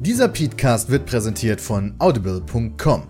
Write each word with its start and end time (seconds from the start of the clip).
Dieser 0.00 0.28
Podcast 0.28 0.88
wird 0.88 1.04
präsentiert 1.04 1.60
von 1.60 1.94
audible.com. 1.98 3.02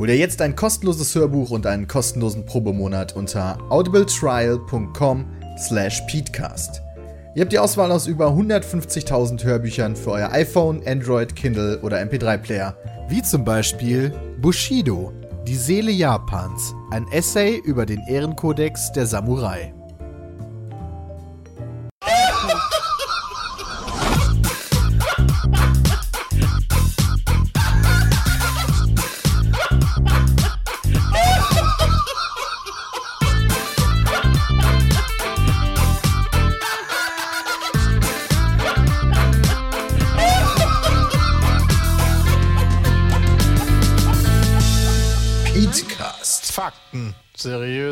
Hol 0.00 0.06
dir 0.08 0.16
jetzt 0.16 0.42
ein 0.42 0.56
kostenloses 0.56 1.14
Hörbuch 1.14 1.52
und 1.52 1.64
einen 1.64 1.86
kostenlosen 1.86 2.44
Probemonat 2.44 3.14
unter 3.14 3.56
audibletrial.com 3.70 5.26
slash 5.56 6.02
peatcast. 6.10 6.82
Ihr 7.36 7.42
habt 7.42 7.52
die 7.52 7.58
Auswahl 7.60 7.92
aus 7.92 8.08
über 8.08 8.30
150.000 8.30 9.44
Hörbüchern 9.44 9.94
für 9.94 10.10
euer 10.10 10.32
iPhone, 10.32 10.82
Android, 10.84 11.36
Kindle 11.36 11.78
oder 11.82 12.02
MP3-Player. 12.02 12.76
Wie 13.08 13.22
zum 13.22 13.44
Beispiel 13.44 14.10
Bushido, 14.40 15.12
die 15.46 15.54
Seele 15.54 15.92
Japans, 15.92 16.74
ein 16.90 17.06
Essay 17.12 17.62
über 17.64 17.86
den 17.86 18.00
Ehrenkodex 18.08 18.90
der 18.90 19.06
Samurai. 19.06 19.72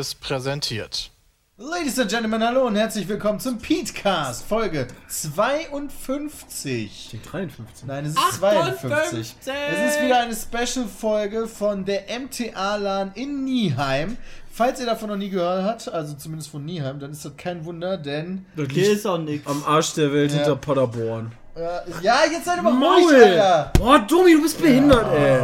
Seriös 0.03 0.15
präsentiert. 0.15 1.09
Ladies 1.57 1.97
and 1.99 2.09
Gentlemen, 2.09 2.43
hallo 2.43 2.65
und 2.67 2.75
herzlich 2.75 3.07
willkommen 3.07 3.39
zum 3.39 3.59
Peatcast, 3.59 4.43
Folge 4.45 4.87
52. 5.07 7.09
Die 7.11 7.21
53. 7.21 7.87
Nein, 7.87 8.05
es 8.05 8.15
ist 8.15 8.33
52. 8.39 9.35
Es 9.45 9.95
ist 9.95 10.01
wieder 10.01 10.19
eine 10.21 10.35
Special-Folge 10.35 11.47
von 11.47 11.85
der 11.85 12.03
MTA-LAN 12.19 13.11
in 13.13 13.45
Nieheim. 13.45 14.17
Falls 14.51 14.79
ihr 14.79 14.85
davon 14.87 15.09
noch 15.09 15.15
nie 15.15 15.29
gehört 15.29 15.63
habt, 15.63 15.87
also 15.93 16.15
zumindest 16.15 16.49
von 16.51 16.65
Nieheim, 16.65 16.99
dann 16.99 17.11
ist 17.11 17.23
das 17.23 17.37
kein 17.37 17.63
Wunder, 17.65 17.97
denn... 17.97 18.45
Das 18.55 18.67
ist 18.75 19.05
auch 19.07 19.17
nix. 19.19 19.47
am 19.47 19.63
Arsch 19.65 19.93
der 19.93 20.11
Welt 20.11 20.31
Ja. 20.31 20.37
hinter 20.37 20.55
Paderborn. 20.57 21.31
Ja, 22.01 22.21
jetzt 22.29 22.45
seid 22.45 22.57
ihr 22.57 22.63
mal 22.63 22.73
ruhig, 22.73 23.15
Alter! 23.15 23.71
Boah, 23.77 23.99
Domi, 23.99 24.33
du 24.33 24.41
bist 24.41 24.59
behindert, 24.61 25.05
ey. 25.13 25.39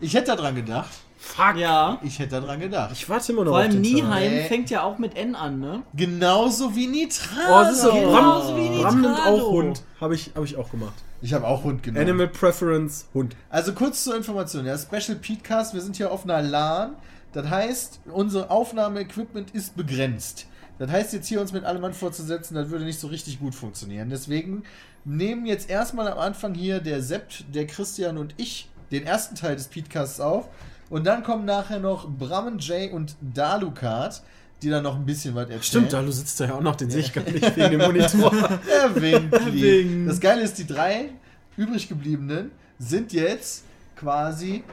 Ich 0.00 0.14
hätte 0.14 0.28
da 0.28 0.36
dran 0.36 0.54
gedacht. 0.54 0.88
Fuck. 1.34 1.56
Ja. 1.56 1.98
Ich 2.02 2.18
hätte 2.18 2.32
da 2.32 2.40
dran 2.40 2.60
gedacht. 2.60 2.90
Ich 2.92 3.08
warte 3.08 3.32
immer 3.32 3.44
noch 3.44 3.52
Vor 3.52 3.58
auf 3.60 3.64
allem 3.64 3.82
den 3.82 3.82
Tag. 3.82 3.92
Nieheim 3.92 4.30
Nee. 4.32 4.44
fängt 4.48 4.70
ja 4.70 4.82
auch 4.82 4.98
mit 4.98 5.16
N 5.16 5.34
an, 5.34 5.60
ne? 5.60 5.82
Genauso 5.94 6.74
wie 6.74 6.86
Nitrado. 6.86 7.40
Oh, 7.48 7.60
das 7.62 7.72
ist 7.74 7.82
so. 7.82 7.92
Genauso 7.92 8.48
Bram, 8.54 8.56
wie 8.56 8.82
Bram 8.82 9.00
nimmt 9.00 9.14
Nitrado. 9.14 9.36
auch 9.36 9.50
Hund. 9.52 9.82
Habe 10.00 10.14
ich, 10.14 10.30
hab 10.34 10.44
ich 10.44 10.56
auch 10.56 10.70
gemacht. 10.70 10.94
Ich 11.22 11.32
habe 11.34 11.46
auch 11.46 11.64
Hund 11.64 11.82
genommen. 11.82 12.02
Animal 12.02 12.28
Preference, 12.28 13.06
Hund. 13.14 13.36
Also 13.50 13.72
kurz 13.74 14.04
zur 14.04 14.16
Information, 14.16 14.64
ja, 14.64 14.76
Special 14.78 15.16
Petecast, 15.18 15.74
wir 15.74 15.80
sind 15.82 15.96
hier 15.96 16.10
auf 16.10 16.24
einer 16.24 16.40
LAN. 16.40 16.94
Das 17.32 17.48
heißt, 17.48 18.00
unser 18.12 18.50
Aufnahmeequipment 18.50 19.50
ist 19.52 19.76
begrenzt. 19.76 20.46
Das 20.78 20.90
heißt, 20.90 21.12
jetzt 21.12 21.28
hier 21.28 21.40
uns 21.42 21.52
mit 21.52 21.64
allem 21.64 21.82
Mann 21.82 21.92
vorzusetzen, 21.92 22.54
das 22.54 22.70
würde 22.70 22.84
nicht 22.86 22.98
so 22.98 23.08
richtig 23.08 23.38
gut 23.38 23.54
funktionieren. 23.54 24.08
Deswegen 24.08 24.62
nehmen 25.04 25.44
jetzt 25.44 25.68
erstmal 25.68 26.08
am 26.08 26.18
Anfang 26.18 26.54
hier 26.54 26.80
der 26.80 27.02
Sept, 27.02 27.44
der 27.54 27.66
Christian 27.66 28.16
und 28.16 28.34
ich 28.38 28.68
den 28.90 29.04
ersten 29.06 29.34
Teil 29.36 29.56
des 29.56 29.68
Petcasts 29.68 30.20
auf. 30.20 30.48
Und 30.90 31.06
dann 31.06 31.22
kommen 31.22 31.44
nachher 31.44 31.78
noch 31.78 32.08
Brammen 32.08 32.58
Jay 32.58 32.90
und 32.90 33.14
Dalukat, 33.20 34.22
die 34.60 34.68
dann 34.68 34.82
noch 34.82 34.96
ein 34.96 35.06
bisschen 35.06 35.36
was 35.36 35.44
erzählen. 35.44 35.62
Stimmt, 35.62 35.92
Dalu 35.92 36.10
sitzt 36.10 36.40
da 36.40 36.46
ja 36.46 36.54
auch 36.54 36.60
noch, 36.60 36.74
den 36.76 36.90
sehe 36.90 37.00
ich 37.00 37.12
gar 37.12 37.22
nicht 37.22 37.56
wegen 37.56 37.78
dem 37.78 37.80
Monitor. 37.80 38.32
Wink. 38.94 40.08
Das 40.08 40.20
Geile 40.20 40.42
ist, 40.42 40.58
die 40.58 40.66
drei 40.66 41.10
übrig 41.56 41.88
gebliebenen 41.88 42.50
sind 42.78 43.12
jetzt 43.12 43.62
quasi. 43.96 44.64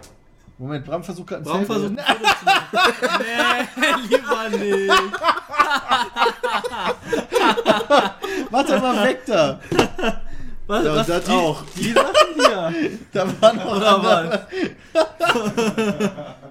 Moment, 0.58 0.86
Bram 0.86 1.04
versucht 1.04 1.28
gerade 1.28 1.44
ein 1.44 1.46
Bram 1.46 1.64
versucht 1.66 1.92
Nee, 1.92 2.02
lieber 4.10 4.50
nicht. 4.58 4.90
Doch 8.52 8.82
mal 8.82 9.08
weg 9.08 9.22
da. 9.28 9.60
Was, 10.68 10.84
Ja, 10.86 10.92
und 10.92 10.98
was, 10.98 11.08
das 11.08 11.24
die, 11.24 11.32
auch. 11.32 11.64
Die 11.76 11.94
Sachen 11.94 12.14
hier. 12.36 12.74
Da 13.14 13.42
war 13.42 13.54
noch 13.54 13.76
Oder 13.78 14.04
was? 14.04 14.40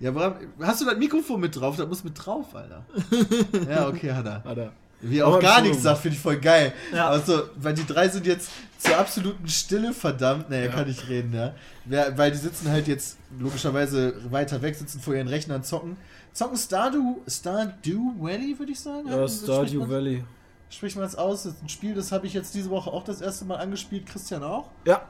Ja, 0.00 0.12
hast 0.60 0.80
du 0.80 0.84
das 0.86 0.96
Mikrofon 0.98 1.40
mit 1.40 1.54
drauf? 1.58 1.76
Das 1.76 1.86
muss 1.86 2.04
mit 2.04 2.12
drauf, 2.22 2.54
Alter. 2.54 2.84
Ja, 3.70 3.88
okay, 3.88 4.12
hat 4.12 4.26
er. 4.26 4.72
Wie 5.00 5.18
er 5.18 5.26
auch 5.28 5.34
Aber 5.34 5.40
gar 5.42 5.60
nichts 5.60 5.82
sagt, 5.82 6.00
finde 6.00 6.16
ich 6.16 6.22
voll 6.22 6.38
geil. 6.38 6.72
Ja. 6.92 7.08
Also, 7.08 7.42
weil 7.56 7.74
die 7.74 7.86
drei 7.86 8.08
sind 8.08 8.26
jetzt 8.26 8.50
zur 8.78 8.96
absoluten 8.96 9.46
Stille, 9.48 9.92
verdammt. 9.92 10.50
Naja, 10.50 10.68
kann 10.68 10.88
ich 10.88 11.08
reden, 11.08 11.32
ja. 11.34 11.54
Wer- 11.84 12.16
Weil 12.18 12.30
die 12.32 12.38
sitzen 12.38 12.70
halt 12.70 12.88
jetzt 12.88 13.18
logischerweise 13.38 14.14
weiter 14.30 14.60
weg, 14.62 14.74
sitzen 14.74 15.00
vor 15.00 15.14
ihren 15.14 15.28
Rechnern, 15.28 15.62
zocken. 15.62 15.96
Zocken 16.32 16.56
Stardew, 16.56 17.18
Stardew 17.28 18.12
Valley, 18.18 18.58
würde 18.58 18.72
ich 18.72 18.80
sagen. 18.80 19.08
Ja, 19.08 19.28
Stardew 19.28 19.88
Valley. 19.88 20.24
Spricht 20.70 20.96
man 20.96 21.04
das 21.04 21.14
aus? 21.16 21.44
Das 21.44 21.54
ist 21.54 21.62
ein 21.62 21.68
Spiel, 21.68 21.94
das 21.94 22.10
habe 22.12 22.26
ich 22.26 22.34
jetzt 22.34 22.54
diese 22.54 22.70
Woche 22.70 22.90
auch 22.90 23.04
das 23.04 23.20
erste 23.20 23.44
Mal 23.44 23.56
angespielt. 23.56 24.06
Christian 24.06 24.42
auch. 24.42 24.70
Ja. 24.86 25.02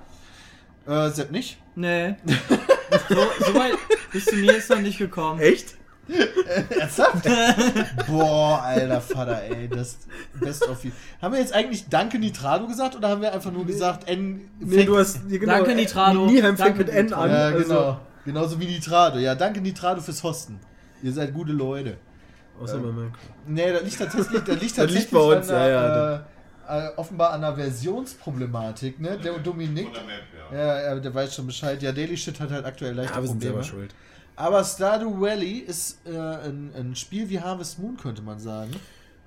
Äh, 0.87 1.11
Sepp 1.11 1.31
nicht. 1.31 1.59
Nee. 1.75 2.17
So, 3.09 3.17
so 3.47 3.55
weit 3.55 3.73
bis 4.13 4.25
zu 4.27 4.37
mir 4.37 4.55
ist 4.57 4.71
noch 4.71 4.79
nicht 4.81 4.99
gekommen. 4.99 5.41
Echt? 5.41 5.75
Ernsthaft? 6.79 7.25
Boah, 8.07 8.63
alter 8.63 9.01
Vater, 9.01 9.43
ey. 9.43 9.69
Das 9.69 9.99
Best 10.35 10.69
of 10.69 10.85
you. 10.85 10.93
Haben 11.21 11.33
wir 11.33 11.41
jetzt 11.41 11.53
eigentlich 11.53 11.89
Danke 11.89 12.19
Nitrado 12.21 12.69
gesagt 12.69 12.95
oder 12.95 13.09
haben 13.09 13.21
wir 13.23 13.33
einfach 13.33 13.51
nur 13.51 13.67
gesagt 13.67 14.09
N. 14.09 14.49
Nee, 14.61 14.85
du 14.85 14.97
hast. 14.99 15.29
Genau, 15.29 15.55
Danke, 15.55 15.75
Nitrado. 15.75 16.27
Nieheim 16.27 16.57
fängt 16.57 16.79
Danke, 16.79 16.79
mit 16.85 16.89
N 16.91 17.13
an. 17.15 17.31
Ja, 17.31 17.37
also- 17.47 17.65
genau. 17.65 18.01
Genauso 18.25 18.61
wie 18.61 18.67
Nitrado. 18.67 19.19
Ja, 19.19 19.35
danke 19.35 19.61
Nitrado 19.61 20.01
fürs 20.01 20.23
Hosten. 20.23 20.59
Ihr 21.03 21.13
seid 21.13 21.35
gute 21.35 21.53
Leute. 21.53 21.99
Außer 22.61 22.79
bei 22.79 22.93
Minecraft. 22.93 23.19
Nee, 23.47 23.73
das 23.73 23.83
liegt 23.83 23.99
tatsächlich, 23.99 24.43
das 24.45 24.49
liegt 24.49 24.49
Das 24.49 24.63
liegt 24.63 24.77
tatsächlich 24.77 25.11
bei 25.11 25.19
uns, 25.21 25.49
an 25.49 25.55
der, 25.57 25.69
ja, 25.69 26.17
Äh, 26.69 26.87
äh, 26.87 26.91
offenbar 26.97 27.33
an 27.33 27.41
der 27.43 27.55
Versionsproblematik, 27.55 29.01
ne? 29.01 29.19
Der 29.19 29.33
Dominik. 29.39 29.89
Ja, 30.53 30.81
ja, 30.83 30.95
der 31.01 31.15
weiß 31.15 31.35
schon 31.35 31.47
Bescheid. 31.47 31.83
Ja, 31.83 31.93
Daily 31.93 32.17
Shit 32.17 32.39
hat 32.41 32.51
halt 32.51 32.65
aktuell 32.65 32.95
leichte 32.95 33.15
Ja, 33.15 33.21
wir 33.21 33.29
sind 33.29 33.39
Probleme. 33.41 33.63
selber 33.63 33.65
schuld. 33.65 33.95
Aber 34.37 34.65
Stardew 34.65 35.21
Valley 35.21 35.59
ist 35.59 35.99
äh, 36.07 36.11
ein, 36.11 36.73
ein 36.77 36.97
Spiel 36.97 37.29
wie 37.29 37.41
Harvest 37.41 37.79
Moon, 37.79 37.97
könnte 37.97 38.23
man 38.23 38.39
sagen. 38.39 38.73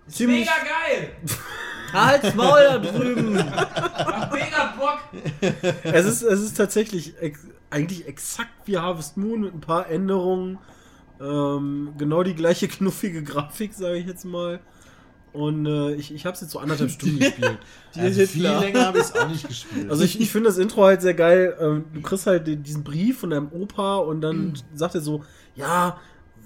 Ziemlich. 0.08 0.48
geil! 0.48 1.12
Halt's 1.94 2.34
Maul 2.36 2.60
da 2.64 2.78
drüben. 2.80 3.34
Macht 3.34 4.34
mega 4.34 4.74
Bock! 4.78 5.00
Es 5.84 6.06
ist, 6.06 6.22
es 6.22 6.42
ist 6.42 6.58
tatsächlich 6.58 7.18
ex 7.22 7.40
eigentlich 7.70 8.08
exakt 8.08 8.52
wie 8.66 8.78
Harvest 8.78 9.18
Moon 9.18 9.42
mit 9.42 9.54
ein 9.54 9.62
paar 9.62 9.90
Änderungen. 9.90 10.58
Ähm, 11.20 11.94
genau 11.98 12.24
die 12.24 12.36
gleiche 12.36 12.68
knuffige 12.68 13.24
Grafik, 13.24 13.74
sage 13.74 13.98
ich 13.98 14.06
jetzt 14.08 14.26
mal. 14.26 14.60
Und 15.34 15.66
äh, 15.68 15.94
ich, 15.96 16.14
ich 16.14 16.26
habe 16.26 16.34
es 16.36 16.42
jetzt 16.42 16.52
so 16.52 16.60
anderthalb 16.60 16.90
Stunden 16.90 17.20
gespielt. 17.20 17.60
Also 17.96 18.26
viel 18.26 18.44
länger 18.48 18.86
habe 18.88 18.98
ich 19.00 19.04
es 19.06 19.16
auch 19.16 19.28
nicht 19.28 19.48
gespielt. 19.48 19.90
Also 19.92 20.04
ich, 20.04 20.20
ich 20.20 20.32
finde 20.32 20.50
das 20.50 20.58
Intro 20.58 20.84
halt 20.86 21.02
sehr 21.02 21.14
geil. 21.14 21.56
Ähm, 21.60 21.86
du 21.94 22.02
kriegst 22.02 22.26
halt 22.28 22.48
den- 22.48 22.64
diesen 22.64 22.84
Brief 22.84 23.20
von 23.20 23.30
deinem 23.30 23.52
Opa 23.52 23.98
und 23.98 24.22
dann 24.22 24.48
Mhm. 24.48 24.54
sagt 24.74 24.96
er 24.96 25.02
so, 25.02 25.24
ja, 25.56 26.00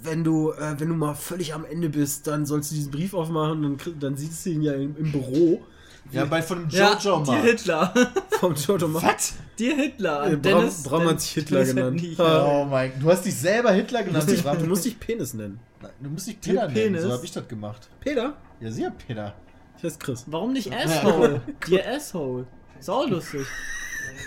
wenn 0.04 0.24
du, 0.24 0.52
äh, 0.52 0.76
wenn 0.80 0.90
du 0.90 0.96
mal 0.96 1.14
völlig 1.14 1.54
am 1.54 1.64
Ende 1.64 1.90
bist, 1.90 2.26
dann 2.28 2.46
sollst 2.46 2.72
du 2.72 2.76
diesen 2.76 2.92
Brief 2.92 3.14
aufmachen, 3.14 3.62
dann, 3.62 3.78
krieg- 3.78 4.00
dann 4.00 4.18
siehst 4.18 4.46
du 4.46 4.50
ihn 4.50 4.62
ja 4.64 4.74
im, 4.74 4.96
im 4.98 5.12
Büro 5.12 5.64
ja, 6.12 6.26
bei 6.26 6.42
von 6.42 6.62
dem 6.68 6.70
Ja, 6.70 6.98
Jojo 6.98 7.24
dir 7.24 7.32
mal. 7.32 7.42
Hitler. 7.44 7.94
Vom 8.42 8.56
Jojo 8.56 8.88
Ma- 8.88 9.02
Was? 9.04 9.34
Dir 9.58 9.76
Hitler. 9.76 10.26
Äh, 10.26 10.30
Bram- 10.36 10.42
Dennis, 10.42 10.84
Bram 10.84 11.08
hat 11.08 11.22
sich 11.22 11.32
Hitler 11.32 11.60
Dennis 11.60 11.76
genannt. 11.76 12.02
nicht. 12.02 12.20
Oh 12.20 12.68
mein 12.70 12.92
Du 13.00 13.10
hast 13.10 13.24
dich 13.26 13.36
selber 13.36 13.72
Hitler 13.72 14.00
Du 14.00 14.06
genannt. 14.08 14.28
musst, 14.28 14.46
dich, 14.46 14.52
du 14.60 14.66
musst 14.68 14.86
dich 14.86 15.00
Penis 15.00 15.34
nennen. 15.34 15.60
Nein, 15.82 15.92
du 16.02 16.10
musst 16.10 16.28
dich 16.28 16.42
Peter 16.42 16.64
nennen. 16.64 16.74
Penis. 16.74 17.02
So 17.04 17.12
habe 17.14 17.24
ich 17.26 17.32
das 17.32 17.48
gemacht. 17.48 17.88
Peter? 18.00 18.34
Ja, 18.60 18.72
sie 18.72 18.86
hat 18.86 18.98
Peter. 19.08 19.34
Ich 19.78 19.84
heiße 19.84 19.98
Chris. 20.00 20.26
Warum 20.28 20.54
nicht 20.54 20.72
Asshole? 20.74 21.42
Dir 21.68 21.88
Asshole. 21.88 22.46
Sau 22.80 23.06
lustig. 23.06 23.46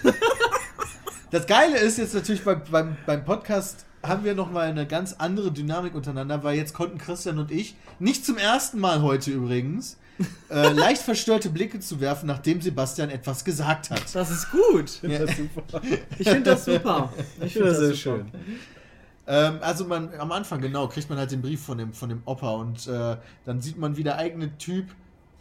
Das 1.30 1.46
Geile 1.48 1.78
ist 1.78 1.98
jetzt 1.98 2.14
natürlich 2.14 2.44
beim, 2.44 2.62
beim, 2.70 2.96
beim 3.06 3.24
Podcast 3.24 3.86
haben 4.04 4.22
wir 4.24 4.34
nochmal 4.36 4.68
eine 4.68 4.86
ganz 4.86 5.14
andere 5.18 5.50
Dynamik 5.50 5.94
untereinander, 5.96 6.44
weil 6.44 6.56
jetzt 6.56 6.74
konnten 6.74 6.98
Christian 6.98 7.38
und 7.40 7.50
ich, 7.50 7.74
nicht 7.98 8.24
zum 8.24 8.36
ersten 8.38 8.78
Mal 8.78 9.02
heute 9.02 9.32
übrigens, 9.32 9.98
äh, 10.50 10.72
leicht 10.72 11.02
verstörte 11.02 11.50
Blicke 11.50 11.80
zu 11.80 12.00
werfen, 12.00 12.26
nachdem 12.26 12.60
Sebastian 12.60 13.10
etwas 13.10 13.44
gesagt 13.44 13.90
hat. 13.90 14.02
Das 14.14 14.30
ist 14.30 14.50
gut. 14.50 15.02
Ja. 15.02 15.24
Ich 16.18 16.28
finde 16.28 16.50
das 16.50 16.64
super. 16.64 17.12
Ich 17.40 17.52
finde 17.52 17.70
das 17.70 17.78
das 17.78 17.86
sehr 17.86 17.94
super. 17.94 17.96
schön. 17.96 18.26
Ähm, 19.26 19.58
also 19.60 19.84
man 19.86 20.14
am 20.18 20.32
Anfang 20.32 20.60
genau 20.60 20.86
kriegt 20.88 21.08
man 21.08 21.18
halt 21.18 21.30
den 21.30 21.40
Brief 21.40 21.62
von 21.62 21.78
dem 21.78 21.92
von 21.94 22.08
dem 22.08 22.22
Opa 22.26 22.50
und 22.52 22.86
äh, 22.86 23.16
dann 23.44 23.60
sieht 23.60 23.78
man, 23.78 23.96
wie 23.96 24.02
der 24.02 24.18
eigene 24.18 24.56
Typ, 24.58 24.86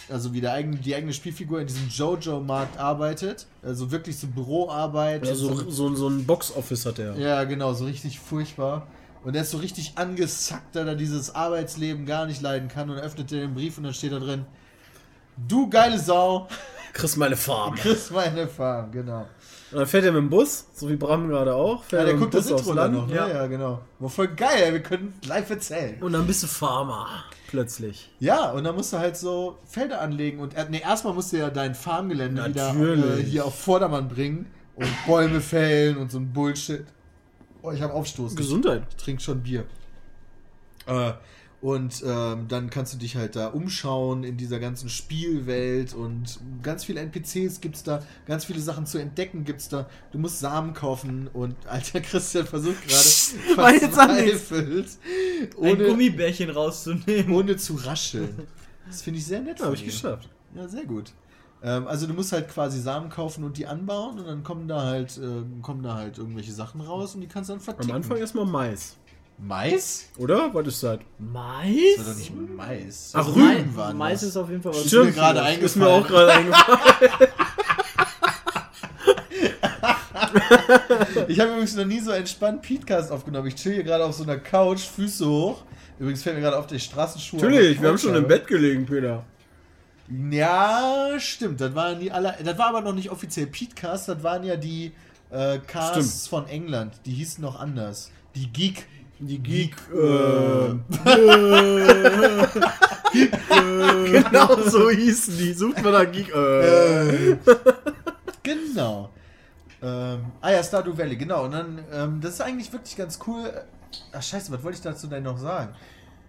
also 0.09 0.33
wie 0.33 0.39
der 0.39 0.53
eigene 0.53 0.77
die 0.77 0.95
eigene 0.95 1.11
Spielfigur 1.11 1.59
in 1.59 1.67
diesem 1.67 1.89
Jojo-Markt 1.89 2.79
arbeitet, 2.79 3.45
also 3.61 3.91
wirklich 3.91 4.17
so 4.17 4.27
Büroarbeit. 4.27 5.27
Ja, 5.27 5.35
so, 5.35 5.69
so, 5.69 5.93
so 5.95 6.07
ein 6.07 6.25
Box-Office 6.25 6.85
hat 6.85 6.99
er. 6.99 7.17
Ja, 7.17 7.43
genau, 7.43 7.73
so 7.73 7.85
richtig 7.85 8.19
furchtbar. 8.19 8.87
Und 9.23 9.35
er 9.35 9.43
ist 9.43 9.51
so 9.51 9.57
richtig 9.57 9.93
angesackt, 9.95 10.75
da 10.75 10.85
er 10.85 10.95
dieses 10.95 11.33
Arbeitsleben 11.33 12.05
gar 12.05 12.25
nicht 12.25 12.41
leiden 12.41 12.67
kann 12.67 12.89
und 12.89 12.97
öffnet 12.97 13.31
den 13.31 13.53
Brief 13.53 13.77
und 13.77 13.83
dann 13.83 13.93
steht 13.93 14.11
da 14.11 14.19
drin: 14.19 14.45
Du 15.37 15.69
geile 15.69 15.99
Sau, 15.99 16.47
Chris 16.93 17.15
meine 17.17 17.35
Farm. 17.35 17.75
Das 17.83 18.13
war 18.13 18.23
eine 18.23 18.47
Farm, 18.47 18.91
genau. 18.91 19.27
Und 19.71 19.79
dann 19.79 19.87
fährt 19.87 20.05
er 20.05 20.11
mit 20.11 20.21
dem 20.21 20.29
Bus, 20.29 20.67
so 20.75 20.87
wie 20.89 20.95
Bram 20.95 21.27
gerade 21.27 21.55
auch. 21.55 21.83
Fährt 21.83 21.91
Ja, 21.93 21.99
er 21.99 22.05
der 22.05 22.15
guckt 22.15 22.33
das 22.35 22.43
Bus 22.43 22.53
aufs 22.53 22.61
Intro 22.67 22.75
dann 22.75 22.93
noch, 22.93 23.07
ne? 23.07 23.15
Ja. 23.15 23.27
Ja, 23.27 23.47
genau. 23.47 23.81
War 23.99 24.09
voll 24.09 24.27
geil, 24.27 24.71
wir 24.71 24.83
können 24.83 25.13
live 25.25 25.49
erzählen. 25.49 26.01
Und 26.01 26.13
dann 26.13 26.27
bist 26.27 26.43
du 26.43 26.47
Farmer. 26.47 27.07
Plötzlich. 27.47 28.11
Ja, 28.19 28.51
und 28.51 28.63
dann 28.63 28.75
musst 28.75 28.93
du 28.93 28.97
halt 28.99 29.17
so 29.17 29.57
Felder 29.65 30.01
anlegen 30.01 30.39
und 30.39 30.55
nee, 30.69 30.81
erstmal 30.81 31.13
musst 31.13 31.33
du 31.33 31.37
ja 31.37 31.49
dein 31.49 31.73
Farmgelände 31.75 32.45
wieder 32.45 32.69
äh, 32.69 32.73
Natürlich. 32.73 33.27
hier 33.27 33.45
auf 33.45 33.59
Vordermann 33.59 34.07
bringen 34.07 34.47
und 34.75 34.87
Bäume 35.07 35.41
fällen 35.41 35.97
und 35.97 36.11
so 36.11 36.19
ein 36.19 36.31
Bullshit. 36.33 36.85
Oh, 37.61 37.71
ich 37.71 37.81
habe 37.81 37.93
Aufstoß. 37.93 38.35
Gesundheit. 38.35 38.83
Ich 38.89 38.95
trinke 38.97 39.21
schon 39.21 39.41
Bier. 39.41 39.65
Äh, 40.85 41.13
und 41.63 42.03
ähm, 42.05 42.49
dann 42.49 42.69
kannst 42.69 42.93
du 42.93 42.97
dich 42.97 43.15
halt 43.15 43.37
da 43.37 43.47
umschauen 43.47 44.25
in 44.25 44.35
dieser 44.35 44.59
ganzen 44.59 44.89
Spielwelt 44.89 45.93
und 45.93 46.41
ganz 46.61 46.83
viele 46.83 46.99
NPCs 46.99 47.61
gibt's 47.61 47.83
da, 47.83 48.03
ganz 48.25 48.43
viele 48.43 48.59
Sachen 48.59 48.85
zu 48.85 48.97
entdecken 48.97 49.45
gibt's 49.45 49.69
da. 49.69 49.87
Du 50.11 50.19
musst 50.19 50.41
Samen 50.41 50.73
kaufen 50.73 51.29
und 51.31 51.55
alter 51.69 52.01
Christian 52.01 52.45
versucht 52.45 52.85
gerade 52.85 53.79
verzweifelt, 53.79 54.87
Ein 55.55 55.55
ohne, 55.55 55.85
Gummibärchen 55.85 56.49
rauszunehmen. 56.49 57.31
ohne 57.33 57.55
zu 57.55 57.75
rascheln. 57.75 58.45
Das 58.85 59.01
finde 59.01 59.19
ich 59.19 59.25
sehr 59.25 59.39
nett. 59.39 59.59
Ja, 59.59 59.67
habe 59.67 59.75
ich 59.75 59.85
geschafft. 59.85 60.27
Ja, 60.53 60.67
sehr 60.67 60.83
gut. 60.83 61.13
Ähm, 61.63 61.87
also 61.87 62.07
du 62.07 62.13
musst 62.13 62.33
halt 62.33 62.49
quasi 62.49 62.81
Samen 62.81 63.09
kaufen 63.09 63.45
und 63.45 63.57
die 63.57 63.67
anbauen 63.67 64.19
und 64.19 64.27
dann 64.27 64.43
kommen 64.43 64.67
da 64.67 64.83
halt 64.83 65.17
äh, 65.17 65.43
kommen 65.61 65.81
da 65.81 65.95
halt 65.95 66.17
irgendwelche 66.17 66.51
Sachen 66.51 66.81
raus 66.81 67.15
und 67.15 67.21
die 67.21 67.27
kannst 67.27 67.49
du 67.49 67.53
dann 67.53 67.59
Am 67.61 67.63
verticken. 67.63 67.95
Anfang 67.95 68.17
erstmal 68.17 68.45
Mais. 68.45 68.97
Mais? 69.37 70.05
Oder? 70.17 70.53
Was 70.53 70.67
ist 70.67 70.83
das? 70.83 70.99
Mais? 71.17 71.75
Das 71.97 72.05
war 72.05 72.13
doch 72.13 72.19
nicht 72.19 72.33
Mais. 72.55 73.11
Ach, 73.13 73.27
Rüben 73.27 73.47
Rüben 73.47 73.75
waren 73.75 73.97
Mais 73.97 74.21
das. 74.21 74.29
ist 74.29 74.37
auf 74.37 74.49
jeden 74.49 74.61
Fall 74.61 74.73
was. 74.73 74.85
Ist 74.85 74.93
mir 74.93 75.11
gerade 75.11 75.39
Ist 75.59 75.75
mir 75.75 75.85
eingefallen. 75.87 76.03
auch 76.03 76.07
gerade 76.07 76.31
eingefallen. 76.33 76.79
Ich 81.27 81.39
habe 81.39 81.51
übrigens 81.51 81.75
noch 81.75 81.85
nie 81.85 81.99
so 81.99 82.11
entspannt 82.11 82.61
Podcast 82.61 83.11
aufgenommen. 83.11 83.47
Ich 83.47 83.55
chill 83.55 83.73
hier 83.73 83.83
gerade 83.83 84.03
auf 84.05 84.13
so 84.15 84.23
einer 84.23 84.37
Couch, 84.37 84.81
Füße 84.81 85.27
hoch. 85.27 85.63
Übrigens 85.99 86.23
fällt 86.23 86.35
mir 86.35 86.41
gerade 86.41 86.57
auf 86.57 86.67
die 86.67 86.79
Straßenschuhe. 86.79 87.39
Natürlich, 87.41 87.81
wir 87.81 87.89
haben 87.89 87.97
schon 87.97 88.15
im. 88.15 88.27
Bett 88.27 88.47
gelegen, 88.47 88.85
Peter. 88.85 89.23
Ja, 90.31 91.09
stimmt. 91.19 91.61
Das 91.61 91.73
waren 91.75 91.99
die 91.99 92.11
alle. 92.11 92.35
Das 92.43 92.57
war 92.57 92.67
aber 92.69 92.81
noch 92.81 92.93
nicht 92.93 93.09
offiziell 93.11 93.47
Petecast. 93.47 94.09
Das 94.09 94.23
waren 94.23 94.43
ja 94.43 94.55
die 94.55 94.91
äh, 95.29 95.59
Casts 95.59 96.27
von 96.27 96.47
England. 96.47 96.93
Die 97.05 97.11
hießen 97.11 97.41
noch 97.43 97.59
anders. 97.59 98.11
Die 98.35 98.51
Geek. 98.51 98.87
Die 99.25 99.39
Geek. 99.39 99.75
Äh, 99.93 100.73
genau 104.11 104.55
so 104.67 104.89
hießen 104.89 105.37
die. 105.37 105.53
Sucht 105.53 105.81
man 105.83 105.93
da 105.93 106.03
Geek. 106.03 106.33
Äh. 106.35 107.37
Genau. 108.43 109.09
Ähm, 109.81 110.25
ah 110.41 110.51
ja, 110.51 110.63
Stardew 110.63 110.97
Valley, 110.97 111.15
genau. 111.15 111.45
Und 111.45 111.51
dann, 111.51 111.79
ähm, 111.91 112.21
das 112.21 112.33
ist 112.33 112.41
eigentlich 112.41 112.71
wirklich 112.71 112.95
ganz 112.95 113.19
cool. 113.27 113.51
Ach 114.11 114.21
scheiße, 114.21 114.51
was 114.51 114.63
wollte 114.63 114.77
ich 114.77 114.83
dazu 114.83 115.07
denn 115.07 115.23
noch 115.23 115.37
sagen? 115.37 115.73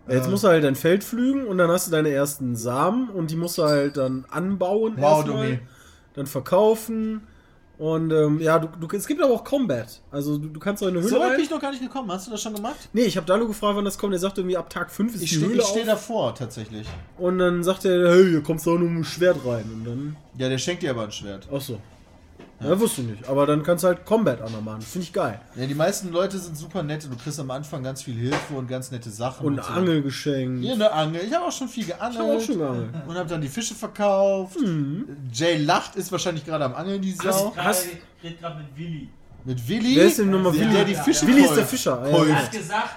Jetzt 0.09 0.27
Äh, 0.27 0.31
musst 0.31 0.45
du 0.45 0.49
halt 0.49 0.65
dein 0.65 0.75
Feld 0.75 1.03
pflügen 1.03 1.47
und 1.47 1.59
dann 1.59 1.71
hast 1.71 1.87
du 1.87 1.91
deine 1.91 2.11
ersten 2.11 2.57
Samen 2.57 3.09
und 3.09 3.31
die 3.31 3.37
musst 3.37 3.59
du 3.59 3.65
halt 3.65 3.97
dann 3.97 4.27
anbauen. 4.31 4.95
Wow, 4.99 5.25
erstmal, 5.25 5.47
Domi. 5.47 5.59
Dann 6.15 6.27
verkaufen. 6.27 7.27
Und 7.77 8.13
ähm, 8.13 8.41
ja, 8.41 8.59
du, 8.59 8.69
du, 8.87 8.97
es 8.97 9.07
gibt 9.07 9.21
aber 9.21 9.33
auch 9.35 9.43
Combat. 9.43 10.01
Also 10.13 10.39
du, 10.39 10.49
du 10.49 10.61
kannst 10.61 10.83
auch 10.83 10.87
in 10.87 10.93
eine 10.95 11.01
Höhle 11.01 11.11
So 11.11 11.19
weit 11.19 11.35
bin 11.35 11.45
ich 11.45 11.51
noch 11.51 11.61
gar 11.61 11.71
nicht 11.73 11.83
gekommen. 11.83 12.11
Hast 12.13 12.27
du 12.27 12.31
das 12.31 12.41
schon 12.41 12.55
gemacht? 12.55 12.89
Nee, 12.93 13.03
ich 13.03 13.17
habe 13.17 13.27
Dalu 13.27 13.49
gefragt, 13.49 13.77
wann 13.77 13.85
das 13.85 13.99
kommt. 13.99 14.13
Er 14.13 14.19
sagt 14.21 14.39
irgendwie 14.39 14.57
ab 14.57 14.71
Tag 14.71 14.91
5 14.93 15.15
ist 15.17 15.23
Ich 15.23 15.31
die 15.31 15.37
stehe 15.37 15.49
Höhle 15.51 15.63
steh 15.63 15.81
auf. 15.81 15.87
davor, 15.87 16.35
tatsächlich. 16.37 16.87
Und 17.19 17.39
dann 17.41 17.65
sagt 17.65 17.85
er, 17.85 18.13
hey, 18.15 18.29
hier 18.31 18.43
kommst 18.43 18.67
du 18.67 18.75
auch 18.75 18.79
nur 18.79 18.89
mit 18.89 18.99
dem 18.99 19.05
Schwert 19.05 19.39
rein. 19.45 19.65
Und 19.75 19.85
dann, 19.85 20.17
Ja, 20.39 20.49
der 20.49 20.59
schenkt 20.59 20.83
dir 20.85 20.91
aber 20.91 21.03
ein 21.05 21.13
Schwert. 21.13 21.49
ach 21.53 21.61
so. 21.61 21.79
Ja, 22.61 22.79
wusste 22.81 23.03
ich 23.03 23.09
nicht. 23.09 23.29
Aber 23.29 23.47
dann 23.47 23.63
kannst 23.63 23.85
du 23.85 23.89
halt 23.89 24.07
Combat 24.07 24.41
auch 24.41 24.51
noch 24.51 24.63
machen. 24.63 24.81
Finde 24.81 25.05
ich 25.07 25.13
geil. 25.13 25.41
Ja, 25.57 25.67
die 25.67 25.75
meisten 25.75 26.11
Leute 26.13 26.39
sind 26.39 26.57
super 26.57 26.83
nett 26.83 27.05
und 27.05 27.11
du 27.13 27.17
kriegst 27.17 27.39
am 27.41 27.51
Anfang 27.51 27.83
ganz 27.83 28.03
viel 28.03 28.15
Hilfe 28.15 28.55
und 28.55 28.69
ganz 28.69 28.91
nette 28.91 29.11
Sachen. 29.11 29.45
Und 29.47 29.57
so. 29.63 29.71
Angelgeschenk. 29.73 30.61
Hier 30.63 30.75
eine 30.75 30.91
Angel. 30.93 31.23
Ich 31.27 31.33
habe 31.35 31.45
auch 31.45 31.53
schon 31.53 31.69
viel 31.69 31.85
geangelt. 31.85 32.15
Ich 32.15 32.19
habe 32.29 32.39
auch 32.39 32.41
schon 32.41 32.59
geangelt. 32.59 32.91
Und 33.07 33.15
habe 33.17 33.29
dann 33.29 33.41
die 33.41 33.49
Fische 33.49 33.75
verkauft. 33.75 34.57
Jay 35.33 35.57
lacht, 35.59 35.97
ist 35.97 36.11
wahrscheinlich 36.13 36.45
gerade 36.47 36.65
am 36.65 36.75
Angeln, 36.75 37.03
die 37.03 37.13
Sau. 37.13 37.53
Hast- 37.57 37.87
Ich 37.87 38.25
rede 38.25 38.37
gerade 38.37 38.59
mit 38.59 38.67
Willi. 38.77 39.09
Mit 39.45 39.69
Willi. 39.69 39.97
Wer 39.97 40.05
ist 40.07 40.19
denn 40.21 40.31
nochmal 40.31 40.53
der, 40.53 40.61
Willi? 40.63 40.73
Der 40.75 40.85
die 40.85 40.95
Fische 40.95 41.27
Willi 41.27 41.45
ist 41.45 41.57
der 41.57 41.67
Fischer. 41.67 42.09
Ja. 42.09 42.25
Er 42.25 42.37
hat 42.45 42.53
gesagt, 42.53 42.95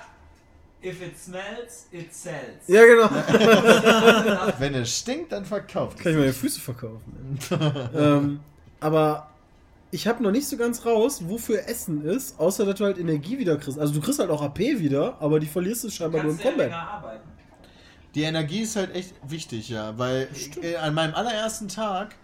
if 0.81 1.01
it 1.01 1.17
smells, 1.19 1.87
it 1.91 2.13
sells. 2.13 2.67
ja 2.67 2.85
genau. 2.85 3.09
Wenn 4.59 4.75
es 4.75 4.97
stinkt, 4.99 5.31
dann 5.33 5.43
verkauft. 5.43 5.99
Kann 5.99 6.13
ich 6.13 6.17
meine 6.17 6.31
Füße 6.33 6.61
verkaufen. 6.61 7.37
ähm, 7.97 8.39
aber 8.79 9.27
ich 9.91 10.07
habe 10.07 10.21
noch 10.21 10.31
nicht 10.31 10.47
so 10.47 10.57
ganz 10.57 10.85
raus, 10.85 11.21
wofür 11.27 11.67
Essen 11.67 12.03
ist, 12.03 12.39
außer 12.39 12.65
dass 12.65 12.75
du 12.75 12.85
halt 12.85 12.97
Energie 12.97 13.37
wieder 13.37 13.57
kriegst. 13.57 13.79
Also 13.79 13.93
du 13.93 14.01
kriegst 14.01 14.19
halt 14.19 14.29
auch 14.29 14.41
AP 14.41 14.59
wieder, 14.59 15.15
aber 15.21 15.39
die 15.39 15.47
verlierst 15.47 15.85
du 15.85 15.89
scheinbar 15.89 16.23
nur 16.23 16.33
im 16.33 16.39
ja 16.39 16.43
Combat. 16.43 17.21
Die 18.15 18.23
Energie 18.23 18.61
ist 18.61 18.75
halt 18.75 18.93
echt 18.95 19.13
wichtig, 19.27 19.69
ja, 19.69 19.97
weil 19.97 20.27
äh, 20.61 20.75
an 20.75 20.93
meinem 20.93 21.13
allerersten 21.13 21.67
Tag 21.67 22.15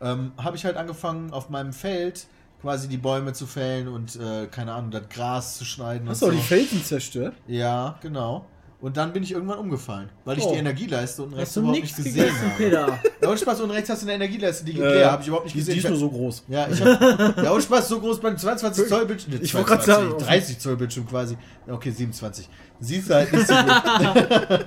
ähm, 0.00 0.32
habe 0.36 0.56
ich 0.56 0.64
halt 0.64 0.76
angefangen, 0.76 1.32
auf 1.32 1.48
meinem 1.48 1.72
Feld 1.72 2.26
quasi 2.60 2.88
die 2.88 2.96
Bäume 2.96 3.32
zu 3.32 3.46
fällen 3.46 3.88
und, 3.88 4.16
äh, 4.16 4.46
keine 4.48 4.72
Ahnung, 4.72 4.90
das 4.90 5.08
Gras 5.08 5.56
zu 5.56 5.64
schneiden. 5.64 6.08
Hast 6.08 6.22
du 6.22 6.26
auch 6.26 6.30
so. 6.30 6.36
die 6.36 6.42
Felsen 6.42 6.82
zerstört? 6.82 7.34
Ja, 7.46 7.98
genau. 8.02 8.46
Und 8.78 8.98
dann 8.98 9.12
bin 9.14 9.22
ich 9.22 9.32
irgendwann 9.32 9.58
umgefallen, 9.58 10.10
weil 10.26 10.36
ich 10.36 10.44
Oh. 10.44 10.52
die 10.52 10.58
Energieleiste 10.58 11.22
unten 11.22 11.34
rechts 11.34 11.56
überhaupt 11.56 11.80
nicht 11.80 11.96
gesehen 11.96 12.26
habe. 12.30 12.50
Peter? 12.58 12.98
Ja, 13.22 13.28
und 13.30 13.40
Spaß, 13.40 13.60
unten 13.62 13.72
rechts 13.72 13.88
hast 13.88 14.02
du 14.02 14.06
eine 14.06 14.14
Energieleiste, 14.16 14.66
die 14.66 14.74
geht 14.74 14.82
Äh, 14.82 14.94
leer, 14.96 15.12
habe 15.12 15.22
ich 15.22 15.28
überhaupt 15.28 15.46
nicht 15.46 15.54
die, 15.54 15.60
gesehen. 15.60 15.72
die 15.74 15.80
ist 15.80 15.88
nur 15.88 15.98
so 15.98 16.10
groß. 16.10 16.44
Ja, 16.48 16.68
ich 16.70 16.80
hab, 16.84 17.42
ja, 17.42 17.50
und 17.52 17.62
Spaß, 17.62 17.88
so 17.88 18.00
groß 18.00 18.20
beim 18.20 18.36
22 18.36 18.86
Zoll 18.86 19.06
Bildschirm. 19.06 19.32
nee, 19.34 19.40
Ich 19.42 19.54
wollte 19.54 19.68
grad 19.68 19.82
22, 19.82 20.18
sagen, 20.18 20.24
30 20.30 20.58
Zoll 20.58 20.76
Bildschirm 20.76 21.06
quasi. 21.08 21.38
Okay, 21.66 21.90
27. 21.90 22.48
Siehst 22.80 23.08
du 23.08 23.14
halt 23.14 23.32
nicht 23.32 23.46
so 23.46 23.54
gut. 23.54 24.66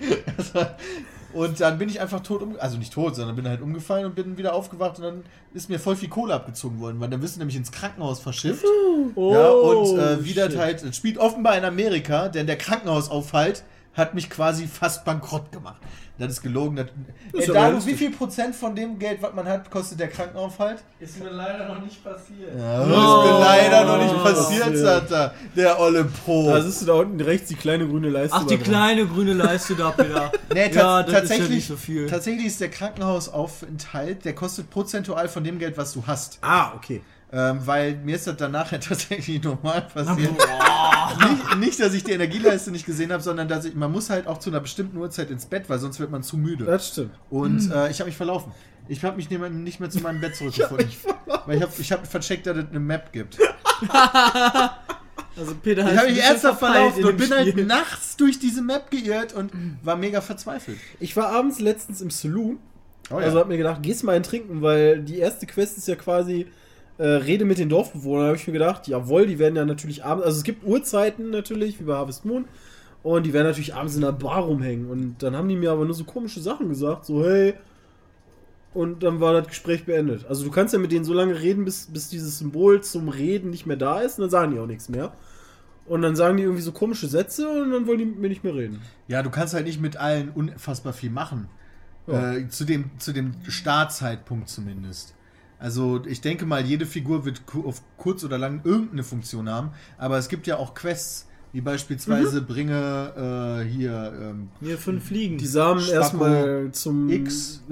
und 1.32 1.60
dann 1.60 1.78
bin 1.78 1.88
ich 1.88 2.00
einfach 2.00 2.20
tot 2.20 2.42
um, 2.42 2.56
also 2.58 2.76
nicht 2.76 2.92
tot, 2.92 3.16
sondern 3.16 3.36
bin 3.36 3.48
halt 3.48 3.60
umgefallen 3.60 4.06
und 4.06 4.14
bin 4.14 4.36
wieder 4.36 4.54
aufgewacht 4.54 4.98
und 4.98 5.04
dann 5.04 5.24
ist 5.54 5.68
mir 5.68 5.78
voll 5.78 5.96
viel 5.96 6.08
Kohle 6.08 6.34
abgezogen 6.34 6.80
worden, 6.80 7.00
weil 7.00 7.08
dann 7.08 7.22
wirst 7.22 7.36
du 7.36 7.38
nämlich 7.40 7.56
ins 7.56 7.72
Krankenhaus 7.72 8.20
verschifft. 8.20 8.64
Oh, 9.14 9.32
ja, 9.32 9.48
und 9.48 9.98
äh, 9.98 10.24
wie 10.24 10.34
das 10.34 10.56
halt, 10.56 10.94
spielt 10.94 11.18
offenbar 11.18 11.56
in 11.56 11.64
Amerika, 11.64 12.28
denn 12.28 12.46
der 12.46 12.56
Krankenhausaufhalt 12.56 13.64
hat 13.94 14.14
mich 14.14 14.30
quasi 14.30 14.66
fast 14.66 15.04
bankrott 15.04 15.50
gemacht. 15.52 15.80
Das 16.18 16.32
ist 16.32 16.42
gelogen. 16.42 16.76
Das, 16.76 16.86
Das 17.32 17.42
ist 17.42 17.48
Ey, 17.48 17.54
ja 17.54 17.60
Dalu, 17.62 17.66
realistisch. 17.68 17.92
wie 17.94 17.96
viel 17.96 18.10
Prozent 18.10 18.54
von 18.54 18.76
dem 18.76 18.98
Geld, 18.98 19.22
was 19.22 19.32
man 19.32 19.46
hat, 19.48 19.70
kostet 19.70 20.00
der 20.00 20.08
Krankenaufhalt? 20.08 20.82
Ist 21.00 21.18
mir 21.18 21.30
leider 21.30 21.66
noch 21.66 21.80
nicht 21.82 22.04
passiert. 22.04 22.54
Ja, 22.58 22.78
das 22.80 22.88
ist 22.88 23.32
mir 23.32 23.38
leider 23.40 23.84
noch 23.86 23.98
nicht 24.04 24.22
passiert, 24.22 24.76
sagt 24.76 25.10
er, 25.12 25.34
der 25.56 25.80
olle 25.80 26.04
Pro. 26.04 26.50
Da 26.50 26.60
siehst 26.60 26.82
du 26.82 26.86
da 26.86 26.92
unten 26.92 27.20
rechts 27.22 27.48
die 27.48 27.54
kleine 27.54 27.88
grüne 27.88 28.10
Leiste. 28.10 28.36
Ach, 28.36 28.42
die 28.46 28.58
da 28.58 28.62
dran. 28.62 28.70
kleine 28.72 29.06
grüne 29.06 29.32
Leiste 29.32 29.74
da, 29.74 29.90
Peter. 29.92 30.30
Nee, 30.52 30.68
ta 30.68 30.80
ja, 30.80 31.02
das 31.02 31.06
ist 31.08 31.12
ja 31.14 31.20
tatsächlich, 31.20 31.50
nicht 31.50 31.68
so 31.68 31.76
viel. 31.76 32.06
tatsächlich 32.06 32.46
ist 32.46 32.60
der 32.60 32.70
Krankenhausaufenthalt, 32.70 34.24
der 34.24 34.34
kostet 34.34 34.68
prozentual 34.70 35.28
von 35.28 35.44
dem 35.44 35.58
Geld, 35.58 35.76
was 35.78 35.92
du 35.92 36.02
hast. 36.06 36.38
Ah, 36.42 36.72
okay. 36.76 37.02
Ähm, 37.32 37.60
weil 37.64 37.94
mir 37.96 38.16
ist 38.16 38.26
das 38.26 38.36
danach 38.36 38.72
ja 38.72 38.78
tatsächlich 38.78 39.42
normal 39.42 39.82
passiert. 39.82 40.32
nicht, 41.20 41.56
nicht, 41.58 41.80
dass 41.80 41.94
ich 41.94 42.02
die 42.02 42.12
Energieleiste 42.12 42.70
nicht 42.70 42.86
gesehen 42.86 43.12
habe, 43.12 43.22
sondern 43.22 43.46
dass 43.46 43.64
ich, 43.64 43.74
man 43.74 43.92
muss 43.92 44.10
halt 44.10 44.26
auch 44.26 44.38
zu 44.38 44.50
einer 44.50 44.60
bestimmten 44.60 44.96
Uhrzeit 44.96 45.30
ins 45.30 45.46
Bett, 45.46 45.68
weil 45.68 45.78
sonst 45.78 46.00
wird 46.00 46.10
man 46.10 46.22
zu 46.22 46.36
müde. 46.36 46.64
Das 46.64 46.88
stimmt. 46.88 47.12
Und 47.30 47.70
äh, 47.70 47.90
ich 47.90 48.00
habe 48.00 48.08
mich 48.08 48.16
verlaufen. 48.16 48.52
Ich 48.88 49.04
habe 49.04 49.16
mich 49.16 49.30
nicht 49.30 49.78
mehr, 49.78 49.90
zu 49.90 50.00
meinem 50.00 50.20
Bett 50.20 50.34
zurückgefunden. 50.34 50.88
weil 51.46 51.56
ich 51.56 51.62
habe 51.62 51.72
ich 51.78 51.92
hab 51.92 52.06
vercheckt, 52.06 52.46
dass 52.46 52.56
es 52.56 52.66
eine 52.70 52.80
Map 52.80 53.12
gibt. 53.12 53.38
Also 55.36 55.54
Peter 55.54 55.90
Ich 55.90 55.98
habe 55.98 56.10
mich 56.10 56.20
ernsthaft 56.20 56.58
verlaufen 56.58 57.04
und 57.04 57.16
bin 57.16 57.30
halt 57.30 57.48
Spiel. 57.48 57.66
nachts 57.66 58.16
durch 58.16 58.40
diese 58.40 58.62
Map 58.62 58.90
geirrt 58.90 59.32
und 59.32 59.52
war 59.82 59.96
mega 59.96 60.20
verzweifelt. 60.20 60.78
Ich 60.98 61.16
war 61.16 61.28
abends 61.28 61.60
letztens 61.60 62.00
im 62.00 62.10
Saloon. 62.10 62.58
Oh 63.10 63.16
Also 63.16 63.38
hab 63.38 63.48
mir 63.48 63.56
gedacht, 63.56 63.82
gehst 63.82 64.04
mal 64.04 64.16
ein 64.16 64.22
Trinken, 64.22 64.60
weil 64.62 65.02
die 65.02 65.18
erste 65.18 65.46
Quest 65.46 65.78
ist 65.78 65.88
ja 65.88 65.94
quasi 65.94 66.46
äh, 67.00 67.06
Rede 67.06 67.46
mit 67.46 67.56
den 67.56 67.70
Dorfbewohnern. 67.70 68.26
Habe 68.26 68.36
ich 68.36 68.46
mir 68.46 68.52
gedacht, 68.52 68.86
jawohl, 68.86 69.26
die 69.26 69.38
werden 69.38 69.56
ja 69.56 69.64
natürlich 69.64 70.04
abends, 70.04 70.26
also 70.26 70.36
es 70.36 70.44
gibt 70.44 70.64
Uhrzeiten 70.64 71.30
natürlich, 71.30 71.80
wie 71.80 71.84
bei 71.84 71.94
Harvest 71.94 72.26
Moon. 72.26 72.44
Und 73.02 73.24
die 73.24 73.32
werden 73.32 73.46
natürlich 73.46 73.74
abends 73.74 73.94
in 73.94 74.02
der 74.02 74.12
Bar 74.12 74.42
rumhängen. 74.42 74.90
Und 74.90 75.22
dann 75.22 75.34
haben 75.34 75.48
die 75.48 75.56
mir 75.56 75.72
aber 75.72 75.86
nur 75.86 75.94
so 75.94 76.04
komische 76.04 76.40
Sachen 76.40 76.68
gesagt, 76.68 77.06
so 77.06 77.24
hey. 77.24 77.54
Und 78.74 79.02
dann 79.02 79.18
war 79.18 79.32
das 79.32 79.48
Gespräch 79.48 79.86
beendet. 79.86 80.26
Also 80.28 80.44
du 80.44 80.50
kannst 80.50 80.74
ja 80.74 80.78
mit 80.78 80.92
denen 80.92 81.06
so 81.06 81.14
lange 81.14 81.40
reden, 81.40 81.64
bis, 81.64 81.86
bis 81.86 82.10
dieses 82.10 82.38
Symbol 82.38 82.82
zum 82.82 83.08
Reden 83.08 83.48
nicht 83.48 83.64
mehr 83.64 83.78
da 83.78 84.00
ist. 84.00 84.18
Und 84.18 84.24
dann 84.24 84.30
sagen 84.30 84.52
die 84.52 84.58
auch 84.58 84.66
nichts 84.66 84.90
mehr. 84.90 85.14
Und 85.86 86.02
dann 86.02 86.14
sagen 86.14 86.36
die 86.36 86.42
irgendwie 86.42 86.62
so 86.62 86.72
komische 86.72 87.08
Sätze 87.08 87.48
und 87.48 87.70
dann 87.70 87.86
wollen 87.86 87.98
die 87.98 88.04
mit 88.04 88.18
mir 88.18 88.28
nicht 88.28 88.44
mehr 88.44 88.54
reden. 88.54 88.82
Ja, 89.08 89.22
du 89.22 89.30
kannst 89.30 89.54
halt 89.54 89.64
nicht 89.64 89.80
mit 89.80 89.96
allen 89.96 90.28
unfassbar 90.28 90.92
viel 90.92 91.10
machen. 91.10 91.48
Ja. 92.06 92.34
Äh, 92.34 92.48
zu, 92.48 92.64
dem, 92.64 92.90
zu 92.98 93.12
dem 93.12 93.32
Startzeitpunkt 93.48 94.50
zumindest. 94.50 95.14
Also 95.60 96.02
ich 96.06 96.20
denke 96.22 96.46
mal, 96.46 96.64
jede 96.64 96.86
Figur 96.86 97.24
wird 97.26 97.42
auf 97.64 97.82
kurz 97.98 98.24
oder 98.24 98.38
lang 98.38 98.62
irgendeine 98.64 99.04
Funktion 99.04 99.48
haben, 99.48 99.70
aber 99.98 100.16
es 100.18 100.28
gibt 100.28 100.46
ja 100.46 100.56
auch 100.56 100.74
Quests, 100.74 101.26
Wie 101.52 101.60
beispielsweise 101.60 102.40
bringe 102.40 103.60
äh, 103.62 103.68
hier 103.68 104.12
ähm, 104.20 104.48
Mir 104.60 104.78
fünf 104.78 105.04
Fliegen. 105.04 105.36
Die 105.36 105.46
Samen 105.46 105.80
Spacko 105.80 105.94
erstmal 106.00 106.70
zum 106.72 107.10
X. 107.10 107.62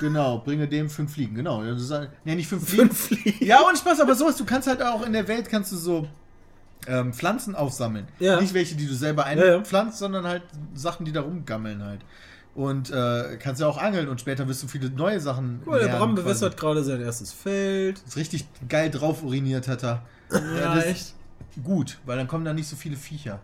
Genau, 0.00 0.38
bringe 0.38 0.66
dem 0.68 0.88
fünf 0.88 1.12
Fliegen, 1.12 1.34
genau. 1.34 1.62
Ja, 1.62 1.76
Nee, 2.24 2.34
nicht 2.34 2.48
fünf 2.48 2.68
Fliegen. 2.68 2.90
fünf 2.90 3.20
Fliegen. 3.22 3.44
Ja, 3.44 3.60
und 3.68 3.76
Spaß, 3.78 4.00
aber 4.00 4.14
sowas, 4.14 4.36
du 4.36 4.44
kannst 4.44 4.66
halt 4.66 4.82
auch 4.82 5.04
in 5.06 5.12
der 5.12 5.28
Welt 5.28 5.48
kannst 5.48 5.70
du 5.72 5.76
so 5.76 6.08
ähm, 6.86 7.12
Pflanzen 7.12 7.54
aufsammeln. 7.54 8.06
Ja. 8.18 8.40
Nicht 8.40 8.54
welche, 8.54 8.74
die 8.74 8.86
du 8.86 8.94
selber 8.94 9.30
Ja, 9.34 9.44
ja. 9.44 9.56
einpflanzt, 9.56 9.98
sondern 9.98 10.24
halt 10.26 10.42
Sachen, 10.74 11.04
die 11.04 11.12
da 11.12 11.20
rumgammeln 11.20 11.82
halt. 11.82 12.00
Und 12.54 12.90
äh, 12.90 13.36
kannst 13.40 13.60
ja 13.60 13.66
auch 13.66 13.78
angeln 13.78 14.08
und 14.08 14.20
später 14.20 14.46
wirst 14.46 14.62
du 14.62 14.68
viele 14.68 14.88
neue 14.90 15.18
Sachen. 15.20 15.58
Guck 15.64 15.72
mal, 15.72 15.78
der 15.80 15.86
lernen 15.88 15.98
Bram 16.00 16.14
bewässert 16.14 16.56
gerade 16.56 16.84
sein 16.84 17.00
erstes 17.00 17.32
Feld. 17.32 18.00
Ist 18.06 18.16
richtig 18.16 18.46
geil 18.68 18.90
drauf 18.90 19.22
uriniert 19.24 19.66
hat 19.66 19.82
er. 19.82 20.02
ja, 20.30 20.74
das- 20.76 20.84
echt. 20.86 21.14
Gut, 21.62 21.98
weil 22.06 22.16
dann 22.16 22.26
kommen 22.28 22.44
da 22.44 22.52
nicht 22.52 22.68
so 22.68 22.74
viele 22.76 22.96
Viecher. 22.96 23.40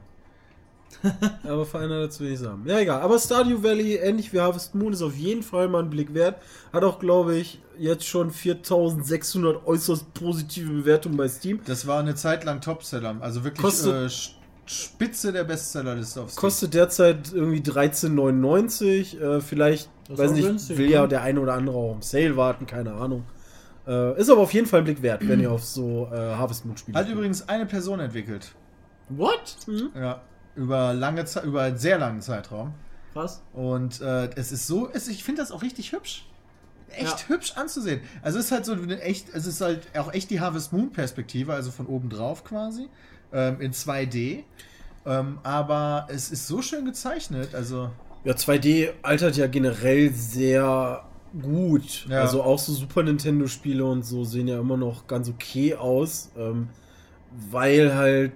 Aber 1.45 1.65
für 1.65 1.79
einer 1.79 2.01
dazu 2.01 2.25
wenig 2.25 2.39
Samen. 2.41 2.67
Ja, 2.67 2.79
egal. 2.81 3.01
Aber 3.01 3.19
Stardew 3.19 3.63
Valley, 3.63 3.95
ähnlich 3.97 4.33
wie 4.33 4.41
Harvest 4.41 4.75
Moon, 4.75 4.93
ist 4.93 5.03
auf 5.03 5.15
jeden 5.17 5.43
Fall 5.43 5.69
mal 5.69 5.83
ein 5.83 5.91
Blick 5.91 6.13
wert. 6.15 6.43
Hat 6.73 6.83
auch, 6.85 6.99
glaube 6.99 7.37
ich, 7.37 7.61
jetzt 7.79 8.05
schon 8.07 8.31
4600 8.31 9.67
äußerst 9.67 10.13
positive 10.15 10.73
Bewertungen 10.73 11.17
bei 11.17 11.29
Steam. 11.29 11.61
Das 11.65 11.87
war 11.87 12.01
eine 12.01 12.15
Zeit 12.17 12.45
lang 12.45 12.61
Topseller. 12.61 13.17
Also 13.21 13.45
wirklich 13.45 13.63
Kostet- 13.65 14.13
äh, 14.13 14.40
Spitze 14.71 15.33
der 15.33 15.45
Bestsellerliste 15.45 16.21
auf 16.23 16.31
Steam. 16.31 16.41
Kostet 16.41 16.75
derzeit 16.75 17.33
irgendwie 17.33 17.61
13,99. 17.61 19.21
Äh, 19.21 19.41
vielleicht, 19.41 19.91
weiß 20.09 20.31
nicht, 20.33 20.47
günstig, 20.47 20.79
will 20.79 20.87
ne? 20.87 20.93
ja 20.93 21.07
der 21.07 21.23
eine 21.23 21.41
oder 21.41 21.55
andere 21.55 21.77
auch 21.77 21.95
im 21.95 22.03
Sale 22.03 22.37
warten, 22.37 22.67
keine 22.67 22.93
Ahnung. 22.93 23.25
Äh, 23.87 24.21
ist 24.21 24.31
aber 24.31 24.43
auf 24.43 24.53
jeden 24.53 24.67
Fall 24.67 24.81
ein 24.81 24.85
Blick 24.85 25.03
wert, 25.03 25.27
wenn 25.27 25.41
ihr 25.41 25.51
auf 25.51 25.65
so 25.65 26.09
äh, 26.13 26.17
Harvest 26.17 26.67
Moon 26.67 26.77
spielt. 26.77 26.97
Hat 26.97 27.09
übrigens 27.09 27.49
eine 27.49 27.67
Person 27.67 27.99
entwickelt. 27.99 28.53
What? 29.09 29.57
Ja. 29.97 30.21
Über 30.55 30.95
lange 30.95 31.25
Zeit, 31.25 31.45
über 31.45 31.63
einen 31.63 31.79
sehr 31.79 31.99
langen 31.99 32.21
Zeitraum. 32.21 32.75
Was? 33.15 33.43
Und 33.53 34.01
äh, 34.01 34.31
es 34.37 34.53
ist 34.53 34.69
so, 34.69 34.89
es, 34.93 35.09
ich 35.09 35.25
finde 35.25 35.43
das 35.43 35.51
auch 35.51 35.63
richtig 35.63 35.93
hübsch. 35.93 36.27
Echt 36.91 37.23
Ja. 37.23 37.29
hübsch 37.29 37.57
anzusehen. 37.57 38.01
Also 38.23 38.39
es 38.39 38.47
ist 38.47 38.53
halt 38.53 38.65
so 38.65 38.73
eine 38.73 39.01
echt, 39.01 39.35
es 39.35 39.47
ist 39.47 39.61
halt 39.61 39.89
auch 39.97 40.13
echt 40.13 40.31
die 40.31 40.41
Harvest 40.41 40.73
Moon 40.73 40.93
Perspektive, 40.93 41.55
also 41.55 41.71
von 41.71 41.87
oben 41.87 42.09
drauf 42.09 42.45
quasi, 42.45 42.89
ähm, 43.33 43.61
in 43.61 43.73
2D. 43.73 44.45
Ähm, 45.07 45.39
aber 45.43 46.07
es 46.11 46.31
ist 46.31 46.47
so 46.47 46.61
schön 46.63 46.85
gezeichnet, 46.85 47.55
also 47.55 47.91
Ja, 48.25 48.35
2D 48.35 48.91
altert 49.03 49.37
ja 49.37 49.47
generell 49.47 50.13
sehr 50.13 51.05
gut. 51.41 52.07
Ja. 52.09 52.23
Also 52.23 52.43
auch 52.43 52.59
so 52.59 52.73
Super 52.73 53.03
Nintendo-Spiele 53.03 53.85
und 53.85 54.05
so 54.05 54.25
sehen 54.25 54.49
ja 54.49 54.61
immer 54.61 54.77
noch 54.77 55.07
ganz 55.07 55.29
okay 55.29 55.75
aus, 55.75 56.31
ähm, 56.37 56.69
weil 57.51 57.95
halt 57.95 58.33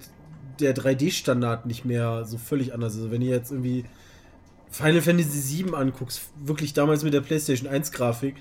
der 0.60 0.74
3D-Standard 0.74 1.66
nicht 1.66 1.84
mehr 1.84 2.24
so 2.24 2.38
völlig 2.38 2.72
anders 2.72 2.94
ist. 2.94 3.00
Also 3.00 3.10
wenn 3.10 3.22
ihr 3.22 3.30
jetzt 3.30 3.50
irgendwie 3.50 3.84
Final 4.70 5.02
Fantasy 5.02 5.64
VII 5.64 5.74
anguckst, 5.74 6.22
wirklich 6.42 6.72
damals 6.72 7.02
mit 7.02 7.12
der 7.12 7.20
PlayStation 7.20 7.70
1-Grafik, 7.70 8.36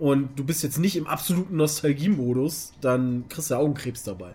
und 0.00 0.38
du 0.38 0.44
bist 0.44 0.62
jetzt 0.62 0.78
nicht 0.78 0.96
im 0.96 1.06
absoluten 1.06 1.56
Nostalgie-Modus, 1.56 2.72
dann 2.80 3.26
kriegst 3.28 3.50
du 3.50 3.56
Augenkrebs 3.56 4.02
dabei. 4.02 4.32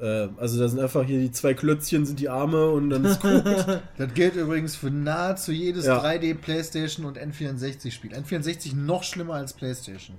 Äh, 0.00 0.28
also 0.36 0.58
da 0.60 0.68
sind 0.68 0.80
einfach 0.80 1.04
hier 1.04 1.18
die 1.18 1.30
zwei 1.30 1.54
Klötzchen, 1.54 2.04
sind 2.04 2.20
die 2.20 2.28
Arme 2.28 2.70
und 2.70 2.90
dann 2.90 3.04
ist 3.04 3.20
gut. 3.20 3.44
das 3.96 4.14
gilt 4.14 4.36
übrigens 4.36 4.76
für 4.76 4.90
nahezu 4.90 5.52
jedes 5.52 5.86
Ja. 5.86 6.02
3D 6.02 6.34
PlayStation 6.34 7.06
und 7.06 7.18
N64 7.18 7.90
Spiel. 7.90 8.12
N64 8.12 8.76
noch 8.76 9.02
schlimmer 9.02 9.34
als 9.34 9.52
PlayStation. 9.54 10.16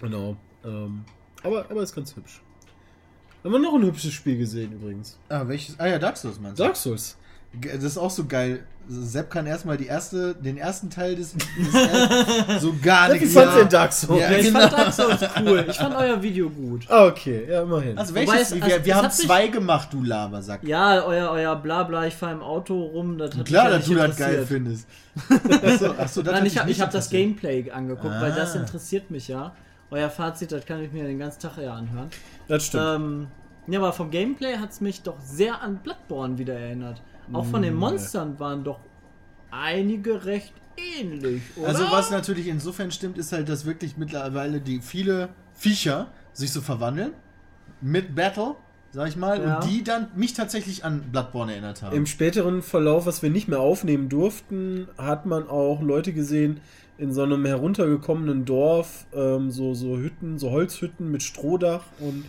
Genau. 0.00 0.36
Ähm, 0.64 1.04
aber, 1.42 1.70
aber 1.70 1.82
ist 1.82 1.94
ganz 1.94 2.14
hübsch. 2.14 2.40
Haben 3.42 3.52
wir 3.52 3.58
noch 3.58 3.74
ein 3.74 3.82
hübsches 3.84 4.12
Spiel 4.12 4.38
gesehen 4.38 4.72
übrigens. 4.72 5.18
Ah, 5.28 5.46
welches? 5.46 5.78
Ah 5.78 5.86
ja, 5.86 5.98
Dark 5.98 6.16
Souls 6.16 6.40
meinst 6.40 6.58
du? 6.58 6.64
Dark 6.64 6.76
Souls. 6.76 7.16
Das 7.60 7.82
ist 7.84 7.98
auch 7.98 8.10
so 8.10 8.24
geil. 8.26 8.60
Sepp 8.88 9.30
kann 9.30 9.46
erstmal 9.46 9.76
die 9.76 9.86
erste, 9.86 10.34
den 10.36 10.56
ersten 10.56 10.90
Teil 10.90 11.16
des, 11.16 11.32
des 11.32 11.42
so 12.62 12.72
gar 12.80 13.08
nichts 13.08 13.32
fandst 13.32 13.36
du 13.36 13.40
sagen. 13.50 13.58
den 13.62 13.68
Dark 13.68 13.92
Souls? 13.92 14.20
Ja, 14.20 14.30
Ja, 14.30 14.38
ich 14.38 14.46
genau. 14.46 14.60
fand 14.60 14.72
Dark 14.74 14.92
Souls 14.92 15.20
cool. 15.44 15.64
Ich 15.68 15.76
fand 15.76 15.96
euer 15.96 16.22
Video 16.22 16.48
gut. 16.48 16.84
Ah, 16.88 17.06
okay. 17.06 17.46
Ja, 17.50 17.62
immerhin. 17.62 17.98
Also 17.98 18.14
Wobei 18.14 18.28
welches? 18.28 18.52
es- 18.52 18.56
wir 18.56 18.62
also, 18.64 18.84
wir 18.84 18.94
haben 18.94 19.10
zwei 19.10 19.48
gemacht, 19.48 19.88
du 19.92 20.04
Labersack. 20.04 20.62
Ja, 20.62 21.02
euer, 21.04 21.30
euer 21.32 21.56
Blabla, 21.56 22.06
ich 22.06 22.14
fahre 22.14 22.34
im 22.34 22.42
Auto 22.42 22.80
rum, 22.80 23.18
das 23.18 23.36
hat 23.36 23.46
Klar, 23.46 23.64
ja 23.64 23.70
dass 23.78 23.88
nicht 23.88 24.00
du 24.00 24.06
das 24.06 24.16
geil 24.16 24.44
findest. 24.46 24.86
Achso, 25.64 25.90
achso, 25.98 26.22
das 26.22 26.32
Nein, 26.34 26.42
hat 26.42 26.46
ich 26.46 26.58
habe 26.58 26.68
nicht 26.68 26.80
hab 26.80 26.90
das. 26.92 27.10
Gameplay 27.10 27.68
angeguckt, 27.70 28.14
weil 28.20 28.32
das 28.32 28.54
Ah. 28.54 28.60
interessiert 28.60 29.10
mich 29.10 29.26
ja. 29.26 29.52
Euer 29.90 30.10
Fazit, 30.10 30.52
das 30.52 30.64
kann 30.64 30.80
ich 30.82 30.92
mir 30.92 31.04
den 31.04 31.18
ganzen 31.18 31.40
Tag 31.40 31.58
ja 31.58 31.74
anhören. 31.74 32.08
das 32.46 32.66
stimmt. 32.66 32.84
Ähm, 32.86 33.26
ja, 33.66 33.80
aber 33.80 33.92
vom 33.92 34.10
Gameplay 34.12 34.58
hat 34.58 34.70
es 34.70 34.80
mich 34.80 35.02
doch 35.02 35.18
sehr 35.20 35.60
an 35.60 35.78
Bloodborne 35.78 36.38
wieder 36.38 36.54
erinnert. 36.54 37.02
Auch 37.32 37.44
von 37.46 37.62
den 37.62 37.74
Monstern 37.74 38.38
waren 38.38 38.62
doch 38.64 38.78
einige 39.50 40.24
recht 40.24 40.52
ähnlich, 40.98 41.42
oder? 41.56 41.68
Also 41.68 41.84
was 41.90 42.10
natürlich 42.10 42.46
insofern 42.48 42.90
stimmt, 42.90 43.18
ist 43.18 43.32
halt, 43.32 43.48
dass 43.48 43.64
wirklich 43.64 43.96
mittlerweile 43.96 44.60
die 44.60 44.80
viele 44.80 45.30
Viecher 45.54 46.08
sich 46.32 46.52
so 46.52 46.60
verwandeln 46.60 47.12
mit 47.80 48.14
Battle, 48.14 48.54
sag 48.92 49.08
ich 49.08 49.16
mal, 49.16 49.40
Ja. 49.42 49.56
und 49.60 49.70
die 49.70 49.82
dann 49.82 50.08
mich 50.14 50.34
tatsächlich 50.34 50.84
an 50.84 51.02
Bloodborne 51.10 51.52
erinnert 51.52 51.82
haben. 51.82 51.96
Im 51.96 52.06
späteren 52.06 52.62
Verlauf, 52.62 53.06
was 53.06 53.22
wir 53.22 53.30
nicht 53.30 53.48
mehr 53.48 53.60
aufnehmen 53.60 54.08
durften, 54.08 54.88
hat 54.98 55.26
man 55.26 55.48
auch 55.48 55.82
Leute 55.82 56.12
gesehen 56.12 56.60
in 56.98 57.12
so 57.12 57.22
einem 57.22 57.44
heruntergekommenen 57.44 58.44
Dorf, 58.46 59.06
ähm, 59.14 59.50
so, 59.50 59.74
so 59.74 59.98
Hütten, 59.98 60.38
so 60.38 60.50
Holzhütten 60.50 61.10
mit 61.10 61.22
Strohdach 61.22 61.82
und 62.00 62.24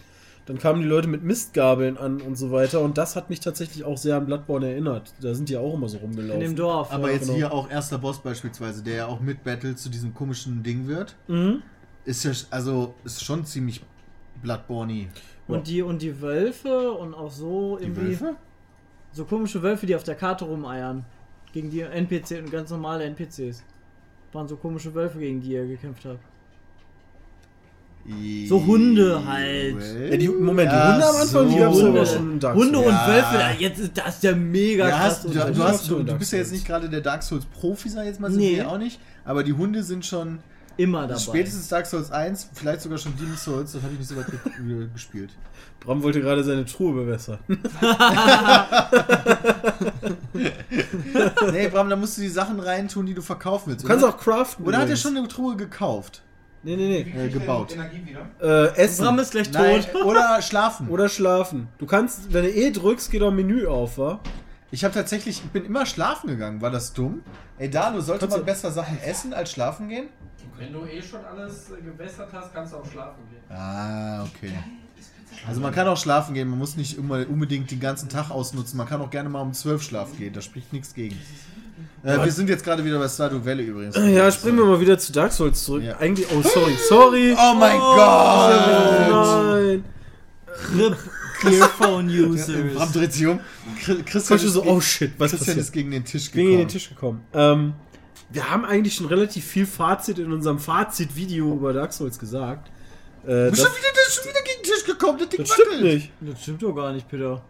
dann 0.47 0.57
kamen 0.57 0.81
die 0.81 0.87
Leute 0.87 1.07
mit 1.07 1.23
Mistgabeln 1.23 1.97
an 1.97 2.21
und 2.21 2.35
so 2.37 2.51
weiter 2.51 2.79
und 2.81 2.97
das 2.97 3.15
hat 3.15 3.29
mich 3.29 3.41
tatsächlich 3.41 3.83
auch 3.83 3.97
sehr 3.97 4.15
an 4.15 4.25
Bloodborne 4.25 4.71
erinnert. 4.71 5.13
Da 5.21 5.33
sind 5.35 5.49
die 5.49 5.53
ja 5.53 5.59
auch 5.59 5.73
immer 5.75 5.89
so 5.89 5.97
in 5.97 6.03
rumgelaufen. 6.05 6.39
dem 6.39 6.55
Dorf. 6.55 6.91
Aber 6.91 7.09
ja. 7.09 7.15
jetzt 7.15 7.25
genau. 7.25 7.35
hier 7.37 7.51
auch 7.53 7.69
erster 7.69 7.97
Boss 7.97 8.19
beispielsweise, 8.19 8.81
der 8.81 8.95
ja 8.95 9.05
auch 9.07 9.19
mit 9.19 9.43
Battle 9.43 9.75
zu 9.75 9.89
diesem 9.89 10.13
komischen 10.13 10.63
Ding 10.63 10.87
wird, 10.87 11.15
Mhm. 11.27 11.61
ist 12.05 12.23
ja, 12.23 12.31
also 12.49 12.95
ist 13.03 13.23
schon 13.23 13.45
ziemlich 13.45 13.81
Bloodborne. 14.41 15.07
Und 15.47 15.67
die, 15.67 15.81
und 15.81 16.01
die 16.01 16.21
Wölfe 16.21 16.91
und 16.91 17.13
auch 17.13 17.31
so 17.31 17.77
Die 17.77 17.83
irgendwie. 17.85 18.07
Wölfe? 18.07 18.35
So 19.13 19.25
komische 19.25 19.61
Wölfe, 19.63 19.85
die 19.85 19.95
auf 19.95 20.03
der 20.03 20.15
Karte 20.15 20.45
rumeiern. 20.45 21.05
Gegen 21.53 21.69
die 21.69 21.81
NPC 21.81 22.39
und 22.39 22.51
ganz 22.51 22.69
normale 22.69 23.03
NPCs. 23.05 23.63
Waren 24.33 24.47
so 24.47 24.57
komische 24.57 24.93
Wölfe, 24.93 25.19
gegen 25.19 25.41
die 25.41 25.51
ihr 25.53 25.65
gekämpft 25.65 26.05
habt. 26.05 26.19
So 28.47 28.65
Hunde 28.65 29.21
halt. 29.27 29.75
Ja, 30.11 30.15
die, 30.17 30.29
Moment, 30.29 30.71
die 30.71 30.75
Ja, 30.75 30.93
Hunde 30.93 31.07
am 31.09 31.15
Anfang, 31.17 31.47
die 31.49 31.53
so. 31.55 31.59
gab 31.59 31.73
es 31.73 31.79
aber 31.79 31.87
Hunde, 31.89 32.05
schon 32.05 32.31
in 32.31 32.39
Dark 32.39 32.55
Hunde 32.55 32.73
Souls. 32.77 32.87
und 32.87 32.93
Ja. 32.93 33.07
Wölfe, 33.07 33.63
jetzt 33.63 33.79
ist 33.79 33.91
das 33.97 34.19
der 34.21 34.35
mega 34.35 34.87
Ja, 34.87 34.95
krass. 34.97 35.03
hast, 35.03 35.23
du, 35.25 35.29
du, 35.29 35.63
hast, 35.63 35.89
du, 35.89 36.03
bist 36.17 36.31
ja 36.31 36.37
jetzt 36.37 36.51
nicht 36.53 36.65
gerade 36.65 36.87
der 36.89 37.01
Dark 37.01 37.21
Souls 37.23 37.45
Profi, 37.45 37.89
sag 37.89 38.01
ich 38.03 38.07
jetzt 38.07 38.19
mal, 38.21 38.31
sind 38.31 38.39
Nee. 38.39 38.55
wir 38.57 38.69
auch 38.71 38.77
nicht. 38.77 38.99
Aber 39.25 39.43
die 39.43 39.51
Hunde 39.53 39.83
sind 39.83 40.05
schon 40.05 40.39
immer 40.77 41.05
dabei. 41.07 41.19
spätestens 41.19 41.67
Dark 41.67 41.85
Souls 41.85 42.09
1, 42.11 42.49
vielleicht 42.53 42.81
sogar 42.81 42.97
schon 42.97 43.13
Demon 43.17 43.35
Souls, 43.35 43.73
das 43.73 43.81
habe 43.81 43.91
ich 43.93 43.99
nicht 43.99 44.07
so 44.09 44.15
weit 44.15 44.27
ge 44.31 44.87
gespielt. 44.93 45.31
Bram 45.81 46.01
wollte 46.01 46.21
gerade 46.21 46.43
seine 46.45 46.65
Truhe 46.65 46.93
bewässern. 46.93 47.39
nee, 51.51 51.67
Bram, 51.67 51.89
da 51.89 51.95
musst 51.95 52.17
du 52.17 52.21
die 52.21 52.29
Sachen 52.29 52.59
reintun, 52.59 53.05
die 53.05 53.13
du 53.13 53.21
verkaufen 53.21 53.69
willst. 53.71 53.83
Du 53.83 53.87
kannst 53.87 54.03
oder? 54.03 54.13
auch 54.13 54.17
craften. 54.19 54.65
Oder 54.65 54.77
hat 54.77 54.83
er 54.83 54.87
übrigens. 54.87 55.01
schon 55.01 55.17
eine 55.17 55.27
Truhe 55.27 55.55
gekauft? 55.55 56.21
Nee, 56.67 56.75
nee, 56.75 57.03
nee. 57.15 57.25
Äh, 57.25 57.29
gebaut. 57.29 57.74
Energie 57.74 58.05
wieder. 58.05 58.25
Äh, 58.41 58.75
essen. 58.77 59.05
Bram 59.05 59.19
ist 59.19 59.31
gleich 59.31 59.50
Nein, 59.53 59.86
tot. 59.89 60.03
oder 60.03 60.41
schlafen. 60.41 60.89
Oder 60.89 61.07
schlafen. 61.07 61.69
Du 61.77 61.86
kannst, 61.86 62.33
wenn 62.33 62.43
du 62.43 62.50
E 62.51 62.71
drückst, 62.71 63.09
geht 63.09 63.24
auch 63.24 63.29
ein 63.29 63.36
Menü 63.38 63.65
auf, 63.67 63.97
wa? 63.97 64.19
Ich 64.69 64.83
habe 64.83 64.93
tatsächlich, 64.93 65.41
ich 65.45 65.50
bin 65.51 65.63
immer 65.63 65.86
schlafen 65.86 66.27
gegangen. 66.27 66.59
War 66.62 66.69
das 66.69 66.91
dumm? 66.91 67.21
Ey, 67.57 67.69
Danu, 67.69 68.01
sollte 68.01 68.21
Kannst 68.25 68.36
man 68.36 68.41
du- 68.41 68.45
besser 68.51 68.71
Sachen 68.71 69.00
essen 69.01 69.33
als 69.33 69.50
schlafen 69.51 69.88
gehen? 69.88 70.09
Wenn 70.57 70.74
du 70.74 70.86
eh 70.86 71.01
schon 71.01 71.24
alles 71.24 71.71
äh, 71.71 71.81
gewässert 71.81 72.27
hast, 72.33 72.53
kannst 72.53 72.74
du 72.74 72.77
auch 72.77 72.86
schlafen 72.91 73.21
gehen. 73.31 73.41
Ah, 73.57 74.24
okay. 74.25 74.51
Also 75.47 75.62
man 75.62 75.71
kann 75.74 75.88
auch 75.88 75.95
schlafen 75.97 76.33
gehen, 76.33 76.50
man 76.50 76.59
muss 76.59 76.75
nicht 76.75 76.97
immer 76.97 77.25
unbedingt 77.29 77.71
den 77.71 77.79
ganzen 77.79 78.09
Tag 78.09 78.29
ausnutzen. 78.29 78.75
Man 78.75 78.88
kann 78.88 79.00
auch 79.00 79.09
gerne 79.09 79.29
mal 79.29 79.39
um 79.41 79.53
12 79.53 79.83
schlafen 79.83 80.17
gehen, 80.17 80.33
da 80.33 80.41
spricht 80.41 80.74
nichts 80.74 80.93
gegen. 80.93 81.15
Äh, 82.07 82.23
wir 82.23 82.31
sind 82.31 82.49
jetzt 82.49 82.63
gerade 82.63 82.83
wieder 82.85 82.97
bei 82.99 83.07
Stardew 83.09 83.43
Valley 83.43 83.65
übrigens. 83.65 83.95
Ja, 83.97 84.31
springen 84.31 84.57
wir 84.59 84.65
mal 84.65 84.79
wieder 84.79 84.97
zu 84.97 85.11
Dark 85.11 85.31
Souls 85.33 85.63
zurück. 85.63 85.83
Ja. 85.83 85.97
Eigentlich, 85.97 86.25
oh, 86.31 86.41
sorry, 86.41 86.73
sorry. 86.87 87.35
Oh 87.39 87.53
mein 87.55 87.77
Gott! 87.77 89.11
Nein. 89.11 89.83
RIP 90.75 90.97
Clearphone 91.39 92.07
Bram 92.07 92.31
Users. 92.31 92.91
dreht 92.93 93.13
sich 93.13 93.27
um. 93.27 93.39
Chri- 93.83 94.03
Christian, 94.03 94.39
ist, 94.39 94.45
so, 94.53 94.61
gegen- 94.61 94.75
oh 94.75 94.81
shit, 94.81 95.11
was 95.17 95.31
Christian 95.31 95.39
passiert? 95.39 95.57
ist 95.57 95.71
gegen 95.71 95.91
den 95.91 96.03
Tisch 96.05 96.31
Gegen 96.31 96.45
gekommen. 96.47 96.59
den 96.59 96.67
Tisch 96.69 96.89
gekommen. 96.89 97.21
Ähm, 97.33 97.73
wir 98.29 98.49
haben 98.49 98.65
eigentlich 98.65 98.95
schon 98.95 99.05
relativ 99.05 99.45
viel 99.45 99.65
Fazit 99.65 100.17
in 100.19 100.31
unserem 100.33 100.59
Fazit-Video 100.59 101.53
über 101.53 101.73
Dark 101.73 101.93
Souls 101.93 102.17
gesagt. 102.17 102.69
Äh, 103.23 103.27
Du 103.27 103.49
bist 103.51 103.61
das, 103.63 103.67
schon 103.69 103.77
wieder, 103.77 103.93
der 103.93 104.01
ist 104.07 104.15
schon 104.15 104.23
wieder 104.25 104.41
gegen 104.43 104.61
den 104.63 104.73
Tisch 104.73 104.85
gekommen, 104.85 105.19
das 105.19 105.29
Ding 105.29 105.39
das 105.41 105.49
stimmt 105.53 105.67
wackelt. 105.73 105.93
nicht. 105.93 106.11
Das 106.21 106.41
stimmt 106.41 106.63
doch 106.63 106.73
gar 106.73 106.93
nicht, 106.93 107.07
Peter. 107.07 107.41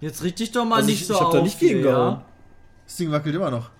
Jetzt 0.00 0.22
richt 0.22 0.38
dich 0.38 0.52
doch 0.52 0.64
mal 0.64 0.76
Also 0.76 0.88
nicht 0.88 1.00
ich, 1.02 1.06
so 1.06 1.14
ich 1.14 1.20
hab 1.20 1.26
auf. 1.28 1.34
da 1.34 1.42
nicht 1.42 1.58
gegen 1.58 1.84
ja? 1.84 2.24
Das 2.86 2.96
Ding 2.96 3.10
wackelt 3.10 3.34
immer 3.34 3.50
noch. 3.50 3.70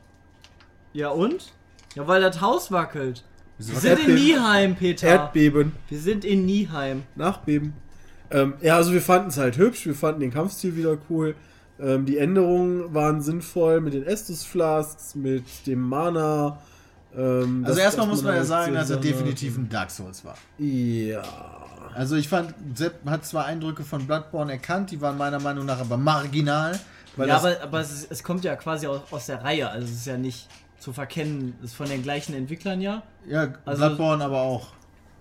ja 0.93 1.09
und? 1.09 1.53
Ja, 1.95 2.07
weil 2.07 2.21
das 2.21 2.41
Haus 2.41 2.71
wackelt. 2.71 3.25
Wieso 3.59 3.73
Wir 3.73 3.81
sind 3.81 4.01
in 4.09 4.15
Nieheim, 4.17 4.77
Peter. 4.77 5.07
Erdbeben, 5.07 5.73
Wir 5.89 5.99
sind 5.99 6.25
in 6.25 6.45
Nieheim. 6.45 7.05
Nachbeben. 7.15 7.73
Ähm, 8.31 8.55
ja, 8.61 8.77
also 8.77 8.93
wir 8.93 9.01
fanden 9.01 9.29
es 9.29 9.39
halt 9.39 9.57
hübsch, 9.57 9.87
wir 9.87 9.95
fanden 9.95 10.21
den 10.21 10.31
Kampfstil 10.33 10.77
wieder 10.77 10.99
cool. 11.09 11.35
Ähm, 11.81 12.05
die 12.07 12.19
Änderungen 12.19 12.93
waren 12.93 13.23
sinnvoll 13.23 13.81
mit 13.81 13.95
den 13.95 14.05
Estus 14.05 14.45
Flasks, 14.45 15.15
mit 15.15 15.45
dem 15.67 15.81
Mana. 15.81 16.59
Ähm, 17.17 17.65
Also 17.67 17.81
erstmal 17.81 18.07
muss 18.09 18.23
man 18.23 18.33
ja 18.33 18.39
halt 18.41 18.49
sagen, 18.49 18.75
dass 18.75 18.91
er 18.91 18.97
definitiv 18.99 19.57
ein 19.57 19.69
Dark 19.69 19.91
Souls 19.91 20.25
war. 20.25 20.37
Ja. 20.59 21.23
Also 21.95 22.17
ich 22.17 22.29
fand, 22.29 22.53
Sepp 22.75 23.07
hat 23.07 23.25
zwar 23.25 23.47
Eindrücke 23.47 23.85
von 23.85 24.07
Bloodborne 24.07 24.53
erkannt, 24.53 24.91
die 24.91 25.01
waren 25.01 25.17
meiner 25.17 25.41
Meinung 25.41 25.65
nach 25.65 25.81
aber 25.81 25.97
marginal. 25.97 26.79
Weil 27.17 27.29
ja, 27.29 27.35
das, 27.35 27.45
aber, 27.45 27.63
aber 27.63 27.81
es, 27.81 27.93
ist, 27.93 28.13
es 28.13 28.23
kommt 28.23 28.45
ja 28.45 28.57
quasi 28.57 28.87
aus, 28.87 29.01
aus 29.11 29.27
der 29.27 29.43
Reihe, 29.43 29.69
also 29.69 29.87
es 29.87 29.93
ist 29.93 30.07
ja 30.07 30.17
nicht 30.17 30.49
zu 30.79 30.93
verkennen, 30.93 31.55
es 31.61 31.71
ist 31.71 31.77
von 31.77 31.89
den 31.89 32.03
gleichen 32.03 32.35
Entwicklern 32.35 32.81
ja. 32.81 33.03
ja, 33.29 33.55
also- 33.65 33.87
Bloodborne 33.87 34.25
aber 34.25 34.43
auch. 34.43 34.69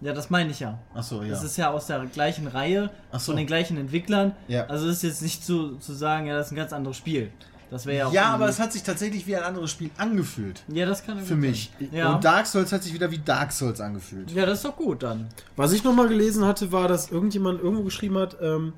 Ja, 0.01 0.13
das 0.13 0.29
meine 0.29 0.51
ich 0.51 0.59
ja. 0.59 0.77
Achso, 0.93 1.23
ja. 1.23 1.33
Es 1.33 1.41
ist 1.41 1.55
ja 1.57 1.71
aus 1.71 1.87
der 1.87 2.05
gleichen 2.05 2.47
Reihe, 2.47 2.89
Ach 3.13 3.19
so. 3.19 3.31
von 3.31 3.37
den 3.37 3.47
gleichen 3.47 3.77
Entwicklern. 3.77 4.33
Ja. 4.47 4.65
Also 4.65 4.89
es 4.89 4.97
ist 4.97 5.03
jetzt 5.03 5.21
nicht 5.21 5.45
zu, 5.45 5.77
zu 5.77 5.93
sagen, 5.93 6.27
ja, 6.27 6.35
das 6.35 6.47
ist 6.47 6.51
ein 6.51 6.57
ganz 6.57 6.73
anderes 6.73 6.97
Spiel. 6.97 7.31
Das 7.71 7.85
wäre 7.85 7.97
ja 7.97 8.07
auch. 8.07 8.13
Ja, 8.13 8.25
aber 8.33 8.47
es 8.47 8.59
hat 8.59 8.73
sich 8.73 8.83
tatsächlich 8.83 9.25
wie 9.25 9.35
ein 9.35 9.43
anderes 9.43 9.71
Spiel 9.71 9.89
angefühlt. 9.97 10.63
Ja, 10.67 10.85
das 10.85 11.03
kann 11.03 11.19
Für 11.19 11.35
mich. 11.35 11.71
Ja. 11.91 12.13
Und 12.13 12.23
Dark 12.23 12.45
Souls 12.45 12.71
hat 12.71 12.83
sich 12.83 12.93
wieder 12.93 13.09
wie 13.09 13.17
Dark 13.17 13.51
Souls 13.51 13.81
angefühlt. 13.81 14.31
Ja, 14.31 14.45
das 14.45 14.59
ist 14.59 14.65
doch 14.65 14.75
gut 14.75 15.01
dann. 15.01 15.27
Was 15.55 15.71
ich 15.71 15.83
nochmal 15.83 16.07
gelesen 16.07 16.45
hatte, 16.45 16.71
war, 16.71 16.87
dass 16.87 17.09
irgendjemand 17.09 17.61
irgendwo 17.61 17.83
geschrieben 17.83 18.17
hat, 18.17 18.37
ähm, 18.41 18.73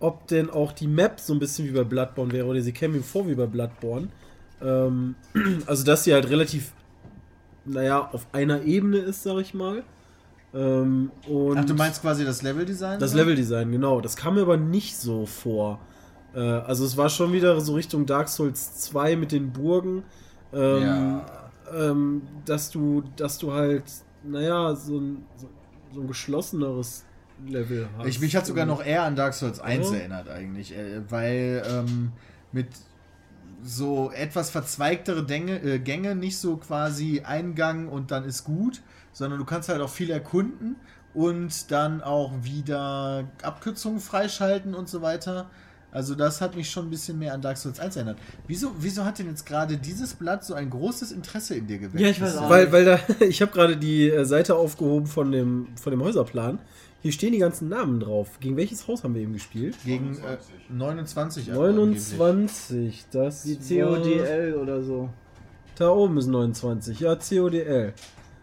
ob 0.00 0.26
denn 0.28 0.50
auch 0.50 0.72
die 0.72 0.86
Map 0.86 1.20
so 1.20 1.32
ein 1.32 1.38
bisschen 1.38 1.66
wie 1.66 1.72
bei 1.72 1.84
Bloodborne 1.84 2.32
wäre, 2.32 2.46
oder 2.46 2.60
sie 2.60 2.72
käme 2.72 2.96
ihm 2.96 3.02
vor 3.04 3.26
wie 3.28 3.34
bei 3.34 3.46
Bloodborne. 3.46 4.08
Ähm, 4.62 5.14
also, 5.66 5.84
dass 5.84 6.04
sie 6.04 6.12
halt 6.12 6.28
relativ, 6.28 6.72
naja, 7.64 8.08
auf 8.12 8.26
einer 8.32 8.62
Ebene 8.62 8.98
ist, 8.98 9.22
sag 9.22 9.38
ich 9.38 9.54
mal. 9.54 9.82
Ähm, 10.54 11.10
und 11.28 11.58
Ach, 11.58 11.64
du 11.64 11.74
meinst 11.74 12.02
quasi 12.02 12.24
das 12.24 12.42
Leveldesign? 12.42 12.98
das 12.98 13.14
Leveldesign, 13.14 13.70
genau. 13.72 14.00
Das 14.00 14.16
kam 14.16 14.34
mir 14.36 14.42
aber 14.42 14.56
nicht 14.56 14.96
so 14.96 15.26
vor. 15.26 15.80
Äh, 16.34 16.40
also, 16.40 16.84
es 16.84 16.96
war 16.96 17.08
schon 17.08 17.32
wieder 17.32 17.60
so 17.60 17.74
Richtung 17.74 18.06
Dark 18.06 18.28
Souls 18.28 18.76
2 18.80 19.16
mit 19.16 19.32
den 19.32 19.52
Burgen. 19.52 20.04
Ähm, 20.52 20.82
Ja. 20.82 21.26
ähm, 21.74 22.22
dass 22.44 22.70
du, 22.70 23.02
dass 23.16 23.38
du 23.38 23.52
halt, 23.52 23.84
naja, 24.22 24.74
so 24.76 24.98
ein, 24.98 25.24
so, 25.36 25.48
so 25.92 26.00
ein 26.02 26.06
geschlosseneres 26.06 27.04
Level 27.46 27.88
hast. 27.98 28.06
Ich, 28.06 28.20
mich 28.20 28.34
hat 28.36 28.46
sogar 28.46 28.66
noch 28.66 28.84
eher 28.84 29.02
an 29.02 29.16
Dark 29.16 29.34
Souls 29.34 29.60
1 29.60 29.90
Ja. 29.90 29.96
erinnert 29.96 30.28
eigentlich, 30.28 30.76
äh, 30.76 31.02
weil 31.08 31.62
ähm, 31.68 32.12
mit 32.52 32.68
so 33.62 34.10
etwas 34.12 34.50
verzweigtere 34.50 35.24
Dänge, 35.24 35.62
äh, 35.62 35.78
Gänge, 35.78 36.14
nicht 36.14 36.38
so 36.38 36.56
quasi 36.56 37.22
Eingang 37.24 37.88
und 37.88 38.10
dann 38.10 38.24
ist 38.24 38.44
gut, 38.44 38.82
sondern 39.12 39.38
du 39.38 39.44
kannst 39.44 39.68
halt 39.68 39.80
auch 39.80 39.90
viel 39.90 40.10
erkunden 40.10 40.76
und 41.14 41.70
dann 41.70 42.02
auch 42.02 42.32
wieder 42.42 43.24
Abkürzungen 43.42 44.00
freischalten 44.00 44.74
und 44.74 44.88
so 44.88 45.02
weiter. 45.02 45.46
Also 45.90 46.14
das 46.14 46.42
hat 46.42 46.56
mich 46.56 46.70
schon 46.70 46.88
ein 46.88 46.90
bisschen 46.90 47.18
mehr 47.18 47.32
an 47.32 47.40
Dark 47.40 47.56
Souls 47.56 47.80
1 47.80 47.96
erinnert. 47.96 48.18
Wieso, 48.46 48.72
wieso 48.78 49.04
hat 49.04 49.18
denn 49.18 49.28
jetzt 49.28 49.46
gerade 49.46 49.78
dieses 49.78 50.12
Blatt 50.12 50.44
so 50.44 50.52
ein 50.52 50.68
großes 50.68 51.10
Interesse 51.10 51.54
in 51.54 51.66
dir 51.66 51.78
geweckt? 51.78 52.00
Ja, 52.00 52.08
ich 52.10 52.20
weiß 52.20 52.36
auch. 52.36 52.50
Weil, 52.50 52.70
weil 52.70 52.84
da, 52.84 53.00
ich 53.20 53.40
habe 53.40 53.50
gerade 53.50 53.78
die 53.78 54.10
äh, 54.10 54.24
Seite 54.26 54.56
aufgehoben 54.56 55.06
von 55.06 55.32
dem, 55.32 55.68
von 55.80 55.92
dem 55.92 56.02
Häuserplan. 56.02 56.58
Hier 57.06 57.12
stehen 57.12 57.30
die 57.30 57.38
ganzen 57.38 57.68
Namen 57.68 58.00
drauf. 58.00 58.40
Gegen 58.40 58.56
welches 58.56 58.88
Haus 58.88 59.04
haben 59.04 59.14
wir 59.14 59.22
eben 59.22 59.32
gespielt? 59.32 59.76
Gegen 59.84 60.16
äh, 60.16 60.38
29. 60.68 61.52
aber 61.52 61.66
angeblich. 61.68 62.18
29. 62.18 63.04
Das 63.12 63.44
Die 63.44 63.54
CODL 63.54 64.54
oder 64.60 64.82
so. 64.82 65.08
Da 65.76 65.90
oben 65.90 66.18
ist 66.18 66.26
29. 66.26 66.98
Ja, 66.98 67.14
CODL. 67.14 67.92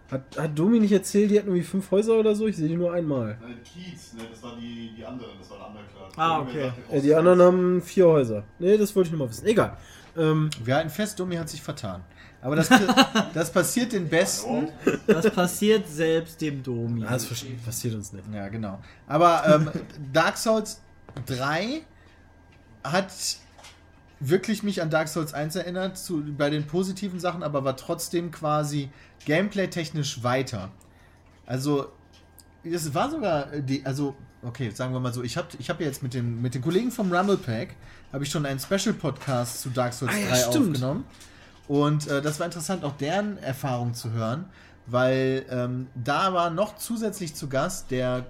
Hat, 0.10 0.22
hat 0.38 0.58
Domi 0.58 0.79
nicht 0.79 0.93
erzählt, 0.93 1.29
die 1.29 1.39
hatten 1.39 1.50
irgendwie 1.50 1.65
fünf 1.65 1.91
Häuser 1.91 2.13
oder 2.17 2.34
so? 2.36 2.48
Ich 2.48 2.55
sehe 2.55 2.70
die 2.70 2.77
nur 2.77 2.93
einmal. 2.93 3.38
Nein, 3.41 3.58
Kiez, 3.65 4.13
ne, 4.13 4.22
das 4.32 4.41
war 4.41 4.55
die, 4.58 4.93
die 4.96 5.03
andere, 5.05 5.32
das 5.38 5.50
war 5.51 5.58
der 5.58 5.67
andere 5.67 5.84
Clan. 5.93 6.12
Ah, 6.15 6.39
okay. 6.39 6.72
sagte, 6.77 6.96
Äh, 6.96 7.01
die 7.01 7.13
anderen 7.13 7.41
haben 7.41 7.82
vier 7.82 8.08
Häuser. 8.08 8.46
Nee, 8.60 8.77
das 8.77 8.96
wollte 8.96 9.08
ich 9.08 9.12
nur 9.12 9.25
mal 9.25 9.29
wissen. 9.29 9.46
Egal. 9.46 9.75
Ähm, 10.15 10.50
Wir 10.63 10.75
halten 10.75 10.89
fest, 10.89 11.20
Domi 11.20 11.36
hat 11.36 11.50
sich 11.50 11.62
vertan. 11.62 12.01
Aber 12.43 12.57
das, 12.57 12.69
das 13.33 13.51
passiert 13.51 13.93
den 13.93 14.09
Besten. 14.09 14.67
Das 15.07 15.29
passiert 15.31 15.88
selbst 15.88 16.41
dem 16.41 16.62
Domi. 16.62 17.01
das 17.01 17.25
passiert 17.65 17.95
uns 17.95 18.12
nicht. 18.12 18.25
Ja, 18.33 18.50
genau. 18.50 18.79
Aber 19.07 19.43
ähm, 19.47 19.71
Dark 20.12 20.38
Souls 20.38 20.81
3 21.25 21.81
hat 22.83 23.12
wirklich 24.19 24.62
mich 24.62 24.82
an 24.82 24.89
Dark 24.89 25.08
Souls 25.08 25.34
1 25.34 25.56
erinnert, 25.56 25.97
zu, 25.97 26.21
bei 26.38 26.49
den 26.49 26.67
positiven 26.67 27.19
Sachen, 27.19 27.43
aber 27.43 27.63
war 27.63 27.77
trotzdem 27.77 28.32
quasi 28.32 28.89
gameplay-technisch 29.25 30.23
weiter. 30.23 30.69
Also, 31.45 31.91
es 32.63 32.93
war 32.93 33.10
sogar 33.10 33.47
die, 33.58 33.86
also, 33.86 34.15
okay, 34.41 34.69
sagen 34.71 34.93
wir 34.93 34.99
mal 34.99 35.13
so, 35.13 35.23
ich 35.23 35.38
habe 35.38 35.47
ich 35.60 35.69
hab 35.69 35.79
ja 35.79 35.88
jetzt 35.88 36.03
mit, 36.03 36.13
dem, 36.13 36.41
mit 36.41 36.56
den 36.56 36.62
Kollegen 36.62 36.91
vom 36.91 37.12
Rumble 37.13 37.38
Pack, 37.38 37.75
habe 38.12 38.23
ich 38.23 38.29
schon 38.29 38.45
einen 38.45 38.60
Special-Podcast 38.60 39.62
zu 39.62 39.69
Dark 39.69 39.93
Souls 39.93 40.12
Ah 40.13 40.17
ja, 40.17 40.29
3 40.29 40.36
stimmt. 40.36 40.75
aufgenommen. 40.75 41.06
Und 41.67 42.08
äh, 42.08 42.21
das 42.21 42.39
war 42.39 42.45
interessant, 42.45 42.84
auch 42.84 42.97
deren 42.97 43.38
Erfahrung 43.38 43.93
zu 43.93 44.12
hören, 44.12 44.45
weil 44.86 45.45
ähm, 45.49 45.88
da 45.95 46.34
war 46.34 46.49
noch 46.49 46.76
zusätzlich 46.76 47.36
zu 47.36 47.47
Gast 47.47 47.91
der 47.91 48.26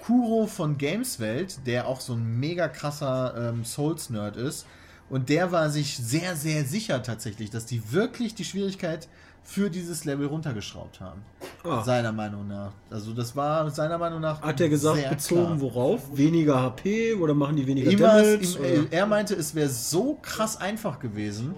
Kuro 0.00 0.46
von 0.46 0.78
Gameswelt, 0.78 1.66
der 1.66 1.88
auch 1.88 2.00
so 2.00 2.12
ein 2.12 2.38
mega 2.38 2.68
krasser 2.68 3.34
ähm, 3.50 3.64
Souls-Nerd 3.64 4.36
ist. 4.36 4.66
Und 5.10 5.30
der 5.30 5.52
war 5.52 5.70
sich 5.70 5.96
sehr, 5.96 6.36
sehr 6.36 6.64
sicher 6.64 7.02
tatsächlich, 7.02 7.50
dass 7.50 7.64
die 7.64 7.92
wirklich 7.92 8.34
die 8.34 8.44
Schwierigkeit 8.44 9.08
für 9.42 9.70
dieses 9.70 10.04
Level 10.04 10.26
runtergeschraubt 10.26 11.00
haben. 11.00 11.22
Ah. 11.64 11.82
Seiner 11.82 12.12
Meinung 12.12 12.46
nach. 12.46 12.72
Also 12.90 13.14
das 13.14 13.34
war 13.34 13.70
seiner 13.70 13.96
Meinung 13.96 14.20
nach 14.20 14.42
Hat 14.42 14.60
er 14.60 14.68
gesagt, 14.68 15.08
bezogen 15.08 15.46
klar. 15.46 15.60
worauf? 15.62 16.02
Weniger 16.16 16.60
HP 16.60 17.14
oder 17.14 17.32
machen 17.32 17.56
die 17.56 17.66
weniger 17.66 17.90
Ihm 17.90 18.00
war 18.00 18.22
Damage? 18.22 18.58
ihm, 18.58 18.86
äh, 18.92 18.96
er 18.96 19.06
meinte, 19.06 19.34
es 19.34 19.54
wäre 19.54 19.70
so 19.70 20.18
krass 20.20 20.60
einfach 20.60 21.00
gewesen, 21.00 21.54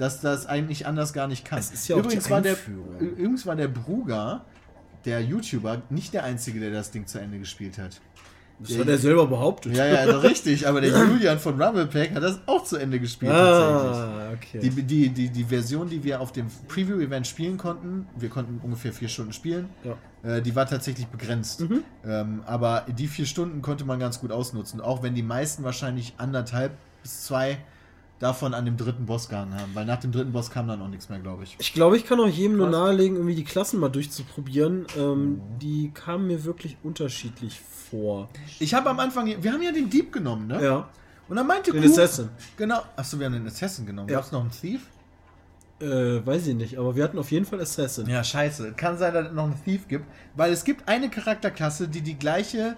dass 0.00 0.20
das 0.22 0.46
eigentlich 0.46 0.86
anders 0.86 1.12
gar 1.12 1.28
nicht 1.28 1.44
kann. 1.44 1.58
Es 1.58 1.70
ist 1.70 1.86
ja 1.86 1.96
auch 1.96 2.00
übrigens, 2.00 2.24
die 2.24 2.30
war 2.30 2.40
der, 2.40 2.56
übrigens 2.98 3.44
war 3.44 3.54
der 3.54 3.68
Bruger, 3.68 4.46
der 5.04 5.20
YouTuber, 5.20 5.82
nicht 5.90 6.14
der 6.14 6.24
Einzige, 6.24 6.58
der 6.58 6.70
das 6.70 6.90
Ding 6.90 7.06
zu 7.06 7.18
Ende 7.18 7.38
gespielt 7.38 7.76
hat. 7.76 8.00
das 8.60 8.78
hat 8.78 8.88
er 8.88 8.96
selber 8.96 9.26
behauptet. 9.26 9.76
Ja, 9.76 9.84
ja, 9.86 9.96
also 9.96 10.18
richtig, 10.28 10.66
aber 10.66 10.80
der 10.80 10.90
Julian 10.90 11.38
von 11.38 11.60
Rumblepack 11.60 12.14
hat 12.14 12.22
das 12.22 12.40
auch 12.46 12.64
zu 12.64 12.78
Ende 12.78 12.98
gespielt 12.98 13.30
tatsächlich. 13.30 13.96
Ah, 13.98 14.32
okay. 14.34 14.58
Die, 14.60 14.82
die, 14.82 15.08
die, 15.10 15.28
die 15.28 15.44
Version, 15.44 15.88
die 15.90 16.02
wir 16.02 16.20
auf 16.22 16.32
dem 16.32 16.46
Preview-Event 16.68 17.26
spielen 17.26 17.58
konnten, 17.58 18.06
wir 18.16 18.30
konnten 18.30 18.58
ungefähr 18.62 18.94
vier 18.94 19.08
Stunden 19.08 19.34
spielen, 19.34 19.68
Ja. 19.84 20.36
äh, 20.36 20.40
die 20.40 20.56
war 20.56 20.64
tatsächlich 20.66 21.08
begrenzt. 21.08 21.60
Mhm. 21.60 21.84
Ähm, 22.06 22.42
aber 22.46 22.86
die 22.88 23.06
vier 23.06 23.26
Stunden 23.26 23.60
konnte 23.60 23.84
man 23.84 23.98
ganz 24.00 24.18
gut 24.18 24.32
ausnutzen, 24.32 24.80
auch 24.80 25.02
wenn 25.02 25.14
die 25.14 25.22
meisten 25.22 25.62
wahrscheinlich 25.62 26.14
anderthalb 26.16 26.72
bis 27.02 27.24
zwei 27.24 27.58
davon 28.20 28.54
an 28.54 28.64
dem 28.66 28.76
dritten 28.76 29.06
Boss 29.06 29.28
gehangen 29.28 29.54
haben, 29.54 29.74
weil 29.74 29.84
nach 29.86 29.98
dem 29.98 30.12
dritten 30.12 30.30
Boss 30.32 30.50
kam 30.50 30.68
dann 30.68 30.80
auch 30.82 30.88
nichts 30.88 31.08
mehr, 31.08 31.18
glaube 31.18 31.42
ich. 31.44 31.56
Ich 31.58 31.72
glaube, 31.72 31.96
ich 31.96 32.04
kann 32.06 32.20
auch 32.20 32.28
jedem 32.28 32.56
nur 32.58 32.68
Krass. 32.70 32.78
nahelegen, 32.80 33.16
irgendwie 33.16 33.34
die 33.34 33.44
Klassen 33.44 33.80
mal 33.80 33.88
durchzuprobieren. 33.88 34.86
Ähm, 34.96 35.20
Mhm. 35.32 35.40
Die 35.60 35.90
kamen 35.92 36.26
mir 36.28 36.44
wirklich 36.44 36.76
unterschiedlich 36.84 37.60
vor. 37.90 38.28
Ich 38.60 38.74
habe 38.74 38.88
am 38.90 39.00
Anfang, 39.00 39.26
wir 39.42 39.52
haben 39.52 39.62
ja 39.62 39.72
den 39.72 39.90
Dieb 39.90 40.12
genommen, 40.12 40.46
ne? 40.46 40.62
Ja. 40.64 40.88
Und 41.28 41.36
dann 41.36 41.46
meinte 41.46 41.72
Den 41.72 41.82
Kuh- 41.82 41.88
Assassin. 41.88 42.28
Genau. 42.56 42.82
Achso, 42.96 43.18
wir 43.18 43.26
haben 43.26 43.32
den 43.32 43.46
Assassin 43.46 43.86
genommen. 43.86 44.08
Ja. 44.08 44.16
Gab's 44.16 44.30
noch 44.32 44.40
einen 44.42 44.50
Thief? 44.50 44.82
Äh, 45.80 46.24
weiß 46.26 46.46
ich 46.48 46.54
nicht, 46.54 46.76
aber 46.78 46.94
wir 46.94 47.02
hatten 47.04 47.18
auf 47.18 47.30
jeden 47.30 47.46
Fall 47.46 47.60
Assassin. 47.60 48.06
Ja, 48.06 48.22
scheiße. 48.22 48.72
Kann 48.72 48.98
sein, 48.98 49.14
dass 49.14 49.28
es 49.28 49.32
noch 49.32 49.44
einen 49.44 49.64
Thief 49.64 49.88
gibt. 49.88 50.04
Weil 50.36 50.52
es 50.52 50.64
gibt 50.64 50.86
eine 50.88 51.08
Charakterklasse, 51.08 51.88
die 51.88 52.02
die 52.02 52.18
gleiche, 52.18 52.76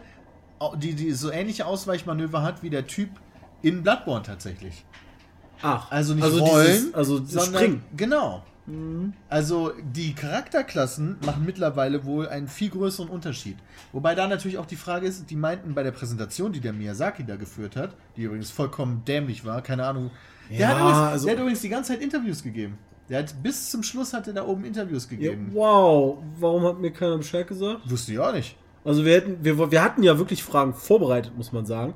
die, 0.77 0.95
die 0.95 1.11
so 1.13 1.33
ähnliche 1.33 1.67
Ausweichmanöver 1.67 2.43
hat 2.43 2.63
wie 2.63 2.71
der 2.71 2.87
Typ 2.87 3.09
in 3.61 3.83
Bloodborne 3.83 4.23
tatsächlich. 4.23 4.85
Ach, 5.62 5.90
Also 5.90 6.14
nicht 6.14 6.25
also 6.25 6.38
rollen, 6.44 6.66
dieses- 6.66 6.94
also 6.94 7.18
dieses 7.20 7.44
sondern 7.44 7.62
Springen. 7.62 7.83
genau. 7.96 8.42
Also 9.29 9.72
die 9.94 10.14
Charakterklassen 10.14 11.16
machen 11.27 11.44
mittlerweile 11.44 12.05
wohl 12.05 12.29
einen 12.29 12.46
viel 12.48 12.70
größeren 12.70 13.09
Unterschied. 13.09 13.57
Wobei 13.92 14.14
da 14.14 14.27
natürlich 14.29 14.59
auch 14.59 14.66
die 14.66 14.77
Frage 14.77 15.07
ist, 15.07 15.29
die 15.31 15.37
meinten 15.37 15.75
bei 15.75 15.83
der 15.83 15.90
Präsentation, 15.90 16.53
die 16.53 16.61
der 16.61 16.72
Miyazaki 16.72 17.25
da 17.25 17.37
geführt 17.37 17.75
hat, 17.77 17.90
die 18.16 18.22
übrigens 18.22 18.51
vollkommen 18.51 19.03
dämlich 19.07 19.44
war, 19.44 19.62
keine 19.62 19.85
Ahnung. 19.85 20.11
Der, 20.51 20.59
Ja, 20.59 20.68
hat, 20.68 20.77
übrigens, 20.81 20.98
also- 20.98 21.25
der 21.27 21.35
hat 21.35 21.40
übrigens 21.40 21.61
die 21.61 21.68
ganze 21.70 21.92
Zeit 21.92 22.03
Interviews 22.03 22.42
gegeben. 22.42 22.79
Der 23.09 23.18
hat 23.18 23.35
bis 23.42 23.70
zum 23.70 23.83
Schluss 23.83 24.12
hat 24.14 24.27
er 24.29 24.33
da 24.35 24.44
oben 24.46 24.64
Interviews 24.64 25.09
Ja, 25.11 25.16
gegeben. 25.16 25.51
wow, 25.53 26.18
warum 26.38 26.62
hat 26.64 26.81
mir 26.81 26.92
keiner 26.92 27.18
Bescheid 27.18 27.46
gesagt? 27.46 27.81
Wusste 27.90 28.12
ich 28.12 28.18
auch 28.18 28.33
nicht. 28.33 28.57
Also 28.85 29.05
wir 29.05 29.14
hätten, 29.14 29.38
wir, 29.44 29.70
wir 29.70 29.83
hatten 29.83 30.03
ja 30.03 30.18
wirklich 30.18 30.42
Fragen 30.42 30.72
vorbereitet, 30.75 31.37
muss 31.37 31.53
man 31.53 31.66
sagen. 31.66 31.94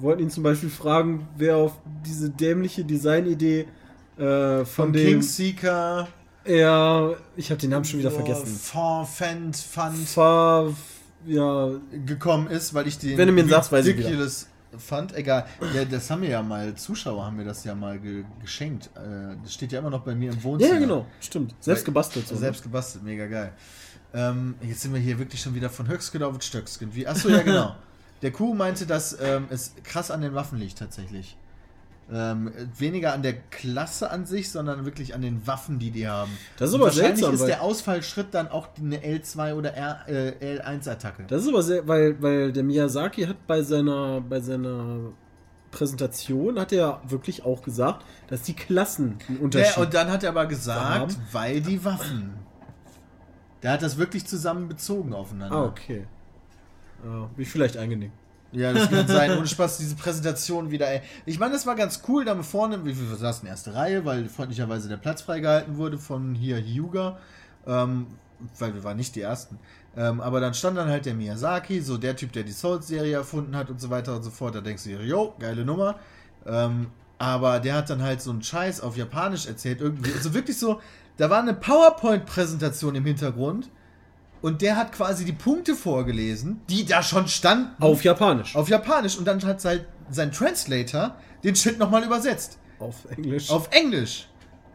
Wollten 0.00 0.22
ihn 0.22 0.30
zum 0.30 0.42
Beispiel 0.42 0.70
fragen, 0.70 1.28
wer 1.36 1.56
auf 1.56 1.72
diese 2.04 2.30
dämliche 2.30 2.84
Designidee 2.84 3.66
äh, 4.16 4.58
von, 4.58 4.66
Von 4.66 4.92
dem. 4.92 5.06
Kingseeker, 5.06 6.08
Ja, 6.46 7.12
ich 7.36 7.50
habe 7.50 7.60
den 7.60 7.70
Namen 7.70 7.84
schon 7.84 8.00
wieder 8.00 8.10
vergessen. 8.10 8.46
Fond, 8.46 9.08
Fend, 9.08 9.56
Fund 9.56 9.96
Fa, 10.08 10.68
ja, 11.26 11.70
gekommen 12.04 12.48
ist, 12.48 12.72
weil 12.74 12.86
ich 12.86 12.98
den 12.98 13.16
Wenn 13.18 13.28
du 13.28 13.32
mir 13.32 13.46
sagst, 13.46 13.72
weiß 13.72 13.86
ich 13.86 13.96
ridiculous 13.96 14.48
fand. 14.78 15.14
Egal. 15.14 15.46
Ja, 15.74 15.84
das 15.84 16.10
haben 16.10 16.22
wir 16.22 16.28
ja 16.28 16.42
mal, 16.42 16.74
Zuschauer 16.74 17.24
haben 17.24 17.36
mir 17.36 17.44
das 17.44 17.64
ja 17.64 17.74
mal 17.74 17.98
ge 17.98 18.24
geschenkt. 18.40 18.90
Äh, 18.94 19.36
das 19.42 19.54
steht 19.54 19.72
ja 19.72 19.78
immer 19.78 19.90
noch 19.90 20.02
bei 20.02 20.14
mir 20.14 20.32
im 20.32 20.42
Wohnzimmer. 20.42 20.74
ja, 20.74 20.80
genau, 20.80 21.06
stimmt. 21.20 21.54
Selbst 21.60 21.84
gebastelt. 21.84 22.28
So, 22.28 22.34
ne? 22.34 22.40
Selbst 22.40 22.62
gebastelt, 22.62 23.04
mega 23.04 23.26
geil. 23.26 23.52
Ähm, 24.14 24.54
jetzt 24.62 24.80
sind 24.80 24.94
wir 24.94 25.00
hier 25.00 25.18
wirklich 25.18 25.40
schon 25.40 25.54
wieder 25.54 25.68
von 25.68 25.88
Höchstgen 25.88 26.22
auf 26.22 26.40
Stöcksken. 26.42 26.94
Wie, 26.94 27.06
achso, 27.06 27.28
ja, 27.28 27.42
genau. 27.42 27.74
Der 28.22 28.32
Kuh 28.32 28.54
meinte, 28.54 28.86
dass 28.86 29.18
ähm, 29.20 29.46
es 29.50 29.74
krass 29.84 30.10
an 30.10 30.20
den 30.22 30.34
Waffen 30.34 30.58
liegt 30.58 30.78
tatsächlich. 30.78 31.36
Ähm, 32.10 32.52
weniger 32.78 33.12
an 33.12 33.22
der 33.22 33.34
Klasse 33.34 34.10
an 34.10 34.26
sich, 34.26 34.50
sondern 34.50 34.84
wirklich 34.84 35.12
an 35.12 35.22
den 35.22 35.44
Waffen, 35.46 35.80
die 35.80 35.90
die 35.90 36.06
haben. 36.06 36.30
Das 36.56 36.68
ist 36.68 36.76
aber 36.76 36.84
wahrscheinlich 36.84 37.18
seltsam, 37.18 37.34
ist 37.34 37.46
der 37.46 37.62
Ausfallschritt 37.62 38.28
dann 38.30 38.46
auch 38.48 38.68
eine 38.80 38.98
L2 38.98 39.54
oder 39.54 39.74
R, 39.74 39.98
äh, 40.06 40.58
L1-Attacke. 40.58 41.24
Das 41.26 41.42
ist 41.42 41.48
aber 41.48 41.62
sehr, 41.64 41.86
weil, 41.88 42.22
weil 42.22 42.52
der 42.52 42.62
Miyazaki 42.62 43.24
hat 43.24 43.44
bei 43.48 43.60
seiner, 43.62 44.20
bei 44.20 44.40
seiner 44.40 45.12
Präsentation 45.72 46.60
hat 46.60 46.72
er 46.72 47.00
wirklich 47.08 47.44
auch 47.44 47.62
gesagt, 47.62 48.04
dass 48.28 48.42
die 48.42 48.54
Klassen 48.54 49.18
einen 49.28 49.38
Unterschied 49.38 49.76
Ja, 49.76 49.82
und 49.82 49.92
dann 49.92 50.08
hat 50.08 50.22
er 50.22 50.30
aber 50.30 50.46
gesagt, 50.46 50.80
haben. 50.80 51.16
weil 51.32 51.60
die 51.60 51.84
Waffen. 51.84 52.34
Der 53.64 53.72
hat 53.72 53.82
das 53.82 53.98
wirklich 53.98 54.26
zusammen 54.26 54.68
bezogen 54.68 55.12
aufeinander. 55.12 55.56
Ah, 55.56 55.64
okay. 55.64 56.06
Ja, 57.04 57.30
bin 57.34 57.42
ich 57.42 57.48
vielleicht 57.48 57.76
eingenickt. 57.76 58.12
Ja, 58.52 58.72
das 58.72 58.88
kann 58.88 59.06
sein. 59.08 59.36
Ohne 59.36 59.46
Spaß, 59.46 59.78
diese 59.78 59.96
Präsentation 59.96 60.70
wieder, 60.70 60.88
ey. 60.88 61.02
Ich 61.26 61.38
meine, 61.38 61.52
das 61.52 61.66
war 61.66 61.74
ganz 61.74 62.02
cool, 62.08 62.24
da 62.24 62.40
vorne, 62.42 62.84
wie 62.84 62.98
wir 62.98 63.16
saßen 63.16 63.46
erste 63.46 63.74
Reihe, 63.74 64.04
weil 64.04 64.28
freundlicherweise 64.28 64.88
der 64.88 64.96
Platz 64.96 65.22
freigehalten 65.22 65.76
wurde 65.76 65.98
von 65.98 66.34
hier 66.34 66.58
Hyuga. 66.58 67.18
Ähm, 67.66 68.06
weil 68.58 68.74
wir 68.74 68.84
waren 68.84 68.96
nicht 68.96 69.14
die 69.16 69.22
Ersten. 69.22 69.58
Ähm, 69.96 70.20
aber 70.20 70.40
dann 70.40 70.54
stand 70.54 70.76
dann 70.76 70.88
halt 70.88 71.06
der 71.06 71.14
Miyazaki, 71.14 71.80
so 71.80 71.96
der 71.96 72.16
Typ, 72.16 72.32
der 72.32 72.42
die 72.42 72.52
Souls-Serie 72.52 73.14
erfunden 73.14 73.56
hat 73.56 73.70
und 73.70 73.80
so 73.80 73.90
weiter 73.90 74.16
und 74.16 74.22
so 74.22 74.30
fort. 74.30 74.54
Da 74.54 74.60
denkst 74.60 74.84
du 74.84 74.90
dir, 74.90 75.02
jo, 75.02 75.34
geile 75.38 75.64
Nummer. 75.64 75.96
Ähm, 76.46 76.88
aber 77.18 77.60
der 77.60 77.74
hat 77.74 77.90
dann 77.90 78.02
halt 78.02 78.20
so 78.20 78.30
einen 78.30 78.42
Scheiß 78.42 78.82
auf 78.82 78.96
Japanisch 78.96 79.46
erzählt, 79.46 79.80
irgendwie. 79.80 80.12
Also 80.12 80.34
wirklich 80.34 80.58
so, 80.58 80.80
da 81.16 81.30
war 81.30 81.40
eine 81.40 81.54
PowerPoint-Präsentation 81.54 82.94
im 82.94 83.06
Hintergrund 83.06 83.70
und 84.46 84.62
der 84.62 84.76
hat 84.76 84.92
quasi 84.92 85.24
die 85.24 85.32
Punkte 85.32 85.74
vorgelesen, 85.74 86.60
die 86.70 86.86
da 86.86 87.02
schon 87.02 87.26
standen. 87.26 87.82
Auf 87.82 88.04
Japanisch. 88.04 88.54
Auf 88.54 88.68
Japanisch 88.68 89.18
und 89.18 89.24
dann 89.24 89.42
hat 89.42 89.64
halt 89.64 89.86
sein 90.08 90.30
Translator 90.30 91.16
den 91.42 91.56
Shit 91.56 91.80
nochmal 91.80 92.04
übersetzt. 92.04 92.56
Auf 92.78 92.94
Englisch. 93.10 93.50
Auf 93.50 93.68
Englisch. 93.72 94.28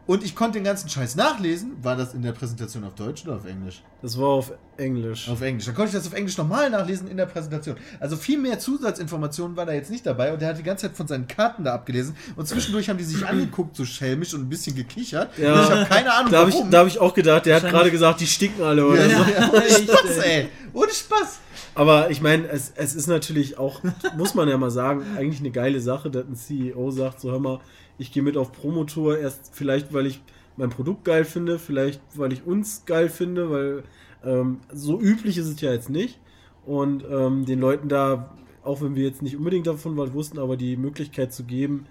Und 0.06 0.24
ich 0.24 0.34
konnte 0.34 0.58
den 0.58 0.64
ganzen 0.64 0.88
Scheiß 0.88 1.14
nachlesen. 1.14 1.72
War 1.82 1.96
das 1.96 2.12
in 2.14 2.22
der 2.22 2.32
Präsentation 2.32 2.82
auf 2.84 2.94
Deutsch 2.94 3.24
oder 3.24 3.36
auf 3.36 3.46
Englisch? 3.46 3.82
das 4.02 4.18
war 4.18 4.30
auf 4.30 4.52
Englisch. 4.76 5.28
Auf 5.28 5.40
Englisch. 5.42 5.66
Dann 5.66 5.76
konnte 5.76 5.90
ich 5.90 5.94
das 5.94 6.08
auf 6.08 6.14
Englisch 6.14 6.36
nochmal 6.36 6.68
nachlesen 6.70 7.06
in 7.06 7.16
der 7.16 7.26
Präsentation. 7.26 7.76
Also 8.00 8.16
viel 8.16 8.36
mehr 8.36 8.58
Zusatzinformationen 8.58 9.56
war 9.56 9.64
da 9.64 9.72
jetzt 9.72 9.90
nicht 9.92 10.04
dabei 10.04 10.32
und 10.32 10.42
der 10.42 10.48
hat 10.48 10.58
die 10.58 10.64
ganze 10.64 10.88
Zeit 10.88 10.96
von 10.96 11.06
seinen 11.06 11.28
Karten 11.28 11.62
da 11.62 11.74
abgelesen. 11.74 12.16
Und 12.34 12.48
zwischendurch 12.48 12.88
haben 12.88 12.98
die 12.98 13.04
sich 13.04 13.24
angeguckt, 13.24 13.76
so 13.76 13.84
schelmisch 13.84 14.34
und 14.34 14.40
ein 14.40 14.48
bisschen 14.48 14.74
gekichert. 14.74 15.38
Ja. 15.38 15.54
Und 15.54 15.62
ich 15.62 15.70
habe 15.70 15.84
keine 15.86 16.12
Ahnung, 16.12 16.32
da 16.32 16.40
habe 16.40 16.50
ich, 16.50 16.56
warum. 16.56 16.70
da 16.72 16.80
hab 16.80 16.86
ich 16.88 16.98
auch 16.98 17.14
gedacht, 17.14 17.46
der 17.46 17.56
hat 17.56 17.70
gerade 17.70 17.92
gesagt, 17.92 18.20
die 18.20 18.26
stinken 18.26 18.64
alle 18.64 18.84
oder 18.84 19.06
ja, 19.06 19.18
so. 19.18 19.30
ja, 19.30 19.50
ohne 19.52 19.70
Spaß, 19.70 20.18
ey. 20.24 20.48
Ohne 20.72 20.90
Spaß. 20.90 21.38
Aber 21.74 22.10
ich 22.10 22.20
meine, 22.20 22.48
es, 22.48 22.72
es 22.76 22.94
ist 22.94 23.06
natürlich 23.06 23.58
auch, 23.58 23.80
muss 24.16 24.34
man 24.34 24.48
ja 24.48 24.58
mal 24.58 24.70
sagen, 24.70 25.04
eigentlich 25.16 25.40
eine 25.40 25.50
geile 25.50 25.80
Sache, 25.80 26.10
dass 26.10 26.26
ein 26.26 26.36
CEO 26.36 26.90
sagt, 26.90 27.20
so 27.20 27.30
hör 27.30 27.38
mal, 27.38 27.60
ich 27.98 28.12
gehe 28.12 28.22
mit 28.22 28.36
auf 28.36 28.52
Promotour, 28.52 29.18
erst 29.18 29.50
vielleicht, 29.54 29.92
weil 29.92 30.06
ich 30.06 30.20
mein 30.56 30.70
Produkt 30.70 31.04
geil 31.04 31.24
finde, 31.24 31.58
vielleicht, 31.58 32.00
weil 32.14 32.32
ich 32.32 32.46
uns 32.46 32.84
geil 32.84 33.08
finde, 33.08 33.50
weil 33.50 33.84
ähm, 34.24 34.60
so 34.72 35.00
üblich 35.00 35.38
ist 35.38 35.46
es 35.48 35.60
ja 35.60 35.72
jetzt 35.72 35.90
nicht. 35.90 36.18
Und 36.64 37.04
ähm, 37.10 37.44
den 37.44 37.58
Leuten 37.58 37.88
da, 37.88 38.36
auch 38.62 38.82
wenn 38.82 38.94
wir 38.94 39.04
jetzt 39.04 39.22
nicht 39.22 39.36
unbedingt 39.36 39.66
davon 39.66 39.96
was 39.96 40.12
wussten, 40.12 40.38
aber 40.38 40.56
die 40.56 40.76
Möglichkeit 40.76 41.32
zu 41.32 41.44
geben, 41.44 41.86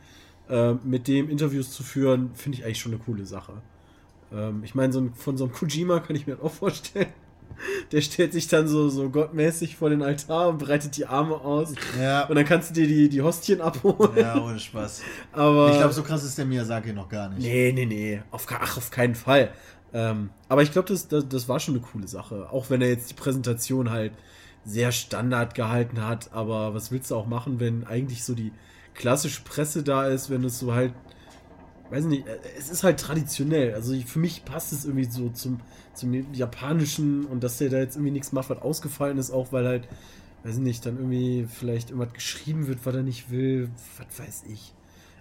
äh, 0.50 0.74
mit 0.84 1.08
dem 1.08 1.30
Interviews 1.30 1.72
zu 1.72 1.84
führen, 1.84 2.32
finde 2.36 2.60
ich 2.60 2.65
eigentlich 2.65 2.80
schon 2.80 2.94
eine 2.94 3.02
coole 3.02 3.26
Sache. 3.26 3.54
Ähm, 4.32 4.63
ich 4.63 4.76
meine, 4.76 4.94
so 4.94 5.10
von 5.15 5.38
so 5.38 5.46
einem 5.46 5.54
Kojima 5.54 6.00
kann 6.00 6.15
ich 6.15 6.28
mir 6.28 6.41
auch 6.41 6.52
vorstellen. 6.52 7.08
Der 7.91 8.01
stellt 8.01 8.33
sich 8.33 8.47
dann 8.47 8.67
so, 8.67 8.89
so 8.89 9.09
gottmäßig 9.09 9.75
vor 9.75 9.89
den 9.89 10.01
Altar 10.01 10.49
und 10.49 10.57
breitet 10.57 10.97
die 10.97 11.05
Arme 11.05 11.35
aus. 11.35 11.73
Ja. 11.99 12.25
Und 12.25 12.35
dann 12.35 12.45
kannst 12.45 12.69
du 12.69 12.73
dir 12.73 12.87
die, 12.87 13.09
die 13.09 13.21
Hostien 13.21 13.61
abholen. 13.61 14.11
Ja, 14.15 14.41
ohne 14.41 14.59
Spaß. 14.59 15.01
Aber. 15.31 15.71
Ich 15.71 15.77
glaube, 15.77 15.93
so 15.93 16.03
krass 16.03 16.23
ist 16.23 16.37
der 16.37 16.45
Miyazaki 16.45 16.93
noch 16.93 17.09
gar 17.09 17.29
nicht. 17.29 17.41
Nee, 17.41 17.71
nee, 17.73 17.85
nee. 17.85 18.21
Auf, 18.31 18.47
ach, 18.49 18.77
auf 18.77 18.91
keinen 18.91 19.15
Fall. 19.15 19.53
Ähm, 19.93 20.29
aber 20.47 20.63
ich 20.63 20.71
glaube, 20.71 20.87
das, 20.87 21.07
das, 21.07 21.27
das 21.27 21.49
war 21.49 21.59
schon 21.59 21.75
eine 21.75 21.83
coole 21.83 22.07
Sache. 22.07 22.49
Auch 22.51 22.69
wenn 22.69 22.81
er 22.81 22.89
jetzt 22.89 23.09
die 23.09 23.15
Präsentation 23.15 23.89
halt 23.89 24.13
sehr 24.63 24.91
Standard 24.91 25.55
gehalten 25.55 26.05
hat. 26.05 26.33
Aber 26.33 26.73
was 26.73 26.91
willst 26.91 27.11
du 27.11 27.15
auch 27.15 27.27
machen, 27.27 27.59
wenn 27.59 27.85
eigentlich 27.85 28.23
so 28.23 28.33
die 28.33 28.51
klassische 28.93 29.41
Presse 29.43 29.83
da 29.83 30.07
ist, 30.07 30.29
wenn 30.29 30.43
es 30.43 30.59
so 30.59 30.73
halt. 30.73 30.93
Weiß 31.91 32.06
nicht, 32.06 32.25
äh, 32.27 32.38
es 32.58 32.69
ist 32.69 32.84
halt 32.84 32.99
traditionell. 32.99 33.73
Also 33.75 33.93
ich, 33.93 34.06
für 34.06 34.19
mich 34.19 34.45
passt 34.45 34.73
es 34.73 34.86
irgendwie 34.86 35.06
so 35.06 35.30
zum, 35.30 35.60
zum 35.93 36.34
Japanischen 36.34 37.25
und 37.25 37.43
dass 37.43 37.58
der 37.58 37.69
da 37.69 37.77
jetzt 37.77 37.95
irgendwie 37.95 38.12
nichts 38.12 38.32
macht, 38.32 38.49
was 38.49 38.62
ausgefallen 38.62 39.17
ist, 39.17 39.32
auch 39.32 39.51
weil 39.51 39.65
halt, 39.67 39.88
weiß 40.43 40.58
nicht, 40.58 40.86
dann 40.86 40.97
irgendwie 40.97 41.47
vielleicht 41.54 41.89
irgendwas 41.91 42.13
geschrieben 42.13 42.67
wird, 42.67 42.80
was 42.86 42.95
er 42.95 43.04
nicht 43.04 43.30
will. 43.30 43.69
Was 43.97 44.19
weiß 44.25 44.43
ich. 44.51 44.73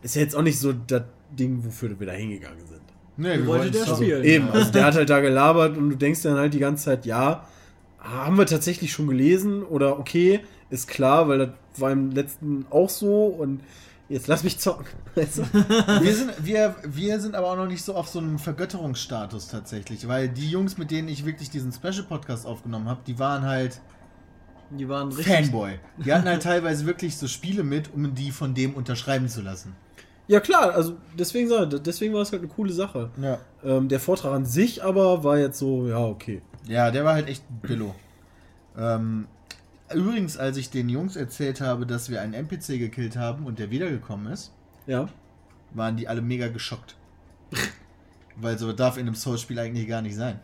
Ist 0.02 0.14
ja 0.16 0.22
jetzt 0.22 0.34
auch 0.36 0.42
nicht 0.42 0.58
so 0.58 0.72
das 0.72 1.02
Ding, 1.38 1.64
wofür 1.64 1.98
wir 2.00 2.06
da 2.06 2.12
hingegangen 2.12 2.64
sind. 2.66 2.80
Nee, 3.16 3.30
Wollte 3.30 3.46
wollten 3.46 3.72
der 3.72 3.84
doch- 3.84 3.96
spielen. 3.96 4.24
Eben, 4.24 4.48
also 4.50 4.72
der 4.72 4.84
hat 4.84 4.94
halt 4.94 5.10
da 5.10 5.20
gelabert 5.20 5.76
und 5.76 5.90
du 5.90 5.96
denkst 5.96 6.22
dann 6.22 6.38
halt 6.38 6.54
die 6.54 6.58
ganze 6.58 6.84
Zeit, 6.84 7.04
ja, 7.04 7.46
haben 7.98 8.38
wir 8.38 8.46
tatsächlich 8.46 8.92
schon 8.92 9.08
gelesen 9.08 9.62
oder 9.62 9.98
okay, 9.98 10.40
ist 10.70 10.88
klar, 10.88 11.28
weil 11.28 11.38
das 11.38 11.50
war 11.76 11.90
im 11.90 12.12
letzten 12.12 12.64
auch 12.70 12.88
so 12.88 13.26
und 13.26 13.60
jetzt 14.10 14.26
lass 14.26 14.44
mich 14.44 14.58
zocken. 14.58 14.84
Du? 15.14 15.22
Wir 16.02 16.14
sind, 16.14 16.44
wir, 16.44 16.76
wir 16.84 17.20
sind 17.20 17.34
aber 17.34 17.50
auch 17.50 17.56
noch 17.56 17.66
nicht 17.66 17.82
so 17.82 17.94
auf 17.94 18.08
so 18.08 18.18
einem 18.18 18.38
Vergötterungsstatus 18.38 19.48
tatsächlich, 19.48 20.06
weil 20.06 20.28
die 20.28 20.50
Jungs, 20.50 20.76
mit 20.76 20.90
denen 20.90 21.08
ich 21.08 21.24
wirklich 21.24 21.50
diesen 21.50 21.72
Special-Podcast 21.72 22.46
aufgenommen 22.46 22.88
habe, 22.88 23.00
die 23.06 23.18
waren 23.18 23.42
halt 23.44 23.80
Die 24.70 24.88
waren 24.88 25.08
richtig. 25.08 25.34
Fanboy. 25.34 25.78
Die 26.04 26.12
hatten 26.12 26.28
halt 26.28 26.42
teilweise 26.42 26.86
wirklich 26.86 27.16
so 27.16 27.26
Spiele 27.26 27.62
mit, 27.62 27.92
um 27.94 28.14
die 28.14 28.30
von 28.30 28.54
dem 28.54 28.74
unterschreiben 28.74 29.28
zu 29.28 29.40
lassen. 29.40 29.74
Ja 30.28 30.38
klar, 30.38 30.74
also 30.74 30.96
deswegen, 31.18 31.50
deswegen 31.82 32.14
war 32.14 32.22
es 32.22 32.30
halt 32.30 32.42
eine 32.42 32.52
coole 32.52 32.72
Sache. 32.72 33.10
Ja. 33.20 33.38
Ähm, 33.64 33.88
der 33.88 33.98
Vortrag 33.98 34.32
an 34.32 34.44
sich 34.46 34.82
aber 34.84 35.24
war 35.24 35.38
jetzt 35.38 35.58
so, 35.58 35.88
ja, 35.88 35.98
okay. 35.98 36.40
Ja, 36.68 36.90
der 36.92 37.04
war 37.04 37.14
halt 37.14 37.28
echt 37.28 37.42
Billo. 37.62 37.94
Ähm, 38.78 39.26
übrigens, 39.94 40.36
als 40.36 40.56
ich 40.56 40.70
den 40.70 40.88
Jungs 40.88 41.16
erzählt 41.16 41.60
habe, 41.60 41.86
dass 41.86 42.10
wir 42.10 42.20
einen 42.20 42.34
NPC 42.34 42.78
gekillt 42.78 43.16
haben 43.16 43.46
und 43.46 43.58
der 43.58 43.70
wiedergekommen 43.70 44.32
ist, 44.32 44.52
Ja. 44.86 45.08
waren 45.74 45.96
die 45.96 46.08
alle 46.08 46.20
mega 46.22 46.48
geschockt. 46.48 46.96
Weil 48.36 48.58
so 48.58 48.72
darf 48.72 48.96
in 48.96 49.06
einem 49.06 49.14
Souls-Spiel 49.14 49.58
eigentlich 49.58 49.88
gar 49.88 50.02
nicht 50.02 50.16
sein. 50.16 50.38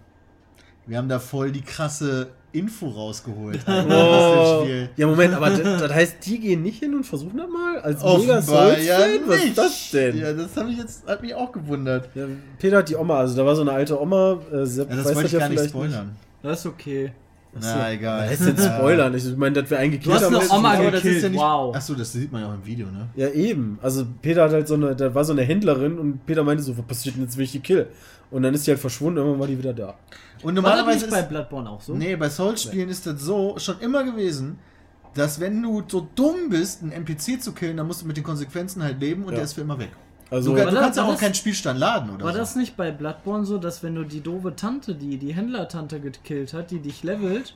Wir 0.87 0.99
haben 0.99 1.09
da 1.09 1.19
voll 1.19 1.51
die 1.51 1.63
krasse 1.63 2.29
Info 2.53 2.89
rausgeholt. 2.89 3.67
eigentlich 3.67 3.93
aus 3.99 4.59
dem 4.61 4.65
Spiel. 4.67 4.89
Ja, 4.97 5.07
Moment, 5.07 5.35
aber 5.35 5.51
das, 5.51 5.81
das 5.81 5.93
heißt, 5.93 6.17
die 6.27 6.39
gehen 6.39 6.63
nicht 6.63 6.79
hin 6.79 6.95
und 6.95 7.05
versuchen 7.05 7.37
das 7.39 7.49
mal 7.49 7.79
als 7.81 8.01
mega 8.03 8.13
Offenbar 8.13 8.43
Souls-Fan? 8.43 8.85
ja 8.85 8.99
Was 9.27 9.37
nicht. 9.39 9.49
ist 9.49 9.59
das 9.59 9.91
denn? 9.91 10.19
Ja, 10.19 10.33
das 10.33 10.57
habe 10.57 10.71
ich 10.71 10.79
jetzt, 10.79 11.07
hat 11.09 11.23
mich 11.23 11.35
auch 11.35 11.51
gewundert. 11.53 12.09
Ja, 12.15 12.27
Peter 12.59 12.79
hat 12.79 12.89
die 12.89 12.97
Oma, 12.97 13.19
also 13.19 13.37
da 13.37 13.45
war 13.45 13.57
so 13.57 13.63
eine 13.63 13.73
alte 13.73 14.01
Oma, 14.01 14.39
äh, 14.53 14.65
Sepp 14.65 14.91
Ja, 14.91 14.97
das 14.97 15.07
weiß 15.07 15.15
wollte 15.17 15.27
ich 15.27 15.33
ja 15.33 15.39
gar 15.41 15.49
nicht 15.49 15.65
spoilern. 15.69 16.17
Das 16.43 16.61
ist 16.61 16.67
okay. 16.67 17.13
Na, 17.61 17.93
egal. 17.93 18.23
Was 18.25 18.31
heißt 18.41 18.47
denn 18.47 18.59
Spoilern? 18.59 19.15
Ich 19.15 19.37
meine, 19.37 19.61
dass 19.61 19.71
wir 19.71 19.79
einen 19.79 19.93
Du 19.93 19.99
gekillt 19.99 20.15
hast 20.17 20.25
eine 20.25 20.51
Oma 20.51 20.73
aber 20.75 20.85
das 20.91 20.95
ist 20.97 21.03
gekillt, 21.03 21.23
ja 21.23 21.29
nicht- 21.31 21.39
wow. 21.41 21.75
Achso, 21.77 21.95
das 21.95 22.13
sieht 22.13 22.33
man 22.33 22.43
ja 22.43 22.49
auch 22.49 22.55
im 22.55 22.65
Video, 22.67 22.87
ne? 22.87 23.09
Ja, 23.17 23.29
eben. 23.29 23.79
Also 23.83 24.07
Peter 24.23 24.45
hat 24.45 24.53
halt 24.53 24.69
so 24.69 24.75
eine, 24.75 24.95
da 24.97 25.15
war 25.15 25.25
so 25.25 25.33
eine 25.33 25.43
Händlerin 25.43 25.99
und 25.99 26.27
Peter 26.27 26.45
meinte 26.45 26.63
so, 26.63 26.77
was 26.77 26.85
passiert 26.85 27.17
denn 27.17 27.23
jetzt, 27.23 27.37
wenn 27.37 27.45
ich 27.45 27.53
die 27.53 27.61
kill? 27.61 27.87
Und 28.31 28.43
dann 28.43 28.55
ist 28.55 28.67
die 28.67 28.71
halt 28.73 28.81
verschwunden, 28.81 29.19
irgendwann 29.19 29.41
war 29.41 29.47
die 29.47 29.59
wieder 29.59 29.73
da. 29.73 29.95
Und 30.43 30.45
War 30.45 30.53
das 30.53 30.55
normalerweise 30.55 30.99
nicht 31.07 31.11
bei 31.11 31.21
ist, 31.21 31.29
Bloodborne 31.29 31.71
auch 31.71 31.81
so? 31.81 31.95
Nee, 31.95 32.17
bei 32.17 32.29
Souls-Spielen 32.29 32.89
ist 32.89 33.07
das 33.07 33.21
so 33.21 33.55
schon 33.59 33.79
immer 33.81 34.05
gewesen, 34.05 34.59
dass 35.15 35.41
wenn 35.41 35.63
du 35.63 35.83
so 35.87 36.07
dumm 36.15 36.51
bist, 36.51 36.83
einen 36.83 36.93
NPC 36.93 37.41
zu 37.41 37.53
killen, 37.53 37.77
dann 37.79 37.87
musst 37.87 38.03
du 38.03 38.07
mit 38.07 38.17
den 38.17 38.25
Konsequenzen 38.25 38.83
halt 38.83 39.01
leben 39.01 39.23
und 39.23 39.31
Ja. 39.31 39.37
der 39.37 39.45
ist 39.45 39.55
für 39.55 39.63
immer 39.63 39.79
weg. 39.79 39.91
Also, 40.31 40.51
du, 40.55 40.59
du 40.59 40.65
das- 40.71 40.75
kannst 40.75 40.99
war 40.99 41.05
auch 41.07 41.11
das- 41.13 41.21
keinen 41.21 41.35
Spielstand 41.35 41.79
laden 41.79 42.11
oder 42.11 42.25
War 42.25 42.33
so. 42.33 42.39
das 42.39 42.57
nicht 42.57 42.77
bei 42.77 42.91
Bloodborne 42.91 43.45
so, 43.47 43.59
dass 43.59 43.83
wenn 43.83 43.95
du 43.95 44.05
die 44.05 44.21
doofe 44.21 44.57
Tante, 44.57 44.95
die 44.95 45.19
die 45.19 45.33
Händlertante 45.35 46.01
gekillt 46.01 46.53
hat, 46.53 46.71
die 46.71 46.81
dich 46.81 47.03
levelt, 47.05 47.55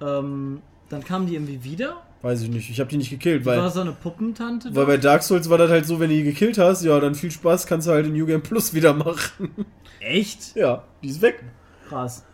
ähm, 0.00 0.60
dann 0.88 1.04
kam 1.04 1.26
die 1.26 1.34
irgendwie 1.34 1.62
wieder? 1.64 2.02
weiß 2.24 2.42
ich 2.42 2.50
nicht, 2.50 2.70
ich 2.70 2.78
habe 2.78 2.88
die 2.88 2.98
nicht 2.98 3.10
gekillt, 3.10 3.40
Die 3.42 3.46
war 3.46 3.56
weil, 3.64 3.70
so 3.70 3.80
eine 3.80 3.90
Puppentante? 3.92 4.68
weil 4.76 4.84
da? 4.84 4.92
bei 4.92 4.96
Dark 4.96 5.24
Souls 5.24 5.50
war 5.50 5.58
das 5.58 5.70
halt 5.70 5.86
so, 5.86 5.98
wenn 5.98 6.08
du 6.08 6.14
die 6.16 6.22
gekillt 6.22 6.56
hast, 6.56 6.84
ja, 6.84 7.00
dann 7.00 7.16
viel 7.16 7.32
Spaß, 7.32 7.66
kannst 7.66 7.88
du 7.88 7.90
halt 7.92 8.06
in 8.06 8.12
New 8.12 8.26
Game 8.26 8.42
Plus 8.42 8.72
wieder 8.74 8.94
machen. 8.94 9.50
Echt? 10.00 10.54
ja, 10.54 10.84
die 11.02 11.08
ist 11.08 11.20
weg. 11.20 11.42
Krass. 11.88 12.24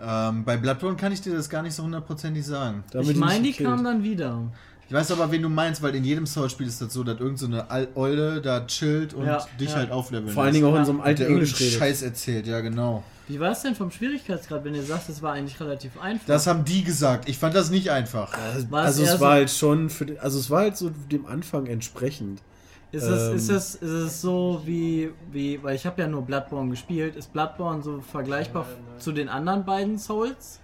Ähm, 0.00 0.44
bei 0.44 0.56
Bloodborne 0.58 0.96
kann 0.96 1.10
ich 1.12 1.20
dir 1.22 1.34
das 1.34 1.48
gar 1.48 1.62
nicht 1.62 1.74
so 1.74 1.82
hundertprozentig 1.84 2.44
sagen. 2.44 2.84
Da 2.90 3.00
Ich 3.00 3.16
meine, 3.16 3.42
die 3.44 3.52
kam 3.52 3.82
dann 3.82 4.02
wieder. 4.02 4.42
Ich 4.88 4.94
weiß 4.94 5.10
aber, 5.12 5.30
wen 5.30 5.42
du 5.42 5.50
meinst, 5.50 5.82
weil 5.82 5.94
in 5.94 6.02
jedem 6.04 6.24
Souls-Spiel 6.26 6.66
ist 6.66 6.80
das 6.80 6.94
so, 6.94 7.04
dass 7.04 7.20
irgend 7.20 7.38
so 7.38 7.44
eine 7.46 7.70
Al- 7.70 7.88
Eule 7.94 8.40
da 8.40 8.64
chillt 8.66 9.12
und 9.12 9.26
Ja, 9.26 9.44
dich 9.60 9.68
ja. 9.70 9.76
halt 9.76 9.90
aufleveln 9.90 10.32
Vor 10.32 10.44
allen 10.44 10.54
Dingen 10.54 10.64
auch 10.66 10.72
Ja. 10.72 10.78
in 10.80 10.84
so 10.86 10.92
einem 10.92 11.02
alten 11.02 11.22
Englisch. 11.26 11.54
Scheiß 11.56 12.00
erzählt, 12.02 12.46
ja 12.46 12.60
genau. 12.60 13.02
Wie 13.26 13.38
war 13.38 13.52
es 13.52 13.60
denn 13.60 13.74
vom 13.74 13.90
Schwierigkeitsgrad, 13.90 14.64
wenn 14.64 14.74
ihr 14.74 14.82
sagt, 14.82 15.10
es 15.10 15.20
war 15.20 15.34
eigentlich 15.34 15.60
relativ 15.60 16.00
einfach? 16.00 16.26
Das 16.26 16.46
haben 16.46 16.64
die 16.64 16.82
gesagt. 16.82 17.28
Ich 17.28 17.36
fand 17.36 17.54
das 17.54 17.68
nicht 17.68 17.90
einfach. 17.90 18.32
Also 18.72 19.02
eher 19.02 19.08
es 19.08 19.18
so- 19.18 19.20
war 19.20 19.32
halt 19.32 19.50
schon 19.50 19.90
für, 19.90 20.06
den- 20.06 20.18
also 20.20 20.38
es 20.38 20.48
war 20.48 20.60
halt 20.62 20.78
so 20.78 20.88
dem 20.88 21.26
Anfang 21.26 21.66
entsprechend. 21.66 22.40
Ist 22.90 23.02
es, 23.02 23.28
Ähm. 23.28 23.36
ist 23.36 23.50
es, 23.50 23.74
ist 23.74 23.90
es 23.90 24.20
so 24.22 24.62
wie, 24.64 25.10
wie, 25.30 25.62
weil 25.62 25.76
ich 25.76 25.84
habe 25.84 26.00
ja 26.00 26.08
nur 26.08 26.22
Bloodborne 26.22 26.70
gespielt, 26.70 27.14
ist 27.16 27.30
Bloodborne 27.34 27.82
so 27.82 28.00
vergleichbar 28.00 28.62
f- 28.62 29.02
zu 29.02 29.12
den 29.12 29.28
anderen 29.28 29.66
beiden 29.66 29.98
Souls? 29.98 30.60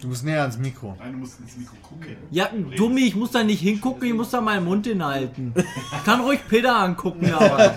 Du 0.00 0.08
musst 0.08 0.24
näher 0.24 0.42
ans 0.42 0.58
Mikro. 0.58 0.94
Nein, 0.98 1.12
du 1.12 1.18
musst 1.18 1.40
ins 1.40 1.56
Mikro 1.56 1.76
gucken. 1.82 2.16
Ja, 2.30 2.50
Dummi, 2.76 3.02
ich 3.02 3.16
muss 3.16 3.30
da 3.30 3.42
nicht 3.42 3.60
hingucken, 3.60 4.06
ich 4.06 4.14
muss 4.14 4.30
da 4.30 4.40
meinen 4.40 4.64
Mund 4.64 4.86
hinhalten. 4.86 5.54
Ich 5.56 6.04
kann 6.04 6.20
ruhig 6.20 6.40
Peter 6.48 6.76
angucken, 6.76 7.32
aber. 7.32 7.74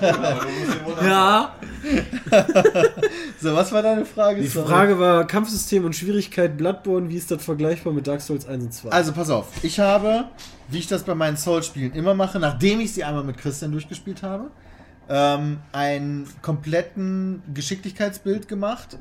Ja, 1.02 1.56
So, 3.42 3.56
was 3.56 3.72
war 3.72 3.82
deine 3.82 4.06
Frage? 4.06 4.42
Die. 4.42 4.48
Frage 4.48 5.00
war 5.00 5.26
Kampfsystem 5.26 5.86
und 5.86 5.96
Schwierigkeit 5.96 6.58
Bloodborne, 6.58 7.10
wie 7.10 7.16
ist 7.16 7.32
das 7.32 7.44
vergleichbar 7.44 7.94
mit 7.94 8.08
Dark 8.08 8.22
Souls 8.22 8.46
1 8.48 8.64
und 8.64 8.74
2? 8.74 8.90
Also 8.90 9.14
pass 9.14 9.30
auf, 9.30 9.48
ich 9.64 9.80
habe, 9.80 10.26
wie 10.68 10.80
ich 10.80 10.88
das 10.88 11.04
bei 11.04 11.16
meinen 11.16 11.38
Souls-Spielen 11.38 11.94
immer 11.94 12.14
mache, 12.14 12.40
nachdem 12.40 12.80
ich 12.80 12.94
sie 12.94 13.04
einmal 13.04 13.24
mit 13.24 13.38
Christian 13.38 13.72
durchgespielt 13.72 14.24
habe, 14.24 14.52
ähm, 15.08 15.60
einen 15.72 16.28
kompletten 16.42 17.42
Geschicklichkeitsbild 17.54 18.48
gemacht 18.48 18.98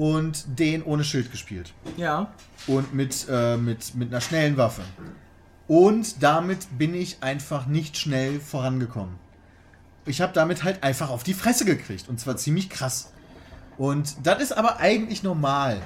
und 0.00 0.58
den 0.58 0.82
ohne 0.82 1.04
Schild 1.04 1.30
gespielt. 1.30 1.74
ja. 1.98 2.32
Und 2.66 2.94
mit, 2.94 3.26
äh, 3.28 3.58
mit, 3.58 3.94
mit 3.94 4.08
einer 4.08 4.22
schnellen 4.22 4.56
Waffe. 4.56 4.80
Und 5.68 6.22
damit 6.22 6.78
bin 6.78 6.94
ich 6.94 7.22
einfach 7.22 7.66
nicht 7.66 7.98
schnell 7.98 8.40
vorangekommen. 8.40 9.16
Ich 10.06 10.22
habe 10.22 10.32
damit 10.32 10.64
halt 10.64 10.82
einfach 10.82 11.10
auf 11.10 11.22
die 11.22 11.34
Fresse 11.34 11.66
gekriegt. 11.66 12.08
Und 12.08 12.18
zwar 12.18 12.38
ziemlich 12.38 12.70
krass. 12.70 13.12
Und 13.76 14.26
das 14.26 14.42
ist 14.42 14.56
aber 14.56 14.78
eigentlich 14.78 15.22
normal, 15.22 15.82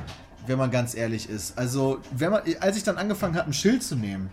wenn 0.47 0.59
man 0.59 0.71
ganz 0.71 0.95
ehrlich 0.95 1.29
ist. 1.29 1.59
Also, 1.59 2.01
wenn 2.13 2.31
man, 2.31 2.43
als 2.61 2.77
ich 2.77 2.85
dann 2.85 2.99
angefangen 2.99 3.35
habe, 3.35 3.51
ein 3.51 3.53
Schild 3.53 3.83
zu 3.83 3.97
nehmen, 3.97 4.31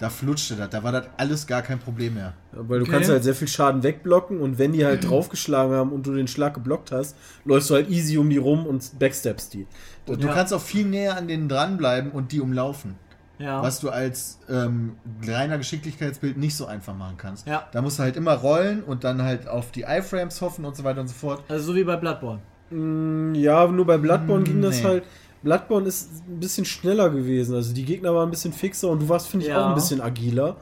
da 0.00 0.08
flutschte 0.10 0.56
das. 0.56 0.70
Da 0.70 0.82
war 0.82 0.92
das 0.92 1.06
alles 1.18 1.46
gar 1.46 1.62
kein 1.62 1.78
Problem 1.78 2.14
mehr. 2.14 2.32
Weil 2.52 2.80
du 2.80 2.84
Okay. 2.84 2.92
kannst 2.94 3.10
halt 3.10 3.22
sehr 3.22 3.34
viel 3.34 3.48
Schaden 3.48 3.82
wegblocken 3.82 4.40
und 4.40 4.58
wenn 4.58 4.72
die 4.72 4.84
halt 4.84 5.08
draufgeschlagen 5.08 5.74
haben 5.74 5.92
und 5.92 6.06
du 6.06 6.14
den 6.14 6.26
Schlag 6.26 6.54
geblockt 6.54 6.90
hast, 6.90 7.16
läufst 7.44 7.70
du 7.70 7.74
halt 7.74 7.88
easy 7.90 8.16
um 8.18 8.28
die 8.30 8.38
rum 8.38 8.66
und 8.66 8.98
backsteps 8.98 9.50
die. 9.50 9.66
Und 10.06 10.22
du 10.22 10.26
Ja. 10.28 10.34
kannst 10.34 10.52
auch 10.54 10.60
viel 10.60 10.86
näher 10.86 11.16
an 11.16 11.28
denen 11.28 11.48
dranbleiben 11.48 12.10
und 12.10 12.32
die 12.32 12.40
umlaufen. 12.40 12.96
Ja. 13.38 13.62
Was 13.62 13.80
du 13.80 13.88
als 13.88 14.38
ähm, 14.50 14.96
reiner 15.26 15.56
Geschicklichkeitsbild 15.58 16.36
nicht 16.36 16.54
so 16.56 16.66
einfach 16.66 16.94
machen 16.94 17.16
kannst. 17.16 17.46
Ja. 17.46 17.68
Da 17.72 17.80
musst 17.80 17.98
du 17.98 18.02
halt 18.02 18.16
immer 18.16 18.34
rollen 18.34 18.82
und 18.82 19.04
dann 19.04 19.22
halt 19.22 19.48
auf 19.48 19.70
die 19.70 19.82
Iframes 19.88 20.40
hoffen 20.42 20.64
und 20.66 20.76
so 20.76 20.84
weiter 20.84 21.00
und 21.00 21.08
so 21.08 21.14
fort. 21.14 21.42
Also 21.48 21.66
so 21.68 21.74
wie 21.74 21.84
bei 21.84 21.96
Bloodborne. 21.96 22.40
Mm, 22.70 23.34
Ja, 23.34 23.66
nur 23.66 23.86
bei 23.86 23.96
Bloodborne 23.98 24.44
ging 24.44 24.60
das 24.62 24.78
nee. 24.80 24.84
halt. 24.84 25.04
Bloodborne 25.42 25.86
ist 25.88 26.10
ein 26.28 26.38
bisschen 26.40 26.64
schneller 26.64 27.10
gewesen. 27.10 27.54
Also 27.54 27.72
die 27.72 27.84
Gegner 27.84 28.14
waren 28.14 28.28
ein 28.28 28.30
bisschen 28.30 28.52
fixer 28.52 28.88
und 28.90 29.00
du 29.02 29.08
warst, 29.08 29.28
finde 29.28 29.46
ich, 29.46 29.50
Ja. 29.52 29.64
auch 29.64 29.68
ein 29.70 29.74
bisschen 29.74 30.00
agiler. 30.00 30.56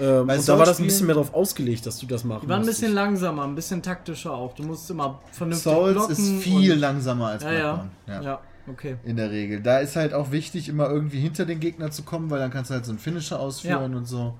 Ähm, 0.00 0.28
und 0.28 0.48
da 0.48 0.58
war 0.58 0.66
das 0.66 0.80
ein 0.80 0.86
bisschen 0.86 1.06
mehr 1.06 1.14
darauf 1.14 1.32
ausgelegt, 1.34 1.86
dass 1.86 1.98
du 1.98 2.06
das 2.06 2.24
machen 2.24 2.40
Die 2.42 2.48
waren 2.48 2.56
ein 2.56 2.60
musstest. 2.62 2.80
bisschen 2.80 2.94
langsamer, 2.94 3.44
ein 3.44 3.54
bisschen 3.54 3.80
taktischer 3.82 4.32
auch. 4.32 4.52
Du 4.54 4.64
musst 4.64 4.90
immer 4.90 5.20
vernünftig 5.30 5.62
Souls 5.72 5.92
blocken. 5.94 6.12
ist 6.12 6.42
viel 6.42 6.74
langsamer 6.74 7.26
als 7.28 7.42
Ja, 7.44 7.52
ja. 7.52 7.58
Bloodborne. 7.74 7.90
ja. 8.08 8.22
Ja. 8.22 8.40
okay. 8.68 8.96
In 9.04 9.16
der 9.16 9.30
Regel. 9.30 9.60
Da 9.60 9.78
ist 9.78 9.94
halt 9.94 10.12
auch 10.14 10.32
wichtig, 10.32 10.68
immer 10.68 10.88
irgendwie 10.90 11.20
hinter 11.20 11.44
den 11.44 11.60
Gegner 11.60 11.90
zu 11.92 12.02
kommen, 12.02 12.28
weil 12.30 12.40
dann 12.40 12.50
kannst 12.50 12.70
du 12.70 12.74
halt 12.74 12.84
so 12.86 12.90
einen 12.90 12.98
Finisher 12.98 13.38
ausführen 13.38 13.92
Ja. 13.92 13.98
und 13.98 14.06
so. 14.06 14.34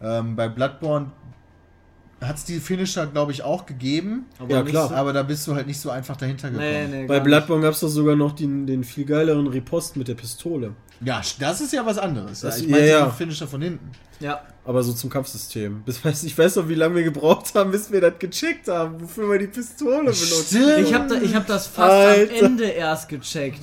Ähm, 0.00 0.36
bei 0.36 0.48
Bloodborne 0.48 1.06
hat 2.20 2.36
es 2.36 2.44
die 2.44 2.60
Finisher, 2.60 3.06
glaube 3.06 3.32
ich, 3.32 3.42
auch 3.42 3.66
gegeben. 3.66 4.26
Aber 4.38 4.50
Ja, 4.50 4.62
nicht 4.62 4.70
klar. 4.70 4.88
So, 4.88 4.94
Aber 4.94 5.12
da 5.12 5.22
bist 5.22 5.46
du 5.46 5.54
halt 5.54 5.66
nicht 5.66 5.78
so 5.80 5.90
einfach 5.90 6.16
dahinter 6.16 6.50
gekommen. 6.50 6.90
nee, 6.90 7.02
nee, 7.02 7.06
Bei 7.06 7.20
Bloodborne 7.20 7.62
gab 7.62 7.74
es 7.74 7.80
doch 7.80 7.88
sogar 7.88 8.16
noch 8.16 8.32
den, 8.32 8.66
den 8.66 8.84
viel 8.84 9.04
geileren 9.04 9.46
Ripost 9.46 9.96
mit 9.96 10.08
der 10.08 10.14
Pistole. 10.14 10.72
Ja, 11.04 11.20
das 11.38 11.60
ist 11.60 11.72
ja 11.72 11.84
was 11.84 11.98
anderes. 11.98 12.40
Das- 12.40 12.58
ja, 12.58 12.64
ich 12.64 12.70
ja, 12.70 12.76
meine 12.76 12.88
ja. 12.88 13.04
den 13.06 13.12
Finisher 13.12 13.46
von 13.46 13.60
hinten. 13.62 13.90
Ja. 14.20 14.40
Aber 14.64 14.82
so 14.82 14.92
zum 14.94 15.10
Kampfsystem. 15.10 15.82
Ich 15.86 16.38
weiß 16.38 16.56
noch, 16.56 16.68
wie 16.68 16.74
lange 16.74 16.94
wir 16.94 17.02
gebraucht 17.02 17.54
haben, 17.54 17.70
bis 17.70 17.90
wir 17.92 18.00
das 18.00 18.14
gecheckt 18.18 18.68
haben, 18.68 19.00
wofür 19.02 19.28
wir 19.30 19.38
die 19.38 19.48
Pistole 19.48 19.98
benutzen. 19.98 20.44
Stimmt. 20.46 20.78
Ich 20.78 20.94
habe 20.94 21.06
da, 21.08 21.20
ich 21.20 21.34
hab 21.34 21.46
das 21.46 21.66
fast 21.66 21.90
Alter. 21.92 22.32
am 22.38 22.44
Ende 22.46 22.64
erst 22.64 23.08
gecheckt. 23.08 23.58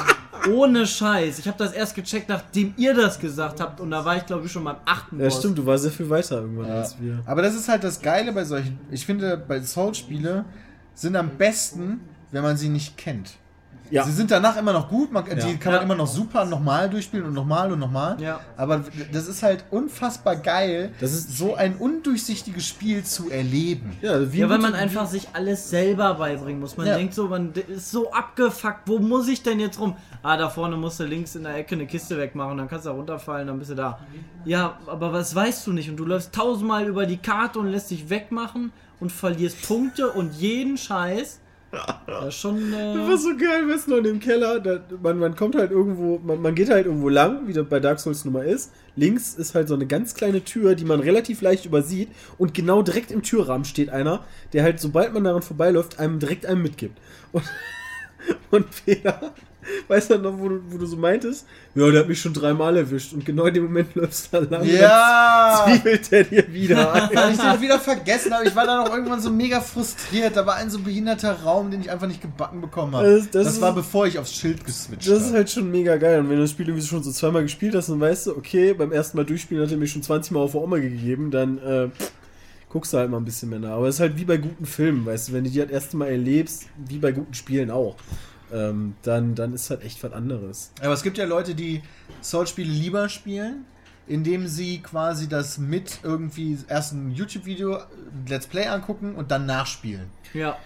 Ohne 0.52 0.86
Scheiß. 0.86 1.40
Ich 1.40 1.48
habe 1.48 1.58
das 1.58 1.72
erst 1.74 1.96
gecheckt, 1.96 2.30
nachdem 2.30 2.74
ihr 2.78 2.94
das 2.94 3.20
gesagt 3.20 3.60
habt. 3.60 3.80
Und 3.80 3.90
da 3.92 4.04
war 4.06 4.18
ich, 4.18 4.26
glaube 4.26 4.46
ich, 4.46 4.52
schon 4.52 4.64
beim 4.64 4.76
achten 4.86 5.18
Ja, 5.20 5.26
Boss. 5.26 5.40
stimmt, 5.40 5.58
du 5.58 5.66
warst 5.66 5.84
sehr 5.84 5.92
viel 5.92 6.10
weiter 6.10 6.42
irgendwann 6.42 6.68
Ja. 6.68 6.76
als 6.82 6.96
wir. 7.00 7.20
Aber 7.26 7.42
das 7.42 7.56
ist 7.56 7.68
halt 7.68 7.84
das 7.84 8.00
Geile 8.02 8.32
bei 8.34 8.44
solchen. 8.46 8.80
Ich 8.92 9.06
finde, 9.06 9.38
bei 9.38 9.60
Souls-Spiele 9.62 10.46
sind 10.94 11.16
am 11.16 11.30
besten, 11.38 12.02
wenn 12.32 12.44
man 12.44 12.58
sie 12.58 12.70
nicht 12.70 12.98
kennt. 12.98 13.32
Ja. 13.92 14.04
Sie 14.06 14.12
sind 14.14 14.32
danach 14.32 14.56
immer 14.58 14.74
noch 14.74 14.90
gut, 14.90 15.12
man, 15.12 15.26
die 15.26 15.32
Ja. 15.32 15.54
kann 15.60 15.74
man 15.74 15.84
immer 15.84 15.96
noch 15.96 16.08
super 16.08 16.46
nochmal 16.46 16.90
durchspielen 16.90 17.26
und 17.28 17.34
nochmal 17.34 17.72
und 17.72 17.80
nochmal. 17.80 18.20
Ja. 18.22 18.40
Aber 18.58 18.84
das 19.12 19.28
ist 19.28 19.44
halt 19.44 19.66
unfassbar 19.70 20.38
geil, 20.38 20.94
Das 21.00 21.12
ist- 21.14 21.38
so 21.38 21.56
ein 21.56 21.76
undurchsichtiges 21.76 22.66
Spiel 22.66 23.04
zu 23.04 23.30
erleben. 23.30 23.96
Ja, 24.02 24.32
wie 24.32 24.40
Ja, 24.40 24.50
weil 24.50 24.60
man 24.60 24.74
einfach 24.74 25.08
sich 25.08 25.28
alles 25.34 25.70
selber 25.70 26.14
beibringen 26.16 26.60
muss. 26.62 26.78
Man 26.78 26.88
Ja. 26.88 26.96
denkt 26.98 27.14
so, 27.14 27.28
man 27.28 27.52
ist 27.54 27.92
so 27.92 28.12
abgefuckt. 28.12 28.82
Wo 28.88 28.98
muss 29.00 29.28
ich 29.28 29.44
denn 29.44 29.60
jetzt 29.60 29.80
rum? 29.80 29.96
Ah, 30.24 30.38
da 30.38 30.50
vorne 30.50 30.78
musst 30.78 31.00
du 31.00 31.04
links 31.04 31.36
in 31.36 31.44
der 31.44 31.56
Ecke 31.56 31.76
eine 31.76 31.86
Kiste 31.86 32.18
wegmachen, 32.18 32.58
dann 32.58 32.68
kannst 32.70 32.86
du 32.86 32.90
da 32.90 32.96
runterfallen, 32.96 33.48
dann 33.48 33.60
bist 33.60 33.72
du 33.72 33.76
da. 33.76 34.00
Ja, 34.46 34.78
aber 34.88 35.12
was 35.14 35.36
weißt 35.36 35.68
du 35.68 35.74
nicht? 35.74 35.90
Und 35.90 35.98
du 35.98 36.06
läufst 36.06 36.34
tausendmal 36.34 36.86
über 36.88 37.06
die 37.06 37.18
Karte 37.18 37.60
und 37.60 37.68
lässt 37.68 37.92
dich 37.92 38.10
wegmachen 38.10 38.72
und 39.00 39.12
verlierst 39.12 39.68
Punkte 39.68 40.10
und 40.12 40.34
jeden 40.36 40.78
Scheiß. 40.78 41.40
Das 42.06 42.28
ist 42.28 42.42
schon. 42.42 42.72
Das 42.72 42.80
Äh, 42.80 43.10
war 43.10 43.18
so 43.18 43.30
geil, 43.38 43.68
weißt 43.68 43.88
du 43.88 43.96
in 43.98 44.04
dem 44.04 44.20
Keller, 44.20 44.60
da, 44.60 44.80
man, 45.02 45.18
man 45.20 45.36
kommt 45.36 45.56
halt 45.56 45.72
irgendwo, 45.72 46.20
man, 46.20 46.42
man 46.42 46.54
geht 46.54 46.70
halt 46.70 46.86
irgendwo 46.86 47.08
lang, 47.10 47.48
wie 47.48 47.54
das 47.54 47.66
bei 47.68 47.80
Dark 47.80 48.00
Souls 48.00 48.26
Nummer 48.26 48.44
ist. 48.44 48.72
Links 48.96 49.36
ist 49.36 49.56
halt 49.56 49.70
so 49.70 49.76
eine 49.76 49.88
ganz 49.88 50.14
kleine 50.14 50.44
Tür, 50.44 50.76
die 50.76 50.84
man 50.84 51.00
relativ 51.00 51.42
leicht 51.42 51.66
übersieht. 51.66 52.10
Und 52.38 52.54
genau 52.54 52.82
direkt 52.82 53.12
im 53.12 53.24
Türrahmen 53.24 53.64
steht 53.64 53.90
einer, 53.90 54.26
der 54.52 54.64
halt, 54.64 54.80
sobald 54.82 55.14
man 55.14 55.24
daran 55.24 55.42
vorbeiläuft, 55.42 56.00
einem 56.00 56.20
direkt 56.20 56.46
einem 56.46 56.62
mitgibt. 56.62 56.98
Und, 57.32 57.44
und 58.52 58.66
Peter, 58.86 59.34
weißt 59.88 60.10
du 60.12 60.18
noch, 60.18 60.38
wo 60.40 60.50
du, 60.50 60.60
wo 60.70 60.78
du 60.78 60.86
so 60.86 60.98
meintest? 60.98 61.46
Ja, 61.76 61.90
der 61.90 62.02
hat 62.02 62.08
mich 62.10 62.20
schon 62.20 62.34
dreimal 62.34 62.76
erwischt. 62.78 63.14
Und 63.14 63.26
genau 63.26 63.46
in 63.46 63.54
dem 63.54 63.64
Moment 63.66 63.94
läufst 63.96 64.34
du 64.34 64.42
da 64.42 64.58
lang. 64.58 64.66
Ja! 64.68 65.66
zwiebelt 65.66 66.12
der 66.12 66.24
dir 66.24 66.54
wieder 66.54 66.94
ein. 66.94 67.10
Weil 67.14 67.32
ich 67.34 67.38
den 67.40 67.62
wieder 67.62 67.80
vergessen 67.80 68.34
habe. 68.34 68.46
Ich 68.48 68.56
war 68.56 68.66
dann 68.66 68.86
auch 68.88 68.92
irgendwann 68.94 69.22
so 69.22 69.30
mega 69.30 69.62
frustriert. 69.62 70.36
Da 70.36 70.46
war 70.46 70.56
ein 70.56 70.70
so 70.70 70.80
behinderter 70.80 71.34
Raum, 71.44 71.72
den 71.72 71.82
ich 71.82 71.90
einfach 71.92 72.08
nicht 72.08 72.22
gebacken 72.22 72.62
bekommen 72.62 72.96
habe. 72.96 73.06
Das- 73.18 73.30
Das, 73.32 73.46
das 73.46 73.54
ist- 73.56 73.62
war 73.62 73.74
bevor 73.76 74.08
ich 74.08 74.18
aufs 74.20 74.34
Schild 74.34 74.66
geswitcht 74.66 75.08
Das 75.08 75.20
ist 75.20 75.26
habe. 75.28 75.38
halt 75.38 75.50
schon 75.50 75.70
mega 75.72 75.98
geil. 75.98 76.20
Und 76.20 76.30
wenn 76.30 76.36
du 76.38 76.42
das 76.44 76.52
Spiel 76.52 76.68
irgendwie 76.68 76.86
schon 76.88 77.04
so 77.04 77.12
zweimal 77.12 77.44
gespielt 77.44 77.76
hast, 77.76 77.90
dann 77.90 78.00
weißt 78.00 78.28
du, 78.28 78.38
okay, 78.38 78.74
beim 78.74 78.92
ersten 78.92 79.18
Mal 79.18 79.26
durchspielen 79.26 79.64
hat 79.64 79.72
er 79.72 79.78
mir 79.78 79.88
schon 79.88 80.02
20 80.04 80.32
Mal 80.32 80.40
auf 80.42 80.56
Oma 80.56 80.78
gegeben, 80.78 81.32
dann 81.32 81.58
äh, 81.60 81.90
guckst 82.70 82.94
du 82.94 82.98
halt 82.98 83.10
mal 83.12 83.18
ein 83.18 83.26
bisschen 83.26 83.50
mehr 83.50 83.60
nach. 83.60 83.72
Aber 83.72 83.88
es 83.88 83.96
ist 83.96 84.02
halt 84.02 84.18
wie 84.18 84.26
bei 84.26 84.38
guten 84.38 84.66
Filmen, 84.66 85.06
weißt 85.06 85.30
du, 85.30 85.34
wenn 85.34 85.44
du 85.44 85.50
die 85.50 85.60
halt 85.60 85.70
das 85.72 85.84
erste 85.84 85.98
Mal 85.98 86.08
erlebst, 86.08 86.64
wie 86.88 86.98
bei 86.98 87.12
guten 87.12 87.34
Spielen 87.34 87.70
auch, 87.72 87.96
ähm, 88.54 88.96
dann, 89.04 89.36
dann 89.36 89.54
ist 89.54 89.70
halt 89.70 89.84
echt 89.84 90.04
was 90.04 90.14
anderes. 90.14 90.72
Aber 90.82 90.94
es 90.94 91.04
gibt 91.04 91.18
ja 91.18 91.26
Leute, 91.26 91.56
die 91.56 91.82
Souls-Spiele 92.22 92.70
lieber 92.72 93.10
spielen, 93.10 93.66
indem 94.08 94.48
sie 94.48 94.80
quasi 94.80 95.28
das 95.30 95.58
mit 95.58 96.00
irgendwie 96.04 96.58
erst 96.68 96.94
ein 96.94 97.12
YouTube-Video, 97.12 97.80
Let's 98.28 98.48
Play 98.48 98.68
angucken 98.68 99.16
und 99.16 99.32
dann 99.32 99.46
nachspielen. 99.46 100.08
ja. 100.34 100.58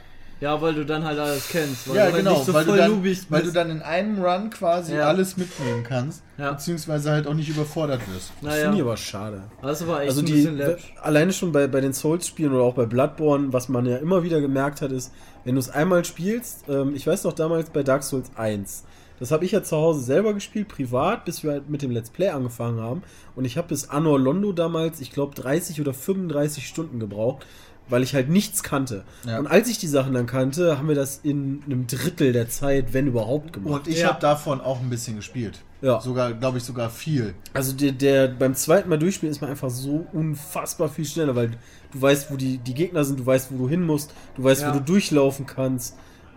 Ja, 0.42 0.62
weil 0.62 0.74
du 0.74 0.86
dann 0.86 1.06
halt 1.06 1.18
alles 1.18 1.48
kennst. 1.48 1.88
Weil 1.88 1.96
ja, 1.96 2.06
du 2.08 2.12
halt 2.12 2.24
genau, 2.26 2.34
nicht 2.36 2.46
so 2.46 2.54
weil, 2.54 2.66
du 2.66 2.72
voll 2.72 2.78
dann, 2.78 2.92
noobig 2.92 3.26
weil 3.30 3.40
du 3.40 3.46
bist. 3.46 3.56
dann 3.56 3.70
in 3.70 3.82
einem 3.82 4.22
Run 4.22 4.50
quasi 4.50 4.94
Ja. 4.94 5.08
alles 5.08 5.38
mitnehmen 5.38 5.84
kannst, 5.84 6.24
Ja. 6.38 6.52
beziehungsweise 6.52 7.12
halt 7.12 7.26
auch 7.26 7.34
nicht 7.34 7.48
überfordert 7.48 8.02
wirst. 8.14 8.34
Das 8.42 8.54
finde 8.56 8.58
ich 8.58 8.72
Naja, 8.74 8.82
aber 8.84 8.98
schade. 8.98 9.44
das 9.62 9.82
aber 9.82 10.02
echt 10.02 10.10
Also 10.10 10.20
ein 10.22 10.26
die, 10.26 10.34
bisschen 10.34 10.58
läppisch. 10.58 10.94
alleine 11.02 11.32
schon 11.32 11.54
bei, 11.54 11.68
bei 11.68 11.80
den 11.80 11.94
Souls-Spielen 11.94 12.52
oder 12.52 12.64
auch 12.64 12.76
bei 12.76 12.86
Bloodborne, 12.86 13.54
was 13.54 13.70
man 13.70 13.86
ja 13.86 13.96
immer 13.96 14.24
wieder 14.24 14.42
gemerkt 14.42 14.82
hat, 14.82 14.92
ist, 14.92 15.14
wenn 15.46 15.56
du 15.56 15.60
es 15.60 15.70
einmal 15.70 16.04
spielst, 16.04 16.66
ähm, 16.68 16.94
ich 16.94 17.08
weiß 17.08 17.24
noch 17.24 17.34
damals 17.34 17.70
bei 17.70 17.84
Dark 17.84 18.04
Souls 18.04 18.32
1, 18.36 18.84
das 19.20 19.32
habe 19.32 19.46
ich 19.46 19.52
ja 19.52 19.64
zu 19.64 19.78
Hause 19.78 20.02
selber 20.02 20.34
gespielt, 20.34 20.68
privat, 20.68 21.24
bis 21.24 21.44
wir 21.44 21.52
halt 21.52 21.70
mit 21.70 21.82
dem 21.82 21.92
Let's 21.92 22.10
Play 22.10 22.30
angefangen 22.30 22.82
haben. 22.82 23.04
Und 23.36 23.46
ich 23.46 23.58
habe 23.58 23.70
bis 23.70 23.90
Anor 23.90 24.20
Londo 24.20 24.52
damals, 24.52 25.00
ich 25.00 25.12
glaube, 25.12 25.36
30 25.36 25.80
oder 25.80 25.94
35 25.94 26.68
Stunden 26.68 27.00
gebraucht, 27.00 27.46
weil 27.90 28.02
ich 28.04 28.16
halt 28.16 28.30
nichts 28.30 28.64
kannte. 28.64 29.04
Ja. 29.28 29.38
Und 29.40 29.48
als 29.48 29.70
ich 29.70 29.78
die 29.78 29.88
Sachen 29.88 30.14
dann 30.14 30.26
kannte, 30.26 30.78
haben 30.78 30.88
wir 30.88 30.96
das 30.96 31.20
in 31.24 31.62
einem 31.66 31.86
Drittel 31.88 32.34
der 32.34 32.50
Zeit, 32.50 32.94
wenn 32.94 33.08
überhaupt, 33.08 33.54
gemacht. 33.54 33.86
Und 33.86 33.88
ich 33.88 34.00
Ja. 34.00 34.08
habe 34.10 34.20
davon 34.22 34.60
auch 34.62 34.80
ein 34.82 34.90
bisschen 34.90 35.16
gespielt. 35.18 35.60
Ja. 35.82 36.02
Sogar, 36.02 36.34
glaube 36.34 36.58
ich, 36.58 36.64
sogar 36.64 36.90
viel. 36.90 37.36
Also 37.54 37.74
der, 37.74 37.92
der 37.92 38.28
beim 38.30 38.56
zweiten 38.56 38.90
Mal 38.90 38.98
durchspielen 38.98 39.32
ist 39.32 39.42
man 39.42 39.52
einfach 39.52 39.70
so 39.70 40.08
unfassbar 40.14 40.90
viel 40.90 41.06
schneller, 41.06 41.36
weil 41.36 41.52
du 41.92 42.02
weißt, 42.02 42.32
wo 42.32 42.38
die, 42.38 42.58
die 42.58 42.74
Gegner 42.74 43.04
sind, 43.04 43.20
du 43.20 43.26
weißt, 43.26 43.50
wo 43.52 43.58
du 43.58 43.70
hin 43.70 43.84
musst, 43.84 44.12
du 44.36 44.44
weißt, 44.44 44.64
Ja. 44.64 44.70
wo 44.74 44.80
du 44.80 44.84
durchlaufen 44.84 45.46
kannst. 45.46 45.96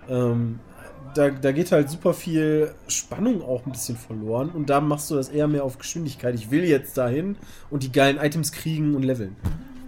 Ähm, 0.08 0.58
da, 1.14 1.30
da 1.30 1.52
geht 1.52 1.72
halt 1.72 1.88
super 1.88 2.12
viel 2.12 2.72
Spannung 2.88 3.40
auch 3.42 3.64
ein 3.64 3.72
bisschen 3.72 3.96
verloren 3.96 4.50
und 4.50 4.68
da 4.68 4.80
machst 4.82 5.11
du 5.11 5.14
das 5.14 5.30
eher 5.30 5.48
mehr 5.48 5.64
auf 5.64 5.78
Geschwindigkeit. 5.78 6.34
Ich 6.34 6.50
will 6.50 6.64
jetzt 6.64 6.98
dahin 6.98 7.37
und 7.70 7.82
die 7.82 7.92
geilen 7.92 8.18
Items 8.18 8.52
kriegen 8.52 8.94
und 8.94 9.02
leveln. 9.02 9.34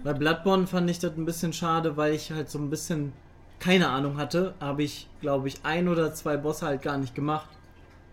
Bei 0.03 0.13
Bloodborne 0.13 0.67
fand 0.67 0.89
ich 0.89 0.99
das 0.99 1.11
ein 1.17 1.25
bisschen 1.25 1.53
schade, 1.53 1.95
weil 1.97 2.13
ich 2.13 2.31
halt 2.31 2.49
so 2.49 2.57
ein 2.59 2.69
bisschen 2.69 3.13
keine 3.59 3.89
Ahnung 3.89 4.17
hatte. 4.17 4.53
Habe 4.59 4.83
ich, 4.83 5.07
glaube 5.21 5.47
ich, 5.47 5.59
ein 5.63 5.87
oder 5.87 6.13
zwei 6.13 6.37
Bosse 6.37 6.65
halt 6.65 6.81
gar 6.81 6.97
nicht 6.97 7.13
gemacht. 7.13 7.47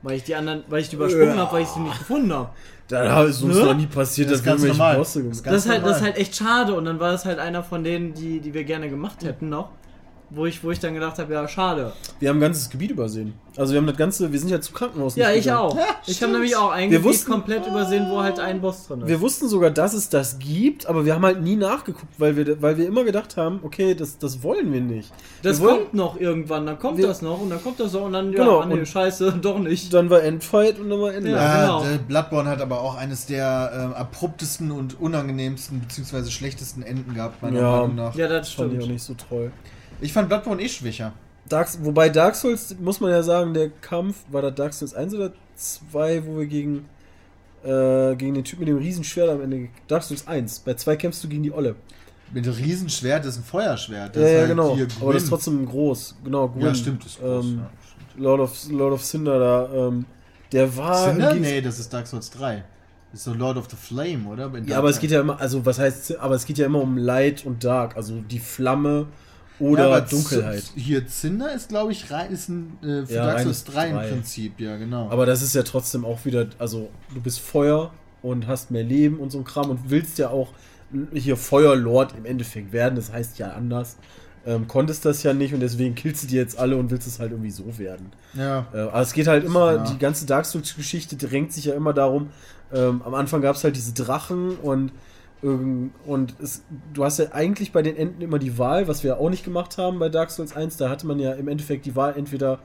Weil 0.03 0.17
ich 0.17 0.23
die 0.23 0.37
anderen, 0.37 0.63
weil 0.69 0.81
ich 0.83 0.91
die 0.91 0.97
übersprungen 0.97 1.31
Ja. 1.35 1.39
habe, 1.39 1.53
weil 1.55 1.63
ich 1.63 1.69
sie 1.69 1.81
nicht 1.81 1.99
gefunden 1.99 2.33
habe. 2.33 2.51
Da 2.87 3.25
ist 3.25 3.43
uns 3.43 3.57
Ne? 3.57 3.65
noch 3.65 3.75
nie 3.75 3.87
passiert, 3.87 4.31
Das 4.31 4.39
dass 4.39 4.45
wir 4.47 4.53
ganz 4.53 4.63
irgendwelche. 4.65 4.99
Bosse 4.99 5.19
Das 5.25 5.39
ist 5.39 5.43
gemacht 5.43 5.45
ganz 5.45 5.55
Das 5.55 5.65
ist, 5.65 5.71
halt, 5.71 5.85
das 5.87 5.97
ist 5.97 6.03
halt 6.03 6.17
echt 6.19 6.37
schade 6.37 6.75
und 6.75 6.85
dann 6.85 7.01
war 7.01 7.11
das 7.11 7.25
halt 7.25 7.39
einer 7.41 7.63
von 7.65 7.83
denen, 7.83 8.15
die, 8.15 8.39
die 8.41 8.55
wir 8.55 8.63
gerne 8.65 8.89
gemacht 8.89 9.25
hätten 9.25 9.49
noch. 9.49 9.71
Wo 10.31 10.45
ich, 10.47 10.63
wo 10.63 10.71
ich 10.71 10.79
dann 10.79 10.95
gedacht 10.95 11.19
habe, 11.19 11.33
ja, 11.33 11.49
schade. 11.49 11.93
Wir 12.21 12.29
haben 12.29 12.37
ein 12.37 12.41
ganzes 12.41 12.69
Gebiet 12.69 12.91
übersehen. 12.91 13.35
Also 13.57 13.73
wir 13.73 13.81
haben 13.81 13.87
das 13.89 13.97
ganze, 13.97 14.31
wir 14.31 14.39
sind 14.39 14.51
ja 14.51 14.61
zum 14.61 14.75
Krankenhaus. 14.75 15.17
Ja, 15.17 15.31
ich 15.33 15.45
gegangen. 15.45 15.59
auch. 15.73 15.79
ich 16.07 16.23
habe 16.23 16.33
nämlich 16.33 16.55
auch 16.55 16.71
ein 16.71 16.91
Wir 16.91 16.99
Gebiet 16.99 17.13
wussten- 17.15 17.33
komplett 17.33 17.67
übersehen, 17.67 18.07
wo 18.09 18.21
halt 18.23 18.39
ein 18.39 18.61
Boss 18.61 18.87
drin 18.87 19.01
ist. 19.01 19.09
Wir 19.09 19.21
wussten 19.21 19.49
sogar, 19.49 19.71
dass 19.71 19.95
es 19.95 20.09
das 20.11 20.39
gibt, 20.39 20.87
aber 20.87 21.05
wir 21.05 21.15
haben 21.15 21.25
halt 21.25 21.43
nie 21.43 21.57
nachgeguckt, 21.57 22.13
weil 22.19 22.37
wir, 22.37 22.63
weil 22.63 22.77
wir 22.77 22.87
immer 22.87 23.03
gedacht 23.05 23.37
haben, 23.37 23.61
okay, 23.65 23.95
das, 23.95 24.19
das 24.19 24.43
wollen 24.43 24.73
wir 24.73 24.81
nicht. 24.81 25.11
das 25.43 25.61
wir 25.61 25.67
wollen- 25.69 25.79
kommt 25.81 25.95
noch 25.95 26.21
irgendwann, 26.21 26.67
dann 26.67 26.79
kommt 26.79 26.99
Wir- 26.99 27.07
das 27.09 27.21
noch 27.23 27.41
und 27.41 27.51
dann 27.51 27.63
kommt 27.63 27.81
das 27.81 27.93
noch 27.95 28.03
und 28.03 28.13
dann, 28.13 28.33
ja, 28.33 28.39
Genau, 28.39 28.61
ah, 28.61 28.67
nee, 28.67 28.75
und- 28.81 28.87
scheiße, 28.87 29.33
doch 29.43 29.59
nicht. 29.59 29.93
Dann 29.93 30.09
war 30.11 30.23
Endfight 30.23 30.79
und 30.79 30.91
dann 30.91 31.01
war 31.01 31.13
Ende. 31.15 31.31
Ja. 31.31 31.37
Ja, 31.37 31.61
genau. 31.63 31.83
der 31.85 31.99
Bloodborne 31.99 32.51
hat 32.51 32.61
aber 32.61 32.81
auch 32.81 32.97
eines 32.97 33.27
der 33.27 33.73
ähm, 33.75 33.93
abruptesten 33.95 34.71
und 34.71 35.01
unangenehmsten 35.01 35.81
bzw. 35.81 36.31
schlechtesten 36.31 36.83
Enden 36.83 37.15
gehabt, 37.15 37.43
meiner 37.43 37.59
Ja. 37.61 37.71
Meinung 37.81 37.95
nach. 37.97 38.15
Ja, 38.15 38.29
das 38.29 38.49
Das 38.49 38.53
fand 38.53 38.73
ich 38.73 38.79
auch 38.79 38.83
stimmt. 38.83 38.93
nicht 38.95 39.03
so 39.05 39.15
toll. 39.15 39.51
Ich 40.01 40.13
fand 40.13 40.29
Bloodborne 40.29 40.63
eh 40.63 40.69
schwächer. 40.69 41.13
Dark, 41.49 41.69
wobei 41.83 42.09
Dark 42.09 42.35
Souls, 42.35 42.77
muss 42.79 43.01
man 43.01 43.11
ja 43.11 43.23
sagen, 43.23 43.55
der 43.55 43.71
Kampf, 43.71 44.17
war 44.31 44.43
das 44.43 44.55
Dark 44.55 44.75
Souls 44.75 44.95
1 44.95 45.15
oder 45.15 45.33
2, 45.57 46.27
wo 46.27 46.39
wir 46.39 46.47
gegen, 46.47 46.85
äh, 47.65 48.15
gegen 48.17 48.35
den 48.35 48.45
Typ 48.45 48.59
mit 48.59 48.69
dem 48.69 48.77
Riesenschwert 48.77 49.31
am 49.31 49.41
Ende. 49.41 49.69
Dark 49.89 50.03
Souls 50.03 50.27
1. 50.27 50.61
Bei 50.61 50.75
2 50.75 50.97
kämpfst 50.97 51.25
du 51.25 51.29
gegen 51.29 51.43
die 51.43 51.53
Olle. 51.53 51.75
Mit 52.33 52.45
dem 52.45 52.53
Riesenschwert, 52.53 53.25
das 53.25 53.37
ist 53.37 53.41
ein 53.41 53.45
Feuerschwert. 53.45 54.15
Das 54.15 54.23
Ja, 54.23 54.29
ist 54.29 54.33
ja, 54.35 54.39
halt 54.41 54.49
genau. 54.51 54.79
Aber 55.01 55.15
das 55.15 55.23
ist 55.23 55.31
trotzdem 55.31 55.65
groß. 55.65 56.17
Genau, 56.23 56.49
Gwyn. 56.49 56.67
Ja, 56.67 56.75
stimmt, 56.75 57.05
das 57.05 57.13
ist 57.13 57.21
groß. 57.21 57.45
Ähm, 57.47 57.59
ja, 57.63 57.71
stimmt. 57.87 58.25
Lord, 58.25 58.41
of, 58.41 58.69
Lord 58.71 58.93
of 58.93 59.03
Cinder 59.05 59.39
da, 59.39 59.89
ähm, 59.89 60.05
der 60.53 60.77
war. 60.77 61.09
Cinder? 61.09 61.35
Nee, 61.35 61.63
das 61.63 61.79
ist 61.79 61.93
Dark 61.93 62.07
Souls 62.07 62.31
3. 62.31 62.63
Das 63.11 63.21
ist 63.21 63.25
so 63.25 63.33
Lord 63.33 63.57
of 63.57 63.69
the 63.71 63.77
Flame, 63.77 64.29
oder? 64.29 64.53
Ja, 64.67 64.77
aber 64.77 64.91
es 64.91 64.99
geht 65.01 65.11
ja 65.11 65.23
immer, 65.23 65.41
also 65.41 65.65
was 65.65 65.79
heißt, 65.79 66.19
aber 66.19 66.35
es 66.35 66.45
geht 66.45 66.59
ja 66.59 66.67
immer 66.67 66.83
um 66.83 66.99
Light 66.99 67.47
und 67.47 67.65
Dark, 67.65 67.97
also 67.97 68.21
die 68.21 68.39
Flamme 68.39 69.07
oder 69.61 69.89
Ja, 69.91 70.01
Dunkelheit. 70.01 70.65
Hier, 70.77 71.07
Cinder 71.09 71.53
ist, 71.53 71.69
glaube 71.69 71.93
ich, 71.93 72.11
rein, 72.11 72.31
ist 72.31 72.49
ein, 72.49 72.79
äh, 72.83 73.07
für 73.07 73.13
Ja, 73.15 73.27
Dark 73.27 73.39
reines 73.39 73.61
Souls 73.65 73.75
3 73.75 73.89
im. 73.91 73.97
Prinzip, 74.15 74.61
ja, 74.61 74.77
genau. 74.77 75.09
Aber 75.11 75.27
das 75.27 75.43
ist 75.43 75.55
ja 75.55 75.63
trotzdem 75.63 76.05
auch 76.05 76.25
wieder, 76.25 76.47
also 76.59 76.89
du 77.15 77.21
bist 77.21 77.41
Feuer 77.41 77.93
und 78.23 78.47
hast 78.47 78.71
mehr 78.71 78.85
Leben 78.85 79.19
und 79.19 79.31
so 79.31 79.39
ein 79.39 79.45
Kram 79.45 79.71
und 79.71 79.91
willst 79.91 80.19
ja 80.19 80.31
auch 80.31 80.49
hier 81.13 81.37
Feuerlord 81.37 82.15
im 82.17 82.25
Endeffekt 82.25 82.73
werden, 82.73 82.95
das 82.97 83.13
heißt 83.13 83.39
ja 83.39 83.51
anders. 83.53 83.97
Ähm, 84.47 84.67
konntest 84.69 85.05
das 85.05 85.23
ja 85.25 85.35
nicht 85.35 85.53
und 85.53 85.61
deswegen 85.61 85.95
killst 85.95 86.23
du 86.23 86.27
die 86.29 86.37
jetzt 86.37 86.59
alle 86.59 86.77
und 86.77 86.91
willst 86.91 87.07
es 87.07 87.19
halt 87.19 87.33
irgendwie 87.33 87.51
so 87.51 87.77
werden. 87.79 88.13
ja. 88.35 88.67
Äh, 88.73 88.79
aber 88.83 89.01
es 89.03 89.13
geht 89.13 89.27
halt 89.27 89.45
immer, 89.45 89.75
Ja. 89.75 89.85
die 89.85 89.99
ganze 89.99 90.25
Dark 90.25 90.47
Souls-Geschichte 90.47 91.17
drängt 91.17 91.53
sich 91.53 91.67
ja 91.67 91.75
immer 91.75 91.93
darum, 91.93 92.31
ähm, 92.73 93.03
am 93.05 93.15
Anfang 93.15 93.43
gab 93.43 93.57
es 93.57 93.65
halt 93.65 93.77
diese 93.77 93.93
Drachen 93.93 94.57
und, 94.57 94.93
und 95.43 96.35
es, 96.43 96.65
du 96.93 97.05
hast 97.05 97.19
ja 97.19 97.27
eigentlich 97.33 97.73
bei 97.73 97.83
den 97.83 97.97
Enden 97.97 98.23
immer 98.23 98.39
die 98.39 98.59
Wahl, 98.59 98.89
was 98.89 99.05
wir 99.05 99.19
auch 99.19 99.31
nicht 99.31 99.45
gemacht 99.45 99.79
haben 99.79 99.99
bei 99.99 100.09
Dark 100.09 100.31
Souls 100.31 100.57
1, 100.57 100.77
da 100.79 100.89
hatte 100.89 101.07
man 101.07 101.21
ja 101.21 101.33
im 101.33 101.47
Endeffekt 101.47 101.87
die 101.87 101.95
Wahl, 101.95 102.15
entweder 102.17 102.59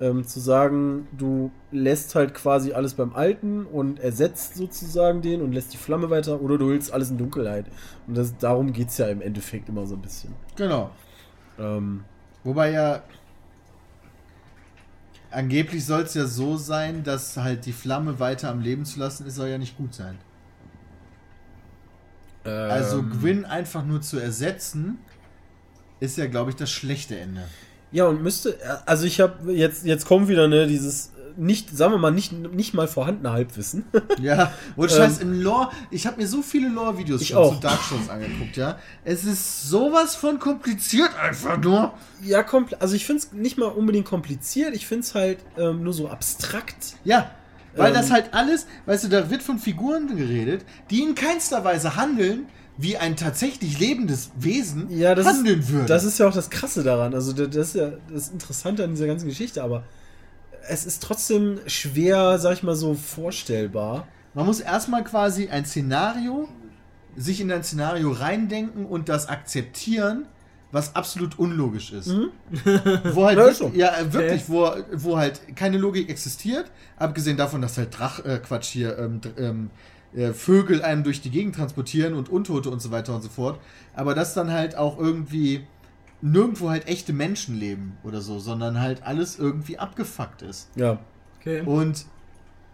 ähm, 0.00 0.26
zu 0.26 0.38
sagen, 0.38 1.08
du 1.16 1.50
lässt 1.72 2.14
halt 2.14 2.34
quasi 2.34 2.72
alles 2.72 2.94
beim 2.94 3.14
Alten 3.14 3.64
und 3.64 4.00
ersetzt 4.00 4.54
sozusagen 4.54 5.22
den 5.22 5.40
und 5.40 5.52
lässt 5.52 5.72
die 5.72 5.78
Flamme 5.78 6.10
weiter 6.10 6.40
oder 6.42 6.58
du 6.58 6.68
willst 6.68 6.92
alles 6.92 7.10
in 7.10 7.18
Dunkelheit. 7.18 7.66
Und 8.06 8.16
das, 8.16 8.36
darum 8.36 8.72
geht 8.72 8.88
es 8.88 8.98
ja 8.98 9.08
im 9.08 9.22
Endeffekt 9.22 9.68
immer 9.68 9.86
so 9.86 9.94
ein 9.94 10.02
bisschen. 10.02 10.34
Genau. 10.56 10.90
Ähm, 11.58 12.04
Wobei 12.42 12.72
ja 12.72 13.02
angeblich 15.30 15.84
soll 15.84 16.02
es 16.02 16.14
ja 16.14 16.26
so 16.26 16.56
sein, 16.56 17.04
dass 17.04 17.36
halt 17.36 17.66
die 17.66 17.72
Flamme 17.72 18.18
weiter 18.18 18.50
am 18.50 18.60
Leben 18.60 18.84
zu 18.84 18.98
lassen, 18.98 19.26
ist 19.26 19.36
soll 19.36 19.48
ja 19.48 19.58
nicht 19.58 19.76
gut 19.76 19.94
sein. 19.94 20.18
Also 22.44 22.98
ähm, 22.98 23.10
Gwyn 23.10 23.44
einfach 23.44 23.84
nur 23.84 24.00
zu 24.00 24.18
ersetzen, 24.18 24.98
ist 26.00 26.16
ja, 26.16 26.26
glaube 26.26 26.50
ich, 26.50 26.56
das 26.56 26.70
schlechte 26.70 27.18
Ende. 27.18 27.42
Ja, 27.92 28.06
und 28.06 28.22
müsste, 28.22 28.56
also 28.86 29.04
ich 29.04 29.20
habe 29.20 29.52
jetzt, 29.52 29.84
jetzt 29.84 30.06
kommt 30.06 30.28
wieder, 30.28 30.48
ne, 30.48 30.66
dieses 30.66 31.12
nicht, 31.36 31.76
sagen 31.76 31.92
wir 31.92 31.98
mal, 31.98 32.10
nicht, 32.10 32.32
nicht 32.32 32.74
mal 32.74 32.88
vorhandene 32.88 33.32
Halbwissen. 33.32 33.84
Ja, 34.20 34.52
und 34.76 34.90
Ähm, 34.90 34.96
scheiß 34.96 35.18
im 35.20 35.40
Lore, 35.40 35.70
ich 35.90 36.06
habe 36.06 36.20
mir 36.20 36.28
so 36.28 36.42
viele 36.42 36.68
Lore-Videos 36.68 37.26
schon 37.26 37.38
auch. 37.38 37.54
zu 37.54 37.60
Dark 37.60 37.80
Souls 37.82 38.08
angeguckt, 38.10 38.56
ja. 38.56 38.78
Es 39.04 39.24
ist 39.24 39.68
sowas 39.68 40.14
von 40.14 40.38
kompliziert 40.38 41.10
einfach 41.18 41.58
nur. 41.58 41.94
ja, 42.22 42.42
kompl 42.42 42.74
also 42.80 42.94
ich 42.94 43.06
finde 43.06 43.22
es 43.22 43.32
nicht 43.32 43.56
mal 43.56 43.66
unbedingt 43.66 44.06
kompliziert, 44.06 44.74
ich 44.74 44.86
finde 44.86 45.04
es 45.06 45.14
halt 45.14 45.38
ähm, 45.56 45.82
nur 45.82 45.94
so 45.94 46.08
abstrakt. 46.08 46.96
Ja, 47.04 47.30
weil 47.76 47.88
Ähm. 47.88 47.94
das 47.94 48.10
halt 48.10 48.32
alles, 48.32 48.66
weißt 48.86 49.04
du, 49.04 49.08
da 49.08 49.30
wird 49.30 49.42
von 49.42 49.58
Figuren 49.58 50.16
geredet, 50.16 50.64
die 50.90 51.02
in 51.02 51.14
keinster 51.14 51.64
Weise 51.64 51.96
handeln, 51.96 52.46
wie 52.76 52.96
ein 52.96 53.16
tatsächlich 53.16 53.78
lebendes 53.78 54.30
Wesen 54.36 54.88
Ja, 54.90 55.14
das 55.14 55.26
handeln 55.26 55.60
ist, 55.60 55.68
würde. 55.70 55.86
Das 55.86 56.04
ist 56.04 56.18
ja 56.18 56.28
auch 56.28 56.32
das 56.32 56.48
Krasse 56.50 56.82
daran. 56.82 57.14
Also 57.14 57.32
das 57.32 57.50
das 57.50 57.68
ist 57.68 57.74
ja 57.74 57.92
das 58.12 58.28
Interessante 58.28 58.84
an 58.84 58.90
dieser 58.90 59.06
ganzen 59.06 59.28
Geschichte, 59.28 59.62
aber 59.62 59.84
es 60.68 60.84
ist 60.84 61.02
trotzdem 61.02 61.58
schwer, 61.66 62.38
sag 62.38 62.54
ich 62.54 62.62
mal 62.62 62.76
so, 62.76 62.94
vorstellbar. 62.94 64.06
Man 64.34 64.46
muss 64.46 64.60
erstmal 64.60 65.04
quasi 65.04 65.48
ein 65.48 65.64
Szenario, 65.66 66.48
sich 67.16 67.40
in 67.40 67.50
ein 67.50 67.64
Szenario 67.64 68.12
reindenken 68.12 68.86
und 68.86 69.08
das 69.08 69.28
akzeptieren, 69.28 70.26
was 70.72 70.94
absolut 70.94 71.38
unlogisch 71.38 71.92
ist. 71.92 72.08
Wo 73.12 73.24
halt 73.24 73.38
Ja, 73.38 73.44
wirklich, 73.44 73.56
so. 73.56 73.72
ja, 73.74 73.96
äh, 73.98 74.12
wirklich, 74.12 74.48
wo, 74.48 74.70
wo 74.92 75.18
halt 75.18 75.56
keine 75.56 75.78
Logik 75.78 76.08
existiert, 76.08 76.70
abgesehen 76.96 77.36
davon, 77.36 77.60
dass 77.60 77.76
halt 77.76 77.98
Drach, 77.98 78.24
äh, 78.24 78.38
Quatsch 78.38 78.68
hier, 78.68 78.96
ähm, 78.98 79.20
ähm, 79.36 79.70
äh, 80.14 80.32
Vögel 80.32 80.82
einem 80.82 81.02
durch 81.02 81.20
die 81.20 81.30
Gegend 81.30 81.56
transportieren 81.56 82.14
und 82.14 82.28
Untote 82.28 82.70
und 82.70 82.80
so 82.80 82.90
weiter 82.90 83.14
und 83.14 83.22
so 83.22 83.28
fort. 83.28 83.60
Aber 83.94 84.14
dass 84.14 84.34
dann 84.34 84.50
halt 84.50 84.76
auch 84.76 84.98
irgendwie 84.98 85.66
nirgendwo 86.22 86.68
halt 86.70 86.86
echte 86.86 87.12
Menschen 87.12 87.58
leben 87.58 87.96
oder 88.04 88.20
so, 88.20 88.38
sondern 88.38 88.80
halt 88.80 89.02
alles 89.02 89.38
irgendwie 89.38 89.78
abgefuckt 89.78 90.42
ist. 90.42 90.68
Ja. 90.76 90.98
Okay. 91.40 91.62
Und 91.62 92.04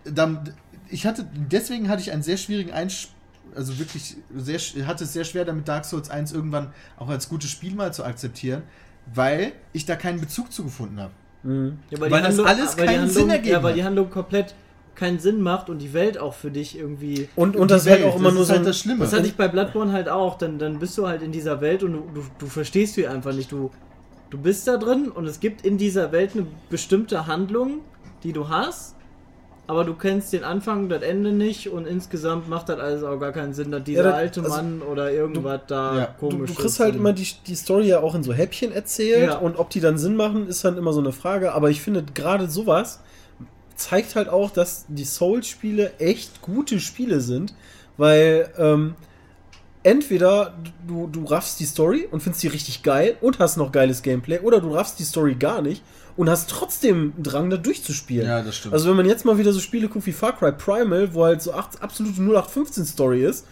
dann, 0.05 0.53
ich 0.89 1.07
hatte, 1.07 1.27
deswegen 1.35 1.89
hatte 1.89 2.03
ich 2.03 2.13
einen 2.13 2.23
sehr 2.23 2.37
schwierigen 2.37 2.73
Einsch 2.73 3.09
also 3.57 3.79
wirklich 3.79 4.16
sehr, 4.35 4.61
sch- 4.61 4.85
hatte 4.85 5.05
es 5.05 5.12
sehr 5.12 5.25
schwer 5.25 5.45
damit 5.45 5.66
Dark 5.66 5.85
Souls 5.85 6.11
1 6.11 6.33
irgendwann 6.33 6.73
auch 6.99 7.09
als 7.09 7.29
gutes 7.29 7.51
Spiel 7.51 7.75
mal 7.75 7.92
zu 7.92 8.05
akzeptieren, 8.05 8.62
weil 9.14 9.53
ich 9.73 9.87
da 9.87 9.97
keinen 9.97 10.21
Bezug 10.21 10.53
zu 10.53 10.64
gefunden 10.64 11.01
habe. 11.01 11.12
Mhm. 11.42 11.79
Ja, 11.90 12.01
Weil 12.01 12.11
das 12.11 12.38
alles 12.38 12.77
weil 12.77 12.87
die 12.87 12.92
keinen 12.92 13.01
Handlung, 13.03 13.23
Sinn 13.25 13.31
ergeben 13.31 13.53
Ja, 13.53 13.62
weil 13.62 13.75
die 13.75 13.85
Handlung 13.85 14.11
komplett 14.11 14.55
keinen 14.95 15.19
Sinn 15.19 15.42
macht 15.42 15.69
und 15.69 15.79
die 15.79 15.92
Welt 15.92 16.19
auch 16.19 16.33
für 16.35 16.51
dich 16.51 16.77
irgendwie. 16.79 17.29
Und, 17.37 17.55
und 17.57 17.71
das 17.71 17.85
ist 17.85 17.92
halt 17.92 18.05
auch 18.05 18.16
immer 18.16 18.25
das 18.27 18.35
nur 18.35 18.42
ist 18.42 18.49
so 18.49 18.55
halt 18.55 18.66
das 18.66 18.79
Schlimme. 18.79 19.01
Das 19.01 19.12
hatte 19.12 19.27
ich 19.27 19.37
bei 19.37 19.47
Bloodborne 19.47 19.92
halt 19.92 20.09
auch. 20.09 20.38
Dann, 20.38 20.59
dann 20.59 20.79
bist 20.79 20.97
du 20.99 21.07
halt 21.07 21.23
in 21.23 21.33
dieser 21.33 21.61
Welt 21.61 21.83
und 21.83 21.92
du, 21.92 22.01
du, 22.14 22.23
du 22.38 22.47
verstehst 22.47 22.95
sie 22.95 23.07
einfach 23.07 23.35
nicht. 23.35 23.53
Du, 23.53 23.71
du 24.31 24.38
bist 24.38 24.66
da 24.66 24.79
drin 24.79 25.11
und 25.11 25.27
es 25.27 25.38
gibt 25.38 25.64
in 25.66 25.77
dieser 25.79 26.12
Welt 26.12 26.33
eine 26.35 26.47
bestimmte 26.71 27.27
Handlung, 27.27 27.81
die 28.23 28.33
du 28.33 28.49
hast. 28.49 28.96
Aber 29.69 29.85
du 29.85 29.95
kennst 29.95 30.33
den 30.33 30.45
Anfang, 30.45 30.89
das 30.89 31.03
Ende 31.03 31.33
nicht 31.33 31.69
und 31.71 31.87
insgesamt 31.89 32.49
macht 32.49 32.69
das 32.69 32.79
alles 32.79 33.03
auch 33.03 33.19
gar 33.19 33.33
keinen 33.33 33.53
Sinn, 33.53 33.73
dass 33.73 33.83
dieser 33.83 34.05
das- 34.05 34.15
alte 34.15 34.41
also, 34.43 34.55
Mann 34.55 34.81
oder 34.83 35.11
irgendwas 35.11 35.61
da 35.67 35.99
ja, 35.99 36.07
Du, 36.21 36.29
komisch 36.29 36.51
du 36.51 36.57
kriegst 36.57 36.75
ist 36.75 36.81
halt 36.81 36.95
immer 36.95 37.13
die, 37.13 37.27
die 37.49 37.57
Story 37.57 37.89
ja 37.89 38.01
auch 38.01 38.15
in 38.15 38.23
so 38.23 38.33
Häppchen 38.33 38.71
erzählt 38.73 39.27
Ja. 39.31 39.39
und 39.39 39.59
ob 39.59 39.71
die 39.71 39.81
dann 39.81 39.99
Sinn 39.99 40.15
machen, 40.15 40.47
ist 40.47 40.65
dann 40.65 40.77
immer 40.79 40.93
so 40.93 41.01
eine 41.01 41.11
Frage. 41.13 41.53
Aber 41.53 41.69
ich 41.71 41.83
finde 41.83 42.05
gerade 42.15 42.49
sowas 42.49 43.01
zeigt 43.75 44.15
halt 44.15 44.29
auch, 44.29 44.51
dass 44.51 44.87
die 44.89 45.05
Souls-Spiele 45.05 45.99
echt 45.99 46.41
gute 46.43 46.81
Spiele 46.81 47.21
sind, 47.21 47.53
weil 47.99 48.49
ähm, 48.57 48.95
entweder 49.83 50.55
du, 50.87 51.07
du 51.09 51.25
raffst 51.25 51.61
die 51.61 51.65
Story 51.67 52.09
und 52.11 52.23
findest 52.23 52.43
die 52.43 52.49
richtig 52.49 52.83
geil 52.83 53.17
und 53.21 53.39
hast 53.39 53.57
noch 53.57 53.73
geiles 53.73 54.03
Gameplay 54.03 54.39
oder 54.41 54.61
du 54.61 54.73
raffst 54.75 54.99
die 54.99 55.05
Story 55.05 55.35
gar 55.35 55.61
nicht 55.63 55.83
und 56.17 56.31
hast 56.31 56.49
trotzdem 56.51 57.13
einen 57.15 57.23
Drang, 57.23 57.51
da 57.51 57.57
durchzuspielen. 57.57 58.27
Ja, 58.27 58.43
das 58.43 58.57
stimmt. 58.57 58.75
Also 58.75 58.89
wenn 58.89 58.97
man 58.97 59.07
jetzt 59.07 59.25
mal 59.25 59.39
wieder 59.39 59.53
so 59.53 59.61
Spiele 59.61 59.89
guckt 59.89 60.07
wie 60.07 60.13
Far 60.13 60.37
Cry 60.37 60.53
Primal, 60.53 61.13
wo 61.15 61.25
halt 61.25 61.43
so 61.43 61.53
acht, 61.53 61.83
absolute 61.83 62.21
0815-Story 62.21 63.25
ist 63.25 63.47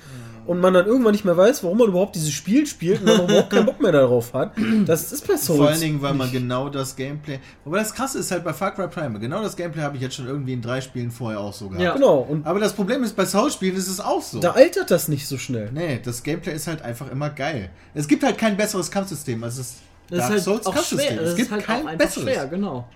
und 0.47 0.61
man 0.61 0.75
dann 0.75 0.87
irgendwann 0.87 1.13
nicht 1.13 1.25
mehr 1.25 1.37
weiß, 1.37 1.63
warum 1.65 1.79
man 1.79 1.89
überhaupt 1.89 2.15
dieses 2.17 2.33
Spiel 2.33 2.67
spielt 2.67 3.01
und 3.01 3.07
dann 3.09 3.21
auch 3.21 3.25
überhaupt 3.29 3.51
keinen 3.51 3.65
Bock 3.67 3.81
mehr 3.81 3.93
darauf 3.93 4.33
hat, 4.35 4.53
das 4.85 5.11
ist 5.13 5.27
bei 5.27 5.37
Souls. 5.37 5.59
Vor 5.59 5.69
allen 5.69 5.81
Dingen, 5.81 6.03
weil 6.03 6.13
man 6.15 6.27
nicht. 6.29 6.39
genau 6.39 6.69
das 6.69 6.97
Gameplay. 6.97 7.39
Wobei 7.65 7.79
das 7.79 7.95
krasse 7.95 8.19
ist 8.19 8.31
halt 8.31 8.45
bei 8.45 8.53
Far 8.53 8.75
Cry 8.75 8.89
Primal. 8.89 9.21
Genau 9.21 9.43
das 9.43 9.57
Gameplay 9.57 9.83
habe 9.83 9.97
ich 9.97 10.03
jetzt 10.03 10.17
schon 10.17 10.27
irgendwie 10.27 10.53
in 10.53 10.61
drei 10.63 10.81
Spielen 10.81 11.11
vorher 11.11 11.41
auch 11.41 11.53
so 11.53 11.69
gehabt. 11.69 11.83
Ja. 11.83 11.95
Genau, 11.95 12.19
und 12.19 12.47
Aber 12.47 12.61
das 12.61 12.73
Problem 12.75 13.03
ist, 13.05 13.17
bei 13.17 13.25
Souls-Spielen 13.25 13.77
ist 13.77 13.89
es 13.89 14.01
auch 14.01 14.23
so. 14.23 14.41
da 14.41 14.51
altert 14.53 14.91
das 14.91 15.09
nicht 15.09 15.27
so 15.27 15.39
schnell. 15.39 15.71
Nee, 15.73 16.01
das 16.05 16.23
Gameplay 16.23 16.55
ist 16.55 16.67
halt 16.67 16.83
einfach 16.83 17.11
immer 17.11 17.31
geil. 17.31 17.71
Es 17.95 18.07
gibt 18.09 18.23
halt 18.23 18.37
kein 18.37 18.57
besseres 18.57 18.91
Kampfsystem 18.91 19.43
als 19.45 19.57
das 19.57 19.75
Das 20.11 20.19
Dark 20.19 20.29
ist 20.29 20.31
halt 20.31 20.43
Souls 20.43 20.67
auch 20.67 20.85
schwer. 20.85 21.17
Das 21.17 21.23
Es 21.25 21.31
ist 21.31 21.37
gibt 21.37 21.51
halt 21.51 21.65
kein 21.65 21.99
besseres. 21.99 22.25
schwer, 22.25 22.47
genau. 22.47 22.89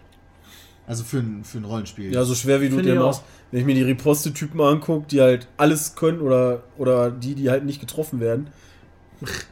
Also 0.87 1.05
für 1.05 1.18
ein, 1.18 1.45
für 1.45 1.59
ein 1.59 1.64
Rollenspiel. 1.64 2.12
Ja, 2.12 2.24
so 2.24 2.35
schwer 2.35 2.61
wie 2.61 2.68
du 2.70 2.80
dir 2.80 2.95
machst, 2.95 3.22
wenn 3.51 3.61
ich 3.61 3.66
mir 3.66 3.74
die 3.74 3.83
Riposte-Typen 3.83 4.61
angucke, 4.61 5.07
die 5.11 5.20
halt 5.20 5.47
alles 5.59 5.95
können 5.97 6.20
oder, 6.20 6.62
oder 6.78 7.11
die, 7.11 7.35
die 7.35 7.51
halt 7.51 7.64
nicht 7.64 7.80
getroffen 7.80 8.20
werden. 8.20 8.49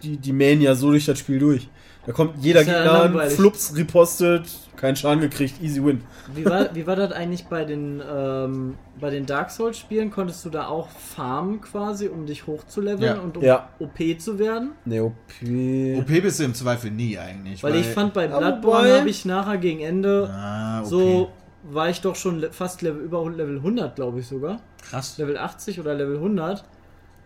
die, 0.03 0.17
die 0.17 0.33
mähen 0.33 0.61
ja 0.61 0.75
so 0.75 0.91
durch 0.91 1.05
das 1.05 1.19
Spiel 1.19 1.39
durch. 1.39 1.69
Da 2.07 2.13
kommt 2.13 2.35
jeder 2.43 2.63
ja 2.63 2.83
Gegner 2.85 3.21
an, 3.23 3.31
flups, 3.31 3.75
ripostet, 3.77 4.45
keinen 4.77 4.95
Schaden 4.95 5.21
gekriegt, 5.21 5.61
easy 5.61 5.85
win. 5.85 6.03
Wie 6.35 6.45
war, 6.45 6.73
wie 6.75 6.87
war 6.87 6.95
das 6.97 7.11
eigentlich 7.13 7.47
bei 7.47 7.65
den, 7.65 8.01
ähm, 8.09 8.75
bei 9.01 9.11
den 9.11 9.27
Dark 9.27 9.51
Souls 9.51 9.77
Spielen? 9.79 10.11
Konntest 10.11 10.45
du 10.45 10.51
da 10.51 10.67
auch 10.69 10.89
farmen 10.89 11.61
quasi, 11.61 12.07
um 12.09 12.25
dich 12.27 12.47
hochzuleveln 12.47 13.17
Ja. 13.17 13.21
und 13.21 13.37
um 13.37 13.43
Ja. 13.43 13.69
OP 13.81 14.19
zu 14.21 14.39
werden? 14.39 14.73
Ne, 14.85 15.03
OP. 15.03 15.15
OP 15.43 16.21
bist 16.21 16.39
du 16.39 16.45
im 16.45 16.55
Zweifel 16.55 16.91
nie 16.93 17.19
eigentlich. 17.19 17.63
Weil, 17.65 17.75
ich 17.77 17.87
fand 17.89 18.15
bei 18.15 18.29
Bloodborne 18.29 18.99
habe 19.01 19.09
ich 19.11 19.25
nachher 19.25 19.59
gegen 19.59 19.81
Ende 19.81 20.31
Ah, 20.33 20.81
okay. 20.81 20.89
so 20.89 21.31
war 21.65 21.89
ich 21.91 22.01
doch 22.01 22.15
schon 22.15 22.47
fast 22.53 22.83
Level 22.83 23.01
über 23.03 23.29
Level 23.29 23.57
100, 23.57 23.97
glaube 23.97 24.21
ich 24.21 24.29
sogar. 24.29 24.61
krass. 24.89 25.19
Level 25.19 25.37
80 25.37 25.81
oder 25.81 25.95
Level 25.95 26.19
100 26.21 26.63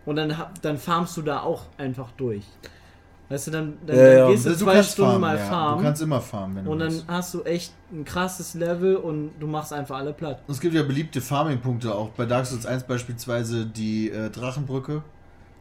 und 0.05 0.15
dann 0.15 0.35
hab- 0.39 0.59
dann 0.63 0.77
farmst 0.79 1.15
du 1.17 1.21
da 1.21 1.41
auch 1.41 1.65
einfach 1.77 2.09
durch. 2.17 2.43
Weißt 3.31 3.47
du, 3.47 3.51
dann, 3.51 3.77
dann, 3.85 3.95
Ja, 3.95 4.03
dann 4.03 4.17
ja. 4.17 4.27
gehst 4.29 4.45
du 4.45 4.57
zwei 4.57 4.83
Stunden 4.83 5.21
mal 5.21 5.37
ja. 5.37 5.45
farmen 5.45 5.77
Du 5.79 5.83
kannst 5.85 6.01
immer 6.01 6.19
farmen, 6.21 6.57
wenn 6.57 6.65
du 6.65 6.71
und 6.71 6.79
dann 6.79 6.91
willst. 6.91 7.05
hast 7.07 7.33
du 7.33 7.43
echt 7.43 7.73
ein 7.91 8.03
krasses 8.03 8.53
Level 8.53 8.97
und 8.97 9.31
du 9.39 9.47
machst 9.47 9.71
einfach 9.71 9.97
alle 9.97 10.13
platt. 10.13 10.41
Und 10.47 10.53
es 10.53 10.59
gibt 10.59 10.75
ja 10.75 10.83
beliebte 10.83 11.21
Farming-Punkte, 11.21 11.93
auch 11.95 12.09
bei 12.09 12.25
Dark 12.25 12.45
Souls 12.45 12.65
1 12.65 12.83
beispielsweise 12.83 13.65
die 13.65 14.09
äh, 14.09 14.29
Drachenbrücke. 14.29 15.01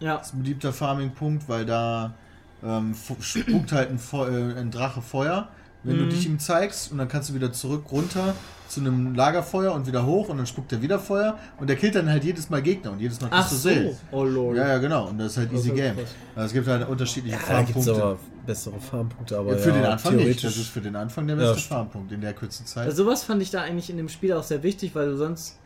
Ja. 0.00 0.16
Das 0.16 0.28
ist 0.28 0.34
ein 0.34 0.42
beliebter 0.42 0.72
Farming-Punkt, 0.72 1.48
weil 1.48 1.64
da 1.64 2.14
ähm, 2.64 2.94
spuckt 3.20 3.72
halt 3.72 3.90
ein, 3.90 3.98
Feu 3.98 4.26
äh, 4.26 4.58
ein 4.58 4.70
Drache 4.70 5.02
Feuer, 5.02 5.48
wenn 5.82 5.98
du 5.98 6.04
Mhm. 6.04 6.10
dich 6.10 6.26
ihm 6.26 6.38
zeigst 6.38 6.92
und 6.92 6.98
dann 6.98 7.08
kannst 7.08 7.30
du 7.30 7.34
wieder 7.34 7.52
zurück 7.52 7.84
runter 7.90 8.34
zu 8.68 8.80
einem 8.80 9.14
Lagerfeuer 9.16 9.72
und 9.72 9.86
wieder 9.86 10.06
hoch 10.06 10.28
und 10.28 10.36
dann 10.36 10.46
spuckt 10.46 10.70
er 10.72 10.80
wieder 10.80 10.98
Feuer 11.00 11.36
und 11.58 11.68
der 11.68 11.74
killt 11.76 11.94
dann 11.96 12.08
halt 12.08 12.22
jedes 12.22 12.48
Mal 12.50 12.62
Gegner 12.62 12.92
und 12.92 13.00
jedes 13.00 13.20
Mal 13.20 13.28
Ach 13.32 13.40
kriegst 13.48 13.52
du 13.52 13.56
so. 13.56 13.74
Seelen. 13.74 13.96
Oh 14.12 14.22
lord. 14.24 14.56
Ja, 14.58 14.68
ja, 14.68 14.78
genau. 14.78 15.08
Und 15.08 15.18
das 15.18 15.32
ist 15.32 15.38
halt 15.38 15.52
Das 15.52 15.60
easy 15.60 15.70
game. 15.70 15.96
Also 16.36 16.46
es 16.46 16.52
gibt 16.52 16.68
halt 16.68 16.88
unterschiedliche 16.88 17.36
Ja, 17.36 17.42
da 17.48 17.62
gibt's 17.62 17.72
Farmpunkte. 17.86 18.02
aber 18.04 18.18
bessere 18.46 18.78
Farmpunkte, 18.80 19.38
aber 19.38 19.52
Ja, 19.52 19.58
für 19.58 19.68
ja, 19.70 19.74
den 19.76 19.84
Anfang 19.86 20.12
nicht. 20.14 20.22
theoretisch. 20.24 20.42
Das 20.44 20.56
ist 20.56 20.68
für 20.68 20.80
den 20.80 20.94
Anfang 20.94 21.26
der 21.26 21.34
beste. 21.36 21.60
Farmpunkt 21.68 22.12
in 22.12 22.20
der 22.20 22.32
kurzen 22.34 22.64
Zeit. 22.66 22.84
Also 22.86 23.02
sowas 23.04 23.24
fand 23.24 23.42
ich 23.42 23.50
da 23.50 23.62
eigentlich 23.62 23.90
in 23.90 23.96
dem 23.96 24.08
Spiel 24.08 24.32
auch 24.34 24.44
sehr 24.44 24.62
wichtig, 24.62 24.94
weil 24.94 25.06
du 25.08 25.16
sonst 25.16 25.56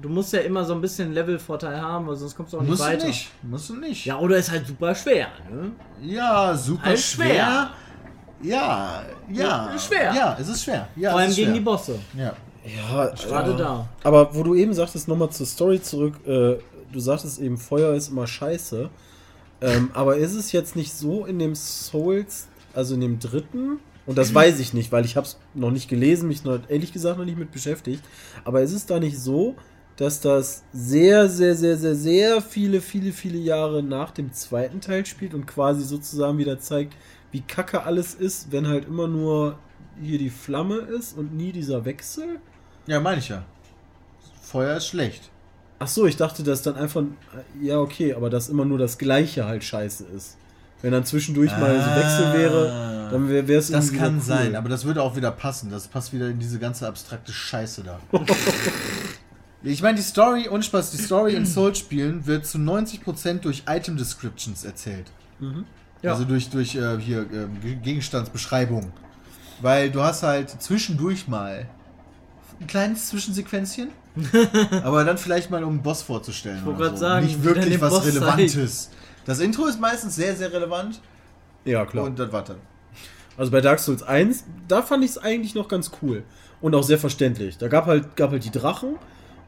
du 0.00 0.08
musst 0.08 0.32
ja 0.32 0.40
immer 0.40 0.64
so 0.64 0.74
ein 0.74 0.80
bisschen 0.80 1.12
Levelvorteil 1.12 1.80
haben, 1.80 2.06
weil 2.06 2.16
sonst 2.16 2.34
kommst 2.34 2.52
du 2.52 2.56
auch 2.58 2.62
nicht 2.62 2.70
musst 2.70 2.82
weiter. 2.82 3.02
du 3.02 3.06
nicht. 3.08 3.30
Musst 3.42 3.68
du 3.70 3.76
nicht. 3.76 4.04
Ja, 4.06 4.18
oder 4.18 4.36
ist 4.38 4.50
halt 4.50 4.66
super 4.66 4.94
schwer, 4.94 5.28
ne? 5.50 5.70
Ja, 6.02 6.54
super 6.56 6.82
Halt 6.86 6.98
schwer. 6.98 7.26
schwer. 7.26 7.70
Ja, 8.42 9.02
ja. 9.30 9.72
Ist 9.74 9.86
schwer. 9.86 10.12
Ja, 10.14 10.36
es 10.40 10.48
ist 10.48 10.64
schwer. 10.64 10.88
Ja, 10.96 11.12
Vor 11.12 11.20
allem 11.20 11.34
gegen 11.34 11.54
die 11.54 11.60
Bosse. 11.60 11.98
Ja. 12.16 12.34
Ja, 12.64 13.06
Gerade 13.06 13.50
ja. 13.52 13.56
da. 13.56 13.88
Aber 14.04 14.34
wo 14.34 14.42
du 14.42 14.54
eben 14.54 14.72
sagtest, 14.72 15.08
nochmal 15.08 15.30
zur 15.30 15.46
Story 15.46 15.82
zurück, 15.82 16.14
äh, 16.26 16.56
du 16.92 17.00
sagtest 17.00 17.40
eben, 17.40 17.58
Feuer 17.58 17.94
ist 17.94 18.08
immer 18.08 18.26
scheiße. 18.26 18.88
Ähm, 19.60 19.90
aber 19.94 20.16
ist 20.16 20.34
es 20.34 20.52
jetzt 20.52 20.76
nicht 20.76 20.92
so 20.92 21.24
in 21.24 21.38
dem 21.38 21.54
Souls, 21.54 22.48
also 22.74 22.94
in 22.94 23.00
dem 23.00 23.18
dritten, 23.18 23.78
und 24.06 24.18
das 24.18 24.34
weiß 24.34 24.58
ich 24.58 24.74
nicht, 24.74 24.90
weil 24.90 25.04
ich 25.04 25.16
habe 25.16 25.26
es 25.26 25.38
noch 25.54 25.70
nicht 25.70 25.88
gelesen, 25.88 26.28
mich 26.28 26.44
noch, 26.44 26.58
ehrlich 26.68 26.92
gesagt 26.92 27.18
noch 27.18 27.24
nicht 27.24 27.38
mit 27.38 27.52
beschäftigt, 27.52 28.02
aber 28.44 28.62
ist 28.62 28.72
es 28.72 28.86
da 28.86 28.98
nicht 28.98 29.18
so, 29.18 29.54
dass 29.96 30.20
das 30.20 30.64
sehr, 30.72 31.28
sehr, 31.28 31.54
sehr, 31.54 31.76
sehr, 31.76 31.94
sehr 31.94 32.40
viele, 32.40 32.80
viele, 32.80 33.12
viele 33.12 33.38
Jahre 33.38 33.82
nach 33.82 34.10
dem 34.10 34.32
zweiten 34.32 34.80
Teil 34.80 35.06
spielt 35.06 35.34
und 35.34 35.46
quasi 35.46 35.84
sozusagen 35.84 36.38
wieder 36.38 36.58
zeigt, 36.58 36.94
wie 37.32 37.40
kacke 37.40 37.82
alles 37.82 38.14
ist, 38.14 38.52
wenn 38.52 38.68
halt 38.68 38.86
immer 38.86 39.08
nur 39.08 39.58
hier 40.00 40.18
die 40.18 40.30
Flamme 40.30 40.76
ist 40.76 41.16
und 41.16 41.34
nie 41.34 41.52
dieser 41.52 41.84
Wechsel? 41.84 42.38
Ja, 42.86 43.00
meine 43.00 43.18
ich 43.18 43.28
ja. 43.28 43.44
Feuer 44.40 44.76
ist 44.76 44.86
schlecht. 44.86 45.30
Ach 45.78 45.88
so, 45.88 46.06
ich 46.06 46.16
dachte, 46.16 46.44
dass 46.44 46.62
dann 46.62 46.76
einfach. 46.76 47.02
Ja, 47.60 47.78
okay, 47.78 48.14
aber 48.14 48.30
dass 48.30 48.48
immer 48.48 48.64
nur 48.64 48.78
das 48.78 48.98
Gleiche 48.98 49.46
halt 49.46 49.64
scheiße 49.64 50.04
ist. 50.16 50.36
Wenn 50.82 50.92
dann 50.92 51.04
zwischendurch 51.04 51.50
mal 51.52 51.80
so 51.80 51.90
Wechsel 51.90 52.32
wäre, 52.34 53.08
dann 53.10 53.28
wäre 53.28 53.52
es 53.52 53.70
Ah. 53.72 53.76
Das 53.76 53.92
kann 53.92 54.20
sein, 54.20 54.56
aber 54.56 54.68
das 54.68 54.84
würde 54.84 55.02
auch 55.02 55.16
wieder 55.16 55.30
passen. 55.30 55.70
Das 55.70 55.88
passt 55.88 56.12
wieder 56.12 56.28
in 56.28 56.38
diese 56.38 56.58
ganze 56.58 56.86
abstrakte 56.86 57.32
Scheiße 57.32 57.82
da. 57.82 58.00
ich 59.62 59.80
meine, 59.80 59.96
die 59.96 60.02
Story, 60.02 60.48
und 60.48 60.64
Spaß, 60.64 60.90
die 60.90 60.98
Story 60.98 61.34
in 61.34 61.46
Souls-Spielen 61.46 62.26
wird 62.26 62.46
zu 62.46 62.58
90% 62.58 63.40
durch 63.40 63.62
Item 63.68 63.96
Descriptions 63.96 64.64
erzählt. 64.64 65.06
Ja. 66.02 66.12
Also 66.12 66.24
durch, 66.24 66.50
durch 66.50 66.74
äh, 66.74 66.98
hier 66.98 67.24
Ge- 67.24 67.76
Gegenstandsbeschreibung. 67.82 68.92
Weil 69.60 69.90
du 69.90 70.02
hast 70.02 70.22
halt 70.24 70.50
zwischendurch 70.50 71.28
mal 71.28 71.68
ein 72.60 72.66
kleines 72.66 73.08
Zwischensequenzchen, 73.08 73.88
aber 74.82 75.04
dann 75.04 75.18
vielleicht 75.18 75.50
mal, 75.50 75.62
um 75.64 75.70
einen 75.74 75.82
Boss 75.82 76.02
vorzustellen. 76.02 76.64
wollte 76.64 76.80
oder 76.80 76.88
grad 76.90 76.98
sagen, 76.98 77.26
Nicht 77.26 77.42
wirklich 77.44 77.80
was 77.80 77.90
Boss 77.94 78.06
Relevantes. 78.06 78.90
Das 79.24 79.38
Intro 79.38 79.66
ist 79.66 79.80
meistens 79.80 80.16
sehr, 80.16 80.34
sehr 80.34 80.52
relevant 80.52 81.00
Ja, 81.64 81.86
klar. 81.86 82.04
und 82.06 82.18
das 82.18 82.32
war's 82.32 82.48
dann. 82.48 82.56
also 83.36 83.52
bei 83.52 83.60
Dark 83.60 83.78
Souls 83.78 84.02
1, 84.02 84.44
da 84.66 84.82
fand 84.82 85.04
ich 85.04 85.10
es 85.12 85.18
eigentlich 85.18 85.54
noch 85.54 85.68
ganz 85.68 85.92
cool. 86.02 86.24
Und 86.60 86.74
auch 86.74 86.82
sehr 86.84 86.98
verständlich. 86.98 87.58
Da 87.58 87.66
gab 87.68 87.86
halt, 87.86 88.14
gab 88.16 88.30
halt 88.32 88.44
die 88.44 88.50
Drachen. 88.52 88.96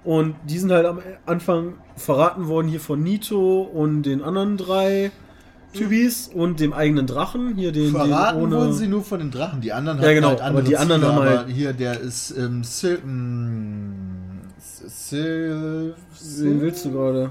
Und 0.03 0.35
die 0.49 0.59
sind 0.59 0.71
halt 0.73 0.85
am 0.87 1.01
Anfang 1.27 1.75
verraten 1.97 2.47
worden 2.49 2.69
hier 2.69 2.81
von 2.81 3.03
Nito 3.03 3.63
und 3.63 4.03
den 4.03 4.23
anderen 4.23 4.57
drei 4.57 5.11
Typis 5.75 6.29
und 6.33 6.61
dem 6.61 6.73
eigenen 6.73 7.07
Drachen. 7.07 7.55
Hier 7.57 7.73
den, 7.73 7.91
Verraten 7.91 8.39
den 8.39 8.45
ohne. 8.47 8.57
wurden 8.57 8.73
sie 8.73 8.87
nur 8.89 9.03
von 9.05 9.19
den 9.19 9.31
Drachen. 9.31 9.61
Die 9.61 9.73
anderen 9.73 9.99
Ja, 9.99 10.05
hatten 10.05 10.15
genau, 10.17 10.29
halt 10.29 10.41
aber 10.41 10.49
andere 10.49 10.65
die 10.65 10.77
anderen 10.77 11.03
Ziele, 11.03 11.13
haben 11.15 11.23
aber 11.23 11.39
halt- 11.39 11.49
hier 11.49 11.73
der 11.73 12.01
ist 12.01 12.31
ähm, 12.37 12.65
Sil 12.65 12.99
mm, 13.05 14.41
Sil 14.89 15.95
Wen 16.41 16.61
willst 16.61 16.85
du 16.85 16.93
gerade? 16.93 17.31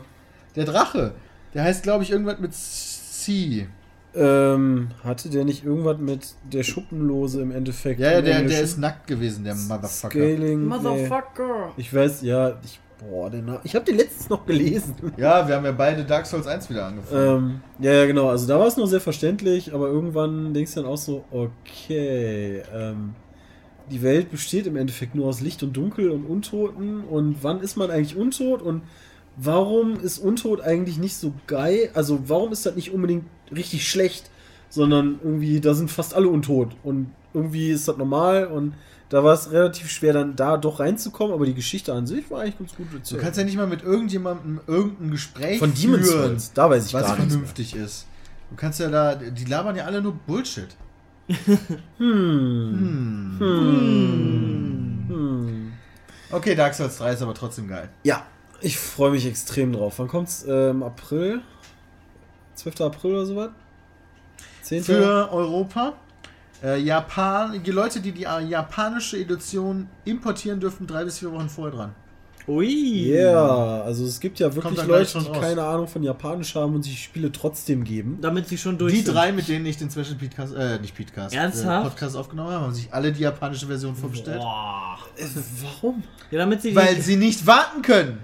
Der 0.56 0.66
Drache. 0.66 1.14
Der 1.54 1.64
heißt, 1.64 1.84
glaube 1.84 2.04
ich, 2.04 2.12
irgendwas 2.12 2.39
mit 2.39 2.54
C. 2.54 3.68
Ähm, 4.16 4.89
hatte 5.04 5.30
der 5.30 5.44
nicht 5.44 5.66
irgendwas 5.66 5.98
mit 5.98 6.36
der 6.52 6.62
Schuppenlose 6.64 7.41
im 7.41 7.52
Endeffekt? 7.52 8.00
Ja, 8.00 8.12
ja, 8.12 8.20
im 8.20 8.26
der, 8.26 8.41
der 8.44 8.62
ist 8.62 8.78
nackt 8.78 9.08
gewesen, 9.08 9.44
der 9.44 9.56
Motherfucker. 9.56 10.10
Scaling. 10.12 10.62
Nee. 10.62 10.68
Motherfucker! 10.78 11.72
Ich 11.78 11.91
weiß, 11.91 12.22
ja, 12.22 12.60
ich, 12.64 12.80
boah, 13.10 13.30
der 13.30 13.41
Na 13.41 13.60
ich 13.64 13.76
habe 13.76 13.86
den 13.86 13.97
letztens 13.97 14.30
noch 14.30 14.45
gelesen. 14.45 14.95
Ja, 15.18 15.47
wir 15.47 15.56
haben 15.56 15.66
ja 15.66 15.72
beide 15.72 16.04
Dark 16.04 16.26
Souls 16.26 16.47
1 16.47 16.70
wieder 16.70 16.86
angefangen. 16.86 17.62
ähm, 17.80 17.86
ja, 17.86 17.93
ja, 17.93 18.06
genau, 18.06 18.30
also 18.30 18.47
da 18.47 18.60
war 18.60 18.68
es 18.68 18.78
noch 18.78 18.88
sehr 18.88 19.01
verständlich, 19.01 19.74
aber 19.74 19.88
irgendwann 19.88 20.54
denkst 20.54 20.74
du 20.74 20.82
dann 20.82 20.89
auch 20.89 20.97
so, 20.97 21.24
okay, 21.32 22.62
ähm, 22.74 23.16
die 23.91 24.01
Welt 24.01 24.32
besteht 24.32 24.68
im 24.68 24.78
Endeffekt 24.78 25.16
nur 25.16 25.28
aus 25.28 25.41
Licht 25.41 25.62
und 25.64 25.74
Dunkel 25.76 26.10
und 26.10 26.26
Untoten 26.26 27.01
und 27.01 27.38
wann 27.41 27.60
ist 27.60 27.76
man 27.76 27.91
eigentlich 27.91 28.16
untot 28.16 28.62
und 28.62 28.84
warum 29.36 29.99
ist 29.99 30.20
Untot 30.20 30.62
eigentlich 30.62 30.97
nicht 30.97 31.16
so 31.16 31.34
geil? 31.47 31.89
Also 31.93 32.20
warum 32.28 32.51
ist 32.51 32.66
das 32.66 32.76
nicht 32.76 32.93
unbedingt 32.93 33.26
richtig 33.54 33.88
schlecht, 33.88 34.30
sondern 34.70 35.20
irgendwie, 35.24 35.60
da 35.60 35.74
sind 35.74 35.91
fast 35.91 36.14
alle 36.14 36.30
untot 36.30 36.70
und 36.84 37.12
irgendwie 37.34 37.72
ist 37.72 37.88
das 37.88 37.97
normal 37.97 38.47
und 38.47 38.74
da 39.14 39.24
war 39.24 39.36
es 39.36 39.51
relativ 39.51 39.91
schwer 39.91 40.11
dann 40.11 40.36
da 40.36 40.57
doch 40.57 40.80
reinzukommen, 40.80 41.36
aber 41.36 41.45
die 41.45 41.53
Geschichte 41.53 41.93
an 41.93 42.07
sich 42.07 42.32
war 42.32 42.41
eigentlich 42.41 42.57
ganz 42.57 42.76
gut 42.76 42.91
du 42.91 42.97
erzählt. 42.97 43.22
kannst 43.22 43.38
ja 43.38 43.43
nicht 43.45 43.57
mal 43.57 43.68
mit 43.68 43.84
irgendjemandem 43.84 44.59
irgendein 44.66 45.11
Gespräch 45.11 45.59
Von 45.59 45.72
Demon's 45.72 46.09
führen, 46.09 46.30
Souls, 46.30 46.53
da 46.53 46.68
weiß 46.68 46.88
ich 46.88 46.95
was 46.95 47.03
gar 47.03 47.09
nichts 47.09 47.26
mehr. 47.26 47.30
vernünftig 47.30 47.76
ist. 47.76 48.07
Du 48.49 48.55
kannst 48.55 48.80
ja 48.80 48.89
da, 48.89 49.14
die 49.14 49.45
labern 49.45 49.76
ja 49.76 49.86
alle 49.86 50.01
nur 50.01 50.14
Bullshit. 50.14 50.70
Hm. 51.99 53.36
Hm. 53.38 55.05
Hm. 55.07 55.74
Okay, 56.32 56.55
Dark 56.55 56.74
Souls 56.74 56.97
3 56.97 57.14
ist 57.14 57.22
aber 57.22 57.36
trotzdem 57.36 57.68
geil. 57.68 57.89
Ja, 58.01 58.26
ich 58.61 58.80
freue 58.80 59.11
mich 59.11 59.28
extrem 59.28 59.74
drauf. 59.74 59.99
Wann 59.99 60.07
kommt's? 60.07 60.43
Ähm, 60.49 60.82
April? 60.82 61.41
12. 62.55 62.82
April 62.82 63.11
oder 63.11 63.26
sowas? 63.28 63.49
10. 64.64 64.84
Für 64.84 65.32
Europa. 65.32 65.93
Äh, 66.64 66.80
Japan, 66.80 67.61
die 67.61 67.72
Leute, 67.72 67.99
die 67.99 68.11
die 68.14 68.24
äh, 68.24 68.39
japanische 68.47 69.18
Edition 69.18 69.89
importieren, 70.05 70.59
dürfen 70.59 70.88
drei 70.88 71.03
bis 71.03 71.20
vier 71.20 71.32
Wochen 71.32 71.49
vorher 71.49 71.76
dran. 71.76 71.95
Ui! 72.47 73.14
Ja, 73.14 73.82
also 73.84 74.05
es 74.05 74.20
gibt 74.20 74.38
ja 74.39 74.53
wirklich 74.53 74.86
Leute, 74.86 75.20
die 75.20 75.28
raus. 75.28 75.39
keine 75.39 75.64
Ahnung 75.64 75.88
von 75.88 76.03
Japanisch 76.03 76.55
haben 76.55 76.76
und 76.76 76.84
sich 76.84 77.01
Spiele 77.01 77.32
trotzdem 77.32 77.86
geben. 77.86 78.18
Damit 78.22 78.49
sie 78.49 78.57
schon 78.57 78.78
durch 78.78 78.91
Die 78.93 78.99
sind. 78.99 79.14
drei, 79.14 79.32
mit 79.32 79.47
denen 79.47 79.66
ich 79.66 79.78
den 79.78 79.89
Special 79.89 80.16
Podcast, 80.16 80.53
äh, 80.53 80.78
nicht 80.80 80.95
Podcast, 80.95 81.34
Ernsthaft? 81.34 81.86
Äh, 81.86 81.89
Podcast 81.89 82.18
aufgenommen 82.18 82.51
habe, 82.51 82.66
haben 82.66 82.74
sich 82.74 82.93
alle 82.93 83.14
die 83.14 83.22
japanische 83.22 83.66
Version 83.68 83.95
vorbestellt. 83.95 84.39
Boah. 84.39 84.97
Äh, 85.18 85.26
warum? 85.61 86.03
Ja, 86.32 86.39
damit 86.39 86.61
sie 86.61 86.76
Weil 86.76 86.99
sie 86.99 87.16
nicht 87.16 87.47
warten 87.47 87.82
können. 87.82 88.20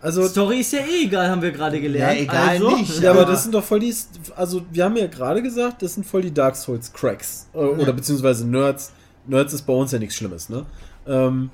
Also, 0.00 0.26
Story 0.28 0.60
ist 0.60 0.72
ja 0.72 0.80
eh 0.80 1.04
egal, 1.04 1.28
haben 1.28 1.42
wir 1.42 1.52
gerade 1.52 1.80
gelernt. 1.80 2.16
Ja, 2.16 2.22
egal 2.22 2.48
also, 2.48 2.76
nicht. 2.76 3.00
ja, 3.00 3.10
aber 3.10 3.24
das 3.24 3.42
sind 3.42 3.54
doch 3.54 3.64
voll 3.64 3.80
die. 3.80 3.94
Also, 4.36 4.62
wir 4.70 4.84
haben 4.84 4.96
ja 4.96 5.06
gerade 5.06 5.42
gesagt, 5.42 5.82
das 5.82 5.94
sind 5.94 6.04
voll 6.04 6.22
die 6.22 6.32
Dark 6.32 6.54
Souls 6.56 6.92
Cracks. 6.92 7.48
Äh, 7.54 7.58
Oder 7.58 7.92
beziehungsweise 7.92 8.46
Nerds. 8.46 8.92
Nerds 9.26 9.52
ist 9.52 9.62
bei 9.62 9.72
uns 9.72 9.92
ja 9.92 9.98
nichts 9.98 10.14
Schlimmes, 10.16 10.48
ne? 10.48 10.66
Ähm, 11.06 11.50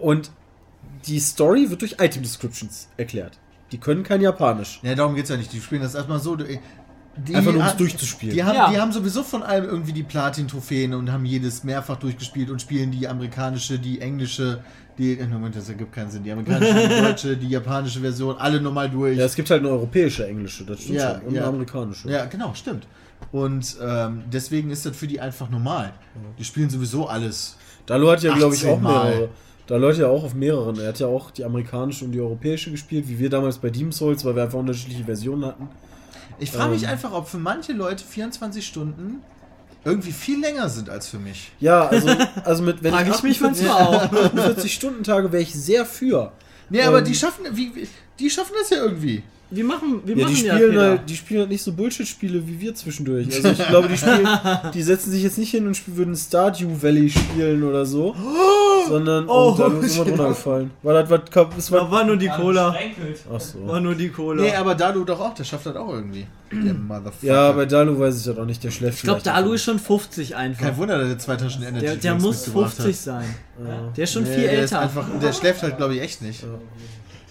und 0.00 0.30
die 1.06 1.20
Story 1.20 1.70
wird 1.70 1.82
durch 1.82 1.96
Item 2.00 2.22
Descriptions 2.22 2.88
erklärt. 2.96 3.38
Die 3.72 3.78
können 3.78 4.02
kein 4.02 4.20
Japanisch. 4.20 4.80
Ja, 4.82 4.94
darum 4.94 5.14
geht's 5.14 5.28
ja 5.28 5.36
nicht. 5.36 5.52
Die 5.52 5.60
spielen 5.60 5.82
das 5.82 5.94
erstmal 5.94 6.18
so. 6.20 6.36
Die, 7.26 7.34
Einfach 7.34 7.52
nur, 7.52 7.62
um 7.62 7.66
es 7.68 7.76
durchzuspielen. 7.76 8.34
Die 8.34 8.44
haben, 8.44 8.54
Ja. 8.54 8.70
die 8.70 8.78
haben 8.78 8.92
sowieso 8.92 9.22
von 9.22 9.42
allem 9.42 9.64
irgendwie 9.64 9.92
die 9.92 10.02
Platin-Trophäen 10.04 10.94
und 10.94 11.10
haben 11.10 11.24
jedes 11.24 11.64
mehrfach 11.64 11.96
durchgespielt 11.96 12.50
und 12.50 12.60
spielen 12.60 12.90
die 12.90 13.08
amerikanische, 13.08 13.78
die 13.78 14.00
englische, 14.00 14.60
die. 14.98 15.18
äh, 15.18 15.26
Moment, 15.26 15.56
das 15.56 15.68
ergibt 15.68 15.92
keinen 15.92 16.10
Sinn. 16.10 16.22
Die 16.22 16.30
amerikanische, 16.30 16.74
die 16.88 17.00
deutsche, 17.02 17.36
die 17.36 17.48
japanische 17.48 18.00
Version, 18.00 18.36
alle 18.38 18.60
nochmal 18.60 18.88
durch. 18.88 19.18
ja, 19.18 19.24
es 19.24 19.34
gibt 19.34 19.50
halt 19.50 19.60
eine 19.60 19.70
europäische 19.70 20.26
Englische, 20.28 20.64
das 20.64 20.80
stimmt 20.80 20.98
Ja, 20.98 21.14
schon. 21.18 21.28
Und 21.28 21.34
ja. 21.34 21.40
eine 21.42 21.48
amerikanische. 21.48 22.10
Ja, 22.10 22.26
genau, 22.26 22.54
stimmt. 22.54 22.86
Und 23.32 23.76
ähm, 23.82 24.22
deswegen 24.32 24.70
ist 24.70 24.86
das 24.86 24.96
für 24.96 25.06
die 25.08 25.20
einfach 25.20 25.50
normal. 25.50 25.92
Die 26.38 26.44
spielen 26.44 26.70
sowieso 26.70 27.08
alles. 27.08 27.56
Dalo 27.86 28.10
hat 28.12 28.22
ja, 28.22 28.32
glaube 28.34 28.54
ich, 28.54 28.60
18 28.60 28.70
auch 28.74 28.80
Mal. 28.80 29.10
mehrere. 29.10 29.28
Dalo 29.66 29.88
hat 29.88 29.98
ja 29.98 30.06
auch 30.06 30.24
auf 30.24 30.34
mehreren. 30.34 30.78
Er 30.78 30.88
hat 30.88 30.98
ja 31.00 31.08
auch 31.08 31.30
die 31.32 31.44
amerikanische 31.44 32.04
und 32.04 32.12
die 32.12 32.20
europäische 32.20 32.70
gespielt, 32.70 33.08
wie 33.08 33.18
wir 33.18 33.28
damals 33.28 33.58
bei 33.58 33.70
Demon's 33.70 33.96
Souls, 33.98 34.24
weil 34.24 34.36
wir 34.36 34.44
einfach 34.44 34.58
unterschiedliche 34.58 35.04
Versionen 35.04 35.44
hatten. 35.44 35.68
Ich 36.38 36.50
frage 36.50 36.70
mich 36.70 36.84
Ähm. 36.84 36.90
einfach, 36.90 37.12
ob 37.12 37.28
für 37.28 37.38
manche 37.38 37.72
Leute 37.72 38.04
24 38.04 38.66
Stunden 38.66 39.22
irgendwie 39.84 40.12
viel 40.12 40.40
länger 40.40 40.68
sind 40.68 40.90
als 40.90 41.08
für 41.08 41.18
mich. 41.18 41.52
Ja, 41.60 41.86
also, 41.88 42.08
also 42.44 42.62
mit 42.62 42.82
wenn 42.82 42.92
Frag 42.92 43.08
ich 43.08 43.22
mich 43.22 43.42
48 43.42 43.66
manchmal 43.66 43.86
auch. 43.86 44.12
48 44.24 44.74
Stunden 44.74 45.04
Tage 45.04 45.32
wäre 45.32 45.42
ich 45.42 45.54
sehr 45.54 45.84
für. 45.86 46.32
Nee, 46.70 46.82
aber 46.82 46.98
Ähm. 46.98 47.04
die 47.04 47.14
schaffen, 47.14 47.44
wie, 47.52 47.74
wie- 47.74 47.88
die 48.18 48.28
schaffen 48.30 48.52
das 48.60 48.70
ja 48.70 48.78
irgendwie. 48.78 49.22
Wir 49.50 49.64
machen, 49.64 50.02
wir 50.04 50.14
Ja, 50.14 50.24
machen 50.24 50.34
die 50.36 50.42
ja, 50.44 50.54
spielen 50.56 50.70
Peter. 50.72 50.82
halt, 50.90 51.00
die 51.08 51.16
spielen 51.16 51.40
halt 51.40 51.48
nicht 51.50 51.62
so 51.62 51.72
Bullshit-Spiele 51.72 52.46
wie 52.46 52.60
wir 52.60 52.74
zwischendurch. 52.74 53.26
Also 53.34 53.48
ich 53.48 53.66
glaube, 53.68 53.88
die 53.88 53.96
spielen, 53.96 54.28
die 54.74 54.82
setzen 54.82 55.10
sich 55.10 55.22
jetzt 55.22 55.38
nicht 55.38 55.50
hin 55.50 55.66
und 55.66 55.96
würden 55.96 56.14
Stardew 56.14 56.68
Valley 56.82 57.08
spielen 57.08 57.62
oder 57.64 57.86
so, 57.86 58.14
sondern 58.88 59.26
Oh, 59.26 59.50
und 59.52 59.58
dann 59.60 59.82
ist 59.82 59.96
immer 59.96 60.04
drunter 60.04 60.28
gefallen. 60.28 60.70
Weil 60.82 60.94
das 61.02 61.10
was 61.10 61.30
kap- 61.30 61.56
es 61.56 61.66
Da 61.68 61.76
war. 61.76 61.90
war 61.90 62.04
nur 62.04 62.18
die 62.18 62.28
Cola. 62.28 62.76
Ach 63.34 63.40
so. 63.40 63.66
War 63.66 63.80
nur 63.80 63.94
die 63.94 64.10
Cola. 64.10 64.42
Nee, 64.42 64.54
aber 64.54 64.74
Dalu 64.74 65.04
doch 65.04 65.18
auch, 65.18 65.32
der 65.34 65.44
schafft 65.44 65.64
das 65.64 65.76
auch 65.76 65.94
irgendwie. 65.94 66.26
Der 66.52 66.74
Motherfucker. 66.74 67.26
Ja, 67.26 67.52
bei 67.52 67.64
Dalu 67.64 67.98
weiß 67.98 68.18
ich 68.18 68.24
das 68.26 68.36
auch 68.36 68.44
nicht, 68.44 68.62
der 68.62 68.70
schläft 68.70 68.98
ich 68.98 69.02
glaube, 69.04 69.22
Dalu 69.22 69.54
ist 69.54 69.62
schon 69.64 69.78
50 69.78 70.36
einfach. 70.36 70.62
Kein 70.66 70.76
Wunder, 70.76 70.98
dass 70.98 71.08
der 71.08 71.18
zwei 71.18 71.36
Taschen 71.36 71.62
Energy 71.62 71.86
Der, 71.86 71.96
der 71.96 72.14
muss 72.16 72.46
mitgebracht 72.46 72.74
50 72.74 72.86
hat. 72.94 73.02
sein. 73.02 73.34
Der 73.96 74.04
ist 74.04 74.12
schon 74.12 74.24
Nee, 74.24 74.34
viel 74.34 74.42
der 74.42 74.52
Ist 74.52 74.72
älter. 74.72 74.80
einfach, 74.80 75.06
der 75.22 75.32
schläft 75.32 75.62
halt, 75.62 75.78
glaube 75.78 75.94
ich, 75.94 76.02
echt 76.02 76.20
nicht. 76.20 76.44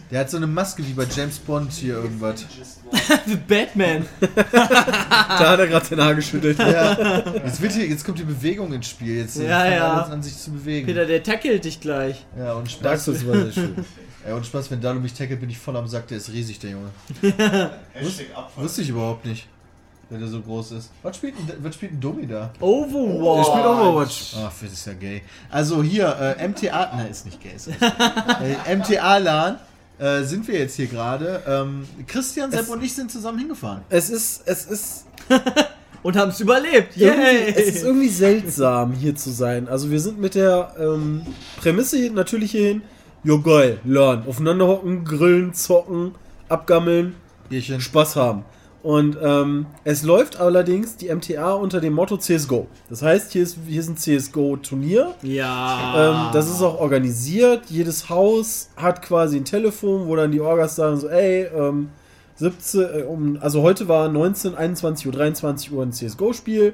Der 0.09 0.21
hat 0.21 0.29
so 0.29 0.37
eine 0.37 0.47
Maske 0.47 0.85
wie 0.87 0.93
bei 0.93 1.05
James 1.13 1.37
Bond 1.39 1.71
hier 1.73 1.95
irgendwas. 1.95 2.45
Batman. 3.47 4.05
Da 4.35 5.49
hat 5.49 5.59
er 5.59 5.67
gerade 5.67 5.85
den 5.87 6.01
Haar 6.01 6.15
geschüttelt. 6.15 6.57
Ja. 6.59 7.23
Jetzt, 7.45 7.61
wird 7.61 7.73
hier, 7.73 7.85
jetzt 7.87 8.05
kommt 8.05 8.17
die 8.17 8.23
Bewegung 8.23 8.71
ins 8.71 8.87
Spiel. 8.87 9.17
Jetzt 9.17 9.35
Ja, 9.37 9.59
fangen 9.59 9.73
ja. 9.73 9.93
alle 9.93 10.13
an, 10.13 10.23
sich 10.23 10.37
zu 10.37 10.51
bewegen. 10.51 10.87
Peter, 10.87 11.05
der 11.05 11.21
tackelt 11.23 11.65
dich 11.65 11.81
gleich. 11.81 12.25
Ja, 12.37 12.53
und 12.53 12.71
Spaß. 12.71 13.03
Souls 13.05 13.27
war 13.27 13.35
sehr 13.35 13.51
schön. 13.51 13.75
Ja, 14.25 14.35
und 14.35 14.45
Spaß, 14.45 14.71
wenn 14.71 14.79
Dalu 14.79 14.99
mich 15.01 15.13
tackelt, 15.13 15.41
bin 15.41 15.49
ich 15.49 15.57
voll 15.57 15.75
am 15.75 15.87
Sack. 15.87 16.07
Der 16.07 16.17
ist 16.17 16.31
riesig, 16.31 16.59
der 16.59 16.71
Junge. 16.71 16.89
Hashtag 17.93 18.27
Abfall. 18.33 18.63
Wusste 18.63 18.81
ich 18.83 18.89
überhaupt 18.89 19.25
nicht, 19.25 19.47
wenn 20.09 20.19
der 20.19 20.29
so 20.29 20.39
groß 20.41 20.71
ist. 20.71 20.91
Was 21.03 21.17
spielt 21.17 21.35
ein, 21.37 21.51
was 21.61 21.75
spielt 21.75 21.91
ein 21.93 21.99
Dummy 21.99 22.27
da? 22.27 22.51
Overwatch. 22.61 23.45
Der 23.47 23.51
spielt 23.53 23.65
Overwatch. 23.65 24.33
Ach, 24.37 24.51
das 24.61 24.71
ist 24.71 24.87
ja 24.87 24.93
gay. 24.93 25.21
Also 25.49 25.83
hier, 25.83 26.35
äh, 26.39 26.47
MTA, 26.47 26.91
nein, 26.95 27.07
ist 27.11 27.25
nicht 27.25 27.41
gay. 27.41 27.51
Ist 27.55 27.67
nicht. 27.67 27.81
äh, 28.67 28.75
MTA-LAN 28.75 29.57
äh, 29.99 30.23
sind 30.23 30.47
wir 30.47 30.59
jetzt 30.59 30.75
hier 30.75 30.87
gerade. 30.87 31.41
Ähm, 31.47 31.85
Christian, 32.07 32.51
Sepp 32.51 32.61
Es- 32.61 32.69
und 32.69 32.83
ich 32.83 32.93
sind 32.93 33.11
zusammen 33.11 33.39
hingefahren. 33.39 33.81
Es 33.89 34.09
ist, 34.09 34.43
es 34.45 34.65
ist 34.65 35.05
Und 36.03 36.15
haben 36.15 36.29
es 36.29 36.39
überlebt. 36.39 36.95
Yay. 36.95 37.53
es 37.55 37.75
ist 37.75 37.83
irgendwie 37.83 38.07
seltsam, 38.07 38.93
hier 38.93 39.15
zu 39.15 39.29
sein. 39.31 39.67
Also 39.67 39.91
wir 39.91 39.99
sind 39.99 40.19
mit 40.19 40.35
der 40.35 40.73
ähm, 40.79 41.21
Prämisse 41.59 41.97
natürlich 42.11 42.51
hierhin, 42.51 42.81
jo 43.23 43.41
geil, 43.41 43.79
lernen, 43.83 44.23
aufeinander 44.27 44.67
hocken, 44.67 45.03
grillen, 45.03 45.53
zocken, 45.53 46.13
abgammeln, 46.47 47.15
Bierchen. 47.49 47.81
Spaß 47.81 48.15
haben. 48.15 48.45
Und 48.87 49.17
ähm, 49.21 49.65
es 49.83 50.03
läuft 50.03 50.39
allerdings 50.39 50.95
die 50.95 51.13
MTA 51.13 51.51
unter 51.55 51.81
dem 51.81 51.91
Motto 51.91 52.15
CSGO. 52.15 52.67
Das 52.89 53.01
heißt, 53.01 53.33
hier 53.33 53.43
ist, 53.43 53.57
hier 53.67 53.81
ist 53.81 53.89
ein 53.89 53.97
CSGO-Turnier. 53.97 55.13
ja. 55.23 56.29
Ähm, 56.29 56.31
das 56.31 56.49
ist 56.49 56.61
auch 56.61 56.79
organisiert. 56.79 57.63
Jedes 57.67 58.07
Haus 58.07 58.69
hat 58.77 59.01
quasi 59.01 59.35
ein 59.35 59.43
Telefon, 59.43 60.07
wo 60.07 60.15
dann 60.15 60.31
die 60.31 60.39
Orgas 60.39 60.77
sagen 60.77 60.95
so, 60.95 61.09
ey, 61.09 61.47
ähm, 61.53 61.89
17, 62.37 62.81
äh, 62.81 63.01
um, 63.01 63.37
also 63.41 63.61
heute 63.61 63.89
war 63.89 64.07
19, 64.07 64.55
21 64.55 65.05
Uhr, 65.07 65.11
23 65.11 65.73
Uhr 65.73 65.83
ein 65.83 65.91
CSGO-Spiel. 65.91 66.73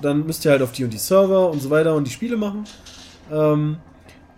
Dann 0.00 0.24
müsst 0.24 0.46
ihr 0.46 0.52
halt 0.52 0.62
auf 0.62 0.72
die 0.72 0.84
und 0.84 0.90
die 0.94 0.96
Server 0.96 1.50
und 1.50 1.60
so 1.60 1.68
weiter 1.68 1.94
und 1.94 2.06
die 2.06 2.12
Spiele 2.12 2.38
machen. 2.38 2.64
Ähm, 3.30 3.76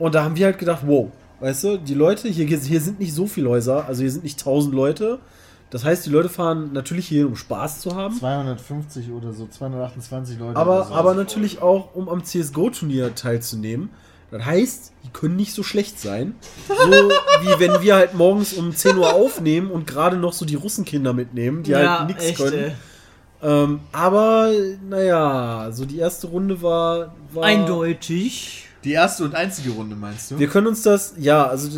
und 0.01 0.17
da 0.17 0.25
haben 0.25 0.35
wir 0.35 0.47
halt 0.47 0.59
gedacht, 0.59 0.83
wow, 0.85 1.13
weißt 1.39 1.63
du, 1.63 1.77
die 1.77 1.95
Leute, 1.95 2.27
hier, 2.27 2.45
hier 2.45 2.81
sind 2.81 2.99
nicht 2.99 3.15
so 3.15 3.29
viele 3.29 3.51
Häuser, 3.51 3.87
also 3.87 4.01
hier 4.01 4.11
sind 4.11 4.25
nicht 4.25 4.41
1000 4.41 4.75
Leute. 4.75 5.21
Das 5.75 5.85
heißt, 5.85 6.07
die 6.07 6.11
Leute 6.11 6.29
fahren 6.29 6.71
natürlich 6.73 7.09
hier, 7.09 7.27
um 7.27 7.35
Spaß 7.35 7.81
zu 7.81 7.97
haben. 7.97 8.15
250 8.15 9.11
oder 9.11 9.33
so, 9.33 9.49
228 9.49 10.39
Leute. 10.39 10.53
oder 10.53 10.61
Aber, 10.61 10.85
so. 10.85 10.95
aber 10.95 11.15
natürlich 11.15 11.63
auch, 11.63 11.97
um 11.97 12.09
am 12.09 12.23
CSGO-Turnier 12.23 13.17
teilzunehmen. 13.17 13.91
Das 14.31 14.45
heißt, 14.45 14.93
die 15.03 15.09
können 15.09 15.35
nicht 15.35 15.53
so 15.53 15.65
schlecht 15.65 15.99
sein. 15.99 16.37
So 16.69 16.75
wie 16.77 17.59
wenn 17.59 17.83
wir 17.83 17.97
halt 17.97 18.15
morgens 18.15 18.53
um 18.53 18.73
10 18.73 18.99
Uhr 18.99 19.15
aufnehmen 19.15 19.69
und 19.69 19.89
gerade 19.89 20.17
noch 20.17 20.33
so 20.33 20.45
die 20.45 20.55
Russenkinder 20.55 21.13
mitnehmen, 21.13 21.65
die 21.65 21.73
ja, 21.73 22.07
halt 22.07 22.17
nichts 22.17 22.39
können. 22.39 22.71
Ähm, 23.43 23.81
aber, 23.91 24.53
naja, 24.89 25.71
so 25.73 25.87
die 25.87 25.99
erste 25.99 26.29
Runde 26.29 26.63
war. 26.63 27.17
war 27.33 27.43
Eindeutig. 27.43 28.64
Die 28.85 28.93
erste 28.93 29.25
und 29.25 29.35
einzige 29.35 29.71
Runde, 29.71 29.97
meinst 29.97 30.31
du? 30.31 30.39
Wir 30.39 30.47
können 30.49 30.67
uns 30.67 30.83
das, 30.83 31.15
ja, 31.19 31.47
also 31.47 31.69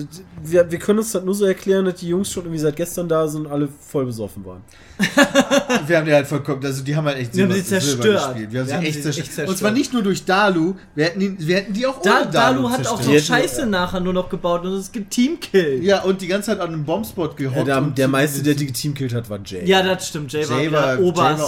wir, 0.42 0.70
wir 0.70 0.78
können 0.78 0.98
uns 0.98 1.12
das 1.12 1.22
nur 1.24 1.34
so 1.34 1.44
erklären, 1.44 1.84
dass 1.84 1.94
die 2.00 2.09
Jungs 2.09 2.30
schon 2.30 2.44
irgendwie 2.44 2.59
seit 2.61 2.74
gestern 2.76 3.09
da 3.09 3.26
sind 3.28 3.46
und 3.46 3.52
alle 3.52 3.68
voll 3.68 4.07
besoffen 4.07 4.44
waren. 4.44 4.62
Wir 5.86 5.98
haben 5.98 6.07
die 6.07 6.12
halt 6.14 6.26
vollkommen, 6.26 6.64
also 6.64 6.82
die 6.82 6.96
haben 6.96 7.04
halt 7.04 7.18
echt 7.18 7.36
Wir 7.36 7.44
haben 7.44 7.52
Silber- 7.52 7.64
sie 7.64 7.68
Silber 7.80 8.02
zerstört. 8.02 8.28
gespielt. 8.34 8.52
Wir 8.52 8.61
haben 8.61 8.66
Wir 8.66 8.70
sie 8.70 8.76
haben 8.76 8.84
echt, 8.84 8.94
sie 8.94 9.02
zerstört. 9.02 9.26
echt 9.26 9.34
zerstört. 9.34 9.48
Und 9.50 9.59
zwar 9.59 9.70
nicht 9.72 9.92
nur 9.92 10.02
durch 10.02 10.24
Dalu, 10.24 10.74
wir 10.94 11.04
hätten, 11.04 11.20
ihn, 11.20 11.36
wir 11.38 11.57
hätten 11.57 11.72
die 11.74 11.86
auch 11.86 12.00
Da, 12.00 12.22
ohne 12.22 12.30
Dalu 12.30 12.70
hat 12.70 12.78
auch 12.86 13.00
zerstört. 13.00 13.00
noch 13.07 13.12
hätten- 13.12 13.24
Scheiße 13.24 13.66
nachher 13.66 14.00
nur 14.00 14.12
noch 14.14 14.28
gebaut 14.30 14.64
und 14.64 14.72
es 14.72 14.90
gibt 14.90 15.11
Teamkill. 15.11 15.84
Ja, 15.84 16.02
und 16.02 16.22
die 16.22 16.26
ganze 16.26 16.46
Zeit 16.52 16.61
an 16.61 16.68
einem 16.68 16.84
Bombspot 16.86 17.36
gehockt. 17.36 17.68
Ja, 17.68 17.80
der, 17.80 17.90
der 17.90 18.09
meiste, 18.09 18.42
der 18.42 18.54
die 18.54 18.66
geteamkillt 18.66 19.12
hat, 19.12 19.28
war 19.28 19.38
Jay. 19.44 19.64
Ja, 19.66 19.82
das 19.82 20.09
stimmt. 20.09 20.32
Jay, 20.32 20.48
war 20.48 20.61
Jay 20.62 20.72
war- 20.72 20.94
Jay 20.94 21.00
war 21.02 21.07
obersalty. 21.07 21.42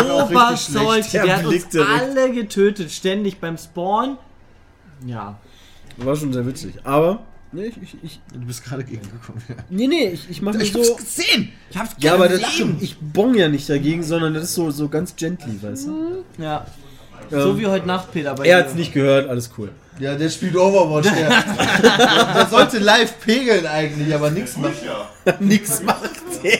Auch. 0.00 0.30
Obersalty. 0.30 1.10
Der 1.12 1.24
Der 1.24 1.36
hat 1.38 1.46
uns 1.46 1.68
direkt. 1.68 1.90
alle 1.90 2.32
getötet. 2.32 2.90
Ständig 2.90 3.38
beim 3.38 3.58
Spawn. 3.58 4.16
Ja. 5.06 5.38
War 5.96 6.16
schon 6.16 6.32
sehr 6.32 6.46
witzig. 6.46 6.74
Aber, 6.84 7.20
nee, 7.52 7.66
ich, 7.66 7.76
ich, 7.82 7.96
ich 8.02 8.20
Du 8.32 8.40
bist 8.46 8.64
gerade 8.64 8.84
gegengekommen. 8.84 9.42
Ja. 9.48 9.54
nee, 9.70 9.86
nee, 9.86 10.08
ich, 10.08 10.28
ich 10.30 10.42
mache 10.42 10.56
mir 10.58 10.64
Ich 10.64 10.72
so. 10.72 10.80
hab's 10.80 10.96
gesehen! 10.96 11.52
Ich 11.70 11.76
hab's 11.76 11.94
Ja, 11.98 12.14
aber 12.14 12.28
das 12.28 12.38
gesehen. 12.38 12.52
stimmt. 12.52 12.82
Ich 12.82 12.96
bong 12.98 13.34
ja 13.34 13.48
nicht 13.48 13.68
dagegen, 13.68 14.02
sondern 14.02 14.34
das 14.34 14.44
ist 14.44 14.54
so, 14.54 14.70
so 14.70 14.88
ganz 14.88 15.14
gently, 15.16 15.60
weißt 15.62 15.86
du? 15.86 16.24
Ja. 16.38 16.66
Ähm, 17.30 17.40
So 17.40 17.58
wie 17.58 17.66
heute 17.66 17.86
Nacht, 17.86 18.12
Peter. 18.12 18.34
Bei 18.34 18.46
er 18.46 18.58
hat's 18.58 18.74
nicht 18.74 18.92
gehört, 18.92 19.28
alles 19.28 19.50
cool. 19.58 19.70
Ja, 20.00 20.16
der 20.16 20.28
spielt 20.28 20.56
Overwatch. 20.56 21.06
Der, 21.08 21.28
der, 22.34 22.46
sollte 22.50 22.78
live 22.80 23.20
pegeln 23.20 23.64
eigentlich, 23.66 24.12
aber 24.12 24.30
nichts 24.30 24.56
macht. 24.56 24.82
Ja. 24.84 25.34
Nix 25.40 25.80
macht 25.82 26.10
der. 26.42 26.58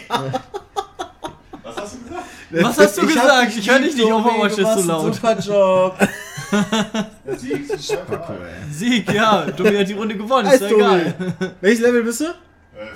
Was 1.62 1.76
hast 1.76 1.96
du 1.96 1.98
gesagt? 1.98 2.26
Was 2.52 2.78
hast 2.78 2.96
du 2.98 3.02
Ich 3.02 3.08
gesagt? 3.08 3.56
Ich 3.58 3.70
höre 3.70 3.78
dich 3.80 3.96
nicht. 3.96 4.04
Overwatch 4.06 4.54
du 4.54 4.60
ist 4.60 4.66
machst 4.68 4.82
so 4.84 4.88
laut. 4.88 5.14
Super 5.14 5.38
Job. 5.40 5.98
Der 7.26 7.38
Sieg 7.38 7.70
ist 7.70 7.88
Scheiße. 7.88 8.20
Sieg, 8.70 9.12
ja. 9.12 9.46
Domi 9.46 9.76
hat 9.76 9.88
die 9.88 9.92
Runde 9.94 10.16
gewonnen. 10.16 10.48
Ist 10.48 10.60
ja 10.62 10.68
egal. 10.68 11.14
Welches 11.60 11.80
Level 11.80 12.02
bist 12.04 12.20
du? 12.20 12.24
Äh, 12.24 12.30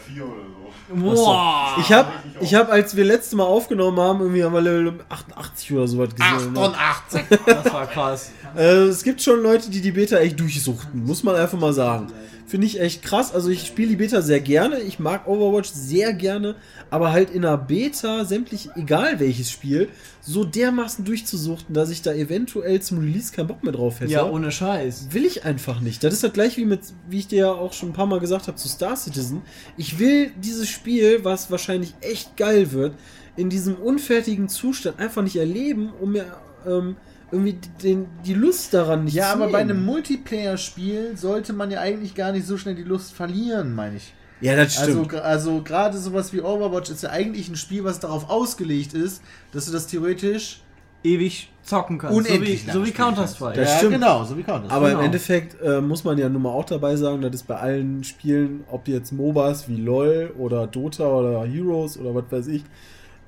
vier 0.07 0.25
oder 0.25 0.43
so. 0.43 0.58
Boah. 0.95 1.77
Ich 1.81 1.93
hab, 1.93 2.11
ich 2.41 2.55
hab, 2.55 2.71
als 2.71 2.97
wir 2.97 3.05
letzte 3.05 3.37
Mal 3.37 3.45
aufgenommen 3.45 3.99
haben, 3.99 4.21
irgendwie 4.21 4.45
haben 4.45 4.55
wir 4.55 4.61
Level 4.61 4.95
88 5.09 5.73
oder 5.73 5.89
sowas 5.89 6.09
gesehen. 6.15 6.53
ne? 6.53 6.61
88. 6.61 7.23
Das 7.47 7.73
war 7.73 7.87
krass. 7.87 8.31
Äh, 8.57 8.63
es 8.87 9.03
gibt 9.03 9.21
schon 9.23 9.43
Leute, 9.43 9.71
die 9.71 9.81
die 9.81 9.93
Beta 9.93 10.17
echt 10.19 10.41
durchsuchten, 10.41 11.05
muss 11.05 11.23
man 11.23 11.37
einfach 11.37 11.59
mal 11.59 11.73
sagen. 11.73 12.09
Finde 12.47 12.67
ich 12.67 12.81
echt 12.81 13.03
krass. 13.03 13.35
Also 13.35 13.51
ich 13.51 13.67
spiele 13.67 13.91
die 13.91 13.97
Beta 13.97 14.23
sehr 14.23 14.41
gerne. 14.41 14.81
Ich 14.81 14.99
mag 14.99 15.29
Overwatch 15.29 15.69
sehr 15.71 16.15
gerne. 16.15 16.55
Aber 16.89 17.13
halt 17.13 17.29
in 17.29 17.45
einer 17.45 17.59
Beta, 17.59 18.25
sämtlich, 18.25 18.71
egal 18.75 19.21
welches 19.21 19.51
Spiel, 19.51 19.91
so 20.23 20.45
dermaßen 20.45 21.05
durchzusuchten, 21.05 21.75
dass 21.75 21.91
ich 21.91 22.01
da 22.01 22.15
eventuell 22.15 22.81
zum 22.81 23.01
Release 23.01 23.33
keinen 23.33 23.49
Bock 23.49 23.63
mehr 23.63 23.73
drauf 23.75 24.01
hätte. 24.01 24.13
Ja, 24.13 24.25
ohne 24.25 24.51
Scheiß. 24.51 25.09
Will 25.11 25.27
ich 25.27 25.45
einfach 25.45 25.81
nicht. 25.81 26.03
Das 26.03 26.15
ist 26.15 26.23
halt 26.23 26.33
gleich 26.33 26.57
wie 26.57 26.65
mit, 26.65 26.81
wie 27.11 27.19
ich 27.19 27.29
dir 27.29 27.39
ja 27.39 27.53
auch 27.53 27.75
schon 27.75 27.91
ein 27.91 27.93
paar 27.95 28.07
Mal 28.07 28.19
gesagt 28.19 28.47
habe, 28.47 28.57
zu 28.57 28.67
Star 28.69 28.97
Citizen. 28.97 29.43
Ich 29.77 29.99
will 29.99 30.31
dieses 30.43 30.71
Spiel, 30.71 30.78
was 31.25 31.51
wahrscheinlich 31.51 31.95
echt 32.01 32.37
geil 32.37 32.73
wird, 32.73 32.99
in 33.37 33.51
diesem 33.51 33.77
unfertigen 33.77 34.49
Zustand 34.49 34.99
einfach 34.99 35.23
nicht 35.23 35.37
erleben, 35.37 35.93
um 35.93 36.13
mir 36.13 36.27
ähm, 36.67 36.97
irgendwie 37.31 37.61
den, 37.83 38.23
die 38.23 38.35
Lust 38.35 38.73
daran 38.75 39.05
nicht 39.05 39.15
Ja, 39.15 39.27
zu 39.33 39.33
aber 39.37 39.49
bei 39.51 39.63
nehmen. 39.65 39.79
einem 39.79 39.85
Multiplayer-Spiel 39.85 41.17
sollte 41.17 41.53
man 41.53 41.71
ja 41.71 41.81
eigentlich 41.81 42.15
gar 42.15 42.33
nicht 42.33 42.47
so 42.47 42.57
schnell 42.57 42.75
die 42.75 42.83
Lust 42.85 43.13
verlieren, 43.13 43.75
meine 43.75 43.97
ich. 43.97 44.15
Ja, 44.41 44.55
das 44.57 44.79
Also, 44.79 45.05
stimmt. 45.05 45.13
gra- 45.13 45.19
also 45.21 45.63
gerade 45.63 45.99
sowas 45.99 46.33
wie 46.33 46.41
Overwatch 46.41 46.91
ist 46.91 47.03
ja 47.03 47.11
eigentlich 47.11 47.49
ein 47.49 47.57
Spiel, 47.57 47.85
was 47.85 48.01
darauf 48.01 48.31
ausgelegt 48.31 48.95
ist, 48.95 49.23
dass 49.53 49.67
du 49.67 49.73
das 49.73 49.87
theoretisch 49.89 50.68
Ewig 51.05 51.49
zocken 51.63 51.99
kannst. 51.99 52.17
unendlich 52.17 52.63
so 52.63 52.69
wie, 52.69 52.73
so 52.73 52.87
wie 52.87 52.91
Counter-Strike. 52.93 53.61
Das 53.61 53.71
ja, 53.71 53.77
stimmt. 53.79 53.93
genau, 53.95 54.25
so 54.25 54.37
wie 54.37 54.43
Counter. 54.43 54.71
aber 54.71 54.89
genau. 54.89 55.01
im 55.01 55.07
Endeffekt 55.07 55.61
äh, 55.63 55.81
muss 55.81 56.03
man 56.05 56.19
ja 56.19 56.29
nun 56.29 56.43
mal 56.43 56.51
auch 56.51 56.65
dabei 56.65 56.97
sagen, 56.97 57.21
das 57.23 57.35
ist 57.35 57.47
bei 57.47 57.57
allen 57.57 58.03
Spielen, 58.05 58.65
ob 58.71 58.85
die 58.85 58.93
jetzt 58.93 59.13
MOBAs 59.13 59.69
wie 59.69 59.77
LOL 59.77 60.33
oder 60.39 60.67
Dota 60.67 61.07
oder 61.07 61.45
Heroes 61.47 61.99
oder 61.99 62.15
was 62.15 62.25
weiß 62.31 62.47
ich, 62.49 62.65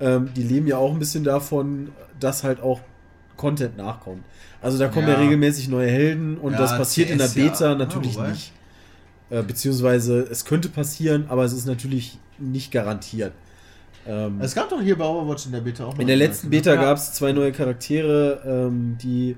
ähm, 0.01 0.31
die 0.35 0.43
leben 0.43 0.66
ja 0.66 0.79
auch 0.79 0.93
ein 0.93 0.99
bisschen 0.99 1.23
davon, 1.25 1.91
dass 2.18 2.43
halt 2.43 2.61
auch 2.62 2.81
Content 3.37 3.77
nachkommt. 3.77 4.23
Also 4.62 4.79
da 4.79 4.89
kommen 4.89 5.07
ja, 5.09 5.14
Ja. 5.14 5.21
regelmäßig 5.21 5.68
neue 5.68 5.89
Helden 5.89 6.37
und 6.39 6.53
Ja, 6.53 6.59
das 6.59 6.77
passiert 6.77 7.11
in 7.11 7.18
der 7.18 7.29
CS. 7.29 7.35
Beta 7.35 7.68
Ja, 7.71 7.75
natürlich 7.75 8.16
wobei. 8.16 8.31
nicht. 8.31 8.53
Äh, 9.31 9.43
beziehungsweise 9.43 10.21
es 10.31 10.45
könnte 10.45 10.68
passieren, 10.68 11.27
aber 11.29 11.45
es 11.45 11.53
ist 11.53 11.66
natürlich 11.66 12.18
nicht 12.39 12.73
garantiert. 12.73 13.33
Ähm, 14.07 14.40
Es 14.40 14.55
gab 14.55 14.68
doch 14.70 14.80
hier 14.80 14.96
bei 14.96 15.05
Overwatch 15.05 15.46
in 15.46 15.53
der 15.53 15.61
Beta 15.61 15.84
auch 15.84 15.94
mal 15.94 16.01
in 16.01 16.07
der 16.07 16.16
letzten 16.16 16.46
Seite, 16.51 16.70
Beta 16.70 16.74
gab 16.76 16.96
es 16.96 17.12
zwei 17.12 17.32
neue 17.32 17.53
Charaktere, 17.53 18.40
ähm, 18.46 18.96
die 19.03 19.36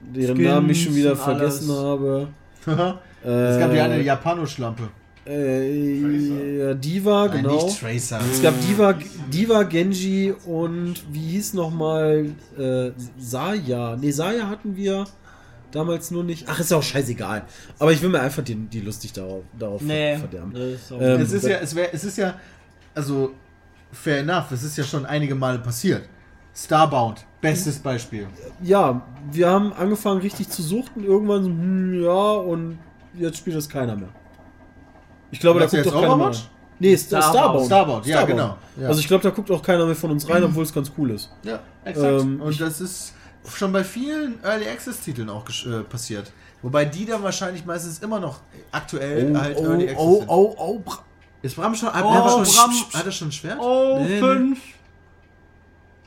deren 0.00 0.36
Skins 0.36 0.48
Namen 0.48 0.70
ich 0.70 0.82
schon 0.84 0.94
wieder 0.94 1.14
vergessen 1.16 1.70
alles. 1.70 1.82
habe. 1.84 2.28
ne? 2.66 2.98
es 3.24 3.58
gab 3.58 3.74
ja 3.74 3.84
eine 3.84 3.96
Äh, 3.98 4.02
Japanoschlampe. 4.02 4.88
äh, 5.26 6.58
ja, 6.58 6.74
Diva, 6.74 7.26
Nein, 7.28 7.42
genau. 7.42 7.64
nicht 7.64 7.78
Tracer. 7.80 8.20
Es 8.32 8.42
gab 8.42 8.54
Diva, 8.66 8.94
Diva, 9.32 9.62
Genji 9.64 10.32
und 10.46 10.94
wie 11.12 11.20
hieß 11.32 11.54
nochmal 11.54 12.26
äh, 12.58 12.90
Saya. 13.18 13.96
Ne, 13.96 14.10
Saya 14.12 14.48
hatten 14.48 14.74
wir 14.74 15.04
damals 15.70 16.10
nur 16.10 16.24
nicht. 16.24 16.46
Ach, 16.48 16.58
ist 16.58 16.70
ja 16.70 16.78
auch 16.78 16.82
scheißegal. 16.82 17.44
Aber 17.78 17.92
ich 17.92 18.02
will 18.02 18.08
mir 18.10 18.20
einfach 18.20 18.42
die, 18.42 18.54
die 18.56 18.80
lustig 18.80 19.12
darauf, 19.12 19.42
darauf 19.58 19.80
Nee. 19.82 20.16
verderben. 20.16 20.52
Das 20.54 20.62
ist 20.64 20.90
Ähm, 20.90 21.20
es 21.20 21.32
ist 21.32 21.46
ja, 21.46 21.58
es, 21.58 21.74
wär, 21.74 21.94
es 21.94 22.04
ist 22.04 22.18
ja, 22.18 22.34
also 22.94 23.32
fair 23.92 24.18
enough, 24.20 24.50
es 24.50 24.62
ist 24.62 24.76
ja 24.76 24.84
schon 24.84 25.06
einige 25.06 25.34
Male 25.34 25.58
passiert. 25.58 26.08
Starbound, 26.54 27.24
bestes 27.40 27.78
Beispiel. 27.78 28.26
Ja, 28.62 29.00
wir 29.30 29.48
haben 29.48 29.72
angefangen 29.72 30.20
richtig 30.20 30.48
zu 30.50 30.62
suchten. 30.62 31.04
Irgendwann 31.04 31.42
so, 31.44 31.48
hm, 31.48 32.02
ja, 32.02 32.32
und 32.32 32.78
jetzt 33.14 33.38
spielt 33.38 33.56
das 33.56 33.68
keiner 33.68 33.96
mehr. 33.96 34.10
Ich 35.30 35.40
glaube, 35.40 35.60
da 35.60 35.66
guckt 35.66 35.76
jetzt 35.78 35.86
doch 35.86 36.00
keiner 36.00 36.16
mehr. 36.16 36.32
Nee, 36.78 36.96
Star 36.96 37.22
Starbound. 37.22 37.66
Starbound. 37.66 38.04
Starbound, 38.04 38.06
ja, 38.06 38.24
genau. 38.24 38.56
Ja. 38.76 38.88
Also 38.88 39.00
ich 39.00 39.06
glaube, 39.06 39.22
da 39.22 39.30
guckt 39.30 39.50
auch 39.50 39.62
keiner 39.62 39.86
mehr 39.86 39.94
von 39.94 40.10
uns 40.10 40.28
rein, 40.28 40.42
obwohl 40.44 40.64
es 40.64 40.72
ganz 40.72 40.90
cool 40.98 41.12
ist. 41.12 41.30
Ja, 41.44 41.60
exakt. 41.84 42.22
Ähm, 42.22 42.40
und 42.40 42.60
das 42.60 42.80
ist 42.80 43.14
schon 43.48 43.72
bei 43.72 43.84
vielen 43.84 44.42
Early 44.44 44.68
Access 44.68 45.00
Titeln 45.00 45.30
auch 45.30 45.46
gesch- 45.46 45.70
äh, 45.80 45.84
passiert. 45.84 46.32
Wobei 46.60 46.84
die 46.84 47.06
dann 47.06 47.22
wahrscheinlich 47.22 47.64
meistens 47.64 48.00
immer 48.00 48.20
noch 48.20 48.40
aktuell 48.72 49.36
halt 49.38 49.58
Early 49.58 49.84
Access 49.90 49.98
oh, 50.06 50.18
sind. 50.18 50.28
oh, 50.28 50.54
oh, 50.58 50.78
Bra- 50.80 51.04
Ist 51.42 51.56
Bram 51.56 51.74
schon, 51.74 51.92
hat, 51.92 52.04
Oh, 52.04 52.12
er 52.12 52.44
schon, 52.46 52.54
Bram- 52.54 52.94
hat 52.94 53.04
er 53.06 53.12
schon 53.12 53.28
ein 53.28 53.32
Schwert? 53.32 53.58
Oh, 53.60 53.98
Nee, 54.02 54.08
nee. 54.08 54.20
fünf. 54.20 54.58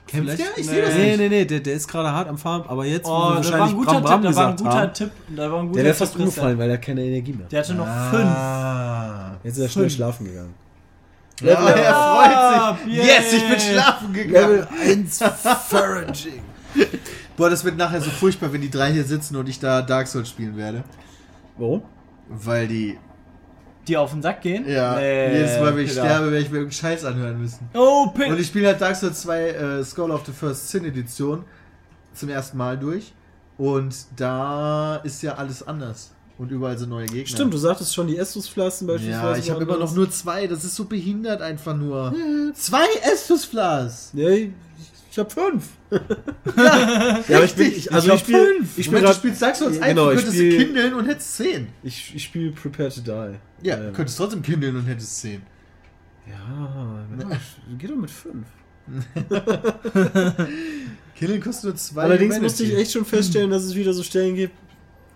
Kämpft 0.08 0.38
der? 0.40 0.46
Ich 0.58 0.68
sehe 0.68 0.82
das 0.84 0.94
Nee, 0.94 1.08
nicht. 1.08 1.18
nee, 1.20 1.30
nee, 1.30 1.46
der, 1.46 1.60
der 1.62 1.74
ist 1.74 1.88
gerade 1.88 2.12
hart 2.12 2.28
am 2.30 2.38
Farm, 2.38 2.64
aber 2.68 2.86
jetzt, 2.86 3.06
wo 3.06 3.10
Oh, 3.10 3.14
wir 3.14 3.20
da 3.20 3.30
war 3.30 3.36
wahrscheinlich 3.38 3.70
ein 3.72 3.78
guter 3.78 4.02
Bram 4.02 4.22
Bram 4.22 4.22
Tipp, 4.22 4.32
da 4.32 4.36
war 4.36 4.48
ein 4.50 4.56
guter 4.58 4.72
haben, 4.82 4.94
Tipp. 4.94 5.12
Da 5.36 5.52
war 5.52 5.60
ein 5.60 5.68
guter 5.68 5.76
der 5.78 5.84
wäre 5.86 5.94
Tipp, 5.96 6.08
fast 6.08 6.16
umgefallen, 6.16 6.58
weil 6.60 6.70
er 6.70 6.78
keine 6.78 7.04
Energie 7.04 7.34
mehr 7.34 7.46
hat. 7.46 7.52
Der 7.52 7.60
hatte 7.64 7.74
noch 7.74 7.88
fünf. 8.12 8.24
Ah. 8.30 9.32
Jetzt 9.44 9.58
ist 9.58 9.64
er 9.64 9.70
schnell 9.70 9.84
Fünf. 9.86 9.96
schlafen 9.96 10.26
gegangen. 10.26 10.54
Ja, 11.42 11.52
er 11.52 12.76
freut 12.78 12.86
sich. 12.88 12.96
yay. 12.96 13.06
Yes, 13.08 13.34
ich 13.34 13.50
bin 13.50 13.60
schlafen 13.60 14.14
gegangen. 14.14 14.68
1 14.82 15.20
Faraging. 15.68 16.42
Boah, 17.38 17.50
das 17.50 17.64
wird 17.66 17.76
nachher 17.76 18.00
so 18.00 18.10
furchtbar, 18.12 18.54
wenn 18.54 18.62
die 18.62 18.70
drei 18.70 18.94
hier 18.94 19.04
sitzen 19.04 19.36
und 19.36 19.50
ich 19.50 19.60
da 19.60 19.82
Dark 19.82 20.08
Souls 20.08 20.30
spielen 20.30 20.56
werde. 20.56 20.84
Warum? 21.58 21.82
Weil 22.30 22.68
die, 22.68 22.98
Die 23.88 23.98
auf 23.98 24.12
den 24.12 24.22
Sack 24.22 24.42
gehen? 24.42 24.68
ja, 24.68 24.96
Nee, 24.96 25.34
jedes 25.38 25.60
Mal, 25.60 25.76
wenn 25.76 25.84
ich 25.86 25.92
Peter. 25.92 26.06
sterbe, 26.06 26.26
werde 26.32 26.38
ich 26.46 26.50
mir 26.52 26.58
irgendeinen 26.58 26.72
Scheiß 26.72 27.06
anhören 27.06 27.40
müssen. 27.42 27.70
Oh, 27.74 28.04
Und 28.08 28.14
Pin. 28.16 28.38
ich 28.38 28.48
spiele 28.48 28.68
halt 28.68 28.82
Dark 28.82 28.96
Souls 28.96 29.22
2 29.22 29.50
äh, 29.50 29.84
Skull 29.84 30.12
of 30.12 30.26
the 30.26 30.32
First 30.32 30.70
Sin 30.70 30.86
Edition 30.86 31.44
zum 32.14 32.30
ersten 32.30 32.58
Mal 32.58 32.78
durch. 32.78 33.14
Und 33.58 33.96
da 34.16 34.98
ist 34.98 35.22
ja 35.22 35.36
alles 35.36 35.66
anders. 35.66 36.12
Und 36.38 36.52
überall 36.52 36.78
sind 36.78 36.90
neue 36.90 37.06
Gegner. 37.06 37.28
Stimmt, 37.28 37.54
du 37.54 37.58
sagtest 37.58 37.94
schon, 37.96 38.08
die 38.08 38.18
Estus-Flaschen 38.18 38.88
beispielsweise. 38.88 39.32
Ja, 39.32 39.38
ich 39.38 39.50
habe 39.50 39.64
immer 39.64 39.78
noch 39.78 39.96
nur 39.96 40.10
zwei. 40.12 40.48
Das 40.48 40.66
ist 40.66 40.76
so 40.76 40.84
behindert 40.84 41.42
einfach 41.42 41.76
nur. 41.76 42.14
Zwei 42.56 42.86
Estus 43.14 43.46
Flas. 43.46 44.10
Nee, 44.12 44.52
ich, 45.16 45.18
ich 45.18 45.20
habe 45.20 45.30
fünf. 45.30 45.70
ja, 47.30 47.36
aber 47.38 47.46
ich 47.46 47.56
bin, 47.56 47.68
ich, 47.72 47.92
also 47.94 48.10
hab 48.10 48.16
ich 48.16 48.22
spiele, 48.22 48.46
fünf. 48.58 48.78
ich 48.78 48.88
Moment, 48.88 49.04
spiele 49.08 49.14
du 49.14 49.20
spielst 49.20 49.42
Dark 49.42 49.56
Souls 49.56 49.80
1, 49.82 49.88
Genau, 49.96 50.06
du 50.06 50.12
ich 50.12 50.18
könntest 50.18 50.38
spiel- 50.38 50.58
kindeln 50.58 50.94
und 50.94 51.06
hättest 51.08 51.36
10. 51.38 51.68
ich, 51.84 52.14
ich 52.16 52.24
spiele 52.24 52.52
Prepare 52.52 52.90
to 52.90 53.02
Die. 53.02 53.68
Ja, 53.68 53.78
Ähm, 53.78 53.86
du 53.88 53.92
könntest 53.94 54.18
trotzdem 54.18 54.42
kindeln 54.42 54.76
und 54.76 54.86
hättest 54.86 55.22
10. 55.22 55.42
Ja, 56.28 57.06
Mensch, 57.16 57.38
geht 57.78 57.90
doch 57.92 57.96
mit 57.96 58.10
fünf. 58.12 58.46
Killen 61.16 61.42
kostet 61.42 61.64
nur 61.66 61.76
2. 61.76 62.02
Allerdings 62.02 62.40
musste 62.40 62.64
ich 62.64 62.76
echt 62.76 62.92
schon 62.92 63.06
feststellen, 63.06 63.50
dass 63.50 63.64
es 63.64 63.76
wieder 63.76 63.94
so 63.94 64.04
Stellen 64.04 64.36
gibt. 64.36 64.54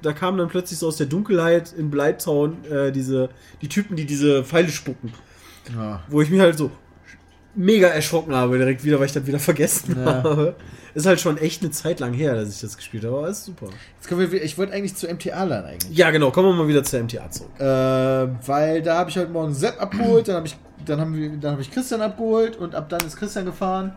Da 0.01 0.13
kamen 0.13 0.37
dann 0.37 0.47
plötzlich 0.47 0.79
so 0.79 0.87
aus 0.87 0.95
der 0.97 1.07
Dunkelheit 1.07 1.73
in 1.73 1.89
Blighttown 1.91 2.63
äh, 2.65 2.91
diese, 2.91 3.29
die 3.61 3.67
Typen, 3.67 3.97
die 3.97 4.05
diese 4.05 4.43
Pfeile 4.45 4.69
spucken. 4.69 5.11
Ja. 5.75 6.01
Wo 6.07 6.21
ich 6.21 6.29
mich 6.29 6.39
halt 6.39 6.57
so 6.57 6.71
mega 7.59 7.87
erschrocken 7.87 8.33
habe 8.33 8.57
direkt 8.57 8.83
wieder, 8.83 8.99
weil 8.99 9.05
ich 9.07 9.11
das 9.13 9.25
wieder 9.27 9.39
vergessen 9.39 9.97
Ja. 10.03 10.23
habe. 10.23 10.55
Ist 10.95 11.05
halt 11.05 11.19
schon 11.19 11.37
echt 11.37 11.61
eine 11.61 11.69
Zeit 11.71 11.99
lang 11.99 12.13
her, 12.13 12.33
dass 12.35 12.49
ich 12.49 12.61
das 12.61 12.75
gespielt 12.75 13.05
habe, 13.05 13.17
aber 13.17 13.27
ist 13.29 13.45
super. 13.45 13.67
Jetzt 13.97 14.07
kommen 14.09 14.31
wir, 14.31 14.41
ich 14.43 14.57
wollte 14.57 14.73
eigentlich 14.73 14.95
zu 14.95 15.07
MTA 15.07 15.43
lernen 15.43 15.67
eigentlich. 15.67 15.95
Ja, 15.95 16.09
genau, 16.09 16.31
kommen 16.31 16.47
wir 16.49 16.53
mal 16.55 16.67
wieder 16.67 16.83
zur 16.83 17.01
MTA 17.03 17.29
zurück. 17.29 17.51
Äh, 17.59 18.47
weil 18.47 18.81
da 18.81 18.97
habe 18.97 19.09
ich 19.11 19.17
heute 19.17 19.29
Morgen 19.29 19.53
Sepp 19.53 19.79
abgeholt, 19.79 20.27
dann 20.27 20.37
habe 20.37 20.47
ich, 20.47 20.57
dann 20.85 20.99
haben 20.99 21.15
wir, 21.15 21.29
dann 21.37 21.51
habe 21.51 21.61
ich 21.61 21.69
Christian 21.71 22.01
abgeholt 22.01 22.55
und 22.57 22.73
ab 22.73 22.89
dann 22.89 23.01
ist 23.05 23.17
Christian 23.17 23.45
gefahren. 23.45 23.93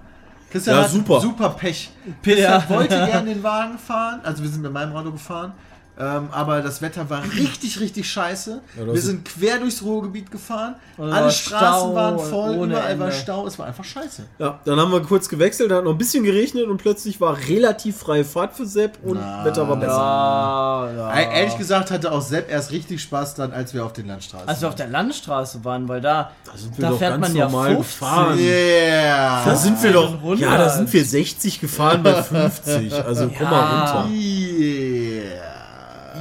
Christian 0.51 0.77
Ja, 0.77 0.83
hat 0.83 0.91
super. 0.91 1.21
super 1.21 1.49
Pech. 1.51 1.91
Christian 2.23 2.63
wollte 2.69 2.95
gerne 3.07 3.33
den 3.33 3.43
Wagen 3.43 3.79
fahren, 3.79 4.21
also 4.23 4.43
wir 4.43 4.51
sind 4.51 4.61
mit 4.63 4.73
meinem 4.73 4.95
Auto 4.95 5.13
gefahren, 5.13 5.53
ähm, 5.99 6.29
aber 6.31 6.63
das 6.63 6.81
Wetter 6.83 7.09
war 7.11 7.23
richtig, 7.37 7.79
richtig 7.81 8.11
scheiße. 8.11 8.61
Ja, 8.79 8.87
wir 8.87 9.01
sind 9.01 9.25
quer 9.27 9.59
durchs 9.59 9.83
Ruhrgebiet 9.83 10.31
gefahren, 10.31 10.75
alle 10.99 11.11
war 11.11 11.31
Straßen 11.31 11.67
Stau 11.67 11.95
waren 11.95 12.19
voll, 12.19 12.55
überall 12.67 12.99
war 12.99 13.09
Ende. 13.09 13.13
Stau, 13.13 13.47
es 13.47 13.59
war 13.59 13.67
einfach 13.67 13.85
scheiße. 13.85 14.23
Ja, 14.39 14.59
dann 14.65 14.81
haben 14.81 14.91
wir 14.93 15.01
kurz 15.03 15.29
gewechselt, 15.29 15.71
da 15.71 15.77
hat 15.77 15.85
noch 15.85 15.93
ein 15.93 15.99
bisschen 15.99 16.25
geregnet 16.25 16.67
und 16.67 16.79
plötzlich 16.79 17.21
war 17.21 17.37
relativ 17.49 17.99
freie 17.99 18.25
Fahrt 18.25 18.55
für 18.55 18.67
Sepp 18.67 18.99
und 19.05 19.19
Na, 19.21 19.45
Wetter 19.45 19.69
war 19.69 19.77
besser. 19.77 19.93
Ja, 19.93 20.91
ja. 21.13 21.19
E- 21.21 21.39
Ehrlich 21.41 21.59
gesagt 21.59 21.91
hatte 21.91 22.11
auch 22.11 22.23
Sepp 22.23 22.51
erst 22.51 22.71
richtig 22.73 23.03
Spaß 23.03 23.35
dann, 23.35 23.53
als 23.53 23.75
wir 23.75 23.85
auf 23.85 23.93
den 23.93 24.07
Landstraßen 24.07 24.49
Als 24.49 24.61
wir 24.61 24.69
auf 24.69 24.75
der 24.75 24.89
Landstraße 24.89 25.65
waren, 25.65 25.89
weil 25.89 26.01
da, 26.01 26.31
sind 26.55 26.77
wir 26.79 26.83
da 26.83 26.91
doch 26.91 26.99
fährt 26.99 27.13
ganz 27.13 27.29
man 27.29 27.37
ja 27.37 27.45
normal 27.45 27.75
50. 27.75 27.87
gefahren. 28.01 28.39
Yeah! 28.39 29.45
Da 29.45 29.57
sind 29.57 29.83
wir 29.83 29.93
doch. 29.93 30.15
100. 30.15 30.41
Ja, 30.41 30.57
da 30.57 30.69
sind 30.69 30.93
wir 30.93 31.05
60 31.05 31.61
gefahren 31.61 32.03
bei 32.03 32.23
50. 32.23 32.93
Also 32.95 33.31
komm 33.37 33.51
mal 33.51 34.01
runter. 34.03 34.11
Yeah. 34.11 35.02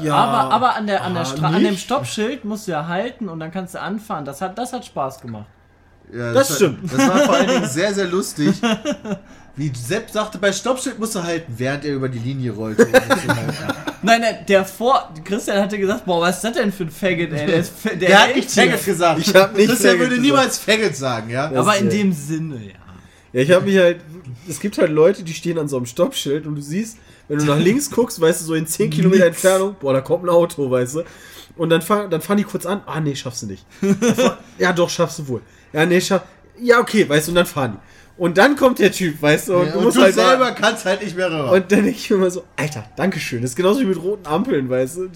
Ja, 0.03 0.15
aber, 0.15 0.53
aber 0.53 0.75
an, 0.75 0.87
der, 0.87 1.03
an, 1.03 1.13
der 1.13 1.23
Ah, 1.23 1.25
Stra 1.25 1.47
an 1.47 1.63
dem? 1.63 1.77
Stoppschild 1.77 2.45
musst 2.45 2.67
du 2.67 2.71
ja 2.71 2.87
halten 2.87 3.29
und 3.29 3.39
dann 3.39 3.51
kannst 3.51 3.75
du 3.75 3.81
anfahren. 3.81 4.25
Das 4.25 4.41
hat, 4.41 4.57
das 4.57 4.73
hat 4.73 4.85
Spaß 4.85 5.21
gemacht. 5.21 5.45
Ja, 6.13 6.33
Das 6.33 6.49
war- 6.49 6.55
stimmt. 6.57 6.91
Das 6.91 7.07
war 7.07 7.17
vor 7.19 7.35
allen 7.35 7.47
Dingen 7.47 7.65
sehr, 7.69 7.93
sehr 7.93 8.07
lustig. 8.07 8.53
Wie 9.55 9.71
Sepp 9.75 10.09
sagte, 10.09 10.37
bei 10.37 10.51
Stoppschild 10.51 10.97
musst 10.99 11.15
du 11.15 11.23
halten, 11.23 11.53
während 11.57 11.83
er 11.85 11.93
über 11.93 12.09
die 12.09 12.19
Linie 12.19 12.51
rollte. 12.51 12.85
um 12.85 12.93
halten. 12.93 13.27
Nein, 14.03 14.19
nein, 14.21 14.37
der 14.47 14.65
vor. 14.65 15.13
Christian 15.23 15.61
hatte 15.61 15.77
gesagt, 15.77 16.05
boah, 16.05 16.21
was 16.21 16.37
ist 16.37 16.43
das 16.43 16.53
denn 16.53 16.71
für 16.71 16.85
ein 16.85 16.89
Faggot, 16.89 17.31
ey? 17.33 17.45
Der, 17.45 17.57
ist, 17.57 17.71
fa- 17.77 17.89
der, 17.89 17.97
Der 18.09 18.19
hat 18.23 18.35
nicht. 18.35 18.49
Faggot 18.49 18.83
gesagt. 18.83 19.19
Ich 19.19 19.35
hab 19.35 19.55
nicht 19.55 19.67
Christian 19.69 19.91
Faggot 19.91 19.99
würde 19.99 20.15
gesagt. 20.15 20.21
niemals 20.25 20.57
Faggot 20.57 20.95
sagen, 20.95 21.29
ja? 21.29 21.51
Ja. 21.51 21.59
Aber 21.59 21.71
Das, 21.73 21.81
in 21.81 21.89
dem 21.91 22.11
Sinne, 22.11 22.55
ja. 22.55 22.73
Ja, 23.33 23.41
ich 23.41 23.51
habe 23.51 23.63
mich 23.65 23.77
halt. 23.77 24.01
Es 24.49 24.59
gibt 24.59 24.77
halt 24.79 24.89
Leute, 24.89 25.21
die 25.23 25.33
stehen 25.35 25.59
an 25.59 25.67
so 25.67 25.77
einem 25.77 25.85
Stoppschild 25.85 26.47
und 26.47 26.55
du 26.55 26.61
siehst, 26.61 26.97
wenn 27.31 27.39
du 27.39 27.45
nach 27.45 27.57
links 27.57 27.89
guckst, 27.89 28.19
weißt 28.19 28.41
du, 28.41 28.45
so 28.45 28.53
in 28.55 28.67
10 28.67 28.89
Kilometer 28.89 29.25
Entfernung, 29.25 29.77
boah, 29.79 29.93
da 29.93 30.01
kommt 30.01 30.25
ein 30.25 30.29
Auto, 30.29 30.69
weißt 30.69 30.95
du. 30.95 31.03
Und 31.55 31.69
dann, 31.69 31.81
fahr, 31.81 32.09
dann 32.09 32.19
fahren 32.19 32.37
die 32.37 32.43
kurz 32.43 32.65
an, 32.65 32.81
ah, 32.85 32.99
nee, 32.99 33.15
schaffst 33.15 33.43
du 33.43 33.47
nicht. 33.47 33.65
Ja, 34.57 34.73
doch, 34.73 34.89
schaffst 34.89 35.19
du 35.19 35.27
wohl. 35.29 35.41
Ja, 35.71 35.85
nee, 35.85 36.01
schaff. 36.01 36.23
Ja, 36.59 36.79
okay, 36.79 37.07
weißt 37.07 37.27
du, 37.27 37.31
und 37.31 37.35
dann 37.35 37.45
fahren 37.45 37.77
die. 37.77 38.21
Und 38.21 38.37
dann 38.37 38.57
kommt 38.57 38.79
der 38.79 38.91
Typ, 38.91 39.21
weißt 39.21 39.47
du, 39.47 39.55
und 39.55 39.65
Ja, 39.67 39.71
du 39.71 39.77
und 39.77 39.85
musst 39.85 39.97
du 39.97 40.01
halt 40.01 40.13
selber 40.13 40.51
kannst 40.51 40.83
halt 40.85 41.01
nicht 41.01 41.15
mehr 41.15 41.27
rüber. 41.27 41.53
Und 41.53 41.71
dann 41.71 41.83
denke 41.83 41.91
ich 41.91 42.09
mir 42.09 42.17
immer 42.17 42.29
so, 42.29 42.43
Alter, 42.57 42.83
Dankeschön. 42.97 43.41
Das 43.41 43.51
ist 43.51 43.55
genauso 43.55 43.79
wie 43.79 43.85
mit 43.85 44.03
roten 44.03 44.27
Ampeln, 44.27 44.69
weißt 44.69 44.97
du? 44.97 45.09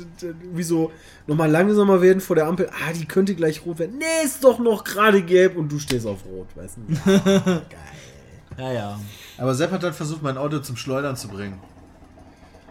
Wie 0.54 0.64
so 0.64 0.92
nochmal 1.28 1.52
langsamer 1.52 2.02
werden 2.02 2.22
vor 2.22 2.38
der 2.38 2.48
Ampel. 2.48 2.70
Ah, 2.70 2.94
die 2.94 3.06
könnte 3.06 3.36
gleich 3.36 3.66
rot 3.66 3.80
werden. 3.80 3.98
Nee, 3.98 4.26
ist 4.26 4.42
doch 4.42 4.60
noch 4.60 4.86
gerade 4.86 5.22
gelb 5.22 5.58
und 5.58 5.70
du 5.70 5.80
stehst 5.80 6.08
auf 6.08 6.20
rot, 6.26 6.48
weißt 6.56 6.78
du? 6.78 7.62
Ja, 8.58 8.72
ja. 8.72 9.00
Aber 9.38 9.54
Sepp 9.54 9.72
hat 9.72 9.84
dann 9.84 9.94
versucht, 9.94 10.24
mein 10.24 10.38
Auto 10.38 10.60
zum 10.60 10.78
Schleudern 10.78 11.18
zu 11.18 11.28
bringen. 11.28 11.60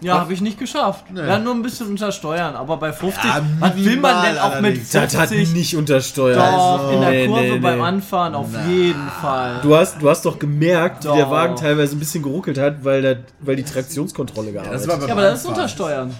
Ja, 0.00 0.18
habe 0.20 0.32
ich 0.32 0.40
nicht 0.40 0.58
geschafft. 0.58 1.04
Nee. 1.12 1.20
Ja, 1.20 1.38
nur 1.38 1.54
ein 1.54 1.62
bisschen 1.62 1.88
untersteuern, 1.88 2.56
aber 2.56 2.76
bei 2.76 2.92
50, 2.92 3.24
Ja, 3.24 3.40
was 3.60 3.76
will 3.76 3.96
man 3.96 4.24
denn 4.24 4.38
auch 4.38 4.56
mit 4.56 4.64
allerdings. 4.64 4.90
50? 4.90 5.00
Das 5.02 5.16
hat 5.16 5.30
nicht 5.30 5.76
untersteuert. 5.76 6.36
Doch, 6.38 6.78
Also, 6.78 6.90
in 6.90 7.00
der 7.00 7.10
nee, 7.10 7.26
Kurve 7.26 7.42
nee, 7.42 7.58
beim 7.58 7.78
nee. 7.78 7.84
Anfahren 7.84 8.34
auf 8.34 8.48
Na. 8.52 8.66
jeden 8.66 9.08
Fall. 9.20 9.60
Du 9.62 9.74
hast, 9.74 10.02
du 10.02 10.10
hast 10.10 10.24
doch 10.26 10.38
gemerkt, 10.38 11.04
wie 11.04 11.08
der 11.14 11.24
Doch. 11.24 11.30
Wagen 11.30 11.56
teilweise 11.56 11.96
ein 11.96 12.00
bisschen 12.00 12.22
geruckelt 12.22 12.58
hat, 12.58 12.84
weil, 12.84 13.02
der, 13.02 13.18
weil 13.40 13.56
die 13.56 13.62
Traktionskontrolle 13.64 14.52
gearbeitet 14.52 14.80
hat. 14.90 14.98
beim 15.00 15.08
ja, 15.08 15.14
aber 15.14 15.22
das 15.22 15.40
ist 15.40 15.46
untersteuern. 15.46 16.14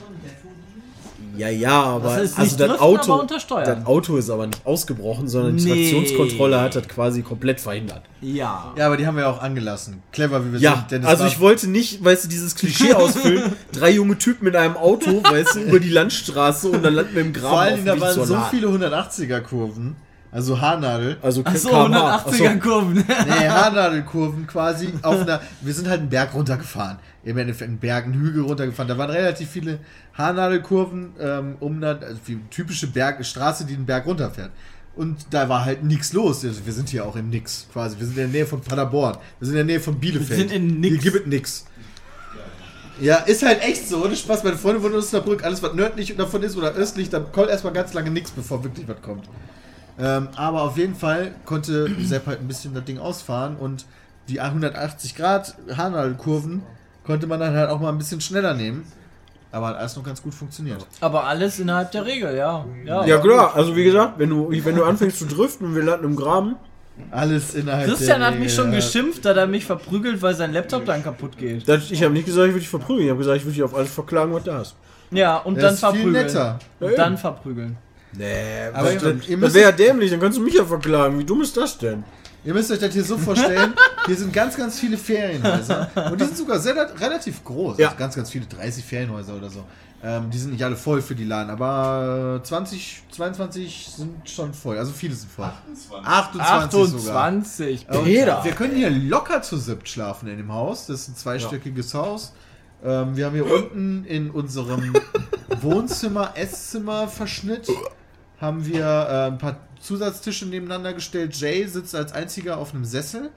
Ja, 1.36 1.48
ja, 1.48 1.82
aber 1.82 2.16
Das 2.16 2.22
ist 2.30 2.38
also 2.38 2.56
das 2.56 2.80
Auto, 2.80 3.24
das 3.26 3.86
Auto 3.86 4.16
ist 4.16 4.30
aber 4.30 4.46
nicht 4.46 4.64
ausgebrochen, 4.66 5.28
sondern 5.28 5.56
die 5.56 5.64
Nee. 5.64 5.90
Traktionskontrolle 5.92 6.60
hat 6.60 6.76
das 6.76 6.88
quasi 6.88 7.22
komplett 7.22 7.60
verhindert. 7.60 8.02
Ja. 8.20 8.72
Ja, 8.76 8.86
aber 8.86 8.96
die 8.96 9.06
haben 9.06 9.16
wir 9.16 9.28
auch 9.28 9.42
angelassen. 9.42 10.02
Clever, 10.12 10.44
wie 10.46 10.52
wir 10.52 10.60
Ja, 10.60 10.76
sind. 10.76 10.90
denn 10.90 11.02
es 11.02 11.08
also 11.08 11.26
ich 11.26 11.40
wollte 11.40 11.68
nicht, 11.68 12.04
weißt 12.04 12.24
du, 12.24 12.28
dieses 12.28 12.54
Klischee 12.54 12.92
ausfüllen, 12.94 13.52
drei 13.72 13.90
junge 13.90 14.16
Typen 14.18 14.44
mit 14.44 14.56
einem 14.56 14.76
Auto, 14.76 15.22
weißt 15.22 15.56
du, 15.56 15.60
über 15.60 15.80
die 15.80 15.90
Landstraße 15.90 16.68
und 16.68 16.82
dann 16.84 16.94
landen 16.94 17.14
wir 17.14 17.22
im 17.22 17.32
Graben 17.32 17.48
Vor 17.50 17.60
allem, 17.60 17.84
da 17.84 18.00
waren 18.00 18.24
so 18.26 18.36
viele 18.50 18.68
180er-Kurven. 18.68 19.96
Also 20.32 20.60
Haarnadel. 20.60 21.16
Also 21.22 21.42
Achso, 21.44 21.68
kmh. 21.68 22.16
180er 22.26 22.58
Kurven. 22.58 22.94
Nee, 23.06 23.48
Haarnadelkurven 23.48 24.48
quasi 24.48 24.92
auf 25.02 25.20
einer. 25.20 25.40
Wir 25.60 25.72
sind 25.72 25.88
halt 25.88 26.00
einen 26.00 26.08
Berg 26.10 26.34
runtergefahren. 26.34 26.98
Im 27.24 27.38
Endeffekt 27.38 27.68
einen 27.68 27.78
Berg, 27.78 28.04
einen 28.04 28.14
Hügel 28.14 28.42
runtergefahren. 28.42 28.88
Da 28.88 28.98
waren 28.98 29.10
relativ 29.10 29.48
viele 29.48 29.78
Haarnadelkurven, 30.12 31.12
ähm, 31.18 31.56
um 31.60 31.80
dann, 31.80 32.02
also 32.02 32.20
die 32.26 32.38
typische 32.50 32.86
Berg, 32.86 33.24
Straße, 33.24 33.64
die 33.64 33.74
den 33.74 33.86
Berg 33.86 34.06
runterfährt. 34.06 34.50
Und 34.96 35.26
da 35.30 35.48
war 35.48 35.64
halt 35.64 35.82
nichts 35.82 36.12
los. 36.12 36.44
Also 36.44 36.64
wir 36.64 36.72
sind 36.72 36.88
hier 36.88 37.04
auch 37.04 37.16
im 37.16 37.30
Nix 37.30 37.66
quasi. 37.72 37.98
Wir 37.98 38.06
sind 38.06 38.16
in 38.16 38.24
der 38.24 38.40
Nähe 38.40 38.46
von 38.46 38.60
Paderborn. 38.60 39.16
Wir 39.38 39.46
sind 39.46 39.56
in 39.56 39.66
der 39.66 39.76
Nähe 39.76 39.80
von 39.80 39.98
Bielefeld. 39.98 40.30
Wir 40.30 40.36
sind 40.36 40.52
in 40.52 40.80
Nix. 40.80 41.02
Hier 41.02 41.12
gibt 41.12 41.24
es 41.24 41.30
nix. 41.30 41.64
Ja, 43.00 43.16
ist 43.16 43.44
halt 43.44 43.60
echt 43.62 43.88
so, 43.88 44.04
ohne 44.04 44.14
Spaß. 44.14 44.44
Meine 44.44 44.56
Freunde 44.56 44.82
wohnen 44.82 44.94
in 44.94 45.00
Osnabrück, 45.00 45.42
alles 45.42 45.62
was 45.62 45.74
nördlich 45.74 46.14
davon 46.16 46.42
ist 46.44 46.56
oder 46.56 46.72
östlich, 46.72 47.10
dann 47.10 47.32
kommt 47.32 47.48
erstmal 47.48 47.72
ganz 47.72 47.92
lange 47.92 48.10
nichts, 48.10 48.30
bevor 48.30 48.62
wirklich 48.62 48.86
was 48.86 49.02
kommt. 49.02 49.28
Ähm, 49.98 50.28
aber 50.36 50.62
auf 50.62 50.76
jeden 50.76 50.94
Fall 50.94 51.34
konnte 51.44 51.90
Sepp 52.04 52.26
halt 52.26 52.40
ein 52.40 52.48
bisschen 52.48 52.74
das 52.74 52.84
Ding 52.84 52.98
ausfahren 52.98 53.56
und 53.56 53.86
die 54.28 54.40
180 54.40 55.16
Grad 55.16 55.56
Haarnadelkurven 55.76 56.62
konnte 57.06 57.26
man 57.26 57.40
dann 57.40 57.54
halt 57.54 57.70
auch 57.70 57.80
mal 57.80 57.90
ein 57.90 57.98
bisschen 57.98 58.20
schneller 58.20 58.54
nehmen. 58.54 58.84
Aber 59.52 59.68
hat 59.68 59.76
alles 59.76 59.94
noch 59.96 60.02
ganz 60.02 60.20
gut 60.20 60.34
funktioniert. 60.34 60.84
Aber 61.00 61.24
alles 61.24 61.60
innerhalb 61.60 61.92
der 61.92 62.04
Regel, 62.04 62.36
ja. 62.36 62.64
Ja, 62.84 63.06
Ja 63.06 63.18
klar, 63.18 63.54
also 63.54 63.76
wie 63.76 63.84
gesagt, 63.84 64.18
wenn 64.18 64.30
du, 64.30 64.50
wenn 64.50 64.74
du 64.74 64.84
anfängst 64.84 65.18
zu 65.20 65.26
driften 65.26 65.68
und 65.68 65.74
wir 65.76 65.84
landen 65.84 66.06
im 66.06 66.16
Graben, 66.16 66.56
Alles 67.12 67.54
innerhalb 67.54 67.86
Christian 67.86 68.18
der 68.20 68.30
hat 68.30 68.38
mich 68.38 68.52
schon 68.52 68.72
geschimpft, 68.72 69.24
da 69.24 69.32
er 69.32 69.46
mich 69.46 69.64
verprügelt, 69.64 70.20
weil 70.22 70.34
sein 70.34 70.52
Laptop 70.52 70.84
dann 70.86 71.04
kaputt 71.04 71.38
geht. 71.38 71.68
das, 71.68 71.90
ich 71.92 72.02
habe 72.02 72.12
nicht 72.14 72.26
gesagt, 72.26 72.46
ich 72.48 72.52
würde 72.52 72.60
dich 72.60 72.68
verprügeln, 72.68 73.04
ich 73.04 73.10
habe 73.10 73.18
gesagt, 73.18 73.36
ich 73.36 73.44
würde 73.44 73.54
dich 73.54 73.62
auf 73.62 73.74
alles 73.76 73.92
verklagen, 73.92 74.32
was 74.34 74.42
da 74.44 74.60
ist. 74.60 74.74
Ja, 75.12 75.36
und 75.38 75.54
Das 75.56 75.62
dann 75.62 75.72
ist 75.74 75.80
viel 75.80 75.88
verprügeln. 76.02 76.26
netter. 76.26 76.58
Ja, 76.80 76.86
Und 76.88 76.98
dann 76.98 77.18
verprügeln. 77.18 77.76
Nee, 78.16 78.24
Aber 78.72 78.92
das, 78.92 79.02
das, 79.02 79.54
wäre 79.54 79.70
ja 79.70 79.72
dämlich, 79.72 80.10
dann 80.10 80.20
kannst 80.20 80.38
du 80.38 80.42
mich 80.42 80.54
ja 80.54 80.64
verklagen. 80.64 81.18
Wie 81.18 81.24
dumm 81.24 81.42
ist 81.42 81.56
das 81.56 81.78
denn? 81.78 82.02
Ihr 82.44 82.52
müsst 82.52 82.70
euch 82.70 82.78
das 82.78 82.92
hier 82.92 83.04
so 83.04 83.16
vorstellen, 83.16 83.74
hier 84.06 84.16
sind 84.16 84.32
ganz, 84.32 84.56
ganz 84.56 84.78
viele 84.78 84.98
Ferienhäuser. 84.98 85.90
Und 86.10 86.20
die 86.20 86.24
sind 86.24 86.36
sogar 86.36 86.58
sehr, 86.58 86.74
relativ 87.00 87.42
groß. 87.42 87.78
Ja. 87.78 87.88
Also 87.88 87.98
ganz, 87.98 88.14
ganz 88.14 88.30
viele, 88.30 88.44
30 88.46 88.84
Ferienhäuser 88.84 89.34
oder 89.34 89.48
so. 89.48 89.64
Ähm, 90.02 90.30
die 90.30 90.36
sind 90.36 90.52
nicht 90.52 90.62
alle 90.62 90.76
voll 90.76 91.00
für 91.00 91.14
die 91.14 91.24
Laden, 91.24 91.48
aber 91.48 92.40
20, 92.42 93.04
22 93.10 93.88
sind 93.96 94.28
schon 94.28 94.52
voll. 94.52 94.76
Also 94.76 94.92
viele 94.92 95.14
sind 95.14 95.32
voll. 95.32 95.50
28, 96.04 97.00
sogar. 97.00 97.24
28. 97.24 97.88
Und 97.88 98.04
Peter. 98.04 98.44
wir 98.44 98.52
können 98.52 98.76
hier 98.76 98.90
locker 98.90 99.40
zu 99.40 99.56
siebt 99.56 99.88
schlafen 99.88 100.28
in 100.28 100.36
dem 100.36 100.52
Haus. 100.52 100.86
Das 100.86 101.00
ist 101.00 101.08
ein 101.08 101.16
zweistöckiges 101.16 101.94
Haus. 101.94 102.34
Ähm, 102.84 103.16
wir 103.16 103.24
haben 103.24 103.34
hier 103.34 103.50
unten 103.50 104.04
in 104.04 104.30
unserem 104.30 104.92
Wohnzimmer, 105.62 106.32
Esszimmer 106.34 107.08
Verschnitt 107.08 107.68
haben 108.38 108.66
wir 108.66 108.84
äh, 108.84 109.26
ein 109.28 109.38
paar 109.38 109.56
Zusatztische 109.84 110.46
nebeneinander 110.46 110.92
gestellt. 110.94 111.34
Jay 111.36 111.66
sitzt 111.66 111.94
als 111.94 112.12
einziger 112.12 112.58
auf 112.58 112.74
einem 112.74 112.84
Sessel. 112.84 113.30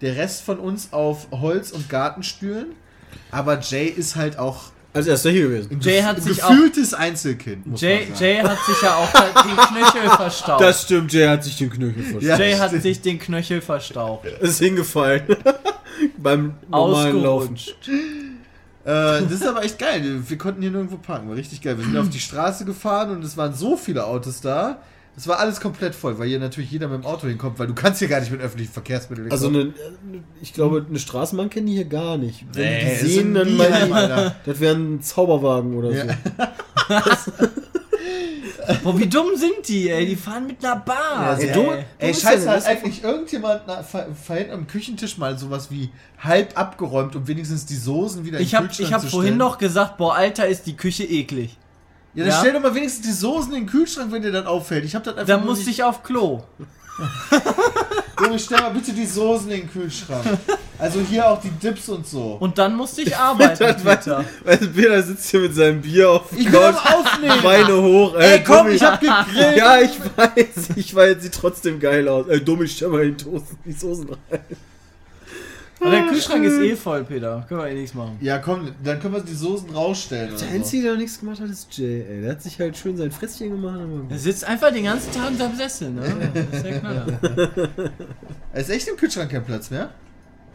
Der 0.00 0.16
Rest 0.16 0.42
von 0.42 0.58
uns 0.60 0.92
auf 0.92 1.26
Holz- 1.32 1.72
und 1.72 1.88
Gartenstühlen. 1.88 2.66
Aber 3.32 3.58
Jay 3.60 3.86
ist 3.86 4.14
halt 4.14 4.38
auch 4.38 4.70
Als 4.92 5.08
erster 5.08 5.30
hier 5.30 5.48
gewesen. 5.48 5.72
ein, 5.72 5.80
Jay 5.80 6.02
hat 6.02 6.22
sich 6.22 6.38
gefühltes 6.38 6.94
Einzelkind. 6.94 7.66
Muss 7.66 7.80
Jay, 7.80 8.06
man 8.06 8.14
sagen. 8.16 8.20
Jay 8.24 8.36
hat 8.42 8.58
sich 8.64 8.82
ja 8.82 8.94
auch 8.94 9.12
den 9.12 9.56
Knöchel 9.56 10.10
verstaucht. 10.16 10.60
Das 10.62 10.82
stimmt, 10.82 11.12
Jay 11.12 11.26
hat 11.26 11.42
sich 11.42 11.56
den 11.58 11.70
Knöchel 11.70 12.02
verstanden. 12.02 12.26
Ja, 12.26 12.38
Jay 12.38 12.52
hat 12.56 12.68
stimmt. 12.68 12.82
sich 12.84 13.00
den 13.02 13.18
Knöchel 13.18 13.60
verstaucht. 13.60 14.26
Ist 14.40 14.58
hingefallen. 14.60 15.22
Beim 16.16 16.54
normalen 16.70 17.22
Laufen. 17.22 17.56
Äh, 17.56 18.04
das 18.84 19.32
ist 19.32 19.46
aber 19.46 19.64
echt 19.64 19.78
geil. 19.80 20.22
Wir 20.28 20.38
konnten 20.38 20.62
hier 20.62 20.70
nirgendwo 20.70 20.96
parken. 20.96 21.28
War 21.28 21.34
richtig 21.36 21.60
geil. 21.60 21.76
Wir 21.76 21.84
sind 21.84 21.96
auf 21.98 22.08
die 22.08 22.20
Straße 22.20 22.64
gefahren 22.64 23.10
und 23.10 23.24
es 23.24 23.36
waren 23.36 23.52
so 23.52 23.76
viele 23.76 24.06
Autos 24.06 24.40
da. 24.40 24.78
Es 25.18 25.26
war 25.26 25.40
alles 25.40 25.58
komplett 25.60 25.96
voll, 25.96 26.16
weil 26.20 26.28
hier 26.28 26.38
natürlich 26.38 26.70
jeder 26.70 26.86
mit 26.86 27.02
dem 27.02 27.04
Auto 27.06 27.26
hinkommt, 27.26 27.58
weil 27.58 27.66
du 27.66 27.74
kannst 27.74 27.98
hier 27.98 28.06
gar 28.06 28.20
nicht 28.20 28.30
mit 28.30 28.40
öffentlichen 28.40 28.72
Verkehrsmitteln 28.72 29.32
Also 29.32 29.48
eine, 29.48 29.74
ich 30.40 30.52
glaube, 30.54 30.86
eine 30.88 30.98
Straßenbahn 31.00 31.50
kennen 31.50 31.66
die 31.66 31.72
hier 31.74 31.86
gar 31.86 32.16
nicht. 32.16 32.44
Wenn 32.52 32.62
Nee, 32.72 32.98
die 33.02 33.06
sehen, 33.08 33.34
dann 33.34 33.56
meinen 33.56 33.86
die, 33.88 33.92
Alter. 33.92 34.36
das 34.46 34.60
wäre 34.60 34.76
ein 34.76 35.02
Zauberwagen 35.02 35.74
oder 35.74 35.90
Ja. 35.90 36.04
so. 36.06 37.32
Boah, 38.84 38.98
wie 38.98 39.06
dumm 39.08 39.34
sind 39.34 39.66
die, 39.66 39.88
ey? 39.90 40.06
Die 40.06 40.14
fahren 40.16 40.46
mit 40.46 40.62
einer 40.64 40.76
Bar. 40.76 40.96
Ja, 41.32 41.34
ey, 41.38 41.46
ey, 41.48 41.52
du- 41.52 41.60
du, 41.62 41.66
du 41.70 41.72
ey, 41.98 42.08
bist 42.10 42.22
scheiße, 42.22 42.46
ja- 42.46 42.52
hat 42.52 42.66
eigentlich 42.66 43.02
irgendjemand 43.02 43.62
na, 43.66 43.84
am 44.52 44.66
Küchentisch 44.66 45.16
mal 45.18 45.36
sowas 45.38 45.70
wie 45.70 45.90
halb 46.18 46.56
abgeräumt, 46.58 47.16
um 47.16 47.26
wenigstens 47.26 47.66
die 47.66 47.76
Soßen 47.76 48.24
wieder 48.24 48.38
Ich 48.38 48.44
in 48.44 48.48
den 48.50 48.56
habe 48.58 48.66
Kühlschrank 48.68 48.88
ich 48.88 48.94
hab 48.94 49.00
zu 49.02 49.08
vorhin 49.08 49.28
stellen? 49.30 49.38
noch 49.38 49.58
gesagt, 49.58 49.96
boah, 49.96 50.14
Alter, 50.14 50.46
ist 50.46 50.66
die 50.66 50.76
Küche 50.76 51.04
eklig. 51.04 51.56
Ja, 52.18 52.24
dann 52.24 52.32
Ja. 52.32 52.40
stell 52.40 52.52
doch 52.54 52.60
mal 52.60 52.74
wenigstens 52.74 53.06
die 53.06 53.12
Soßen 53.12 53.52
in 53.54 53.60
den 53.60 53.66
Kühlschrank, 53.68 54.10
wenn 54.10 54.22
dir 54.22 54.32
das 54.32 54.44
auffällt. 54.46 54.84
Ich 54.84 54.94
hab 54.96 55.04
das 55.04 55.14
einfach 55.14 55.26
Da 55.28 55.36
nur 55.36 55.46
musste 55.46 55.66
nicht- 55.66 55.78
ich 55.78 55.84
auf 55.84 56.02
Klo. 56.02 56.42
Junge, 58.20 58.38
stell 58.40 58.58
mal 58.58 58.70
bitte 58.70 58.92
die 58.92 59.06
Soßen 59.06 59.48
in 59.52 59.60
den 59.60 59.70
Kühlschrank. 59.70 60.24
Also 60.80 60.98
hier 61.00 61.28
auch 61.30 61.40
die 61.40 61.50
Dips 61.50 61.88
und 61.88 62.04
so. 62.04 62.36
Und 62.40 62.58
dann 62.58 62.74
musste 62.74 63.02
ich 63.02 63.16
arbeiten, 63.16 63.76
Peter. 63.84 64.24
Weißt 64.44 64.62
du, 64.62 64.66
Peter 64.68 65.00
sitzt 65.04 65.30
hier 65.30 65.40
mit 65.40 65.54
seinem 65.54 65.80
Bier 65.80 66.10
auf 66.10 66.28
dem 66.30 66.38
Ich 66.38 66.46
Couch, 66.46 66.74
das 66.74 66.94
aufnehmen. 66.94 67.40
Beine 67.42 67.80
hoch. 67.80 68.16
Ey, 68.16 68.42
komm, 68.42 68.56
Dummi. 68.64 68.70
ich 68.72 68.82
hab 68.82 69.00
gegrillt. 69.00 69.56
Ja, 69.56 69.78
ich 69.80 69.92
weiß. 70.16 70.70
Ich 70.74 70.92
weiß, 70.92 71.22
sieht 71.22 71.34
trotzdem 71.34 71.78
geil 71.78 72.08
aus. 72.08 72.26
Ey, 72.28 72.44
dumm, 72.44 72.62
ich 72.64 72.72
stell 72.74 72.88
mal 72.88 73.08
die 73.64 73.72
Soßen 73.72 74.08
rein. 74.08 74.40
Und 75.80 75.90
der 75.92 76.02
Kühlschrank 76.06 76.44
ist 76.44 76.58
eh 76.58 76.74
voll, 76.76 77.04
Peter. 77.04 77.44
Können 77.48 77.60
wir 77.60 77.68
eh 77.68 77.74
nichts 77.74 77.94
machen. 77.94 78.16
Ja, 78.20 78.38
komm, 78.38 78.72
dann 78.82 78.98
können 79.00 79.14
wir 79.14 79.20
die 79.20 79.34
Soßen 79.34 79.70
rausstellen. 79.70 80.32
Oder 80.34 80.40
Der. 80.44 80.50
Einzige, 80.50 80.82
der 80.82 80.92
noch 80.92 80.98
nichts 80.98 81.20
gemacht 81.20 81.40
hat, 81.40 81.48
ist 81.48 81.68
Jay. 81.76 82.02
Ey, 82.08 82.22
der 82.22 82.32
hat 82.32 82.42
sich 82.42 82.58
halt 82.58 82.76
schön 82.76 82.96
sein 82.96 83.10
Fresschen 83.12 83.50
gemacht. 83.50 83.78
aber- 83.80 84.10
Er 84.12 84.18
sitzt 84.18 84.44
einfach 84.44 84.72
den 84.72 84.84
ganzen 84.84 85.12
Tag 85.12 85.30
in 85.30 85.36
seinem 85.38 85.56
Sessel, 85.56 85.90
ne? 85.90 86.02
Das 86.50 86.62
ist 86.64 86.80
Knaller. 86.80 87.06
Es 88.52 88.62
ist 88.68 88.70
echt 88.74 88.88
im 88.88 88.96
Kühlschrank 88.96 89.30
kein 89.30 89.44
Platz 89.44 89.70
mehr. 89.70 89.90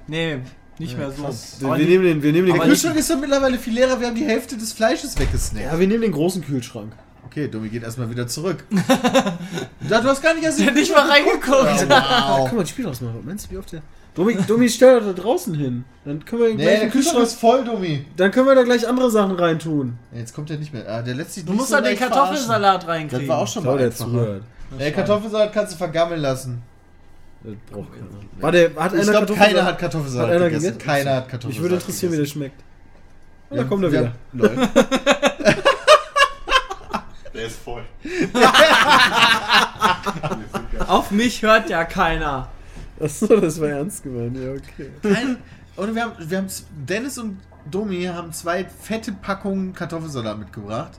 Nee, 0.07 0.39
nicht 0.80 0.97
mehr 0.97 1.09
so. 1.11 1.24
Wir, 1.61 1.67
Aber 1.69 1.78
wir 1.80 1.86
nehmen 1.86 2.03
den, 2.03 2.21
wir 2.24 2.32
nehmen 2.34 2.47
den, 2.47 2.55
Der 2.55 2.61
Aber 2.63 2.69
Kühlschrank- 2.71 2.97
ist 2.97 3.09
doch 3.09 3.19
mittlerweile 3.19 3.57
viel 3.57 3.74
leerer. 3.74 3.99
Wir 3.99 4.07
haben 4.07 4.15
die 4.15 4.26
Hälfte 4.26 4.57
des 4.57 4.74
Fleisches 4.74 5.17
weggesnackt. 5.17 5.65
ja, 5.65 5.80
wir 5.80 5.88
nehmen 5.88 6.01
den 6.01 6.11
großen 6.11 6.43
Kühlschrank. 6.43 6.91
Okay, 7.26 7.47
Domi 7.47 7.69
geht 7.69 7.84
erstmal 7.84 8.09
wieder 8.09 8.28
zurück. 8.28 8.63
da, 9.89 10.01
du 10.01 10.07
hast 10.07 10.21
gar 10.21 10.34
nicht 10.34 10.43
erst 10.43 10.59
Der 10.59 10.67
hat 10.67 10.76
nicht 10.76 10.91
mal 10.91 11.09
reingeguckt. 11.09 11.89
Da 11.89 12.36
Wow. 12.38 12.45
kann 12.47 12.55
man 12.57 12.65
ein 12.65 12.67
Spiel 12.67 12.86
ausmachen. 12.86 13.15
Was 13.19 13.26
meinst 13.26 13.45
du, 13.47 13.51
wie 13.51 13.57
oft 13.57 13.71
der. 13.71 13.82
Domi, 14.16 14.36
Domi 14.47 14.70
stell 14.70 14.99
das 14.99 15.16
da 15.16 15.22
draußen 15.22 15.55
hin. 15.55 15.86
Dann 16.05 16.24
können 16.24 16.41
wir 16.43 16.49
Nee, 16.49 16.55
gleich 16.64 16.80
der 16.82 16.89
Kühlschrank 16.89 17.24
ist 17.24 17.39
voll, 17.39 17.64
Domi. 17.66 18.05
Dann 18.16 18.30
können 18.32 18.45
wir 18.47 18.53
da 18.55 18.64
gleich 18.64 18.88
andere 18.88 19.09
Sachen 19.09 19.36
reintun. 19.36 19.97
Jetzt 20.14 20.34
kommt 20.36 20.51
er 20.51 20.57
nicht 20.57 20.72
mehr. 20.72 20.88
Ah, 20.88 21.01
der 21.01 21.16
lässt 21.16 21.34
sich 21.34 21.43
Du 21.45 21.51
nicht 21.51 21.59
musst 21.59 21.72
so 21.72 21.76
da 21.78 21.82
den 21.82 21.97
leicht 21.97 22.01
Kartoffelsalat 22.01 22.84
verarschen. 22.84 22.89
reinkriegen. 22.89 23.28
Das 23.28 23.36
war 23.36 23.41
auch 23.43 23.47
schon 23.47 23.64
mal 23.64 23.78
der 23.78 23.88
einfacher. 23.88 24.09
zuhört. 24.11 24.43
Ey, 24.78 24.91
Kartoffelsalat 24.91 25.51
kannst 25.53 25.74
du 25.74 25.78
vergammeln 25.78 26.22
lassen. 26.22 26.61
Das 27.43 27.53
braucht 27.72 27.91
keiner. 27.91 28.05
Warte, 28.39 28.72
hat 28.76 28.93
Ich 28.93 29.01
glaube, 29.01 29.11
Kartoffelsalat? 29.14 29.47
keiner 29.49 29.66
hat 29.66 29.80
Kartoffelsalat 29.80 30.28
Hat 30.30 30.36
einer 30.36 30.45
gegessen. 30.45 30.64
gegessen? 30.66 30.86
Keiner 30.88 31.16
hat 31.16 31.30
Kartoffelsalat 31.30 31.49
Mich 31.49 31.61
würde 31.61 31.76
interessieren, 31.76 32.14
wie 32.14 32.18
der 32.18 32.26
schmeckt. 32.26 32.61
Und 33.49 33.57
Ja, 33.57 33.64
da 33.64 33.70
kommt 33.70 33.84
er 33.84 33.91
wieder. 33.91 34.11
Lol. 34.34 34.51
Der 37.34 37.45
ist 37.47 37.57
voll. 37.64 37.82
Auf 40.88 41.11
mich 41.11 41.41
hört 41.41 41.70
ja 41.70 41.84
keiner. 41.84 42.47
Achso, 43.03 43.27
das 43.39 43.59
war 43.59 43.69
ernst 43.69 44.03
gemeint. 44.03 44.37
Ja, 44.37 44.51
okay. 44.51 44.89
Kein, 45.01 45.37
oder 45.77 45.93
wir 45.95 46.03
haben, 46.03 46.13
wir 46.29 46.37
haben, 46.37 46.47
Dennis 46.87 47.17
und 47.17 47.37
Domi 47.69 48.03
haben 48.05 48.31
zwei 48.33 48.65
fette 48.65 49.11
Packungen 49.11 49.73
Kartoffelsalat 49.73 50.37
mitgebracht. 50.39 50.91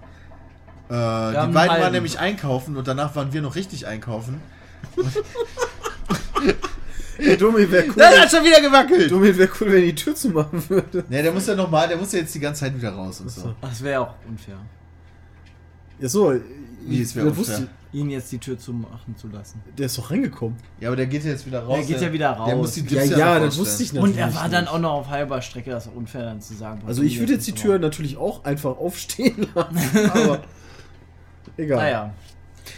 Äh, 0.88 0.92
die 0.92 0.96
einen 0.96 1.52
beiden 1.54 1.80
waren 1.80 1.92
nämlich 1.92 2.18
einkaufen 2.18 2.76
und 2.76 2.86
danach 2.86 3.14
waren 3.16 3.32
wir 3.32 3.40
noch 3.42 3.54
richtig 3.54 3.86
einkaufen. 3.86 4.40
Ey, 7.16 7.36
Domi 7.36 7.70
wäre 7.70 7.86
cool. 7.86 7.94
Das 7.96 8.18
hat 8.20 8.30
schon 8.30 8.44
wieder 8.44 8.60
gewackelt! 8.60 9.10
Domi 9.10 9.36
wäre 9.36 9.48
cool, 9.60 9.72
wenn 9.72 9.82
die 9.84 9.94
Tür 9.94 10.14
zumachen 10.16 10.68
würde. 10.68 11.04
Ne, 11.08 11.22
der 11.22 11.32
muss 11.32 11.46
ja 11.46 11.54
nochmal, 11.54 11.86
der 11.86 11.96
muss 11.96 12.12
ja 12.12 12.18
jetzt 12.18 12.34
die 12.34 12.40
ganze 12.40 12.60
Zeit 12.62 12.76
wieder 12.76 12.90
raus 12.90 13.20
und 13.20 13.30
so. 13.30 13.54
Das 13.60 13.82
wäre 13.82 14.00
auch 14.00 14.14
unfair, 14.28 14.56
Ja, 16.00 16.08
so. 16.08 16.34
Wie, 16.86 17.00
es 17.00 17.14
wär 17.14 17.24
das 17.24 17.38
unfair? 17.38 17.58
wusste- 17.60 17.68
ihn 17.94 18.10
jetzt 18.10 18.30
die 18.32 18.38
Tür 18.38 18.58
zumachen 18.58 19.16
zu 19.16 19.28
lassen. 19.28 19.62
Der 19.78 19.86
ist 19.86 19.96
doch 19.96 20.10
reingekommen. 20.10 20.56
Ja, 20.80 20.88
aber 20.88 20.96
der 20.96 21.06
geht 21.06 21.24
ja 21.24 21.30
jetzt 21.30 21.46
wieder 21.46 21.62
raus. 21.62 21.78
Der 21.78 21.86
geht 21.86 22.00
ja 22.02 22.12
wieder 22.12 22.30
raus. 22.30 22.46
Der 22.48 22.56
muss 22.56 22.72
die 22.72 22.80
Ja, 22.80 23.02
Dips 23.02 23.16
ja, 23.16 23.34
noch 23.38 23.46
das 23.46 23.58
wusste 23.58 23.82
ich 23.84 23.92
natürlich. 23.92 24.16
Und 24.16 24.20
er 24.20 24.34
war 24.34 24.48
dann 24.48 24.68
auch 24.68 24.78
noch 24.78 24.92
auf 24.92 25.08
halber 25.08 25.40
Strecke, 25.40 25.70
das 25.70 25.86
ist 25.86 25.94
unfair 25.94 26.24
dann 26.24 26.40
zu 26.40 26.54
sagen. 26.54 26.82
Also, 26.86 27.02
ich 27.02 27.18
würde 27.20 27.34
jetzt 27.34 27.46
die 27.46 27.52
Tür 27.52 27.78
natürlich 27.78 28.16
auch 28.16 28.44
einfach 28.44 28.76
aufstehen 28.76 29.46
lassen. 29.54 30.10
Aber. 30.12 30.42
Egal. 31.56 31.78
Naja. 31.78 32.14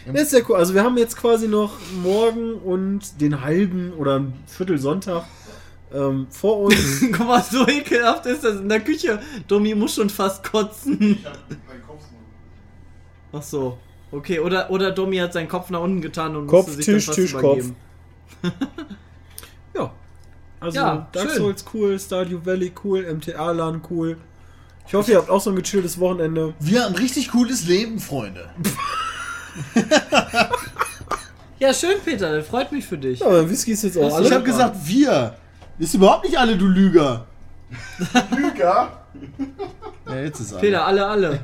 Das 0.06 0.22
ist 0.22 0.30
sehr 0.30 0.48
cool. 0.48 0.56
Also 0.56 0.74
wir 0.74 0.82
haben 0.84 0.98
jetzt 0.98 1.16
quasi 1.16 1.48
noch 1.48 1.72
morgen 2.02 2.54
und 2.54 3.20
den 3.20 3.40
halben 3.40 3.92
oder 3.92 4.18
ein 4.18 4.34
Viertel 4.46 4.78
Sonntag 4.78 5.24
ähm, 5.94 6.26
vor 6.30 6.58
uns. 6.58 7.00
Guck 7.12 7.26
mal, 7.26 7.42
so 7.42 7.66
ekelhaft 7.66 8.26
ist 8.26 8.44
das 8.44 8.60
in 8.60 8.68
der 8.68 8.80
Küche. 8.80 9.20
Domi 9.48 9.74
muss 9.74 9.94
schon 9.94 10.10
fast 10.10 10.44
kotzen. 10.44 11.18
Ich 11.20 11.24
hab 11.24 11.48
meinen 11.68 11.82
Kopf. 11.86 12.02
Ach 13.32 13.42
so. 13.42 13.78
Okay, 14.12 14.40
oder, 14.40 14.70
oder 14.70 14.92
Domi 14.92 15.16
hat 15.18 15.32
seinen 15.32 15.48
Kopf 15.48 15.70
nach 15.70 15.80
unten 15.80 16.00
getan 16.00 16.36
und 16.36 16.46
Kopf, 16.46 16.66
musste 16.68 16.82
sich 16.82 16.86
Tisch, 16.86 17.06
dann 17.06 17.14
fast 17.14 17.18
Tisch, 17.18 17.32
übergeben. 17.34 17.76
ja. 19.74 19.92
Also 20.60 20.78
Ja, 20.78 21.08
Dark 21.12 21.30
schön. 21.30 21.36
Souls 21.36 21.64
cool, 21.74 21.98
Stardew 21.98 22.40
Valley 22.44 22.72
cool, 22.84 23.02
MTA-Lan 23.14 23.82
cool. 23.90 24.16
Ich 24.86 24.94
hoffe, 24.94 25.10
ihr 25.10 25.18
habt 25.18 25.30
auch 25.30 25.40
so 25.40 25.50
ein 25.50 25.56
gechilltes 25.56 25.98
Wochenende. 25.98 26.54
Wir 26.60 26.84
haben 26.84 26.94
ein 26.94 27.00
richtig 27.00 27.30
cooles 27.32 27.66
Leben, 27.66 27.98
Freunde. 27.98 28.48
Ja, 31.58 31.72
schön, 31.72 31.96
Peter, 32.04 32.36
das 32.36 32.46
freut 32.46 32.70
mich 32.70 32.84
für 32.84 32.98
dich. 32.98 33.20
Ja, 33.20 33.26
aber 33.26 33.48
Whisky 33.48 33.72
ist 33.72 33.82
jetzt 33.82 33.96
auch 33.96 34.14
alle. 34.14 34.26
Ich 34.26 34.32
habe 34.32 34.44
gesagt, 34.44 34.76
wir. 34.84 35.34
Ist 35.78 35.94
überhaupt 35.94 36.24
nicht 36.24 36.38
alle, 36.38 36.56
du 36.56 36.66
Lüger. 36.66 37.26
Lüger? 38.36 38.92
Ja, 40.06 40.20
jetzt 40.20 40.38
ist 40.38 40.52
alle. 40.52 40.60
Peter, 40.60 40.86
alle, 40.86 41.06
alle. 41.06 41.40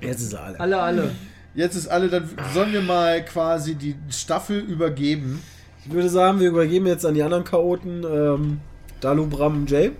Jetzt 0.00 0.20
ist 0.20 0.32
er 0.34 0.42
alle. 0.44 0.60
Alle, 0.60 0.80
alle. 0.80 1.10
Jetzt 1.54 1.74
ist 1.74 1.88
alle, 1.88 2.08
dann 2.08 2.28
sollen 2.54 2.72
wir 2.72 2.82
mal 2.82 3.24
quasi 3.24 3.74
die 3.74 3.96
Staffel 4.10 4.58
übergeben. 4.60 5.42
Ich 5.84 5.92
würde 5.92 6.08
sagen, 6.08 6.40
wir 6.40 6.48
übergeben 6.48 6.86
jetzt 6.86 7.06
an 7.06 7.14
die 7.14 7.22
anderen 7.22 7.44
Chaoten. 7.44 8.04
Ähm, 8.04 8.60
Dalu, 9.00 9.26
Bram, 9.26 9.66
Jay. 9.66 9.92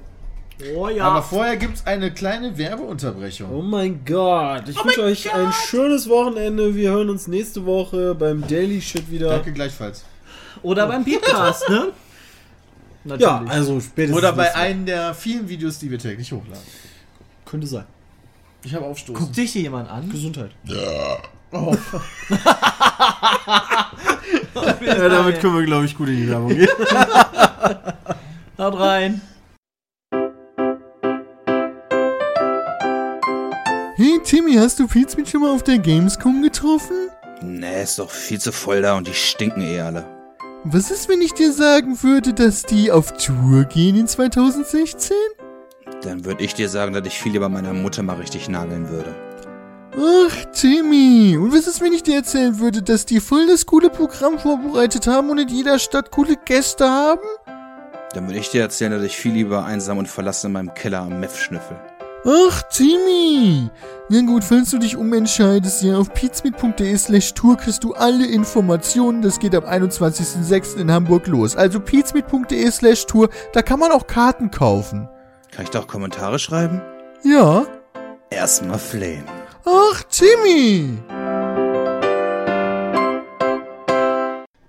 Oh 0.75 0.89
ja. 0.89 1.05
Aber 1.05 1.23
vorher 1.23 1.57
gibt 1.57 1.77
es 1.77 1.87
eine 1.87 2.13
kleine 2.13 2.59
Werbeunterbrechung. 2.59 3.51
Oh 3.53 3.63
mein 3.63 4.05
Gott. 4.05 4.69
Ich 4.69 4.85
wünsche 4.85 5.03
euch 5.03 5.33
ein 5.33 5.53
schönes 5.53 6.09
Wochenende. 6.09 6.75
Wir 6.75 6.91
hören 6.91 7.11
uns 7.11 7.29
nächste 7.29 7.65
Woche 7.65 8.15
beim 8.15 8.47
Daily 8.47 8.81
Shit 8.81 9.11
wieder. 9.11 9.31
Danke 9.31 9.53
gleichfalls. 9.53 10.05
Oder 10.63 10.87
beim 10.89 11.05
Podcast, 11.05 11.69
ne? 11.69 11.93
Natürlich. 13.05 13.23
Ja, 13.23 13.45
also 13.49 13.81
spätestens. 13.81 14.19
Oder 14.19 14.33
bei 14.33 14.55
einem 14.55 14.85
der 14.85 15.15
vielen 15.15 15.49
Videos, 15.49 15.79
die 15.79 15.91
wir 15.91 15.99
täglich 15.99 16.33
hochladen. 16.33 16.63
Könnte 17.45 17.67
sein. 17.67 17.85
Ich 18.65 18.75
habe 18.75 18.85
Aufstoß. 18.85 19.17
Guckt 19.17 19.37
dich 19.37 19.53
hier 19.53 19.63
jemand 19.63 19.89
an? 19.89 20.11
Gesundheit. 20.11 20.51
Oh. 21.53 21.75
Ja, 24.81 25.09
damit 25.09 25.41
können 25.41 25.57
wir, 25.57 25.65
glaube 25.65 25.87
ich, 25.87 25.97
gut 25.97 26.09
in 26.09 26.17
die 26.17 26.29
Werbung 26.29 26.49
gehen. 26.49 26.69
Haut 28.59 28.79
rein. 28.79 29.21
Hey 33.97 34.21
Timmy, 34.25 34.55
hast 34.55 34.79
du 34.79 34.87
Pizmeet 34.87 35.29
schon 35.29 35.43
mal 35.43 35.55
auf 35.55 35.63
der 35.63 35.79
Gamescom 35.79 36.43
getroffen? 36.43 37.09
Nee, 37.43 37.83
ist 37.83 37.99
doch 37.99 38.11
viel 38.11 38.41
zu 38.41 38.53
voll 38.53 38.83
da 38.83 38.97
und 38.97 39.07
die 39.07 39.15
stinken 39.15 39.63
eh 39.63 39.81
alle. 39.81 40.05
Was 40.65 40.91
ist, 40.91 41.09
wenn 41.09 41.21
ich 41.21 41.35
dir 41.35 41.53
sagen 41.53 42.03
würde, 42.03 42.35
dass 42.35 42.63
die 42.65 42.91
auf 42.91 43.13
Tour 43.13 43.65
gehen 43.65 43.97
in 43.97 44.07
2016? 44.07 45.17
Dann 46.03 46.25
würde 46.25 46.45
ich 46.45 46.55
dir 46.55 46.69
sagen, 46.69 46.93
dass 46.93 47.07
ich 47.07 47.19
viel 47.19 47.33
lieber 47.33 47.49
meiner 47.49 47.73
Mutter 47.73 48.03
mal 48.03 48.17
richtig 48.17 48.49
nageln 48.49 48.89
würde. 48.89 49.15
Ach, 50.01 50.45
Timmy. 50.53 51.37
Und 51.37 51.53
was 51.53 51.67
ist, 51.67 51.81
wenn 51.81 51.93
ich 51.93 52.05
dir 52.05 52.17
erzählen 52.17 52.61
würde, 52.61 52.83
dass 52.83 53.05
die 53.05 53.19
voll 53.19 53.49
das 53.49 53.67
coole 53.67 53.91
Programm 53.91 54.39
vorbereitet 54.39 55.09
haben 55.09 55.29
und 55.31 55.39
in 55.39 55.49
jeder 55.49 55.79
Stadt 55.81 56.13
coole 56.13 56.37
Gäste 56.45 56.89
haben? 56.89 57.21
Dann 58.15 58.27
würde 58.27 58.39
ich 58.39 58.51
dir 58.51 58.63
erzählen, 58.63 58.93
dass 58.93 59.03
ich 59.03 59.17
viel 59.17 59.33
lieber 59.33 59.65
einsam 59.65 59.99
und 59.99 60.07
verlassen 60.07 60.47
in 60.49 60.53
meinem 60.53 60.75
Keller 60.75 61.01
am 61.01 61.19
Meth 61.19 61.37
schnüffel. 61.37 61.77
Ach, 62.25 62.63
Timmy. 62.71 63.71
Na 64.09 64.21
gut, 64.23 64.45
falls 64.45 64.71
du 64.71 64.79
dich 64.79 64.97
umentscheidest, 64.97 65.83
ja, 65.83 65.99
auf 65.99 66.13
pizmeet.de 66.15 66.97
slash 66.97 67.35
tour 67.35 67.57
kriegst 67.57 67.83
du 67.85 67.95
alle 67.95 68.27
Informationen. 68.27 69.23
Das 69.23 69.39
geht 69.39 69.55
am 69.55 69.65
21.06. 69.65 70.77
in 70.77 70.91
Hamburg 70.93 71.27
los. 71.27 71.57
Also 71.57 71.81
pizmeet.de 71.81 72.71
slash 72.71 73.07
tour, 73.07 73.31
da 73.53 73.63
kann 73.63 73.81
man 73.81 73.93
auch 73.93 74.07
Karten 74.07 74.51
kaufen. 74.51 75.09
Kann 75.51 75.65
ich 75.65 75.71
da 75.71 75.81
auch 75.81 75.87
Kommentare 75.87 76.39
schreiben? 76.39 76.83
Ja. 77.25 77.67
Erstmal 78.31 78.79
flehen. 78.79 79.25
Ach, 79.71 80.03
Timmy. 80.05 80.95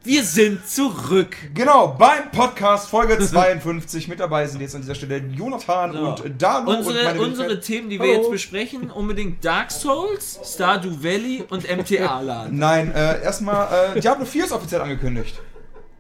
Wir 0.04 0.24
sind 0.24 0.68
zurück. 0.68 1.38
Genau, 1.54 1.88
beim 1.98 2.30
Podcast 2.32 2.90
Folge 2.90 3.18
52. 3.18 4.10
Mit 4.10 4.20
dabei 4.20 4.46
sind 4.48 4.60
jetzt 4.60 4.76
an 4.76 4.82
dieser 4.82 4.96
Stelle 4.96 5.20
Jonathan 5.20 5.94
So. 5.94 6.00
und 6.00 6.42
Dalu. 6.42 6.70
und 6.72 6.78
Unsere, 6.80 7.04
meine 7.06 7.22
unsere. 7.22 7.60
Themen, 7.62 7.90
die 7.90 7.98
wir 7.98 8.08
Hallo. 8.10 8.22
jetzt 8.24 8.32
besprechen, 8.32 8.92
unbedingt 8.92 9.46
Dark 9.46 9.72
Souls, 9.72 10.38
Stardew 10.44 11.02
Valley 11.02 11.46
und 11.50 11.64
MTA-Laden. 11.64 12.58
Nein, 12.58 12.92
äh, 12.94 13.24
erstmal, 13.24 13.96
äh, 13.96 14.00
Diablo 14.02 14.26
4 14.26 14.46
ist 14.46 14.52
offiziell 14.52 14.82
angekündigt. 14.82 15.40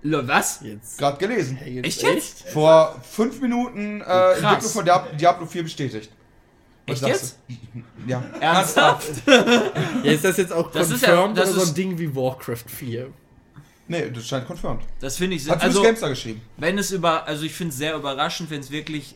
Lo, 0.01 0.27
Was? 0.27 0.59
Jetzt. 0.61 0.97
Gerade 0.97 1.17
gelesen. 1.17 1.57
Echt 1.83 2.01
jetzt? 2.01 2.49
Vor 2.49 2.99
fünf 3.09 3.39
Minuten 3.39 4.01
äh, 4.01 4.03
Krass. 4.03 4.37
Entwicklung 4.41 4.71
von 4.71 4.83
Diab 4.85 5.17
Diablo 5.17 5.45
4 5.45 5.63
bestätigt. 5.63 6.09
Echt 6.91 7.07
jetzt? 7.07 7.39
Ja. 8.07 8.23
Ernsthaft? 8.39 9.09
Ja, 10.03 10.11
ist 10.11 10.23
das 10.23 10.37
jetzt 10.37 10.53
auch 10.53 10.71
Das 10.71 10.89
ist 10.89 11.03
confirmed 11.03 11.37
ja- 11.37 11.43
das 11.43 11.53
oder 11.53 11.61
so 11.65 11.71
ein 11.71 11.75
Ding 11.75 11.97
wie 11.97 12.15
Warcraft 12.15 12.63
4? 12.67 13.07
Nee, 13.87 14.11
das 14.11 14.27
scheint 14.27 14.47
confirmed. 14.47 14.83
Das 14.99 15.17
finde 15.17 15.35
ich 15.35 15.43
sehr. 15.43 15.55
Hat 15.55 15.63
also, 15.63 15.81
Gamestar 15.81 16.09
geschrieben. 16.09 16.41
wenn 16.57 16.77
es 16.77 16.91
über. 16.91 17.25
Also, 17.27 17.43
ich 17.43 17.53
finde 17.53 17.71
es 17.71 17.77
sehr 17.77 17.95
überraschend, 17.95 18.49
wenn 18.51 18.59
es 18.59 18.69
wirklich 18.69 19.15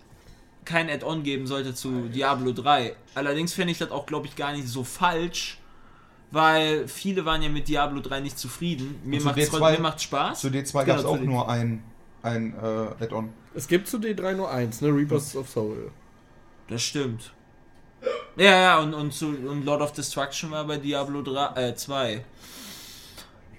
kein 0.65 0.89
Add-on 0.89 1.24
geben 1.24 1.45
sollte 1.45 1.76
zu 1.76 2.07
Diablo 2.09 2.51
3. 2.53 2.95
Allerdings 3.15 3.53
fände 3.53 3.71
ich 3.71 3.78
das 3.78 3.91
auch, 3.91 4.05
glaube 4.05 4.28
ich, 4.28 4.36
gar 4.36 4.51
nicht 4.53 4.67
so 4.67 4.84
falsch, 4.84 5.59
weil 6.32 6.88
viele 6.88 7.26
waren 7.26 7.41
ja 7.43 7.49
mit 7.49 7.67
Diablo 7.67 7.99
3 8.01 8.21
nicht 8.21 8.39
zufrieden. 8.39 8.95
Mir 9.03 9.21
macht 9.21 9.38
es 9.38 9.51
D2 9.51 9.71
mir 9.74 9.80
macht's 9.80 10.03
Spaß. 10.03 10.39
Zu 10.41 10.47
D2 10.47 10.86
gab 10.86 10.97
es 10.99 11.05
auch 11.05 11.17
D2. 11.17 11.24
nur 11.24 11.49
ein, 11.49 11.84
ein 12.24 12.53
äh, 12.53 13.03
Add-on. 13.03 13.30
Es 13.53 13.67
gibt 13.67 13.88
zu 13.88 13.97
D3 13.97 14.34
nur 14.34 14.49
eins, 14.49 14.82
ne? 14.82 14.88
Reapers 14.88 15.36
of 15.36 15.49
Soul. 15.49 15.91
Das 16.67 16.82
stimmt. 16.82 17.32
Ja, 18.36 18.62
ja, 18.62 18.80
und, 18.80 18.93
und, 18.93 19.14
zu, 19.14 19.28
und 19.28 19.64
Lord 19.66 19.82
of 19.82 19.91
Destruction 19.91 20.51
war 20.51 20.66
bei 20.66 20.78
Diablo 20.78 21.22
3, 21.22 21.70
äh, 21.70 21.76
2. 21.76 22.24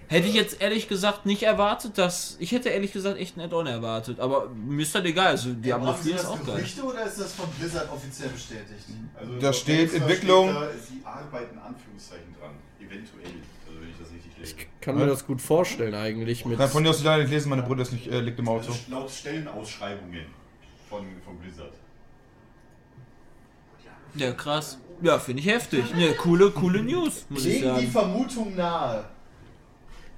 Hätte 0.08 0.28
ich 0.28 0.34
jetzt 0.34 0.60
ehrlich 0.60 0.88
gesagt 0.88 1.24
nicht 1.24 1.42
erwartet, 1.42 1.96
dass. 1.96 2.36
Ich 2.38 2.52
hätte 2.52 2.68
ehrlich 2.68 2.92
gesagt 2.92 3.18
echt 3.18 3.36
ein 3.36 3.40
Add-on 3.40 3.66
erwartet, 3.66 4.20
aber 4.20 4.48
mir 4.50 4.82
ist 4.82 4.94
das 4.94 5.04
egal. 5.04 5.28
Also 5.28 5.52
Diablo 5.52 5.88
Haben 5.88 6.02
Sie 6.02 6.10
4 6.10 6.16
ist 6.16 6.24
das 6.24 6.30
auch 6.30 6.46
geil. 6.46 6.56
Gerüchte 6.56 6.82
oder 6.82 7.04
ist 7.04 7.20
das 7.20 7.32
von 7.32 7.48
Blizzard 7.58 7.90
offiziell 7.90 8.28
bestätigt? 8.28 8.84
Also 9.18 9.32
Da 9.40 9.52
steht 9.52 9.94
Entwicklung. 9.94 10.50
Steht 10.50 10.62
da, 10.62 10.68
sie 10.70 11.06
arbeiten 11.06 11.58
Anführungszeichen 11.58 12.34
dran. 12.38 12.50
Eventuell. 12.78 13.24
Also 13.66 13.80
wenn 13.80 13.88
ich 13.88 13.96
das 13.98 14.12
richtig 14.12 14.38
lese. 14.38 14.54
Kann 14.80 14.96
mir 14.96 15.06
das 15.06 15.26
gut 15.26 15.40
vorstellen 15.40 15.94
eigentlich 15.94 16.44
mit. 16.44 16.58
Nein, 16.58 16.68
von 16.68 16.84
dir 16.84 16.90
aus 16.90 17.02
leider 17.02 17.22
nicht 17.22 17.32
lesen, 17.32 17.48
meine 17.48 17.62
Brille 17.62 17.82
ist 17.82 17.92
nicht, 17.92 18.06
äh, 18.06 18.20
liegt 18.20 18.38
im 18.38 18.48
Auto. 18.48 18.72
Also 18.72 18.78
laut 18.90 19.10
Stellenausschreibungen 19.10 20.26
von, 20.90 21.06
von 21.24 21.38
Blizzard. 21.38 21.72
Ja, 24.14 24.32
krass. 24.32 24.78
Ja, 25.02 25.18
finde 25.18 25.42
ich 25.42 25.48
heftig. 25.48 25.94
Ne, 25.94 26.14
coole, 26.14 26.50
coole 26.50 26.82
News, 26.82 27.24
muss 27.28 27.44
ich 27.44 27.60
Legen 27.60 27.74
die 27.76 27.86
sagen. 27.86 27.90
Vermutung 27.90 28.56
nahe. 28.56 29.04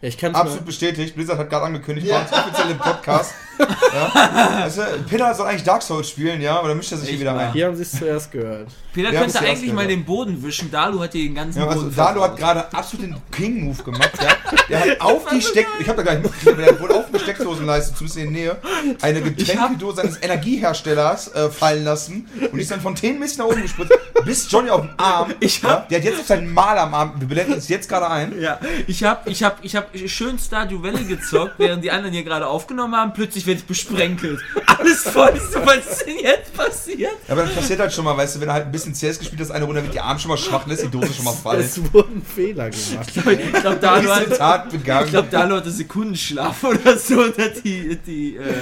Ja, 0.03 0.09
ich 0.09 0.19
kann's 0.19 0.37
Absolut 0.37 0.67
bestätigt. 0.67 1.15
Blizzard 1.15 1.39
hat 1.39 1.49
gerade 1.49 1.65
angekündigt, 1.67 2.09
bei 2.09 2.21
uns 2.21 2.33
offiziell 2.33 2.71
im 2.71 2.79
Podcast. 2.79 3.35
ja. 3.59 4.69
du, 4.69 4.83
Peter 5.09 5.35
soll 5.35 5.47
eigentlich 5.47 5.65
Dark 5.65 5.83
Souls 5.83 6.09
spielen, 6.11 6.41
ja, 6.41 6.63
oder 6.63 6.75
mischt 6.75 6.93
er 6.93 6.99
sich 6.99 7.11
hier 7.11 7.21
wieder 7.21 7.37
ein? 7.37 7.53
hier 7.53 7.67
haben 7.67 7.77
sie 7.77 7.83
es 7.83 7.93
zuerst 7.93 8.31
gehört. 8.33 8.69
Peter 8.93 9.13
Wir 9.13 9.21
könnte 9.21 9.35
ja 9.35 9.51
eigentlich 9.51 9.73
mal 9.73 9.87
den 9.87 10.05
Boden 10.05 10.43
wischen. 10.43 10.71
Dalu 10.71 11.01
hat 11.01 11.13
hier 11.13 11.25
den 11.25 11.35
ganzen 11.35 11.59
Ja, 11.59 11.67
also 11.67 11.83
Boden 11.83 11.97
Dalo 11.97 12.23
hat 12.23 12.37
gerade 12.37 12.73
absolut 12.73 13.07
den 13.07 13.17
King-Move 13.31 13.83
gemacht, 13.83 14.13
ja. 14.21 14.57
Der 14.69 14.81
hat 14.81 15.01
auf 15.01 15.27
die 15.29 15.43
Steck... 15.43 15.67
Ich 15.81 15.89
habe 15.89 15.99
da 15.99 16.03
gar 16.03 16.15
nicht 16.15 16.25
mitgekriegt, 16.25 16.53
aber 16.53 16.63
der 16.63 16.73
hat 16.73 16.81
wohl 16.81 16.93
auf 16.93 17.05
die 17.13 17.19
Steckdosenleiste, 17.19 17.95
zumindest 17.95 18.19
in 18.19 18.33
der 18.33 18.33
Nähe, 18.33 18.57
eine 19.03 19.21
Getränkedose 19.21 20.03
eines 20.03 20.23
Energieherstellers 20.23 21.35
äh, 21.35 21.51
fallen 21.51 21.85
lassen 21.85 22.29
und 22.41 22.55
die 22.55 22.63
ist 22.63 22.71
dann 22.71 22.81
Fontänenmäßig 22.81 23.39
nach 23.39 23.47
oben 23.47 23.63
gespritzt, 23.63 23.93
bis 24.25 24.51
Johnny 24.51 24.71
auf 24.71 24.83
den 24.83 24.91
Arm... 24.97 25.35
Ich 25.41 25.63
ja, 25.63 25.69
hab- 25.71 25.89
der 25.89 25.99
hat 25.99 26.05
jetzt 26.05 26.21
auf 26.21 26.27
seinen 26.27 26.53
Mal 26.53 26.79
am 26.79 26.95
Arm, 26.95 27.15
wir 27.19 27.29
blenden 27.29 27.55
uns 27.55 27.69
jetzt 27.69 27.89
gerade 27.89 28.11
ein. 28.11 28.41
Ja, 28.41 28.59
ich 28.87 29.05
hab, 29.05 29.29
ich 29.29 29.43
hab, 29.43 29.65
ich 29.65 29.77
hab 29.77 29.91
schön 30.07 30.39
Stardew 30.39 30.83
Valley 30.83 31.05
gezockt, 31.05 31.55
während 31.59 31.85
die 31.85 31.91
anderen 31.91 32.13
hier 32.13 32.25
gerade 32.25 32.47
aufgenommen 32.47 32.95
haben. 32.97 33.13
Plötzlich 33.13 33.46
werde 33.47 33.63
besprenkelt. 33.67 34.41
Alles 34.67 35.03
voll. 35.03 35.33
Was 35.65 35.77
ist 35.77 36.07
denn 36.07 36.19
jetzt 36.21 36.55
passiert? 36.55 36.99
Ja, 36.99 37.09
aber 37.29 37.43
das 37.43 37.55
passiert 37.55 37.81
halt 37.81 37.93
schon 37.93 38.05
mal, 38.05 38.17
weißt 38.17 38.37
du, 38.37 38.41
wenn 38.41 38.49
du 38.49 38.55
halt 38.55 38.67
ein 38.67 38.73
bisschen 38.73 38.95
CS 38.95 39.19
gespielt 39.19 39.41
hast, 39.41 39.51
eine 39.51 39.65
Runde 39.65 39.83
wird 39.83 39.95
die 39.95 40.01
Arm 40.01 40.19
schon 40.19 40.31
mal 40.31 40.37
schwach, 40.37 40.67
lässt 40.67 40.85
die 40.85 40.89
Dose 40.89 41.13
schon 41.13 41.25
mal 41.25 41.33
fallen. 41.33 41.61
Es 41.67 41.81
wurden 41.93 42.23
Fehler 42.23 42.71
gemacht. 42.71 43.13
Ich 43.15 43.61
glaube, 43.61 43.77
Dalu 43.81 44.09
Diese 44.27 44.45
hat, 44.45 44.73
ich 44.73 44.83
glaub, 44.83 45.31
Dalu 45.31 45.57
hatte 45.57 45.71
Sekundenschlaf 45.71 46.63
oder 46.65 46.99
so 46.99 47.21
und 47.23 47.39
hat 47.39 47.65
die, 47.65 47.97
die, 47.97 48.37
äh, 48.37 48.55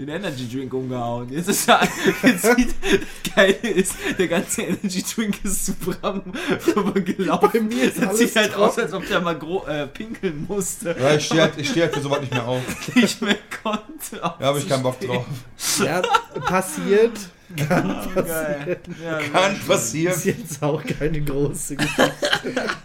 den 0.00 0.08
Energy 0.08 0.48
Drink 0.48 0.72
umgehauen. 0.72 1.30
Jetzt 1.30 1.48
ist 1.48 1.68
er, 1.68 1.86
jetzt 2.22 2.42
sieht, 2.56 2.74
das 2.82 3.34
Geile 3.34 3.52
ist, 3.54 3.94
der 4.18 4.28
ganze 4.28 4.62
Energy 4.62 5.02
Drink 5.14 5.44
ist 5.44 5.66
zu 5.66 5.74
Bram 5.74 6.22
rübergelaufen. 6.66 7.50
Bei 7.52 7.60
mir 7.60 7.84
ist 7.84 7.98
Das 7.98 8.08
alles 8.08 8.18
sieht 8.18 8.36
halt 8.36 8.54
aus, 8.54 8.78
als 8.78 8.92
ob 8.92 9.06
der 9.06 9.20
mal 9.20 9.38
gro 9.38 9.66
äh, 9.66 9.86
pinkeln 9.86 10.46
musste. 10.48 10.96
ja, 10.98 11.14
ich 11.14 11.26
stehe 11.26 11.42
halt, 11.42 11.54
ich 11.58 11.68
steh 11.70 11.82
halt 11.82 11.94
für 11.94 12.00
sowas 12.00 12.20
nicht 12.20 12.32
mehr 12.32 12.46
auf. 12.46 12.62
Nicht 12.94 13.22
mehr 13.22 13.38
konnte. 13.62 14.16
Da 14.20 14.36
habe 14.40 14.58
ich 14.58 14.68
keinen 14.68 14.82
Bock 14.82 14.98
drauf. 15.00 15.26
Ja, 15.84 16.02
passiert. 16.46 17.12
Geil. 17.56 18.78
Ja, 19.04 19.18
Kann 19.32 19.58
passieren. 19.66 20.14
Ist 20.14 20.24
jetzt 20.24 20.62
auch 20.62 20.82
keine 20.84 21.20
große 21.20 21.76
Geschichte. 21.76 22.12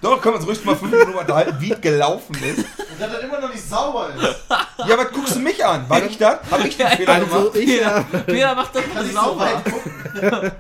Doch, 0.01 0.21
können 0.21 0.35
wir 0.35 0.39
uns 0.39 0.47
ruhig 0.47 0.65
mal 0.65 0.75
fünf 0.75 0.91
Minuten 0.91 1.13
unterhalten, 1.13 1.55
wie 1.59 1.71
es 1.71 1.81
gelaufen 1.81 2.35
ist. 2.43 2.59
Und 2.59 2.65
dass 2.99 3.11
das 3.11 3.21
immer 3.23 3.39
noch 3.41 3.51
nicht 3.51 3.67
sauber 3.67 4.09
ist. 4.15 4.35
Ja, 4.87 4.93
aber 4.95 5.05
guckst 5.05 5.35
du 5.35 5.39
mich 5.39 5.63
an? 5.63 5.87
War 5.89 6.03
ich 6.03 6.17
das? 6.17 6.39
Hab 6.49 6.65
ich 6.65 6.77
den 6.77 6.87
Fehler 6.87 7.19
gemacht? 7.19 7.33
Also 7.33 7.55
ich 7.55 7.65
Peter, 7.65 8.05
ja. 8.11 8.19
Peter 8.25 8.55
macht 8.55 8.75
das 8.75 8.83
Kann 8.83 8.93
mal 8.95 9.05
ich 9.05 9.11
so 9.11 9.19
sauber. 9.19 9.63
gucken. 9.63 10.51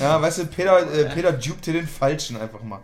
Ja, 0.00 0.20
weißt 0.22 0.38
du, 0.38 0.46
Peter, 0.46 0.92
äh, 0.92 1.04
Peter 1.14 1.32
dupte 1.32 1.72
den 1.72 1.86
Falschen 1.86 2.40
einfach 2.40 2.62
mal. 2.62 2.80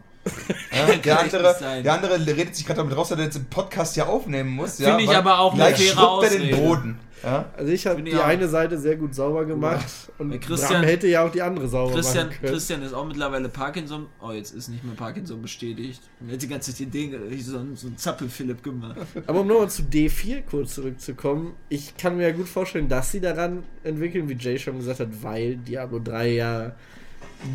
Ja, 0.72 0.86
der, 0.86 0.98
Kann 0.98 1.24
andere, 1.26 1.82
der 1.82 1.92
andere 1.92 2.26
redet 2.26 2.54
sich 2.56 2.66
gerade 2.66 2.78
damit 2.78 2.96
raus, 2.96 3.08
dass 3.08 3.18
er 3.18 3.24
jetzt 3.24 3.36
im 3.36 3.46
Podcast 3.46 3.96
ja 3.96 4.06
aufnehmen 4.06 4.50
muss. 4.50 4.78
ja, 4.78 4.88
Finde 4.96 5.04
ich 5.10 5.16
aber 5.16 5.38
auch 5.38 5.52
eine 5.54 5.62
gleich 5.62 5.76
faire 5.92 5.98
schluckt 6.00 6.24
er 6.24 6.30
den 6.30 6.40
Ausrede. 6.42 6.56
Boden. 6.56 7.00
Ja? 7.22 7.50
Also 7.56 7.72
ich 7.72 7.86
habe 7.86 8.02
die 8.02 8.10
ja- 8.12 8.24
eine 8.26 8.46
Seite 8.48 8.78
sehr 8.78 8.96
gut 8.96 9.14
sauber 9.14 9.44
gemacht 9.46 9.86
und 10.18 10.38
Christian- 10.40 10.72
Bram 10.74 10.82
hätte 10.84 11.08
ja 11.08 11.24
auch 11.26 11.30
die 11.32 11.40
andere 11.42 11.66
sauber 11.66 11.94
Christian, 11.94 12.26
machen 12.28 12.38
können. 12.40 12.52
Christian 12.52 12.82
ist 12.82 12.92
auch 12.92 13.06
mittlerweile 13.06 13.48
Parkinson. 13.48 14.06
Oh, 14.20 14.32
jetzt 14.32 14.54
ist 14.54 14.68
nicht 14.68 14.84
mehr 14.84 14.94
Parkinson 14.94 15.40
bestätigt. 15.42 16.02
Und 16.20 16.28
er 16.28 16.34
hat 16.34 16.42
die 16.42 16.48
ganze 16.48 16.74
Zeit 16.74 16.92
den 16.92 17.12
so, 17.40 17.52
so 17.74 17.86
einen 17.86 17.96
Zappel-Philipp 17.96 18.62
gemacht. 18.62 18.96
Aber 19.26 19.40
um 19.40 19.46
nochmal 19.46 19.70
zu 19.70 19.82
D4 19.82 20.42
kurz 20.42 20.74
zurückzukommen, 20.74 21.54
ich 21.68 21.96
kann 21.96 22.16
mir 22.16 22.28
ja 22.28 22.32
gut 22.34 22.48
vorstellen, 22.48 22.88
dass 22.88 23.10
sie 23.12 23.20
daran 23.20 23.62
entwickeln, 23.82 24.28
wie 24.28 24.34
Jay 24.34 24.58
schon 24.58 24.76
gesagt 24.78 25.00
hat, 25.00 25.08
weil 25.22 25.56
Diablo 25.56 25.98
3 25.98 26.28
ja 26.32 26.72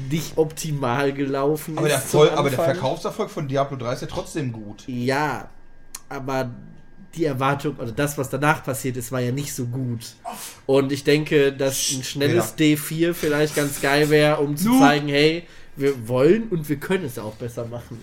nicht 0.10 0.38
optimal 0.38 1.12
gelaufen 1.14 1.78
Aber, 1.78 1.88
der 1.88 1.98
ist. 1.98 2.12
zum 2.12 2.22
Erfolg, 2.22 2.40
aber 2.40 2.50
der. 2.50 2.60
Verkaufserfolg 2.60 3.30
von 3.30 3.48
Diablo 3.48 3.78
3 3.78 3.94
ist 3.94 4.02
ja 4.02 4.08
trotzdem 4.08 4.52
gut. 4.52 4.84
Ja, 4.88 5.50
aber 6.10 6.50
die 7.16 7.26
Erwartung, 7.26 7.76
oder 7.78 7.92
das, 7.92 8.18
was 8.18 8.30
danach 8.30 8.64
passiert 8.64 8.98
ist, 8.98 9.12
war 9.12 9.20
ja 9.20 9.32
nicht 9.32 9.54
so 9.54 9.66
gut. 9.66 10.14
Und 10.66 10.92
ich 10.92 11.04
denke, 11.04 11.52
dass 11.52 11.92
ein 11.92 12.04
schnelles 12.04 12.58
D4 12.58 13.14
vielleicht 13.14 13.56
ganz 13.56 13.82
geil 13.82 14.10
wäre, 14.10 14.38
um 14.38 14.56
zu 14.56 14.80
zeigen, 14.80 15.08
hey, 15.10 15.44
wir 15.76 16.08
wollen 16.08 16.48
und 16.50 16.68
wir 16.70 16.78
können 16.78 17.06
es 17.06 17.20
auch 17.20 17.36
besser 17.36 17.66
machen. 17.66 18.00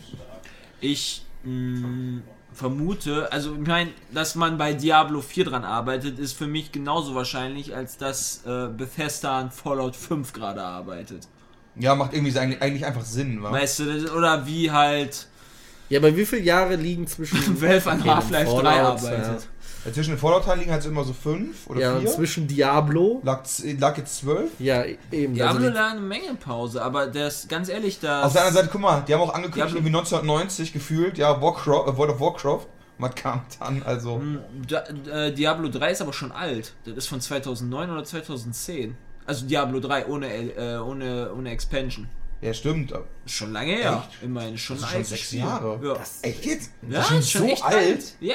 Ich 0.81 1.23
mh, 1.45 2.23
vermute, 2.53 3.31
also 3.33 3.55
ich 3.55 3.67
meine, 3.67 3.91
dass 4.13 4.35
man 4.35 4.59
bei 4.59 4.75
Diablo 4.75 5.21
4 5.21 5.45
dran 5.47 5.65
arbeitet, 5.65 6.19
ist 6.19 6.33
für 6.33 6.47
mich 6.47 6.73
genauso 6.73 7.15
wahrscheinlich, 7.15 7.75
als 7.75 7.97
dass 7.97 8.43
äh, 8.45 8.69
Bethesda 8.69 9.39
an 9.39 9.51
Fallout 9.51 9.97
5 9.97 10.33
gerade 10.33 10.63
arbeitet. 10.63 11.29
Ja, 11.77 11.95
macht 11.95 12.13
irgendwie 12.13 12.33
so 12.33 12.41
eigentlich, 12.41 12.85
einfach 12.85 13.05
Sinn, 13.05 13.43
wa? 13.43 13.53
Weißt 13.53 13.79
du, 13.79 14.13
oder 14.13 14.47
wie 14.47 14.71
halt 14.71 15.29
Ja, 15.89 16.01
aber 16.01 16.15
wie 16.17 16.27
viele 16.27 16.43
Jahre 16.43 16.77
liegen 16.77 17.07
zwischen 17.07 17.39
Valve 17.63 17.91
an 17.91 18.01
Okay, 18.01 18.11
Half-Life 18.11 18.47
Fallout, 18.47 18.65
3 18.65 18.81
arbeitet. 18.83 19.49
Ja, 19.85 19.93
Zwischen 19.93 20.11
den 20.11 20.19
Fallout-Teilen 20.19 20.61
liegen 20.61 20.73
halt 20.73 20.83
so 20.83 20.89
immer 20.91 21.05
so 21.05 21.13
fünf 21.15 21.67
oder 21.69 21.81
Ja, 21.81 21.93
und 21.95 22.01
vier. 22.03 22.11
zwischen 22.11 22.47
Diablo, 22.47 23.21
Lag, 23.25 23.45
lag 23.79 23.97
jetzt 23.97 24.19
zwölf. 24.19 24.51
ja, 24.59 24.85
eben. 25.13 25.35
Diablo 25.35 25.65
also 25.67 25.75
lag 25.75 25.93
eine 25.93 26.01
Menge 26.01 26.35
Pause, 26.35 26.83
aber 26.83 27.07
das, 27.07 27.49
ganz 27.49 27.69
ehrlich, 27.71 27.99
das... 28.01 28.25
Auf 28.27 28.33
der 28.33 28.43
anderen 28.43 28.57
Seite, 28.57 28.69
guck 28.73 28.81
mal, 28.83 29.03
die 29.07 29.15
haben 29.15 29.21
auch 29.23 29.33
angekündigt, 29.33 29.57
Diablo- 29.75 29.79
irgendwie 29.79 29.97
1990 29.97 30.73
gefühlt, 30.73 31.17
ja, 31.17 31.41
Warcraft, 31.41 31.89
äh, 31.91 31.97
World 31.97 32.13
of 32.13 32.21
Warcraft. 32.21 32.67
Was 32.99 33.15
kam 33.15 33.43
dann? 33.61 33.83
Also, 33.85 34.17
Hm, 34.17 34.41
Da, 34.67 34.83
äh, 35.27 35.33
Diablo 35.33 35.69
3 35.69 35.93
ist 35.93 36.03
aber 36.03 36.13
schon 36.13 36.33
alt. 36.33 36.75
Das 36.85 36.97
ist 36.97 37.07
von 37.07 37.21
2009 37.21 37.91
oder 37.91 38.03
2010. 38.05 38.97
Also 39.25 39.47
Diablo 39.47 39.79
3 39.79 40.07
ohne, 40.07 40.27
äh, 40.33 40.79
ohne, 40.79 41.31
ohne 41.33 41.51
Expansion. 41.51 42.09
Ja, 42.41 42.55
stimmt. 42.55 42.93
Schon 43.27 43.53
lange 43.53 43.73
her. 43.73 44.09
Immerhin 44.23 44.55
ist 44.55 44.61
schon 44.63 44.77
Das 44.81 44.87
ist 44.87 44.93
schon 44.95 45.05
sechs. 45.05 45.33
Jahre. 45.33 45.81
Ja, 45.83 45.97
Echt 46.23 46.45
jetzt? 46.47 46.71
ja 46.89 46.99
Das 46.99 47.11
ist 47.11 47.31
schon 47.31 47.41
so 47.43 47.47
echt 47.49 47.65
alt? 47.65 48.05
Ja. 48.21 48.35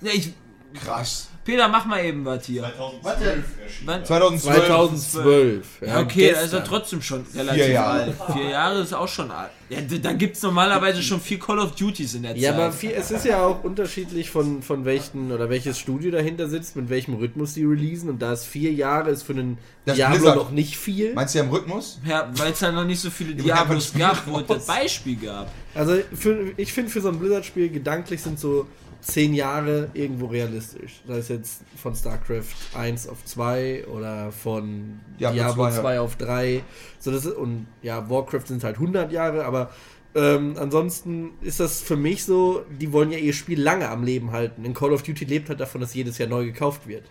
ja 0.00 0.10
ich, 0.12 0.32
Krass. 0.74 1.28
Peter, 1.48 1.66
mach 1.68 1.86
mal 1.86 2.04
eben 2.04 2.24
was 2.26 2.44
hier. 2.44 2.62
2012 2.62 3.24
erschienen. 3.64 3.86
Wann- 3.86 4.04
2012. 4.04 4.66
2012. 4.66 5.66
Ja, 5.86 6.00
okay, 6.00 6.26
da 6.26 6.28
ist 6.32 6.36
er 6.36 6.42
gestern. 6.42 6.64
trotzdem 6.64 7.02
schon 7.02 7.26
relativ 7.34 7.68
Jahre. 7.68 8.00
alt. 8.02 8.14
Vier 8.34 8.50
Jahre 8.50 8.80
ist 8.80 8.92
auch 8.92 9.08
schon 9.08 9.30
alt. 9.30 9.50
Ja, 9.70 9.80
d- 9.80 9.98
da 9.98 10.12
gibt 10.12 10.36
es 10.36 10.42
normalerweise 10.42 11.02
schon 11.02 11.20
viel 11.20 11.38
Call 11.38 11.58
of 11.58 11.72
Duties 11.74 12.14
in 12.14 12.22
der 12.22 12.36
Ja, 12.36 12.52
Zeit. 12.52 12.60
aber 12.60 12.72
viel, 12.72 12.90
es 12.92 13.10
ist 13.10 13.24
ja 13.24 13.44
auch 13.44 13.64
unterschiedlich 13.64 14.30
von, 14.30 14.62
von 14.62 14.84
welchen 14.84 15.32
oder 15.32 15.48
welches 15.50 15.78
Studio 15.78 16.10
dahinter 16.10 16.48
sitzt, 16.48 16.76
mit 16.76 16.88
welchem 16.90 17.14
Rhythmus 17.14 17.54
die 17.54 17.64
releasen. 17.64 18.08
Und 18.10 18.20
da 18.20 18.32
es 18.32 18.44
vier 18.44 18.72
Jahre 18.72 19.10
ist 19.10 19.22
für 19.22 19.32
einen 19.32 19.58
Das 19.86 19.96
Diablo 19.96 20.16
Blizzard. 20.18 20.36
noch 20.36 20.50
nicht 20.50 20.76
viel. 20.76 21.14
Meinst 21.14 21.34
du 21.34 21.38
ja 21.38 21.44
im 21.44 21.50
Rhythmus? 21.50 21.98
ja, 22.06 22.30
weil 22.36 22.52
es 22.52 22.60
ja 22.60 22.72
noch 22.72 22.84
nicht 22.84 23.00
so 23.00 23.10
viele 23.10 23.32
Ja, 23.42 23.42
Diablos 23.56 23.92
gab, 23.98 24.26
wo 24.26 24.38
es 24.40 24.46
das. 24.46 24.66
Beispiel 24.66 25.16
gab. 25.16 25.50
Also 25.74 25.96
für, 26.14 26.52
ich 26.56 26.72
finde 26.72 26.90
für 26.90 27.00
so 27.00 27.08
ein 27.08 27.18
Blizzard-Spiel 27.18 27.68
gedanklich 27.70 28.20
sind 28.22 28.38
so 28.38 28.66
zehn 29.00 29.34
Jahre 29.34 29.90
irgendwo 29.94 30.26
realistisch. 30.26 31.00
Sei 31.06 31.18
es 31.18 31.28
jetzt 31.28 31.62
von 31.76 31.94
StarCraft 31.94 32.54
1 32.74 33.08
auf 33.08 33.24
2 33.24 33.86
oder 33.86 34.32
von 34.32 35.00
Diablo 35.18 35.36
Diablo 35.36 35.70
2, 35.70 35.80
2, 35.80 35.94
ja. 35.94 36.00
auf 36.00 36.16
3. 36.16 36.62
So 36.98 37.10
das 37.10 37.24
ist, 37.24 37.34
und 37.34 37.66
ja, 37.82 38.08
Warcraft 38.10 38.46
sind 38.46 38.64
halt 38.64 38.76
100 38.76 39.12
Jahre, 39.12 39.44
aber 39.44 39.70
ähm, 40.14 40.56
ansonsten 40.58 41.32
ist 41.42 41.60
das 41.60 41.80
für 41.80 41.96
mich 41.96 42.24
so, 42.24 42.64
die 42.80 42.92
wollen 42.92 43.10
ja 43.10 43.18
ihr 43.18 43.32
Spiel 43.32 43.60
lange 43.60 43.88
am 43.88 44.02
Leben 44.02 44.32
halten. 44.32 44.64
In 44.64 44.74
Call 44.74 44.92
of 44.92 45.02
Duty 45.02 45.24
lebt 45.24 45.48
halt 45.48 45.60
davon, 45.60 45.80
dass 45.80 45.94
jedes 45.94 46.18
Jahr 46.18 46.28
neu 46.28 46.44
gekauft 46.44 46.86
wird. 46.86 47.04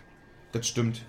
Das 0.52 0.66
stimmt. 0.66 1.02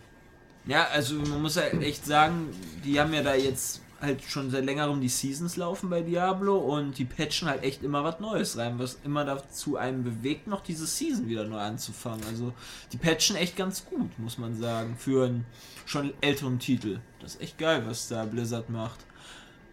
Ja, 0.66 0.88
also 0.94 1.16
man 1.16 1.42
muss 1.42 1.56
ja 1.56 1.64
echt 1.64 2.06
sagen, 2.06 2.50
die 2.86 3.00
haben 3.00 3.14
ja 3.14 3.24
da 3.24 3.36
jetzt 3.36 3.82
halt 4.02 4.24
schon 4.24 4.50
seit 4.50 4.66
längerem 4.66 5.02
die 5.02 5.10
Seasons 5.10 5.58
laufen 5.58 5.90
bei 5.90 6.02
Diablo 6.02 6.58
und 6.58 6.98
die 6.98 7.06
patchen 7.06 7.48
halt 7.48 7.64
echt 7.64 7.84
immer 7.84 8.04
was 8.04 8.20
Neues 8.20 8.58
rein, 8.58 8.80
was 8.80 9.00
immer 9.04 9.26
dazu 9.26 9.78
einen 9.78 10.04
bewegt, 10.04 10.48
noch 10.48 10.62
diese 10.62 10.86
Season 10.88 11.28
wieder 11.28 11.46
neu 11.46 11.60
anzufangen. 11.60 12.24
Also 12.30 12.54
die 12.92 12.98
patchen 12.98 13.36
echt 13.36 13.56
ganz 13.56 13.86
gut, 13.86 14.18
muss 14.18 14.38
man 14.38 14.56
sagen, 14.60 14.96
für 14.98 15.26
einen 15.26 15.46
schon 15.86 16.14
älteren 16.22 16.60
Titel. 16.60 17.00
Das 17.20 17.36
ist 17.36 17.42
echt 17.42 17.58
geil, 17.58 17.84
was 17.86 18.08
da 18.08 18.26
Blizzard 18.26 18.70
macht. 18.70 19.00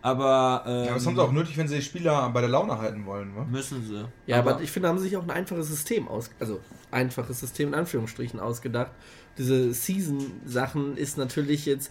Aber, 0.03 0.63
ähm, 0.67 0.85
Ja, 0.85 0.95
das 0.95 1.07
haben 1.07 1.17
sie 1.17 1.23
auch 1.23 1.33
nötig, 1.33 1.57
wenn 1.57 1.67
sie 1.67 1.77
die 1.77 1.83
Spieler 1.83 2.29
bei 2.31 2.41
der 2.41 2.51
Laune 2.51 2.79
halten 2.79 3.07
wollen, 3.07 3.35
wa? 3.35 3.45
müssen 3.45 3.85
sie. 3.85 4.05
Ja, 4.27 4.39
aber, 4.39 4.61
ich 4.61 4.71
finde, 4.71 4.89
haben 4.89 4.99
sie 4.99 5.05
sich 5.05 5.17
auch 5.17 5.23
ein 5.25 5.31
einfaches 5.31 5.69
System 5.69 6.07
aus, 6.07 6.31
also 6.39 6.61
einfaches 6.93 7.41
System 7.41 7.69
in 7.69 7.75
Anführungsstrichen 7.75 8.39
ausgedacht. 8.39 8.93
Diese 9.37 9.73
Season-Sachen 9.75 10.97
ist 10.97 11.19
natürlich 11.19 11.67
jetzt, 11.67 11.91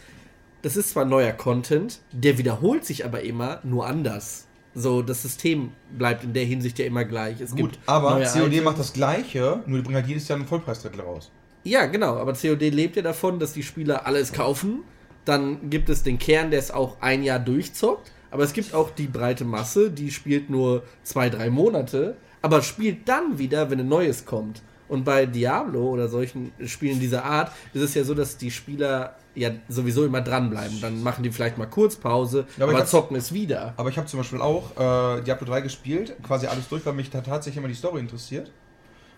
das 0.66 0.76
ist 0.76 0.90
zwar 0.90 1.06
neuer 1.06 1.32
Content, 1.32 2.00
der 2.12 2.40
wiederholt 2.40 2.86
sich 2.86 3.06
aber 3.06 3.22
immer 3.22 3.60
nur 3.62 3.86
anders. 3.86 4.48
So, 4.74 5.04
das 5.04 5.22
System 5.22 5.74
bleibt 5.96 6.24
in 6.24 6.34
der 6.34 6.44
Hinsicht 6.44 6.80
ja 6.80 6.86
immer 6.86 7.06
gleich. 7.06 7.40
Es 7.40 7.52
Gut, 7.52 7.74
gibt 7.74 7.80
aber 7.86 8.20
COD 8.22 8.48
Items. 8.48 8.64
macht 8.64 8.80
das 8.80 8.92
Gleiche, 8.92 9.62
nur 9.68 9.78
die 9.78 9.84
bringen 9.84 9.98
halt 9.98 10.08
jedes 10.08 10.28
Jahr 10.28 10.40
einen 10.40 10.48
Vollpreistitel 10.48 11.02
raus. 11.02 11.30
Ja, 11.64 11.86
genau, 11.86 12.18
aber 12.18 12.34
COD 12.34 12.62
lebt 12.72 12.96
ja 12.96 13.04
davon, 13.04 13.38
dass 13.38 13.54
die 13.54 13.62
Spieler 13.62 14.08
alles 14.08 14.34
kaufen. 14.34 14.80
Dann 15.24 15.70
gibt 15.70 15.88
es 15.90 16.02
den 16.02 16.18
Kern, 16.18 16.50
der 16.50 16.62
es 16.62 16.72
auch 16.72 17.00
ein 17.00 17.22
Jahr 17.22 17.38
durchzockt. 17.38 18.12
Aber 18.32 18.42
es 18.42 18.54
gibt 18.54 18.74
auch 18.74 18.90
die 18.90 19.06
breite 19.06 19.46
Masse, 19.46 19.92
die 19.92 20.10
spielt 20.10 20.50
nur 20.50 20.82
zwei, 21.04 21.30
drei 21.30 21.52
Monate, 21.52 22.18
aber 22.42 22.64
spielt 22.64 23.08
dann 23.08 23.38
wieder, 23.38 23.70
wenn 23.70 23.82
ein 23.82 23.88
neues 23.88 24.26
kommt. 24.26 24.64
Und 24.88 25.04
bei 25.04 25.28
Diablo 25.28 25.92
oder 25.92 26.08
solchen 26.08 26.52
Spielen 26.66 27.00
dieser 27.00 27.24
Art 27.24 27.52
ist 27.76 27.84
es 27.84 27.94
ja 27.94 28.04
so, 28.04 28.16
dass 28.16 28.38
die 28.38 28.50
Spieler 28.50 29.16
ja 29.36 29.52
sowieso 29.70 30.06
immer 30.06 30.22
dranbleiben. 30.22 30.80
Dann 30.82 31.04
machen 31.04 31.24
die 31.24 31.32
vielleicht 31.32 31.58
mal 31.58 31.66
kurz 31.68 31.96
Pause, 31.96 32.46
Ja, 32.58 32.66
aber 32.66 32.74
aber 32.74 32.86
zocken 32.86 33.16
es 33.18 33.32
wieder. 33.34 33.74
Aber 33.78 33.90
ich 33.90 33.98
habe 33.98 34.08
zum 34.08 34.20
Beispiel 34.20 34.42
auch 34.42 34.72
äh, 34.78 35.22
Diablo 35.22 35.46
3 35.48 35.62
gespielt, 35.62 36.16
quasi 36.24 36.48
alles 36.48 36.68
durch, 36.70 36.86
weil 36.86 36.94
mich 36.94 37.10
da 37.10 37.22
tatsächlich 37.22 37.58
immer 37.58 37.68
die 37.68 37.74
Story 37.76 38.00
interessiert. 38.00 38.52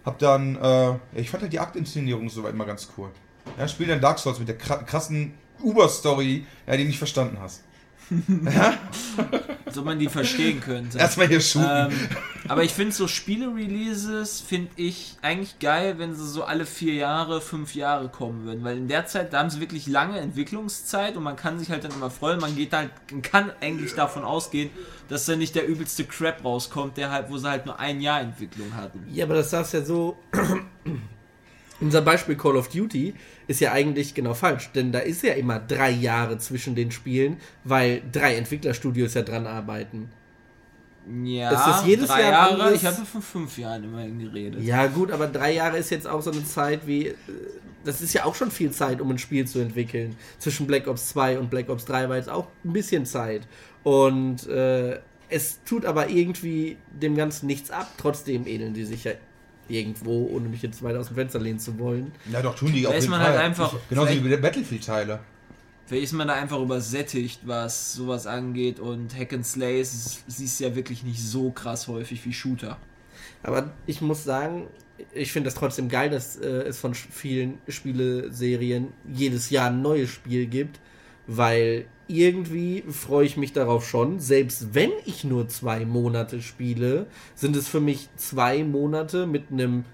Hab 0.06 0.20
dann, 0.20 0.56
äh, 0.56 0.94
ich 1.16 1.30
fand 1.30 1.44
halt 1.44 1.54
die 1.54 1.60
Aktinszenierung 1.60 2.30
soweit 2.30 2.56
mal 2.56 2.66
ganz 2.66 2.88
cool. 2.98 3.10
Ja, 3.58 3.68
spiel 3.68 3.88
dann 3.88 4.02
Dark 4.02 4.20
Souls 4.20 4.40
mit 4.40 4.48
der 4.48 4.60
kra- 4.60 4.84
krassen 4.84 5.34
Uber-Story, 5.62 6.46
ja, 6.66 6.74
die 6.78 6.84
du 6.84 6.88
nicht 6.88 6.98
verstanden 6.98 7.38
hast. 7.42 7.64
So 9.72 9.82
man 9.84 10.00
die 10.00 10.08
verstehen 10.08 10.62
könnte. 10.62 10.98
Erstmal 10.98 11.28
hier 11.28 11.42
shooten. 11.42 11.92
Ähm, 11.92 12.10
aber 12.48 12.64
ich 12.64 12.72
finde 12.72 12.94
so 12.94 13.08
Spiele-Releases 13.08 14.42
finde 14.42 14.72
ich 14.76 15.18
eigentlich 15.22 15.60
geil, 15.60 15.96
wenn 15.98 16.16
sie 16.16 16.28
so 16.28 16.44
alle 16.44 16.66
vier 16.66 16.94
Jahre, 16.94 17.42
fünf 17.42 17.76
Jahre 17.76 18.10
kommen 18.10 18.46
würden. 18.46 18.64
Weil 18.64 18.78
in 18.78 18.88
der 18.88 19.06
Zeit, 19.06 19.34
da 19.34 19.40
haben 19.40 19.50
sie 19.50 19.60
wirklich 19.60 19.88
lange 19.88 20.20
Entwicklungszeit 20.20 21.18
und 21.18 21.24
man 21.24 21.36
kann 21.36 21.60
sich 21.60 21.70
halt 21.70 21.84
dann 21.84 21.92
immer 21.92 22.10
freuen. 22.10 22.40
Man 22.40 22.56
geht 22.56 22.74
halt, 22.74 22.92
kann 23.24 23.52
eigentlich 23.62 23.94
davon 23.94 24.24
ausgehen, 24.24 24.70
dass 25.10 25.26
da 25.26 25.36
nicht 25.36 25.56
der 25.56 25.68
übelste 25.68 26.06
Crap 26.06 26.44
rauskommt, 26.44 26.98
der 26.98 27.12
halt, 27.12 27.30
wo 27.30 27.38
sie 27.38 27.50
halt 27.50 27.66
nur 27.66 27.80
ein 27.80 28.02
Jahr 28.02 28.22
Entwicklung 28.22 28.76
hatten. 28.76 29.06
Ja, 29.12 29.26
aber 29.26 29.36
das 29.36 29.50
sagst 29.50 29.74
ja 29.74 29.82
so. 29.82 30.18
Unser 31.80 32.02
Beispiel 32.02 32.36
Call 32.36 32.56
of 32.58 32.70
Duty 32.70 33.14
ist 33.48 33.60
ja 33.60 33.72
eigentlich 33.72 34.14
genau 34.16 34.34
falsch, 34.34 34.72
denn 34.74 34.92
da 34.92 35.00
ist 35.00 35.22
ja 35.24 35.34
immer 35.34 35.60
drei 35.60 35.92
Jahre 35.92 36.38
zwischen 36.40 36.74
den 36.76 36.90
Spielen, 36.92 37.38
weil 37.64 38.02
drei 38.12 38.36
Entwicklerstudios 38.36 39.14
ja 39.14 39.22
dran 39.22 39.46
arbeiten. 39.46 40.10
Ja, 41.24 41.52
Das 41.52 41.78
ist 41.82 41.86
jedes 41.88 42.08
drei 42.08 42.22
Jahr 42.24 42.32
Jahre. 42.32 42.52
anderes- 42.54 42.82
Ich 42.82 42.86
habe 42.86 43.06
von 43.06 43.22
fünf 43.22 43.58
Jahren 43.58 43.84
immerhin 43.86 44.20
geredet. 44.20 44.62
Ja, 44.62 44.88
gut, 44.88 45.12
aber 45.12 45.28
drei 45.28 45.54
Jahre 45.54 45.78
ist 45.78 45.90
jetzt 45.90 46.08
auch 46.08 46.22
so 46.22 46.32
eine 46.32 46.44
Zeit 46.44 46.86
wie. 46.86 47.08
äh, 47.08 47.16
Das 47.86 48.02
ist 48.02 48.12
ja 48.14 48.26
auch 48.26 48.36
schon 48.36 48.52
viel 48.52 48.72
Zeit, 48.72 49.00
um 49.00 49.10
ein 49.12 49.18
Spiel 49.18 49.48
zu 49.48 49.60
entwickeln. 49.60 50.18
Zwischen 50.40 50.68
Black 50.68 50.88
Ops 50.88 51.08
2 51.10 51.40
und 51.40 51.50
Black 51.50 51.70
Ops 51.70 51.86
3 51.86 52.10
war 52.10 52.18
jetzt 52.18 52.28
auch 52.30 52.48
ein 52.66 52.74
bisschen 52.74 53.06
Zeit. 53.06 53.48
Und 53.84 54.46
äh, 54.48 55.00
es 55.30 55.64
tut 55.64 55.86
aber 55.86 56.10
irgendwie 56.10 56.76
dem 56.92 57.16
Ganzen 57.16 57.48
nichts 57.48 57.72
ab. 57.72 57.90
Trotzdem 57.98 58.46
ähneln 58.46 58.74
die 58.74 58.84
sich 58.84 59.06
ja 59.06 59.14
irgendwo, 59.70 60.28
ohne 60.34 60.50
mich 60.50 60.62
jetzt 60.62 60.82
weiter 60.84 61.00
aus 61.00 61.08
dem 61.08 61.16
Fenster 61.16 61.40
lehnen 61.40 61.60
zu 61.60 61.78
wollen. 61.80 62.12
ja, 62.32 62.42
doch, 62.42 62.56
tun 62.56 62.72
die 62.74 62.84
Da 62.84 62.90
auf 62.90 62.96
ist 62.96 63.04
jeden 63.06 63.12
man 63.12 63.22
Fall. 63.22 63.32
halt 63.32 63.42
einfach- 63.42 63.76
Genauso 63.90 64.08
wie 64.08 64.12
vielleicht- 64.14 64.24
bei 64.24 64.30
der 64.30 64.38
Battlefield-Teile. 64.38 65.20
Vielleicht 65.86 66.04
ist 66.06 66.14
man 66.14 66.28
da 66.28 66.34
einfach 66.34 66.60
übersättigt, 66.60 67.40
was 67.46 67.94
sowas 67.94 68.28
angeht 68.28 68.80
und 68.80 69.18
Hack 69.18 69.32
and 69.34 69.46
Slay 69.46 69.80
ist- 69.80 70.24
siehst 70.28 70.60
ja 70.60 70.76
wirklich 70.76 71.04
nicht 71.04 71.22
so 71.22 71.52
krass 71.52 71.88
häufig 71.88 72.26
wie 72.26 72.34
Shooter. 72.34 72.78
Aber 73.44 73.72
ich 73.86 74.02
muss 74.02 74.24
sagen, 74.26 74.68
ich 75.14 75.32
finde 75.32 75.48
das 75.48 75.56
trotzdem 75.56 75.88
geil, 75.90 76.10
dass 76.10 76.36
äh, 76.38 76.46
es 76.64 76.78
von 76.80 76.94
vielen 76.94 77.60
Spieleserien 77.68 78.90
jedes 79.14 79.50
Jahr 79.50 79.70
ein 79.70 79.82
neues 79.82 80.10
Spiel 80.10 80.48
gibt, 80.48 80.80
weil 81.28 81.86
irgendwie 82.08 82.84
freue 82.90 83.26
ich 83.26 83.38
mich 83.38 83.54
darauf 83.54 83.88
schon. 83.88 84.20
Selbst 84.20 84.74
wenn 84.74 84.92
ich 85.06 85.24
nur 85.24 85.48
zwei 85.48 85.86
Monate 85.86 86.42
spiele, 86.42 87.08
sind 87.36 87.56
es 87.56 87.68
für 87.68 87.80
mich 87.80 88.10
zwei 88.16 88.64
Monate 88.64 89.28
mit 89.28 89.52
einem, 89.52 89.86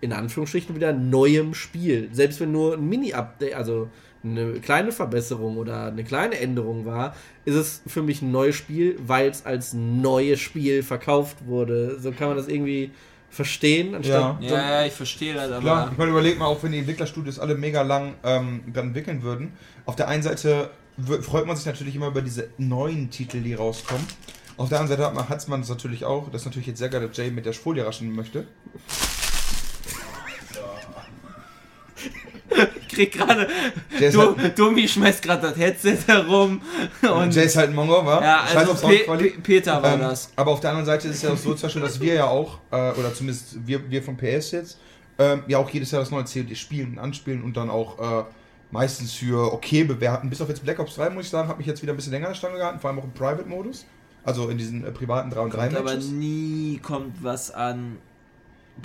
in 0.00 0.12
Anführungsstrichen, 0.12 0.74
wieder 0.74 0.92
neuem 0.92 1.54
Spiel. 1.54 2.08
Selbst 2.12 2.40
wenn 2.40 2.52
nur 2.52 2.74
ein 2.74 2.88
Mini-Update, 2.88 3.54
also 3.54 3.88
eine 4.24 4.54
kleine 4.54 4.92
Verbesserung 4.92 5.56
oder 5.56 5.86
eine 5.86 6.04
kleine 6.04 6.38
Änderung 6.38 6.84
war, 6.84 7.14
ist 7.44 7.54
es 7.54 7.82
für 7.86 8.02
mich 8.02 8.22
ein 8.22 8.32
neues 8.32 8.56
Spiel, 8.56 8.96
weil 9.06 9.28
es 9.28 9.46
als 9.46 9.74
neues 9.74 10.40
Spiel 10.40 10.82
verkauft 10.82 11.46
wurde. 11.46 11.98
So 12.00 12.12
kann 12.12 12.28
man 12.28 12.36
das 12.36 12.48
irgendwie 12.48 12.90
verstehen, 13.30 13.94
anstatt 13.94 14.42
Ja, 14.42 14.50
ja, 14.50 14.86
ich 14.86 14.92
verstehe 14.92 15.34
das, 15.34 15.50
aber. 15.50 15.60
Klar, 15.60 15.88
ich 15.92 15.98
meine, 15.98 16.10
überleg 16.10 16.38
mal, 16.38 16.46
auch 16.46 16.62
wenn 16.62 16.72
die 16.72 16.78
Entwicklerstudios 16.78 17.38
alle 17.38 17.54
mega 17.54 17.82
lang 17.82 18.14
ähm, 18.24 18.62
dann 18.72 18.88
entwickeln 18.88 19.22
würden. 19.22 19.52
Auf 19.84 19.96
der 19.96 20.08
einen 20.08 20.22
Seite 20.22 20.70
freut 21.22 21.46
man 21.46 21.56
sich 21.56 21.66
natürlich 21.66 21.94
immer 21.94 22.08
über 22.08 22.22
diese 22.22 22.48
neuen 22.58 23.10
Titel, 23.10 23.40
die 23.40 23.54
rauskommen. 23.54 24.04
Auf 24.56 24.68
der 24.68 24.80
anderen 24.80 25.00
Seite 25.00 25.28
hat 25.28 25.48
man 25.48 25.60
es 25.60 25.68
natürlich 25.68 26.04
auch, 26.04 26.30
das 26.30 26.42
ist 26.42 26.46
natürlich 26.46 26.66
jetzt 26.66 26.78
sehr 26.78 26.88
geil, 26.88 27.06
dass 27.06 27.16
Jay 27.16 27.30
mit 27.30 27.46
der 27.46 27.52
Folie 27.52 27.86
raschen 27.86 28.12
möchte. 28.14 28.46
Ich 32.80 32.88
krieg 32.88 33.12
gerade. 33.12 33.46
Du, 34.12 34.36
halt- 34.36 34.58
Dummi 34.58 34.88
schmeißt 34.88 35.22
gerade 35.22 35.42
das 35.48 35.56
Headset 35.58 35.98
herum. 36.06 36.60
Und 37.02 37.34
Jay 37.34 37.44
ist 37.44 37.56
halt 37.56 37.68
ein 37.70 37.74
Mongo, 37.76 38.04
wa? 38.04 38.20
Ja, 38.20 38.44
Scheiß 38.46 38.56
also 38.56 38.72
auf 38.72 38.80
Pe 38.80 39.30
Peter 39.42 39.80
war 39.82 39.94
Ähm, 39.94 40.00
das. 40.00 40.32
Aber 40.34 40.50
auf 40.52 40.60
der 40.60 40.70
anderen 40.70 40.86
Seite 40.86 41.06
ist 41.08 41.16
es 41.16 41.22
ja 41.22 41.30
auch 41.30 41.36
so 41.36 41.54
zum 41.54 41.62
Beispiel, 41.68 41.82
dass 41.82 42.00
wir 42.00 42.14
ja 42.14 42.26
auch, 42.26 42.58
äh, 42.72 42.90
oder 42.92 43.14
zumindest 43.14 43.64
wir, 43.66 43.88
wir 43.90 44.02
vom 44.02 44.16
PS 44.16 44.50
jetzt, 44.52 44.78
ähm, 45.18 45.42
ja 45.46 45.58
auch 45.58 45.68
jedes 45.70 45.90
Jahr 45.92 46.00
das 46.00 46.10
neue 46.10 46.24
COD 46.24 46.56
spielen 46.56 46.92
und 46.92 46.98
anspielen 46.98 47.42
und 47.42 47.56
dann 47.56 47.70
auch 47.70 47.98
äh, 48.22 48.24
meistens 48.70 49.12
für 49.14 49.52
okay 49.52 49.84
bewerten. 49.84 50.30
Bis 50.30 50.40
auf 50.40 50.48
jetzt 50.48 50.62
Black 50.64 50.78
Ops 50.78 50.94
3, 50.96 51.10
muss 51.10 51.24
ich 51.24 51.30
sagen, 51.30 51.48
hat 51.48 51.58
mich 51.58 51.66
jetzt 51.66 51.82
wieder 51.82 51.92
ein 51.92 51.96
bisschen 51.96 52.12
länger 52.12 52.26
in 52.26 52.32
der 52.32 52.36
Stange 52.36 52.56
gehalten, 52.56 52.80
vor 52.80 52.90
allem 52.90 52.98
auch 52.98 53.04
im 53.04 53.12
Private-Modus. 53.12 53.86
Also 54.24 54.48
in 54.48 54.58
diesen 54.58 54.84
äh, 54.84 54.90
privaten 54.90 55.30
3 55.30 55.40
und 55.40 55.54
3 55.54 55.66
Kommt 55.66 55.76
aber 55.76 55.90
Matches. 55.90 56.08
nie 56.08 56.78
kommt 56.82 57.22
was 57.22 57.50
an 57.50 57.96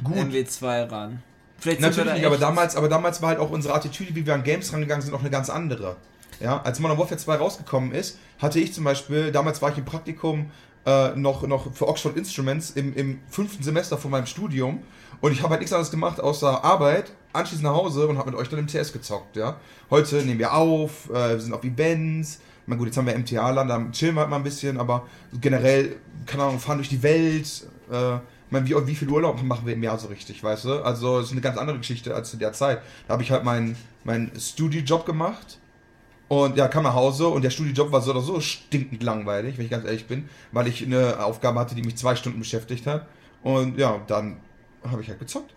Gut. 0.04 0.16
MW2 0.16 0.92
ran. 0.92 1.24
Vielleicht 1.58 1.82
Natürlich 1.82 2.14
nicht, 2.14 2.26
aber 2.26 2.38
damals, 2.38 2.76
aber 2.76 2.90
damals 2.90 3.22
war 3.22 3.30
halt 3.30 3.40
auch 3.40 3.50
unsere 3.50 3.74
Attitüde, 3.74 4.16
wie 4.16 4.26
wir 4.26 4.34
an 4.34 4.44
Games 4.44 4.72
rangegangen 4.74 5.02
sind, 5.02 5.14
auch 5.14 5.22
eine 5.22 5.30
ganz 5.30 5.50
andere. 5.50 5.98
Ja, 6.40 6.62
als 6.62 6.80
Modern 6.80 6.98
Warfare 6.98 7.18
2 7.18 7.36
rausgekommen 7.36 7.92
ist, 7.92 8.18
hatte 8.40 8.60
ich 8.60 8.74
zum 8.74 8.84
Beispiel, 8.84 9.32
damals 9.32 9.62
war 9.62 9.72
ich 9.72 9.78
im 9.78 9.86
Praktikum 9.86 10.52
äh, 10.86 11.16
noch, 11.16 11.46
noch 11.48 11.74
für 11.74 11.88
Oxford 11.88 12.18
Instruments 12.18 12.72
im, 12.72 12.94
im 12.96 13.20
fünften 13.30 13.64
Semester 13.64 13.98
von 13.98 14.12
meinem 14.12 14.26
Studium 14.26 14.82
und 15.22 15.32
ich 15.32 15.42
habe 15.42 15.52
halt 15.52 15.62
nichts 15.62 15.74
anderes 15.74 15.92
gemacht 15.92 16.20
außer 16.20 16.64
Arbeit, 16.64 17.12
anschließend 17.34 17.66
nach 17.66 17.76
Hause 17.76 18.08
und 18.08 18.18
habe 18.18 18.32
mit 18.32 18.40
euch 18.40 18.50
dann 18.50 18.60
im 18.60 18.68
TS 18.68 18.94
gezockt, 18.94 19.36
ja. 19.36 19.58
Heute 19.90 20.18
nehmen 20.18 20.40
wir 20.40 20.54
auf, 20.54 21.10
äh, 21.10 21.30
wir 21.30 21.40
sind 21.40 21.54
auf 21.54 21.64
Events, 21.64 22.40
na 22.68 22.76
gut, 22.76 22.88
jetzt 22.88 22.98
haben 22.98 23.08
wir 23.08 23.18
MTA-Land, 23.18 23.70
da 23.70 23.86
chillen 23.92 24.16
wir 24.16 24.22
halt 24.22 24.30
mal 24.30 24.38
ein 24.38 24.44
bisschen, 24.44 24.80
aber 24.80 25.08
generell, 25.42 25.96
keine 26.26 26.44
Ahnung, 26.44 26.60
fahren 26.60 26.78
durch 26.78 26.90
die 26.90 27.04
Welt, 27.04 27.68
äh, 27.92 28.18
meine, 28.50 28.68
wie, 28.68 28.88
wie 28.88 28.96
viel 28.96 29.10
Urlaub 29.10 29.42
machen 29.44 29.66
wir 29.66 29.74
im 29.74 29.84
Jahr 29.84 29.98
so 29.98 30.08
richtig, 30.08 30.44
weißt 30.44 30.66
du? 30.66 30.84
Also, 30.84 31.20
es 31.20 31.26
ist 31.26 31.32
eine 31.32 31.42
ganz 31.42 31.58
andere 31.58 31.78
Geschichte 31.80 32.14
als 32.14 32.30
zu 32.30 32.38
der 32.38 32.54
Zeit. 32.54 32.82
Da 33.08 33.14
habe 33.14 33.24
ich 33.24 33.32
halt 33.32 33.44
meinen 33.44 33.76
meinen 34.04 34.32
Studiojob 34.40 35.06
gemacht 35.06 35.60
und 36.28 36.58
ja, 36.58 36.68
kam 36.68 36.84
nach 36.84 36.94
Hause 36.94 37.28
und 37.28 37.44
der 37.44 37.50
Studiojob 37.50 37.92
war 37.92 38.02
so 38.02 38.12
oder 38.12 38.22
so 38.22 38.40
stinkend 38.40 39.04
langweilig, 39.04 39.58
wenn 39.58 39.66
ich 39.66 39.72
ganz 39.72 39.86
ehrlich 39.86 40.08
bin, 40.08 40.30
weil 40.52 40.68
ich 40.68 40.84
eine 40.84 41.24
Aufgabe 41.24 41.60
hatte, 41.60 41.76
die 41.76 41.84
mich 41.84 41.96
zwei 41.98 42.16
Stunden 42.16 42.40
beschäftigt 42.40 42.88
hat. 42.88 43.08
Und 43.44 43.78
ja, 43.78 44.02
dann 44.08 44.38
habe 44.90 45.02
ich 45.02 45.10
halt 45.10 45.20
gezockt. 45.20 45.54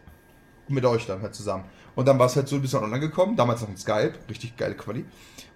Mit 0.68 0.84
euch 0.84 1.06
dann 1.06 1.22
halt 1.22 1.34
zusammen. 1.34 1.64
Und 1.94 2.06
dann 2.08 2.18
war 2.18 2.26
es 2.26 2.36
halt 2.36 2.48
so 2.48 2.56
ein 2.56 2.62
bisschen 2.62 2.82
online 2.82 3.00
gekommen, 3.00 3.36
damals 3.36 3.60
noch 3.60 3.68
in 3.68 3.76
Skype, 3.76 4.14
richtig 4.28 4.56
geile 4.56 4.74
Quali. 4.74 5.04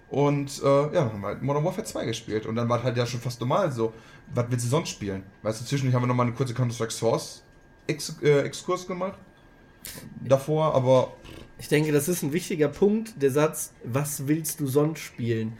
Und 0.09 0.61
äh, 0.63 0.93
ja, 0.93 1.05
haben 1.05 1.23
halt 1.25 1.41
Modern 1.41 1.63
Warfare 1.63 1.85
2 1.85 2.05
gespielt. 2.05 2.45
Und 2.45 2.55
dann 2.55 2.67
war 2.67 2.81
halt 2.83 2.97
ja 2.97 3.05
schon 3.05 3.19
fast 3.21 3.39
normal 3.39 3.71
so, 3.71 3.93
was 4.33 4.45
willst 4.49 4.65
du 4.65 4.69
sonst 4.69 4.89
spielen? 4.89 5.23
Weißt 5.41 5.61
du, 5.61 5.65
zwischendurch 5.65 5.95
haben 5.95 6.03
wir 6.03 6.07
nochmal 6.07 6.27
eine 6.27 6.35
kurze 6.35 6.53
Counter-Strike 6.53 6.91
Source 6.91 7.43
Ex 7.87 8.15
äh, 8.21 8.41
Exkurs 8.41 8.87
gemacht. 8.87 9.17
Davor, 10.23 10.75
aber 10.75 11.13
Ich 11.59 11.67
denke, 11.67 11.91
das 11.91 12.07
ist 12.07 12.23
ein 12.23 12.33
wichtiger 12.33 12.67
Punkt, 12.67 13.21
der 13.21 13.31
Satz, 13.31 13.73
was 13.83 14.27
willst 14.27 14.59
du 14.59 14.67
sonst 14.67 14.99
spielen? 14.99 15.53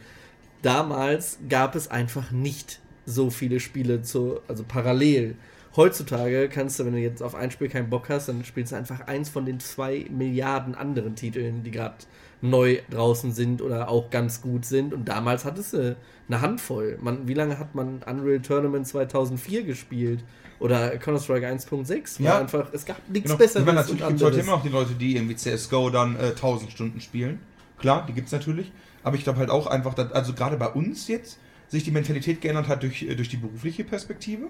Damals 0.62 1.38
gab 1.48 1.74
es 1.74 1.88
einfach 1.88 2.30
nicht 2.30 2.80
so 3.04 3.30
viele 3.30 3.58
Spiele 3.58 4.02
zu, 4.02 4.40
also 4.48 4.64
parallel. 4.64 5.36
Heutzutage 5.74 6.48
kannst 6.48 6.78
du, 6.78 6.84
wenn 6.84 6.92
du 6.92 6.98
jetzt 6.98 7.22
auf 7.22 7.34
ein 7.34 7.50
Spiel 7.50 7.68
keinen 7.68 7.88
Bock 7.88 8.08
hast, 8.10 8.28
dann 8.28 8.44
spielst 8.44 8.72
du 8.72 8.76
einfach 8.76 9.06
eins 9.06 9.30
von 9.30 9.46
den 9.46 9.58
zwei 9.58 10.04
Milliarden 10.10 10.74
anderen 10.74 11.16
Titeln, 11.16 11.62
die 11.62 11.70
gerade 11.70 11.94
neu 12.42 12.78
draußen 12.90 13.32
sind 13.32 13.62
oder 13.62 13.88
auch 13.88 14.10
ganz 14.10 14.42
gut 14.42 14.66
sind. 14.66 14.92
Und 14.92 15.06
damals 15.08 15.44
hattest 15.44 15.72
du 15.72 15.96
eine 16.28 16.40
Handvoll. 16.40 16.98
Man, 17.00 17.26
wie 17.26 17.34
lange 17.34 17.58
hat 17.58 17.74
man 17.74 18.02
Unreal 18.02 18.40
Tournament 18.40 18.86
2004 18.86 19.62
gespielt? 19.64 20.22
Oder 20.58 20.96
Counter-Strike 20.98 21.46
1.6? 21.48 22.20
War 22.20 22.26
Ja. 22.26 22.38
einfach, 22.40 22.68
es 22.72 22.84
gab 22.84 22.96
nichts 23.08 23.30
Genau. 23.30 23.38
Besseres. 23.38 23.60
Ich 23.62 23.66
meine, 23.66 23.80
natürlich 23.80 24.06
gibt 24.06 24.20
es 24.20 24.26
heute 24.26 24.40
immer 24.40 24.52
noch 24.52 24.62
die 24.62 24.68
Leute, 24.68 24.94
die 24.94 25.16
irgendwie 25.16 25.36
CSGO 25.36 25.90
dann 25.90 26.16
äh, 26.16 26.26
1000 26.28 26.70
Stunden 26.70 27.00
spielen. 27.00 27.40
Klar, 27.78 28.04
die 28.06 28.12
gibt 28.12 28.26
es 28.26 28.32
natürlich. 28.32 28.70
Aber 29.02 29.16
ich 29.16 29.24
glaube 29.24 29.38
halt 29.38 29.50
auch 29.50 29.66
einfach, 29.66 29.94
dass, 29.94 30.12
also 30.12 30.34
gerade 30.34 30.56
bei 30.58 30.68
uns 30.68 31.08
jetzt, 31.08 31.38
sich 31.68 31.82
die 31.82 31.90
Mentalität 31.90 32.40
geändert 32.42 32.68
hat 32.68 32.82
durch, 32.82 33.02
äh, 33.02 33.14
durch 33.16 33.28
die 33.30 33.38
berufliche 33.38 33.82
Perspektive. 33.84 34.48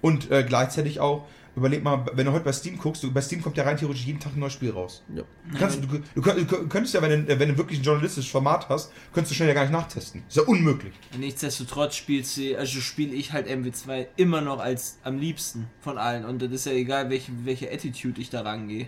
Und 0.00 0.30
äh, 0.30 0.44
gleichzeitig 0.44 1.00
auch, 1.00 1.26
überleg 1.56 1.82
mal, 1.82 2.06
wenn 2.14 2.26
du 2.26 2.32
heute 2.32 2.44
bei 2.44 2.52
Steam 2.52 2.78
guckst, 2.78 3.02
du, 3.02 3.12
bei 3.12 3.20
Steam 3.20 3.42
kommt 3.42 3.56
ja 3.56 3.64
rein 3.64 3.76
theoretisch 3.76 4.04
jeden 4.04 4.20
Tag 4.20 4.34
ein 4.34 4.40
neues 4.40 4.52
Spiel 4.52 4.70
raus. 4.70 5.02
Ja. 5.14 5.22
Du, 5.50 5.58
kannst, 5.58 5.82
du, 5.82 5.86
du, 5.86 6.44
du 6.44 6.68
könntest 6.68 6.94
ja, 6.94 7.02
wenn 7.02 7.26
du, 7.26 7.38
wenn 7.38 7.48
du 7.48 7.58
wirklich 7.58 7.80
ein 7.80 7.82
journalistisches 7.82 8.30
Format 8.30 8.68
hast, 8.68 8.92
könntest 9.12 9.32
du 9.32 9.34
schnell 9.36 9.48
ja 9.48 9.54
gar 9.54 9.62
nicht 9.62 9.72
nachtesten. 9.72 10.22
Ist 10.28 10.36
ja 10.36 10.44
unmöglich. 10.44 10.94
Nichtsdestotrotz 11.18 11.96
spielst 11.96 12.36
du, 12.36 12.56
also 12.56 12.80
spiele 12.80 13.14
ich 13.14 13.32
halt 13.32 13.48
MW2 13.48 14.06
immer 14.16 14.40
noch 14.40 14.60
als 14.60 14.98
am 15.02 15.18
liebsten 15.18 15.66
von 15.80 15.98
allen. 15.98 16.24
Und 16.24 16.40
das 16.42 16.50
ist 16.52 16.66
ja 16.66 16.72
egal, 16.72 17.10
welche, 17.10 17.32
welche 17.44 17.70
Attitude 17.72 18.20
ich 18.20 18.30
da 18.30 18.42
rangehe. 18.42 18.86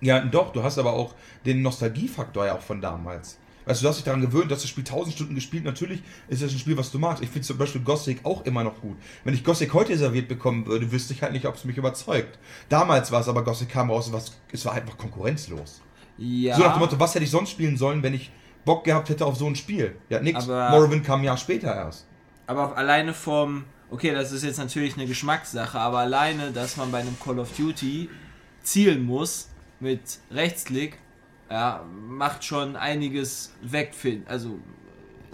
Ja, 0.00 0.20
doch, 0.20 0.52
du 0.52 0.62
hast 0.62 0.78
aber 0.78 0.92
auch 0.92 1.14
den 1.46 1.62
Nostalgiefaktor 1.62 2.46
ja 2.46 2.56
auch 2.56 2.60
von 2.60 2.80
damals. 2.80 3.38
Weißt 3.66 3.80
du, 3.80 3.84
du 3.84 3.88
hast 3.88 3.96
dich 3.96 4.04
daran 4.04 4.20
gewöhnt, 4.20 4.50
dass 4.50 4.60
das 4.60 4.68
Spiel 4.70 4.84
1000 4.84 5.14
Stunden 5.14 5.34
gespielt. 5.34 5.64
Natürlich 5.64 6.02
ist 6.28 6.42
das 6.42 6.52
ein 6.52 6.58
Spiel, 6.58 6.76
was 6.76 6.90
du 6.90 6.98
magst. 6.98 7.22
Ich 7.22 7.30
finde 7.30 7.46
zum 7.46 7.56
Beispiel 7.56 7.80
Gothic 7.80 8.20
auch 8.24 8.44
immer 8.44 8.62
noch 8.62 8.80
gut. 8.80 8.96
Wenn 9.24 9.32
ich 9.34 9.42
Gothic 9.42 9.72
heute 9.72 9.96
serviert 9.96 10.28
bekommen 10.28 10.66
würde, 10.66 10.92
wüsste 10.92 11.14
ich 11.14 11.22
halt 11.22 11.32
nicht, 11.32 11.46
ob 11.46 11.54
es 11.54 11.64
mich 11.64 11.76
überzeugt. 11.78 12.38
Damals 12.68 13.10
war 13.10 13.20
es 13.20 13.28
aber, 13.28 13.42
Gothic 13.42 13.70
kam 13.70 13.90
raus, 13.90 14.12
was, 14.12 14.32
es 14.52 14.64
war 14.66 14.74
einfach 14.74 14.98
konkurrenzlos. 14.98 15.80
Ja. 16.18 16.56
So 16.56 16.62
nach 16.62 16.74
dem 16.74 16.80
Motto, 16.80 17.00
was 17.00 17.14
hätte 17.14 17.24
ich 17.24 17.30
sonst 17.30 17.50
spielen 17.50 17.76
sollen, 17.76 18.02
wenn 18.02 18.14
ich 18.14 18.30
Bock 18.64 18.84
gehabt 18.84 19.08
hätte 19.08 19.24
auf 19.26 19.36
so 19.36 19.46
ein 19.46 19.56
Spiel? 19.56 19.96
Ja, 20.10 20.20
nix. 20.20 20.44
Aber- 20.44 20.70
Morrowind 20.70 21.04
kam 21.04 21.20
ein 21.20 21.24
Jahr 21.24 21.36
später 21.38 21.74
erst. 21.74 22.06
Aber 22.46 22.68
auch 22.72 22.76
alleine 22.76 23.14
vom, 23.14 23.64
okay, 23.90 24.12
das 24.12 24.30
ist 24.30 24.44
jetzt 24.44 24.58
natürlich 24.58 24.94
eine 24.96 25.06
Geschmackssache, 25.06 25.78
aber 25.78 26.00
alleine, 26.00 26.52
dass 26.52 26.76
man 26.76 26.92
bei 26.92 26.98
einem 26.98 27.16
Call 27.18 27.38
of 27.38 27.50
Duty 27.56 28.10
zielen 28.62 29.04
muss 29.04 29.48
mit 29.80 30.00
Rechtsklick, 30.30 30.98
ja, 31.50 31.84
macht 32.08 32.44
schon 32.44 32.76
einiges 32.76 33.52
weg, 33.60 33.94
also 34.26 34.58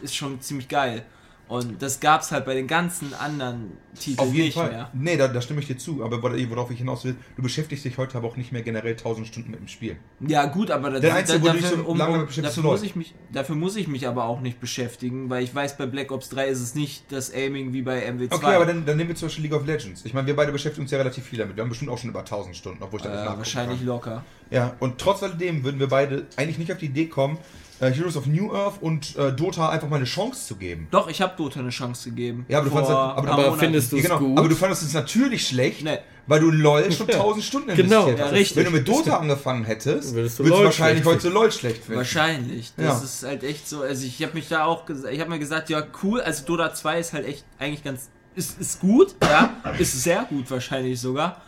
ist 0.03 0.17
schon 0.17 0.41
ziemlich 0.41 0.69
geil. 0.69 1.05
Und 1.51 1.83
das 1.83 1.99
gab's 1.99 2.31
halt 2.31 2.45
bei 2.45 2.55
den 2.55 2.69
ganzen 2.69 3.13
anderen 3.13 3.73
Titeln 3.99 4.21
Auf 4.21 4.33
jeden 4.33 4.47
nicht 4.47 4.55
Fall. 4.55 4.71
mehr. 4.71 4.91
Nee, 4.93 5.17
da, 5.17 5.27
da 5.27 5.41
stimme 5.41 5.59
ich 5.61 5.67
dir 5.67 5.77
zu. 5.77 6.05
Aber 6.05 6.19
wor- 6.23 6.49
worauf 6.51 6.71
ich 6.71 6.79
hinaus 6.79 7.05
will, 7.05 7.17
du 7.37 7.43
beschäftigst 7.43 7.85
dich 7.85 7.99
heute 7.99 8.17
aber 8.19 8.29
auch 8.29 8.37
nicht 8.37 8.53
mehr 8.53 8.63
generell 8.63 8.93
1000 8.93 9.27
Stunden 9.27 9.51
mit 9.51 9.59
dem 9.59 9.67
Spiel. 9.67 9.97
Ja 10.21 10.47
gut, 10.47 10.71
aber 10.71 10.87
Einzige, 10.95 11.41
dafür, 11.41 11.69
so 11.69 11.75
um, 11.83 12.01
um, 12.01 12.63
muss 12.63 12.83
ich 12.85 12.95
mich, 12.95 13.15
dafür 13.33 13.57
muss 13.57 13.75
ich 13.75 13.89
mich 13.89 14.07
aber 14.07 14.27
auch 14.27 14.41
nicht 14.41 14.61
beschäftigen, 14.61 15.29
weil 15.29 15.43
ich 15.43 15.53
weiß, 15.53 15.77
bei 15.77 15.87
Black 15.87 16.13
Ops 16.13 16.29
3 16.29 16.47
ist 16.47 16.61
es 16.61 16.77
nicht 16.77 17.11
das 17.11 17.35
Aiming 17.35 17.73
wie 17.73 17.83
bei 17.83 18.09
MW2. 18.09 18.33
Okay, 18.33 18.55
aber 18.55 18.67
dann, 18.67 18.87
dann 18.87 18.97
nehmen 18.97 19.09
wir 19.09 19.17
zum 19.17 19.27
Beispiel 19.27 19.43
League 19.47 19.55
of 19.55 19.67
Legends. 19.67 20.05
Ich 20.05 20.15
meine, 20.15 20.29
wir 20.29 20.37
beide 20.37 20.53
beschäftigen 20.53 20.85
uns 20.85 20.93
ja 20.93 20.99
relativ 20.99 21.25
viel 21.25 21.41
damit. 21.41 21.57
Wir 21.57 21.63
haben 21.65 21.69
bestimmt 21.69 21.91
auch 21.91 21.99
schon 21.99 22.11
über 22.11 22.21
1000 22.21 22.55
Stunden, 22.57 22.81
obwohl 22.81 23.01
ich 23.01 23.05
da 23.07 23.11
nicht 23.11 23.19
äh, 23.19 23.23
nachgucken 23.25 23.39
wahrscheinlich 23.41 23.79
kann. 23.79 23.87
locker. 23.89 24.25
Ja, 24.53 24.77
und 24.79 24.99
trotz 24.99 25.25
alledem 25.25 25.65
würden 25.65 25.81
wir 25.81 25.89
beide 25.89 26.27
eigentlich 26.37 26.59
nicht 26.59 26.71
auf 26.71 26.79
die 26.79 26.87
Idee 26.87 27.07
kommen, 27.07 27.39
äh, 27.81 27.91
Heroes 27.91 28.17
of 28.17 28.27
New 28.27 28.55
Earth 28.55 28.75
und 28.81 29.17
äh, 29.17 29.33
Dota 29.33 29.69
einfach 29.71 29.89
mal 29.89 29.97
eine 29.97 30.05
Chance 30.05 30.47
zu 30.47 30.57
geben. 30.57 30.89
Doch, 30.91 31.09
ich 31.09 31.21
habe 31.23 31.33
Dota 31.37 31.61
eine 31.61 31.71
Chance 31.71 32.11
gegeben. 32.11 32.45
Ja, 32.49 32.59
aber 32.59 32.69
du 32.69 32.73
fandest, 32.75 32.93
aber, 32.93 33.17
aber 33.33 33.37
Monaten. 33.43 33.59
findest 33.59 33.93
du 33.93 33.97
ja, 33.97 34.03
es 34.03 34.09
genau, 34.09 34.19
gut? 34.21 34.39
aber 34.39 34.49
du 34.49 34.55
fandest 34.57 34.83
es 34.83 34.93
natürlich 34.93 35.47
schlecht, 35.49 35.83
Nee. 35.83 35.99
weil 36.27 36.41
du 36.41 36.51
LOL 36.51 36.93
schon 36.93 37.09
1000 37.09 37.45
Stunden 37.45 37.71
investiert 37.71 37.91
Genau. 38.05 38.13
hast. 38.13 38.19
Ja, 38.19 38.27
richtig. 38.27 38.57
Wenn 38.59 38.65
du 38.67 38.71
mit 38.71 38.87
Dota 38.89 39.17
angefangen 39.19 39.65
hättest, 39.65 40.15
Würdest 40.15 40.39
du 40.39 40.45
würdest 40.45 40.61
du 40.61 40.65
wahrscheinlich 40.67 41.03
schlecht 41.05 41.25
heute 41.25 41.29
LOL 41.31 41.53
schlecht 41.53 41.77
finden. 41.85 41.97
Wahrscheinlich. 41.97 42.73
Das 42.77 42.87
Ja. 42.99 43.05
ist 43.05 43.23
halt 43.25 43.43
echt 43.45 43.69
so. 43.69 43.81
Also 43.83 44.05
ich 44.07 44.23
habe 44.23 44.35
mich 44.35 44.49
da 44.49 44.65
auch 44.65 44.85
gesagt, 44.87 45.13
ich 45.15 45.21
habe 45.21 45.31
mir 45.31 45.39
gesagt, 45.39 45.71
ja 45.71 45.83
cool, 46.03 46.21
also 46.21 46.45
Dota 46.45 46.75
2 46.75 47.01
ist 47.01 47.13
halt 47.13 47.27
echt 47.27 47.45
eigentlich 47.59 47.83
ganz 47.83 48.11
ist, 48.37 48.61
ist 48.61 48.79
gut, 48.81 49.17
ja, 49.23 49.55
ist 49.79 50.03
sehr 50.05 50.25
gut 50.29 50.49
wahrscheinlich 50.51 51.01
sogar. 51.01 51.43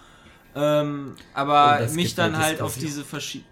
Ähm, 0.55 1.15
aber 1.33 1.81
mich 1.95 2.07
gibt 2.09 2.19
dann 2.19 2.37
halt 2.37 2.61
auf 2.61 2.77
diese 2.77 3.05
verschiedenen 3.05 3.52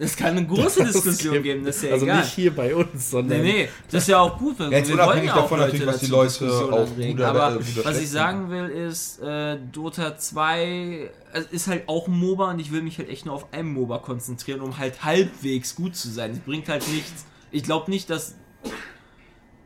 Es 0.00 0.16
kann 0.16 0.36
eine 0.36 0.46
große 0.46 0.84
Diskussion 0.84 1.42
geben, 1.42 1.64
das 1.64 1.76
ist 1.76 1.82
ja 1.84 1.92
also 1.92 2.04
egal. 2.04 2.20
nicht 2.20 2.32
hier 2.32 2.54
bei 2.54 2.74
uns, 2.74 3.10
sondern. 3.10 3.42
Nee, 3.42 3.52
nee, 3.52 3.68
das 3.90 4.04
ist 4.04 4.08
ja 4.08 4.20
auch 4.20 4.38
gut. 4.38 4.58
weil 4.58 4.70
Ja, 4.70 4.78
jetzt 4.78 4.88
wir 4.88 4.98
wollen 4.98 5.24
ja 5.24 5.32
auch 5.34 5.42
davon 5.42 5.58
Leute 5.58 5.72
natürlich, 5.72 5.94
was 5.94 6.00
die 6.00 6.06
Leute 6.06 6.72
auch 6.72 6.96
gut 6.96 7.20
Aber 7.20 7.56
äh, 7.56 7.84
was 7.84 8.00
ich 8.00 8.10
sagen 8.10 8.50
will, 8.50 8.68
ist, 8.68 9.20
äh, 9.20 9.58
Dota 9.72 10.16
2 10.16 10.62
äh, 10.62 11.10
ist 11.50 11.66
halt 11.66 11.88
auch 11.88 12.06
ein 12.06 12.18
MOBA 12.18 12.50
und 12.52 12.60
ich 12.60 12.70
will 12.70 12.82
mich 12.82 12.98
halt 12.98 13.08
echt 13.08 13.26
nur 13.26 13.34
auf 13.34 13.52
einen 13.52 13.72
MOBA 13.72 13.98
konzentrieren, 13.98 14.60
um 14.60 14.78
halt 14.78 15.02
halbwegs 15.04 15.74
gut 15.74 15.96
zu 15.96 16.08
sein. 16.08 16.32
Es 16.32 16.38
bringt 16.38 16.68
halt 16.68 16.86
nichts. 16.88 17.26
Ich 17.50 17.64
glaube 17.64 17.90
nicht, 17.90 18.08
dass 18.10 18.36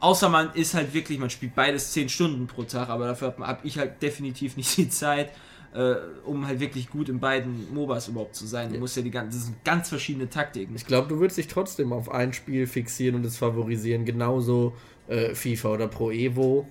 Außer 0.02 0.28
man 0.28 0.52
ist 0.54 0.74
halt 0.74 0.94
wirklich, 0.94 1.20
man 1.20 1.30
spielt 1.30 1.54
beides 1.54 1.92
10 1.92 2.08
Stunden 2.08 2.48
pro 2.48 2.64
Tag, 2.64 2.88
aber 2.88 3.06
dafür 3.06 3.28
habe 3.28 3.46
hab 3.46 3.64
ich 3.64 3.78
halt 3.78 4.02
definitiv 4.02 4.56
nicht 4.56 4.76
die 4.76 4.88
Zeit, 4.88 5.30
äh, 5.74 5.94
um 6.24 6.46
halt 6.46 6.60
wirklich 6.60 6.90
gut 6.90 7.08
in 7.08 7.18
beiden 7.20 7.72
MOBAs 7.74 8.08
überhaupt 8.08 8.36
zu 8.36 8.46
sein. 8.46 8.72
Du 8.72 8.78
musst 8.78 8.96
ja 8.96 9.02
die 9.02 9.10
ganzen, 9.10 9.38
das 9.38 9.46
sind 9.46 9.64
ganz 9.64 9.88
verschiedene 9.88 10.28
Taktiken. 10.28 10.74
Ich 10.76 10.86
glaube, 10.86 11.08
du 11.08 11.18
würdest 11.18 11.38
dich 11.38 11.48
trotzdem 11.48 11.92
auf 11.92 12.10
ein 12.10 12.32
Spiel 12.32 12.66
fixieren 12.66 13.16
und 13.16 13.24
es 13.24 13.36
favorisieren. 13.36 14.04
Genauso 14.04 14.74
äh, 15.08 15.34
FIFA 15.34 15.68
oder 15.70 15.88
Pro 15.88 16.10
Evo, 16.10 16.66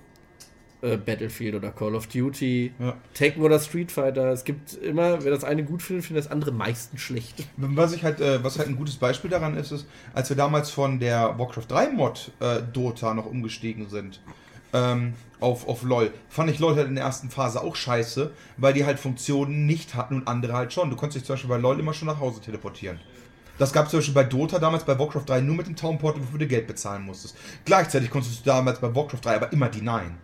äh, 0.82 0.96
Battlefield 0.96 1.54
oder 1.54 1.70
Call 1.72 1.94
of 1.94 2.06
Duty, 2.06 2.72
Ja. 2.78 2.96
Tekken 3.14 3.42
oder 3.42 3.58
Street 3.58 3.90
Fighter. 3.90 4.32
Es 4.32 4.44
gibt 4.44 4.74
immer, 4.74 5.22
wer 5.24 5.30
das 5.30 5.44
eine 5.44 5.64
gut 5.64 5.82
findet, 5.82 6.04
findet 6.06 6.24
das 6.24 6.30
andere 6.30 6.52
meistens 6.52 7.00
schlecht. 7.00 7.46
Was 7.56 7.92
ich 7.92 8.04
halt, 8.04 8.20
äh, 8.20 8.42
was 8.44 8.58
halt 8.58 8.68
ein 8.68 8.76
gutes 8.76 8.96
Beispiel 8.96 9.30
daran 9.30 9.56
ist, 9.56 9.72
ist, 9.72 9.86
als 10.14 10.28
wir 10.28 10.36
damals 10.36 10.70
von 10.70 11.00
der 11.00 11.38
Warcraft 11.38 11.66
3 11.68 11.90
Mod 11.90 12.30
äh, 12.40 12.60
Dota 12.72 13.14
noch 13.14 13.26
umgestiegen 13.26 13.88
sind 13.88 14.20
ähm, 14.72 15.14
auf, 15.42 15.68
auf 15.68 15.82
LOL, 15.82 16.12
fand 16.28 16.50
ich 16.50 16.58
LOL 16.58 16.76
halt 16.76 16.88
in 16.88 16.94
der 16.94 17.04
ersten 17.04 17.30
Phase 17.30 17.60
auch 17.62 17.76
scheiße, 17.76 18.32
weil 18.56 18.72
die 18.72 18.84
halt 18.84 18.98
Funktionen 18.98 19.66
nicht 19.66 19.94
hatten 19.94 20.16
und 20.16 20.28
andere 20.28 20.54
halt 20.54 20.72
schon. 20.72 20.90
Du 20.90 20.96
konntest 20.96 21.20
dich 21.20 21.26
zum 21.26 21.34
Beispiel 21.34 21.50
bei 21.50 21.58
LOL 21.58 21.80
immer 21.80 21.92
schon 21.94 22.08
nach 22.08 22.20
Hause 22.20 22.40
teleportieren. 22.40 23.00
Das 23.58 23.72
gab 23.72 23.84
es 23.84 23.90
zum 23.90 23.98
Beispiel 23.98 24.14
bei 24.14 24.24
Dota 24.24 24.58
damals 24.58 24.84
bei 24.84 24.98
Warcraft 24.98 25.24
3 25.26 25.40
nur 25.42 25.56
mit 25.56 25.66
dem 25.66 25.76
Townport, 25.76 26.18
wofür 26.20 26.38
du 26.38 26.46
Geld 26.46 26.66
bezahlen 26.66 27.02
musstest. 27.02 27.36
Gleichzeitig 27.64 28.10
konntest 28.10 28.40
du 28.40 28.44
damals 28.44 28.80
bei 28.80 28.94
Warcraft 28.94 29.20
3 29.22 29.36
aber 29.36 29.52
immer 29.52 29.68
die 29.68 29.82
9. 29.82 30.16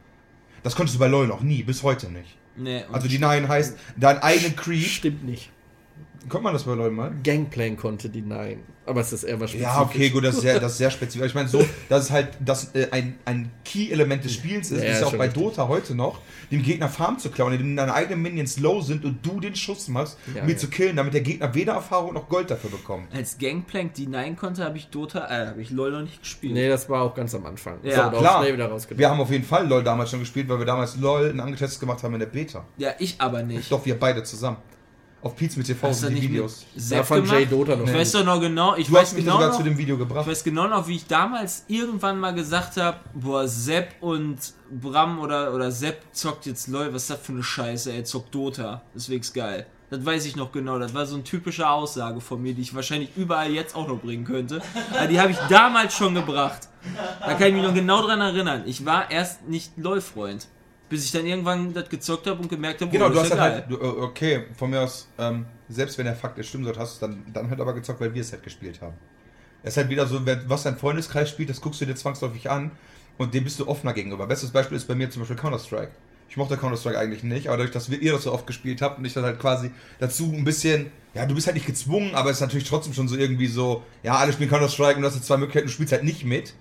Das 0.62 0.74
konntest 0.74 0.96
du 0.96 0.98
bei 0.98 1.08
LOL 1.08 1.26
noch 1.26 1.40
nie, 1.40 1.62
bis 1.62 1.82
heute 1.82 2.10
nicht. 2.10 2.36
Nee, 2.56 2.82
Also 2.90 3.06
die 3.06 3.18
9 3.18 3.48
heißt, 3.48 3.78
dein 3.96 4.18
eigenen 4.18 4.56
Creep. 4.56 4.84
Stimmt 4.86 5.24
nicht. 5.24 5.50
Kommt 6.28 6.44
man 6.44 6.52
das 6.52 6.64
bei 6.64 6.74
LOL 6.74 6.90
mal? 6.90 7.12
Gangplank 7.22 7.78
konnte 7.78 8.08
die 8.08 8.22
Nein. 8.22 8.60
Aber 8.86 9.02
es 9.02 9.12
ist 9.12 9.24
eher 9.24 9.38
was 9.38 9.52
Ja, 9.52 9.82
okay, 9.82 10.08
gut, 10.08 10.24
das 10.24 10.36
ist 10.36 10.40
sehr, 10.40 10.58
das 10.58 10.72
ist 10.72 10.78
sehr 10.78 10.90
spezifisch. 10.90 11.28
Ich 11.28 11.34
meine, 11.34 11.48
so, 11.48 11.62
das 11.90 12.04
ist 12.04 12.10
halt 12.10 12.30
das, 12.40 12.74
äh, 12.74 12.88
ein, 12.90 13.18
ein 13.26 13.50
Key-Element 13.64 14.24
des 14.24 14.32
Spiels 14.32 14.70
ist, 14.70 14.82
Ja, 14.82 14.90
ist 14.90 15.00
ja 15.00 15.06
auch 15.06 15.12
bei 15.14 15.26
richtig. 15.26 15.42
Dota 15.42 15.68
heute 15.68 15.94
noch, 15.94 16.20
dem 16.50 16.62
Gegner 16.62 16.88
Farm 16.88 17.18
zu 17.18 17.30
klauen, 17.30 17.52
indem 17.52 17.76
deine 17.76 17.92
eigenen 17.92 18.22
Minions 18.22 18.58
low 18.58 18.80
sind 18.80 19.04
und 19.04 19.24
du 19.24 19.40
den 19.40 19.54
Schuss 19.54 19.88
machst, 19.88 20.16
Ja, 20.34 20.42
um 20.42 20.48
ihn 20.48 20.54
ja. 20.54 20.58
zu 20.58 20.68
killen, 20.68 20.96
damit 20.96 21.12
der 21.12 21.20
Gegner 21.20 21.54
weder 21.54 21.74
Erfahrung 21.74 22.14
noch 22.14 22.28
Gold 22.30 22.50
dafür 22.50 22.70
bekommt. 22.70 23.14
als 23.14 23.36
Gangplank 23.36 23.92
die 23.94 24.06
Nein 24.06 24.36
konnte, 24.36 24.64
habe 24.64 24.78
ich 24.78 24.88
Dota, 24.88 25.26
äh, 25.26 25.48
habe 25.48 25.60
ich 25.60 25.70
LOL 25.70 25.92
noch 25.92 26.02
nicht 26.02 26.20
gespielt. 26.20 26.54
Nee, 26.54 26.68
das 26.68 26.88
war 26.88 27.02
auch 27.02 27.14
ganz 27.14 27.34
am 27.34 27.44
Anfang. 27.44 27.78
Ja, 27.82 28.08
auch 28.10 28.18
klar. 28.18 28.44
Wir 28.96 29.10
haben 29.10 29.20
auf 29.20 29.30
jeden 29.30 29.44
Fall 29.44 29.68
LOL 29.68 29.84
damals 29.84 30.10
schon 30.10 30.20
gespielt, 30.20 30.48
weil 30.48 30.58
wir 30.58 30.66
damals 30.66 30.96
LOL 30.96 31.28
ein 31.30 31.40
angetestet 31.40 31.78
gemacht 31.80 32.02
haben 32.02 32.14
in 32.14 32.20
der 32.20 32.26
Beta. 32.26 32.64
Ja, 32.78 32.92
ich 32.98 33.20
aber 33.20 33.42
nicht. 33.42 33.70
Doch, 33.70 33.84
wir 33.84 33.98
beide 33.98 34.22
zusammen. 34.22 34.56
Auf 35.20 35.34
Pizza 35.34 35.58
mit 35.58 35.66
TV 35.66 35.92
sind 35.92 36.14
die 36.14 36.22
Videos. 36.22 36.64
Da 36.90 37.02
fand 37.02 37.28
Jay? 37.28 37.44
Dota 37.44 37.74
noch 37.74 37.86
Ich 37.86 37.92
weiß 37.94 38.12
doch 38.12 38.24
noch 38.24 38.40
genau, 38.40 38.76
ich 38.76 38.86
Du 38.86 38.92
weiß 38.92 39.08
hast 39.08 39.14
mich 39.14 39.24
genau 39.24 39.36
sogar 39.36 39.48
noch, 39.48 39.56
zu 39.56 39.64
dem 39.64 39.76
Video 39.76 39.96
Ich 39.96 40.00
gebracht. 40.00 40.26
weiß 40.28 40.44
genau 40.44 40.68
noch, 40.68 40.86
wie 40.86 40.94
ich 40.96 41.06
damals 41.06 41.64
irgendwann 41.66 42.20
mal 42.20 42.32
gesagt 42.34 42.76
habe, 42.76 42.98
boah, 43.14 43.48
Sepp 43.48 43.96
und 44.00 44.36
Bram 44.70 45.18
oder, 45.18 45.52
oder 45.54 45.72
Sepp 45.72 46.02
zockt 46.12 46.46
jetzt 46.46 46.68
LOL, 46.68 46.94
was 46.94 47.02
ist 47.02 47.10
das 47.10 47.20
für 47.20 47.32
eine 47.32 47.42
Scheiße, 47.42 47.92
ey, 47.92 48.04
zockt 48.04 48.32
Dota. 48.32 48.82
Deswegen 48.94 49.20
ist 49.20 49.34
geil. 49.34 49.66
Das 49.90 50.04
weiß 50.04 50.26
ich 50.26 50.36
noch 50.36 50.52
genau. 50.52 50.78
Das 50.78 50.94
war 50.94 51.06
so 51.06 51.14
eine 51.14 51.24
typische 51.24 51.68
Aussage 51.68 52.20
von 52.20 52.40
mir, 52.40 52.54
die 52.54 52.62
ich 52.62 52.74
wahrscheinlich 52.74 53.10
überall 53.16 53.50
jetzt 53.50 53.74
auch 53.74 53.88
noch 53.88 53.98
bringen 53.98 54.24
könnte. 54.24 54.60
Aber 54.94 55.06
die 55.06 55.18
habe 55.18 55.32
ich 55.32 55.38
damals 55.48 55.94
schon 55.96 56.14
gebracht. 56.14 56.68
Da 57.20 57.34
kann 57.34 57.48
ich 57.48 57.54
mich 57.54 57.62
noch 57.62 57.74
genau 57.74 58.02
dran 58.02 58.20
erinnern. 58.20 58.62
Ich 58.66 58.84
war 58.84 59.10
erst 59.10 59.48
nicht 59.48 59.72
LOL-Freund. 59.78 60.46
Bis 60.88 61.04
ich 61.04 61.12
dann 61.12 61.26
irgendwann 61.26 61.74
das 61.74 61.88
gezockt 61.88 62.26
habe 62.26 62.40
und 62.40 62.48
gemerkt 62.48 62.80
habe, 62.80 62.90
Genau, 62.90 63.08
boah, 63.08 63.14
du 63.14 63.20
hast 63.20 63.30
halt, 63.30 63.38
ja 63.38 63.60
halt 63.60 63.70
du, 63.70 63.76
äh, 63.76 64.02
okay, 64.04 64.44
von 64.56 64.70
mir 64.70 64.80
aus, 64.80 65.08
ähm, 65.18 65.44
selbst 65.68 65.98
wenn 65.98 66.06
der 66.06 66.16
Fakt 66.16 66.38
jetzt 66.38 66.48
stimmen 66.48 66.64
sollte, 66.64 66.80
hast 66.80 67.02
du 67.02 67.06
dann, 67.06 67.24
dann 67.32 67.50
halt 67.50 67.60
aber 67.60 67.74
gezockt, 67.74 68.00
weil 68.00 68.14
wir 68.14 68.22
es 68.22 68.32
halt 68.32 68.42
gespielt 68.42 68.80
haben. 68.80 68.94
Es 69.62 69.74
ist 69.74 69.76
halt 69.76 69.90
wieder 69.90 70.06
so, 70.06 70.20
was 70.46 70.62
dein 70.62 70.76
Freundeskreis 70.76 71.28
spielt, 71.28 71.50
das 71.50 71.60
guckst 71.60 71.80
du 71.80 71.84
dir 71.84 71.94
zwangsläufig 71.94 72.48
an 72.48 72.70
und 73.18 73.34
dem 73.34 73.44
bist 73.44 73.58
du 73.60 73.68
offener 73.68 73.92
gegenüber. 73.92 74.26
Bestes 74.26 74.50
Beispiel 74.50 74.76
ist 74.76 74.86
bei 74.86 74.94
mir 74.94 75.10
zum 75.10 75.22
Beispiel 75.22 75.36
Counter-Strike. 75.36 75.90
Ich 76.30 76.36
mochte 76.36 76.56
Counter-Strike 76.56 76.98
eigentlich 76.98 77.22
nicht, 77.22 77.48
aber 77.48 77.56
dadurch, 77.56 77.72
dass 77.72 77.90
wir, 77.90 78.00
ihr 78.00 78.12
das 78.12 78.22
so 78.22 78.32
oft 78.32 78.46
gespielt 78.46 78.80
habt 78.82 78.98
und 78.98 79.04
ich 79.04 79.14
dann 79.14 79.24
halt 79.24 79.38
quasi 79.40 79.70
dazu 79.98 80.32
ein 80.32 80.44
bisschen, 80.44 80.90
ja, 81.14 81.26
du 81.26 81.34
bist 81.34 81.46
halt 81.46 81.54
nicht 81.54 81.66
gezwungen, 81.66 82.14
aber 82.14 82.30
es 82.30 82.36
ist 82.36 82.42
natürlich 82.42 82.68
trotzdem 82.68 82.92
schon 82.94 83.08
so 83.08 83.16
irgendwie 83.16 83.46
so, 83.46 83.82
ja, 84.02 84.16
alle 84.16 84.32
spielen 84.32 84.50
Counter-Strike 84.50 84.96
und 84.96 85.02
du 85.02 85.08
hast 85.08 85.16
jetzt 85.16 85.26
zwei 85.26 85.38
Möglichkeiten, 85.38 85.66
du 85.66 85.72
spielst 85.72 85.92
halt 85.92 86.04
nicht 86.04 86.24
mit 86.24 86.54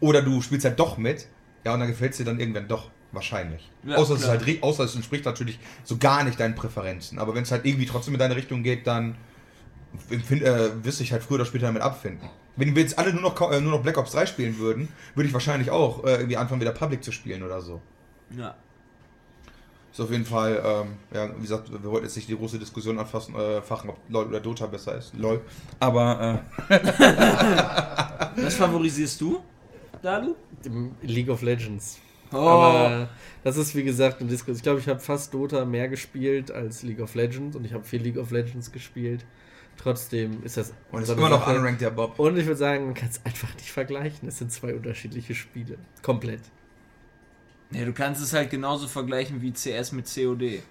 oder 0.00 0.22
du 0.22 0.42
spielst 0.42 0.64
halt 0.66 0.78
doch 0.78 0.98
mit, 0.98 1.26
ja, 1.64 1.72
und 1.72 1.80
dann 1.80 1.88
gefällt 1.88 2.12
es 2.12 2.18
dir 2.18 2.24
dann 2.24 2.40
irgendwann 2.40 2.68
doch. 2.68 2.90
Wahrscheinlich. 3.12 3.70
Ja, 3.84 3.96
außer, 3.96 4.14
es 4.14 4.26
halt, 4.26 4.62
außer 4.62 4.84
es 4.84 4.94
entspricht 4.94 5.26
natürlich 5.26 5.58
so 5.84 5.98
gar 5.98 6.24
nicht 6.24 6.40
deinen 6.40 6.54
Präferenzen. 6.54 7.18
Aber 7.18 7.34
wenn 7.34 7.42
es 7.42 7.50
halt 7.52 7.66
irgendwie 7.66 7.84
trotzdem 7.84 8.14
in 8.14 8.20
deine 8.20 8.36
Richtung 8.36 8.62
geht, 8.62 8.86
dann 8.86 9.16
empfind, 10.10 10.42
äh, 10.42 10.84
wirst 10.84 10.98
du 10.98 11.04
dich 11.04 11.12
halt 11.12 11.22
früher 11.22 11.36
oder 11.36 11.44
später 11.44 11.66
damit 11.66 11.82
abfinden. 11.82 12.30
Wenn 12.56 12.74
wir 12.74 12.82
jetzt 12.82 12.98
alle 12.98 13.12
nur 13.12 13.22
noch, 13.22 13.52
äh, 13.52 13.60
nur 13.60 13.72
noch 13.72 13.82
Black 13.82 13.98
Ops 13.98 14.12
3 14.12 14.26
spielen 14.26 14.58
würden, 14.58 14.88
würde 15.14 15.28
ich 15.28 15.34
wahrscheinlich 15.34 15.70
auch 15.70 16.04
äh, 16.04 16.12
irgendwie 16.14 16.38
anfangen, 16.38 16.62
wieder 16.62 16.72
Public 16.72 17.04
zu 17.04 17.12
spielen 17.12 17.42
oder 17.42 17.60
so. 17.60 17.80
Ja. 18.36 18.54
Ist 19.92 20.00
auf 20.00 20.10
jeden 20.10 20.24
Fall, 20.24 20.62
ähm, 20.64 20.94
ja, 21.12 21.28
wie 21.36 21.42
gesagt, 21.42 21.70
wir 21.70 21.84
wollten 21.84 22.06
jetzt 22.06 22.16
nicht 22.16 22.28
die 22.28 22.36
große 22.36 22.58
Diskussion 22.58 22.98
anfassen, 22.98 23.34
äh, 23.34 23.60
fachen, 23.60 23.90
ob 23.90 23.98
LOL 24.08 24.26
oder 24.26 24.40
Dota 24.40 24.66
besser 24.66 24.96
ist. 24.96 25.12
LOL. 25.14 25.42
Aber, 25.80 26.40
äh, 26.70 26.80
Was 28.42 28.54
favorisierst 28.54 29.20
du, 29.20 29.42
Dalu? 30.00 30.34
League 31.02 31.28
of 31.28 31.42
Legends. 31.42 31.98
Oh, 32.32 32.36
Aber 32.38 33.08
das 33.44 33.56
ist 33.56 33.74
wie 33.74 33.82
gesagt 33.84 34.20
eine 34.20 34.28
Diskussion. 34.30 34.56
Ich 34.56 34.62
glaube, 34.62 34.80
ich 34.80 34.88
habe 34.88 35.00
fast 35.00 35.32
Dota 35.34 35.64
mehr 35.64 35.88
gespielt 35.88 36.50
als 36.50 36.82
League 36.82 37.00
of 37.00 37.14
Legends 37.14 37.56
und 37.56 37.64
ich 37.64 37.72
habe 37.72 37.84
viel 37.84 38.02
League 38.02 38.16
of 38.18 38.30
Legends 38.30 38.72
gespielt. 38.72 39.24
Trotzdem 39.76 40.42
ist 40.44 40.56
das 40.56 40.72
und 40.90 41.02
ist 41.02 41.08
immer 41.10 41.28
noch 41.30 41.46
Sache. 41.46 41.56
unranked, 41.56 41.80
der 41.80 41.90
Bob. 41.90 42.18
Und 42.18 42.36
ich 42.36 42.44
würde 42.46 42.58
sagen, 42.58 42.84
man 42.86 42.94
kann 42.94 43.08
es 43.08 43.24
einfach 43.24 43.54
nicht 43.54 43.70
vergleichen. 43.70 44.28
Es 44.28 44.38
sind 44.38 44.52
zwei 44.52 44.74
unterschiedliche 44.74 45.34
Spiele. 45.34 45.78
Komplett. 46.02 46.40
ja, 47.70 47.84
du 47.84 47.92
kannst 47.92 48.22
es 48.22 48.32
halt 48.34 48.50
genauso 48.50 48.86
vergleichen 48.86 49.40
wie 49.40 49.52
CS 49.52 49.92
mit 49.92 50.06
COD. 50.14 50.62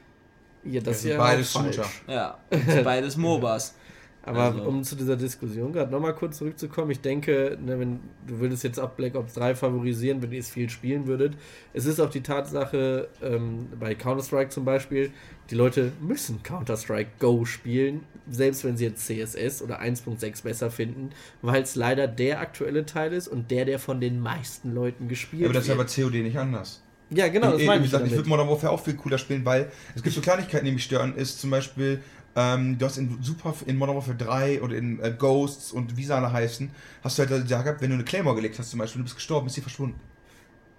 Ja, 0.63 0.81
das 0.81 0.97
ist 0.97 1.01
sind 1.03 1.11
ja 1.11 1.17
beides. 1.17 1.51
Shooter. 1.51 1.85
Ja, 2.07 2.37
und 2.51 2.83
beides 2.83 3.17
MOBAs. 3.17 3.75
Aber 4.23 4.43
Also- 4.43 4.61
um 4.63 4.83
zu 4.83 4.95
dieser 4.95 5.15
Diskussion 5.17 5.73
gerade 5.73 5.91
nochmal 5.91 6.13
kurz 6.13 6.37
zurückzukommen, 6.37 6.91
ich 6.91 7.01
denke, 7.01 7.57
ne, 7.59 7.79
wenn 7.79 7.99
du 8.27 8.39
würdest 8.39 8.63
jetzt 8.63 8.79
auch 8.79 8.91
Black 8.91 9.15
Ops 9.15 9.33
3 9.33 9.55
favorisieren, 9.55 10.21
wenn 10.21 10.31
ihr 10.31 10.39
es 10.41 10.49
viel 10.49 10.69
spielen 10.69 11.07
würdet. 11.07 11.33
Es 11.73 11.85
ist 11.85 11.99
auch 11.99 12.09
die 12.11 12.21
Tatsache, 12.21 13.07
ähm, 13.23 13.67
bei 13.79 13.95
Counter-Strike 13.95 14.49
zum 14.49 14.63
Beispiel, 14.63 15.09
die 15.49 15.55
Leute 15.55 15.91
müssen 15.99 16.43
Counter-Strike 16.43 17.09
Go 17.19 17.45
spielen, 17.45 18.01
selbst 18.29 18.63
wenn 18.63 18.77
sie 18.77 18.85
jetzt 18.85 19.05
CSS 19.07 19.63
oder 19.63 19.79
1.6 19.81 20.43
besser 20.43 20.69
finden, 20.69 21.09
weil 21.41 21.63
es 21.63 21.75
leider 21.75 22.07
der 22.07 22.41
aktuelle 22.41 22.85
Teil 22.85 23.13
ist 23.13 23.27
und 23.27 23.49
der, 23.49 23.65
der 23.65 23.79
von 23.79 23.99
den 23.99 24.19
meisten 24.19 24.71
Leuten 24.73 25.07
gespielt 25.07 25.41
Ja, 25.41 25.47
aber 25.47 25.53
das 25.55 25.63
ist 25.63 25.69
ja 25.69 25.73
bei 25.75 25.79
wird. 25.81 25.95
COD 25.95 26.21
nicht 26.21 26.37
anders. 26.37 26.83
Ja, 27.13 27.27
genau, 27.27 27.51
das 27.51 27.63
meine 27.63 27.81
wie 27.81 27.85
ich 27.85 27.91
gesagt, 27.91 28.05
ich 28.05 28.11
damit. 28.11 28.17
würde 28.19 28.29
Modern 28.29 28.47
Warfare 28.47 28.71
auch 28.71 28.81
viel 28.81 28.93
cooler 28.93 29.17
spielen, 29.17 29.43
weil 29.43 29.69
es 29.95 30.01
gibt 30.03 30.15
so 30.15 30.21
Kleinigkeiten, 30.21 30.63
die 30.65 30.71
mich 30.71 30.83
stören, 30.85 31.13
ist 31.15 31.41
zum 31.41 31.49
Beispiel, 31.49 31.99
ähm, 32.35 32.77
du 32.77 32.85
hast 32.85 32.97
in 32.97 33.21
Super 33.21 33.53
in 33.65 33.77
Modern 33.77 33.95
Warfare 33.95 34.17
3 34.17 34.61
oder 34.61 34.75
in 34.75 34.99
äh, 35.01 35.13
Ghosts 35.17 35.71
und 35.71 35.97
wie 35.97 36.05
sie 36.05 36.15
alle 36.15 36.31
heißen, 36.31 36.69
hast 37.03 37.17
du 37.17 37.27
halt 37.27 37.51
da 37.51 37.61
gehabt, 37.61 37.81
wenn 37.81 37.89
du 37.89 37.95
eine 37.95 38.05
Claymore 38.05 38.35
gelegt 38.35 38.59
hast 38.59 38.71
zum 38.71 38.79
Beispiel, 38.79 38.99
du 38.99 39.03
bist 39.03 39.15
gestorben, 39.15 39.47
ist 39.47 39.55
sie 39.55 39.61
verschwunden. 39.61 39.99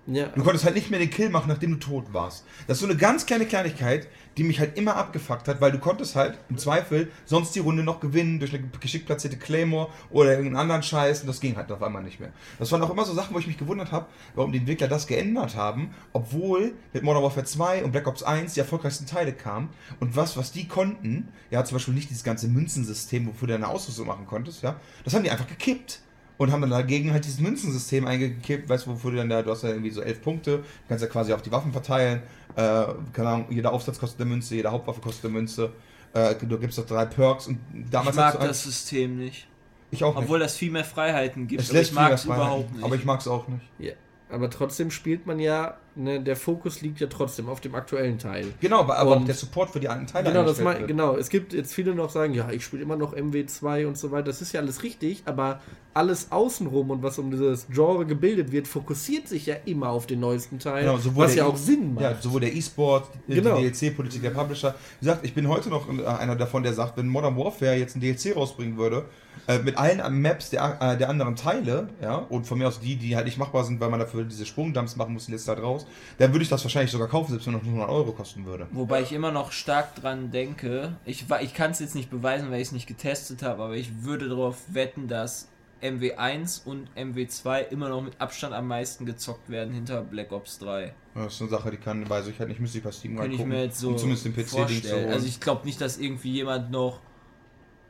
Ja, 0.07 0.27
Du 0.27 0.43
konntest 0.43 0.65
halt 0.65 0.75
nicht 0.75 0.91
mehr 0.91 0.99
den 0.99 1.11
Kill 1.11 1.31
machen, 1.31 1.49
nachdem 1.49 1.73
du 1.73 1.77
tot 1.77 2.13
warst. 2.13 2.45
Das 2.67 2.79
ist 2.79 2.81
so 2.81 2.87
eine 2.87 2.97
ganz 2.97 3.25
kleine 3.25 3.47
Kleinigkeit, 3.47 4.09
die 4.37 4.43
mich 4.43 4.59
halt 4.59 4.77
immer 4.77 4.97
abgefuckt 4.97 5.47
hat, 5.47 5.61
weil 5.61 5.71
du 5.71 5.79
konntest 5.79 6.17
halt 6.17 6.39
im 6.49 6.59
Zweifel 6.59 7.11
sonst 7.25 7.55
die 7.55 7.61
Runde 7.61 7.85
noch 7.85 8.01
gewinnen 8.01 8.41
durch 8.41 8.53
eine 8.53 8.67
geschickt 8.81 9.07
platzierte 9.07 9.37
Claymore 9.37 9.91
oder 10.11 10.31
irgendeinen 10.31 10.57
anderen 10.57 10.83
Scheiß 10.83 11.21
und 11.21 11.29
das 11.29 11.39
ging 11.41 11.57
halt 11.57 11.71
auf 11.71 11.83
einmal 11.83 12.03
nicht 12.03 12.19
mehr. 12.19 12.33
Das 12.59 12.73
waren 12.73 12.83
auch 12.83 12.91
immer 12.91 13.05
so 13.05 13.13
Sachen, 13.15 13.33
wo 13.35 13.39
ich 13.39 13.47
mich 13.47 13.59
gewundert 13.59 13.93
habe, 13.93 14.07
warum 14.35 14.51
die 14.51 14.59
Entwickler 14.59 14.89
das 14.89 15.07
geändert 15.07 15.55
haben, 15.55 15.95
obwohl 16.13 16.75
mit 16.93 17.05
Modern 17.05 17.23
Warfare 17.23 17.47
2 17.47 17.85
und 17.85 17.93
Black 17.93 18.09
Ops 18.09 18.25
1 18.25 18.55
die 18.55 18.61
erfolgreichsten 18.61 19.07
Teile 19.07 19.33
kamen 19.33 19.69
und 20.01 20.17
was, 20.17 20.37
was 20.37 20.51
die 20.51 20.67
konnten, 20.67 21.29
ja 21.51 21.65
zum 21.65 21.77
Beispiel 21.77 21.95
nicht 21.95 22.11
dieses 22.11 22.25
ganze 22.25 22.49
Münzensystem, 22.49 23.29
wofür 23.29 23.47
du 23.47 23.53
deine 23.53 23.69
Ausrüstung 23.69 24.09
machen 24.09 24.27
konntest, 24.27 24.63
ja, 24.63 24.81
das 25.05 25.15
haben 25.15 25.23
die 25.23 25.31
einfach 25.31 25.47
gekippt 25.47 26.01
und 26.43 26.53
haben 26.53 26.61
dann 26.61 26.71
dagegen 26.71 27.13
halt 27.13 27.25
dieses 27.25 27.41
Münzensystem 27.41 28.07
eingekippt, 28.07 28.69
weißt 28.69 28.87
du, 28.87 28.91
wofür 28.93 29.13
du 29.13 29.17
dann 29.19 29.29
da, 29.29 29.43
du 29.43 29.51
hast 29.51 29.63
ja 29.63 29.71
irgendwie 29.71 29.91
so 29.91 30.01
elf 30.01 30.23
Punkte, 30.23 30.59
du 30.59 30.65
kannst 30.89 31.03
ja 31.03 31.09
quasi 31.11 31.33
auf 31.33 31.43
die 31.43 31.53
Waffen 31.53 31.73
verteilen, 31.73 32.23
äh, 32.57 32.85
keine 33.13 33.29
Ahnung, 33.29 33.47
jeder 33.51 33.73
Aufsatz 33.73 33.99
kostet 33.99 34.21
eine 34.21 34.31
Münze, 34.31 34.55
jede 34.55 34.71
Hauptwaffe 34.71 35.01
kostet 35.01 35.27
eine 35.27 35.35
Münze, 35.35 35.73
äh, 36.15 36.35
du 36.35 36.59
gibst 36.59 36.79
doch 36.79 36.87
drei 36.87 37.07
Perks 37.07 37.47
und 37.47 37.59
damals 37.91 38.17
ich 38.17 38.23
mag 38.23 38.41
das 38.41 38.63
System 38.65 39.17
nicht. 39.17 39.47
ich 39.91 40.05
auch 40.05 40.17
Obwohl 40.17 40.39
nicht. 40.39 40.51
das 40.51 40.57
viel 40.57 40.71
mehr 40.71 40.85
Freiheiten 40.85 41.47
gibt. 41.47 41.63
Es 41.63 41.71
aber 41.71 41.81
ich 41.81 41.93
mag 41.93 42.13
es 42.13 42.25
überhaupt 42.25 42.73
nicht. 42.73 42.85
aber 42.85 42.95
ich 42.95 43.05
mag 43.05 43.21
es 43.21 43.29
auch 43.29 43.49
nicht. 43.49 43.63
Ja, 43.79 43.93
aber 44.31 44.51
trotzdem 44.51 44.91
spielt 44.91 45.27
man 45.27 45.39
ja 45.39 45.79
ne, 45.95 46.21
der 46.21 46.37
Fokus 46.37 46.81
liegt 46.81 47.01
ja 47.01 47.07
trotzdem 47.07 47.49
auf 47.49 47.61
dem 47.61 47.75
aktuellen 47.75 48.19
Teil. 48.19 48.47
Genau, 48.61 48.81
aber, 48.81 49.17
Und- 49.17 49.27
der 49.29 49.35
Support 49.35 49.71
für 49.71 49.81
die 49.81 49.89
alten 49.89 50.07
Teile 50.07 50.31
Genau, 50.31 50.45
das 50.45 50.61
mein, 50.61 50.87
genau. 50.87 51.17
Es 51.17 51.29
gibt 51.29 51.53
jetzt 51.53 51.75
viele 51.75 51.95
noch 51.95 52.11
sagen, 52.11 52.35
ja, 52.35 52.51
ich 52.51 52.65
spiele 52.65 52.83
immer 52.83 52.97
noch 52.97 53.15
MW2 53.15 53.87
und 53.87 53.99
so 53.99 54.11
weiter. 54.11 54.25
Das 54.25 54.41
ist 54.43 54.53
ja 54.53 54.61
alles 54.61 54.83
richtig, 54.83 55.23
aber 55.27 55.61
alles 55.95 56.33
außenrum 56.33 56.91
und 56.91 57.03
was 57.03 57.19
um 57.19 57.31
dieses 57.31 57.67
Genre 57.69 58.07
gebildet 58.07 58.51
wird, 58.53 58.67
fokussiert 58.67 59.29
sich 59.29 59.47
ja 59.47 59.57
immer 59.67 59.91
auf 59.91 60.07
den 60.07 60.21
neuesten 60.21 60.59
Teil, 60.59 60.85
Genau, 60.85 60.99
was 61.17 61.35
ja 61.35 61.45
E- 61.45 61.47
auch 61.49 61.57
Sinn 61.57 61.95
macht. 61.95 62.03
Ja, 62.03 62.15
sowohl 62.21 62.41
der 62.41 62.55
E-Sport, 62.55 63.09
die 63.29 63.35
Genau. 63.35 63.59
DLC-Politik 63.59 64.23
der 64.23 64.31
Publisher. 64.31 64.75
Wie 65.01 65.07
gesagt, 65.07 65.25
ich 65.25 65.35
bin 65.35 65.49
heute 65.49 65.69
noch 65.69 65.87
äh, 65.93 66.05
einer 66.07 66.37
davon, 66.37 66.63
der 66.63 66.73
sagt, 66.73 66.97
wenn 66.97 67.09
Modern 67.09 67.37
Warfare 67.37 67.75
jetzt 67.75 67.95
ein 67.97 68.01
DLC 68.01 68.35
rausbringen 68.35 68.79
würde, 68.79 69.05
äh, 69.49 69.59
mit 69.59 69.77
allen 69.77 70.23
Maps 70.23 70.51
der, 70.51 70.79
äh, 70.81 70.97
der 70.97 71.09
anderen 71.11 71.37
Teile, 71.37 71.89
ja, 72.01 72.15
und 72.17 72.47
von 72.47 72.59
mir 72.59 72.69
aus 72.69 72.81
die, 72.81 72.97
die 72.97 73.15
halt 73.17 73.27
nicht 73.27 73.39
machbar 73.39 73.65
sind, 73.65 73.81
weil 73.81 73.91
man 73.91 74.01
dafür 74.01 74.25
diese 74.25 74.47
Sprungdumps 74.47 74.97
machen 74.97 75.13
muss, 75.13 75.27
die 75.27 75.33
letzte 75.33 75.49
Zeit 75.55 75.63
raus, 75.63 75.82
dann 76.19 76.33
würde 76.33 76.43
ich 76.43 76.49
das 76.49 76.63
wahrscheinlich 76.65 76.91
sogar 76.91 77.09
kaufen, 77.09 77.31
selbst 77.31 77.47
wenn 77.47 77.55
es 77.55 77.63
noch 77.63 77.67
100 77.67 77.89
Euro 77.89 78.13
kosten 78.13 78.45
würde. 78.45 78.67
Wobei 78.71 79.03
ich 79.03 79.13
immer 79.13 79.33
noch 79.33 79.53
stark 79.53 79.95
dran 79.95 80.31
denke, 80.31 80.97
ich, 81.05 81.27
ich 81.43 81.55
kann 81.55 81.71
es 81.73 81.81
jetzt 81.81 81.95
nicht 81.95 82.11
beweisen, 82.11 82.51
weil 82.51 82.61
ich 82.61 82.69
es 82.69 82.73
nicht 82.73 82.87
getestet 82.87 83.43
habe, 83.43 83.63
aber 83.63 83.75
ich 83.75 84.03
würde 84.03 84.29
darauf 84.29 84.57
wetten, 84.69 85.09
dass 85.09 85.49
MW1 85.83 86.65
und 86.65 86.89
MW2 86.97 87.69
immer 87.71 87.89
noch 87.89 88.03
mit 88.03 88.21
Abstand 88.21 88.55
am 88.55 88.69
meisten 88.69 89.05
gezockt 89.05 89.51
werden 89.51 89.75
hinter 89.75 90.03
Black 90.03 90.31
Ops 90.31 90.59
3. 90.61 90.95
Das 91.15 91.35
ist 91.35 91.41
eine 91.41 91.51
Sache, 91.51 91.71
die 91.73 91.77
kann, 91.77 92.09
weiß 92.09 92.29
ich 92.29 92.39
halt 92.39 92.49
nicht, 92.49 92.61
müsste 92.61 92.79
ich 92.79 92.85
bei 92.85 92.93
Steam 92.93 93.17
Könnte 93.17 93.35
ich 93.35 93.41
reingucken, 93.41 93.53
mir 93.53 93.65
jetzt 93.65 93.81
so 93.81 93.89
um 93.89 93.99
zumindest 93.99 94.25
den 94.25 94.35
zu 94.35 94.45
vorstellen. 94.45 95.05
holen. 95.05 95.13
Also 95.13 95.27
ich 95.27 95.41
glaube 95.41 95.67
nicht, 95.67 95.81
dass 95.81 95.99
irgendwie 95.99 96.33
jemand 96.33 96.71
noch 96.71 97.01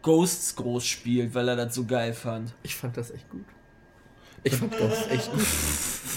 Ghosts 0.00 0.56
groß 0.56 0.84
spielt, 0.84 1.34
weil 1.34 1.48
er 1.48 1.56
das 1.56 1.74
so 1.74 1.84
geil 1.84 2.14
fand. 2.14 2.54
Ich 2.62 2.74
fand 2.74 2.96
das 2.96 3.10
echt 3.10 3.28
gut. 3.30 3.44
Ich 4.44 4.54
fand 4.54 4.72
das 4.74 5.10
echt 5.10 5.30
gut. 5.32 5.40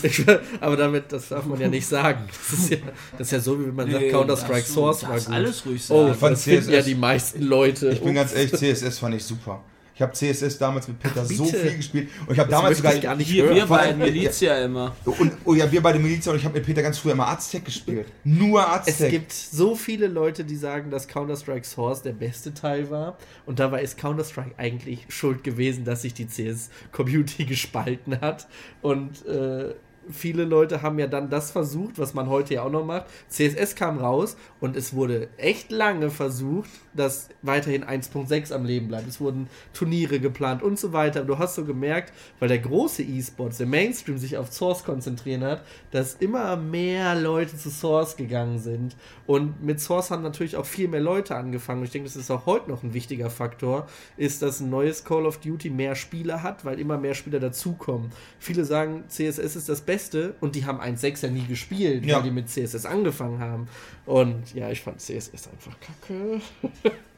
Ich, 0.04 0.24
aber 0.62 0.76
damit, 0.78 1.12
das 1.12 1.30
darf 1.30 1.46
man 1.46 1.60
ja 1.60 1.68
nicht 1.68 1.88
sagen. 1.88 2.28
Das 2.52 2.60
ist 2.60 2.70
ja, 2.70 2.78
das 3.18 3.28
ist 3.28 3.32
ja 3.32 3.40
so, 3.40 3.60
wie 3.60 3.68
wenn 3.68 3.76
man 3.76 3.90
sagt, 3.90 4.04
Nee, 4.04 4.12
Counter-Strike 4.12 4.68
Source 4.68 5.04
war 5.04 5.18
gut. 5.18 5.30
alles 5.30 5.66
ruhig 5.66 5.82
Oh, 5.90 5.98
sagen. 6.04 6.12
Ich 6.12 6.18
fand 6.18 6.34
das 6.34 6.44
finden 6.44 6.70
ja 6.72 6.80
CSS 6.80 6.86
die 6.86 6.96
meisten 6.96 7.42
Leute. 7.44 7.90
Ich 7.90 8.00
bin 8.02 8.10
Ups. 8.10 8.16
ganz 8.16 8.36
ehrlich, 8.36 8.52
CSS 8.54 9.00
fand 9.00 9.16
ich 9.16 9.24
super. 9.24 9.64
Ich 9.96 10.02
habe 10.02 10.12
CSS 10.12 10.58
damals 10.58 10.90
mit 10.90 11.00
Peter 11.00 11.22
Ach, 11.24 11.26
so 11.26 11.46
viel 11.46 11.78
gespielt 11.78 12.10
und 12.28 12.34
ich 12.34 12.40
habe 12.40 12.52
damals 12.52 12.72
ich 12.74 12.78
sogar 12.84 12.96
gar 13.00 13.16
nicht 13.16 13.30
Hier, 13.30 13.50
wir 13.56 13.72
allem- 13.72 13.98
Milizia 13.98 14.64
immer. 14.66 14.94
und 15.06 15.32
oh 15.46 15.54
ja, 15.54 15.72
wir 15.72 15.82
beide 15.82 16.00
Milizia 16.00 16.34
und 16.34 16.38
ich 16.38 16.44
habe 16.44 16.56
mit 16.58 16.66
Peter 16.66 16.82
ganz 16.82 16.98
früher 16.98 17.14
immer 17.14 17.30
Aztec 17.30 17.64
gespielt. 17.64 18.08
Nur 18.26 18.62
Es 18.86 18.90
Aztec. 18.90 19.12
gibt 19.12 19.32
so 19.32 19.74
viele 19.74 20.08
Leute, 20.08 20.44
die 20.44 20.58
sagen, 20.58 20.92
dass 20.92 21.08
Counter-Strike 21.08 21.66
Source 21.66 22.02
der 22.02 22.12
beste 22.12 22.54
Teil 22.54 22.90
war. 22.90 23.18
Und 23.46 23.60
dabei 23.60 23.84
ist 23.84 23.98
Counter-Strike 23.98 24.56
eigentlich 24.58 25.06
schuld 25.08 25.46
gewesen, 25.46 25.86
dass 25.86 26.02
sich 26.02 26.14
die 26.14 26.28
CS-Community 26.28 27.46
gespalten 27.46 28.20
hat. 28.20 28.48
Und 28.82 29.26
äh, 29.26 29.76
viele 30.12 30.44
Leute 30.44 30.82
haben 30.82 31.00
ja 31.00 31.08
dann 31.08 31.30
das 31.30 31.52
versucht, 31.52 31.98
was 32.00 32.14
man 32.14 32.30
heute 32.30 32.56
ja 32.56 32.64
auch 32.64 32.72
noch 32.72 32.86
macht. 32.86 33.06
CSS 33.30 33.76
kam 33.76 33.98
raus 33.98 34.38
und 34.60 34.76
es 34.76 34.94
wurde 34.94 35.30
echt 35.38 35.72
lange 35.72 36.10
versucht, 36.10 36.70
dass 36.94 37.30
weiterhin 37.42 37.84
1.6 37.84 38.54
am 38.54 38.66
Leben 38.66 38.88
bleibt. 38.88 39.08
Es 39.08 39.20
wurden 39.20 39.48
Turniere 39.74 40.20
geplant 40.20 40.64
und 40.64 40.80
so 40.80 40.94
weiter. 40.94 41.24
Du 41.24 41.38
hast 41.38 41.56
so 41.56 41.66
gemerkt, 41.66 42.14
weil 42.40 42.48
der 42.48 42.60
große 42.60 43.04
E-Sports, 43.04 43.58
der 43.58 43.68
Mainstream 43.68 44.18
sich 44.18 44.38
auf 44.38 44.54
Source 44.54 44.84
konzentrieren 44.84 45.44
hat, 45.44 45.64
dass 45.92 46.16
immer 46.16 46.56
mehr 46.56 47.16
Leute 47.16 47.58
zu 47.58 47.70
Source 47.70 48.16
gegangen 48.16 48.60
sind. 48.60 48.96
Und 49.26 49.64
mit 49.64 49.80
Source 49.80 50.12
haben 50.12 50.24
natürlich 50.24 50.56
auch 50.56 50.66
viel 50.66 50.88
mehr 50.88 51.02
Leute 51.02 51.36
angefangen. 51.36 51.80
Und 51.80 51.86
ich 51.86 51.92
denke, 51.92 52.08
das 52.08 52.16
ist 52.16 52.32
auch 52.32 52.46
heute 52.46 52.70
noch 52.70 52.84
ein 52.84 52.94
wichtiger 52.94 53.30
Faktor, 53.30 53.88
ist, 54.18 54.42
dass 54.42 54.60
ein 54.60 54.70
neues 54.70 55.04
Call 55.04 55.26
of 55.26 55.40
Duty 55.40 55.70
mehr 55.70 55.96
Spieler 55.96 56.44
hat, 56.44 56.64
weil 56.64 56.80
immer 56.80 56.98
mehr 56.98 57.14
Spieler 57.16 57.40
dazukommen. 57.40 58.12
Viele 58.40 58.66
sagen, 58.66 59.04
CSS 59.08 59.56
ist 59.56 59.70
das 59.70 59.82
Beste 59.82 59.95
und 60.42 60.56
die 60.56 60.66
haben 60.66 60.80
1.6 60.80 61.24
ja 61.26 61.30
nie 61.32 61.46
gespielt, 61.46 62.06
Ja. 62.06 62.18
weil 62.18 62.24
die 62.24 62.32
mit 62.32 62.50
CSS 62.50 62.86
angefangen 62.86 63.40
haben. 63.40 63.68
Und 64.06 64.54
ja, 64.54 64.70
ich 64.70 64.82
fand 64.82 65.00
CSS 65.02 65.48
einfach 65.50 65.76
kacke. 65.80 66.42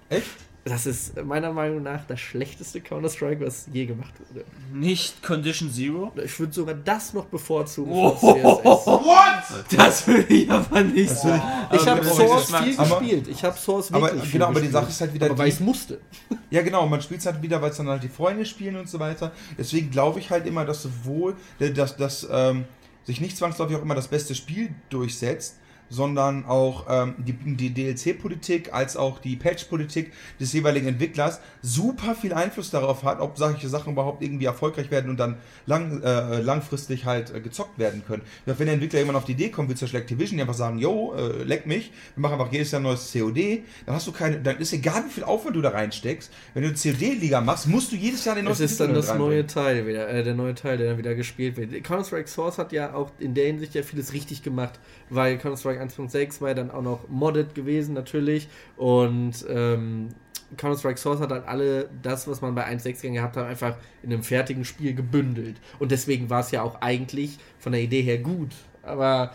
Echt? 0.09 0.27
Das 0.69 0.85
ist 0.85 1.15
meiner 1.23 1.53
Meinung 1.53 1.81
nach 1.83 2.05
das 2.07 2.19
schlechteste 2.19 2.81
Counter-Strike, 2.81 3.45
was 3.45 3.67
je 3.71 3.85
gemacht 3.85 4.13
wurde. 4.19 4.43
Nicht 4.73 5.23
Condition 5.23 5.71
Zero? 5.71 6.11
Ich 6.21 6.37
würde 6.39 6.51
sogar 6.51 6.75
das 6.75 7.13
noch 7.13 7.25
bevorzugen 7.25 7.91
Oh. 7.93 8.15
What? 8.21 9.65
Das 9.77 10.05
will 10.07 10.25
ich 10.27 10.49
aber 10.51 10.81
nicht 10.83 11.09
so. 11.09 11.29
ich- 11.29 11.87
habe 11.87 12.01
Aber 12.01 12.03
Source 12.03 12.45
viel 12.55 12.77
aber- 12.79 12.99
gespielt. 12.99 13.27
Ich 13.29 13.43
habe 13.43 13.57
Source 13.57 13.93
aber 13.93 14.07
wirklich 14.07 14.23
viel 14.23 14.31
genau, 14.33 14.45
aber 14.45 14.55
die 14.55 14.67
gespielt. 14.67 14.73
Sache 14.73 14.89
ist 14.89 15.01
halt 15.01 15.13
wieder 15.13 15.25
aber 15.27 15.37
weil 15.37 15.47
ich 15.47 15.53
es 15.55 15.59
musste. 15.61 15.99
Ja, 16.49 16.61
genau, 16.61 16.85
man 16.87 17.01
spielt 17.01 17.19
es 17.19 17.25
halt 17.25 17.41
wieder, 17.41 17.61
weil 17.61 17.71
es 17.71 17.77
dann 17.77 17.87
halt 17.89 18.03
die 18.03 18.07
Freunde 18.09 18.45
spielen 18.45 18.77
und 18.77 18.89
so 18.89 18.99
weiter. 18.99 19.31
Deswegen 19.57 19.89
glaube 19.91 20.19
ich 20.19 20.29
halt 20.29 20.45
immer, 20.47 20.63
dass 20.65 20.81
sowohl, 20.83 21.35
äh, 21.59 21.71
dass, 21.71 21.95
dass 21.97 22.27
ähm, 22.31 22.65
sich 23.05 23.19
nicht 23.21 23.37
zwangsläufig 23.37 23.75
auch 23.77 23.81
immer 23.81 23.95
das 23.95 24.07
beste 24.07 24.33
Spiel 24.35 24.73
durchsetzt, 24.89 25.57
sondern 25.89 26.45
auch 26.45 26.85
ähm, 26.89 27.15
die, 27.17 27.33
die 27.33 27.73
DLC-Politik 27.73 28.73
als 28.73 28.97
auch 28.97 29.19
die 29.19 29.35
Patch-Politik 29.35 30.11
des 30.39 30.53
jeweiligen 30.53 30.87
Entwicklers 30.87 31.39
super 31.61 32.15
viel 32.15 32.33
Einfluss 32.33 32.69
darauf 32.69 33.03
hat, 33.03 33.19
ob 33.19 33.37
solche 33.37 33.67
Sachen 33.69 33.93
überhaupt 33.93 34.21
irgendwie 34.21 34.45
erfolgreich 34.45 34.91
werden 34.91 35.09
und 35.09 35.17
dann 35.17 35.37
lang, 35.65 36.01
äh, 36.03 36.41
langfristig 36.41 37.05
halt 37.05 37.33
äh, 37.33 37.41
gezockt 37.41 37.79
werden 37.79 38.03
können. 38.05 38.21
Wenn 38.45 38.57
der 38.57 38.73
Entwickler 38.73 38.99
irgendwann 38.99 39.17
auf 39.17 39.25
die 39.25 39.33
Idee 39.33 39.49
kommt, 39.49 39.69
wie 39.69 39.75
zum 39.75 39.85
Beispiel 39.85 40.01
Activision, 40.01 40.37
die 40.37 40.41
einfach 40.41 40.53
sagen, 40.53 40.77
yo, 40.77 41.13
äh, 41.15 41.43
leck 41.43 41.65
mich, 41.65 41.91
wir 42.15 42.21
machen 42.21 42.33
einfach 42.39 42.51
jedes 42.51 42.71
Jahr 42.71 42.81
ein 42.81 42.83
neues 42.83 43.11
COD, 43.11 43.63
dann 43.85 43.95
hast 43.95 44.07
du 44.07 44.11
keine, 44.11 44.39
dann 44.39 44.57
ist 44.57 44.73
egal, 44.73 45.03
wie 45.05 45.11
viel 45.11 45.23
Aufwand 45.23 45.55
du 45.55 45.61
da 45.61 45.69
reinsteckst. 45.69 46.31
Wenn 46.53 46.63
du 46.63 46.69
eine 46.69 46.77
COD-Liga 46.77 47.41
machst, 47.41 47.67
musst 47.67 47.91
du 47.91 47.95
jedes 47.95 48.25
Jahr 48.25 48.35
den 48.35 48.45
Das 48.45 48.59
neuesten 48.59 48.73
ist 48.73 48.79
dann 48.79 48.93
das 48.93 49.15
neue. 49.15 49.47
Teil 49.47 49.87
wieder, 49.87 50.09
äh, 50.09 50.23
der 50.23 50.35
neue 50.35 50.55
Teil, 50.55 50.77
der 50.77 50.89
dann 50.89 50.97
wieder 50.97 51.15
gespielt 51.15 51.57
wird. 51.57 51.83
Counter-Strike 51.83 52.27
Source 52.27 52.57
hat 52.57 52.71
ja 52.71 52.93
auch 52.93 53.11
in 53.19 53.33
der 53.33 53.45
Hinsicht 53.47 53.75
ja 53.75 53.83
vieles 53.83 54.13
richtig 54.13 54.43
gemacht, 54.43 54.79
weil 55.09 55.37
Counter-Strike 55.37 55.76
1.6 55.81 56.41
war 56.41 56.49
ja 56.49 56.53
dann 56.53 56.71
auch 56.71 56.81
noch 56.81 57.07
modded 57.07 57.55
gewesen 57.55 57.93
natürlich 57.93 58.47
und 58.75 59.45
ähm, 59.49 60.09
Counter-Strike 60.55 60.97
Source 60.97 61.19
hat 61.19 61.31
halt 61.31 61.47
alle 61.47 61.89
das, 62.01 62.27
was 62.27 62.41
man 62.41 62.55
bei 62.55 62.65
1.6 62.65 63.11
gehabt 63.11 63.35
hat, 63.35 63.45
einfach 63.45 63.75
in 64.01 64.13
einem 64.13 64.23
fertigen 64.23 64.63
Spiel 64.63 64.93
gebündelt. 64.93 65.57
Und 65.77 65.91
deswegen 65.91 66.29
war 66.29 66.39
es 66.39 66.51
ja 66.51 66.61
auch 66.61 66.79
eigentlich 66.81 67.37
von 67.59 67.73
der 67.73 67.81
Idee 67.81 68.01
her 68.01 68.17
gut. 68.19 68.51
Aber 68.81 69.31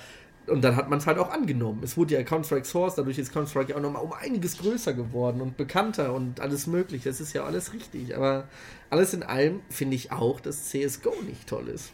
und 0.46 0.62
dann 0.64 0.74
hat 0.74 0.90
man 0.90 0.98
es 0.98 1.06
halt 1.06 1.18
auch 1.18 1.30
angenommen. 1.30 1.80
Es 1.84 1.96
wurde 1.96 2.14
ja 2.14 2.22
Counter-Strike 2.22 2.64
Source, 2.64 2.96
dadurch 2.96 3.18
ist 3.18 3.32
Counter-Strike 3.32 3.76
auch 3.76 3.80
nochmal 3.80 4.02
um 4.02 4.12
einiges 4.12 4.58
größer 4.58 4.92
geworden 4.92 5.40
und 5.40 5.56
bekannter 5.56 6.14
und 6.14 6.40
alles 6.40 6.66
möglich. 6.66 7.04
Das 7.04 7.20
ist 7.20 7.32
ja 7.32 7.44
alles 7.44 7.72
richtig. 7.72 8.16
Aber 8.16 8.48
alles 8.90 9.14
in 9.14 9.22
allem 9.22 9.60
finde 9.70 9.94
ich 9.94 10.10
auch, 10.10 10.40
dass 10.40 10.68
CSGO 10.70 11.14
nicht 11.26 11.46
toll 11.46 11.68
ist. 11.68 11.92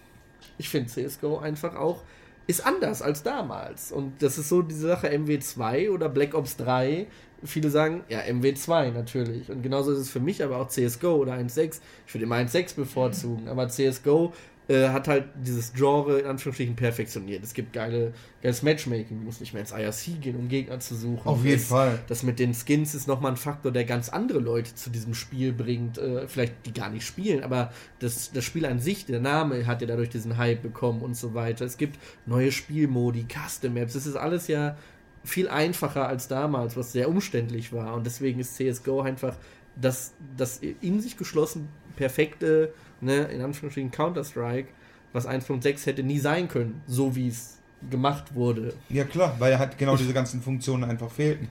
Ich 0.57 0.71
finde 0.71 0.89
CSGO 0.89 1.39
einfach 1.39 1.77
auch 1.77 2.03
ist 2.49 2.65
anders 2.65 3.03
als 3.03 3.23
damals. 3.23 3.93
Und 3.93 4.23
das 4.23 4.39
ist 4.39 4.49
so 4.49 4.63
diese 4.63 4.89
Sache 4.89 5.09
MW2 5.11 5.91
oder 5.91 6.09
Black 6.09 6.35
Ops 6.35 6.57
3. 6.57 7.07
Viele 7.45 7.69
sagen, 7.69 8.03
ja, 8.09 8.21
MW2 8.21 8.91
natürlich. 8.91 9.51
Und 9.51 9.63
genauso 9.63 9.93
ist 9.93 9.99
es 9.99 10.11
für 10.11 10.19
mich 10.19 10.43
aber 10.43 10.57
auch 10.57 10.69
CSGO 10.69 11.17
oder 11.17 11.35
1.6. 11.35 11.81
Ich 12.07 12.15
würde 12.15 12.25
immer 12.25 12.37
1.6 12.37 12.75
bevorzugen. 12.75 13.49
Aber 13.49 13.69
CSGO 13.69 14.33
äh, 14.69 14.91
hat 14.91 15.09
halt 15.09 15.25
dieses 15.35 15.73
Genre 15.73 16.21
in 16.21 16.27
Anführungsstrichen 16.27 16.77
perfektioniert. 16.77 17.43
Es 17.43 17.55
gibt 17.55 17.73
geile, 17.73 18.13
geiles 18.43 18.63
Matchmaking. 18.63 19.21
Du 19.21 19.25
musst 19.25 19.41
nicht 19.41 19.55
mehr 19.55 19.63
ins 19.63 19.73
IRC 19.73 20.21
gehen, 20.21 20.37
um 20.37 20.49
Gegner 20.49 20.79
zu 20.79 20.95
suchen. 20.95 21.27
Auf 21.27 21.43
jeden 21.43 21.59
das, 21.59 21.69
Fall. 21.69 21.99
Das 22.07 22.23
mit 22.23 22.39
den 22.39 22.55
Skins 22.55 22.95
ist 22.95 23.09
nochmal 23.09 23.33
ein 23.33 23.37
Faktor, 23.39 23.73
der 23.73 23.85
ganz 23.85 24.11
andere 24.11 24.41
Leute 24.41 24.75
zu 24.75 24.91
diesem 24.91 25.15
Spiel 25.15 25.53
bringt. 25.53 25.97
Äh, 25.97 26.29
vielleicht 26.29 26.67
die 26.67 26.75
gar 26.75 26.91
nicht 26.91 27.07
spielen, 27.07 27.43
aber 27.43 27.73
das, 27.99 28.31
das 28.33 28.45
Spiel 28.45 28.67
an 28.67 28.79
sich, 28.79 29.07
der 29.07 29.21
Name 29.21 29.67
hat 29.67 29.81
ja 29.81 29.87
dadurch 29.87 30.11
diesen 30.11 30.37
Hype 30.37 30.61
bekommen 30.61 31.01
und 31.01 31.17
so 31.17 31.33
weiter. 31.33 31.65
Es 31.65 31.79
gibt 31.79 31.99
neue 32.27 32.53
Spielmodi, 32.53 33.27
Custom 33.27 33.73
Maps. 33.73 33.95
Das 33.95 34.07
ist 34.07 34.17
alles 34.17 34.49
ja 34.49 34.77
viel 35.25 35.49
einfacher 35.49 36.07
als 36.09 36.29
damals, 36.29 36.77
was 36.77 36.93
sehr 36.93 37.09
umständlich 37.09 37.73
war. 37.73 37.95
Und 37.95 38.05
deswegen 38.05 38.39
ist 38.41 38.57
CSGO 38.57 39.01
einfach 39.01 39.35
das, 39.81 40.13
das 40.37 40.59
in 40.59 41.01
sich 41.01 41.17
geschlossen 41.17 41.69
perfekte, 41.97 42.73
ne, 43.01 43.25
in 43.25 43.43
Anführungsstrichen 43.43 43.91
Counter-Strike, 43.91 44.69
was 45.13 45.29
1.6 45.29 45.87
hätte 45.87 46.03
nie 46.03 46.19
sein 46.19 46.49
können, 46.49 46.83
so 46.87 47.15
wie 47.17 47.29
es 47.29 47.59
gemacht 47.91 48.35
wurde. 48.35 48.75
Ja 48.89 49.05
klar, 49.05 49.37
weil 49.39 49.59
halt 49.59 49.79
genau 49.79 49.97
diese 49.97 50.13
ganzen 50.13 50.43
Funktionen 50.43 50.85
einfach 50.85 51.11
fehlten. 51.11 51.49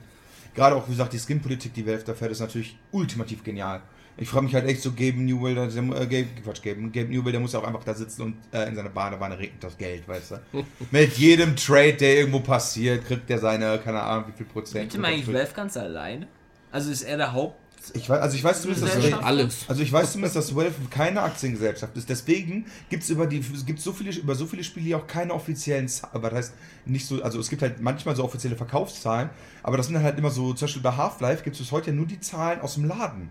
Gerade 0.54 0.76
auch, 0.76 0.86
wie 0.88 0.92
gesagt, 0.92 1.12
die 1.12 1.18
Skin-Politik, 1.18 1.72
die 1.74 1.86
Valve 1.86 2.02
da 2.04 2.14
fährt, 2.14 2.32
ist 2.32 2.40
natürlich 2.40 2.76
ultimativ 2.90 3.44
genial. 3.44 3.80
Ich 4.20 4.28
frage 4.28 4.46
mich 4.46 4.54
halt 4.54 4.66
echt 4.66 4.82
so, 4.82 4.90
Gabe 4.90 5.22
Newell, 5.22 5.54
der, 5.54 5.66
äh, 5.66 6.06
Gabe, 6.06 6.26
Quatsch, 6.42 6.60
Gabe, 6.62 6.80
Gabe 6.90 7.08
Newell, 7.08 7.30
der 7.30 7.40
muss 7.40 7.52
ja 7.52 7.60
auch 7.60 7.64
einfach 7.64 7.84
da 7.84 7.94
sitzen 7.94 8.22
und 8.22 8.36
äh, 8.52 8.68
in 8.68 8.74
seiner 8.74 8.88
Badewanne 8.88 9.38
regnet 9.38 9.62
das 9.62 9.78
Geld, 9.78 10.08
weißt 10.08 10.32
du. 10.32 10.64
Mit 10.90 11.12
jedem 11.16 11.54
Trade, 11.54 11.92
der 11.92 12.18
irgendwo 12.18 12.40
passiert, 12.40 13.06
kriegt 13.06 13.30
er 13.30 13.38
seine, 13.38 13.78
keine 13.78 14.02
Ahnung, 14.02 14.24
wie 14.28 14.36
viel 14.36 14.46
Prozent. 14.46 14.90
Gibt 14.90 14.94
ihm 14.94 15.04
eigentlich 15.04 15.32
Valve 15.32 15.54
ganz 15.54 15.76
alleine? 15.76 16.26
Also 16.72 16.90
ist 16.90 17.02
er 17.02 17.16
der 17.16 17.32
Haupt... 17.32 17.56
Ich 17.94 18.08
weiß, 18.08 18.20
also 18.20 18.36
ich 18.36 18.44
weiß 18.44 18.62
zumindest, 18.62 18.86
dass 18.86 18.96
Gesellschaft? 18.96 19.24
Alles. 19.24 19.64
Also 19.68 19.82
ich 19.82 19.92
weiß 19.92 20.12
zumindest, 20.12 20.36
dass 20.36 20.54
Valve 20.54 20.74
keine 20.90 21.22
Aktiengesellschaft 21.22 21.96
ist. 21.96 22.08
Deswegen 22.08 22.66
gibt 22.90 23.02
es 23.02 23.10
über 23.10 23.26
die 23.26 23.40
gibt's 23.40 23.84
so 23.84 23.92
viele 23.92 24.14
über 24.14 24.34
so 24.34 24.46
viele 24.46 24.64
Spiele 24.64 24.86
hier 24.86 24.98
auch 24.98 25.06
keine 25.06 25.32
offiziellen 25.32 25.88
Zahlen. 25.88 26.14
Aber 26.14 26.30
das 26.30 26.38
heißt 26.38 26.52
nicht 26.86 27.06
so, 27.06 27.22
also 27.22 27.40
es 27.40 27.48
gibt 27.48 27.62
halt 27.62 27.80
manchmal 27.80 28.14
so 28.16 28.24
offizielle 28.24 28.56
Verkaufszahlen, 28.56 29.30
aber 29.62 29.76
das 29.76 29.86
sind 29.86 29.94
dann 29.94 30.02
halt 30.02 30.18
immer 30.18 30.30
so, 30.30 30.52
zum 30.52 30.66
Beispiel 30.66 30.82
bei 30.82 30.92
Half-Life 30.92 31.42
gibt 31.42 31.56
es 31.56 31.62
bis 31.62 31.72
heute 31.72 31.90
ja 31.90 31.96
nur 31.96 32.06
die 32.06 32.20
Zahlen 32.20 32.60
aus 32.60 32.74
dem 32.74 32.84
Laden. 32.84 33.30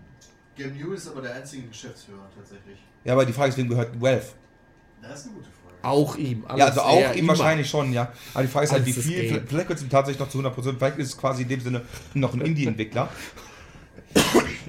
Game 0.56 0.76
New 0.76 0.92
ist 0.92 1.08
aber 1.08 1.22
der 1.22 1.34
einzige 1.34 1.68
Geschäftsführer 1.68 2.28
tatsächlich. 2.36 2.78
Ja, 3.04 3.12
aber 3.12 3.24
die 3.24 3.32
Frage 3.32 3.50
ist, 3.50 3.58
wem 3.58 3.68
gehört 3.68 4.00
Valve? 4.00 4.26
Das 5.00 5.20
ist 5.20 5.26
eine 5.26 5.34
gute 5.36 5.48
Frage. 5.50 5.76
Auch 5.82 6.16
ihm. 6.16 6.44
Ja, 6.56 6.66
also 6.66 6.80
auch 6.80 7.12
ihm 7.14 7.18
ihm. 7.18 7.28
wahrscheinlich 7.28 7.70
schon, 7.70 7.92
ja. 7.92 8.12
Aber 8.34 8.42
die 8.42 8.48
Frage 8.48 8.64
ist 8.66 8.72
halt, 8.72 8.84
wie 8.84 8.92
Alles 8.92 9.04
viel. 9.04 9.30
Game. 9.30 9.46
Vielleicht 9.46 9.68
wird 9.68 9.78
es 9.78 9.84
ihm 9.84 9.90
tatsächlich 9.90 10.18
noch 10.18 10.28
zu 10.28 10.40
100%, 10.40 10.76
vielleicht 10.78 10.98
ist 10.98 11.08
es 11.08 11.16
quasi 11.16 11.42
in 11.42 11.48
dem 11.48 11.60
Sinne 11.60 11.82
noch 12.14 12.34
ein 12.34 12.40
Indie-Entwickler. 12.40 13.08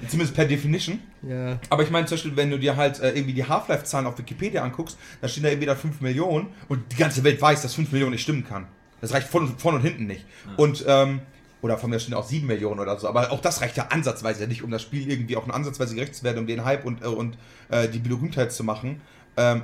Zumindest 0.08 0.36
per 0.36 0.46
Definition. 0.46 1.00
Ja. 1.22 1.60
Aber 1.70 1.84
ich 1.84 1.92
meine 1.92 2.08
zum 2.08 2.16
Beispiel, 2.16 2.36
wenn 2.36 2.50
du 2.50 2.58
dir 2.58 2.76
halt 2.76 3.00
äh, 3.00 3.12
irgendwie 3.12 3.34
die 3.34 3.46
Half-Life-Zahlen 3.46 4.08
auf 4.08 4.18
Wikipedia 4.18 4.64
anguckst, 4.64 4.98
da 5.22 5.28
stehen 5.28 5.44
da 5.44 5.50
irgendwie 5.50 5.68
da 5.68 5.76
5 5.76 6.02
Millionen 6.02 6.48
und 6.68 6.92
die 6.92 6.96
ganze 6.96 7.24
Welt 7.24 7.42
weiß, 7.42 7.62
dass 7.62 7.76
5 7.76 7.92
Millionen 7.92 8.14
nicht 8.14 8.24
stimmen 8.24 8.46
kann. 8.48 8.68
Das 9.02 9.14
reicht 9.14 9.28
vorne 9.28 9.52
vorn 9.58 9.76
und 9.76 9.82
hinten 9.82 10.08
nicht. 10.08 10.26
Und, 10.58 10.84
ähm, 10.88 11.22
oder 11.62 11.78
von 11.78 11.90
mir 11.90 12.00
stehen 12.00 12.16
auch 12.16 12.28
7 12.28 12.48
Millionen 12.48 12.80
oder 12.80 12.98
so. 13.00 13.08
Aber 13.08 13.32
auch 13.32 13.42
das 13.42 13.62
reicht 13.62 13.78
ja 13.78 13.88
ansatzweise 13.90 14.48
nicht, 14.48 14.64
um 14.64 14.72
das 14.72 14.82
Spiel 14.82 15.10
irgendwie 15.10 15.36
auch 15.38 15.46
nur 15.46 15.56
ansatzweise 15.56 15.96
gerecht 15.96 16.16
zu 16.16 16.24
werden, 16.24 16.40
um 16.40 16.48
den 16.48 16.66
Hype 16.66 16.86
und, 16.86 17.02
äh, 17.02 17.08
und 17.08 17.38
äh, 17.70 17.88
die 17.88 18.00
Berühmtheit 18.00 18.52
zu 18.52 18.64
machen. 18.64 19.02
Ähm, 19.38 19.64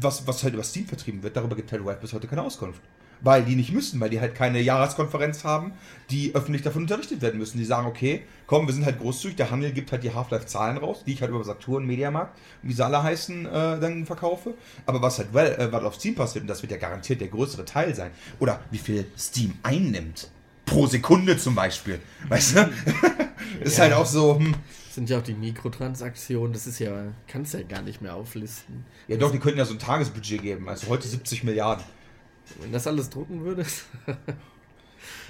was, 0.00 0.26
was 0.26 0.42
halt 0.42 0.54
über 0.54 0.62
Steam 0.62 0.86
vertrieben 0.86 1.22
wird, 1.22 1.36
darüber 1.36 1.56
gibt 1.56 1.72
halt 1.72 1.84
Valve 1.84 2.00
bis 2.00 2.12
heute 2.12 2.26
keine 2.26 2.42
Auskunft. 2.42 2.82
Weil 3.22 3.44
die 3.44 3.56
nicht 3.56 3.72
müssen, 3.72 3.98
weil 4.00 4.10
die 4.10 4.20
halt 4.20 4.34
keine 4.34 4.60
Jahreskonferenz 4.60 5.42
haben, 5.42 5.72
die 6.10 6.34
öffentlich 6.34 6.62
davon 6.62 6.82
unterrichtet 6.82 7.22
werden 7.22 7.38
müssen. 7.38 7.58
Die 7.58 7.64
sagen, 7.64 7.86
okay, 7.86 8.22
komm, 8.46 8.66
wir 8.66 8.74
sind 8.74 8.84
halt 8.84 9.00
großzügig, 9.00 9.36
der 9.36 9.50
Handel 9.50 9.72
gibt 9.72 9.90
halt 9.90 10.04
die 10.04 10.12
Half-Life-Zahlen 10.14 10.76
raus, 10.76 11.02
die 11.06 11.14
ich 11.14 11.22
halt 11.22 11.30
über 11.30 11.42
Saturn, 11.42 11.86
Mediamarkt, 11.86 12.38
wie 12.62 12.72
sie 12.72 12.84
alle 12.84 13.02
heißen, 13.02 13.46
äh, 13.46 13.50
dann 13.80 14.04
verkaufe. 14.06 14.54
Aber 14.84 15.00
was 15.02 15.18
halt 15.18 15.32
well, 15.32 15.52
äh, 15.58 15.72
was 15.72 15.82
auf 15.82 15.94
Steam 15.94 16.14
passiert, 16.14 16.42
und 16.42 16.48
das 16.48 16.62
wird 16.62 16.72
ja 16.72 16.78
garantiert 16.78 17.20
der 17.20 17.28
größere 17.28 17.64
Teil 17.64 17.94
sein, 17.94 18.10
oder 18.38 18.60
wie 18.70 18.78
viel 18.78 19.06
Steam 19.18 19.54
einnimmt. 19.62 20.30
Pro 20.66 20.86
Sekunde 20.86 21.38
zum 21.38 21.54
Beispiel. 21.54 22.00
Weißt 22.28 22.56
du? 22.56 22.68
ist 23.60 23.78
Ja. 23.78 23.84
halt 23.84 23.94
auch 23.94 24.06
so, 24.06 24.36
hm, 24.38 24.52
Das 24.86 24.94
sind 24.96 25.08
ja 25.10 25.18
auch 25.18 25.22
die 25.22 25.34
Mikrotransaktionen, 25.34 26.52
das 26.52 26.66
ist 26.66 26.78
ja, 26.80 27.04
kannst 27.28 27.54
ja 27.54 27.62
gar 27.62 27.82
nicht 27.82 28.02
mehr 28.02 28.14
auflisten. 28.14 28.84
ja 29.08 29.16
doch, 29.16 29.30
die 29.32 29.38
könnten 29.38 29.58
ja 29.58 29.64
so 29.64 29.74
ein 29.74 29.78
Tagesbudget 29.78 30.42
geben. 30.42 30.68
Also 30.68 30.88
heute 30.88 31.06
70 31.08 31.44
Milliarden. 31.44 31.84
Wenn 32.60 32.72
das 32.72 32.86
alles 32.86 33.10
drucken 33.10 33.44
würdest. 33.44 33.84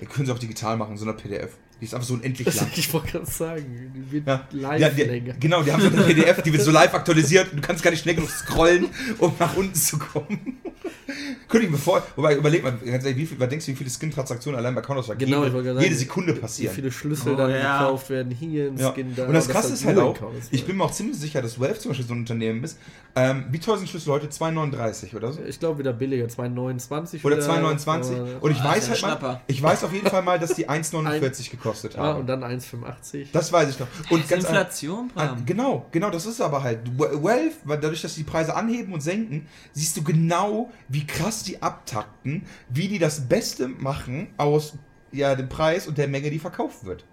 Die 0.01 0.07
können 0.07 0.27
sie 0.27 0.33
auch 0.33 0.39
digital 0.39 0.77
machen, 0.77 0.97
so 0.97 1.05
eine 1.05 1.15
PDF. 1.15 1.51
Die 1.81 1.85
ist 1.85 1.95
einfach 1.95 2.07
so 2.07 2.15
unendlich 2.15 2.45
Das, 2.47 2.57
lang. 2.57 2.71
ich 2.75 2.93
wollte 2.93 3.13
gerade 3.13 3.27
sagen, 3.27 3.93
die 3.95 4.13
wird 4.13 4.27
Ja. 4.27 4.47
live 4.53 4.81
Ja, 4.81 4.89
die, 4.89 5.03
länger. 5.03 5.35
genau, 5.39 5.63
die 5.63 5.73
haben 5.73 5.81
so 5.83 5.89
eine 5.89 6.03
PDF, 6.07 6.43
die 6.43 6.53
wird 6.53 6.63
so 6.63 6.71
live 6.71 6.95
aktualisiert 6.95 7.51
und 7.53 7.59
du 7.63 7.67
kannst 7.67 7.83
gar 7.83 7.91
nicht 7.91 8.01
schnell 8.01 8.15
genug 8.15 8.31
scrollen, 8.31 8.87
um 9.19 9.33
nach 9.39 9.55
unten 9.57 9.75
zu 9.75 9.99
kommen. 9.99 10.59
Könnte 11.49 11.67
ich 11.67 11.71
mir 11.73 11.79
vor, 11.79 12.03
wobei 12.17 12.35
überleg 12.37 12.63
mal, 12.63 12.73
ganz 12.73 13.05
ehrlich, 13.05 13.17
wie 13.19 13.27
viel, 13.27 13.39
was 13.39 13.49
denkst 13.51 13.67
du, 13.67 13.73
wie 13.73 13.77
viele 13.77 13.91
Skin-Transaktionen 13.91 14.59
allein 14.59 14.75
bei 14.75 14.81
Counter-Strike 14.81 15.19
Genau, 15.25 15.39
jede, 15.39 15.49
ich 15.49 15.53
wollte 15.55 15.69
gerade 15.69 15.81
jede 15.81 15.95
sagen, 15.95 16.07
Sekunde 16.09 16.37
Wie 16.37 16.41
passieren? 16.41 16.75
viele 16.75 16.91
Schlüssel 16.93 17.35
Oh, 17.35 17.37
dann 17.37 17.51
ja. 17.51 17.79
gekauft 17.81 18.11
werden, 18.11 18.33
hier 18.33 18.69
ein 18.69 18.79
Ja. 18.79 18.93
Skin 18.93 19.15
da. 19.15 19.27
Und 19.27 19.35
das 19.35 19.47
und 19.47 19.53
krasse 19.53 19.73
ist 19.75 19.85
halt 19.85 19.99
auch, 19.99 20.19
ich 20.51 20.65
bin 20.65 20.77
mir 20.79 20.85
auch 20.85 20.93
ziemlich 20.93 21.19
sicher, 21.19 21.43
dass 21.43 21.61
Valve 21.61 21.79
zum 21.79 21.91
Beispiel 21.91 22.07
so 22.07 22.15
ein 22.15 22.21
Unternehmen 22.21 22.65
ist. 22.65 22.79
Ähm, 23.19 23.47
wie 23.51 23.59
teuer 23.59 23.79
sind 23.79 23.89
Schlüssel 23.89 24.13
heute? 24.13 24.27
2,39 24.29 25.17
oder 25.17 25.33
so? 25.33 25.41
Ich 25.43 25.59
glaube 25.59 25.79
wieder 25.79 25.95
billiger, 25.95 26.27
2,29 26.27 27.25
Oder 27.25 27.37
wieder, 27.39 27.47
2,29? 27.47 28.15
aber- 28.15 28.43
Und 28.43 28.51
ich 28.51 28.61
Ah, 28.61 28.65
weiß 28.65 28.91
halt 29.03 29.23
mal, 29.23 29.41
ich 29.47 29.63
weiß 29.63 29.85
auf 29.85 29.93
jeden 29.95 30.07
Fall 30.07 30.23
mal, 30.23 30.39
dass 30.39 30.53
die 30.55 30.69
1,49 30.69 31.51
gekostet 31.51 31.97
Ah, 31.97 32.03
haben. 32.09 32.21
und 32.21 32.27
dann 32.27 32.45
1,85. 32.45 33.29
Das 33.33 33.51
weiß 33.51 33.71
ich 33.71 33.79
noch. 33.81 33.87
Und 34.11 34.19
Das 34.19 34.25
ist 34.25 34.29
ganz 34.31 34.45
Inflation, 34.45 35.11
Ah, 35.15 35.27
Bram. 35.29 35.47
genau, 35.47 35.87
genau, 35.93 36.11
das 36.11 36.27
ist 36.27 36.43
aber 36.43 36.63
halt. 36.63 36.81
Valve, 36.99 37.53
weil 37.65 37.81
dadurch, 37.81 38.03
dass 38.03 38.15
sie 38.15 38.23
die 38.25 38.31
Preise 38.31 38.55
anheben 38.55 38.93
und 38.93 39.01
senken, 39.01 39.47
siehst 39.73 39.97
du 39.97 40.03
genau, 40.05 40.71
wie 40.89 41.07
krass 41.07 41.43
die 41.43 41.63
abtakten, 41.63 42.45
wie 42.69 42.89
die 42.89 42.99
das 42.99 43.29
Beste 43.29 43.67
machen 43.69 44.29
aus 44.37 44.75
ja, 45.13 45.35
dem 45.35 45.49
Preis 45.49 45.87
und 45.87 45.97
der 45.97 46.09
Menge, 46.09 46.29
die 46.31 46.39
verkauft 46.39 46.85
wird. 46.85 47.05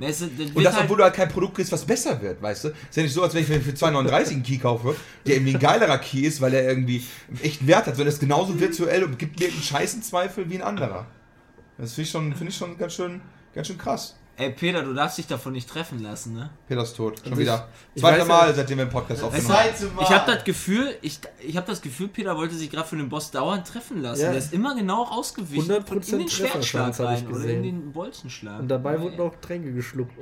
Es 0.00 0.20
ist- 0.20 0.32
das 0.38 0.50
Und 0.50 0.64
das, 0.64 0.74
halt- 0.74 0.84
obwohl 0.84 0.96
du 0.98 1.04
halt 1.04 1.14
kein 1.14 1.28
Produkt 1.28 1.54
kriegst, 1.56 1.70
was 1.72 1.84
besser 1.84 2.20
wird, 2.20 2.40
weißt 2.42 2.64
du? 2.64 2.68
Ist 2.68 2.96
ja 2.96 3.02
nicht 3.02 3.12
so, 3.12 3.22
als 3.22 3.34
wenn 3.34 3.42
ich 3.42 3.48
mir 3.48 3.60
für 3.60 3.72
2,39 3.74 4.32
einen 4.32 4.42
Key 4.42 4.58
kaufe, 4.58 4.96
der 5.26 5.36
irgendwie 5.36 5.54
ein 5.54 5.60
geilerer 5.60 5.98
Key 5.98 6.20
ist, 6.22 6.40
weil 6.40 6.54
er 6.54 6.68
irgendwie 6.68 7.04
echt 7.42 7.66
Wert 7.66 7.86
hat, 7.86 7.94
sondern 7.96 8.08
er 8.08 8.12
ist 8.14 8.20
genauso 8.20 8.58
virtuell 8.58 9.04
und 9.04 9.18
gibt 9.18 9.38
mir 9.38 9.48
einen 9.48 9.62
scheißen 9.62 10.02
Zweifel 10.02 10.48
wie 10.50 10.56
ein 10.56 10.62
anderer. 10.62 11.06
Das 11.78 11.92
finde 11.94 12.06
ich 12.06 12.10
schon, 12.10 12.34
finde 12.34 12.50
ich 12.50 12.56
schon 12.56 12.76
ganz 12.78 12.94
schön, 12.94 13.20
ganz 13.54 13.66
schön 13.68 13.78
krass. 13.78 14.16
Ey, 14.36 14.50
Peter, 14.50 14.82
du 14.82 14.94
darfst 14.94 15.18
dich 15.18 15.26
davon 15.26 15.52
nicht 15.52 15.68
treffen 15.68 16.02
lassen, 16.02 16.32
ne? 16.32 16.50
Peter 16.66 16.82
ist 16.82 16.96
tot. 16.96 17.20
Schon 17.22 17.36
wieder. 17.36 17.68
ich- 17.92 17.96
ich 17.96 18.02
Zweite 18.02 18.20
weiß 18.22 18.28
Mal, 18.28 18.48
ja- 18.48 18.54
seitdem 18.54 18.78
wir 18.78 18.86
den 18.86 18.90
Podcast 18.90 19.22
aufgenommen 19.22 19.54
haben. 19.54 19.68
Ich 20.00 20.08
habe 20.10 20.32
das 20.32 20.44
Gefühl, 20.44 20.94
ich, 21.02 21.20
ich 21.40 21.56
habe 21.56 21.66
das 21.66 21.82
Gefühl, 21.82 22.08
Peter 22.08 22.34
wollte 22.36 22.54
sich 22.54 22.70
gerade 22.70 22.88
für 22.88 22.96
den 22.96 23.08
Boss 23.10 23.30
dauernd 23.30 23.66
treffen 23.68 24.00
lassen. 24.00 24.22
Ja. 24.22 24.30
Der 24.30 24.38
ist 24.38 24.52
immer 24.54 24.74
genau 24.74 25.04
ausgewichen 25.04 25.70
100% 25.70 26.12
in 26.12 26.18
den 26.20 26.28
Schwertschlag 26.28 26.98
rein 26.98 27.26
oder 27.28 27.44
in 27.44 27.62
den 27.62 27.92
Bolzenschlag. 27.92 28.60
Und 28.60 28.68
dabei 28.68 28.94
Aber 28.94 29.02
wurden 29.02 29.20
auch 29.20 29.34
Tränke 29.40 29.72
geschluckt. 29.72 30.12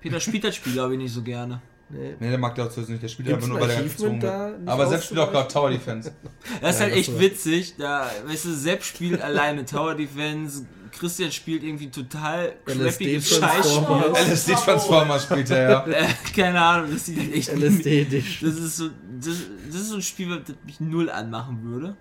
Peter 0.00 0.20
spielt 0.20 0.44
das 0.44 0.56
Spiel, 0.56 0.74
glaube 0.74 0.92
ich, 0.92 0.98
nicht 0.98 1.12
so 1.14 1.22
gerne. 1.22 1.62
nee. 1.88 2.14
Nee, 2.20 2.28
der 2.28 2.38
mag 2.38 2.54
dazu 2.54 2.80
nicht. 2.80 3.02
Der 3.02 3.08
spielt 3.08 3.32
einfach 3.32 3.48
nur, 3.48 3.58
weil 3.58 3.70
er 3.70 3.82
gezwungen 3.82 4.20
wird. 4.20 4.68
Aber 4.68 4.86
selbst 4.86 5.06
spielt 5.06 5.20
auch 5.20 5.32
gerade? 5.32 5.48
Tower 5.48 5.70
Defense. 5.70 6.12
Das 6.60 6.74
ist 6.74 6.80
Ja, 6.80 6.84
halt 6.84 6.92
das 6.92 6.98
echt 7.00 7.18
witzig. 7.18 7.74
Da, 7.78 8.06
weißt 8.26 8.44
du, 8.44 8.52
Sepp 8.54 8.84
spielt 8.84 9.22
alleine 9.22 9.64
Tower 9.64 9.94
Defense, 9.94 10.66
Christian 10.98 11.30
spielt 11.32 11.62
irgendwie 11.62 11.90
total 11.90 12.54
crappiges 12.64 13.30
LSD-Transformer. 13.30 14.02
Scheißspiel. 14.14 14.32
LSD 14.32 14.52
Transformer 14.54 15.18
spielt 15.20 15.50
er, 15.50 15.70
ja. 15.70 15.86
Äh, 15.86 16.06
Keine 16.34 16.60
Ahnung, 16.60 16.90
das 16.92 17.06
sieht 17.06 17.34
echt 17.34 17.48
LSD-Edition. 17.52 18.50
Das 18.50 18.58
ist 18.60 18.76
so, 18.76 18.88
das, 19.18 19.36
das 19.66 19.74
ist 19.76 19.88
so 19.88 19.96
ein 19.96 20.02
Spiel, 20.02 20.40
das 20.44 20.54
mich 20.64 20.80
null 20.80 21.10
anmachen 21.10 21.62
würde. 21.64 21.96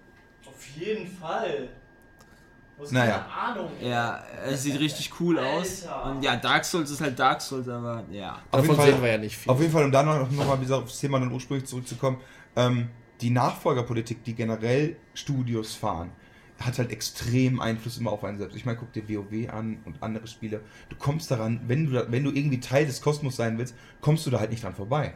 Auf 0.45 0.65
jeden 0.77 1.07
Fall. 1.17 1.69
Hast 2.79 2.91
Naja. 2.91 3.19
keine 3.29 3.33
Ahnung. 3.59 3.71
Ja, 3.81 4.23
es 4.47 4.63
sieht 4.63 4.79
richtig 4.79 5.11
cool 5.19 5.37
aus. 5.39 5.85
Alter. 5.87 6.05
Und 6.11 6.23
ja, 6.23 6.35
Dark 6.37 6.65
Souls 6.65 6.89
ist 6.89 7.01
halt 7.01 7.17
Dark 7.17 7.39
Souls, 7.41 7.67
aber 7.69 8.03
ja. 8.11 8.33
Auf 8.33 8.41
Davon 8.51 8.65
jeden 8.65 8.75
Fall- 8.75 8.91
sehen 8.91 9.01
wir 9.03 9.11
ja 9.11 9.17
nicht 9.17 9.37
viel. 9.37 9.51
Auf 9.51 9.59
jeden 9.59 9.71
Fall, 9.71 9.85
um 9.85 9.91
dann 9.91 10.05
noch, 10.05 10.29
noch 10.31 10.45
mal 10.47 10.59
wieder 10.61 10.77
aufs 10.77 10.99
Thema 10.99 11.19
dann 11.19 11.31
ursprünglich 11.31 11.67
zurückzukommen, 11.67 12.17
ähm, 12.55 12.89
die 13.21 13.29
Nachfolgerpolitik, 13.29 14.23
die 14.23 14.33
generell 14.33 14.97
Studios 15.13 15.75
fahren, 15.75 16.11
hat 16.59 16.77
halt 16.77 16.91
extrem 16.91 17.59
Einfluss 17.59 17.97
immer 17.97 18.11
auf 18.11 18.23
einen 18.23 18.37
selbst. 18.37 18.55
Ich 18.55 18.65
meine, 18.65 18.77
guck 18.77 18.93
dir 18.93 19.07
WoW 19.09 19.49
an 19.49 19.79
und 19.85 20.01
andere 20.01 20.27
Spiele. 20.27 20.61
Du 20.89 20.95
kommst 20.95 21.29
daran, 21.31 21.61
wenn 21.67 21.91
du, 21.91 22.11
wenn 22.11 22.23
du 22.23 22.31
irgendwie 22.31 22.59
Teil 22.59 22.85
des 22.85 23.01
Kosmos 23.01 23.35
sein 23.35 23.57
willst, 23.57 23.75
kommst 24.01 24.25
du 24.25 24.29
da 24.29 24.39
halt 24.39 24.51
nicht 24.51 24.63
dran 24.63 24.75
vorbei. 24.75 25.13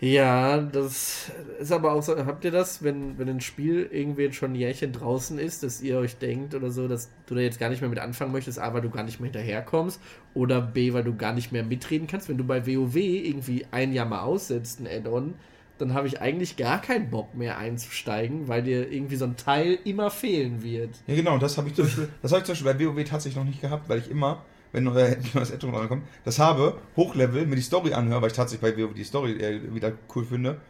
Ja, 0.00 0.60
das 0.60 1.30
ist 1.60 1.72
aber 1.72 1.92
auch 1.92 2.02
so, 2.02 2.16
habt 2.26 2.44
ihr 2.44 2.50
das, 2.50 2.82
wenn, 2.82 3.16
wenn 3.16 3.28
ein 3.28 3.40
Spiel 3.40 3.88
irgendwie 3.90 4.30
schon 4.32 4.52
ein 4.52 4.56
Jährchen 4.56 4.92
draußen 4.92 5.38
ist, 5.38 5.62
dass 5.62 5.80
ihr 5.80 5.96
euch 5.98 6.16
denkt 6.18 6.54
oder 6.54 6.70
so, 6.70 6.88
dass 6.88 7.10
du 7.26 7.34
da 7.34 7.40
jetzt 7.40 7.58
gar 7.58 7.70
nicht 7.70 7.80
mehr 7.80 7.88
mit 7.88 8.00
anfangen 8.00 8.32
möchtest, 8.32 8.58
A, 8.58 8.74
weil 8.74 8.82
du 8.82 8.90
gar 8.90 9.04
nicht 9.04 9.20
mehr 9.20 9.30
hinterherkommst 9.30 10.00
oder 10.34 10.60
B, 10.60 10.92
weil 10.92 11.04
du 11.04 11.16
gar 11.16 11.32
nicht 11.32 11.52
mehr 11.52 11.62
mitreden 11.64 12.06
kannst. 12.06 12.28
Wenn 12.28 12.36
du 12.36 12.44
bei 12.44 12.66
WoW 12.66 12.96
irgendwie 12.96 13.66
ein 13.70 13.92
Jahr 13.92 14.06
mal 14.06 14.22
aussetzt, 14.22 14.80
ein 14.80 14.86
Add-on, 14.86 15.34
dann 15.78 15.92
habe 15.94 16.06
ich 16.06 16.20
eigentlich 16.20 16.56
gar 16.56 16.80
keinen 16.80 17.10
Bock 17.10 17.34
mehr 17.34 17.58
einzusteigen, 17.58 18.46
weil 18.48 18.62
dir 18.62 18.90
irgendwie 18.90 19.16
so 19.16 19.24
ein 19.24 19.36
Teil 19.36 19.78
immer 19.84 20.10
fehlen 20.10 20.62
wird. 20.62 20.90
Ja, 21.06 21.14
genau, 21.14 21.38
das 21.38 21.58
habe 21.58 21.68
ich 21.68 21.74
zum 21.74 21.84
Beispiel, 21.86 22.08
das 22.22 22.32
habe 22.32 22.40
ich 22.40 22.46
zum 22.46 22.52
Beispiel 22.66 22.86
bei 22.92 22.96
WoW 22.96 23.04
tatsächlich 23.08 23.36
noch 23.36 23.44
nicht 23.44 23.60
gehabt, 23.60 23.88
weil 23.88 23.98
ich 23.98 24.10
immer, 24.10 24.42
wenn 24.72 24.84
neues 25.34 25.52
Add-on 25.52 25.74
rankommt, 25.74 26.04
das 26.24 26.38
habe, 26.38 26.78
Hochlevel, 26.96 27.46
mir 27.46 27.56
die 27.56 27.62
Story 27.62 27.92
anhöre, 27.92 28.22
weil 28.22 28.28
ich 28.30 28.36
tatsächlich 28.36 28.74
bei 28.76 28.80
WoW 28.82 28.94
die 28.94 29.04
Story 29.04 29.32
äh, 29.32 29.74
wieder 29.74 29.92
cool 30.14 30.24
finde. 30.24 30.60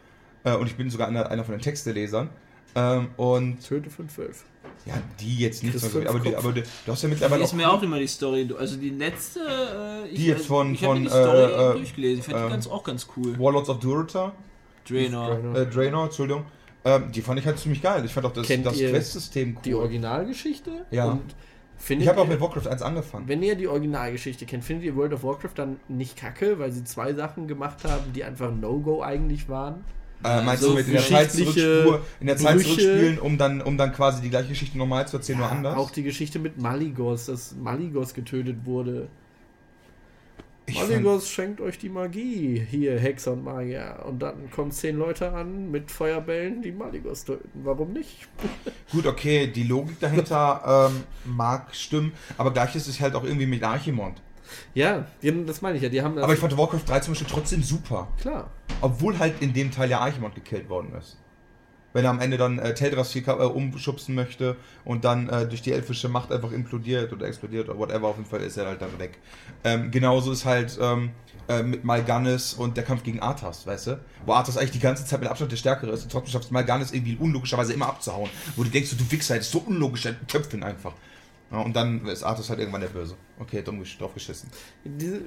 Äh, 0.43 0.55
und 0.55 0.67
ich 0.67 0.75
bin 0.75 0.89
sogar 0.89 1.07
einer, 1.07 1.29
einer 1.29 1.43
von 1.43 1.53
den 1.55 1.61
Textelesern. 1.61 2.29
Ähm, 2.77 3.07
und 3.15 3.65
Töte 3.65 3.89
512. 3.89 4.43
ja, 4.85 4.95
die 5.21 5.37
jetzt 5.37 5.63
nicht 5.63 5.79
so, 5.79 6.01
aber, 6.01 6.19
die, 6.19 6.35
aber 6.35 6.51
die, 6.51 6.61
du 6.85 6.91
hast 6.91 7.03
ja 7.03 7.07
Die 7.07 7.13
mittlerweile 7.13 7.43
ist 7.43 7.53
mir 7.53 7.71
auch 7.71 7.81
immer 7.81 7.99
die 7.99 8.07
Story. 8.07 8.49
Also 8.59 8.75
die 8.75 8.89
letzte. 8.89 9.39
Äh, 9.39 10.09
ich, 10.09 10.15
Die 10.19 10.25
jetzt 10.27 10.45
von- 10.47 10.73
ich 10.73 10.83
hab 10.83 10.91
von, 10.91 11.01
die 11.03 11.07
Story 11.07 11.37
äh, 11.37 11.69
äh, 11.69 11.73
durchgelesen. 11.77 12.19
Ich 12.19 12.25
fand 12.25 12.37
ähm, 12.37 12.43
die 12.47 12.51
ganz, 12.51 12.67
auch 12.67 12.83
ganz 12.83 13.07
cool. 13.15 13.39
Warlords 13.39 13.69
of 13.69 13.79
Durata, 13.79 14.33
Draenor. 14.89 15.55
äh, 15.55 15.65
Draenor, 15.65 16.05
Entschuldigung. 16.05 16.45
Ähm, 16.83 17.11
die 17.11 17.21
fand 17.21 17.39
ich 17.39 17.45
halt 17.45 17.57
ziemlich 17.57 17.81
geil. 17.81 18.03
Ich 18.05 18.13
fand 18.13 18.25
auch 18.25 18.33
das, 18.33 18.45
Kennt 18.45 18.65
das 18.65 18.77
Quest-System 18.77 19.57
Die 19.65 19.73
cool. 19.73 19.81
Originalgeschichte? 19.81 20.85
Ja. 20.91 21.05
Und 21.11 21.35
findet 21.77 22.03
Ich 22.03 22.09
habe 22.09 22.21
auch 22.21 22.27
mit 22.27 22.39
Warcraft 22.39 22.67
1 22.67 22.81
angefangen. 22.83 23.27
Wenn 23.27 23.41
ihr 23.41 23.55
die 23.55 23.67
Originalgeschichte 23.67 24.45
kennt, 24.45 24.63
findet 24.63 24.85
ihr 24.85 24.95
World 24.95 25.13
of 25.13 25.23
Warcraft 25.23 25.53
dann 25.55 25.77
nicht 25.87 26.15
kacke, 26.15 26.59
weil 26.59 26.71
sie 26.71 26.83
zwei 26.83 27.13
Sachen 27.13 27.47
gemacht 27.47 27.83
haben, 27.83 28.13
die 28.13 28.23
einfach 28.23 28.49
ein 28.49 28.59
No-Go 28.59 29.01
eigentlich 29.01 29.49
waren? 29.49 29.83
Äh, 30.23 30.41
meinst 30.43 30.63
so 30.63 30.69
du 30.69 30.75
mit 30.75 30.87
in 30.87 30.93
der 30.93 31.01
Zeit 31.01 31.31
zurückspur, 31.31 32.01
in 32.19 32.27
der 32.27 32.37
Zeit 32.37 32.55
Brüche. 32.55 32.69
zurückspielen, 32.69 33.19
um 33.19 33.37
dann, 33.37 33.61
um 33.61 33.77
dann 33.77 33.91
quasi 33.91 34.21
die 34.21 34.29
gleiche 34.29 34.49
Geschichte 34.49 34.77
normal 34.77 35.07
zu 35.07 35.17
erzählen, 35.17 35.39
nur 35.39 35.51
anders? 35.51 35.75
Auch 35.77 35.91
die 35.91 36.03
Geschichte 36.03 36.39
mit 36.39 36.59
Maligos, 36.59 37.25
dass 37.25 37.55
Maligos 37.55 38.13
getötet 38.13 38.57
wurde. 38.65 39.07
Maligos 40.73 41.29
schenkt 41.29 41.61
euch 41.61 41.77
die 41.77 41.89
Magie, 41.89 42.65
hier 42.69 42.99
Hexer 42.99 43.33
und 43.33 43.43
Magier. 43.43 44.03
Und 44.07 44.19
dann 44.19 44.49
kommen 44.51 44.71
zehn 44.71 44.97
Leute 44.97 45.31
an 45.31 45.69
mit 45.71 45.91
Feuerbällen, 45.91 46.61
die 46.61 46.71
Maligos 46.71 47.25
töten. 47.25 47.49
Warum 47.63 47.93
nicht? 47.93 48.27
gut, 48.91 49.05
okay, 49.05 49.47
die 49.47 49.63
Logik 49.63 49.99
dahinter 49.99 50.89
ähm, 50.91 51.03
mag 51.25 51.75
stimmen, 51.75 52.13
aber 52.37 52.51
gleich 52.51 52.75
ist 52.75 52.87
es 52.87 52.99
halt 52.99 53.15
auch 53.15 53.23
irgendwie 53.23 53.45
mit 53.45 53.63
Archimond. 53.63 54.21
Ja, 54.73 55.07
das 55.21 55.61
meine 55.61 55.77
ich 55.77 55.83
ja. 55.83 55.89
Die 55.89 56.01
haben 56.01 56.17
Aber 56.17 56.33
ich 56.33 56.39
fand 56.39 56.57
Warcraft 56.57 56.83
3 56.87 56.99
zum 56.99 57.13
Beispiel 57.13 57.29
trotzdem 57.29 57.63
super. 57.63 58.07
klar. 58.19 58.51
Obwohl 58.81 59.17
halt 59.17 59.41
in 59.41 59.53
dem 59.53 59.71
Teil 59.71 59.89
ja 59.89 59.99
Archimond 59.99 60.35
gekillt 60.35 60.69
worden 60.69 60.93
ist. 60.97 61.17
Wenn 61.95 62.03
er 62.03 62.11
am 62.11 62.19
Ende 62.19 62.35
dann 62.35 62.59
äh, 62.59 62.73
Teldrassil 62.73 63.21
ka- 63.21 63.39
äh, 63.39 63.45
umschubsen 63.45 64.15
möchte 64.15 64.57
und 64.83 65.05
dann 65.05 65.29
äh, 65.29 65.47
durch 65.47 65.61
die 65.61 65.71
elfische 65.71 66.09
Macht 66.09 66.29
einfach 66.29 66.51
implodiert 66.51 67.13
oder 67.13 67.25
explodiert 67.25 67.69
oder 67.69 67.79
whatever, 67.79 68.09
auf 68.09 68.17
jeden 68.17 68.29
Fall 68.29 68.41
ist 68.41 68.57
er 68.57 68.67
halt 68.67 68.81
dann 68.81 68.99
weg. 68.99 69.17
Ähm, 69.63 69.91
genauso 69.91 70.33
ist 70.33 70.43
halt 70.43 70.77
ähm, 70.81 71.11
äh, 71.47 71.63
mit 71.63 71.85
Malganis 71.85 72.53
und 72.53 72.75
der 72.75 72.83
Kampf 72.83 73.03
gegen 73.03 73.21
Arthas, 73.21 73.65
weißt 73.65 73.87
du? 73.87 73.99
Wo 74.25 74.33
Arthas 74.33 74.57
eigentlich 74.57 74.71
die 74.71 74.79
ganze 74.79 75.05
Zeit 75.05 75.21
mit 75.21 75.29
Abstand 75.29 75.53
der 75.53 75.57
Stärkere 75.57 75.91
ist 75.91 76.03
und 76.03 76.11
trotzdem 76.11 76.33
schafft 76.33 76.45
es 76.45 76.51
Malganis 76.51 76.91
irgendwie 76.91 77.15
unlogischerweise 77.17 77.71
immer 77.71 77.87
abzuhauen. 77.87 78.29
Wo 78.57 78.63
du 78.63 78.69
denkst, 78.69 78.91
du 78.97 79.11
Wichser, 79.11 79.37
das 79.37 79.45
ist 79.45 79.53
so 79.53 79.59
unlogisch, 79.59 80.05
köpft 80.27 80.53
ihn 80.53 80.63
einfach. 80.63 80.91
Ja, 81.55 81.61
und 81.61 81.73
dann 81.73 82.05
ist 82.07 82.21
Arthas 82.21 82.49
halt 82.49 82.59
irgendwann 82.59 82.81
der 82.81 82.89
Böse. 82.89 83.15
Okay, 83.39 83.61
dumm 83.61 83.81
drauf 83.97 84.13
geschissen. 84.13 84.49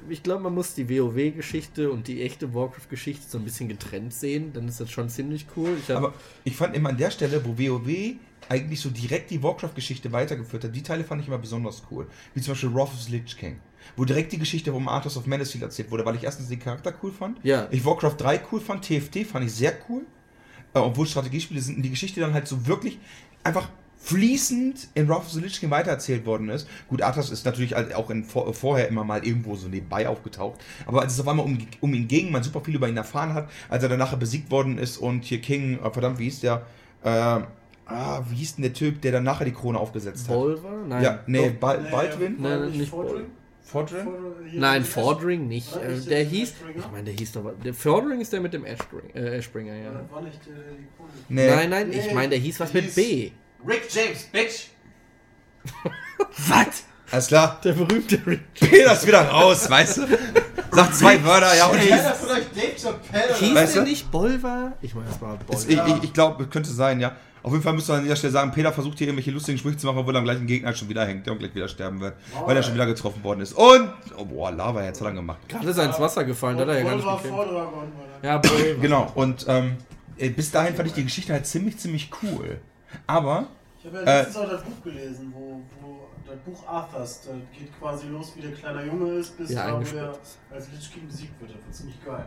Ich 0.09 0.21
glaube, 0.21 0.43
man 0.43 0.53
muss 0.53 0.75
die 0.75 0.87
WoW-Geschichte 0.87 1.91
und 1.91 2.07
die 2.07 2.21
echte 2.21 2.53
Warcraft-Geschichte 2.53 3.25
so 3.27 3.39
ein 3.39 3.43
bisschen 3.43 3.67
getrennt 3.67 4.13
sehen. 4.13 4.53
Dann 4.53 4.67
ist 4.67 4.79
das 4.79 4.91
schon 4.91 5.09
ziemlich 5.09 5.47
cool. 5.55 5.75
Ich 5.79 5.95
Aber 5.95 6.13
ich 6.43 6.55
fand 6.55 6.75
immer 6.75 6.89
an 6.89 6.97
der 6.97 7.09
Stelle, 7.09 7.43
wo 7.43 7.57
WoW 7.57 8.15
eigentlich 8.47 8.79
so 8.79 8.89
direkt 8.91 9.31
die 9.31 9.41
Warcraft-Geschichte 9.41 10.11
weitergeführt 10.11 10.65
hat, 10.65 10.75
die 10.75 10.83
Teile 10.83 11.03
fand 11.03 11.21
ich 11.21 11.27
immer 11.27 11.39
besonders 11.39 11.81
cool. 11.89 12.07
Wie 12.35 12.41
zum 12.41 12.53
Beispiel 12.53 12.73
Wrath 12.73 12.89
of 12.89 13.01
the 13.01 13.11
Lich 13.11 13.35
King. 13.35 13.59
Wo 13.95 14.05
direkt 14.05 14.31
die 14.31 14.37
Geschichte 14.37 14.71
um 14.71 14.87
Arthas 14.87 15.17
of 15.17 15.25
Menacil 15.25 15.63
erzählt 15.63 15.89
wurde, 15.89 16.05
weil 16.05 16.15
ich 16.15 16.23
erstens 16.23 16.49
den 16.49 16.59
Charakter 16.59 16.93
cool 17.01 17.11
fand. 17.11 17.43
Ja. 17.43 17.67
Ich 17.71 17.83
Warcraft 17.83 18.15
3 18.17 18.41
cool 18.51 18.61
fand, 18.61 18.85
TFT 18.85 19.25
fand 19.25 19.45
ich 19.45 19.53
sehr 19.53 19.73
cool. 19.89 20.03
Äh, 20.75 20.79
obwohl 20.79 21.07
Strategiespiele 21.07 21.59
sind 21.59 21.77
und 21.77 21.81
die 21.81 21.89
Geschichte 21.89 22.19
dann 22.19 22.33
halt 22.33 22.47
so 22.47 22.67
wirklich 22.67 22.99
einfach 23.43 23.67
fließend 24.01 24.87
in 24.95 25.07
Wrath 25.09 25.19
of 25.19 25.29
the 25.29 25.41
Lich 25.41 25.59
King 25.59 25.69
weitererzählt 25.69 26.25
worden 26.25 26.49
ist. 26.49 26.67
Gut, 26.87 27.01
Arthas 27.01 27.29
ist 27.29 27.45
natürlich 27.45 27.75
halt 27.75 27.93
auch 27.93 28.09
in, 28.09 28.23
vor, 28.23 28.53
vorher 28.53 28.87
immer 28.87 29.03
mal 29.03 29.25
irgendwo 29.25 29.55
so 29.55 29.67
nebenbei 29.67 30.07
aufgetaucht. 30.07 30.59
Aber 30.85 31.01
als 31.01 31.13
es 31.13 31.19
auf 31.19 31.27
einmal 31.27 31.45
um, 31.45 31.57
um 31.81 31.93
ihn 31.93 32.07
ging, 32.07 32.31
man 32.31 32.41
super 32.41 32.61
viel 32.61 32.75
über 32.75 32.87
ihn 32.87 32.97
erfahren 32.97 33.33
hat, 33.33 33.49
als 33.69 33.83
er 33.83 33.89
dann 33.89 33.99
nachher 33.99 34.17
besiegt 34.17 34.49
worden 34.51 34.77
ist 34.77 34.97
und 34.97 35.25
hier 35.25 35.41
King, 35.41 35.79
äh, 35.83 35.91
verdammt, 35.91 36.17
wie 36.17 36.23
hieß 36.23 36.39
der? 36.39 36.65
Äh, 37.03 37.09
ah, 37.09 38.23
wie 38.29 38.35
hieß 38.35 38.55
denn 38.55 38.63
der 38.63 38.73
Typ, 38.73 39.01
der 39.01 39.11
dann 39.11 39.23
nachher 39.23 39.45
die 39.45 39.51
Krone 39.53 39.77
aufgesetzt 39.77 40.29
hat? 40.29 40.35
Volver? 40.35 40.71
Nein. 40.87 41.03
Ja, 41.03 41.19
nee, 41.27 41.49
Doch. 41.49 41.55
Bal 41.59 41.81
Nee, 41.83 41.89
Baldwin? 41.91 42.35
Nein, 42.39 42.71
nicht 42.71 42.89
Fordring? 42.89 43.25
Fordrin? 43.61 44.07
Hier 44.49 44.59
Nein, 44.61 44.83
Fordring 44.83 45.47
nicht. 45.47 45.75
Äh, 45.75 45.89
der 45.89 45.97
der 45.99 46.23
hieß. 46.23 46.51
Ashbringer? 46.53 46.79
Ich 46.79 46.91
meine, 46.91 47.03
der 47.03 47.13
hieß 47.13 47.31
doch. 47.33 47.51
Der 47.63 47.73
Fordring 47.73 48.21
ist 48.21 48.33
der 48.33 48.41
mit 48.41 48.53
dem 48.53 48.65
Ashbring, 48.65 49.09
äh, 49.13 49.37
Ashbringer, 49.37 49.75
Ja, 49.75 49.91
war 50.09 50.21
nicht 50.21 50.39
äh, 50.47 50.49
die 50.71 50.87
Krone. 50.97 51.09
Nee. 51.27 51.47
Nein, 51.47 51.69
nein, 51.69 51.91
ich 51.91 52.07
Nee, 52.07 52.13
meine, 52.15 52.29
der 52.29 52.39
hieß 52.39 52.59
was 52.61 52.71
der 52.71 52.81
mit 52.81 52.95
B. 52.95 53.31
Rick 53.67 53.87
James, 53.89 54.23
Bitch! 54.31 54.67
Was? 56.47 56.83
Alles 57.11 57.27
klar. 57.27 57.59
Der 57.63 57.73
berühmte 57.73 58.19
Rick. 58.25 58.53
Peter 58.53 58.93
ist 58.93 59.05
wieder 59.05 59.27
raus, 59.27 59.69
weißt 59.69 59.97
du? 59.97 60.07
Sagt 60.71 60.95
zwei 60.95 61.23
Wörter, 61.23 61.55
ja, 61.57 61.67
und 61.67 61.81
ich, 61.81 61.89
das 61.89 62.21
ist 62.21 62.25
vielleicht 62.25 62.55
Dave 62.55 62.79
Chappelle. 62.79 63.35
Hieß 63.35 63.55
Weißt 63.55 63.75
der 63.75 63.83
du? 63.83 63.89
nicht 63.89 64.11
Bolver? 64.11 64.73
Ich 64.81 64.93
meine, 64.93 65.07
das 65.07 65.19
war 65.19 65.37
ich, 65.67 65.77
Bolver. 65.77 65.97
ich, 65.97 66.03
ich 66.03 66.13
glaube, 66.13 66.47
könnte 66.47 66.69
sein, 66.69 66.99
ja. 66.99 67.15
Auf 67.41 67.51
jeden 67.53 67.63
Fall 67.63 67.73
müsste 67.73 67.93
man 67.93 67.99
an 67.99 68.03
dieser 68.03 68.17
Stelle 68.17 68.33
sagen, 68.33 68.51
Peter 68.51 68.71
versucht 68.71 68.97
hier 68.97 69.07
irgendwelche 69.07 69.31
lustigen 69.31 69.57
Sprüche 69.57 69.77
zu 69.77 69.87
machen, 69.87 69.99
obwohl 69.99 70.13
er 70.15 70.19
am 70.19 70.25
gleichen 70.25 70.45
Gegner 70.45 70.73
schon 70.73 70.89
wieder 70.89 71.05
hängt, 71.05 71.25
der 71.25 71.33
und 71.33 71.39
gleich 71.39 71.55
wieder 71.55 71.69
sterben 71.69 71.99
wird, 72.01 72.15
weil 72.45 72.55
er 72.55 72.61
schon 72.61 72.73
wieder 72.73 72.85
getroffen 72.85 73.23
worden 73.23 73.41
ist. 73.41 73.53
Und, 73.53 73.89
oh, 74.17 74.25
boah, 74.25 74.51
Lava, 74.51 74.83
jetzt 74.83 74.99
hat 74.99 75.07
er 75.07 75.13
gemacht. 75.13 75.39
Gerade 75.47 75.69
ist 75.69 75.77
er 75.77 75.85
ins 75.85 75.99
Wasser 75.99 76.25
gefallen, 76.25 76.57
da 76.57 76.63
hat 76.63 76.69
er 76.69 76.79
ja 76.79 76.83
gar 76.83 76.95
nicht 76.95 77.07
gekämpft. 77.07 77.43
Ja, 78.21 78.37
Bolver. 78.37 78.81
Genau, 78.81 79.11
und 79.15 79.45
ähm, 79.47 79.77
äh, 80.17 80.29
bis 80.29 80.51
dahin 80.51 80.75
fand 80.75 80.89
ich 80.89 80.93
die 80.93 81.03
Geschichte 81.05 81.31
halt 81.33 81.47
ziemlich, 81.47 81.77
ziemlich 81.77 82.11
cool. 82.21 82.59
Aber, 83.07 83.47
Ich 83.79 83.85
habe 83.85 83.97
ja 83.97 84.03
Äh, 84.03 84.17
letztens 84.19 84.37
auch 84.37 84.49
das 84.49 84.61
Buch 84.63 84.83
gelesen, 84.83 85.33
wo, 85.35 85.61
wo 85.81 86.07
das 86.27 86.37
Buch 86.39 86.67
Arthurs, 86.67 87.21
da 87.25 87.31
geht 87.57 87.77
quasi 87.79 88.07
los, 88.07 88.33
wie 88.35 88.41
der 88.41 88.51
kleiner 88.51 88.83
Junge 88.83 89.13
ist, 89.13 89.37
bis 89.37 89.51
Ja, 89.51 89.79
der 89.79 90.13
als 90.51 90.71
Lich 90.71 90.93
King 90.93 91.07
besiegt 91.07 91.39
wird. 91.39 91.51
Das 91.55 91.63
war 91.65 91.71
ziemlich 91.71 92.05
geil. 92.05 92.25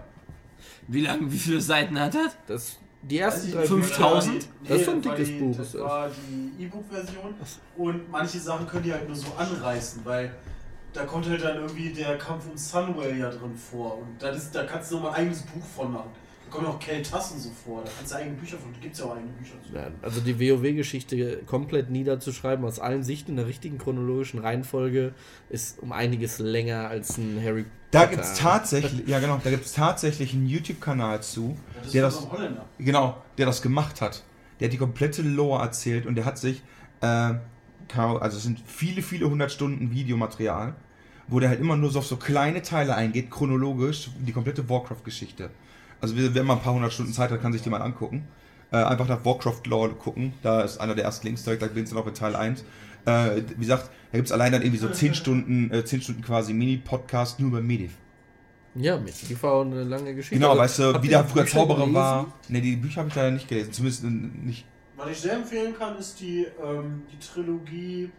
Wie 0.89 1.01
lange, 1.03 1.31
wie 1.31 1.39
viele 1.39 1.61
Seiten 1.61 1.99
hat 1.99 2.15
das? 2.15 2.37
Das, 2.47 2.77
die 3.03 3.19
ersten 3.19 3.53
drei 3.53 3.65
5000? 3.67 4.35
Bücher- 4.39 4.49
Das 4.69 4.79
ist 4.79 4.85
schon 4.85 4.95
ein 4.95 5.05
war 5.05 5.15
dickes 5.17 5.29
die, 5.29 5.39
Buch. 5.41 5.57
Das. 5.57 5.75
war 5.79 6.09
die 6.09 6.65
E-Book-Version. 6.65 7.35
Und 7.77 8.11
manche 8.11 8.39
Sachen 8.39 8.67
können 8.67 8.83
die 8.85 8.93
halt 8.93 9.07
nur 9.07 9.17
so 9.17 9.27
anreißen, 9.37 10.05
weil 10.05 10.33
da 10.93 11.05
kommt 11.05 11.29
halt 11.29 11.43
dann 11.43 11.57
irgendwie 11.57 11.91
der 11.93 12.17
Kampf 12.19 12.47
um 12.51 12.57
Sunwell 12.57 13.17
ja 13.19 13.29
drin 13.31 13.57
vor. 13.57 13.99
Und 13.99 14.21
das 14.23 14.37
ist, 14.37 14.55
da 14.55 14.65
kannst 14.65 14.91
du 14.91 14.97
nochmal 14.97 15.13
ein 15.13 15.17
eigenes 15.23 15.43
Buch 15.43 15.65
von 15.65 15.93
machen. 15.93 16.11
Da 16.53 16.59
kommen 16.59 16.67
auch 16.67 16.79
Keltassen 16.79 17.39
so 17.41 17.51
vor. 17.51 17.83
Da 17.83 17.91
kannst 17.97 18.13
du 18.13 18.17
eigene 18.17 18.37
Bücher 18.37 18.59
von. 18.59 18.73
Da 18.73 18.79
gibt 18.81 18.93
es 18.95 19.01
ja 19.01 19.07
auch 19.07 19.17
eigene 19.17 19.33
Bücher 19.33 19.55
zu. 19.67 19.75
Ja, 19.75 19.87
also 20.03 20.21
die 20.21 20.39
WoW-Geschichte 20.39 21.39
komplett 21.47 21.91
niederzuschreiben 21.91 22.65
aus 22.65 22.79
allen 22.79 23.03
Sichten 23.03 23.33
in 23.33 23.37
der 23.39 23.47
richtigen 23.47 23.79
chronologischen 23.79 24.39
Reihenfolge 24.41 25.15
ist 25.49 25.79
um 25.83 25.93
einiges 25.93 26.39
länger 26.39 26.89
als 26.89 27.17
ein 27.17 27.41
Harry 27.43 27.65
da 27.91 28.01
Potter. 28.01 28.11
gibt 28.13 28.25
es 28.25 28.35
tatsächlich, 28.39 29.07
ja 29.09 29.19
genau, 29.19 29.41
da 29.43 29.51
gibt 29.51 29.65
es 29.65 29.73
tatsächlich 29.73 30.35
einen 30.35 30.47
YouTube-Kanal 30.47 31.23
zu, 31.23 31.57
Das 31.77 31.87
ist 31.87 31.95
der 31.95 32.11
von 32.11 32.11
das, 32.11 32.15
so 32.15 32.29
einem 32.31 32.39
Holländer. 32.39 32.65
genau, 32.79 33.23
der 33.39 33.47
das 33.47 33.63
gemacht 33.63 34.01
hat. 34.01 34.23
Der 34.61 34.69
hat 34.69 34.73
die 34.73 34.79
komplette 34.79 35.23
Lore 35.23 35.63
erzählt 35.63 36.07
und 36.07 36.15
der 36.17 36.25
hat 36.27 36.39
sich, 36.39 36.63
äh, 37.01 37.35
also 37.95 38.37
es 38.37 38.43
sind 38.43 38.61
viele, 38.67 39.03
viele 39.03 39.29
hundert 39.29 39.53
Stunden 39.53 39.91
Videomaterial, 39.91 40.75
wo 41.29 41.41
der 41.41 41.49
halt 41.49 41.61
immer 41.61 41.77
nur 41.77 41.91
so 41.91 41.99
auf 42.01 42.07
so 42.07 42.17
kleine 42.17 42.63
Teile 42.63 42.95
eingeht, 42.95 43.31
chronologisch, 43.31 44.11
die 44.21 44.33
komplette 44.33 44.69
Warcraft-Geschichte. 44.69 45.51
Also 46.03 46.15
wer 46.17 46.43
mal 46.43 46.55
ein 46.55 46.61
paar 46.61 46.75
hundert 46.75 46.93
Stunden 46.93 47.13
Zeit 47.13 47.31
hat, 47.31 47.41
kann 47.41 47.53
sich 47.53 47.63
die 47.63 47.71
mal 47.71 47.81
angucken. 47.81 48.27
Äh, 48.73 48.77
einfach 48.77 49.07
nach 49.09 49.25
Warcraft 49.25 49.63
Lore 49.67 49.91
gucken, 49.95 50.33
da 50.43 50.63
ist 50.63 50.79
einer 50.79 50.95
der 50.95 51.05
ersten 51.05 51.27
Links 51.27 51.45
direkt, 51.45 51.63
da 51.63 51.67
bin 51.67 51.85
ich 51.85 51.93
noch 51.93 52.07
in 52.07 52.15
Teil 52.15 52.35
1. 52.35 52.65
Äh, 53.05 53.43
wie 53.57 53.61
gesagt, 53.61 53.91
da 54.11 54.19
gibt 54.19 54.27
es 54.27 54.33
allein 54.33 54.51
dann 54.53 54.63
irgendwie 54.63 54.79
so 54.79 54.89
10 54.89 55.15
Stunden, 55.15 55.71
äh, 55.71 55.85
10 55.85 56.03
Stunden 56.03 56.23
quasi 56.23 56.53
Mini-Podcast 56.55 57.39
nur 57.39 57.51
über 57.51 57.61
Mediv. 57.61 57.93
Ja, 58.75 58.99
mit 58.99 59.15
die 59.29 59.43
war 59.43 59.53
auch 59.53 59.61
eine 59.67 59.85
lange 59.85 60.15
Geschichte. 60.15 60.37
Genau, 60.37 60.59
Also, 60.59 60.63
weißt 60.63 60.79
du, 60.79 61.03
wie 61.03 61.09
der 61.09 61.25
früher 61.25 61.47
Zauberer 61.47 61.81
gelesen? 61.81 61.95
war. 61.95 62.33
Ne, 62.49 62.61
die 62.63 62.77
Bücher 62.77 63.01
habe 63.01 63.09
ich 63.11 63.15
leider 63.15 63.31
nicht 63.31 63.49
gelesen, 63.49 63.73
zumindest 63.73 64.05
äh, 64.05 64.09
nicht. 64.09 64.65
Was 64.97 65.11
ich 65.11 65.21
sehr 65.21 65.35
empfehlen 65.35 65.75
kann, 65.79 65.99
ist 65.99 66.19
die, 66.21 66.47
ähm, 66.65 67.03
die 67.13 67.19
Trilogie. 67.19 68.11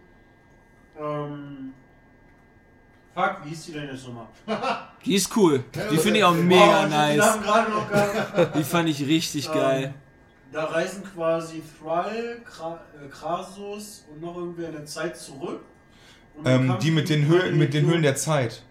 Ähm, 1.00 1.72
fuck, 3.14 3.38
wie 3.44 3.48
hieß 3.50 3.66
die 3.66 3.72
denn 3.72 3.88
jetzt 3.88 4.06
nochmal? 4.06 4.26
Die 5.04 5.14
ist 5.14 5.36
cool. 5.36 5.64
Die 5.90 5.98
finde 5.98 6.18
ich 6.18 6.24
auch 6.24 6.34
mega 6.34 6.82
hab 6.82 6.90
nice. 6.90 7.38
Die. 8.52 8.58
Die 8.58 8.64
fand 8.64 8.88
ich 8.88 9.06
richtig 9.06 9.46
Ähm, 9.48 9.54
geil. 9.54 9.94
Da 10.52 10.64
reisen 10.66 11.02
quasi 11.02 11.62
Thrall, 11.78 12.40
Kra 12.44 12.80
äh, 12.94 13.08
Krasus 13.08 14.06
und 14.12 14.20
noch 14.22 14.36
irgendwer 14.36 14.68
in 14.68 14.74
der 14.74 14.86
Zeit 14.86 15.16
zurück. 15.16 15.62
Ähm, 16.44 16.76
die 16.80 16.90
mit 16.90 17.08
den, 17.08 17.26
Höhlen, 17.26 17.58
mit 17.58 17.74
den 17.74 17.86
Höhlen 17.86 18.02
der 18.02 18.16
Zeit. 18.16 18.62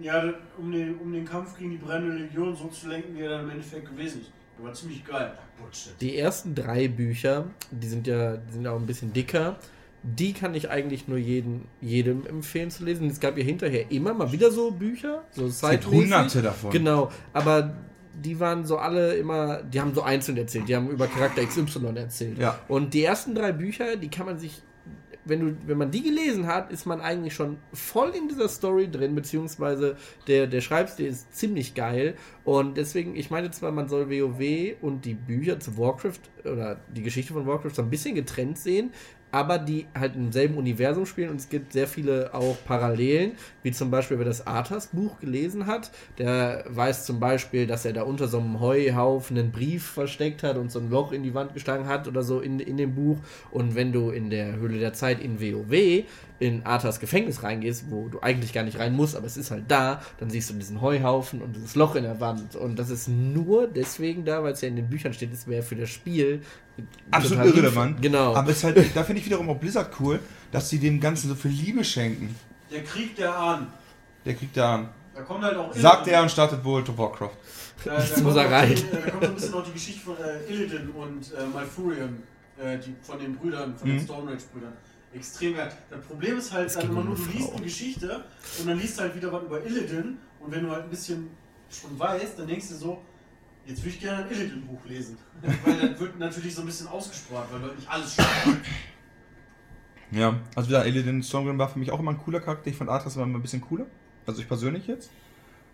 Ja, 0.00 0.22
um 0.58 0.70
den, 0.70 0.96
um 0.98 1.12
den 1.12 1.24
Kampf 1.24 1.56
gegen 1.56 1.70
die 1.70 1.76
brennende 1.76 2.16
Legion 2.16 2.54
so 2.54 2.68
zu 2.68 2.88
lenken, 2.88 3.16
wie 3.16 3.22
er 3.22 3.30
dann 3.30 3.40
im 3.44 3.50
Endeffekt 3.50 3.88
gewesen 3.88 4.20
ist. 4.20 4.30
Der 4.58 4.66
war 4.66 4.72
ziemlich 4.72 5.04
geil. 5.04 5.32
Bullshit. 5.58 5.92
Die 6.00 6.18
ersten 6.18 6.54
drei 6.54 6.88
Bücher, 6.88 7.44
die 7.70 7.86
sind 7.88 8.06
ja 8.06 8.36
die 8.36 8.52
sind 8.52 8.66
auch 8.66 8.76
ein 8.76 8.86
bisschen 8.86 9.12
dicker. 9.12 9.56
Die 10.08 10.32
kann 10.32 10.54
ich 10.54 10.70
eigentlich 10.70 11.08
nur 11.08 11.18
jeden, 11.18 11.66
jedem 11.80 12.26
empfehlen 12.26 12.70
zu 12.70 12.84
lesen. 12.84 13.08
Es 13.10 13.18
gab 13.18 13.36
ja 13.36 13.42
hinterher 13.42 13.90
immer 13.90 14.14
mal 14.14 14.30
wieder 14.30 14.52
so 14.52 14.70
Bücher, 14.70 15.24
so 15.32 15.46
Es 15.46 15.60
gibt 15.60 15.86
hunderte 15.86 16.42
davon. 16.42 16.70
Genau, 16.70 17.10
aber 17.32 17.74
die 18.22 18.40
waren 18.40 18.64
so 18.64 18.78
alle 18.78 19.14
immer, 19.16 19.62
die 19.62 19.80
haben 19.80 19.94
so 19.94 20.02
einzeln 20.02 20.36
erzählt, 20.38 20.68
die 20.68 20.76
haben 20.76 20.88
über 20.88 21.06
Charakter 21.06 21.44
XY 21.44 21.96
erzählt. 21.96 22.38
Ja. 22.38 22.58
Und 22.68 22.94
die 22.94 23.04
ersten 23.04 23.34
drei 23.34 23.52
Bücher, 23.52 23.96
die 23.96 24.08
kann 24.08 24.26
man 24.26 24.38
sich, 24.38 24.62
wenn 25.24 25.40
du, 25.40 25.56
wenn 25.66 25.76
man 25.76 25.90
die 25.90 26.02
gelesen 26.02 26.46
hat, 26.46 26.70
ist 26.70 26.86
man 26.86 27.00
eigentlich 27.00 27.34
schon 27.34 27.58
voll 27.72 28.10
in 28.10 28.28
dieser 28.28 28.48
Story 28.48 28.90
drin, 28.90 29.14
beziehungsweise 29.14 29.96
der, 30.28 30.46
der 30.46 30.60
Schreibstil 30.60 31.06
ist 31.06 31.34
ziemlich 31.34 31.74
geil. 31.74 32.14
Und 32.44 32.76
deswegen, 32.76 33.16
ich 33.16 33.30
meine 33.30 33.50
zwar, 33.50 33.72
man 33.72 33.88
soll 33.88 34.08
WoW 34.08 34.76
und 34.80 35.04
die 35.04 35.14
Bücher 35.14 35.58
zu 35.58 35.76
Warcraft 35.76 36.20
oder 36.44 36.80
die 36.94 37.02
Geschichte 37.02 37.32
von 37.32 37.46
Warcraft 37.46 37.74
so 37.74 37.82
ein 37.82 37.90
bisschen 37.90 38.14
getrennt 38.14 38.58
sehen, 38.58 38.92
aber 39.32 39.58
die 39.58 39.86
halt 39.98 40.14
im 40.14 40.32
selben 40.32 40.56
Universum 40.56 41.04
spielen 41.04 41.30
und 41.30 41.36
es 41.36 41.48
gibt 41.48 41.72
sehr 41.72 41.86
viele 41.86 42.32
auch 42.32 42.56
Parallelen, 42.64 43.32
wie 43.62 43.72
zum 43.72 43.90
Beispiel, 43.90 44.18
wer 44.18 44.24
das 44.24 44.46
Arthas-Buch 44.46 45.20
gelesen 45.20 45.66
hat, 45.66 45.90
der 46.18 46.64
weiß 46.68 47.04
zum 47.04 47.20
Beispiel, 47.20 47.66
dass 47.66 47.84
er 47.84 47.92
da 47.92 48.02
unter 48.02 48.28
so 48.28 48.38
einem 48.38 48.60
Heuhaufen 48.60 49.36
einen 49.36 49.52
Brief 49.52 49.84
versteckt 49.84 50.42
hat 50.42 50.56
und 50.56 50.70
so 50.70 50.78
ein 50.78 50.90
Loch 50.90 51.12
in 51.12 51.22
die 51.22 51.34
Wand 51.34 51.54
geschlagen 51.54 51.86
hat 51.86 52.08
oder 52.08 52.22
so 52.22 52.40
in, 52.40 52.60
in 52.60 52.76
dem 52.76 52.94
Buch. 52.94 53.18
Und 53.50 53.74
wenn 53.74 53.92
du 53.92 54.10
in 54.10 54.30
der 54.30 54.56
Höhle 54.56 54.78
der 54.78 54.92
Zeit 54.92 55.20
in 55.20 55.40
WoW 55.40 56.04
in 56.38 56.66
Arthas 56.66 57.00
Gefängnis 57.00 57.42
reingehst, 57.42 57.90
wo 57.90 58.08
du 58.08 58.20
eigentlich 58.20 58.52
gar 58.52 58.62
nicht 58.62 58.78
rein 58.78 58.92
musst, 58.94 59.16
aber 59.16 59.26
es 59.26 59.36
ist 59.36 59.50
halt 59.50 59.64
da, 59.68 60.02
dann 60.18 60.28
siehst 60.28 60.50
du 60.50 60.54
diesen 60.54 60.80
Heuhaufen 60.82 61.40
und 61.40 61.56
dieses 61.56 61.74
Loch 61.76 61.94
in 61.94 62.02
der 62.04 62.20
Wand. 62.20 62.56
Und 62.56 62.78
das 62.78 62.90
ist 62.90 63.08
nur 63.08 63.66
deswegen 63.68 64.24
da, 64.24 64.42
weil 64.42 64.52
es 64.52 64.60
ja 64.60 64.68
in 64.68 64.76
den 64.76 64.88
Büchern 64.90 65.12
steht, 65.14 65.32
es 65.32 65.46
wäre 65.48 65.62
für 65.62 65.76
das 65.76 65.88
Spiel 65.90 66.42
Absolut 67.10 67.46
irrelevant. 67.46 68.02
Genau. 68.02 68.34
Aber 68.34 68.50
es 68.50 68.58
ist 68.58 68.64
halt, 68.64 68.94
da 68.94 69.02
finde 69.02 69.20
ich 69.20 69.26
wiederum 69.26 69.48
auch 69.48 69.56
Blizzard 69.58 69.90
cool, 69.98 70.20
dass 70.52 70.68
sie 70.68 70.78
dem 70.78 71.00
Ganzen 71.00 71.28
so 71.28 71.34
viel 71.34 71.50
Liebe 71.50 71.82
schenken. 71.82 72.34
Der 72.70 72.82
Krieg 72.84 73.16
der 73.16 73.34
Ahnen. 73.34 73.68
Der 74.26 74.34
kriegt 74.34 74.56
da 74.56 74.74
an. 74.74 74.88
Da 75.14 75.22
kommt 75.22 75.42
halt 75.42 75.56
auch 75.56 75.72
Sagt 75.74 76.06
er 76.08 76.20
und 76.20 76.30
startet 76.30 76.62
wohl 76.62 76.84
to 76.84 76.96
Warcraft. 76.98 77.30
Da, 77.84 77.92
da, 77.96 77.98
Jetzt 78.02 78.14
kommt 78.14 78.26
muss 78.26 78.36
er 78.36 78.46
auch 78.46 78.50
rein. 78.50 78.74
die, 78.74 78.84
da 78.90 79.10
kommt 79.10 79.22
so 79.22 79.28
ein 79.28 79.34
bisschen 79.36 79.50
noch 79.52 79.64
die 79.64 79.72
Geschichte 79.72 80.00
von 80.00 80.16
äh, 80.18 80.52
Illidan 80.52 80.90
und 80.90 81.32
äh, 81.32 81.46
Malfurion, 81.54 82.22
äh, 82.62 82.76
die, 82.78 82.94
von 83.00 83.18
den 83.18 83.34
Brüdern, 83.34 83.74
von 83.74 83.88
den 83.88 83.96
Mhm. 83.96 84.02
Stone 84.04 84.30
Rage 84.30 84.44
Brüdern. 84.52 84.72
Extrem 85.16 85.56
geil. 85.56 85.72
Das 85.90 86.04
Problem 86.04 86.38
ist 86.38 86.52
halt 86.52 86.74
dann 86.76 86.90
immer 86.90 87.04
nur, 87.04 87.16
du 87.16 87.24
liest 87.24 87.52
eine 87.52 87.62
Geschichte 87.62 88.24
und 88.60 88.68
dann 88.68 88.78
liest 88.78 88.98
du 88.98 89.02
halt 89.02 89.16
wieder 89.16 89.32
was 89.32 89.42
über 89.42 89.64
Illidan 89.64 90.18
und 90.40 90.52
wenn 90.52 90.62
du 90.62 90.70
halt 90.70 90.84
ein 90.84 90.90
bisschen 90.90 91.30
schon 91.70 91.98
weißt, 91.98 92.38
dann 92.38 92.46
denkst 92.46 92.68
du 92.68 92.74
so, 92.74 93.02
Jetzt 93.66 93.80
würde 93.82 93.90
ich 93.90 94.00
gerne 94.00 94.24
ein 94.24 94.30
Illidan-Buch 94.30 94.84
lesen. 94.86 95.18
Weil 95.64 95.80
dann 95.80 95.98
wird 95.98 96.18
natürlich 96.18 96.54
so 96.54 96.62
ein 96.62 96.66
bisschen 96.66 96.86
ausgespart, 96.86 97.52
weil 97.52 97.60
dort 97.60 97.76
nicht 97.76 97.90
alles 97.90 98.12
stimmt. 98.12 98.60
Ja, 100.12 100.38
also 100.54 100.68
wieder 100.68 100.86
Illidan 100.86 101.20
Stormgrim 101.22 101.58
war 101.58 101.68
für 101.68 101.80
mich 101.80 101.90
auch 101.90 101.98
immer 101.98 102.12
ein 102.12 102.18
cooler 102.18 102.38
Charakter. 102.38 102.70
Ich 102.70 102.76
fand 102.76 102.88
Arthas 102.88 103.16
immer 103.16 103.26
ein 103.26 103.42
bisschen 103.42 103.60
cooler. 103.60 103.86
Also 104.24 104.40
ich 104.40 104.46
persönlich 104.46 104.86
jetzt. 104.86 105.10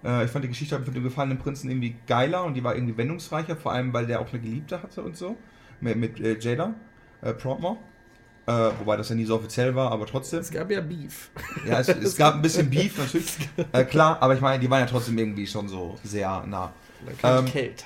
Äh, 0.02 0.24
ich 0.24 0.30
fand 0.30 0.42
die 0.42 0.48
Geschichte 0.48 0.78
mit 0.78 0.96
dem 0.96 1.02
gefallenen 1.02 1.38
Prinzen 1.38 1.70
irgendwie 1.70 1.96
geiler 2.06 2.44
und 2.44 2.54
die 2.54 2.64
war 2.64 2.74
irgendwie 2.74 2.96
wendungsreicher, 2.96 3.56
vor 3.56 3.72
allem 3.72 3.92
weil 3.92 4.06
der 4.06 4.20
auch 4.20 4.32
eine 4.32 4.40
Geliebte 4.40 4.82
hatte 4.82 5.02
und 5.02 5.18
so. 5.18 5.36
Mit, 5.82 5.96
mit 5.98 6.18
äh, 6.18 6.38
Jada, 6.38 6.74
äh, 7.20 7.34
Promptmore. 7.34 7.76
Äh, 8.46 8.70
wobei 8.78 8.96
das 8.96 9.08
ja 9.08 9.14
nie 9.14 9.24
so 9.24 9.36
offiziell 9.36 9.74
war, 9.74 9.92
aber 9.92 10.06
trotzdem. 10.06 10.40
Es 10.40 10.50
gab 10.50 10.70
ja 10.70 10.80
Beef. 10.80 11.30
Ja, 11.66 11.78
es, 11.78 11.88
es 11.88 12.16
gab 12.16 12.34
ein 12.34 12.42
bisschen 12.42 12.68
Beef 12.70 12.98
natürlich. 12.98 13.36
Äh, 13.72 13.84
klar, 13.84 14.18
aber 14.20 14.34
ich 14.34 14.40
meine, 14.40 14.58
die 14.58 14.68
waren 14.68 14.80
ja 14.80 14.86
trotzdem 14.86 15.16
irgendwie 15.16 15.46
schon 15.46 15.68
so 15.68 15.98
sehr 16.02 16.44
nah. 16.46 16.72
Ähm, 17.22 17.44
Kälte. 17.46 17.84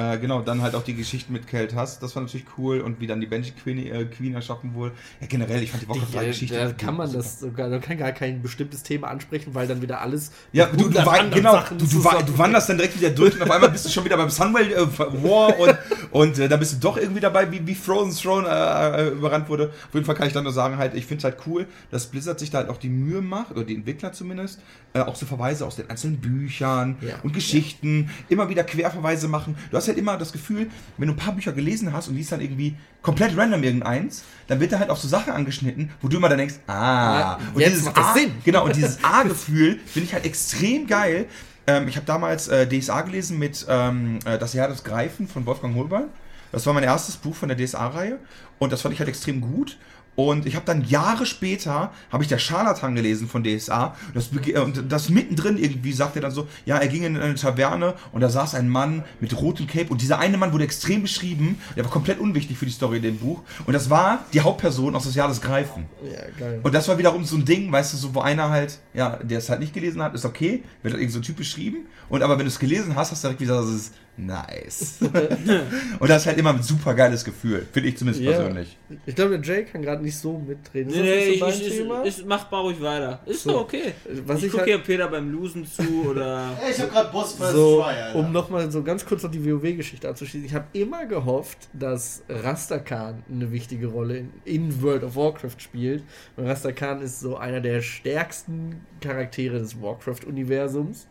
Äh, 0.00 0.18
genau, 0.18 0.40
dann 0.40 0.62
halt 0.62 0.74
auch 0.74 0.82
die 0.84 0.94
Geschichten 0.94 1.32
mit 1.32 1.46
Kelt 1.46 1.74
Hass, 1.74 1.98
das 1.98 2.14
war 2.16 2.22
natürlich 2.22 2.46
cool 2.56 2.80
und 2.80 3.00
wie 3.00 3.06
dann 3.06 3.20
die 3.20 3.26
Benji 3.26 3.50
Queen, 3.52 3.78
äh, 3.86 4.04
Queen 4.06 4.34
erschaffen 4.34 4.72
wurde. 4.74 4.92
Ja, 5.20 5.26
generell, 5.26 5.62
ich 5.62 5.70
fand 5.70 5.82
die 5.82 5.86
Die, 5.86 6.00
Warcraft-Geschichte. 6.00 6.56
da 6.56 6.72
kann 6.72 6.96
man 6.96 7.12
das 7.12 7.40
sogar, 7.40 7.68
man 7.68 7.80
kann 7.80 7.98
gar 7.98 8.12
kein 8.12 8.40
bestimmtes 8.40 8.82
Thema 8.82 9.08
ansprechen, 9.08 9.54
weil 9.54 9.66
dann 9.68 9.82
wieder 9.82 10.00
alles. 10.00 10.32
Ja, 10.52 10.66
du, 10.66 10.88
du, 10.88 10.98
100 10.98 11.06
war, 11.06 11.28
genau, 11.28 11.62
du, 11.76 11.86
du, 11.86 12.04
war, 12.04 12.22
du 12.22 12.38
wanderst 12.38 12.68
dann 12.70 12.78
direkt 12.78 12.98
wieder 12.98 13.10
durch 13.10 13.34
und 13.34 13.42
auf 13.42 13.50
einmal 13.50 13.70
bist 13.70 13.84
du 13.84 13.90
schon 13.90 14.04
wieder 14.04 14.16
beim 14.16 14.30
Sunwell 14.30 14.72
äh, 14.72 14.98
War 14.98 15.58
und, 15.58 15.76
und 16.12 16.38
äh, 16.38 16.48
dann 16.48 16.58
bist 16.60 16.72
du 16.74 16.78
doch 16.78 16.96
irgendwie 16.96 17.20
dabei, 17.20 17.50
wie, 17.52 17.66
wie 17.66 17.74
Frozen 17.74 18.16
Throne 18.16 18.48
äh, 18.48 19.02
äh, 19.02 19.08
überrannt 19.10 19.48
wurde. 19.48 19.68
Auf 19.88 19.94
jeden 19.94 20.06
Fall 20.06 20.14
kann 20.14 20.26
ich 20.28 20.32
dann 20.32 20.44
nur 20.44 20.52
sagen, 20.52 20.78
halt, 20.78 20.94
ich 20.94 21.04
finde 21.04 21.18
es 21.18 21.24
halt 21.24 21.36
cool, 21.46 21.66
dass 21.90 22.06
Blizzard 22.06 22.38
sich 22.40 22.50
da 22.50 22.58
halt 22.58 22.70
auch 22.70 22.78
die 22.78 22.88
Mühe 22.88 23.20
macht, 23.20 23.50
oder 23.52 23.64
die 23.64 23.74
Entwickler 23.74 24.12
zumindest, 24.12 24.60
äh, 24.94 25.00
auch 25.00 25.14
so 25.16 25.26
Verweise 25.26 25.66
aus 25.66 25.76
den 25.76 25.90
einzelnen 25.90 26.18
Büchern 26.18 26.96
Ja. 27.00 27.16
und 27.22 27.32
Geschichten, 27.34 28.10
immer 28.28 28.48
wieder 28.48 28.64
Querverweise 28.64 29.28
machen. 29.28 29.56
Du 29.70 29.76
hast 29.76 29.88
halt 29.90 29.98
immer 29.98 30.16
das 30.16 30.32
Gefühl, 30.32 30.70
wenn 30.96 31.08
du 31.08 31.14
ein 31.14 31.16
paar 31.16 31.34
Bücher 31.34 31.52
gelesen 31.52 31.92
hast 31.92 32.08
und 32.08 32.16
liest 32.16 32.32
dann 32.32 32.40
irgendwie 32.40 32.74
komplett 33.02 33.36
random 33.36 33.62
irgendeins, 33.62 34.24
dann 34.46 34.60
wird 34.60 34.72
da 34.72 34.78
halt 34.78 34.90
auf 34.90 34.98
so 34.98 35.08
Sachen 35.08 35.32
angeschnitten, 35.32 35.90
wo 36.00 36.08
du 36.08 36.16
immer 36.16 36.28
dann 36.28 36.38
denkst, 36.38 36.56
ah, 36.66 37.18
Ja, 37.20 37.38
und 37.54 37.64
dieses 37.64 37.86
A, 37.94 38.14
Sinn. 38.14 38.32
Genau, 38.44 38.64
und 38.64 38.74
dieses 38.76 38.98
A-Gefühl 39.04 39.78
finde 39.86 40.06
ich 40.08 40.14
halt 40.14 40.24
extrem 40.24 40.86
geil. 40.86 41.26
Ähm, 41.66 41.88
ich 41.88 41.96
habe 41.96 42.06
damals 42.06 42.48
äh, 42.48 42.66
DSA 42.66 43.02
gelesen 43.02 43.38
mit 43.38 43.66
ähm, 43.68 44.18
äh, 44.24 44.38
Das 44.38 44.54
Jahr 44.54 44.68
des 44.68 44.82
Greifen 44.84 45.28
von 45.28 45.46
Wolfgang 45.46 45.74
Holbein. 45.76 46.04
Das 46.52 46.66
war 46.66 46.72
mein 46.72 46.82
erstes 46.82 47.16
Buch 47.16 47.34
von 47.34 47.48
der 47.48 47.56
DSA-Reihe 47.56 48.18
und 48.58 48.72
das 48.72 48.82
fand 48.82 48.94
ich 48.94 48.98
halt 49.00 49.08
extrem 49.08 49.40
gut. 49.40 49.78
Und 50.16 50.46
ich 50.46 50.54
habe 50.54 50.66
dann 50.66 50.84
Jahre 50.84 51.24
später, 51.24 51.92
habe 52.10 52.22
ich 52.22 52.28
der 52.28 52.38
Scharlatan 52.38 52.94
gelesen 52.94 53.28
von 53.28 53.42
DSA. 53.42 53.96
Und 54.08 54.16
das, 54.16 54.32
bege- 54.32 54.60
und 54.60 54.92
das 54.92 55.08
mittendrin 55.08 55.56
irgendwie 55.56 55.92
sagt 55.92 56.16
er 56.16 56.22
dann 56.22 56.30
so, 56.32 56.46
ja, 56.66 56.76
er 56.76 56.88
ging 56.88 57.04
in 57.04 57.16
eine 57.16 57.34
Taverne 57.34 57.94
und 58.12 58.20
da 58.20 58.28
saß 58.28 58.54
ein 58.54 58.68
Mann 58.68 59.04
mit 59.20 59.40
rotem 59.40 59.66
Cape. 59.66 59.88
Und 59.88 60.02
dieser 60.02 60.18
eine 60.18 60.36
Mann 60.36 60.52
wurde 60.52 60.64
extrem 60.64 61.02
beschrieben. 61.02 61.58
Der 61.76 61.84
war 61.84 61.90
komplett 61.90 62.18
unwichtig 62.18 62.58
für 62.58 62.66
die 62.66 62.72
Story 62.72 62.98
in 62.98 63.02
dem 63.02 63.18
Buch. 63.18 63.42
Und 63.66 63.72
das 63.72 63.88
war 63.88 64.24
die 64.32 64.40
Hauptperson 64.40 64.94
aus 64.94 65.04
das 65.04 65.14
Jahr 65.14 65.28
des 65.28 65.40
Greifen. 65.40 65.86
Ja, 66.04 66.22
geil. 66.38 66.60
Und 66.62 66.74
das 66.74 66.86
war 66.88 66.98
wiederum 66.98 67.24
so 67.24 67.36
ein 67.36 67.44
Ding, 67.44 67.72
weißt 67.72 67.94
du, 67.94 67.96
so 67.96 68.14
wo 68.14 68.20
einer 68.20 68.50
halt, 68.50 68.78
ja, 68.92 69.16
der 69.16 69.38
es 69.38 69.48
halt 69.48 69.60
nicht 69.60 69.72
gelesen 69.72 70.02
hat, 70.02 70.14
ist 70.14 70.24
okay, 70.24 70.64
wird 70.82 70.92
halt 70.94 71.00
irgend 71.00 71.12
so 71.12 71.20
ein 71.20 71.22
Typ 71.22 71.36
beschrieben. 71.36 71.86
Und 72.08 72.22
aber 72.22 72.36
wenn 72.36 72.44
du 72.44 72.50
es 72.50 72.58
gelesen 72.58 72.96
hast, 72.96 73.10
hast 73.12 73.24
du 73.24 73.28
direkt 73.28 73.40
wieder 73.40 73.60
ist 73.62 73.94
nice. 74.16 74.98
und 75.98 76.08
das 76.10 76.22
ist 76.22 76.26
halt 76.26 76.38
immer 76.38 76.50
ein 76.54 76.62
super 76.62 76.94
geiles 76.94 77.24
Gefühl, 77.24 77.66
finde 77.72 77.88
ich 77.88 77.96
zumindest 77.96 78.24
Ja. 78.24 78.32
persönlich. 78.32 78.76
Ich 79.06 79.14
glaube, 79.14 79.38
der 79.38 79.56
Jay 79.56 79.64
kann 79.64 79.82
gerade 79.82 80.02
nicht 80.02 80.16
so 80.16 80.38
mitreden. 80.38 80.90
Ist 80.90 80.96
Nee, 80.98 81.08
das 81.08 81.18
nee, 81.18 81.30
nicht 81.30 81.34
ich, 81.34 81.40
so 81.40 81.66
ich, 81.68 81.76
Thema? 81.78 82.04
ich, 82.04 82.18
ich 82.18 82.24
mach 82.26 82.50
mal 82.50 82.58
ruhig 82.60 82.80
weiter. 82.82 83.20
Ist 83.26 83.44
So. 83.44 83.52
doch 83.52 83.60
okay. 83.62 83.92
Was 84.26 84.38
ich 84.38 84.44
ich 84.46 84.50
gucke 84.50 84.62
halt- 84.62 84.68
hier 84.70 84.78
Peter 84.78 85.08
beim 85.08 85.32
Losen 85.32 85.64
zu 85.66 85.82
oder. 86.10 86.50
Ey, 86.62 86.72
ich 86.72 86.80
hab 86.80 86.90
grad 86.90 87.12
Boss 87.12 87.32
Fight 87.34 87.52
so, 87.52 87.80
2, 87.80 87.84
Alter. 88.02 88.18
um 88.18 88.32
nochmal 88.32 88.70
so 88.70 88.82
ganz 88.82 89.06
kurz 89.06 89.22
noch 89.22 89.30
die 89.30 89.44
WoW-Geschichte 89.44 90.08
abzuschließen. 90.08 90.46
Ich 90.46 90.54
habe 90.54 90.66
immer 90.72 91.06
gehofft, 91.06 91.68
dass 91.72 92.22
Rastakhan 92.28 93.22
eine 93.30 93.50
wichtige 93.52 93.86
Rolle 93.86 94.18
in, 94.18 94.30
in 94.44 94.82
World 94.82 95.04
of 95.04 95.16
Warcraft 95.16 95.56
spielt. 95.60 96.02
Und 96.36 96.46
Rastakhan 96.46 97.00
ist 97.00 97.20
so 97.20 97.36
einer 97.36 97.60
der 97.60 97.80
stärksten 97.80 98.84
Charaktere 99.00 99.58
des 99.58 99.80
Warcraft-Universums. 99.80 101.06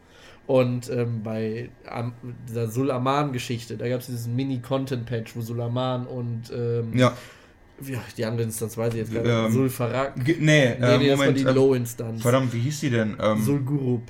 Und 0.49 0.89
ähm, 0.89 1.21
bei 1.21 1.69
Am 1.87 2.13
dieser 2.47 2.67
Sulaman-Geschichte, 2.67 3.77
da 3.77 3.87
gab 3.87 3.99
es 3.99 4.07
diesen 4.07 4.35
Mini-Content-Patch, 4.35 5.35
wo 5.35 5.41
Sulaman 5.41 6.07
und 6.07 6.51
ähm, 6.51 6.97
Ja. 6.97 7.13
ja, 7.85 7.99
die 8.17 8.25
andere 8.25 8.43
Instanz 8.47 8.75
weiß 8.75 8.93
ich 8.95 8.99
jetzt 9.01 9.13
gar 9.13 9.23
Ähm, 9.23 9.43
nicht. 9.43 9.53
Sulfarak. 9.53 10.15
Ge- 10.25 10.37
Nee, 10.39 10.75
Nee, 10.79 10.85
äh, 10.85 10.97
nee, 10.97 11.09
das 11.09 11.19
war 11.19 11.25
Moment. 11.27 11.37
die 11.39 11.43
ähm, 11.49 11.55
Low-Instanz. 11.55 12.21
verdammt, 12.23 12.51
wie 12.51 12.61
hieß 12.61 12.79
die 12.79 12.89
denn? 12.89 13.15
Ähm, 13.21 13.43
Sulgurup. 13.43 14.01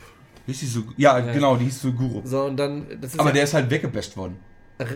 hieß 0.46 0.60
die 0.62 0.66
so, 0.68 0.84
ja, 0.96 1.20
Ja. 1.20 1.34
genau, 1.34 1.58
die 1.58 1.66
hieß 1.66 1.82
Sulguru. 1.82 2.22
So, 2.24 2.46
und 2.46 2.56
dann. 2.58 2.86
Aber 3.18 3.28
ja, 3.28 3.34
der 3.34 3.44
ist 3.44 3.54
halt 3.54 3.70
weggebasht 3.70 4.16
worden. 4.16 4.38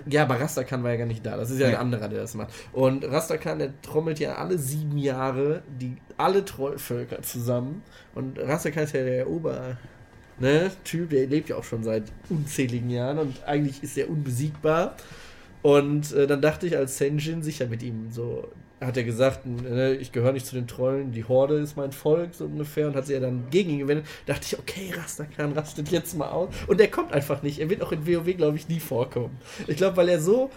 Ja, 0.09 0.23
aber 0.23 0.39
Rastakhan 0.39 0.81
war 0.81 0.91
ja 0.91 0.97
gar 0.97 1.05
nicht 1.07 1.25
da. 1.25 1.35
Das 1.35 1.51
ist 1.51 1.59
ja 1.59 1.67
Nee. 1.67 1.73
ein 1.75 1.79
anderer, 1.81 2.07
der 2.07 2.21
das 2.21 2.35
macht. 2.35 2.53
Und 2.71 3.03
Rastakhan, 3.03 3.59
der 3.59 3.81
trommelt 3.81 4.17
ja 4.17 4.35
alle 4.35 4.57
sieben 4.57 4.97
Jahre 4.97 5.61
die, 5.77 5.97
alle 6.15 6.45
Trollvölker 6.45 7.21
zusammen. 7.21 7.81
Und 8.15 8.39
Rastakhan 8.39 8.85
ist 8.85 8.93
ja 8.93 9.03
der 9.03 9.29
Ober... 9.29 9.75
Ne, 10.39 10.71
Typ, 10.83 11.11
der 11.11 11.27
lebt 11.27 11.49
ja 11.49 11.57
auch 11.57 11.63
schon 11.63 11.83
seit 11.83 12.03
unzähligen 12.29 12.89
Jahren 12.89 13.19
und 13.19 13.43
eigentlich 13.45 13.83
ist 13.83 13.97
er 13.97 14.09
unbesiegbar. 14.09 14.95
Und 15.61 16.11
äh, 16.11 16.27
dann 16.27 16.41
dachte 16.41 16.67
ich, 16.67 16.75
als 16.75 16.97
Senjin 16.97 17.41
sich 17.41 17.59
ja 17.59 17.67
mit 17.67 17.83
ihm 17.83 18.11
so, 18.11 18.49
hat 18.81 18.97
er 18.97 19.03
gesagt, 19.03 19.45
ne, 19.45 19.93
ich 19.95 20.11
gehöre 20.11 20.33
nicht 20.33 20.45
zu 20.45 20.55
den 20.55 20.67
Trollen, 20.67 21.11
die 21.11 21.23
Horde 21.23 21.57
ist 21.59 21.77
mein 21.77 21.91
Volk, 21.91 22.33
so 22.33 22.45
ungefähr, 22.45 22.87
und 22.87 22.95
hat 22.95 23.05
sich 23.05 23.13
ja 23.13 23.21
dann 23.21 23.45
gegen 23.49 23.69
ihn 23.69 23.79
gewendet. 23.79 24.05
Dachte 24.25 24.45
ich, 24.45 24.59
okay, 24.59 24.91
Rastakhan 24.95 25.53
rastet 25.53 25.89
jetzt 25.89 26.17
mal 26.17 26.29
aus. 26.29 26.53
Und 26.67 26.81
er 26.81 26.89
kommt 26.89 27.13
einfach 27.13 27.43
nicht. 27.43 27.59
Er 27.59 27.69
wird 27.69 27.81
auch 27.81 27.91
in 27.91 28.05
WoW, 28.05 28.35
glaube 28.35 28.57
ich, 28.57 28.67
nie 28.67 28.79
vorkommen. 28.79 29.37
Ich 29.67 29.77
glaube, 29.77 29.97
weil 29.97 30.09
er 30.09 30.19
so, 30.19 30.49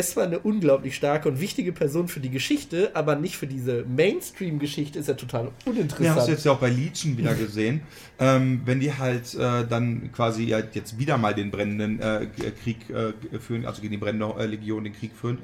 ist 0.00 0.12
zwar 0.12 0.24
eine 0.24 0.38
unglaublich 0.40 0.96
starke 0.96 1.28
und 1.28 1.38
wichtige 1.40 1.72
Person 1.72 2.08
für 2.08 2.18
die 2.20 2.30
Geschichte, 2.30 2.90
aber 2.94 3.14
nicht 3.14 3.36
für 3.36 3.46
diese 3.46 3.84
Mainstream-Geschichte 3.84 4.98
ist 4.98 5.08
er 5.08 5.16
total 5.16 5.44
Ja, 5.44 5.70
uninteressant. 5.70 6.16
hast 6.16 6.26
du 6.28 6.32
jetzt 6.32 6.44
ja 6.44 6.52
auch 6.52 6.58
bei 6.58 6.70
Legion 6.70 7.16
wieder 7.18 7.34
gesehen. 7.34 7.82
ähm, 8.18 8.62
wenn 8.64 8.80
die 8.80 8.92
halt 8.92 9.34
äh, 9.34 9.66
dann 9.66 10.10
quasi 10.12 10.44
ja, 10.44 10.60
jetzt 10.72 10.98
wieder 10.98 11.18
mal 11.18 11.34
den 11.34 11.50
brennenden 11.50 12.00
äh, 12.00 12.26
Krieg 12.62 12.88
äh, 12.90 13.12
führen, 13.38 13.66
also 13.66 13.80
gegen 13.82 13.92
die 13.92 13.98
brennende 13.98 14.34
äh, 14.38 14.46
Legion 14.46 14.84
den 14.84 14.94
Krieg 14.94 15.12
führen, 15.14 15.38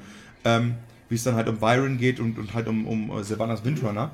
ähm, 0.45 0.75
wie 1.09 1.15
es 1.15 1.25
dann 1.25 1.35
halt 1.35 1.49
um 1.49 1.59
Byron 1.59 1.99
geht 1.99 2.19
und, 2.20 2.39
und 2.39 2.55
halt 2.55 2.69
um, 2.69 2.87
um 2.87 3.11
äh, 3.19 3.23
Sylvanas 3.25 3.65
Windrunner. 3.65 4.12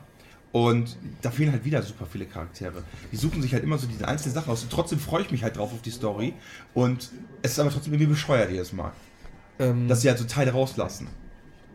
Und 0.51 0.97
da 1.20 1.32
fehlen 1.32 1.51
halt 1.51 1.65
wieder 1.65 1.82
super 1.82 2.06
viele 2.06 2.27
Charaktere. 2.27 2.85
Die 3.11 3.16
suchen 3.16 3.43
sich 3.43 3.52
halt 3.52 3.65
immer 3.65 3.77
so 3.77 3.89
diese 3.89 4.06
einzelnen 4.06 4.35
Sachen 4.35 4.52
aus. 4.52 4.62
Und 4.62 4.70
trotzdem 4.70 5.01
freue 5.01 5.23
ich 5.23 5.32
mich 5.32 5.43
halt 5.43 5.56
drauf 5.56 5.73
auf 5.73 5.82
die 5.82 5.90
Story. 5.90 6.32
Und 6.74 7.11
es 7.43 7.52
ist 7.52 7.59
aber 7.59 7.70
trotzdem 7.70 7.93
irgendwie 7.93 8.11
bescheuert 8.12 8.52
jedes 8.52 8.73
Mal. 8.73 8.93
Ähm, 9.59 9.89
Dass 9.89 10.01
sie 10.02 10.09
halt 10.09 10.18
so 10.18 10.24
Teile 10.24 10.51
rauslassen. 10.52 11.09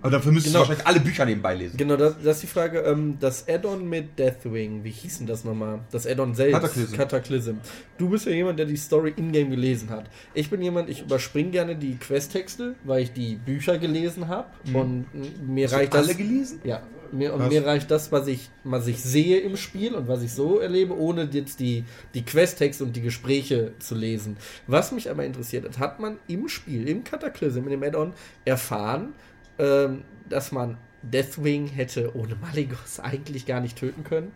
Aber 0.01 0.11
dafür 0.11 0.31
müsstest 0.31 0.53
Genau. 0.55 0.63
du 0.63 0.69
wahrscheinlich 0.69 0.87
alle 0.87 1.01
Bücher 1.01 1.25
nebenbei 1.25 1.55
lesen. 1.55 1.75
Genau, 1.75 1.97
das, 1.97 2.15
das 2.23 2.35
ist 2.37 2.43
die 2.43 2.47
Frage. 2.47 2.79
Ähm, 2.79 3.17
das 3.19 3.49
Add-on 3.49 3.87
mit 3.89 4.17
Deathwing, 4.17 4.81
wie 4.85 4.91
hieß 4.91 5.17
denn 5.17 5.27
das 5.27 5.43
nochmal? 5.43 5.79
Das 5.91 6.07
Add-on 6.07 6.33
selbst. 6.35 6.53
Cataclysm. 6.61 6.95
Cataclysm. 6.95 7.53
Du 7.97 8.09
bist 8.09 8.25
ja 8.25 8.31
jemand, 8.31 8.59
der 8.59 8.65
die 8.65 8.77
Story 8.77 9.13
in-game 9.17 9.49
gelesen 9.49 9.89
hat. 9.89 10.05
Ich 10.33 10.49
bin 10.49 10.61
jemand, 10.61 10.89
ich 10.89 11.01
überspringe 11.01 11.49
gerne 11.51 11.75
die 11.75 11.97
Questtexte, 11.97 12.75
weil 12.85 13.03
ich 13.03 13.11
die 13.11 13.35
Bücher 13.35 13.77
gelesen 13.77 14.29
habe. 14.29 14.47
Mhm. 14.65 14.75
Und 14.75 15.05
mm, 15.13 15.53
mir 15.53 15.65
Hast 15.65 15.73
du 15.73 15.77
reicht 15.79 15.95
alle 15.95 16.07
das. 16.07 16.17
gelesen? 16.17 16.61
Ja. 16.63 16.81
Mir, 17.11 17.33
und 17.33 17.41
Was? 17.41 17.49
mir 17.49 17.65
reicht 17.65 17.91
das, 17.91 18.11
was 18.11 18.27
ich, 18.27 18.49
was 18.63 18.87
ich 18.87 19.01
sehe 19.01 19.39
im 19.39 19.57
Spiel 19.57 19.95
und 19.95 20.07
was 20.07 20.21
ich 20.21 20.33
so 20.33 20.59
erlebe, 20.59 20.97
ohne 20.97 21.29
jetzt 21.31 21.59
die, 21.59 21.85
die 22.13 22.23
Questtexte 22.23 22.83
und 22.83 22.95
die 22.95 23.01
Gespräche 23.01 23.73
zu 23.79 23.95
lesen. 23.95 24.37
Was 24.67 24.91
mich 24.91 25.09
aber 25.09 25.25
interessiert 25.25 25.65
hat, 25.65 25.79
hat 25.79 25.99
man 25.99 26.19
im 26.27 26.47
Spiel, 26.47 26.87
im 26.87 27.03
Cataclysm, 27.03 27.63
in 27.63 27.69
dem 27.69 27.83
Add-on, 27.83 28.13
erfahren, 28.45 29.13
ähm, 29.57 30.03
dass 30.27 30.51
man 30.51 30.77
Deathwing 31.01 31.67
hätte 31.67 32.15
ohne 32.15 32.35
Maligos 32.35 32.99
eigentlich 32.99 33.45
gar 33.45 33.61
nicht 33.61 33.77
töten 33.77 34.03
können? 34.03 34.31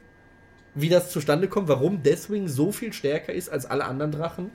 Wie 0.76 0.90
das 0.90 1.12
zustande 1.12 1.48
kommt, 1.48 1.68
warum 1.68 2.02
Deathwing 2.02 2.48
so 2.48 2.72
viel 2.72 2.94
stärker 2.94 3.34
ist 3.34 3.50
als 3.50 3.66
alle 3.66 3.86
anderen 3.86 4.12
Drachen? 4.12 4.52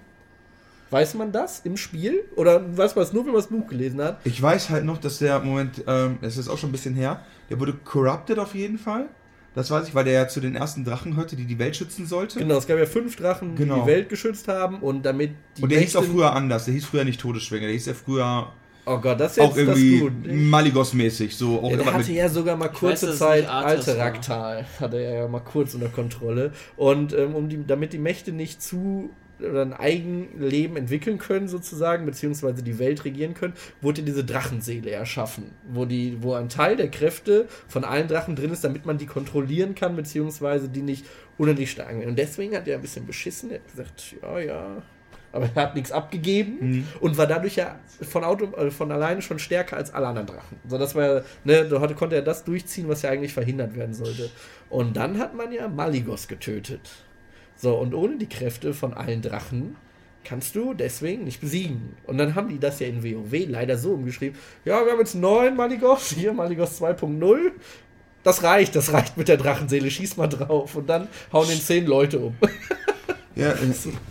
Weiß 0.90 1.14
man 1.14 1.32
das 1.32 1.60
im 1.64 1.76
Spiel? 1.76 2.24
Oder 2.36 2.76
weiß 2.76 2.96
man 2.96 3.04
es 3.04 3.12
nur, 3.12 3.24
wenn 3.24 3.32
man 3.32 3.40
das 3.42 3.48
Buch 3.50 3.66
gelesen 3.66 4.00
hat? 4.02 4.20
Ich 4.24 4.40
weiß 4.40 4.70
halt 4.70 4.84
noch, 4.84 4.98
dass 4.98 5.18
der 5.18 5.40
Moment, 5.40 5.84
ähm, 5.86 6.18
das 6.22 6.36
ist 6.38 6.48
auch 6.48 6.56
schon 6.58 6.70
ein 6.70 6.72
bisschen 6.72 6.94
her, 6.94 7.20
der 7.50 7.60
wurde 7.60 7.74
corrupted 7.84 8.38
auf 8.38 8.54
jeden 8.54 8.78
Fall. 8.78 9.06
Das 9.54 9.70
weiß 9.70 9.88
ich, 9.88 9.94
weil 9.94 10.04
der 10.04 10.12
ja 10.12 10.28
zu 10.28 10.40
den 10.40 10.54
ersten 10.54 10.84
Drachen 10.84 11.12
gehörte, 11.12 11.34
die 11.34 11.44
die 11.44 11.58
Welt 11.58 11.74
schützen 11.74 12.06
sollte. 12.06 12.38
Genau, 12.38 12.56
es 12.58 12.66
gab 12.66 12.78
ja 12.78 12.86
fünf 12.86 13.16
Drachen, 13.16 13.56
die 13.56 13.62
Genau. 13.64 13.80
die 13.82 13.86
Welt 13.86 14.08
geschützt 14.08 14.46
haben 14.46 14.78
und 14.80 15.04
damit 15.04 15.32
die 15.56 15.62
Und 15.62 15.72
der 15.72 15.80
hieß 15.80 15.96
auch 15.96 16.04
früher 16.04 16.32
anders. 16.32 16.66
Der 16.66 16.74
hieß 16.74 16.84
früher 16.84 17.04
nicht 17.04 17.20
Todesschwinge, 17.20 17.62
der 17.66 17.72
hieß 17.72 17.86
ja 17.86 17.94
früher 17.94 18.52
Oh 18.86 18.98
Gott, 18.98 19.20
das 19.20 19.32
ist 19.32 19.36
jetzt 19.38 19.50
auch 19.52 19.56
irgendwie 19.56 19.98
das 19.98 20.00
gut. 20.00 20.12
Maligos-mäßig. 20.32 21.36
So 21.36 21.60
auch 21.62 21.70
Ja, 21.70 21.76
der 21.76 21.92
hatte 21.92 22.12
ja 22.12 22.28
sogar 22.28 22.56
mal 22.56 22.70
weiß, 22.70 22.78
kurze 22.78 23.10
es 23.10 23.18
Zeit 23.18 23.40
nicht 23.42 23.50
Arthas 23.50 23.88
alte 23.88 23.98
war. 23.98 24.06
Raktal, 24.06 24.66
hatte 24.80 24.96
er 24.96 25.14
ja 25.22 25.28
mal 25.28 25.40
kurz 25.40 25.74
unter 25.74 25.88
Kontrolle. 25.88 26.52
Und 26.76 27.12
ähm, 27.12 27.34
um 27.34 27.48
die, 27.50 27.66
damit 27.66 27.92
die 27.92 27.98
Mächte 27.98 28.32
nicht 28.32 28.62
zu 28.62 29.10
oder 29.40 29.62
ein 29.62 29.72
Eigenleben 29.72 30.76
entwickeln 30.76 31.18
können, 31.18 31.48
sozusagen, 31.48 32.06
beziehungsweise 32.06 32.62
die 32.62 32.78
Welt 32.78 33.04
regieren 33.04 33.34
können, 33.34 33.54
wurde 33.80 34.02
diese 34.02 34.24
Drachenseele 34.24 34.90
erschaffen, 34.90 35.52
wo, 35.70 35.84
die, 35.84 36.22
wo 36.22 36.34
ein 36.34 36.48
Teil 36.48 36.76
der 36.76 36.90
Kräfte 36.90 37.46
von 37.68 37.84
allen 37.84 38.08
Drachen 38.08 38.36
drin 38.36 38.50
ist, 38.50 38.64
damit 38.64 38.86
man 38.86 38.98
die 38.98 39.06
kontrollieren 39.06 39.74
kann, 39.74 39.96
beziehungsweise 39.96 40.68
die 40.68 40.82
nicht 40.82 41.06
unendlich 41.36 41.70
stark 41.70 41.90
werden. 41.90 42.08
Und 42.08 42.18
deswegen 42.18 42.56
hat 42.56 42.66
er 42.68 42.76
ein 42.76 42.82
bisschen 42.82 43.06
beschissen, 43.06 43.50
er 43.50 43.58
hat 43.58 43.68
gesagt, 43.68 44.16
ja, 44.22 44.38
ja, 44.40 44.82
Aber 45.30 45.48
er 45.54 45.62
hat 45.62 45.74
nichts 45.74 45.92
abgegeben 45.92 46.86
und 47.00 47.18
war 47.18 47.26
dadurch 47.26 47.56
ja 47.56 47.78
von, 48.00 48.24
Auto, 48.24 48.46
äh, 48.56 48.70
von 48.70 48.90
alleine 48.90 49.20
schon 49.22 49.38
stärker 49.38 49.76
als 49.76 49.92
alle 49.92 50.06
anderen 50.06 50.26
Drachen. 50.26 50.58
So, 50.66 50.78
das 50.78 50.94
war, 50.94 51.22
ne, 51.44 51.64
da 51.68 51.86
konnte 51.88 52.16
er 52.16 52.22
das 52.22 52.44
durchziehen, 52.44 52.88
was 52.88 53.02
ja 53.02 53.10
eigentlich 53.10 53.34
verhindert 53.34 53.76
werden 53.76 53.94
sollte. 53.94 54.30
Und 54.70 54.96
dann 54.96 55.18
hat 55.18 55.34
man 55.34 55.52
ja 55.52 55.68
Maligos 55.68 56.28
getötet. 56.28 56.80
So, 57.60 57.74
und 57.74 57.92
ohne 57.92 58.16
die 58.16 58.28
Kräfte 58.28 58.72
von 58.72 58.94
allen 58.94 59.20
Drachen 59.20 59.76
kannst 60.24 60.54
du 60.54 60.74
deswegen 60.74 61.24
nicht 61.24 61.40
besiegen. 61.40 61.96
Und 62.06 62.18
dann 62.18 62.34
haben 62.34 62.48
die 62.48 62.60
das 62.60 62.78
ja 62.80 62.86
in 62.86 63.02
WoW 63.02 63.46
leider 63.48 63.76
so 63.76 63.94
umgeschrieben. 63.94 64.38
Ja, 64.64 64.84
wir 64.84 64.92
haben 64.92 65.00
jetzt 65.00 65.14
neun 65.14 65.56
Maligos, 65.56 66.10
hier 66.10 66.32
Maligos 66.32 66.80
2.0. 66.80 67.50
Das 68.22 68.42
reicht, 68.42 68.76
das 68.76 68.92
reicht 68.92 69.16
mit 69.16 69.28
der 69.28 69.38
Drachenseele, 69.38 69.90
schieß 69.90 70.16
mal 70.16 70.28
drauf. 70.28 70.76
Und 70.76 70.88
dann 70.88 71.08
hauen 71.32 71.48
den 71.48 71.60
zehn 71.60 71.86
Leute 71.86 72.20
um. 72.20 72.36
Ja, 73.38 73.52
äh, 73.52 73.56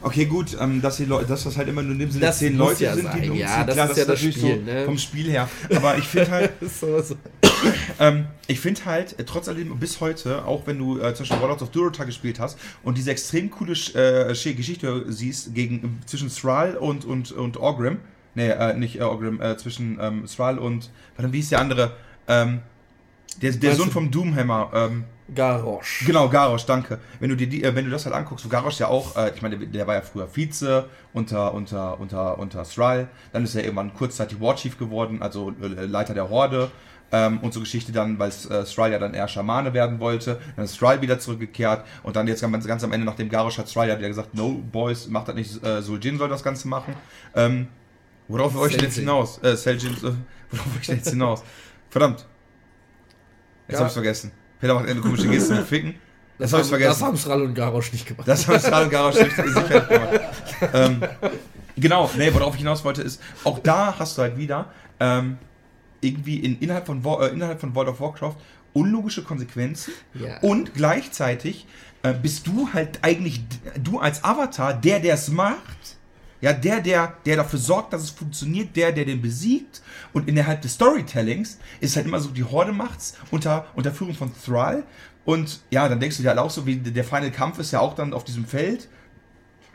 okay, 0.01 0.25
gut, 0.25 0.55
ähm, 0.59 0.81
dass, 0.81 0.97
die 0.97 1.05
Leu 1.05 1.23
dass 1.23 1.43
das 1.43 1.57
halt 1.57 1.67
immer 1.67 1.81
nur 1.83 1.91
in 1.91 1.99
dem 1.99 2.09
Sinne 2.11 2.25
Das 2.27 2.39
zehn 2.39 2.57
Leute 2.57 2.85
ja 2.85 2.95
sind, 2.95 3.03
sein, 3.03 3.21
die 3.21 3.27
du 3.27 3.33
ja, 3.33 3.47
umziehen. 3.47 3.67
das 3.67 3.75
Klar, 3.75 3.91
ist 3.91 3.97
ja 3.97 4.05
das 4.05 4.15
natürlich 4.21 4.37
Spiel, 4.37 4.55
so 4.65 4.71
ne? 4.71 4.85
vom 4.85 4.97
Spiel 4.97 5.29
her. 5.29 5.49
Aber 5.75 5.97
ich 5.97 6.05
finde 6.05 6.31
halt, 6.31 6.51
so, 6.79 7.01
so. 7.01 7.15
ähm, 7.99 8.27
ich 8.47 8.59
finde 8.59 8.85
halt, 8.85 9.19
äh, 9.19 9.25
trotz 9.25 9.49
alledem 9.49 9.77
bis 9.77 9.99
heute, 9.99 10.45
auch 10.45 10.65
wenn 10.65 10.77
du 10.77 10.97
äh, 10.99 11.13
zum 11.13 11.23
Beispiel 11.25 11.41
Warlords 11.41 11.61
of 11.61 11.71
Durota 11.71 12.05
gespielt 12.05 12.39
hast 12.39 12.57
und 12.83 12.97
diese 12.97 13.11
extrem 13.11 13.51
coole 13.51 13.73
äh, 13.73 14.31
Sch- 14.31 14.53
Geschichte 14.53 15.05
siehst 15.09 15.53
gegen, 15.53 15.99
zwischen 16.05 16.29
Thrall 16.33 16.77
und, 16.77 17.03
und, 17.03 17.33
und 17.33 17.57
Orgrim, 17.57 17.97
nee, 18.35 18.47
äh, 18.49 18.73
nicht 18.75 18.97
äh, 18.99 19.03
Orgrim, 19.03 19.41
äh, 19.41 19.57
zwischen 19.57 19.97
ähm, 19.99 20.25
Thrall 20.25 20.57
und, 20.57 20.89
warte, 21.17 21.33
wie 21.33 21.39
ist 21.39 21.51
der 21.51 21.59
andere? 21.59 21.97
Ähm, 22.29 22.59
der, 23.41 23.51
der 23.51 23.75
Sohn 23.75 23.91
vom 23.91 24.09
Doomhammer, 24.09 24.71
ähm, 24.73 25.03
Garrosh. 25.33 26.05
Genau, 26.05 26.29
Garrosh, 26.29 26.65
danke. 26.65 26.99
Wenn 27.19 27.29
du 27.29 27.35
dir 27.35 27.47
die, 27.47 27.63
äh, 27.63 27.75
wenn 27.75 27.85
du 27.85 27.91
das 27.91 28.05
halt 28.05 28.15
anguckst, 28.15 28.45
wo 28.45 28.49
Garrosh 28.49 28.79
ja 28.79 28.87
auch, 28.87 29.15
äh, 29.17 29.31
ich 29.35 29.41
meine, 29.41 29.57
der, 29.57 29.85
war 29.85 29.95
ja 29.95 30.01
früher 30.01 30.27
Vize 30.33 30.85
unter 31.13 31.53
unter 31.53 31.99
unter 31.99 32.39
unter 32.39 32.63
Thrall, 32.63 33.09
dann 33.33 33.43
ist 33.43 33.55
er 33.55 33.63
irgendwann 33.63 33.93
kurzzeitig 33.93 34.39
Warchief 34.39 34.77
geworden, 34.77 35.21
also 35.21 35.53
äh, 35.61 35.85
Leiter 35.85 36.13
der 36.13 36.29
Horde. 36.29 36.71
Ähm, 37.09 37.39
und 37.39 37.53
so 37.53 37.61
Geschichte 37.61 37.93
dann, 37.93 38.19
weil 38.19 38.29
äh, 38.49 38.65
Thrall 38.65 38.91
ja 38.91 38.99
dann 38.99 39.13
eher 39.13 39.29
Schamane 39.29 39.73
werden 39.73 40.01
wollte, 40.01 40.41
dann 40.57 40.65
ist 40.65 40.77
Thrall 40.77 41.01
wieder 41.01 41.19
zurückgekehrt 41.19 41.85
und 42.03 42.17
dann 42.17 42.27
jetzt 42.27 42.41
ganz, 42.41 42.67
ganz 42.67 42.83
am 42.83 42.91
Ende, 42.91 43.05
nachdem 43.05 43.29
Garrosh 43.29 43.57
hat 43.57 43.71
Thrall 43.71 43.87
ja 43.87 43.97
wieder 43.97 44.09
gesagt, 44.09 44.33
no 44.33 44.61
boys, 44.71 45.07
macht 45.07 45.29
das 45.29 45.35
nicht, 45.35 45.63
äh, 45.63 45.81
Suljin 45.81 46.17
soll 46.17 46.27
das 46.27 46.43
Ganze 46.43 46.67
machen. 46.67 46.95
Ähm, 47.33 47.67
worauf 48.27 48.53
wollte 48.55 48.71
ich 48.75 48.77
denn 48.81 48.89
jetzt 48.89 48.97
hinaus? 48.97 49.41
Äh, 49.41 49.55
Seljin, 49.55 49.93
äh, 49.93 50.01
worauf 50.51 50.65
wollte 50.65 50.79
ich 50.81 50.87
denn 50.87 50.97
jetzt 50.97 51.09
hinaus? 51.11 51.43
Verdammt. 51.89 52.25
Jetzt 53.69 53.75
Ja. 53.75 53.79
hab 53.79 53.85
ich's 53.87 53.93
vergessen. 53.93 54.31
Peter 54.59 54.73
macht 54.73 54.87
eine 54.87 54.99
komische 55.01 55.27
Geste 55.27 55.55
mit 55.55 55.67
Ficken. 55.67 55.95
Das, 56.39 56.53
hab 56.53 56.59
ich 56.59 56.63
haben- 56.65 56.69
vergessen. 56.69 56.89
Das 56.89 57.01
haben 57.01 57.17
Sral 57.17 57.41
und 57.41 57.53
Garrosh 57.55 57.91
nicht 57.93 58.05
gemacht. 58.07 58.27
Das 58.27 58.47
haben 58.47 58.59
Strahl 58.59 58.83
und 58.85 58.89
Garage 58.91 59.17
sicher 59.23 59.43
gemacht. 59.81 60.19
ähm, 60.73 61.01
genau, 61.75 62.09
nee, 62.17 62.31
worauf 62.33 62.53
ich 62.53 62.59
hinaus 62.59 62.83
wollte 62.83 63.01
ist, 63.01 63.21
auch 63.43 63.59
da 63.59 63.95
hast 63.97 64.17
du 64.17 64.21
halt 64.21 64.37
wieder 64.37 64.71
ähm, 64.99 65.37
irgendwie 66.01 66.37
in, 66.39 66.59
innerhalb, 66.59 66.85
von, 66.85 67.03
äh, 67.03 67.27
innerhalb 67.29 67.59
von 67.59 67.73
World 67.73 67.89
of 67.89 67.99
Warcraft 67.99 68.35
unlogische 68.73 69.23
Konsequenzen 69.23 69.93
Ja. 70.13 70.37
und 70.41 70.75
gleichzeitig 70.75 71.65
äh, 72.03 72.13
bist 72.13 72.45
du 72.45 72.69
halt 72.73 72.99
eigentlich, 73.01 73.41
du 73.83 73.99
als 73.99 74.23
Avatar, 74.23 74.73
der, 74.75 74.99
der 74.99 75.15
es 75.15 75.29
macht, 75.29 75.96
ja, 76.41 76.53
der, 76.53 76.81
der, 76.81 77.13
der 77.25 77.37
dafür 77.37 77.59
sorgt, 77.59 77.93
dass 77.93 78.03
es 78.03 78.09
funktioniert, 78.11 78.75
der, 78.75 78.91
der 78.91 79.05
den 79.05 79.21
besiegt. 79.21 79.81
Und 80.13 80.27
innerhalb 80.27 80.61
des 80.61 80.73
Storytellings 80.73 81.57
ist 81.79 81.95
halt 81.95 82.05
immer 82.05 82.19
so, 82.19 82.29
die 82.29 82.43
Horde 82.43 82.73
macht's 82.73 83.15
unter, 83.31 83.65
unter 83.75 83.91
Führung 83.91 84.13
von 84.13 84.31
Thrall. 84.45 84.83
Und 85.25 85.61
ja, 85.71 85.89
dann 85.89 85.99
denkst 85.99 86.17
du 86.17 86.23
dir 86.23 86.29
halt 86.29 86.39
auch 86.39 86.51
so, 86.51 86.65
wie 86.65 86.77
der 86.77 87.03
Final 87.03 87.31
Kampf 87.31 87.59
ist 87.59 87.71
ja 87.71 87.79
auch 87.79 87.95
dann 87.95 88.13
auf 88.13 88.23
diesem 88.23 88.45
Feld, 88.45 88.87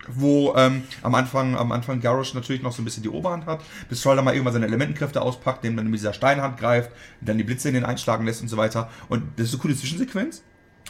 wo 0.08 0.54
ähm, 0.56 0.84
am 1.02 1.14
Anfang, 1.14 1.56
am 1.56 1.72
Anfang 1.72 2.00
Garrosh 2.00 2.34
natürlich 2.34 2.62
noch 2.62 2.72
so 2.72 2.82
ein 2.82 2.84
bisschen 2.84 3.02
die 3.02 3.08
Oberhand 3.08 3.46
hat, 3.46 3.60
bis 3.88 4.00
Thrall 4.02 4.16
dann 4.16 4.24
mal 4.24 4.32
irgendwann 4.34 4.54
seine 4.54 4.66
Elementenkräfte 4.66 5.20
auspackt, 5.20 5.62
dem 5.64 5.76
dann 5.76 5.86
mit 5.86 6.00
dieser 6.00 6.12
Steinhand 6.12 6.58
greift, 6.58 6.90
dann 7.20 7.38
die 7.38 7.44
Blitze 7.44 7.68
in 7.68 7.74
den 7.74 7.84
einschlagen 7.84 8.24
lässt 8.24 8.40
und 8.40 8.48
so 8.48 8.56
weiter. 8.56 8.90
Und 9.08 9.24
das 9.36 9.48
ist 9.48 9.54
eine 9.54 9.62
coole 9.62 9.76
Zwischensequenz. 9.76 10.42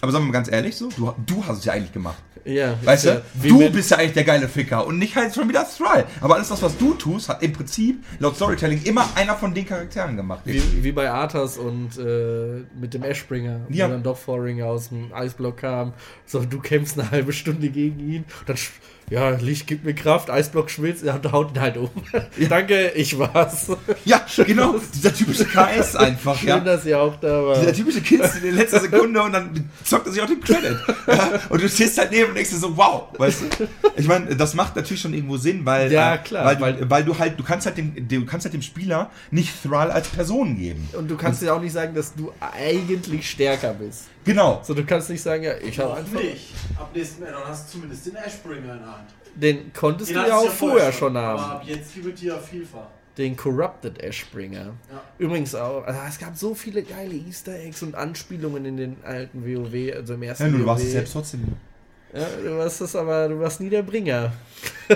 Aber 0.02 0.10
sagen 0.12 0.24
wir 0.24 0.28
mal 0.28 0.32
ganz 0.32 0.50
ehrlich 0.50 0.76
so, 0.76 0.88
du, 0.90 1.14
du 1.24 1.46
hast 1.46 1.58
es 1.60 1.64
ja 1.64 1.72
eigentlich 1.72 1.92
gemacht. 1.92 2.18
Ja, 2.44 2.74
Weißt 2.82 3.04
ja 3.04 3.22
du, 3.40 3.48
du 3.60 3.70
bist 3.70 3.92
ja 3.92 3.98
eigentlich 3.98 4.14
der 4.14 4.24
geile 4.24 4.48
Ficker 4.48 4.84
und 4.84 4.98
nicht 4.98 5.14
halt 5.14 5.32
schon 5.32 5.48
wieder 5.48 5.64
Thrall. 5.64 6.06
Aber 6.20 6.34
alles 6.34 6.48
das, 6.48 6.60
was 6.60 6.76
du 6.76 6.94
tust, 6.94 7.28
hat 7.28 7.40
im 7.40 7.52
Prinzip 7.52 8.02
laut 8.18 8.34
Storytelling 8.34 8.82
immer 8.82 9.08
einer 9.14 9.36
von 9.36 9.54
den 9.54 9.64
Charakteren 9.64 10.16
gemacht. 10.16 10.40
Wie, 10.44 10.60
wie 10.82 10.90
bei 10.90 11.08
Arthas 11.08 11.56
und 11.56 11.96
äh, 11.98 12.64
mit 12.80 12.94
dem 12.94 13.04
Ashbringer, 13.04 13.60
Ja. 13.68 13.86
wo 13.86 13.92
dann 13.92 14.02
doch 14.02 14.18
Vorringer 14.18 14.66
aus 14.66 14.88
dem 14.88 15.12
Eisblock 15.14 15.58
kam. 15.58 15.92
So, 16.26 16.40
du 16.44 16.58
kämpfst 16.58 16.98
eine 16.98 17.08
halbe 17.12 17.32
Stunde 17.32 17.68
gegen 17.68 18.00
ihn. 18.00 18.24
Dann, 18.46 18.56
sch- 18.56 18.70
ja, 19.12 19.30
Licht 19.30 19.66
gibt 19.66 19.84
mir 19.84 19.94
Kraft, 19.94 20.30
Eisblock 20.30 20.70
schmilzt, 20.70 21.04
er 21.04 21.20
haut 21.32 21.54
ihn 21.54 21.60
halt 21.60 21.76
um. 21.76 21.90
Danke, 22.48 22.90
ich 22.94 23.18
war's. 23.18 23.68
Ja, 24.04 24.24
genau, 24.44 24.76
dieser 24.94 25.14
typische 25.14 25.44
KS 25.44 25.96
einfach, 25.96 26.36
Schön, 26.38 26.48
ja. 26.48 26.60
dass 26.60 26.84
ihr 26.86 26.98
auch 26.98 27.16
da 27.20 27.44
war. 27.44 27.58
Dieser 27.58 27.72
typische 27.74 28.00
Kill 28.00 28.20
in 28.20 28.42
der 28.42 28.52
letzten 28.52 28.80
Sekunde 28.80 29.22
und 29.22 29.32
dann 29.32 29.70
zockt 29.84 30.06
er 30.06 30.12
sich 30.12 30.22
auch 30.22 30.26
den 30.26 30.40
Credit. 30.40 30.76
Ja? 31.06 31.40
Und 31.50 31.62
du 31.62 31.68
stehst 31.68 31.98
halt 31.98 32.10
neben 32.10 32.30
und 32.30 32.34
denkst 32.34 32.50
dir 32.50 32.56
so, 32.58 32.76
wow, 32.76 33.08
weißt 33.18 33.42
du? 33.58 33.68
Ich 33.96 34.08
meine, 34.08 34.34
das 34.34 34.54
macht 34.54 34.76
natürlich 34.76 35.00
schon 35.02 35.12
irgendwo 35.14 35.36
Sinn, 35.36 35.64
weil, 35.64 35.92
Ja, 35.92 36.14
äh, 36.14 36.18
klar, 36.18 36.44
weil, 36.46 36.60
weil- 36.60 36.72
du, 36.74 36.90
weil 36.90 37.04
du 37.04 37.18
halt, 37.18 37.38
du 37.38 37.44
kannst 37.44 37.66
halt 37.66 37.76
dem, 37.76 37.94
dem, 37.94 38.22
du 38.22 38.26
kannst 38.26 38.46
halt 38.46 38.54
dem 38.54 38.62
Spieler 38.62 39.10
nicht 39.30 39.52
Thrall 39.62 39.90
als 39.90 40.08
Person 40.08 40.56
geben. 40.58 40.88
Und 40.96 41.10
du 41.10 41.16
kannst 41.16 41.42
dir 41.42 41.54
auch 41.54 41.60
nicht 41.60 41.72
sagen, 41.72 41.94
dass 41.94 42.14
du 42.14 42.32
eigentlich 42.40 43.28
stärker 43.28 43.74
bist. 43.74 44.04
Genau. 44.24 44.60
So, 44.62 44.74
du 44.74 44.84
kannst 44.84 45.10
nicht 45.10 45.20
sagen, 45.22 45.42
ja, 45.42 45.54
ich 45.58 45.78
habe 45.78 45.94
einfach. 45.94 46.20
nicht. 46.20 46.52
Ab 46.78 46.90
nächstem 46.94 47.26
Addon 47.26 47.42
hast 47.46 47.68
du 47.68 47.72
zumindest 47.72 48.06
den 48.06 48.16
Ashbringer 48.16 48.72
in 48.74 48.78
der 48.78 48.86
Hand. 48.86 49.08
Den 49.34 49.72
konntest 49.72 50.10
Den 50.10 50.18
du 50.18 50.28
ja 50.28 50.36
auch 50.36 50.48
vorher 50.50 50.92
schon 50.92 51.16
Aber 51.16 51.40
haben. 51.40 51.52
ab 51.52 51.62
jetzt 51.64 51.94
gibt 51.94 52.14
es 52.14 52.22
ja 52.22 52.38
vielfach. 52.38 52.86
Den 53.18 53.36
Corrupted 53.36 54.02
Ashbringer. 54.02 54.66
Ja. 54.90 55.02
Übrigens 55.18 55.54
auch, 55.54 55.84
also 55.84 56.00
es 56.08 56.18
gab 56.18 56.36
so 56.36 56.54
viele 56.54 56.82
geile 56.82 57.14
Easter 57.14 57.52
Eggs 57.54 57.82
und 57.82 57.94
Anspielungen 57.94 58.64
in 58.64 58.76
den 58.76 58.96
alten 59.04 59.44
WoW, 59.44 59.94
also 59.94 60.14
im 60.14 60.22
ersten 60.22 60.44
Ja, 60.44 60.48
nur 60.50 60.60
du 60.60 60.66
warst 60.66 60.84
es 60.84 60.92
selbst 60.92 61.12
trotzdem. 61.12 61.54
Ja, 62.14 62.26
du 62.44 62.58
warst 62.58 62.80
es 62.80 62.94
aber, 62.94 63.28
du 63.28 63.40
warst 63.40 63.60
nie 63.60 63.70
der 63.70 63.82
Bringer. 63.82 64.32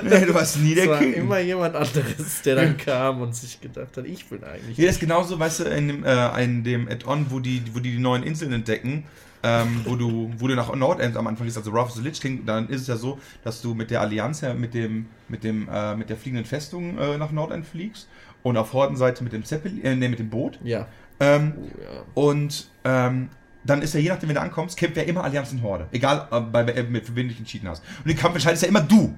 Nee, 0.03 0.27
du 0.27 0.35
warst 0.35 0.59
nie 0.59 0.73
Es 0.77 0.83
der 0.83 0.91
war 0.91 0.99
King. 0.99 1.15
immer 1.15 1.39
jemand 1.41 1.75
anderes, 1.75 2.43
der 2.45 2.57
dann 2.57 2.77
kam 2.77 3.23
und 3.23 3.35
sich 3.35 3.61
gedacht 3.61 3.97
hat, 3.97 4.05
ich 4.07 4.27
bin 4.27 4.45
eigentlich. 4.45 4.77
Hier 4.77 4.91
ist 4.91 5.01
genauso, 5.01 5.39
weißt 5.39 5.61
du, 5.61 5.65
in 5.65 5.89
dem, 5.89 6.05
äh, 6.05 6.45
in 6.45 6.63
dem 6.65 6.89
Add-on, 6.89 7.27
wo 7.31 7.41
die, 7.41 7.63
wo 7.73 7.79
die 7.81 7.93
die 7.93 7.99
neuen 7.99 8.23
Inseln 8.23 8.53
entdecken, 8.53 9.05
ähm, 9.43 9.81
wo 9.85 9.97
du, 9.97 10.31
wo 10.39 10.47
du 10.49 10.55
nach 10.55 10.75
Nordend 10.75 11.17
am 11.17 11.27
Anfang 11.27 11.47
gehst, 11.47 11.57
also 11.57 11.73
Wrath 11.73 11.87
of 11.87 11.93
the 11.93 12.03
Lich 12.03 12.21
King, 12.21 12.45
dann 12.45 12.69
ist 12.69 12.83
es 12.83 12.87
ja 12.89 12.97
so, 12.97 13.19
dass 13.45 13.63
du 13.63 13.75
mit 13.75 13.91
der 13.91 14.03
Allianz 14.03 14.43
ja 14.43 14.53
mit 14.53 14.75
dem, 14.75 15.07
mit 15.29 15.43
dem, 15.45 15.69
äh, 15.73 15.95
mit 15.97 16.11
der 16.11 16.17
fliegenden 16.19 16.45
Festung 16.47 16.99
äh, 16.99 17.17
nach 17.17 17.33
Nordend 17.33 17.65
fliegst 17.67 18.09
und 18.43 18.57
auf 18.59 18.73
Hordenseite 18.75 19.25
mit 19.25 19.33
dem 19.33 19.45
Zeppelin, 19.45 19.83
äh, 19.85 19.95
nee, 19.97 20.09
mit 20.09 20.19
dem 20.19 20.29
Boot. 20.31 20.59
Ja. 20.63 20.87
Ähm, 21.19 21.55
Oh, 21.57 21.63
ja. 21.83 22.03
und 22.15 22.69
ähm, 22.85 23.29
dann 23.67 23.83
ist 23.83 23.95
ja, 23.95 24.01
je 24.01 24.09
nachdem, 24.09 24.29
wenn 24.29 24.37
du 24.37 24.41
ankommst, 24.41 24.77
kämpft 24.77 24.97
ja 24.97 25.03
immer 25.03 25.25
Allianz 25.25 25.53
und 25.53 25.63
Horde. 25.63 25.87
Egal, 25.93 26.29
äh, 26.31 26.41
bei, 26.41 26.63
bei, 26.63 26.83
mit 26.83 27.15
wem 27.15 27.27
du 27.27 27.29
dich 27.29 27.39
entschieden 27.39 27.69
hast. 27.69 27.83
Und 27.99 28.09
den 28.09 28.17
Kampf 28.17 28.35
entscheidest 28.35 28.63
ja 28.63 28.69
immer 28.69 28.81
du. 28.81 29.15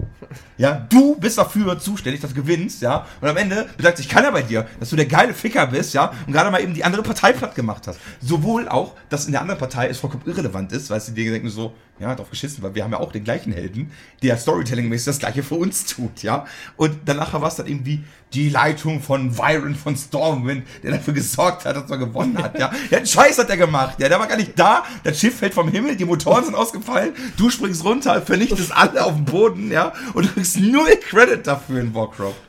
Ja, 0.57 0.87
du 0.89 1.17
bist 1.17 1.39
dafür 1.39 1.79
zuständig, 1.79 2.21
dass 2.21 2.33
du 2.33 2.41
gewinnst, 2.41 2.83
ja. 2.83 3.07
Und 3.21 3.29
am 3.29 3.37
Ende 3.37 3.69
bedankt 3.77 3.99
sich 3.99 4.09
keiner 4.09 4.33
bei 4.33 4.43
dir, 4.43 4.67
dass 4.81 4.91
du 4.91 4.97
der 4.97 5.07
geile 5.07 5.35
Ficker 5.35 5.67
bist, 5.67 5.95
ja. 5.95 6.13
Und 6.27 6.33
gerade 6.33 6.51
mal 6.51 6.61
eben 6.61 6.75
die 6.75 6.85
andere 6.85 7.03
Partei 7.03 7.33
platt 7.33 7.55
gemacht 7.55 7.87
hast. 7.87 8.01
Sowohl 8.21 8.69
auch, 8.69 8.95
dass 9.09 9.27
in 9.27 9.33
der 9.33 9.41
anderen 9.41 9.59
Partei 9.59 9.89
es 9.89 9.99
vollkommen 9.99 10.25
irrelevant 10.27 10.73
ist, 10.73 10.91
weil 10.91 11.01
sie 11.01 11.13
dir 11.13 11.31
denken 11.31 11.49
so, 11.49 11.75
ja, 12.01 12.15
drauf 12.15 12.31
geschissen, 12.31 12.63
weil 12.63 12.75
wir 12.75 12.85
haben 12.85 12.93
ja 12.93 13.01
auch 13.01 13.13
den 13.13 13.25
gleichen 13.25 13.53
Helden, 13.53 13.91
der 14.23 14.37
Storytelling-mäßig 14.39 15.07
das 15.07 15.19
gleiche 15.19 15.43
für 15.43 15.57
uns 15.57 15.87
tut, 15.87 16.23
ja. 16.23 16.47
Und 16.77 16.97
danach 17.05 17.33
war 17.33 17.49
es 17.49 17.57
dann 17.57 17.67
irgendwie 17.67 18.05
die 18.35 18.51
Leitung 18.51 19.01
von 19.01 19.33
Byron 19.33 19.75
von 19.75 19.97
Stormwind, 19.97 20.67
der 20.83 20.93
dafür 20.93 21.15
gesorgt 21.15 21.65
hat, 21.65 21.77
dass 21.77 21.91
er 21.91 21.99
gewonnen 21.99 22.39
hat, 22.39 22.59
ja. 22.59 22.71
Einen 22.91 23.07
Scheiß 23.07 23.39
hat 23.39 23.51
er 23.51 23.57
gemacht, 23.57 24.01
ja. 24.01 24.09
Der 24.09 24.19
war 24.19 24.27
gar 24.27 24.37
nicht 24.37 24.59
da, 24.59 24.85
das 25.05 25.19
Schiff 25.19 25.39
fällt 25.39 25.55
vom 25.55 25.69
Himmel, 25.69 25.97
die 25.97 26.05
Motoren 26.05 26.45
sind 26.45 26.55
ausgefallen, 26.55 27.13
du 27.37 27.51
springst 27.51 27.85
runter, 27.85 28.23
vernichtest 28.23 28.73
alle 28.73 29.05
auf 29.05 29.15
dem 29.15 29.25
Boden, 29.25 29.71
ja. 29.71 29.93
Und 30.15 30.27
du 30.27 30.33
kriegst 30.33 30.59
null 30.59 30.97
Credit 31.09 31.47
dafür 31.47 31.81
in 31.81 31.95
Warcraft. 31.95 32.48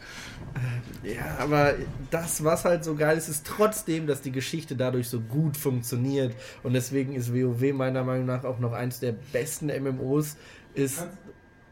Ja, 1.03 1.37
aber 1.39 1.75
das, 2.11 2.43
was 2.43 2.65
halt 2.65 2.83
so 2.83 2.95
geil 2.95 3.17
ist, 3.17 3.29
ist 3.29 3.45
trotzdem, 3.45 4.05
dass 4.05 4.21
die 4.21 4.31
Geschichte 4.31 4.75
dadurch 4.75 5.07
so 5.07 5.21
gut 5.21 5.55
funktioniert. 5.55 6.35
Und 6.63 6.73
deswegen 6.73 7.13
ist 7.15 7.33
WoW 7.33 7.73
meiner 7.73 8.03
Meinung 8.03 8.25
nach 8.25 8.43
auch 8.43 8.59
noch 8.59 8.73
eins 8.73 8.99
der 8.99 9.13
besten 9.31 9.67
MMOs. 9.67 10.35
Ist, 10.73 11.03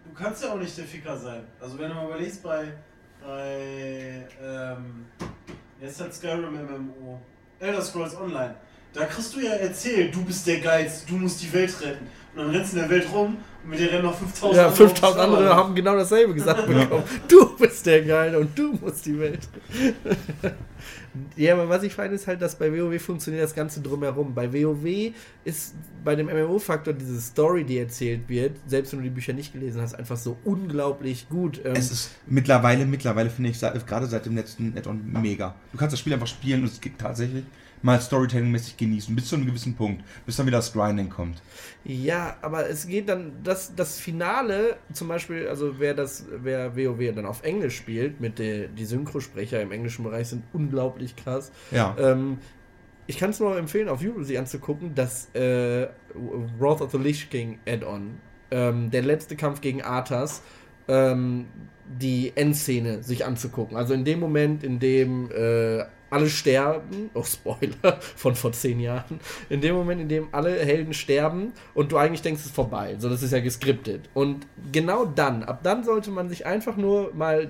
Du 0.07 0.23
kannst 0.23 0.43
ja 0.43 0.53
auch 0.53 0.57
nicht 0.57 0.75
der 0.77 0.85
Ficker 0.85 1.17
sein. 1.17 1.43
Also 1.59 1.77
wenn 1.77 1.89
du 1.89 1.95
mal 1.95 2.05
überlegst 2.05 2.41
bei, 2.41 2.73
bei 3.23 4.27
ähm, 4.41 5.05
jetzt 5.81 6.01
hat 6.01 6.13
Skyrim 6.13 6.53
MMO, 6.53 7.19
Elder 7.59 7.81
Scrolls 7.81 8.15
Online, 8.15 8.55
da 8.93 9.05
kriegst 9.05 9.35
du 9.35 9.41
ja 9.41 9.51
erzählt, 9.51 10.15
du 10.15 10.23
bist 10.23 10.47
der 10.47 10.59
Geilste, 10.59 11.07
du 11.07 11.17
musst 11.17 11.41
die 11.41 11.51
Welt 11.53 11.73
retten. 11.81 12.07
Und 12.33 12.37
dann 12.37 12.49
rennst 12.49 12.73
du 12.73 12.77
in 12.77 12.83
der 12.83 12.89
Welt 12.89 13.11
rum 13.11 13.37
mit 13.67 13.79
dir 13.79 13.91
rennen 13.91 14.03
noch 14.05 14.17
5000 14.17 14.55
ja, 14.55 14.67
andere 14.67 14.75
5000 14.75 15.03
ums 15.03 15.19
andere 15.19 15.43
Maul. 15.43 15.55
haben 15.55 15.75
genau 15.75 15.95
dasselbe 15.95 16.33
gesagt 16.33 16.67
bekommen. 16.67 17.03
Du 17.27 17.57
bist 17.57 17.85
der 17.85 18.03
Geile 18.03 18.39
und 18.39 18.57
du 18.57 18.73
musst 18.81 19.05
die 19.05 19.19
Welt. 19.19 19.47
Ja, 21.35 21.53
aber 21.53 21.67
was 21.67 21.83
ich 21.83 21.97
meine 21.97 22.13
ist 22.13 22.27
halt, 22.27 22.41
dass 22.41 22.57
bei 22.57 22.71
WoW 22.71 23.01
funktioniert 23.01 23.43
das 23.43 23.55
Ganze 23.55 23.81
drumherum. 23.81 24.33
Bei 24.33 24.51
WoW 24.53 25.13
ist 25.43 25.73
bei 26.03 26.15
dem 26.15 26.27
MMO-Faktor 26.27 26.93
diese 26.93 27.19
Story, 27.19 27.63
die 27.63 27.79
erzählt 27.79 28.27
wird, 28.27 28.57
selbst 28.67 28.91
wenn 28.91 28.99
du 28.99 29.03
die 29.05 29.09
Bücher 29.09 29.33
nicht 29.33 29.53
gelesen 29.53 29.81
hast, 29.81 29.95
einfach 29.95 30.17
so 30.17 30.37
unglaublich 30.43 31.27
gut. 31.29 31.59
Ähm, 31.65 31.73
Es 31.75 31.91
ist 31.91 32.11
mittlerweile, 32.27 32.85
mittlerweile 32.85 33.29
finde 33.29 33.49
ich, 33.49 33.59
gerade 33.59 34.05
seit 34.05 34.25
dem 34.25 34.35
letzten 34.35 34.77
Add-on 34.77 35.11
mega. 35.11 35.55
Du 35.71 35.77
kannst 35.77 35.93
das 35.93 35.99
Spiel 35.99 36.13
einfach 36.13 36.27
spielen 36.27 36.61
und 36.61 36.67
es 36.71 36.79
geht 36.81 36.99
tatsächlich 36.99 37.45
mal 37.87 37.99
Storytelling-mäßig 38.01 38.75
genießen, 38.75 39.15
bis 39.15 39.29
zu 39.29 39.35
einem 39.35 39.45
gewissen 39.45 39.73
Punkt, 39.73 40.03
bis 40.25 40.35
dann 40.35 40.45
wieder 40.45 40.57
das 40.57 40.73
Grinding 40.73 41.09
kommt. 41.09 41.41
Ja, 41.85 42.35
aber 42.41 42.69
es 42.69 42.85
geht 42.85 43.07
dann, 43.07 43.31
das, 43.43 43.73
das 43.75 43.97
Finale, 43.97 44.75
zum 44.91 45.07
Beispiel, 45.07 45.47
also 45.47 45.79
wer 45.79 45.93
das, 45.93 46.25
wer 46.29 46.75
WoW 46.75 47.15
dann 47.15 47.25
auf 47.25 47.43
Englisch 47.43 47.77
spielt, 47.77 48.19
mit 48.19 48.39
der, 48.39 48.67
die 48.67 48.83
Synchrosprecher 48.83 49.61
im 49.61 49.71
englischen 49.71 50.03
Bereich 50.03 50.27
sind 50.27 50.43
unglaublich 50.51 51.15
krass. 51.15 51.51
Ja. 51.71 51.95
Ähm, 51.97 52.39
ich 53.07 53.17
kann 53.17 53.29
es 53.29 53.39
nur 53.39 53.57
empfehlen, 53.57 53.87
auf 53.87 54.01
YouTube 54.01 54.25
sich 54.25 54.37
anzugucken, 54.37 54.93
das 54.93 55.33
äh, 55.33 55.87
Wrath 56.59 56.81
of 56.81 56.91
the 56.91 56.97
Lich 56.97 57.29
King 57.29 57.57
Add-on, 57.65 58.19
ähm, 58.51 58.91
der 58.91 59.01
letzte 59.01 59.37
Kampf 59.37 59.61
gegen 59.61 59.81
Arthas, 59.81 60.41
ähm, 60.89 61.45
die 61.87 62.33
Endszene 62.35 63.01
sich 63.01 63.25
anzugucken. 63.25 63.77
Also 63.77 63.93
in 63.93 64.03
dem 64.03 64.19
Moment, 64.19 64.65
in 64.65 64.79
dem 64.79 65.31
äh, 65.31 65.85
alle 66.09 66.29
sterben, 66.29 67.09
oh 67.13 67.23
Spoiler 67.23 67.99
von 68.15 68.35
vor 68.35 68.51
zehn 68.51 68.79
Jahren, 68.79 69.19
in 69.49 69.61
dem 69.61 69.75
Moment, 69.75 70.01
in 70.01 70.09
dem 70.09 70.27
alle 70.31 70.51
Helden 70.57 70.93
sterben 70.93 71.53
und 71.73 71.91
du 71.91 71.97
eigentlich 71.97 72.21
denkst, 72.21 72.41
es 72.41 72.47
ist 72.47 72.55
vorbei. 72.55 72.95
So, 72.99 73.09
das 73.09 73.23
ist 73.23 73.31
ja 73.31 73.39
geskriptet. 73.39 74.09
Und 74.13 74.47
genau 74.71 75.05
dann, 75.05 75.43
ab 75.43 75.59
dann 75.63 75.83
sollte 75.83 76.11
man 76.11 76.29
sich 76.29 76.45
einfach 76.45 76.77
nur 76.77 77.13
mal 77.13 77.49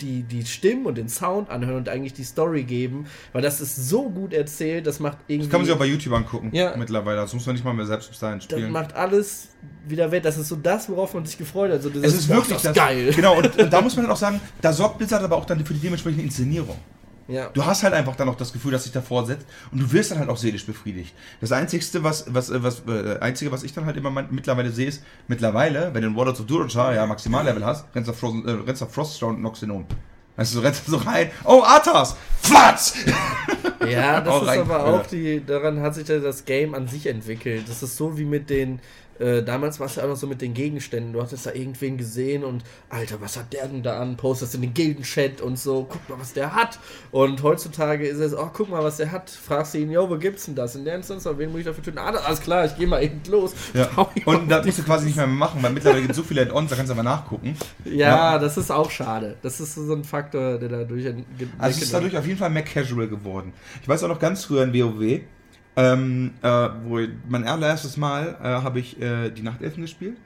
die, 0.00 0.24
die 0.24 0.44
Stimmen 0.44 0.86
und 0.86 0.98
den 0.98 1.08
Sound 1.08 1.48
anhören 1.48 1.76
und 1.76 1.88
eigentlich 1.88 2.12
die 2.12 2.24
Story 2.24 2.64
geben, 2.64 3.06
weil 3.32 3.40
das 3.40 3.60
ist 3.60 3.76
so 3.88 4.10
gut 4.10 4.32
erzählt, 4.34 4.86
das 4.86 4.98
macht 4.98 5.18
irgendwie. 5.28 5.46
Das 5.46 5.50
kann 5.50 5.60
man 5.60 5.66
sich 5.66 5.74
auch 5.74 5.78
bei 5.78 5.86
YouTube 5.86 6.12
angucken, 6.12 6.50
Ja. 6.52 6.74
mittlerweile. 6.76 7.18
Das 7.18 7.32
muss 7.32 7.46
man 7.46 7.54
nicht 7.54 7.64
mal 7.64 7.72
mehr 7.72 7.86
selbst 7.86 8.08
bis 8.10 8.18
dahin 8.18 8.38
das 8.38 8.44
spielen. 8.44 8.72
macht 8.72 8.94
alles 8.96 9.50
wieder 9.86 10.10
wett. 10.10 10.24
Das 10.24 10.36
ist 10.38 10.48
so 10.48 10.56
das, 10.56 10.88
worauf 10.88 11.14
man 11.14 11.24
sich 11.24 11.38
gefreut 11.38 11.70
hat. 11.70 11.82
So 11.82 11.88
dieses, 11.90 12.14
Es 12.14 12.20
ist 12.20 12.28
boah, 12.28 12.36
wirklich 12.36 12.60
das 12.62 12.74
geil. 12.74 13.12
Genau, 13.14 13.36
und, 13.38 13.56
und 13.56 13.72
da 13.72 13.80
muss 13.80 13.94
man 13.94 14.04
dann 14.06 14.12
auch 14.12 14.16
sagen, 14.18 14.40
da 14.60 14.72
sorgt 14.72 14.98
Blizzard 14.98 15.22
aber 15.22 15.36
auch 15.36 15.44
dann 15.44 15.64
für 15.64 15.74
die 15.74 15.80
dementsprechende 15.80 16.24
Inszenierung. 16.24 16.76
Ja. 17.28 17.48
Du 17.50 17.64
hast 17.64 17.82
halt 17.82 17.94
einfach 17.94 18.16
dann 18.16 18.28
auch 18.28 18.34
das 18.34 18.52
Gefühl, 18.52 18.72
dass 18.72 18.84
sich 18.84 18.92
davor 18.92 19.24
setzt 19.26 19.46
und 19.70 19.80
du 19.80 19.92
wirst 19.92 20.10
dann 20.10 20.18
halt 20.18 20.28
auch 20.28 20.36
seelisch 20.36 20.66
befriedigt. 20.66 21.14
Das 21.40 21.52
Einzigste, 21.52 22.02
was, 22.02 22.24
was, 22.32 22.50
äh, 22.50 22.62
was, 22.62 22.82
äh, 22.88 23.18
Einzige, 23.20 23.52
was 23.52 23.62
ich 23.62 23.72
dann 23.72 23.86
halt 23.86 23.96
immer 23.96 24.10
mein- 24.10 24.28
mittlerweile 24.30 24.70
sehe, 24.70 24.88
ist, 24.88 25.02
mittlerweile, 25.28 25.90
wenn 25.94 26.02
du 26.02 26.08
in 26.08 26.16
Warlords 26.16 26.40
of 26.40 26.46
Durochar 26.46 26.94
ja 26.94 27.06
Maximallevel 27.06 27.64
hast, 27.64 27.86
rennst 27.94 28.08
du 28.08 28.12
auf, 28.12 28.18
Frozen, 28.18 28.46
äh, 28.46 28.50
rennst 28.66 28.82
auf 28.82 28.92
Froststone 28.92 29.34
und 29.34 29.40
knockst 29.40 29.62
ihn 29.62 29.70
um. 29.70 29.86
Weißt 30.36 30.54
du, 30.54 30.58
du 30.60 30.64
rennst 30.64 30.86
so 30.86 30.96
rein, 30.96 31.30
oh, 31.44 31.62
Arthas! 31.62 32.16
Flatz! 32.40 32.94
Ja, 33.88 34.20
das 34.20 34.42
ist 34.42 34.48
aber 34.48 34.84
auch 34.86 35.06
die, 35.06 35.44
daran 35.44 35.80
hat 35.80 35.94
sich 35.94 36.08
ja 36.08 36.18
das 36.18 36.44
Game 36.44 36.74
an 36.74 36.88
sich 36.88 37.06
entwickelt. 37.06 37.68
Das 37.68 37.82
ist 37.82 37.96
so 37.96 38.16
wie 38.16 38.24
mit 38.24 38.48
den, 38.48 38.80
äh, 39.18 39.42
damals 39.42 39.78
war 39.80 39.86
es 39.86 39.96
ja 39.96 40.04
auch 40.04 40.08
noch 40.08 40.16
so 40.16 40.26
mit 40.26 40.40
den 40.40 40.54
Gegenständen. 40.54 41.12
Du 41.12 41.22
hattest 41.22 41.46
da 41.46 41.52
irgendwen 41.52 41.96
gesehen 41.96 42.44
und, 42.44 42.64
Alter, 42.88 43.20
was 43.20 43.36
hat 43.36 43.52
der 43.52 43.68
denn 43.68 43.82
da 43.82 44.00
an? 44.00 44.16
Postest 44.16 44.54
in 44.54 44.62
den 44.62 44.74
Gildenchat 44.74 45.40
und 45.40 45.58
so, 45.58 45.86
guck 45.88 46.08
mal, 46.08 46.18
was 46.18 46.32
der 46.32 46.54
hat. 46.54 46.78
Und 47.10 47.42
heutzutage 47.42 48.06
ist 48.06 48.18
es, 48.18 48.34
oh, 48.34 48.50
guck 48.52 48.70
mal, 48.70 48.82
was 48.82 48.96
der 48.96 49.12
hat. 49.12 49.30
Fragst 49.30 49.74
du 49.74 49.78
ihn, 49.78 49.90
yo, 49.90 50.08
wo 50.08 50.16
gibt's 50.16 50.46
denn 50.46 50.54
das? 50.54 50.74
In 50.74 50.84
der 50.84 50.96
Instanz, 50.96 51.24
wen 51.24 51.50
muss 51.50 51.60
ich 51.60 51.66
dafür 51.66 51.84
töten? 51.84 51.98
Ah, 51.98 52.10
alles 52.10 52.40
klar, 52.40 52.64
ich 52.64 52.76
geh 52.76 52.86
mal 52.86 53.02
eben 53.02 53.20
los. 53.28 53.54
Ja. 53.74 53.88
Und 54.24 54.50
die 54.50 54.66
musst 54.66 54.78
du 54.78 54.82
quasi 54.82 55.06
nicht 55.06 55.16
mehr 55.16 55.26
machen, 55.26 55.62
weil 55.62 55.72
mittlerweile 55.72 56.00
gibt 56.00 56.12
es 56.12 56.16
so 56.16 56.22
viele 56.22 56.42
Add-ons, 56.42 56.70
da 56.70 56.76
kannst 56.76 56.90
du 56.90 56.94
aber 56.94 57.02
nachgucken. 57.02 57.56
Ja, 57.84 58.38
das 58.38 58.56
ist 58.56 58.70
auch 58.70 58.90
schade. 58.90 59.36
Das 59.42 59.60
ist 59.60 59.74
so 59.74 59.94
ein 59.94 60.04
Faktor, 60.04 60.58
der 60.58 60.68
dadurch 60.68 61.06
Also 61.58 61.76
es 61.76 61.82
ist 61.82 61.94
dadurch 61.94 62.16
auf 62.16 62.26
jeden 62.26 62.38
Fall 62.38 62.50
mehr 62.50 62.64
casual 62.64 63.08
geworden. 63.08 63.52
Ich 63.82 63.88
weiß 63.88 64.02
auch 64.04 64.08
noch 64.08 64.18
ganz 64.18 64.44
früher 64.44 64.64
in 64.64 64.72
WoW, 64.72 65.20
ähm, 65.76 66.32
äh, 66.42 66.48
wo 66.84 67.00
mein 67.28 67.44
allererstes 67.44 67.96
Mal 67.96 68.36
äh, 68.42 68.44
habe 68.44 68.80
ich 68.80 69.00
äh, 69.00 69.30
die 69.30 69.42
Nachtelfen 69.42 69.82
gespielt. 69.82 70.16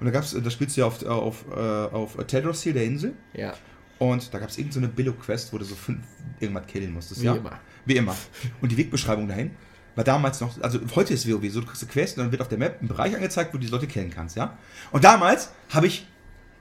Und 0.00 0.06
da 0.06 0.10
gab's, 0.10 0.36
da 0.38 0.50
spielst 0.50 0.76
du 0.76 0.80
ja 0.80 0.86
auf, 0.86 1.04
auf, 1.04 1.44
äh, 1.54 1.60
auf 1.60 2.16
Tedros 2.26 2.62
hier, 2.62 2.72
der 2.72 2.84
Insel. 2.84 3.14
Ja. 3.32 3.54
Und 3.98 4.32
da 4.34 4.38
gab 4.38 4.48
es 4.48 4.58
irgendeine 4.58 4.86
so 4.86 4.92
Billo-Quest, 4.92 5.52
wo 5.52 5.58
du 5.58 5.64
so 5.64 5.74
fünf 5.74 6.00
irgendwas 6.40 6.66
killen 6.66 6.92
musstest. 6.92 7.20
Wie 7.20 7.26
ja? 7.26 7.34
immer. 7.34 7.60
Wie 7.84 7.96
immer. 7.96 8.16
Und 8.60 8.72
die 8.72 8.76
Wegbeschreibung 8.76 9.28
dahin 9.28 9.52
war 9.94 10.04
damals 10.04 10.40
noch, 10.40 10.60
also 10.60 10.80
heute 10.96 11.14
ist 11.14 11.28
WoW 11.28 11.48
so, 11.50 11.60
du 11.60 11.66
kriegst 11.66 11.82
eine 11.82 11.92
Quest 11.92 12.18
und 12.18 12.24
dann 12.24 12.32
wird 12.32 12.42
auf 12.42 12.48
der 12.48 12.58
Map 12.58 12.82
ein 12.82 12.88
Bereich 12.88 13.14
angezeigt, 13.14 13.54
wo 13.54 13.58
du 13.58 13.64
die 13.64 13.70
Leute 13.70 13.86
killen 13.86 14.10
kannst, 14.10 14.36
ja? 14.36 14.58
Und 14.90 15.04
damals 15.04 15.50
habe 15.70 15.86
ich, 15.86 16.06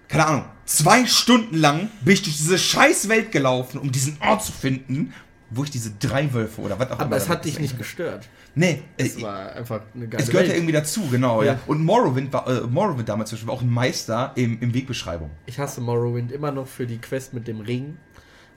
keine 0.07 0.27
Ahnung, 0.27 0.45
zwei 0.65 1.05
Stunden 1.07 1.57
lang 1.57 1.89
bin 2.01 2.13
ich 2.13 2.21
durch 2.21 2.37
diese 2.37 2.59
scheiß 2.59 3.09
Welt 3.09 3.31
gelaufen, 3.31 3.79
um 3.79 3.91
diesen 3.91 4.17
Ort 4.21 4.43
zu 4.43 4.51
finden, 4.51 5.13
wo 5.55 5.63
ich 5.63 5.71
diese 5.71 5.91
drei 5.99 6.33
Wölfe 6.33 6.61
oder 6.61 6.77
was 6.79 6.91
auch 6.91 6.95
immer. 6.95 7.01
Aber 7.01 7.17
es 7.17 7.29
hat 7.29 7.45
dich 7.45 7.59
nicht 7.59 7.77
gestört. 7.77 8.27
Nee, 8.55 8.83
Es 8.97 9.17
äh, 9.17 9.21
war 9.21 9.53
einfach 9.53 9.81
eine 9.93 10.07
geile 10.07 10.23
es 10.23 10.29
gehört 10.29 10.47
ja 10.47 10.53
irgendwie 10.53 10.73
dazu, 10.73 11.01
genau, 11.09 11.41
ja. 11.41 11.53
Ja. 11.53 11.59
Und 11.67 11.83
Morrowind 11.83 12.31
war, 12.33 12.47
äh, 12.47 12.61
Morrowind 12.61 13.09
damals 13.09 13.29
zum 13.29 13.37
Beispiel 13.37 13.47
war 13.47 13.55
auch 13.55 13.61
ein 13.61 13.69
Meister 13.69 14.31
im, 14.35 14.59
im 14.61 14.73
Wegbeschreibung. 14.73 15.29
Ich 15.45 15.59
hasse 15.59 15.81
Morrowind 15.81 16.31
immer 16.31 16.51
noch 16.51 16.67
für 16.67 16.85
die 16.85 16.97
Quest 16.97 17.33
mit 17.33 17.47
dem 17.47 17.61
Ring. 17.61 17.97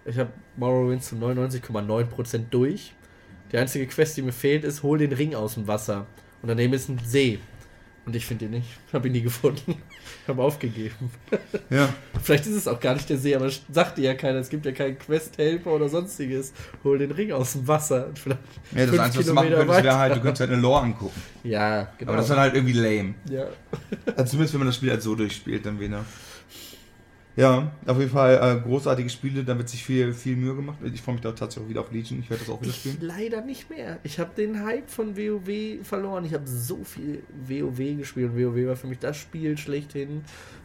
Ich 0.05 0.18
habe 0.18 0.31
Morrowind 0.56 1.02
zu 1.02 1.16
99,9% 1.16 2.44
durch. 2.51 2.94
Die 3.52 3.59
einzige 3.59 3.86
Quest, 3.86 4.16
die 4.16 4.23
mir 4.23 4.32
fehlt, 4.32 4.64
ist, 4.64 4.82
hol 4.82 4.98
den 4.98 5.12
Ring 5.12 5.35
aus 5.35 5.55
dem 5.55 5.66
Wasser. 5.66 6.06
Und 6.43 6.48
daneben 6.48 6.74
ist 6.74 6.89
ein 6.89 7.01
See. 7.05 7.39
Und 8.05 8.14
ich 8.14 8.24
finde 8.27 8.47
ihn 8.47 8.52
nicht. 8.52 8.68
Habe 8.93 9.09
ihn 9.09 9.12
nie 9.12 9.23
gefunden. 9.23 9.77
Ich 10.27 10.28
habe 10.28 10.43
aufgegeben. 10.43 11.12
Ja. 11.70 11.89
Vielleicht 12.23 12.47
ist 12.47 12.55
es 12.55 12.69
auch 12.69 12.81
gar 12.81 12.94
nicht 12.94 13.09
der 13.09 13.16
See, 13.16 13.35
aber 13.35 13.47
das 13.47 13.61
sagt 13.73 13.98
dir 13.98 14.05
ja 14.05 14.15
keiner. 14.15 14.39
Es 14.39 14.48
gibt 14.48 14.66
ja 14.66 14.73
keinen 14.73 14.98
Quest-Helfer 14.98 15.70
oder 15.70 15.89
sonstiges. 15.89 16.53
Hol 16.85 16.98
den 16.98 17.11
Ring 17.12 17.31
aus 17.32 17.53
dem 17.53 17.66
Wasser. 17.69 18.07
Und 18.09 18.19
vielleicht 18.19 18.40
Ja, 18.74 18.86
das 18.86 18.98
Einzige, 18.98 19.19
was 19.20 19.27
du 19.27 19.35
machen 19.35 19.51
könntest, 19.51 19.85
wäre 19.85 19.98
halt, 19.98 20.16
du 20.16 20.20
könntest 20.20 20.40
halt 20.40 20.51
eine 20.51 20.61
Lore 20.61 20.82
angucken. 20.82 21.20
Ja, 21.44 21.89
genau. 21.98 22.11
Aber 22.11 22.16
das 22.16 22.27
ist 22.27 22.31
dann 22.31 22.39
halt 22.40 22.55
irgendwie 22.55 22.73
lame. 22.73 23.15
ja. 23.31 23.47
Also 24.16 24.31
zumindest 24.32 24.55
wenn 24.55 24.61
man 24.61 24.66
das 24.69 24.77
Spiel 24.77 24.90
halt 24.90 25.03
so 25.03 25.15
durchspielt, 25.15 25.65
dann 25.66 25.78
wieder. 25.78 26.05
Ja, 27.36 27.70
auf 27.84 27.98
jeden 27.98 28.10
Fall 28.10 28.56
äh, 28.58 28.60
großartige 28.66 29.10
Spiele, 29.10 29.44
da 29.44 29.58
wird 29.58 29.68
sich 29.68 29.84
viel, 29.84 30.14
viel 30.14 30.36
Mühe 30.36 30.54
gemacht. 30.56 30.78
Ich 30.82 31.02
freue 31.02 31.16
mich 31.16 31.22
da 31.22 31.32
tatsächlich 31.32 31.66
auch 31.66 31.70
wieder 31.70 31.80
auf 31.82 31.92
Legion, 31.92 32.20
ich 32.20 32.30
werde 32.30 32.44
das 32.44 32.52
auch 32.52 32.60
wieder 32.62 32.70
Ich 32.70 32.76
spielen. 32.76 32.96
leider 33.02 33.42
nicht 33.42 33.68
mehr. 33.68 33.98
Ich 34.04 34.18
habe 34.18 34.30
den 34.34 34.64
Hype 34.64 34.88
von 34.88 35.16
WoW 35.18 35.84
verloren. 35.86 36.24
Ich 36.24 36.32
habe 36.32 36.46
so 36.46 36.82
viel 36.82 37.22
WoW 37.46 37.98
gespielt 37.98 38.30
und 38.32 38.38
WoW 38.42 38.66
war 38.68 38.76
für 38.76 38.86
mich 38.86 38.98
das 39.00 39.18
Spiel 39.18 39.58
schlechthin. 39.58 40.24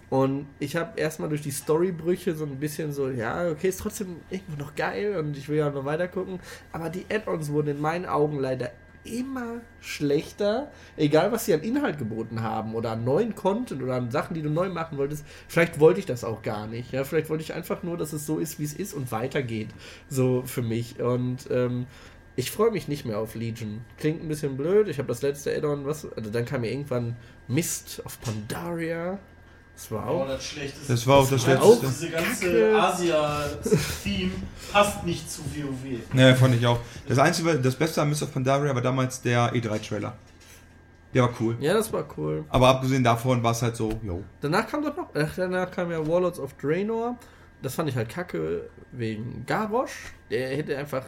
Und 0.10 0.45
ich 0.60 0.76
habe 0.77 0.98
erstmal 0.99 1.30
durch 1.30 1.41
die 1.41 1.52
Storybrüche 1.52 2.35
so 2.35 2.45
ein 2.45 2.57
bisschen 2.57 2.91
so, 2.93 3.10
ja, 3.10 3.49
okay, 3.49 3.69
ist 3.69 3.80
trotzdem 3.80 4.18
irgendwo 4.30 4.57
noch 4.61 4.76
geil 4.76 5.18
und 5.18 5.38
ich 5.38 5.48
will 5.49 5.57
ja 5.57 5.69
noch 5.69 5.85
weiter 5.85 6.07
gucken. 6.07 6.39
Aber 6.72 6.89
die 6.89 7.06
Add-ons 7.10 7.49
wurden 7.52 7.69
in 7.69 7.81
meinen 7.81 8.06
Augen 8.06 8.39
leider 8.39 8.72
immer 9.03 9.61
schlechter, 9.80 10.72
egal 10.98 11.32
was 11.32 11.45
sie 11.45 11.53
an 11.53 11.61
Inhalt 11.61 11.98
geboten 11.98 12.41
haben 12.41 12.76
oder 12.76 12.91
an 12.91 13.03
neuen 13.03 13.36
Content 13.36 13.82
oder 13.82 13.95
an 13.95 14.11
Sachen, 14.11 14.34
die 14.34 14.41
du 14.41 14.49
neu 14.49 14.69
machen 14.69 14.98
wolltest. 14.98 15.26
Vielleicht 15.48 15.80
wollte 15.80 15.99
ich 15.99 16.06
das 16.06 16.23
auch 16.23 16.41
gar 16.41 16.68
nicht. 16.68 16.91
Ja, 16.91 17.03
vielleicht 17.03 17.30
wollte 17.30 17.44
ich 17.44 17.53
einfach 17.53 17.84
nur, 17.84 17.98
dass 17.98 18.14
es 18.14 18.26
so 18.26 18.38
ist, 18.38 18.60
wie 18.60 18.64
es 18.64 18.73
ist 18.73 18.94
und 18.94 19.11
weitergeht. 19.11 19.69
So 20.10 20.44
für 20.45 20.61
mich. 20.61 20.99
Und 21.02 21.49
ähm, 21.49 21.88
ich 22.36 22.52
freue 22.52 22.72
mich 22.72 22.88
nicht 22.88 23.06
mehr 23.06 23.19
auf 23.19 23.36
Legion. 23.36 23.82
Klingt 23.98 24.23
ein 24.23 24.28
bisschen 24.28 24.56
blöd. 24.56 24.88
Ich 24.88 24.99
habe 24.99 25.07
das 25.07 25.22
letzte 25.22 25.56
Add-on, 25.56 25.86
was, 25.86 26.11
also 26.14 26.30
dann 26.30 26.45
kam 26.45 26.61
mir 26.61 26.72
irgendwann 26.72 27.15
Mist 27.48 28.02
of 28.06 28.19
Pandaria. 28.22 29.19
Das 29.82 29.91
war 29.91 30.06
Oh, 30.08 30.22
auch. 30.22 30.28
das 30.28 30.44
Schlechteste. 30.45 30.94
Das 30.94 31.08
war 31.08 31.18
auch 31.18 31.30
das 31.30 31.48
Halt 31.48 31.60
Schlechteste. 31.60 32.06
Diese 32.06 32.12
ganze. 32.12 32.82
Asia-Theme 32.82 34.32
passt 34.72 35.03
nicht 35.06 35.30
zu 35.32 35.41
WoW. 35.44 35.99
Ja, 36.14 36.36
fand 36.36 36.56
ich 36.56 36.66
auch. 36.68 36.80
Das 37.08 37.18
Einzige, 37.18 37.56
das 37.60 37.76
Beste 37.76 38.02
an 38.02 38.10
Mist 38.10 38.22
of 38.24 38.32
Pandaria 38.32 38.74
war 38.76 38.82
damals 38.82 39.22
der 39.22 39.52
E3-Trailer. 39.53 40.14
Der 41.14 41.24
war 41.24 41.32
cool. 41.40 41.58
Ja, 41.60 41.74
das 41.74 41.91
war 41.91 42.06
cool. 42.18 42.45
Aber 42.49 42.68
abgesehen 42.70 43.03
davon 43.03 43.41
war 43.44 43.52
es 43.52 43.62
halt 43.62 43.76
so, 43.76 43.91
yo. 44.03 44.24
Danach 44.40 44.68
kam 44.68 44.84
doch 44.84 44.95
noch, 44.95 45.10
ach, 45.14 45.34
danach 45.36 45.70
kam 45.72 45.91
ja 45.91 46.06
Warlords 46.08 46.40
of 46.40 46.53
Draenor. 46.53 47.18
Das 47.62 47.76
fand 47.76 47.90
ich 47.90 47.95
halt 47.95 48.08
kacke 48.10 48.70
wegen 48.91 49.44
Garrosh. 49.45 50.14
Der 50.30 50.49
hätte 50.56 50.78
einfach, 50.78 51.03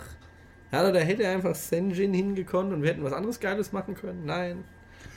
ja, 0.72 0.92
da 0.92 1.00
hätte 1.00 1.28
einfach 1.28 1.56
Senjin 1.56 2.14
hingekonnt 2.14 2.74
und 2.74 2.82
wir 2.82 2.90
hätten 2.90 3.04
was 3.04 3.14
anderes 3.14 3.40
Geiles 3.40 3.72
machen 3.72 3.96
können. 3.96 4.26
Nein. 4.26 4.64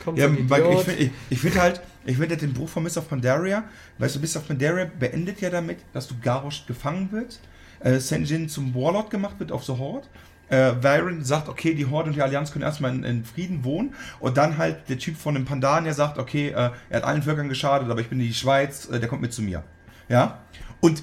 Kommt 0.05 0.19
Ja, 0.19 0.29
so 0.29 0.37
weil 0.49 0.73
ich 0.73 0.81
finde 0.81 1.03
ich, 1.05 1.11
ich 1.31 1.41
find 1.41 1.61
halt, 1.61 1.81
ich 2.05 2.17
finde 2.17 2.37
den 2.37 2.53
Bruch 2.53 2.69
von 2.69 2.83
Mist 2.83 2.97
of 2.99 3.09
Pandaria, 3.09 3.65
weißt 3.99 4.17
du, 4.17 4.21
Mist 4.21 4.37
of 4.37 4.47
Pandaria 4.47 4.91
beendet 4.99 5.41
ja 5.41 5.51
damit, 5.51 5.79
dass 5.93 6.07
du 6.07 6.15
Garrosh 6.23 6.67
gefangen 6.67 7.11
wird, 7.13 7.41
äh, 7.81 7.99
Senjin 7.99 8.49
zum 8.49 8.75
Warlord 8.75 9.11
gemacht 9.11 9.39
wird 9.39 9.53
auf 9.53 9.65
The 9.65 9.73
Horde, 9.73 10.07
äh, 10.49 10.73
Varen 10.81 11.25
sagt, 11.25 11.49
okay, 11.49 11.75
die 11.75 11.87
Horde 11.87 12.11
und 12.11 12.17
die 12.17 12.23
Allianz 12.23 12.53
können 12.53 12.63
erstmal 12.63 12.95
in, 12.95 13.05
in 13.05 13.25
Frieden 13.25 13.65
wohnen 13.65 13.95
und 14.21 14.37
dann 14.37 14.59
halt 14.59 14.89
der 14.89 14.99
Typ 14.99 15.17
von 15.17 15.35
dem 15.35 15.45
Pandaren, 15.45 15.85
der 15.85 15.95
sagt, 15.95 16.19
okay, 16.19 16.49
äh, 16.49 16.53
er 16.53 16.73
hat 16.93 17.05
allen 17.05 17.23
Völkern 17.23 17.49
geschadet, 17.49 17.91
aber 17.91 18.01
ich 18.01 18.09
bin 18.09 18.19
die 18.19 18.33
Schweiz, 18.33 18.89
äh, 18.89 19.01
der 19.01 19.09
kommt 19.09 19.23
mit 19.23 19.33
zu 19.33 19.43
mir. 19.43 19.65
Ja? 20.09 20.39
Und 20.81 21.03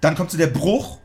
dann 0.00 0.14
kommt 0.14 0.30
so 0.30 0.38
der 0.38 0.48
Bruch 0.48 0.98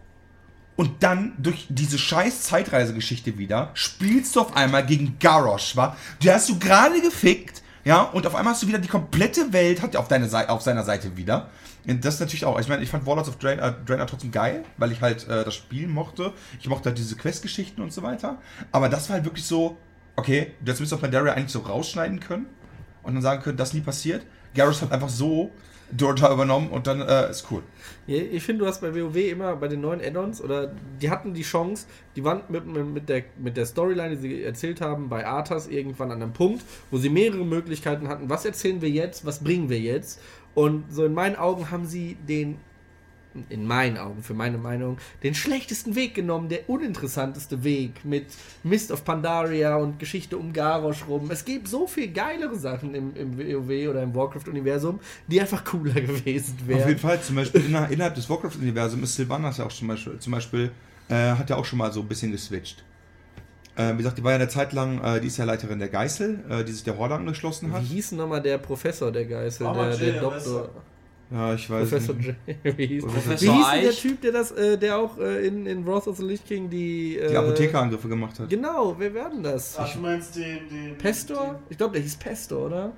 und 0.75 1.03
dann 1.03 1.33
durch 1.37 1.67
diese 1.69 1.97
scheiß 1.97 2.43
Zeitreisegeschichte 2.43 3.37
wieder 3.37 3.71
spielst 3.73 4.35
du 4.35 4.41
auf 4.41 4.55
einmal 4.55 4.85
gegen 4.85 5.17
Garrosh, 5.19 5.75
wa? 5.75 5.95
Du 6.21 6.31
hast 6.31 6.49
du 6.49 6.57
gerade 6.57 6.99
gefickt, 7.01 7.61
Ja, 7.85 8.03
und 8.03 8.25
auf 8.25 8.35
einmal 8.35 8.53
hast 8.53 8.63
du 8.63 8.67
wieder 8.67 8.79
die 8.79 8.87
komplette 8.87 9.51
Welt 9.51 9.81
hat 9.81 9.95
auf, 9.95 10.07
deine 10.07 10.29
Seite, 10.29 10.49
auf 10.49 10.61
seiner 10.61 10.83
Seite 10.83 11.17
wieder. 11.17 11.49
Und 11.85 12.03
das 12.05 12.15
ist 12.15 12.19
natürlich 12.21 12.45
auch, 12.45 12.57
ich 12.59 12.69
meine, 12.69 12.81
ich 12.81 12.89
fand 12.89 13.05
Warlords 13.05 13.27
of 13.27 13.37
Draenor, 13.39 13.71
Draenor 13.85 14.07
trotzdem 14.07 14.31
geil, 14.31 14.63
weil 14.77 14.93
ich 14.93 15.01
halt 15.01 15.27
äh, 15.27 15.43
das 15.43 15.53
Spiel 15.55 15.87
mochte. 15.87 16.31
Ich 16.61 16.67
mochte 16.67 16.89
halt 16.89 16.97
diese 16.97 17.17
Quest-Geschichten 17.17 17.81
und 17.81 17.91
so 17.91 18.01
weiter. 18.01 18.37
Aber 18.71 18.87
das 18.87 19.09
war 19.09 19.15
halt 19.15 19.25
wirklich 19.25 19.45
so, 19.45 19.75
okay, 20.15 20.53
das 20.63 20.79
müsste 20.79 20.95
auf 20.95 21.01
Pandaria 21.01 21.33
eigentlich 21.33 21.51
so 21.51 21.59
rausschneiden 21.59 22.21
können 22.21 22.45
und 23.03 23.15
dann 23.15 23.21
sagen 23.21 23.43
können, 23.43 23.57
das 23.57 23.73
nie 23.73 23.81
passiert. 23.81 24.25
Garrus 24.55 24.81
hat 24.81 24.93
einfach 24.93 25.09
so 25.09 25.51
Dota 25.95 26.31
übernommen 26.31 26.69
und 26.69 26.87
dann 26.87 27.01
äh, 27.01 27.29
ist 27.29 27.47
cool. 27.51 27.61
Ich 28.07 28.43
finde, 28.43 28.63
du 28.63 28.69
hast 28.69 28.81
bei 28.81 28.93
WoW 28.93 29.15
immer 29.15 29.55
bei 29.55 29.67
den 29.67 29.81
neuen 29.81 30.01
Add-ons 30.01 30.41
oder 30.41 30.73
die 31.01 31.09
hatten 31.09 31.33
die 31.33 31.43
Chance, 31.43 31.87
die 32.15 32.23
waren 32.23 32.41
mit, 32.49 32.65
mit 32.65 33.07
der, 33.07 33.23
mit 33.37 33.55
der 33.55 33.65
Storyline, 33.65 34.15
die 34.15 34.21
sie 34.21 34.43
erzählt 34.43 34.81
haben, 34.81 35.09
bei 35.09 35.25
Arthas 35.25 35.67
irgendwann 35.67 36.11
an 36.11 36.21
einem 36.21 36.33
Punkt, 36.33 36.63
wo 36.91 36.97
sie 36.97 37.09
mehrere 37.09 37.45
Möglichkeiten 37.45 38.07
hatten. 38.09 38.29
Was 38.29 38.45
erzählen 38.45 38.81
wir 38.81 38.89
jetzt? 38.89 39.25
Was 39.25 39.43
bringen 39.43 39.69
wir 39.69 39.79
jetzt? 39.79 40.19
Und 40.53 40.91
so 40.91 41.05
in 41.05 41.13
meinen 41.13 41.35
Augen 41.35 41.71
haben 41.71 41.85
sie 41.85 42.15
den, 42.27 42.57
in 43.49 43.65
meinen 43.65 43.97
Augen, 43.97 44.23
für 44.23 44.33
meine 44.33 44.57
Meinung, 44.57 44.97
den 45.23 45.35
schlechtesten 45.35 45.95
Weg 45.95 46.13
genommen, 46.15 46.49
der 46.49 46.69
uninteressanteste 46.69 47.63
Weg 47.63 48.05
mit 48.05 48.27
Mist 48.63 48.91
of 48.91 49.03
Pandaria 49.03 49.75
und 49.75 49.99
Geschichte 49.99 50.37
um 50.37 50.53
Garrosh 50.53 51.05
rum. 51.07 51.29
Es 51.31 51.45
gibt 51.45 51.67
so 51.67 51.87
viel 51.87 52.11
geilere 52.11 52.55
Sachen 52.55 52.93
im, 52.95 53.15
im 53.15 53.37
WoW 53.37 53.89
oder 53.89 54.03
im 54.03 54.13
Warcraft-Universum, 54.13 54.99
die 55.27 55.41
einfach 55.41 55.63
cooler 55.63 55.93
gewesen 56.01 56.57
wären. 56.65 56.81
Auf 56.81 56.87
jeden 56.87 56.99
Fall, 56.99 57.21
zum 57.21 57.35
Beispiel 57.35 57.65
inner, 57.65 57.89
innerhalb 57.89 58.15
des 58.15 58.29
Warcraft-Universums 58.29 59.03
ist 59.03 59.15
Sylvanas 59.15 59.57
ja 59.57 59.65
auch 59.65 59.71
zum 59.71 59.87
Beispiel, 59.87 60.19
zum 60.19 60.31
Beispiel 60.31 60.71
äh, 61.09 61.31
hat 61.31 61.49
ja 61.49 61.55
auch 61.55 61.65
schon 61.65 61.79
mal 61.79 61.91
so 61.91 62.01
ein 62.01 62.07
bisschen 62.07 62.31
geswitcht. 62.31 62.83
Äh, 63.75 63.93
wie 63.93 63.97
gesagt, 63.97 64.19
die 64.19 64.23
war 64.23 64.31
ja 64.31 64.35
eine 64.35 64.47
Zeit 64.49 64.71
lang, 64.73 65.03
äh, 65.03 65.19
die 65.19 65.27
ist 65.27 65.37
ja 65.37 65.45
Leiterin 65.45 65.79
der 65.79 65.89
Geißel, 65.89 66.43
äh, 66.49 66.63
die 66.63 66.71
sich 66.71 66.83
der 66.83 66.97
Horde 66.97 67.15
angeschlossen 67.15 67.71
hat. 67.73 67.81
Wie 67.81 67.95
hieß 67.95 68.09
denn 68.09 68.19
nochmal 68.19 68.41
der 68.41 68.59
Professor 68.59 69.11
der 69.11 69.25
Geißel? 69.25 69.65
Aber 69.65 69.89
Der, 69.89 69.97
der 69.97 70.11
der 70.13 70.21
Doktor. 70.21 70.69
Ja, 71.33 71.55
ich 71.55 71.67
weiß 71.67 71.89
Professor 71.89 72.15
nicht. 72.15 72.27
J. 72.27 72.35
Wie 72.77 72.85
hieß, 72.85 73.03
Professor 73.03 73.41
wie 73.41 73.57
hieß 73.57 73.71
denn 73.71 73.81
der? 73.81 73.91
Typ, 73.91 74.21
der 74.21 74.31
das, 74.31 74.51
äh, 74.51 74.77
der 74.77 74.99
auch 74.99 75.17
äh, 75.17 75.47
in, 75.47 75.65
in 75.65 75.85
Wrath 75.85 76.07
of 76.07 76.17
the 76.17 76.23
Lich 76.23 76.45
King 76.45 76.69
die. 76.69 77.17
Äh, 77.17 77.29
Die 77.29 77.35
Apothekerangriffe 77.35 78.07
gemacht 78.07 78.39
hat. 78.39 78.49
Genau, 78.49 78.95
wer 78.99 79.13
werden 79.15 79.41
das? 79.41 79.75
Ach, 79.79 79.91
du 79.91 79.99
meinst 79.99 80.35
den. 80.35 80.69
den 80.69 80.97
Pestor? 80.97 81.59
Ich 81.69 81.77
glaube, 81.77 81.93
der 81.93 82.03
hieß 82.03 82.17
Pestor, 82.17 82.67
oder? 82.67 82.91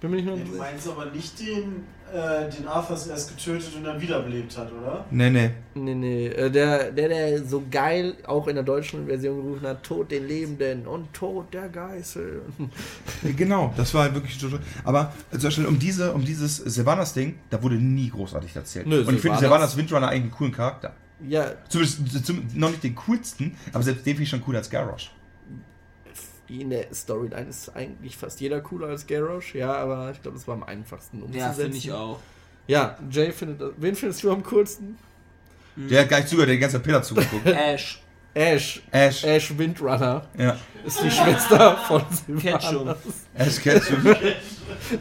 Bin 0.00 0.10
mir 0.10 0.16
nicht 0.16 0.26
mehr 0.26 0.36
Den, 0.36 0.52
du 0.52 0.58
meinst 0.58 0.88
aber 0.88 1.06
nicht 1.06 1.40
den, 1.40 1.84
den 2.12 2.66
Arthas 2.68 3.06
erst 3.06 3.36
getötet 3.36 3.74
und 3.76 3.84
dann 3.84 4.00
wiederbelebt 4.00 4.56
hat, 4.58 4.70
oder? 4.72 5.04
Nee, 5.10 5.30
nee. 5.30 5.50
Nee, 5.74 5.94
nee. 5.94 6.26
äh, 6.28 6.50
Der, 6.50 6.90
der, 6.90 7.08
der 7.08 7.44
so 7.44 7.62
geil 7.70 8.14
auch 8.26 8.48
in 8.48 8.56
der 8.56 8.64
deutschen 8.64 9.06
Version 9.06 9.36
gerufen 9.42 9.66
hat: 9.66 9.82
Tod 9.82 10.10
den 10.10 10.26
Lebenden 10.26 10.86
und 10.86 11.12
Tod 11.14 11.52
der 11.54 11.68
Geißel. 11.68 12.42
Genau, 13.36 13.72
das 13.76 13.92
war 13.94 14.02
halt 14.04 14.14
wirklich 14.14 14.38
so. 14.38 14.48
Aber 14.84 15.12
äh, 15.30 15.34
zum 15.34 15.42
Beispiel 15.44 15.66
um, 15.66 15.78
diese, 15.78 16.12
um 16.12 16.24
dieses 16.24 16.56
Sylvanas-Ding, 16.56 17.38
da 17.50 17.62
wurde 17.62 17.76
nie 17.76 18.10
großartig 18.10 18.54
erzählt. 18.56 18.86
Nö, 18.86 19.00
Und 19.04 19.14
ich 19.14 19.20
finde 19.20 19.36
Sylvanas- 19.36 19.40
Sylvanas 19.40 19.76
Windrunner 19.76 20.08
eigentlich 20.08 20.22
einen 20.22 20.30
coolen 20.32 20.52
Charakter. 20.52 20.94
Ja, 21.28 21.52
Zumindest 21.68 22.24
zum, 22.26 22.46
noch 22.54 22.70
nicht 22.70 22.82
den 22.82 22.94
coolsten, 22.94 23.54
aber 23.74 23.82
selbst 23.82 24.06
den 24.06 24.12
finde 24.14 24.22
ich 24.24 24.30
schon 24.30 24.40
cooler 24.42 24.58
als 24.58 24.70
Garrosh. 24.70 25.10
In 26.58 26.70
der 26.70 26.92
Storyline 26.92 27.48
ist 27.48 27.74
eigentlich 27.76 28.16
fast 28.16 28.40
jeder 28.40 28.60
cooler 28.60 28.88
als 28.88 29.06
Garrosh. 29.06 29.54
Ja, 29.54 29.74
aber 29.74 30.10
ich 30.10 30.20
glaube, 30.22 30.36
das 30.36 30.48
war 30.48 30.54
am 30.54 30.64
einfachsten 30.64 31.22
umzusetzen. 31.22 31.46
Ja, 31.46 31.52
finde 31.52 31.76
ich 31.76 31.92
auch. 31.92 32.18
Ja, 32.66 32.96
Jay 33.10 33.32
findet 33.32 33.60
das. 33.60 33.70
Wen 33.76 33.94
findest 33.94 34.22
du 34.22 34.32
am 34.32 34.42
coolsten? 34.44 34.96
Der 35.76 36.02
hat 36.02 36.08
gar 36.08 36.18
nicht 36.18 36.28
zugehört, 36.28 36.48
der 36.48 36.54
hat 36.54 36.58
die 36.58 36.60
ganze 36.60 36.76
Zeit 36.76 36.84
Peter 36.84 37.02
zugeguckt. 37.02 37.46
Ash. 37.46 38.02
Ash. 38.32 38.82
Ash. 38.92 39.24
Ash 39.24 39.58
Windrunner. 39.58 40.22
Ja. 40.38 40.56
Ist 40.84 41.02
die 41.02 41.10
Schwester 41.10 41.76
von 41.88 42.02
Ketchum. 42.38 42.60
Sylvanas. 42.60 42.96
Ash 43.34 43.60
Ketchum. 43.60 44.16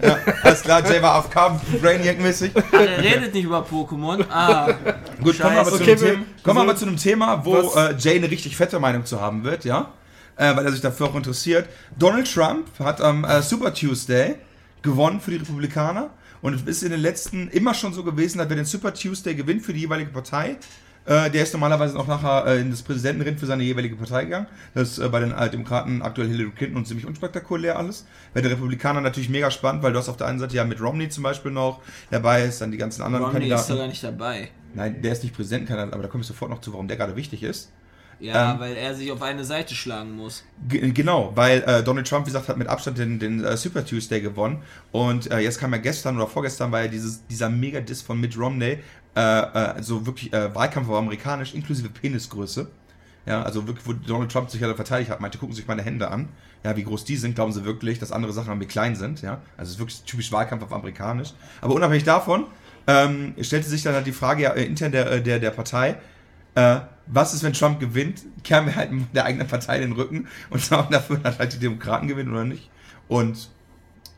ja, 0.01 0.17
alles 0.41 0.61
klar, 0.61 0.83
Jay 0.89 1.01
war 1.01 1.19
auf 1.19 1.29
Carbon 1.29 1.59
Brainiac-mäßig. 1.79 2.51
Ach, 2.55 2.73
er 2.73 3.03
redet 3.03 3.33
nicht 3.33 3.43
über 3.43 3.63
Pokémon. 3.63 4.25
Ah. 4.29 4.73
Gut, 5.21 5.39
kommen 5.39 5.55
wir 5.55 5.61
aber, 5.61 5.71
zu, 5.71 5.83
einem 5.83 5.97
Thema, 5.97 6.25
kommen 6.43 6.57
wir 6.57 6.61
aber 6.63 6.75
zu 6.75 6.85
einem 6.85 6.97
Thema, 6.97 7.45
wo 7.45 7.55
äh, 7.75 7.95
Jay 7.97 8.15
eine 8.15 8.31
richtig 8.31 8.57
fette 8.57 8.79
Meinung 8.79 9.05
zu 9.05 9.21
haben 9.21 9.43
wird, 9.43 9.63
ja? 9.63 9.93
Äh, 10.39 10.55
weil 10.55 10.65
er 10.65 10.71
sich 10.71 10.79
dafür 10.79 11.07
auch 11.07 11.15
interessiert. 11.15 11.67
Donald 11.97 12.33
Trump 12.33 12.67
hat 12.79 13.01
am 13.01 13.25
äh, 13.25 13.41
Super 13.41 13.73
Tuesday 13.73 14.35
gewonnen 14.81 15.19
für 15.19 15.31
die 15.31 15.37
Republikaner. 15.37 16.11
Und 16.41 16.53
es 16.53 16.61
ist 16.61 16.83
in 16.83 16.91
den 16.91 17.01
letzten 17.01 17.49
immer 17.49 17.73
schon 17.73 17.91
so 17.91 18.05
gewesen, 18.05 18.37
dass 18.37 18.47
wer 18.47 18.55
den 18.55 18.63
Super 18.63 18.93
Tuesday 18.93 19.35
gewinnt 19.35 19.63
für 19.63 19.73
die 19.73 19.81
jeweilige 19.81 20.11
Partei, 20.11 20.55
äh, 21.05 21.29
der 21.29 21.43
ist 21.43 21.51
normalerweise 21.51 21.99
auch 21.99 22.07
nachher 22.07 22.45
äh, 22.45 22.61
in 22.61 22.71
das 22.71 22.83
Präsidentenrennen 22.83 23.37
für 23.37 23.47
seine 23.47 23.63
jeweilige 23.63 23.97
Partei 23.97 24.23
gegangen. 24.23 24.47
Das 24.73 24.91
ist 24.91 24.99
äh, 24.99 25.09
bei 25.09 25.19
den 25.19 25.33
Demokraten 25.51 26.01
aktuell 26.01 26.29
Hillary 26.29 26.51
Clinton 26.51 26.77
und 26.77 26.87
ziemlich 26.87 27.05
unspektakulär 27.05 27.77
alles. 27.77 28.05
Bei 28.33 28.39
den 28.39 28.51
Republikanern 28.51 29.03
natürlich 29.03 29.27
mega 29.27 29.51
spannend, 29.51 29.83
weil 29.83 29.91
du 29.91 29.99
hast 29.99 30.07
auf 30.07 30.15
der 30.15 30.27
einen 30.27 30.39
Seite 30.39 30.55
ja 30.55 30.63
mit 30.63 30.79
Romney 30.79 31.09
zum 31.09 31.23
Beispiel 31.23 31.51
noch 31.51 31.81
dabei 32.11 32.45
ist, 32.45 32.61
dann 32.61 32.71
die 32.71 32.77
ganzen 32.77 33.01
anderen 33.01 33.25
Romney 33.25 33.49
ist 33.49 33.67
Kandidaten. 33.67 33.71
doch 33.73 33.79
gar 33.79 33.87
nicht 33.87 34.03
dabei. 34.05 34.49
Nein, 34.73 35.01
der 35.01 35.11
ist 35.11 35.23
nicht 35.23 35.35
Präsidentenkandidat, 35.35 35.93
aber 35.93 36.03
da 36.03 36.09
komme 36.09 36.21
ich 36.21 36.27
sofort 36.27 36.49
noch 36.49 36.61
zu, 36.61 36.71
warum 36.71 36.87
der 36.87 36.95
gerade 36.95 37.17
wichtig 37.17 37.43
ist. 37.43 37.71
Ja, 38.19 38.53
Ähm, 38.53 38.59
weil 38.59 38.75
er 38.75 38.93
sich 38.95 39.11
auf 39.11 39.21
eine 39.21 39.45
Seite 39.45 39.75
schlagen 39.75 40.15
muss. 40.15 40.43
Genau, 40.67 41.31
weil 41.35 41.63
äh, 41.65 41.83
Donald 41.83 42.07
Trump, 42.07 42.25
wie 42.25 42.31
gesagt, 42.31 42.49
hat 42.49 42.57
mit 42.57 42.67
Abstand 42.67 42.97
den, 42.97 43.19
den 43.19 43.43
äh, 43.43 43.55
Super 43.55 43.85
Tuesday 43.85 44.19
gewonnen. 44.19 44.61
Und 44.91 45.31
äh, 45.31 45.39
jetzt 45.39 45.59
kam 45.59 45.71
ja 45.71 45.77
gestern 45.77 46.17
oder 46.17 46.27
vorgestern 46.27 46.71
war 46.71 46.81
ja 46.81 46.87
dieses, 46.87 47.25
dieser 47.27 47.49
Mega-Diss 47.49 48.01
von 48.01 48.19
Mitt 48.19 48.37
Romney, 48.37 48.79
äh, 49.15 49.21
äh, 49.21 49.81
so 49.81 50.05
wirklich 50.05 50.33
äh, 50.33 50.53
Wahlkampf 50.53 50.89
auf 50.89 50.97
amerikanisch, 50.97 51.53
inklusive 51.53 51.89
Penisgröße. 51.89 52.69
Ja, 53.25 53.43
also 53.43 53.67
wirklich, 53.67 53.85
wo 53.85 53.93
Donald 53.93 54.31
Trump 54.31 54.49
sich 54.49 54.59
ja 54.59 54.73
verteidigt 54.73 55.11
hat, 55.11 55.21
meinte, 55.21 55.37
gucken 55.37 55.53
Sie 55.53 55.61
sich 55.61 55.67
meine 55.67 55.83
Hände 55.83 56.09
an. 56.09 56.29
Ja, 56.63 56.75
wie 56.75 56.83
groß 56.83 57.05
die 57.05 57.15
sind, 57.15 57.35
glauben 57.35 57.53
Sie 57.53 57.63
wirklich, 57.63 57.99
dass 57.99 58.11
andere 58.11 58.33
Sachen 58.33 58.51
an 58.51 58.57
mir 58.57 58.65
klein 58.65 58.95
sind. 58.95 59.21
Ja, 59.21 59.41
also 59.55 59.69
es 59.69 59.75
ist 59.75 59.79
wirklich 59.79 60.01
typisch 60.03 60.31
Wahlkampf 60.31 60.63
auf 60.63 60.73
amerikanisch. 60.73 61.33
Aber 61.61 61.73
unabhängig 61.73 62.03
davon 62.03 62.47
ähm, 62.87 63.35
stellte 63.41 63.69
sich 63.69 63.83
dann 63.83 63.93
halt 63.93 64.07
die 64.07 64.13
Frage 64.13 64.43
ja, 64.43 64.51
intern 64.51 64.91
der, 64.91 65.19
der, 65.19 65.39
der 65.39 65.51
Partei, 65.51 65.97
äh, 66.55 66.79
was 67.07 67.33
ist, 67.33 67.43
wenn 67.43 67.53
Trump 67.53 67.79
gewinnt? 67.79 68.23
Kehren 68.43 68.67
wir 68.67 68.75
halt 68.75 68.91
der 69.13 69.25
eigenen 69.25 69.47
Partei 69.47 69.79
den 69.79 69.93
Rücken 69.93 70.27
und 70.49 70.61
sorgen 70.61 70.91
dafür, 70.91 71.17
dass 71.17 71.39
halt 71.39 71.53
die 71.53 71.59
Demokraten 71.59 72.07
gewinnen 72.07 72.31
oder 72.31 72.45
nicht? 72.45 72.69
Und 73.07 73.49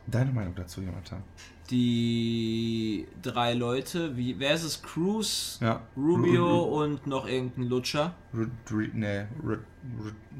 deine 0.08 0.32
Meinung 0.32 0.54
dazu, 0.56 0.82
Jonathan? 0.82 1.24
Die 1.70 3.08
drei 3.22 3.54
Leute, 3.54 4.18
wie, 4.18 4.38
wer 4.38 4.54
ist 4.54 4.64
es? 4.64 4.82
Cruz, 4.82 5.58
Ja. 5.62 5.82
Rubio 5.96 6.64
und 6.64 7.08
noch 7.08 7.26
irgendein 7.26 7.70
Lutscher. 7.70 8.14
R 8.34 8.42
R 8.42 8.88
nee, 8.92 9.22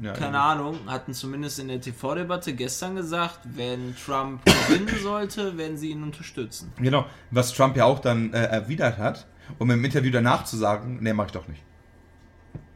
ja, 0.02 0.12
Keine 0.12 0.38
Ahnung, 0.38 0.78
hatten 0.86 1.14
zumindest 1.14 1.58
in 1.58 1.68
der 1.68 1.80
TV-Debatte 1.80 2.54
gestern 2.54 2.96
gesagt, 2.96 3.40
wenn 3.44 3.96
Trump 3.96 4.44
gewinnen 4.68 4.94
sollte, 5.02 5.56
werden 5.56 5.78
sie 5.78 5.92
ihn 5.92 6.02
unterstützen. 6.02 6.70
Genau, 6.76 7.06
was 7.30 7.54
Trump 7.54 7.78
ja 7.78 7.86
auch 7.86 8.00
dann 8.00 8.34
äh, 8.34 8.44
erwidert 8.44 8.98
hat, 8.98 9.26
um 9.58 9.70
im 9.70 9.82
Interview 9.82 10.10
danach 10.10 10.44
zu 10.44 10.58
sagen, 10.58 10.98
nee, 11.00 11.14
mach 11.14 11.26
ich 11.26 11.32
doch 11.32 11.48
nicht. 11.48 11.62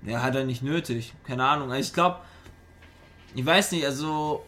Ja, 0.06 0.22
hat 0.22 0.34
er 0.34 0.44
nicht 0.44 0.62
nötig. 0.62 1.12
Keine 1.24 1.44
Ahnung. 1.44 1.70
Also 1.70 1.88
ich 1.88 1.92
glaube, 1.92 2.18
ich 3.34 3.44
weiß 3.44 3.72
nicht, 3.72 3.84
also 3.84 4.44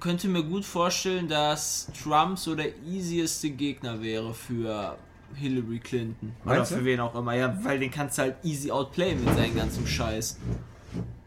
könnte 0.00 0.28
mir 0.28 0.42
gut 0.42 0.64
vorstellen, 0.64 1.28
dass 1.28 1.88
Trump 2.02 2.38
so 2.38 2.54
der 2.54 2.76
easieste 2.84 3.50
Gegner 3.50 4.02
wäre 4.02 4.34
für 4.34 4.98
Hillary 5.34 5.78
Clinton. 5.78 6.34
Oder 6.44 6.56
Meinst 6.56 6.72
du? 6.72 6.76
für 6.76 6.84
wen 6.84 7.00
auch 7.00 7.14
immer. 7.14 7.34
Ja, 7.34 7.56
weil 7.62 7.78
den 7.78 7.90
kannst 7.90 8.18
du 8.18 8.22
halt 8.22 8.36
easy 8.42 8.70
outplayen 8.70 9.24
mit 9.24 9.34
seinem 9.34 9.54
ganzen 9.56 9.86
Scheiß. 9.86 10.38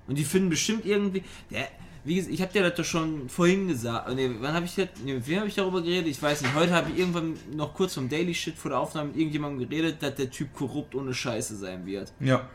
Und 0.07 0.17
die 0.17 0.23
finden 0.23 0.49
bestimmt 0.49 0.85
irgendwie. 0.85 1.23
Der, 1.51 1.67
wie 2.03 2.15
gesagt, 2.15 2.33
ich 2.33 2.41
habe 2.41 2.53
dir 2.53 2.63
das 2.63 2.75
doch 2.75 2.85
schon 2.85 3.27
vorhin 3.27 3.67
gesagt. 3.67 4.13
Nee, 4.15 4.31
wann 4.39 4.53
habe 4.53 4.65
ich 4.65 4.75
das? 4.75 4.87
Nee, 5.03 5.13
mit 5.15 5.27
wem 5.27 5.39
habe 5.39 5.47
ich 5.49 5.55
darüber 5.55 5.81
geredet? 5.81 6.07
Ich 6.07 6.21
weiß 6.21 6.41
nicht. 6.41 6.55
Heute 6.55 6.73
habe 6.73 6.89
ich 6.91 6.99
irgendwann 6.99 7.33
noch 7.53 7.73
kurz 7.73 7.93
vom 7.95 8.07
Daily 8.07 8.33
Shit 8.33 8.55
vor 8.55 8.69
der 8.71 8.79
Aufnahme 8.79 9.09
mit 9.09 9.17
irgendjemandem 9.17 9.67
geredet, 9.67 10.01
dass 10.01 10.15
der 10.15 10.29
Typ 10.29 10.53
korrupt 10.53 10.95
ohne 10.95 11.13
Scheiße 11.13 11.57
sein 11.57 11.85
wird. 11.85 12.13
Ja. 12.21 12.47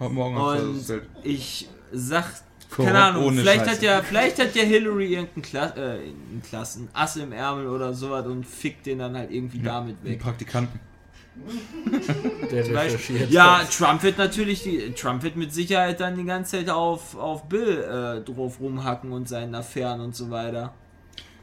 Heute 0.00 0.12
Morgen 0.14 0.36
hast 0.38 0.90
Und 0.90 1.02
ich 1.22 1.68
sag, 1.92 2.24
Korrupt 2.70 2.86
keine 2.92 3.04
Ahnung, 3.04 3.24
ohne 3.26 3.40
vielleicht 3.40 3.60
Scheiße. 3.66 3.70
hat, 3.72 3.82
ja, 3.82 4.02
vielleicht 4.02 4.38
hat 4.40 4.54
ja 4.56 4.62
Hillary 4.62 5.12
irgendeinen 5.14 5.42
Kla 5.42 5.66
äh, 5.76 5.80
einen 5.98 6.42
Klassen, 6.48 6.88
Ass 6.92 7.16
im 7.16 7.32
Ärmel 7.32 7.66
oder 7.68 7.92
sowas 7.94 8.26
und 8.26 8.46
fickt 8.46 8.86
den 8.86 8.98
dann 9.00 9.16
halt 9.16 9.30
irgendwie 9.30 9.58
damit 9.60 9.96
Die 10.02 10.10
weg. 10.10 10.20
Praktikanten. 10.20 10.80
Der 12.50 12.66
recherchiert. 12.66 13.30
Ja, 13.30 13.60
Trump 13.70 14.02
wird 14.02 14.18
natürlich, 14.18 14.62
die, 14.62 14.92
Trump 14.92 15.22
wird 15.22 15.36
mit 15.36 15.52
Sicherheit 15.54 16.00
dann 16.00 16.16
die 16.16 16.24
ganze 16.24 16.58
Zeit 16.58 16.68
auf, 16.70 17.16
auf 17.16 17.44
Bill 17.48 17.78
äh, 17.78 18.20
drauf 18.24 18.58
rumhacken 18.60 19.12
und 19.12 19.28
seinen 19.28 19.54
Affären 19.54 20.00
und 20.00 20.14
so 20.16 20.30
weiter. 20.30 20.74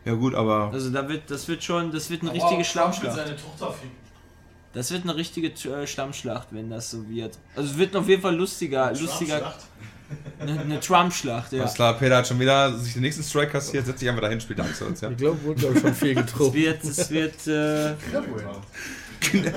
Ja 0.06 0.14
gut, 0.14 0.36
aber 0.36 0.72
Also 0.74 0.90
da 0.90 1.08
wird, 1.08 1.30
das 1.30 1.48
wird 1.48 1.64
schon, 1.64 1.92
das 1.92 2.10
wird 2.10 2.22
eine 2.22 2.32
Aber 2.32 2.36
richtige 2.38 2.64
Trump 2.64 2.66
will 2.66 2.66
Schlammschlacht. 2.66 3.16
seine 3.16 3.36
Tochter 3.36 3.72
ficken. 3.74 4.07
Das 4.74 4.92
wird 4.92 5.04
eine 5.04 5.16
richtige 5.16 5.48
äh, 5.48 5.88
Stammschlacht, 5.88 6.50
wenn 6.52 6.70
das 6.70 6.92
so 6.92 7.08
wird. 7.10 7.38
Also 7.56 7.72
es 7.72 7.78
wird 7.78 7.96
auf 7.96 8.08
jeden 8.08 8.22
Fall 8.22 8.36
lustiger, 8.36 8.92
lustiger, 8.92 9.40
Trump-Schlacht. 9.40 9.66
eine, 10.40 10.60
eine 10.60 10.80
Trump-Schlacht, 10.80 11.54
ja. 11.54 11.62
alles 11.62 11.74
klar, 11.74 11.94
Peter 11.98 12.18
hat 12.18 12.28
schon 12.28 12.40
wieder 12.40 12.78
sich 12.78 12.94
den 12.94 13.02
nächsten 13.02 13.24
Strike 13.24 13.52
kassiert, 13.52 13.86
setzt 13.86 14.00
sich 14.00 14.10
einfach 14.10 14.22
dahin, 14.22 14.40
spielt 14.40 14.60
Angst 14.60 14.82
uns, 14.82 15.02
ja. 15.02 15.10
Ich 15.10 15.18
glaube, 15.18 15.42
wurde 15.44 15.60
glaub 15.60 15.80
schon 15.80 15.94
viel 15.94 16.18
Es 16.18 16.26
getrunken. 16.26 16.54
wird, 16.54 16.84
es 16.84 17.10
wird, 17.10 17.48
äh, 17.48 17.94
Kinder, 19.20 19.52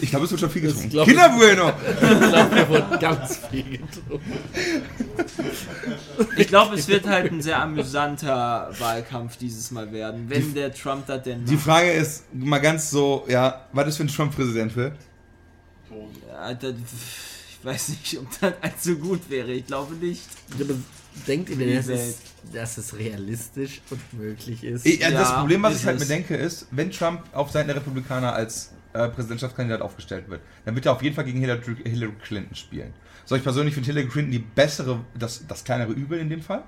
ich 0.00 0.10
glaube, 0.10 0.24
es 0.24 0.30
wird 0.30 0.40
schon 0.40 0.50
viel 0.50 0.62
getrunken. 0.62 0.90
glaub 0.90 1.06
Kinder 1.06 1.26
ich. 1.32 1.36
Bueno! 1.38 1.72
Ich 2.00 2.28
glaube, 2.30 2.54
wir 2.56 2.68
wurden 2.68 2.98
ganz 3.00 3.40
viel 3.50 3.64
getrunken. 3.64 4.32
Ich 6.36 6.46
glaube, 6.48 6.74
es 6.76 6.88
wird 6.88 7.06
halt 7.06 7.30
ein 7.32 7.42
sehr 7.42 7.60
amüsanter 7.60 8.70
Wahlkampf 8.78 9.36
dieses 9.36 9.70
Mal 9.70 9.92
werden, 9.92 10.28
wenn 10.28 10.48
Die- 10.48 10.54
der 10.54 10.72
Trump 10.72 11.06
das 11.06 11.22
denn 11.22 11.44
Die 11.44 11.54
macht. 11.54 11.64
Frage 11.64 11.90
ist 11.92 12.24
mal 12.34 12.58
ganz 12.58 12.90
so, 12.90 13.24
ja, 13.28 13.66
was 13.72 13.88
ist, 13.88 13.98
wenn 14.00 14.08
Trump 14.08 14.34
Präsident 14.34 14.74
wird? 14.76 14.96
Ja, 16.28 16.54
das, 16.54 16.72
ich 16.72 17.64
weiß 17.64 17.88
nicht, 17.90 18.18
ob 18.18 18.26
das 18.40 18.52
allzu 18.60 18.96
gut 18.96 19.20
wäre. 19.28 19.52
Ich 19.52 19.66
glaube 19.66 19.94
nicht. 19.94 20.22
Ja, 20.58 20.64
aber 20.64 20.74
Denkt 21.28 21.50
ihr 21.50 21.56
denn, 21.56 21.68
die 21.68 21.74
dass 21.76 21.88
Welt. 21.88 22.00
es, 22.00 22.52
dass 22.54 22.78
es 22.78 22.96
realistisch 22.96 23.82
und 23.90 24.00
möglich 24.18 24.64
ist? 24.64 24.86
Ich, 24.86 25.02
äh, 25.04 25.10
das 25.10 25.28
Ja, 25.28 25.38
Problem, 25.40 25.62
was 25.62 25.76
ich 25.76 25.84
halt 25.84 25.98
mir 25.98 26.06
denke, 26.06 26.34
ist, 26.34 26.66
wenn 26.70 26.90
Trump 26.90 27.20
auf 27.34 27.50
Seiten 27.50 27.68
der 27.68 27.76
Republikaner 27.76 28.32
als 28.32 28.70
äh, 28.92 29.08
Präsidentschaftskandidat 29.08 29.80
aufgestellt 29.80 30.28
wird, 30.28 30.40
dann 30.64 30.74
wird 30.74 30.86
er 30.86 30.92
auf 30.92 31.02
jeden 31.02 31.14
Fall 31.14 31.24
gegen 31.24 31.40
Hillary, 31.40 31.76
Hillary 31.84 32.12
Clinton 32.22 32.54
spielen. 32.54 32.92
So, 33.24 33.36
ich 33.36 33.42
persönlich 33.42 33.74
finde 33.74 33.86
Hillary 33.86 34.08
Clinton 34.08 34.32
die 34.32 34.38
bessere, 34.38 35.00
das, 35.18 35.46
das 35.46 35.64
kleinere 35.64 35.92
Übel 35.92 36.18
in 36.18 36.28
dem 36.28 36.42
Fall. 36.42 36.62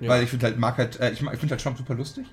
Ja. 0.00 0.10
Weil 0.10 0.24
ich 0.24 0.30
finde 0.30 0.46
halt, 0.46 0.58
mag 0.58 0.76
halt, 0.76 0.98
äh, 1.00 1.10
ich, 1.10 1.22
ich 1.22 1.38
finde 1.38 1.50
halt 1.50 1.62
Trump 1.62 1.78
super 1.78 1.94
lustig. 1.94 2.26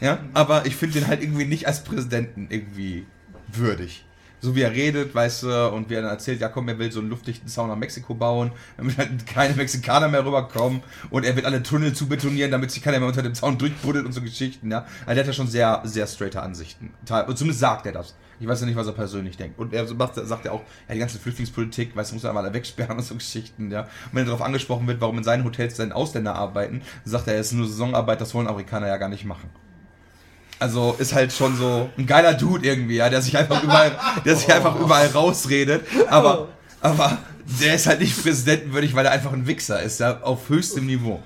Ja, 0.00 0.18
aber 0.34 0.66
ich 0.66 0.76
finde 0.76 1.00
den 1.00 1.08
halt 1.08 1.22
irgendwie 1.22 1.44
nicht 1.44 1.66
als 1.66 1.84
Präsidenten 1.84 2.48
irgendwie 2.50 3.06
würdig. 3.48 4.04
So 4.42 4.56
wie 4.56 4.62
er 4.62 4.72
redet, 4.72 5.14
weißt 5.14 5.44
du, 5.44 5.68
und 5.68 5.88
wie 5.88 5.94
er 5.94 6.02
dann 6.02 6.10
erzählt, 6.10 6.40
ja 6.40 6.48
komm, 6.48 6.68
er 6.68 6.76
will 6.76 6.90
so 6.90 6.98
einen 6.98 7.10
luftdichten 7.10 7.48
Zaun 7.48 7.68
nach 7.68 7.76
Mexiko 7.76 8.14
bauen, 8.14 8.50
damit 8.76 8.98
halt 8.98 9.24
keine 9.24 9.54
Mexikaner 9.54 10.08
mehr 10.08 10.26
rüberkommen 10.26 10.82
und 11.10 11.24
er 11.24 11.36
wird 11.36 11.46
alle 11.46 11.62
Tunnel 11.62 11.92
zu 11.92 12.08
betonieren, 12.08 12.50
damit 12.50 12.72
sich 12.72 12.82
keiner 12.82 12.98
mehr 12.98 13.06
unter 13.06 13.22
dem 13.22 13.34
Zaun 13.34 13.56
durchbuddelt 13.56 14.04
und 14.04 14.12
so 14.12 14.20
Geschichten, 14.20 14.68
ja. 14.70 14.84
Also 15.06 15.14
der 15.14 15.18
hat 15.18 15.26
ja 15.28 15.32
schon 15.32 15.46
sehr, 15.46 15.80
sehr 15.84 16.08
straighte 16.08 16.42
Ansichten. 16.42 16.90
Und 17.08 17.38
zumindest 17.38 17.60
sagt 17.60 17.86
er 17.86 17.92
das. 17.92 18.16
Ich 18.40 18.48
weiß 18.48 18.60
ja 18.60 18.66
nicht, 18.66 18.74
was 18.74 18.88
er 18.88 18.94
persönlich 18.94 19.36
denkt. 19.36 19.60
Und 19.60 19.72
er 19.72 19.84
macht, 19.94 20.16
sagt 20.16 20.44
ja 20.44 20.50
auch, 20.50 20.62
ja, 20.88 20.94
die 20.94 20.98
ganze 20.98 21.20
Flüchtlingspolitik, 21.20 21.94
weißt 21.94 22.10
du, 22.10 22.16
muss 22.16 22.24
er 22.24 22.32
mal 22.32 22.44
alle 22.44 22.52
wegsperren 22.52 22.96
und 22.96 23.04
so 23.04 23.14
Geschichten, 23.14 23.70
ja. 23.70 23.82
Und 23.82 23.88
wenn 24.14 24.22
er 24.22 24.26
darauf 24.26 24.42
angesprochen 24.42 24.88
wird, 24.88 25.00
warum 25.00 25.18
in 25.18 25.24
seinen 25.24 25.44
Hotels 25.44 25.76
dann 25.76 25.92
Ausländer 25.92 26.34
arbeiten, 26.34 26.82
sagt 27.04 27.28
er, 27.28 27.36
es 27.36 27.48
ist 27.48 27.52
nur 27.52 27.68
Saisonarbeit, 27.68 28.20
das 28.20 28.34
wollen 28.34 28.48
Amerikaner 28.48 28.88
ja 28.88 28.96
gar 28.96 29.08
nicht 29.08 29.24
machen. 29.24 29.48
Also 30.62 30.94
ist 30.96 31.12
halt 31.12 31.32
schon 31.32 31.56
so 31.56 31.90
ein 31.98 32.06
geiler 32.06 32.34
Dude 32.34 32.64
irgendwie, 32.64 32.94
ja, 32.94 33.08
der 33.10 33.20
sich 33.20 33.36
einfach 33.36 33.60
überall, 33.64 33.98
der 34.24 34.36
sich 34.36 34.52
einfach 34.52 34.78
überall 34.78 35.08
rausredet. 35.08 35.82
Aber, 36.08 36.50
aber 36.80 37.18
der 37.60 37.74
ist 37.74 37.88
halt 37.88 37.98
nicht 37.98 38.22
präsidentenwürdig, 38.22 38.94
weil 38.94 39.04
er 39.04 39.10
einfach 39.10 39.32
ein 39.32 39.48
Wichser 39.48 39.82
ist, 39.82 39.98
ja, 39.98 40.20
auf 40.20 40.48
höchstem 40.48 40.86
Niveau. 40.86 41.20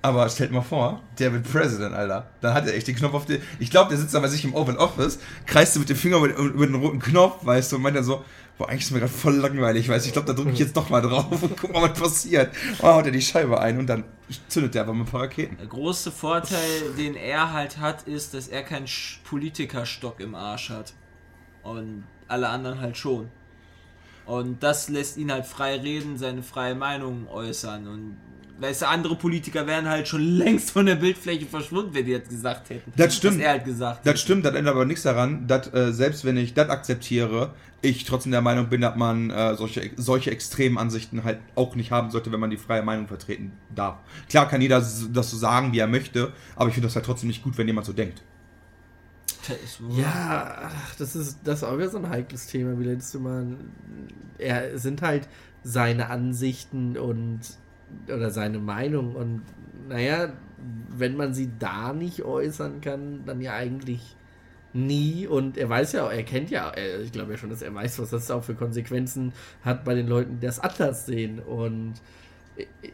Aber 0.00 0.26
stellt 0.30 0.50
mal 0.50 0.62
vor, 0.62 1.02
der 1.18 1.34
wird 1.34 1.50
President, 1.50 1.94
Alter. 1.94 2.26
Dann 2.40 2.54
hat 2.54 2.66
er 2.66 2.74
echt 2.74 2.88
den 2.88 2.96
Knopf 2.96 3.12
auf 3.12 3.26
den. 3.26 3.42
Ich 3.58 3.70
glaube, 3.70 3.90
der 3.90 3.98
sitzt 3.98 4.14
da 4.14 4.20
bei 4.20 4.28
sich 4.28 4.44
im 4.44 4.54
Oval 4.54 4.78
Office, 4.78 5.18
kreist 5.44 5.76
du 5.76 5.80
mit 5.80 5.90
dem 5.90 5.96
Finger 5.96 6.16
über, 6.16 6.34
über 6.34 6.66
den 6.66 6.76
roten 6.76 7.00
Knopf, 7.00 7.44
weißt 7.44 7.70
du, 7.70 7.76
und 7.76 7.82
meint 7.82 7.96
dann 7.96 8.04
so, 8.04 8.24
boah, 8.58 8.68
eigentlich 8.68 8.82
ist 8.82 8.90
mir 8.92 9.00
gerade 9.00 9.12
voll 9.12 9.36
langweilig, 9.36 9.88
weißt 9.88 10.04
du, 10.04 10.08
ich 10.08 10.12
glaube, 10.12 10.28
da 10.28 10.32
drücke 10.32 10.52
ich 10.52 10.58
jetzt 10.58 10.76
doch 10.76 10.88
mal 10.88 11.00
drauf 11.00 11.42
und 11.42 11.56
guck 11.56 11.72
mal, 11.72 11.90
was 11.90 11.98
passiert. 11.98 12.54
Oh, 12.80 12.86
haut 12.86 13.06
er 13.06 13.12
die 13.12 13.22
Scheibe 13.22 13.60
ein 13.60 13.78
und 13.78 13.86
dann 13.86 14.04
zündet 14.48 14.74
der 14.74 14.82
einfach 14.82 14.94
mit 14.94 15.06
ein 15.06 15.10
paar 15.10 15.22
Raketen. 15.22 15.56
Der 15.56 15.66
große 15.66 16.12
Vorteil, 16.12 16.92
den 16.96 17.14
er 17.14 17.52
halt 17.52 17.78
hat, 17.78 18.02
ist, 18.04 18.34
dass 18.34 18.48
er 18.48 18.62
keinen 18.62 18.86
Politikerstock 19.24 20.20
im 20.20 20.34
Arsch 20.34 20.70
hat. 20.70 20.94
Und 21.62 22.04
alle 22.28 22.48
anderen 22.48 22.80
halt 22.80 22.96
schon. 22.96 23.28
Und 24.26 24.62
das 24.62 24.88
lässt 24.88 25.16
ihn 25.16 25.32
halt 25.32 25.46
frei 25.46 25.76
reden, 25.76 26.16
seine 26.16 26.42
freie 26.42 26.74
Meinung 26.74 27.28
äußern. 27.28 27.88
Und 27.88 28.16
weißt 28.58 28.82
du, 28.82 28.88
andere 28.88 29.16
Politiker 29.16 29.66
wären 29.66 29.88
halt 29.88 30.06
schon 30.08 30.22
längst 30.22 30.70
von 30.70 30.86
der 30.86 30.94
Bildfläche 30.94 31.46
verschwunden, 31.46 31.94
wenn 31.94 32.06
die 32.06 32.18
das 32.18 32.28
gesagt 32.28 32.70
hätten. 32.70 32.92
Das 32.96 33.16
stimmt. 33.16 33.38
Was 33.38 33.44
er 33.44 33.50
halt 33.50 33.64
gesagt 33.64 34.06
Das 34.06 34.20
stimmt, 34.20 34.44
das 34.44 34.54
ändert 34.54 34.74
aber 34.74 34.84
nichts 34.84 35.02
daran, 35.02 35.46
dass 35.46 35.72
äh, 35.72 35.92
selbst 35.92 36.24
wenn 36.24 36.36
ich 36.36 36.54
das 36.54 36.68
akzeptiere, 36.68 37.54
ich 37.82 38.04
trotzdem 38.04 38.32
der 38.32 38.40
Meinung 38.40 38.68
bin, 38.68 38.80
dass 38.80 38.96
man 38.96 39.30
äh, 39.30 39.56
solche, 39.56 39.90
solche 39.96 40.30
extremen 40.30 40.78
Ansichten 40.78 41.24
halt 41.24 41.38
auch 41.54 41.74
nicht 41.74 41.90
haben 41.90 42.10
sollte, 42.10 42.32
wenn 42.32 42.40
man 42.40 42.50
die 42.50 42.56
freie 42.56 42.82
Meinung 42.82 43.08
vertreten 43.08 43.52
darf. 43.74 43.98
Klar 44.28 44.48
kann 44.48 44.62
jeder 44.62 44.80
das 44.80 45.30
so 45.30 45.36
sagen, 45.36 45.72
wie 45.72 45.80
er 45.80 45.86
möchte, 45.86 46.32
aber 46.56 46.68
ich 46.68 46.74
finde 46.74 46.88
das 46.88 46.96
halt 46.96 47.04
trotzdem 47.04 47.28
nicht 47.28 47.42
gut, 47.42 47.58
wenn 47.58 47.66
jemand 47.66 47.86
so 47.86 47.92
denkt. 47.92 48.22
Ja, 49.90 50.70
das 50.98 51.14
ist 51.14 51.40
das 51.44 51.58
ist 51.58 51.64
auch 51.64 51.76
wieder 51.76 51.90
so 51.90 51.98
ein 51.98 52.08
heikles 52.08 52.46
Thema, 52.46 52.78
wie 52.78 52.84
letztes 52.84 53.20
Mal. 53.20 53.58
Er 54.38 54.78
sind 54.78 55.02
halt 55.02 55.28
seine 55.62 56.08
Ansichten 56.08 56.96
und 56.96 57.40
oder 58.08 58.30
seine 58.30 58.58
Meinung. 58.58 59.14
Und 59.14 59.42
naja, 59.88 60.32
wenn 60.96 61.16
man 61.16 61.34
sie 61.34 61.50
da 61.58 61.92
nicht 61.92 62.22
äußern 62.22 62.80
kann, 62.80 63.24
dann 63.26 63.40
ja 63.40 63.54
eigentlich 63.54 64.16
nie. 64.72 65.26
Und 65.26 65.56
er 65.56 65.68
weiß 65.68 65.92
ja, 65.92 66.08
er 66.10 66.22
kennt 66.24 66.50
ja, 66.50 66.72
ich 67.02 67.12
glaube 67.12 67.32
ja 67.32 67.38
schon, 67.38 67.50
dass 67.50 67.62
er 67.62 67.74
weiß, 67.74 67.98
was 67.98 68.10
das 68.10 68.30
auch 68.30 68.44
für 68.44 68.54
Konsequenzen 68.54 69.32
hat 69.62 69.84
bei 69.84 69.94
den 69.94 70.06
Leuten, 70.08 70.40
die 70.40 70.46
das 70.46 70.60
anders 70.60 71.06
sehen. 71.06 71.38
Und 71.40 71.94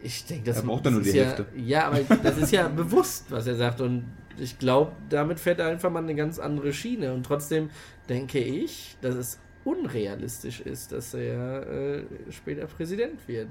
ich- 0.03 0.25
denke, 0.25 0.45
das 0.45 0.57
Er 0.57 0.63
braucht 0.63 0.79
das 0.79 0.83
dann 0.85 0.93
nur 0.93 1.01
ist 1.03 1.13
die 1.13 1.17
ja, 1.17 1.25
Hälfte. 1.25 1.45
Ja, 1.55 1.87
aber 1.87 1.99
das 2.23 2.37
ist 2.37 2.51
ja 2.51 2.67
bewusst, 2.67 3.25
was 3.29 3.47
er 3.47 3.55
sagt. 3.55 3.81
Und 3.81 4.05
ich 4.37 4.57
glaube, 4.59 4.93
damit 5.09 5.39
fährt 5.39 5.59
er 5.59 5.67
einfach 5.67 5.91
mal 5.91 6.03
eine 6.03 6.15
ganz 6.15 6.39
andere 6.39 6.73
Schiene. 6.73 7.13
Und 7.13 7.25
trotzdem 7.25 7.69
denke 8.09 8.39
ich, 8.39 8.97
dass 9.01 9.15
es 9.15 9.39
unrealistisch 9.63 10.61
ist, 10.61 10.91
dass 10.91 11.13
er 11.13 11.67
äh, 11.67 12.03
später 12.31 12.65
Präsident 12.65 13.27
wird. 13.27 13.49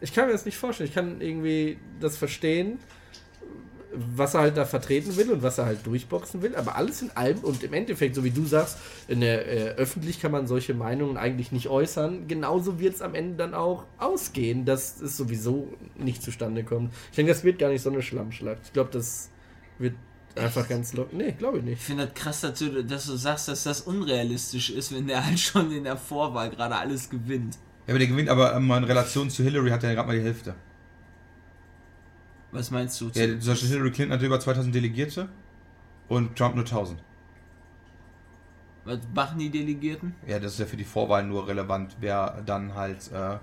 Ich 0.00 0.14
kann 0.14 0.26
mir 0.26 0.32
das 0.32 0.44
nicht 0.44 0.56
vorstellen. 0.56 0.88
Ich 0.88 0.94
kann 0.94 1.20
irgendwie 1.20 1.78
das 2.00 2.16
verstehen, 2.16 2.78
was 3.92 4.34
er 4.34 4.40
halt 4.40 4.56
da 4.56 4.64
vertreten 4.64 5.16
will 5.16 5.30
und 5.30 5.42
was 5.42 5.58
er 5.58 5.66
halt 5.66 5.84
durchboxen 5.86 6.42
will, 6.42 6.54
aber 6.54 6.76
alles 6.76 7.02
in 7.02 7.10
allem 7.10 7.38
und 7.40 7.62
im 7.62 7.72
Endeffekt, 7.72 8.14
so 8.14 8.24
wie 8.24 8.30
du 8.30 8.44
sagst, 8.44 8.78
in 9.08 9.20
der 9.20 9.46
äh, 9.46 9.74
öffentlich 9.76 10.20
kann 10.20 10.32
man 10.32 10.46
solche 10.46 10.74
Meinungen 10.74 11.16
eigentlich 11.16 11.52
nicht 11.52 11.68
äußern. 11.68 12.28
Genauso 12.28 12.78
wird 12.78 12.94
es 12.94 13.02
am 13.02 13.14
Ende 13.14 13.36
dann 13.36 13.54
auch 13.54 13.84
ausgehen, 13.98 14.64
dass 14.64 15.00
es 15.00 15.16
sowieso 15.16 15.72
nicht 15.96 16.22
zustande 16.22 16.64
kommt. 16.64 16.92
Ich 17.10 17.16
denke, 17.16 17.32
das 17.32 17.44
wird 17.44 17.58
gar 17.58 17.68
nicht 17.68 17.82
so 17.82 17.90
eine 17.90 18.02
Schlammschlacht. 18.02 18.60
Ich 18.64 18.72
glaube, 18.72 18.90
das 18.92 19.30
wird 19.78 19.94
einfach 20.36 20.68
ganz 20.68 20.92
locker. 20.92 21.16
Nee, 21.16 21.32
glaube 21.32 21.58
ich 21.58 21.64
nicht. 21.64 21.80
Ich 21.80 21.86
finde 21.86 22.06
das 22.06 22.14
krass, 22.14 22.40
dass 22.42 22.58
du, 22.58 22.84
dass 22.84 23.06
du 23.06 23.16
sagst, 23.16 23.48
dass 23.48 23.64
das 23.64 23.80
unrealistisch 23.82 24.70
ist, 24.70 24.94
wenn 24.94 25.06
der 25.08 25.24
halt 25.26 25.40
schon 25.40 25.72
in 25.72 25.84
der 25.84 25.96
Vorwahl 25.96 26.50
gerade 26.50 26.76
alles 26.76 27.10
gewinnt. 27.10 27.58
Ja, 27.86 27.92
aber 27.92 27.98
der 27.98 28.08
gewinnt 28.08 28.28
aber 28.28 28.54
ähm, 28.54 28.70
in 28.70 28.84
Relation 28.84 29.30
zu 29.30 29.42
Hillary 29.42 29.70
hat 29.70 29.82
er 29.82 29.90
ja 29.90 29.94
gerade 29.96 30.08
mal 30.08 30.16
die 30.16 30.24
Hälfte. 30.24 30.54
Was 32.52 32.70
meinst 32.70 33.00
du? 33.00 33.10
Ja, 33.14 33.38
zum 33.38 33.52
Beispiel 33.52 33.68
Hillary 33.68 33.90
Clinton 33.92 34.14
hat 34.16 34.22
über 34.22 34.40
2000 34.40 34.74
Delegierte 34.74 35.28
und 36.08 36.36
Trump 36.36 36.56
nur 36.56 36.64
1000. 36.64 37.02
Was 38.84 38.98
machen 39.14 39.38
die 39.38 39.50
Delegierten? 39.50 40.14
Ja, 40.26 40.38
das 40.38 40.54
ist 40.54 40.58
ja 40.58 40.66
für 40.66 40.76
die 40.76 40.84
Vorwahl 40.84 41.24
nur 41.24 41.46
relevant, 41.46 41.96
wer 42.00 42.42
dann 42.44 42.74
halt 42.74 43.10
äh, 43.12 43.38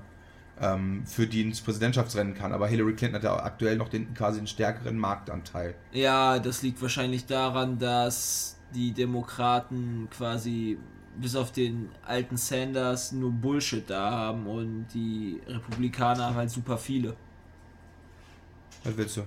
ähm, 0.60 1.06
für 1.06 1.28
die 1.28 1.42
ins 1.42 1.62
Präsidentschaftsrennen 1.62 2.34
kann. 2.34 2.52
Aber 2.52 2.68
Hillary 2.68 2.94
Clinton 2.96 3.18
hat 3.18 3.24
ja 3.24 3.44
aktuell 3.44 3.78
noch 3.78 3.90
den 3.90 4.14
quasi 4.14 4.40
einen 4.40 4.48
stärkeren 4.48 4.98
Marktanteil. 4.98 5.76
Ja, 5.92 6.40
das 6.40 6.64
liegt 6.64 6.82
wahrscheinlich 6.82 7.26
daran, 7.26 7.78
dass 7.78 8.58
die 8.74 8.92
Demokraten 8.92 10.08
quasi 10.10 10.78
bis 11.20 11.36
auf 11.36 11.52
den 11.52 11.90
alten 12.06 12.38
Sanders 12.38 13.12
nur 13.12 13.32
Bullshit 13.32 13.90
da 13.90 14.12
haben 14.12 14.48
und 14.48 14.88
die 14.94 15.42
Republikaner 15.48 16.34
halt 16.36 16.50
super 16.50 16.78
viele. 16.78 17.16
Was 18.84 18.98
willst 18.98 19.18
du? 19.18 19.22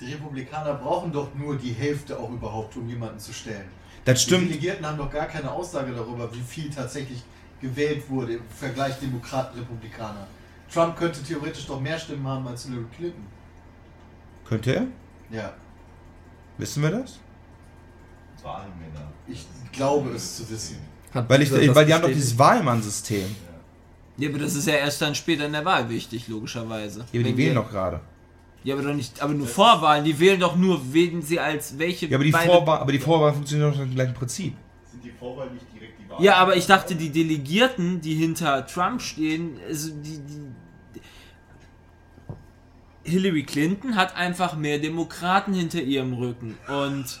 Die 0.00 0.12
Republikaner 0.12 0.74
brauchen 0.74 1.12
doch 1.12 1.34
nur 1.34 1.56
die 1.56 1.72
Hälfte 1.72 2.18
auch 2.18 2.30
überhaupt, 2.30 2.76
um 2.76 2.88
jemanden 2.88 3.18
zu 3.18 3.32
stellen. 3.32 3.68
Das 4.04 4.22
stimmt. 4.22 4.42
Die 4.42 4.48
Delegierten 4.48 4.86
haben 4.86 4.98
doch 4.98 5.10
gar 5.10 5.26
keine 5.26 5.50
Aussage 5.50 5.92
darüber, 5.92 6.32
wie 6.32 6.40
viel 6.40 6.70
tatsächlich 6.70 7.22
gewählt 7.60 8.08
wurde 8.08 8.34
im 8.34 8.48
Vergleich 8.48 8.98
Demokraten-Republikaner. 9.00 10.26
Trump 10.72 10.96
könnte 10.96 11.22
theoretisch 11.22 11.66
doch 11.66 11.80
mehr 11.80 11.98
Stimmen 11.98 12.26
haben 12.26 12.46
als 12.46 12.64
Hillary 12.64 12.86
Clinton. 12.96 13.26
Könnte 14.44 14.74
er? 14.76 14.86
Ja, 15.30 15.54
Wissen 16.58 16.82
wir 16.82 16.90
das? 16.90 17.20
Wahlmänner. 18.42 19.12
ich 19.26 19.46
glaube 19.72 20.10
es 20.10 20.36
zu 20.36 20.50
wissen. 20.50 20.78
Weil, 21.12 21.42
ich, 21.42 21.50
weil 21.74 21.86
die 21.86 21.94
haben 21.94 22.02
doch 22.02 22.08
dieses 22.08 22.38
Wahlmann-System. 22.38 23.34
Ja, 24.18 24.28
aber 24.28 24.38
das 24.38 24.54
ist 24.54 24.66
ja 24.66 24.74
erst 24.74 25.00
dann 25.00 25.14
später 25.14 25.46
in 25.46 25.52
der 25.52 25.64
Wahl 25.64 25.88
wichtig, 25.88 26.28
logischerweise. 26.28 27.04
Ja, 27.12 27.20
aber 27.20 27.30
die 27.30 27.36
wählen 27.36 27.54
doch 27.54 27.70
gerade. 27.70 28.00
Ja, 28.64 28.74
aber 28.74 28.82
doch 28.82 28.94
nicht, 28.94 29.22
aber 29.22 29.32
nur 29.32 29.46
Vorwahlen. 29.46 30.04
Die 30.04 30.18
wählen 30.18 30.40
doch 30.40 30.56
nur, 30.56 30.92
wählen 30.92 31.22
sie 31.22 31.38
als 31.38 31.78
welche. 31.78 32.06
Ja, 32.06 32.16
aber 32.16 32.24
die, 32.24 32.32
Vorwahl, 32.32 32.78
aber 32.80 32.92
die 32.92 32.98
Vorwahl 32.98 33.32
funktioniert 33.32 33.72
doch 33.72 33.78
nach 33.78 33.84
dem 33.86 33.94
gleichen 33.94 34.14
Prinzip. 34.14 34.54
Sind 34.90 35.04
die 35.04 35.10
Vorwahl 35.10 35.50
nicht 35.50 35.66
direkt 35.72 36.00
die 36.00 36.10
Wahl? 36.10 36.22
Ja, 36.22 36.34
aber 36.36 36.56
ich 36.56 36.66
dachte, 36.66 36.96
die 36.96 37.10
Delegierten, 37.10 38.00
die 38.00 38.14
hinter 38.14 38.66
Trump 38.66 39.00
stehen, 39.00 39.58
also 39.66 39.90
die, 39.90 40.18
die 40.18 40.52
Hillary 43.04 43.44
Clinton 43.44 43.96
hat 43.96 44.16
einfach 44.16 44.56
mehr 44.56 44.78
Demokraten 44.78 45.54
hinter 45.54 45.80
ihrem 45.80 46.12
Rücken 46.12 46.58
und 46.68 47.20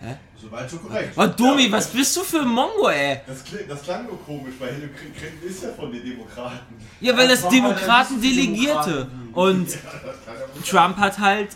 Hä? 0.00 0.16
Soweit 0.40 0.70
so 0.70 0.78
korrekt. 0.78 1.12
Oh, 1.16 1.26
Domi, 1.26 1.70
was 1.72 1.88
bist 1.88 2.16
du 2.16 2.20
für 2.20 2.40
ein 2.40 2.48
Mongo, 2.48 2.88
ey? 2.88 3.20
Das, 3.26 3.42
kling, 3.42 3.66
das 3.68 3.82
klang 3.82 4.06
nur 4.06 4.22
komisch, 4.24 4.54
weil 4.60 4.74
Hillary 4.74 4.92
Clinton 5.16 5.48
ist 5.48 5.62
ja 5.64 5.70
von 5.70 5.90
den 5.90 6.04
Demokraten. 6.04 6.76
Ja, 7.00 7.16
weil 7.16 7.26
das 7.26 7.42
war 7.42 7.50
halt 7.50 7.60
Demokraten 7.60 8.20
Delegierte 8.20 8.90
Demokraten. 8.90 9.30
und 9.34 9.68
Ja, 9.74 9.76
das 10.04 10.70
ja 10.70 10.78
Trump 10.80 10.96
hat 10.98 11.18
halt 11.18 11.48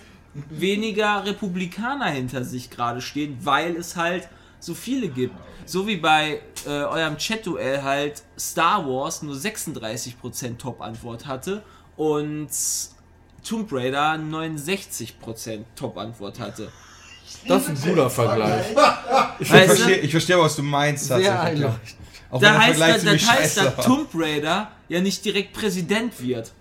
weniger 0.50 1.24
Republikaner 1.24 2.06
hinter 2.06 2.44
sich 2.44 2.70
gerade 2.70 3.00
stehen, 3.00 3.38
weil 3.42 3.76
es 3.76 3.96
halt 3.96 4.28
so 4.58 4.74
viele 4.74 5.08
gibt. 5.08 5.36
So 5.64 5.86
wie 5.86 5.96
bei 5.96 6.40
äh, 6.66 6.68
eurem 6.68 7.18
Chat-Duell 7.18 7.82
halt 7.82 8.22
Star 8.38 8.84
Wars 8.86 9.22
nur 9.22 9.36
36% 9.36 10.56
Top-Antwort 10.58 11.26
hatte 11.26 11.62
und 11.96 12.48
Tomb 13.44 13.72
Raider 13.72 14.14
69% 14.14 15.64
Top-Antwort 15.76 16.40
hatte. 16.40 16.72
Das 17.48 17.68
ist 17.68 17.84
ein 17.84 17.90
guter 17.90 18.10
Vergleich. 18.10 18.66
Ich 19.38 19.48
verstehe, 19.48 19.96
ich 19.96 20.10
verstehe, 20.12 20.38
was 20.38 20.54
du 20.54 20.62
meinst. 20.62 21.06
Sehr 21.06 21.16
tatsächlich. 21.16 21.64
einleuchtend. 21.64 21.96
Da 22.30 22.38
der 22.38 22.58
heißt, 22.58 22.78
Vergleich 22.78 23.02
da, 23.02 23.12
das 23.12 23.28
heißt, 23.30 23.56
dass. 23.56 23.84
Tomb 23.84 24.08
Raider 24.14 24.70
ja 24.88 25.00
nicht 25.00 25.24
direkt 25.24 25.52
Präsident 25.52 26.12
wird. 26.22 26.52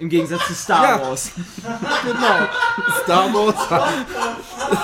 Im 0.00 0.08
Gegensatz 0.08 0.46
zu 0.46 0.54
Star 0.54 0.98
Ja. 0.98 1.02
Wars. 1.06 1.30
Genau. 2.04 2.48
Star 3.04 3.32
Wars. 3.34 3.84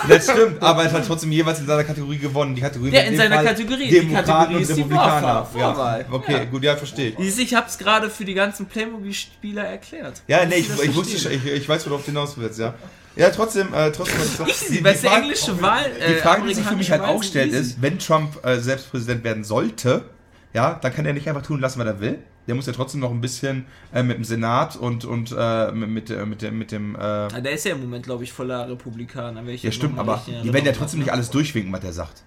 Das 0.08 0.24
stimmt, 0.30 0.62
aber 0.62 0.84
er 0.84 0.92
hat 0.92 1.06
trotzdem 1.06 1.32
jeweils 1.32 1.58
in 1.58 1.66
seiner 1.66 1.84
Kategorie 1.84 2.18
gewonnen. 2.18 2.54
Die 2.54 2.60
Kategorie 2.60 2.90
Ja, 2.92 3.00
war 3.00 3.06
in 3.06 3.16
seiner 3.16 3.34
Fall 3.36 3.44
Kategorie. 3.46 3.88
Die 3.88 4.00
Demokraten 4.00 4.26
Kategorie 4.26 4.62
und 4.64 4.70
Republikaner. 4.70 5.46
Vorwahl. 5.46 6.00
Ja. 6.08 6.14
Okay, 6.14 6.46
gut, 6.50 6.62
ja, 6.62 6.76
verstehe 6.76 7.14
ich. 7.18 7.38
Ich 7.38 7.54
hab's 7.54 7.78
gerade 7.78 8.10
für 8.10 8.24
die 8.24 8.34
ganzen 8.34 8.66
Playmobil-Spieler 8.66 9.64
erklärt. 9.64 10.22
Ja, 10.28 10.44
nee, 10.44 10.56
ich, 10.56 10.68
ich 10.82 10.94
wusste 10.94 11.30
ich, 11.32 11.46
ich 11.46 11.68
weiß, 11.68 11.88
worauf 11.88 12.02
du 12.02 12.06
hinaus 12.06 12.36
willst, 12.36 12.58
ja. 12.58 12.74
Ja, 13.16 13.30
trotzdem, 13.30 13.72
äh, 13.72 13.90
trotzdem. 13.90 14.46
Easy, 14.46 14.84
weil 14.84 14.94
es 14.94 15.00
der 15.00 15.16
englische 15.16 15.60
Wahl. 15.60 15.90
Die 15.98 16.12
äh, 16.12 16.16
Frage, 16.16 16.46
die 16.46 16.54
sich 16.54 16.66
für 16.66 16.76
mich 16.76 16.90
halt 16.90 17.02
auch 17.02 17.22
stellt, 17.22 17.52
ist, 17.52 17.80
wenn 17.80 17.98
Trump 17.98 18.44
äh, 18.44 18.58
selbst 18.58 18.90
Präsident 18.90 19.24
werden 19.24 19.42
sollte, 19.42 20.04
ja, 20.52 20.74
dann 20.74 20.94
kann 20.94 21.06
er 21.06 21.14
nicht 21.14 21.28
einfach 21.28 21.42
tun 21.42 21.60
lassen, 21.60 21.78
was 21.78 21.86
er 21.86 22.00
will. 22.00 22.18
Der 22.46 22.54
muss 22.54 22.66
ja 22.66 22.72
trotzdem 22.72 23.00
noch 23.00 23.10
ein 23.10 23.20
bisschen 23.20 23.66
äh, 23.92 24.02
mit 24.02 24.18
dem 24.18 24.24
Senat 24.24 24.76
und, 24.76 25.04
und 25.04 25.34
äh, 25.36 25.72
mit, 25.72 25.88
mit, 25.88 26.10
äh, 26.10 26.24
mit 26.24 26.42
dem, 26.42 26.58
mit 26.58 26.70
dem 26.70 26.94
äh, 26.94 27.42
der 27.42 27.52
ist 27.52 27.64
ja 27.64 27.72
im 27.72 27.80
Moment, 27.80 28.04
glaube 28.04 28.22
ich, 28.22 28.32
voller 28.32 28.68
Republikaner. 28.68 29.42
ich 29.48 29.62
ja 29.62 29.72
stimmt, 29.72 29.98
aber 29.98 30.22
die 30.26 30.52
werden 30.52 30.66
ja 30.66 30.72
trotzdem 30.72 31.00
nicht 31.00 31.10
alles 31.10 31.30
durchwinken, 31.30 31.72
was 31.72 31.82
er 31.82 31.92
sagt. 31.92 32.22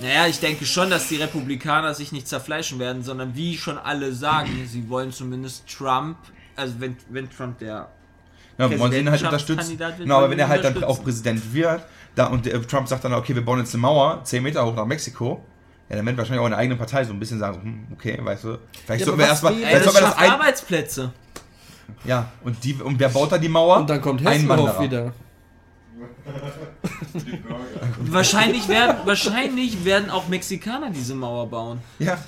Naja, 0.00 0.26
ich 0.26 0.40
denke 0.40 0.64
schon, 0.64 0.90
dass 0.90 1.08
die 1.08 1.16
Republikaner 1.16 1.94
sich 1.94 2.12
nicht 2.12 2.28
zerfleischen 2.28 2.78
werden, 2.78 3.02
sondern 3.02 3.34
wie 3.34 3.56
schon 3.56 3.78
alle 3.78 4.12
sagen, 4.12 4.66
sie 4.66 4.88
wollen 4.88 5.12
zumindest 5.12 5.68
Trump, 5.68 6.16
also 6.56 6.74
wenn, 6.78 6.96
wenn 7.10 7.30
Trump 7.30 7.58
der 7.58 7.88
Ja, 8.58 8.78
wollen 8.78 8.92
sie 8.92 8.98
ihn 8.98 9.10
halt 9.10 9.22
unterstützen. 9.22 9.78
wird, 9.78 9.98
Genau, 9.98 10.18
aber 10.18 10.30
wenn 10.30 10.38
er 10.38 10.48
halt 10.48 10.64
dann 10.64 10.84
auch 10.84 11.02
Präsident 11.02 11.52
wird, 11.54 11.82
da, 12.14 12.26
und 12.26 12.44
der, 12.46 12.60
Trump 12.66 12.88
sagt 12.88 13.04
dann, 13.04 13.14
okay, 13.14 13.34
wir 13.34 13.44
bauen 13.44 13.58
jetzt 13.58 13.74
eine 13.74 13.80
Mauer 13.80 14.20
10 14.24 14.42
Meter 14.42 14.64
hoch 14.66 14.74
nach 14.74 14.84
Mexiko, 14.84 15.42
ja, 15.88 15.96
dann 15.96 16.06
werden 16.06 16.16
wahrscheinlich 16.18 16.40
auch 16.40 16.46
in 16.46 16.50
der 16.52 16.58
eigenen 16.58 16.78
Partei 16.78 17.04
so 17.04 17.12
ein 17.12 17.18
bisschen 17.18 17.38
sagen, 17.38 17.62
hm, 17.62 17.86
okay, 17.94 18.18
weißt 18.22 18.44
du, 18.44 18.58
vielleicht 18.84 19.00
Ja, 19.00 19.06
sollten 19.06 19.20
wir 19.20 19.26
erstmal, 19.26 19.52
Ey, 19.54 19.58
vielleicht 19.58 19.74
das 19.74 19.84
sollten 19.84 19.96
wir 19.96 20.00
das 20.00 20.10
schafft 20.18 20.22
ein, 20.22 20.30
Arbeitsplätze. 20.30 21.12
ja, 22.04 22.28
und 22.44 22.62
die, 22.62 22.74
und 22.74 22.98
wer 22.98 23.08
baut 23.08 23.32
da 23.32 23.38
die 23.38 23.48
Mauer? 23.48 23.78
Und 23.78 23.90
dann 23.90 24.00
kommt. 24.00 24.22
Hessenhoff 24.22 24.80
wieder. 24.80 25.12
Wahrscheinlich 28.00 28.68
werden, 28.68 28.96
wahrscheinlich 29.04 29.84
werden 29.84 30.10
auch 30.10 30.28
Mexikaner 30.28 30.90
diese 30.90 31.14
Mauer 31.14 31.48
bauen. 31.48 31.80
Ja, 31.98 32.18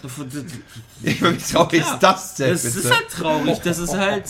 wie 1.01 1.38
traurig 1.38 1.80
ist 1.80 1.98
das 2.01 2.34
denn, 2.36 2.51
das 2.51 2.62
bitte? 2.62 2.78
ist 2.78 2.90
halt 2.90 3.09
traurig, 3.10 3.59
das 3.60 3.78
ist 3.78 3.96
halt 3.96 4.24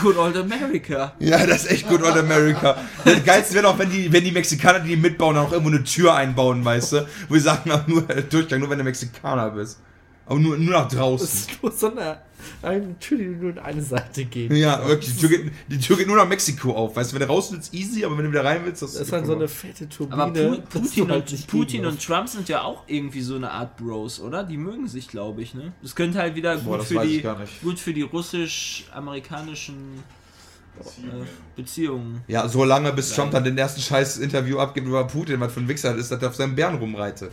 good 0.00 0.16
old 0.16 0.36
America. 0.36 1.14
Ja, 1.18 1.46
das 1.46 1.64
ist 1.64 1.70
echt 1.70 1.88
gut 1.88 2.02
old 2.02 2.16
America. 2.16 2.76
Das 3.04 3.24
Geilste 3.24 3.54
wäre 3.54 3.64
doch, 3.64 3.78
wenn 3.78 3.90
die, 3.90 4.12
wenn 4.12 4.24
die 4.24 4.32
Mexikaner, 4.32 4.80
die 4.80 4.96
mitbauen, 4.96 5.36
auch 5.36 5.52
irgendwo 5.52 5.70
eine 5.70 5.84
Tür 5.84 6.14
einbauen, 6.14 6.64
weißt 6.64 6.92
du? 6.92 7.08
Wo 7.28 7.34
die 7.34 7.40
sagen, 7.40 7.70
nur 7.86 8.02
Durchgang, 8.02 8.60
nur 8.60 8.70
wenn 8.70 8.78
du 8.78 8.84
Mexikaner 8.84 9.50
bist. 9.50 9.80
Aber 10.30 10.38
nur, 10.38 10.56
nur 10.56 10.72
nach 10.72 10.84
Das 10.86 10.94
draußen. 10.96 11.26
ist 11.26 11.60
nur 11.60 11.72
so 11.72 11.90
eine, 11.90 12.18
eine 12.62 12.96
Tür, 13.00 13.18
die 13.18 13.24
nur 13.24 13.50
in 13.50 13.58
eine 13.58 13.82
Seite 13.82 14.24
geht. 14.26 14.52
Ja, 14.52 14.86
wirklich. 14.86 15.12
Die 15.16 15.20
Tür, 15.26 15.28
geht, 15.28 15.52
die 15.66 15.78
Tür 15.78 15.96
geht 15.96 16.06
nur 16.06 16.16
nach 16.16 16.28
Mexiko 16.28 16.70
auf. 16.72 16.94
Weißt 16.94 17.10
du, 17.10 17.16
wenn 17.18 17.26
du 17.26 17.32
raus 17.34 17.50
willst, 17.50 17.74
easy, 17.74 18.04
aber 18.04 18.16
wenn 18.16 18.26
du 18.26 18.30
wieder 18.30 18.44
rein 18.44 18.60
willst, 18.64 18.80
das 18.80 18.92
Das 18.92 19.02
ist 19.08 19.12
halt 19.12 19.26
so 19.26 19.34
eine 19.34 19.48
fette 19.48 19.88
Turbine. 19.88 20.22
Aber 20.22 20.32
Pu 20.32 20.78
Putin, 20.78 21.10
halt 21.10 21.32
und, 21.32 21.46
Putin 21.48 21.84
und 21.84 22.00
Trump 22.00 22.28
sind 22.28 22.48
ja 22.48 22.62
auch 22.62 22.84
irgendwie 22.86 23.22
so 23.22 23.34
eine 23.34 23.50
Art 23.50 23.76
Bros, 23.76 24.20
oder? 24.20 24.44
Die 24.44 24.56
mögen 24.56 24.86
sich, 24.86 25.08
glaube 25.08 25.42
ich, 25.42 25.52
ne? 25.54 25.72
Das 25.82 25.96
könnte 25.96 26.20
halt 26.20 26.36
wieder 26.36 26.56
Boah, 26.58 26.70
gut, 26.74 26.80
das 26.82 26.86
für 26.86 26.94
weiß 26.94 27.08
die, 27.08 27.16
ich 27.16 27.22
gar 27.24 27.36
nicht. 27.36 27.60
gut 27.60 27.80
für 27.80 27.92
die 27.92 28.02
russisch-amerikanischen 28.02 29.74
äh, 30.78 31.26
Beziehungen. 31.56 32.22
Ja, 32.28 32.46
so 32.48 32.62
lange, 32.64 32.92
bis 32.92 33.12
Trump 33.14 33.32
dann 33.32 33.42
den 33.42 33.58
ersten 33.58 33.80
scheiß 33.80 34.18
Interview 34.18 34.60
abgibt 34.60 34.86
über 34.86 35.04
Putin, 35.08 35.40
was 35.40 35.52
für 35.52 35.58
ein 35.58 35.66
Wichser 35.68 35.90
das 35.92 36.02
ist, 36.02 36.12
dass 36.12 36.22
er 36.22 36.28
auf 36.28 36.36
seinem 36.36 36.54
Bären 36.54 36.76
rumreitet. 36.76 37.32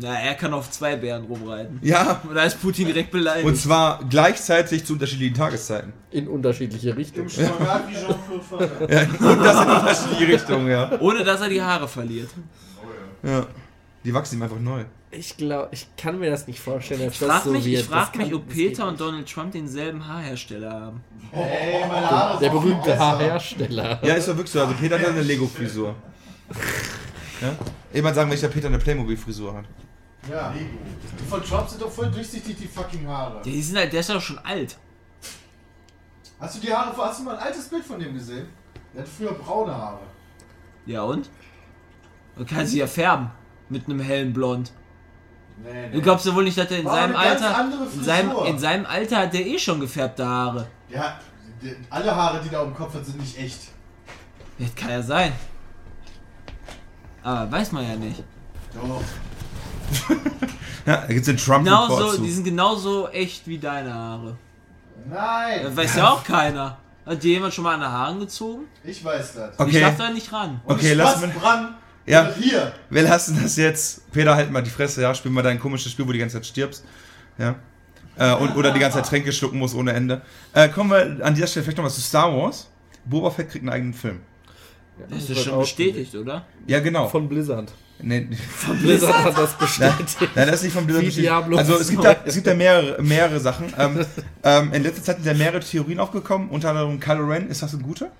Na, 0.00 0.14
er 0.20 0.34
kann 0.34 0.54
auf 0.54 0.70
zwei 0.70 0.94
Bären 0.96 1.24
rumreiten. 1.24 1.80
Ja, 1.82 2.20
Und 2.28 2.34
da 2.34 2.44
ist 2.44 2.60
Putin 2.62 2.86
direkt 2.86 3.10
beleidigt. 3.10 3.44
und 3.46 3.56
zwar 3.56 4.00
gleichzeitig 4.08 4.84
zu 4.84 4.92
unterschiedlichen 4.92 5.34
Tageszeiten. 5.34 5.92
in 6.12 6.28
unterschiedliche 6.28 6.96
Richtungen. 6.96 7.28
Im 7.28 7.30
Spagat 7.46 7.88
wie 7.88 7.94
Jean-Claude 7.94 8.78
Van. 8.80 8.90
Ja, 8.90 9.30
und 9.30 9.44
das 9.44 9.64
in 9.64 9.70
unterschiedliche 9.70 10.32
Richtungen, 10.34 10.68
ja. 10.70 11.00
Ohne 11.00 11.24
dass 11.24 11.40
er 11.40 11.48
die 11.48 11.60
Haare 11.62 11.88
verliert. 11.88 12.30
ja. 13.24 13.46
Die 14.04 14.14
wachsen 14.14 14.36
ihm 14.36 14.42
einfach 14.42 14.60
neu. 14.60 14.84
Ich 15.10 15.36
glaube, 15.36 15.68
ich 15.72 15.88
kann 15.96 16.18
mir 16.20 16.30
das 16.30 16.46
nicht 16.46 16.60
vorstellen, 16.60 17.00
dass 17.04 17.14
Ich 17.14 17.18
das 17.18 17.28
frage 17.28 17.44
so 17.46 17.50
mich, 17.50 17.64
wird. 17.64 17.80
ich 17.80 17.86
frag 17.86 18.12
Das 18.12 18.22
mich 18.24 18.34
ob 18.34 18.48
Peter 18.48 18.86
und. 18.86 19.00
Donald 19.00 19.28
Trump 19.28 19.50
denselben 19.52 20.06
Haarhersteller 20.06 20.70
haben. 20.70 21.00
Ey, 21.32 21.80
meine 21.88 22.08
Haare 22.10 22.38
Der 22.38 22.50
viel 22.52 22.60
berühmte. 22.60 22.96
Haarhersteller. 22.98 23.98
Ja, 24.04 24.14
ist 24.14 24.28
doch 24.28 24.36
wirklich 24.36 24.52
so. 24.52 24.60
Also 24.60 24.74
Peter 24.74 24.98
hat 24.98 25.08
eine 25.08 25.22
Lego-Frisur. 25.22 25.96
Ja? 27.40 27.54
Jemand 27.92 28.14
sagen, 28.16 28.30
welcher 28.30 28.48
Peter 28.48 28.68
eine 28.68 28.78
Playmobil-Frisur 28.78 29.54
hat. 29.56 29.64
Ja. 30.30 30.52
Die 30.52 31.24
von 31.24 31.42
Trump 31.42 31.68
sind 31.68 31.82
doch 31.82 31.90
voll 31.90 32.10
durchsichtig, 32.10 32.56
die 32.56 32.66
fucking 32.66 33.06
Haare. 33.06 33.42
Die 33.42 33.62
sind 33.62 33.76
halt, 33.78 33.92
der 33.92 34.00
ist 34.00 34.10
doch 34.10 34.20
schon 34.20 34.38
alt. 34.38 34.76
Hast 36.40 36.56
du 36.56 36.60
die 36.60 36.72
Haare, 36.72 36.94
hast 36.96 37.20
du 37.20 37.24
mal 37.24 37.36
ein 37.36 37.42
altes 37.42 37.68
Bild 37.68 37.84
von 37.84 37.98
dem 37.98 38.14
gesehen? 38.14 38.48
Der 38.94 39.02
hatte 39.02 39.10
früher 39.10 39.32
braune 39.32 39.74
Haare. 39.74 40.00
Ja 40.86 41.02
und? 41.02 41.28
Du 42.36 42.44
kannst 42.44 42.72
sie 42.72 42.78
ja 42.78 42.86
färben. 42.86 43.30
Mit 43.68 43.86
einem 43.86 44.00
hellen 44.00 44.32
Blond. 44.32 44.72
Nee, 45.62 45.90
Du 45.90 46.00
glaubst 46.00 46.24
ja 46.24 46.34
wohl 46.34 46.44
nicht, 46.44 46.56
dass 46.56 46.70
er 46.70 46.78
in 46.78 46.84
War 46.84 46.94
seinem 46.94 47.16
Alter. 47.16 47.68
In 47.92 48.04
seinem, 48.04 48.36
in 48.46 48.58
seinem 48.58 48.86
Alter 48.86 49.18
hat 49.18 49.34
der 49.34 49.44
eh 49.46 49.58
schon 49.58 49.80
gefärbte 49.80 50.24
Haare. 50.24 50.68
Ja, 50.88 51.18
alle 51.90 52.14
Haare, 52.14 52.40
die 52.42 52.48
da 52.48 52.62
um 52.62 52.70
den 52.70 52.76
Kopf 52.76 52.94
hat, 52.94 53.04
sind 53.04 53.20
nicht 53.20 53.36
echt. 53.38 53.58
Das 54.58 54.74
kann 54.74 54.90
ja 54.90 55.02
sein. 55.02 55.32
Aber 57.22 57.50
weiß 57.50 57.72
man 57.72 57.86
ja 57.86 57.96
nicht. 57.96 58.22
Doch. 58.74 59.02
Ja, 60.86 60.96
da 61.02 61.06
gibt's 61.06 61.26
den 61.26 61.36
trump 61.36 61.64
Genauso, 61.64 62.12
zu. 62.16 62.22
die 62.22 62.30
sind 62.30 62.44
genauso 62.44 63.08
echt 63.08 63.46
wie 63.46 63.58
deine 63.58 63.92
Haare. 63.92 64.36
Nein. 65.10 65.60
Das 65.64 65.76
weiß 65.76 65.96
ja 65.96 66.10
auch 66.10 66.24
keiner. 66.24 66.78
Hat 67.04 67.22
dir 67.22 67.32
jemand 67.32 67.52
schon 67.54 67.64
mal 67.64 67.74
an 67.74 67.80
den 67.80 67.90
Haaren 67.90 68.20
gezogen? 68.20 68.64
Ich 68.84 69.04
weiß 69.04 69.34
das. 69.34 69.54
Ich 69.54 69.60
Okay, 69.60 69.80
darf 69.80 69.96
da 69.96 70.10
nicht 70.10 70.32
ran. 70.32 70.60
Und 70.64 70.76
Okay, 70.76 70.92
ich 70.92 70.96
lass 70.96 71.20
mal- 71.20 71.28
Brand. 71.28 71.74
Ja. 72.06 72.30
Hier. 72.40 72.72
wer 72.88 73.02
lassen 73.02 73.38
das 73.42 73.56
jetzt? 73.56 74.10
Peter, 74.12 74.34
halt 74.34 74.50
mal 74.50 74.62
die 74.62 74.70
Fresse, 74.70 75.02
ja? 75.02 75.14
Spiel 75.14 75.30
mal 75.30 75.42
dein 75.42 75.60
komisches 75.60 75.92
Spiel, 75.92 76.04
wo 76.06 76.08
du 76.08 76.14
die 76.14 76.20
ganze 76.20 76.36
Zeit 76.36 76.46
stirbst. 76.46 76.84
Ja. 77.36 77.56
Äh, 78.16 78.34
und, 78.36 78.56
oder 78.56 78.70
die 78.72 78.80
ganze 78.80 78.96
Zeit 78.98 79.06
Tränke 79.08 79.30
schlucken 79.32 79.58
musst 79.58 79.74
ohne 79.74 79.92
Ende. 79.92 80.22
Äh, 80.54 80.70
kommen 80.70 80.90
wir 80.90 81.24
an 81.24 81.34
dieser 81.34 81.46
Stelle 81.46 81.64
vielleicht 81.64 81.76
nochmal 81.76 81.92
zu 81.92 82.00
Star 82.00 82.34
Wars. 82.34 82.70
Boba 83.04 83.30
Fett 83.30 83.50
kriegt 83.50 83.62
einen 83.62 83.72
eigenen 83.74 83.94
Film. 83.94 84.20
Das 85.10 85.28
ist 85.28 85.44
schon 85.44 85.60
bestätigt, 85.60 86.14
oder? 86.14 86.46
Ja, 86.66 86.80
genau. 86.80 87.08
Von 87.08 87.28
Blizzard. 87.28 87.72
Nee, 88.00 88.28
Blizzard 88.80 89.24
hat 89.24 89.36
das 89.38 89.50
Nein, 89.78 89.92
bestätigt. 89.98 90.30
nein, 90.36 90.46
das 90.46 90.56
ist 90.56 90.62
nicht 90.64 90.72
von 90.74 90.86
Blizzard. 90.86 91.04
Bestätigt. 91.04 91.32
Also 91.58 91.74
es 91.78 91.88
gibt, 91.90 92.04
da, 92.04 92.16
es 92.24 92.34
gibt 92.34 92.46
da 92.46 92.54
mehrere, 92.54 93.02
mehrere 93.02 93.40
Sachen. 93.40 93.72
Ähm, 93.76 94.04
ähm, 94.44 94.72
in 94.72 94.82
letzter 94.84 95.02
Zeit 95.02 95.16
sind 95.16 95.26
da 95.26 95.34
mehrere 95.34 95.60
Theorien 95.60 95.98
aufgekommen. 95.98 96.48
Unter 96.50 96.70
anderem 96.70 97.00
Kylo 97.00 97.26
Ren, 97.26 97.48
ist 97.48 97.62
das 97.62 97.74
ein 97.74 97.82
guter? 97.82 98.10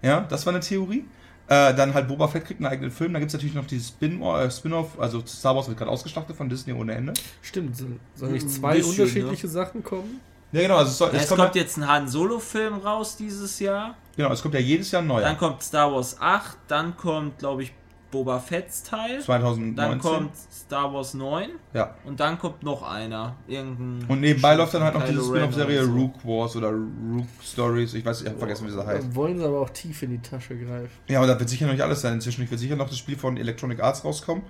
Ja, 0.00 0.20
das 0.28 0.46
war 0.46 0.52
eine 0.54 0.60
Theorie. 0.60 1.04
Äh, 1.48 1.74
dann 1.74 1.92
halt 1.92 2.08
Boba 2.08 2.28
Fett 2.28 2.44
kriegt 2.46 2.60
einen 2.60 2.72
eigenen 2.72 2.90
Film. 2.90 3.12
Dann 3.12 3.20
gibt 3.20 3.30
es 3.30 3.34
natürlich 3.34 3.54
noch 3.54 3.66
dieses 3.66 3.88
Spin- 3.88 4.22
äh, 4.22 4.50
Spin-off, 4.50 4.98
also 4.98 5.22
Star 5.26 5.54
Wars 5.54 5.68
wird 5.68 5.76
gerade 5.76 5.90
ausgeschlachtet 5.90 6.36
von 6.36 6.48
Disney 6.48 6.72
ohne 6.72 6.94
Ende. 6.94 7.12
Stimmt, 7.42 7.76
sollen 7.76 8.00
soll 8.14 8.30
nicht 8.30 8.48
zwei 8.50 8.76
bisschen, 8.76 8.90
unterschiedliche 9.02 9.48
Sachen 9.48 9.82
kommen? 9.82 10.20
Ja, 10.52 10.62
genau, 10.62 10.76
also 10.76 10.90
es, 10.90 10.98
soll, 10.98 11.08
Ja, 11.10 11.16
es, 11.16 11.22
es 11.24 11.28
kommt, 11.28 11.40
kommt 11.42 11.54
jetzt 11.56 11.76
ein 11.76 11.86
Han 11.88 12.08
Solo-Film 12.08 12.74
raus 12.78 13.16
dieses 13.16 13.58
Jahr. 13.58 13.96
genau, 14.16 14.32
es 14.32 14.40
kommt 14.40 14.54
ja 14.54 14.60
jedes 14.60 14.90
Jahr 14.92 15.02
ein 15.02 15.08
neuer. 15.08 15.22
Dann 15.22 15.36
kommt 15.36 15.62
Star 15.62 15.92
Wars 15.92 16.16
8. 16.20 16.56
Dann 16.68 16.96
kommt, 16.96 17.38
glaube 17.40 17.64
ich, 17.64 17.72
Boba 18.12 18.38
Fett's 18.38 18.84
Teil. 18.84 19.20
2019. 19.20 19.74
Dann 19.74 19.98
kommt 19.98 20.36
Star 20.36 20.94
Wars 20.94 21.14
9. 21.14 21.50
ja. 21.74 21.96
Und 22.04 22.20
dann 22.20 22.38
kommt 22.38 22.62
noch 22.62 22.82
einer. 22.82 23.34
Irgendein 23.48 24.08
Und 24.08 24.20
nebenbei 24.20 24.54
läuft 24.54 24.74
dann 24.74 24.84
halt 24.84 24.94
noch 24.94 25.04
diese 25.04 25.24
Spin-off-Serie 25.24 25.84
so. 25.84 25.92
Rook 25.92 26.24
Wars 26.24 26.54
oder 26.54 26.68
Rook 26.70 27.26
Stories. 27.42 27.94
Ich 27.94 28.04
weiß, 28.04 28.22
ich 28.22 28.28
habe 28.28 28.38
vergessen, 28.38 28.68
wie 28.68 28.70
sie 28.70 28.86
heißt. 28.86 29.02
Dann 29.02 29.14
wollen 29.16 29.38
sie 29.38 29.44
aber 29.44 29.60
auch 29.62 29.70
tief 29.70 30.02
in 30.04 30.10
die 30.10 30.22
Tasche 30.22 30.56
greifen. 30.56 30.90
Ja, 31.08 31.18
aber 31.18 31.26
das 31.26 31.40
wird 31.40 31.48
sicher 31.48 31.66
noch 31.66 31.72
nicht 31.72 31.82
alles 31.82 32.02
sein. 32.02 32.12
Inzwischen 32.14 32.48
wird 32.48 32.60
sicher 32.60 32.76
noch 32.76 32.88
das 32.88 32.98
Spiel 32.98 33.16
von 33.16 33.36
Electronic 33.36 33.82
Arts 33.82 34.04
rauskommen. 34.04 34.44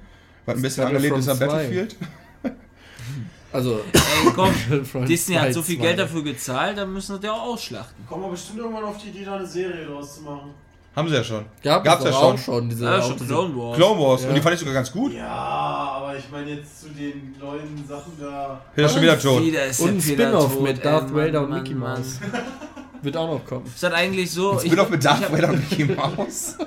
Was 0.45 0.57
ein 0.57 0.63
bisschen 0.63 0.85
angelehnt 0.85 1.17
ist 1.17 1.29
an 1.29 1.39
Battlefront 1.39 1.63
2. 1.63 1.69
Battlefield. 1.69 1.97
Also, 3.53 3.81
Ey, 3.93 4.33
komm, 4.35 5.07
Disney 5.07 5.35
hat 5.35 5.49
2, 5.49 5.53
so 5.53 5.63
viel 5.63 5.77
2. 5.77 5.83
Geld 5.83 5.99
dafür 5.99 6.25
gezahlt, 6.25 6.79
dann 6.79 6.91
müssen 6.91 7.17
sie 7.17 7.21
das 7.21 7.27
ja 7.27 7.33
auch 7.35 7.53
ausschlachten. 7.53 8.07
Kommen 8.09 8.23
wir 8.23 8.31
bestimmt 8.31 8.61
irgendwann 8.61 8.85
auf 8.85 8.97
die 8.97 9.11
Idee, 9.11 9.27
da 9.27 9.37
eine 9.37 9.47
Serie 9.47 9.85
draus 9.85 10.15
zu 10.17 10.23
machen. 10.23 10.55
Haben 10.95 11.09
sie 11.09 11.15
ja 11.15 11.25
schon. 11.25 11.45
Gab 11.63 11.85
Gab's 11.85 12.05
es 12.05 12.11
ja 12.11 12.21
schon. 12.21 12.39
schon. 12.39 12.69
Diese, 12.69 12.85
Ja, 12.85 13.01
schon 13.01 13.17
Clone 13.17 13.57
Wars. 13.57 13.77
Clone 13.77 14.01
Wars. 14.01 14.23
Ja. 14.23 14.29
Und 14.29 14.35
die 14.35 14.41
fand 14.43 14.55
ich 14.55 14.61
sogar 14.61 14.75
ganz 14.75 14.93
gut. 14.93 15.13
Ja, 15.15 15.27
aber 15.27 16.17
ich 16.17 16.25
meine 16.31 16.51
jetzt 16.51 16.83
zu 16.83 16.89
den 16.91 17.35
neuen 17.41 17.85
Sachen 17.89 18.13
da. 18.21 18.61
Peter 18.75 18.87
ist 18.87 18.93
schon 18.93 19.03
wieder 19.03 19.19
tot. 19.19 19.41
Und 19.41 19.89
ein 19.97 20.01
Spin-off 20.03 20.61
mit 20.61 20.85
Darth 20.85 21.11
Mann, 21.11 21.15
Vader 21.27 21.43
und 21.45 21.51
Mickey 21.51 21.75
Mann. 21.75 21.99
Mouse. 21.99 22.19
Wird 23.01 23.17
auch 23.17 23.27
noch 23.27 23.45
kommen. 23.45 23.65
Ist 23.67 23.83
das 23.83 23.93
eigentlich 23.93 24.31
so? 24.31 24.61
Ich 24.63 24.69
bin 24.69 24.77
doch 24.77 24.91
mit 24.91 25.03
Darth 25.05 25.33
Vader 25.33 25.49
und 25.49 25.71
Mickey 25.71 25.85
Mouse. 25.85 26.57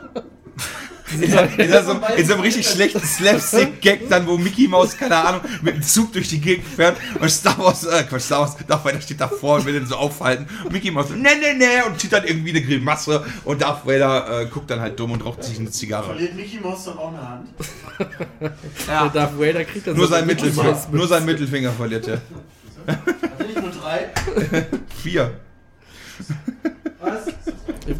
in, 1.21 1.31
so, 1.31 1.91
in 2.17 2.25
so 2.25 2.33
einem 2.33 2.41
richtig 2.41 2.67
schlechten 2.67 2.99
Slapstick-Gag 2.99 4.09
dann, 4.09 4.25
wo 4.25 4.37
Mickey 4.37 4.67
Mouse, 4.67 4.97
keine 4.97 5.15
Ahnung, 5.17 5.41
mit 5.61 5.75
dem 5.75 5.83
Zug 5.83 6.11
durch 6.13 6.29
die 6.29 6.41
Gegend 6.41 6.65
fährt 6.67 6.97
und 7.19 7.29
Star 7.29 7.57
Wars, 7.59 7.83
äh, 7.83 8.03
Quatsch, 8.03 8.23
Star 8.23 8.41
Wars, 8.41 8.55
Darth 8.67 8.83
Vader 8.83 9.01
steht 9.01 9.21
davor 9.21 9.57
und 9.57 9.65
will 9.65 9.73
den 9.73 9.85
so 9.85 9.95
aufhalten. 9.95 10.47
Und 10.63 10.71
Mickey 10.71 10.89
Mouse 10.89 11.09
so, 11.09 11.13
ne, 11.13 11.29
ne, 11.39 11.53
ne, 11.53 11.85
und 11.85 11.99
zieht 11.99 12.11
dann 12.11 12.25
irgendwie 12.25 12.49
eine 12.49 12.61
Grimasse 12.61 13.23
und 13.43 13.61
Darth 13.61 13.85
Vader 13.85 14.41
äh, 14.41 14.45
guckt 14.47 14.69
dann 14.71 14.79
halt 14.79 14.99
dumm 14.99 15.11
und 15.11 15.23
raucht 15.23 15.43
sich 15.43 15.59
eine 15.59 15.69
Zigarre. 15.69 16.05
Verliert 16.05 16.35
Mickey 16.35 16.59
Mouse 16.59 16.85
dann 16.85 16.97
auch 16.97 17.09
eine 17.09 17.29
Hand? 17.29 17.49
Der 18.87 19.09
Darth 19.09 19.39
Vader 19.39 19.63
kriegt 19.63 19.85
das 19.85 19.95
Nur 19.95 20.07
so 20.07 20.13
sein, 20.13 20.25
Mittelfinger, 20.25 20.87
nur 20.91 21.07
sein 21.07 21.25
Mittelfinger 21.25 21.71
verliert 21.71 22.07
er. 22.07 22.21
Hat 22.87 22.99
er 23.39 23.45
nicht 23.45 23.61
nur 23.61 23.71
drei? 23.71 24.11
Vier. 25.03 25.39
Was? 26.99 27.25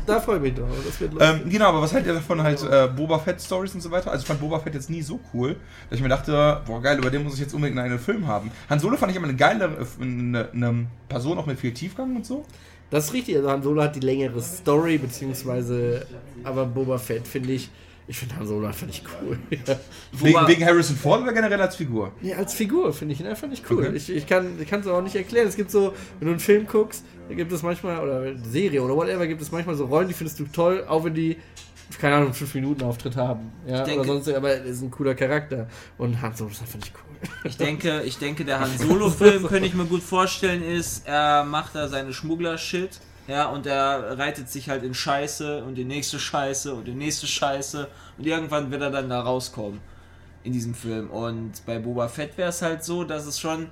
Da 0.05 0.19
freue 0.19 0.37
ich 0.37 0.41
mich 0.41 0.53
drauf. 0.55 0.69
Das 0.85 0.99
wird 0.99 1.13
lustig. 1.13 1.41
Ähm, 1.43 1.49
genau, 1.49 1.69
aber 1.69 1.81
was 1.81 1.93
haltet 1.93 2.07
ihr 2.07 2.13
davon 2.15 2.41
halt 2.41 2.61
äh, 2.63 2.87
Boba 2.87 3.19
Fett 3.19 3.41
Stories 3.41 3.73
und 3.75 3.81
so 3.81 3.91
weiter? 3.91 4.11
Also 4.11 4.23
ich 4.23 4.27
fand 4.27 4.39
Boba 4.39 4.59
Fett 4.59 4.73
jetzt 4.73 4.89
nie 4.89 5.01
so 5.01 5.19
cool, 5.33 5.55
dass 5.89 5.97
ich 5.97 6.03
mir 6.03 6.09
dachte, 6.09 6.61
boah 6.65 6.81
geil, 6.81 6.97
über 6.97 7.09
den 7.09 7.23
muss 7.23 7.35
ich 7.35 7.39
jetzt 7.39 7.53
unbedingt 7.53 7.79
einen 7.79 7.99
Film 7.99 8.27
haben. 8.27 8.51
Han 8.69 8.79
Solo 8.79 8.97
fand 8.97 9.11
ich 9.11 9.17
immer 9.17 9.27
eine 9.27 9.37
geile 9.37 9.65
äh, 9.65 10.01
eine, 10.01 10.49
eine 10.51 10.87
Person 11.07 11.37
auch 11.37 11.45
mit 11.45 11.59
viel 11.59 11.73
Tiefgang 11.73 12.15
und 12.15 12.25
so. 12.25 12.45
Das 12.89 13.05
ist 13.05 13.13
richtig, 13.13 13.35
also 13.37 13.49
Han 13.49 13.63
Solo 13.63 13.81
hat 13.81 13.95
die 13.95 13.99
längere 13.99 14.41
Story, 14.41 14.97
beziehungsweise, 14.97 16.05
aber 16.43 16.65
Boba 16.65 16.97
Fett 16.97 17.27
finde 17.27 17.53
ich, 17.53 17.69
ich 18.07 18.17
finde 18.17 18.35
Han 18.35 18.45
Solo 18.45 18.67
einfach 18.67 18.85
nicht 18.85 19.03
cool. 19.21 19.37
Wegen, 20.11 20.47
wegen 20.47 20.65
Harrison 20.65 20.95
Ford 20.95 21.23
oder 21.23 21.33
generell 21.33 21.59
als 21.61 21.75
Figur? 21.75 22.11
Ja, 22.21 22.37
als 22.37 22.53
Figur 22.53 22.93
finde 22.93 23.13
ich 23.13 23.19
ihn 23.19 23.27
einfach 23.27 23.47
nicht 23.47 23.63
cool. 23.69 23.85
Okay. 23.87 23.95
Ich, 23.95 24.09
ich 24.09 24.27
kann 24.27 24.57
es 24.59 24.87
auch 24.87 25.01
nicht 25.01 25.15
erklären. 25.15 25.47
Es 25.47 25.55
gibt 25.55 25.71
so, 25.71 25.93
wenn 26.19 26.27
du 26.27 26.31
einen 26.33 26.39
Film 26.39 26.67
guckst, 26.67 27.03
da 27.27 27.33
gibt 27.35 27.51
es 27.51 27.63
manchmal, 27.63 27.99
oder 27.99 28.19
eine 28.21 28.39
Serie 28.45 28.81
oder 28.83 28.95
whatever, 28.95 29.25
gibt 29.25 29.41
es 29.41 29.51
manchmal 29.51 29.75
so 29.75 29.85
Rollen, 29.85 30.07
die 30.07 30.13
findest 30.13 30.39
du 30.39 30.45
toll, 30.45 30.85
auch 30.87 31.03
wenn 31.03 31.15
die, 31.15 31.37
keine 31.99 32.15
Ahnung, 32.17 32.33
5 32.33 32.53
Minuten 32.55 32.83
Auftritt 32.83 33.15
haben. 33.15 33.51
Ja, 33.67 33.79
Ich 33.79 33.83
denke- 33.85 34.01
oder 34.01 34.07
sonst, 34.13 34.29
aber 34.29 34.51
er 34.51 34.63
ist 34.63 34.81
ein 34.81 34.91
cooler 34.91 35.15
Charakter. 35.15 35.67
Und 35.97 36.21
Han 36.21 36.35
Solo 36.35 36.51
ist 36.51 36.61
einfach 36.61 36.79
nicht 36.79 36.93
cool. 36.95 37.01
Ich 37.43 37.57
denke, 37.57 38.03
ich 38.03 38.17
denke, 38.19 38.45
der 38.45 38.59
Han 38.59 38.69
Solo-Film, 38.77 39.47
könnte 39.47 39.67
ich 39.67 39.73
mir 39.73 39.85
gut 39.85 40.03
vorstellen, 40.03 40.61
ist, 40.63 41.07
er 41.07 41.43
macht 41.43 41.73
da 41.73 41.87
seine 41.87 42.13
Schmuggler-Shit, 42.13 42.99
ja, 43.27 43.49
und 43.49 43.65
er 43.65 44.17
reitet 44.17 44.49
sich 44.49 44.69
halt 44.69 44.83
in 44.83 44.93
Scheiße 44.93 45.63
und 45.63 45.75
die 45.75 45.85
nächste 45.85 46.19
Scheiße 46.19 46.73
und 46.73 46.85
die 46.85 46.93
nächste 46.93 47.27
Scheiße 47.27 47.87
und 48.17 48.25
irgendwann 48.25 48.71
wird 48.71 48.81
er 48.81 48.91
dann 48.91 49.09
da 49.09 49.21
rauskommen 49.21 49.81
in 50.43 50.53
diesem 50.53 50.75
Film. 50.75 51.09
Und 51.09 51.65
bei 51.65 51.79
Boba 51.79 52.07
Fett 52.07 52.37
wäre 52.37 52.49
es 52.49 52.61
halt 52.61 52.83
so, 52.83 53.03
dass 53.03 53.25
es 53.25 53.39
schon, 53.39 53.69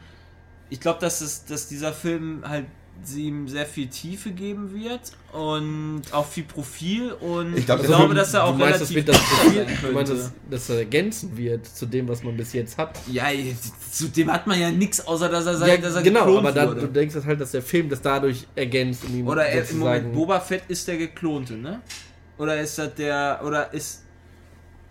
ich 0.69 0.79
glaube, 0.79 0.99
dass 0.99 1.45
dass 1.45 1.67
dieser 1.67 1.93
Film 1.93 2.43
halt 2.47 2.65
sie 3.07 3.27
ihm 3.27 3.47
sehr 3.47 3.65
viel 3.65 3.87
Tiefe 3.87 4.31
geben 4.31 4.73
wird 4.73 5.11
und 5.31 6.01
auch 6.11 6.25
viel 6.25 6.43
Profil 6.43 7.11
und 7.13 7.57
Ich 7.57 7.65
glaub, 7.65 7.79
ich 7.81 7.87
das 7.87 7.95
glaube, 7.95 8.13
dass 8.13 8.33
er 8.33 8.43
auch 8.45 8.55
meinst, 8.57 8.81
das 8.81 8.89
relativ 8.91 8.95
wird 8.95 9.09
das 9.09 9.17
Profil, 9.17 9.65
du 9.81 9.91
meinst, 9.93 10.11
dass, 10.11 10.31
dass 10.49 10.69
er 10.69 10.77
ergänzen 10.79 11.37
wird 11.37 11.65
zu 11.65 11.85
dem, 11.85 12.07
was 12.07 12.23
man 12.23 12.37
bis 12.37 12.53
jetzt 12.53 12.77
hat. 12.77 12.97
Ja, 13.11 13.25
zu 13.91 14.07
dem 14.09 14.31
hat 14.31 14.47
man 14.47 14.59
ja 14.59 14.71
nichts, 14.71 15.05
außer 15.05 15.29
dass 15.29 15.45
er, 15.45 15.57
sein, 15.57 15.69
Ja, 15.69 15.77
dass 15.77 15.95
er 15.95 16.01
genau, 16.03 16.21
geklont 16.25 16.39
aber 16.39 16.51
dann, 16.51 16.67
wurde. 16.69 16.81
du 16.81 16.87
denkst 16.87 17.15
halt, 17.25 17.41
dass 17.41 17.51
der 17.51 17.61
Film 17.61 17.89
das 17.89 18.01
dadurch 18.01 18.45
ergänzt 18.55 19.03
und 19.05 19.15
ihm 19.15 19.27
Oder 19.27 19.45
er, 19.45 19.69
im 19.69 19.79
Moment, 19.79 20.13
Boba 20.13 20.39
Fett 20.39 20.63
ist 20.67 20.87
der 20.87 20.97
geklonte, 20.97 21.53
ne? 21.55 21.81
Oder 22.37 22.59
ist 22.59 22.77
das 22.77 22.93
der, 22.95 23.41
oder 23.45 23.73
ist, 23.73 24.03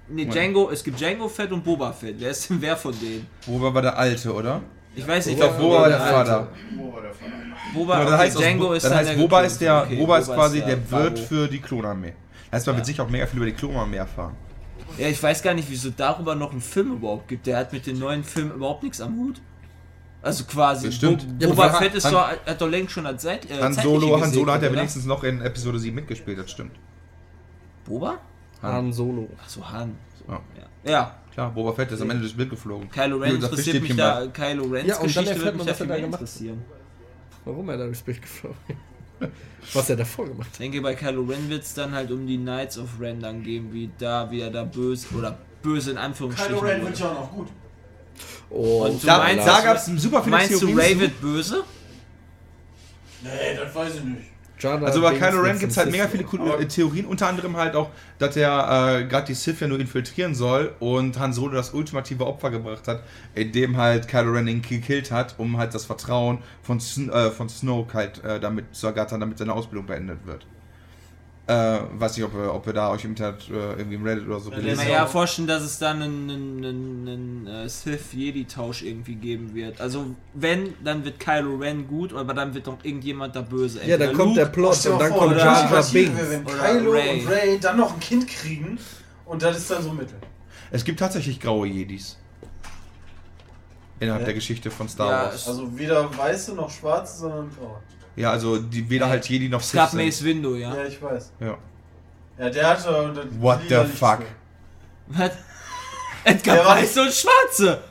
ne. 0.09 0.27
Django, 0.27 0.71
es 0.71 0.83
gibt 0.85 1.01
Django 1.01 1.29
Fett 1.29 1.51
und 1.53 1.65
Boba 1.65 1.93
Fett. 1.93 2.17
Wer 2.19 2.31
ist 2.31 2.51
denn 2.51 2.61
wer 2.61 2.77
von 2.77 2.95
denen? 3.01 3.27
Boba 3.47 3.73
war 3.75 3.83
der 3.83 3.99
Alte, 3.99 4.33
oder? 4.33 4.63
Ich 4.95 5.07
weiß 5.09 5.27
nicht, 5.27 5.35
Ich 5.35 5.41
glaube, 5.41 5.59
Boba 5.59 5.81
war 5.83 5.89
der 5.89 5.99
Vater. 6.01 6.49
Wo 6.77 6.93
war 6.93 7.03
der 7.03 7.13
Vater? 7.15 7.33
Boba, 7.75 7.95
okay, 7.97 8.05
dann 8.11 8.19
heißt, 8.19 8.39
Django 8.39 8.73
ist 8.75 8.83
dann 8.85 8.91
dann 8.91 8.99
heißt 8.99 9.11
der 9.11 9.17
Boba 9.17 9.41
ist 9.43 9.61
der, 9.61 9.83
Okay, 9.85 9.97
Boba 9.97 10.19
ist 10.19 10.27
quasi 10.33 10.61
der 10.61 10.91
Wirt 10.91 11.19
für 11.19 11.49
die 11.49 11.61
Klonarmee. 11.61 12.13
Das 12.51 12.59
heißt, 12.59 12.67
man 12.67 12.77
wird 12.77 12.87
sicher 12.87 13.03
auch 13.05 13.09
mega 13.09 13.27
viel 13.27 13.39
über 13.39 13.47
die 13.47 13.53
Klonarmee 13.55 13.97
erfahren. 13.97 14.35
Ja, 14.99 15.09
ich 15.09 15.23
weiß 15.23 15.43
gar 15.43 15.55
nicht, 15.55 15.71
wieso 15.71 15.89
darüber 15.91 16.35
noch 16.35 16.53
einen 16.53 16.61
Film 16.61 16.93
überhaupt 16.93 17.29
gibt. 17.29 17.47
Der 17.47 17.57
hat 17.57 17.73
mit 17.73 17.87
den 17.87 17.99
neuen 17.99 18.23
Filmen 18.25 18.53
überhaupt 18.53 18.83
nichts 18.83 19.01
am 19.01 19.17
Hut. 19.17 19.41
Also 20.21 20.45
quasi. 20.45 20.87
Das 20.87 20.95
stimmt. 20.97 21.27
Bo 21.39 21.45
Ja, 21.45 21.49
Boba 21.49 21.65
aber 21.69 21.79
Fett 21.79 21.95
ist 21.95 22.05
Han- 22.05 22.13
doch, 22.13 22.29
hat 22.47 22.61
doch 22.61 22.69
längst 22.69 22.93
schon 22.93 23.07
als 23.07 23.23
Seit, 23.23 23.51
äh, 23.51 23.61
Han 23.63 23.73
Solo, 23.73 24.21
Han 24.21 24.31
Solo 24.31 24.53
hat 24.53 24.63
ja 24.63 24.71
wenigstens 24.73 25.07
noch 25.07 25.25
in 25.25 25.41
Episode 25.41 25.79
7 25.79 25.95
mitgespielt, 25.95 26.39
das 26.39 26.51
stimmt. 26.51 26.77
Boba? 27.87 28.19
Han 28.61 28.93
Solo. 28.93 29.29
Achso, 29.43 29.65
Han. 29.73 29.97
Ja. 30.29 30.41
Ja. 30.85 30.91
ja. 30.93 31.15
Klar, 31.33 31.51
Boba 31.53 31.73
Fett 31.73 31.91
ist 31.93 32.01
am 32.03 32.11
Ende 32.11 32.23
durchs 32.23 32.37
Bild 32.37 32.51
geflogen. 32.51 32.91
Kylo 32.91 33.17
Ren 33.19 33.37
interessiert 33.37 33.83
mich 33.83 33.97
da, 33.97 34.27
Kylo 34.27 34.65
Rens 34.65 34.89
Ja, 34.89 34.97
und 34.97 35.01
dann 35.01 35.07
Geschichte 35.25 35.31
erfährt 35.31 35.45
würde 35.45 35.57
man, 35.59 35.67
mich 35.67 35.67
da 35.67 35.73
was 35.73 35.73
er 35.73 35.77
viel 35.77 35.87
da 35.87 35.93
mehr 35.95 36.01
gemacht 36.03 36.21
hat. 36.21 36.29
interessieren. 36.29 36.65
Warum 37.45 37.69
er 37.71 37.77
da 37.79 37.85
durchs 37.87 38.03
Bild 38.03 38.23
geflogen 38.23 38.57
Was 39.73 39.89
er 39.91 39.97
davor 39.97 40.27
gemacht 40.27 40.49
Ich 40.53 40.59
denke, 40.59 40.81
bei 40.83 40.95
Kylo 40.95 41.23
Ren 41.23 41.49
wird 41.49 41.63
es 41.63 41.73
dann 41.75 41.93
halt 41.93 42.11
um 42.11 42.27
die 42.27 42.37
Knights 42.37 42.77
of 42.79 42.89
Ren 43.01 43.21
dann 43.21 43.43
gehen, 43.43 43.73
wie 43.73 43.91
da, 43.99 44.31
wie 44.31 44.41
er 44.41 44.51
da 44.51 44.65
böse, 44.65 45.07
oder 45.17 45.39
böse 45.63 45.93
in 45.93 45.99
Anführungsstrichen 45.99 46.55
Kylo 46.59 46.67
Ren 46.69 46.85
wird 46.85 46.99
ja 46.99 47.07
auch 47.07 47.15
noch 47.21 47.33
gut. 47.33 47.49
Oh, 48.51 48.85
Und 48.87 49.03
du 49.03 49.07
Da- 49.07 49.19
meinst, 49.19 49.47
da 49.47 49.61
gab's 49.63 49.87
super 49.87 50.23
viele 50.23 50.37
Meinst 50.37 50.53
du, 50.55 50.59
Theorien 50.59 50.79
Ray 50.79 50.93
zu. 50.95 51.01
wird 51.01 51.21
böse? 51.21 51.65
Nee, 53.23 53.57
das 53.57 53.75
weiß 53.75 53.95
ich 53.95 54.05
nicht. 54.05 54.32
Jana 54.63 54.87
Also 54.87 55.01
bei 55.03 55.19
Kylo 55.19 55.41
Ren 55.41 55.59
gibt 55.59 55.73
es 55.73 55.79
halt 55.79 55.91
mega 55.91 56.07
viele 56.07 56.25
coole 56.25 56.67
Theorien, 56.69 57.07
unter 57.07 57.29
anderem 57.29 57.57
halt 57.57 57.75
auch, 57.75 57.91
dass 58.19 58.37
er 58.37 59.01
äh, 59.01 59.05
gerade 59.05 59.27
die 59.27 59.35
Sith 59.35 59.61
ja 59.61 59.69
nur 59.69 59.81
infiltrieren 59.81 60.35
soll 60.35 60.73
und 60.79 61.19
Han 61.19 61.33
Solo 61.33 61.55
das 61.55 61.75
ultimative 61.75 62.27
Opfer 62.27 62.51
gebracht 62.51 62.87
hat, 62.89 63.03
indem 63.35 63.77
halt 63.77 64.09
Kylo 64.09 64.33
Ren 64.33 64.49
ihn 64.49 64.63
gekillt 64.63 65.11
hat, 65.11 65.35
um 65.39 65.57
halt 65.59 65.75
das 65.75 65.85
Vertrauen 65.85 66.39
von, 66.63 66.81
Sn 66.81 67.11
äh, 67.11 67.31
von 67.31 67.49
Snoke 67.49 67.95
halt 67.95 68.23
äh, 68.25 68.41
damit 68.41 68.75
zu 68.75 68.87
ergattern, 68.87 69.21
damit 69.21 69.39
seine 69.39 69.53
Ausbildung 69.53 69.87
beendet 69.87 70.25
wird. 70.25 70.47
Äh, 71.53 71.81
weiß 72.01 72.17
nicht, 72.17 72.25
ob 72.27 72.35
ihr, 72.35 72.55
ob 72.55 72.67
ihr 72.67 72.73
da 72.73 72.91
euch 72.91 73.05
im 73.05 73.11
Internet 73.11 73.49
äh, 73.51 73.53
irgendwie 73.53 73.97
im 73.97 74.05
Reddit 74.05 74.27
oder 74.27 74.41
so 74.41 74.49
Ich 74.49 74.55
kann 74.55 74.65
gelesen 74.65 74.85
mir 74.85 74.93
ja 74.93 75.07
vorstellen, 75.07 75.49
dass 75.49 75.63
es 75.63 75.79
dann 75.79 76.01
einen, 76.03 76.31
einen, 76.31 76.65
einen, 76.65 77.09
einen 77.09 77.47
äh, 77.47 77.69
Sith-Jedi-Tausch 77.69 78.83
irgendwie 78.83 79.17
geben 79.17 79.55
wird. 79.55 79.81
Also 79.81 80.07
wenn, 80.35 80.75
dann 80.83 81.05
wird 81.05 81.21
Kylo 81.21 81.57
Ren 81.57 81.87
gut, 81.89 82.15
aber 82.15 82.33
dann 82.33 82.55
wird 82.55 82.67
doch 82.67 82.79
irgendjemand 82.83 83.37
da 83.37 83.43
böse. 83.43 83.81
Ja, 83.85 83.99
dann 83.99 84.15
kommt 84.15 84.37
der 84.37 84.45
Luke 84.47 84.55
Plot 84.55 84.77
Stell 84.77 84.93
dir 84.93 84.95
und 84.95 85.03
dann 85.03 85.11
vor, 85.11 85.19
kommt 85.21 85.37
Jar 85.39 85.71
Jar 85.71 85.85
Binks. 85.93 86.31
wenn 86.31 86.45
Oder 86.45 86.55
Kylo 86.55 86.91
Ray. 86.93 87.21
und 87.21 87.29
Ray 87.29 87.61
dann 87.61 87.77
noch 87.77 87.93
ein 87.95 88.01
Kind 88.01 88.29
kriegen 88.29 88.79
und 89.27 89.43
das 89.43 89.59
ist 89.59 89.71
dann 89.71 89.83
so 89.83 89.93
mittel. 89.93 90.17
Es 90.71 90.85
gibt 90.85 91.01
tatsächlich 91.01 91.39
graue 91.41 91.67
Jedis. 91.67 92.17
Innerhalb 94.01 94.23
Ja. 94.23 94.27
der 94.27 94.35
Geschichte 94.35 94.71
von 94.71 94.89
Star 94.89 95.11
Ja, 95.11 95.25
Wars. 95.27 95.47
Also 95.47 95.79
weder 95.79 96.17
weiße 96.17 96.55
noch 96.55 96.71
schwarze, 96.71 97.19
sondern 97.21 97.51
grau. 97.57 97.79
Ja, 98.17 98.31
also 98.31 98.59
die, 98.59 98.89
weder 98.91 99.09
halt 99.09 99.27
Jedi 99.29 99.49
noch 99.49 99.61
es 99.61 99.71
Sith 99.71 99.79
gab 99.79 99.91
sind. 99.91 100.05
Mace 100.05 100.23
Windu, 100.25 100.55
ja. 100.57 100.75
Ja, 100.75 100.85
ich 100.85 101.01
weiß. 101.01 101.33
Ja. 101.41 101.57
Ja, 102.39 102.51
der 102.51 102.69
hatte. 102.69 103.27
What 103.41 103.61
the 103.69 103.85
fuck? 103.85 104.21
Was? 105.09 105.31
Edgar 106.25 106.57
Der 106.57 106.65
war- 106.65 106.77
Weiße 106.77 107.03
und 107.03 107.13
Schwarze! 107.13 107.83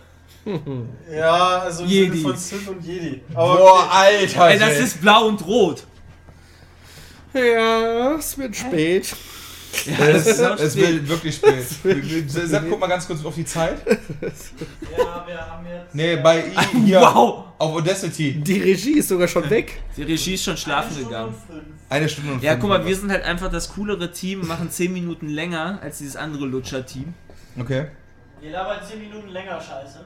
Ja, 1.11 1.59
also 1.59 1.83
im 1.83 1.89
Jedi. 1.89 2.17
Sinne 2.17 2.21
von 2.29 2.37
Sith 2.37 2.67
und 2.67 2.83
Jedi. 2.83 3.21
Aber 3.35 3.57
Boah, 3.57 3.79
okay. 3.85 3.89
Alter! 3.91 4.47
Ey, 4.49 4.59
das 4.59 4.79
ist 4.79 5.01
blau 5.01 5.27
und 5.27 5.45
rot. 5.45 5.83
Ja, 7.33 8.15
es 8.15 8.37
wird 8.37 8.55
spät. 8.55 9.15
Ja, 9.85 10.05
Es, 10.07 10.23
das 10.25 10.59
ist 10.59 10.61
es 10.61 10.75
wird 10.75 11.07
wirklich 11.07 11.35
spät. 11.35 11.63
Sepp, 12.29 12.63
guck 12.69 12.79
mal 12.79 12.87
ganz 12.87 13.07
kurz 13.07 13.23
auf 13.23 13.35
die 13.35 13.45
Zeit. 13.45 13.77
Ja, 13.87 15.23
wir 15.25 15.37
haben 15.39 15.65
jetzt. 15.65 15.95
Nee, 15.95 16.15
bei 16.17 16.43
ihm 16.73 16.85
hier 16.85 16.99
Wow! 17.01 17.45
auf 17.57 17.75
Audacity. 17.75 18.33
Die 18.41 18.59
Regie 18.59 18.97
ist 18.99 19.07
sogar 19.09 19.27
schon 19.27 19.49
weg. 19.49 19.81
Die 19.95 20.03
Regie 20.03 20.33
ist 20.33 20.43
schon 20.43 20.57
schlafen 20.57 20.91
Stunde 20.91 21.09
gegangen. 21.09 21.35
Eine 21.89 22.09
Stunde 22.09 22.33
und 22.33 22.43
Ja, 22.43 22.51
fünf 22.51 22.61
guck 22.61 22.69
mal, 22.69 22.85
wir 22.85 22.95
sind 22.95 23.11
halt 23.11 23.23
einfach 23.23 23.51
das 23.51 23.73
coolere 23.73 24.11
Team, 24.11 24.45
machen 24.47 24.69
10 24.69 24.91
Minuten 24.93 25.27
länger 25.29 25.79
als 25.81 25.99
dieses 25.99 26.15
andere 26.15 26.45
Lutscher-Team. 26.45 27.13
Okay. 27.59 27.87
Ihr 28.41 28.51
labert 28.51 28.87
10 28.87 28.99
Minuten 28.99 29.29
länger, 29.29 29.59
scheiße. 29.61 29.99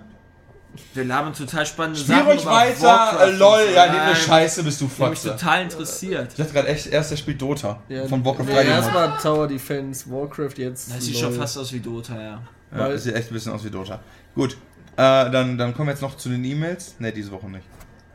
Wir 0.94 1.06
labern 1.06 1.34
total 1.34 1.66
spannende 1.66 2.00
Spiel 2.00 2.16
Sachen. 2.16 2.28
ruhig 2.28 2.42
über 2.42 2.52
weiter, 2.52 2.82
Warcraft 2.82 3.28
äh, 3.28 3.32
lol. 3.32 3.60
so. 3.68 3.74
Ja, 3.74 3.86
nee, 3.86 3.92
Nein, 3.92 4.00
eine 4.02 4.16
Scheiße 4.16 4.64
bist 4.64 4.82
du 4.82 4.90
Ich 4.94 5.00
hab 5.00 5.10
mich 5.10 5.22
total 5.22 5.64
interessiert. 5.64 6.28
Ich 6.32 6.38
dachte 6.38 6.54
gerade 6.54 6.68
echt, 6.68 6.88
erst 6.88 7.12
der 7.12 7.18
spielt 7.18 7.42
Dota. 7.42 7.82
Ja, 7.90 8.08
von 8.08 8.24
Warcraft 8.24 8.46
nee, 8.46 8.54
3. 8.54 8.64
Erstmal 8.66 9.18
Tower 9.22 9.48
Defense, 9.48 10.10
Warcraft, 10.10 10.58
jetzt. 10.58 10.92
Das 10.92 11.06
sieht 11.06 11.16
LOL. 11.16 11.24
schon 11.24 11.34
fast 11.34 11.58
aus 11.58 11.74
wie 11.74 11.80
Dota, 11.80 12.22
ja. 12.22 12.42
Ja, 12.76 12.90
das 12.90 13.04
sieht 13.04 13.16
echt 13.16 13.30
ein 13.30 13.34
bisschen 13.34 13.54
aus 13.54 13.64
wie 13.64 13.70
Dota. 13.70 14.00
Gut, 14.34 14.58
äh, 14.98 15.30
dann, 15.30 15.58
dann 15.58 15.74
kommen 15.74 15.88
wir 15.88 15.94
jetzt 15.94 16.02
noch 16.02 16.18
zu 16.18 16.30
den 16.30 16.44
E-Mails. 16.44 16.96
Ne, 17.00 17.12
diese 17.12 17.32
Woche 17.32 17.50
nicht. 17.50 17.66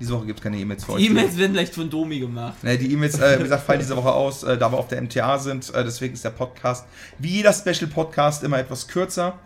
Diese 0.01 0.15
Woche 0.15 0.25
gibt 0.27 0.39
es 0.39 0.43
keine 0.43 0.57
E-Mails 0.57 0.85
für 0.85 0.93
euch. 0.93 1.03
Die 1.03 1.09
E-Mails 1.09 1.37
werden 1.37 1.55
leicht 1.55 1.75
von 1.75 1.91
Domi 1.91 2.21
gemacht. 2.21 2.65
Ne, 2.65 2.79
die 2.79 2.91
E-Mails, 2.91 3.19
äh, 3.19 3.39
wie 3.39 3.43
gesagt, 3.43 3.65
fallen 3.65 3.81
diese 3.81 3.97
Woche 3.97 4.11
aus, 4.11 4.43
äh, 4.43 4.57
da 4.57 4.73
wir 4.73 4.79
auf 4.79 4.89
der 4.89 5.03
MTA 5.03 5.39
sind. 5.39 5.73
Äh, 5.75 5.85
deswegen 5.85 6.15
ist 6.15 6.25
der 6.25 6.31
Podcast, 6.31 6.87
wie 7.19 7.29
jeder 7.29 7.53
Special-Podcast, 7.53 8.43
immer 8.43 8.59
etwas 8.59 8.89
kürzer. 8.89 9.39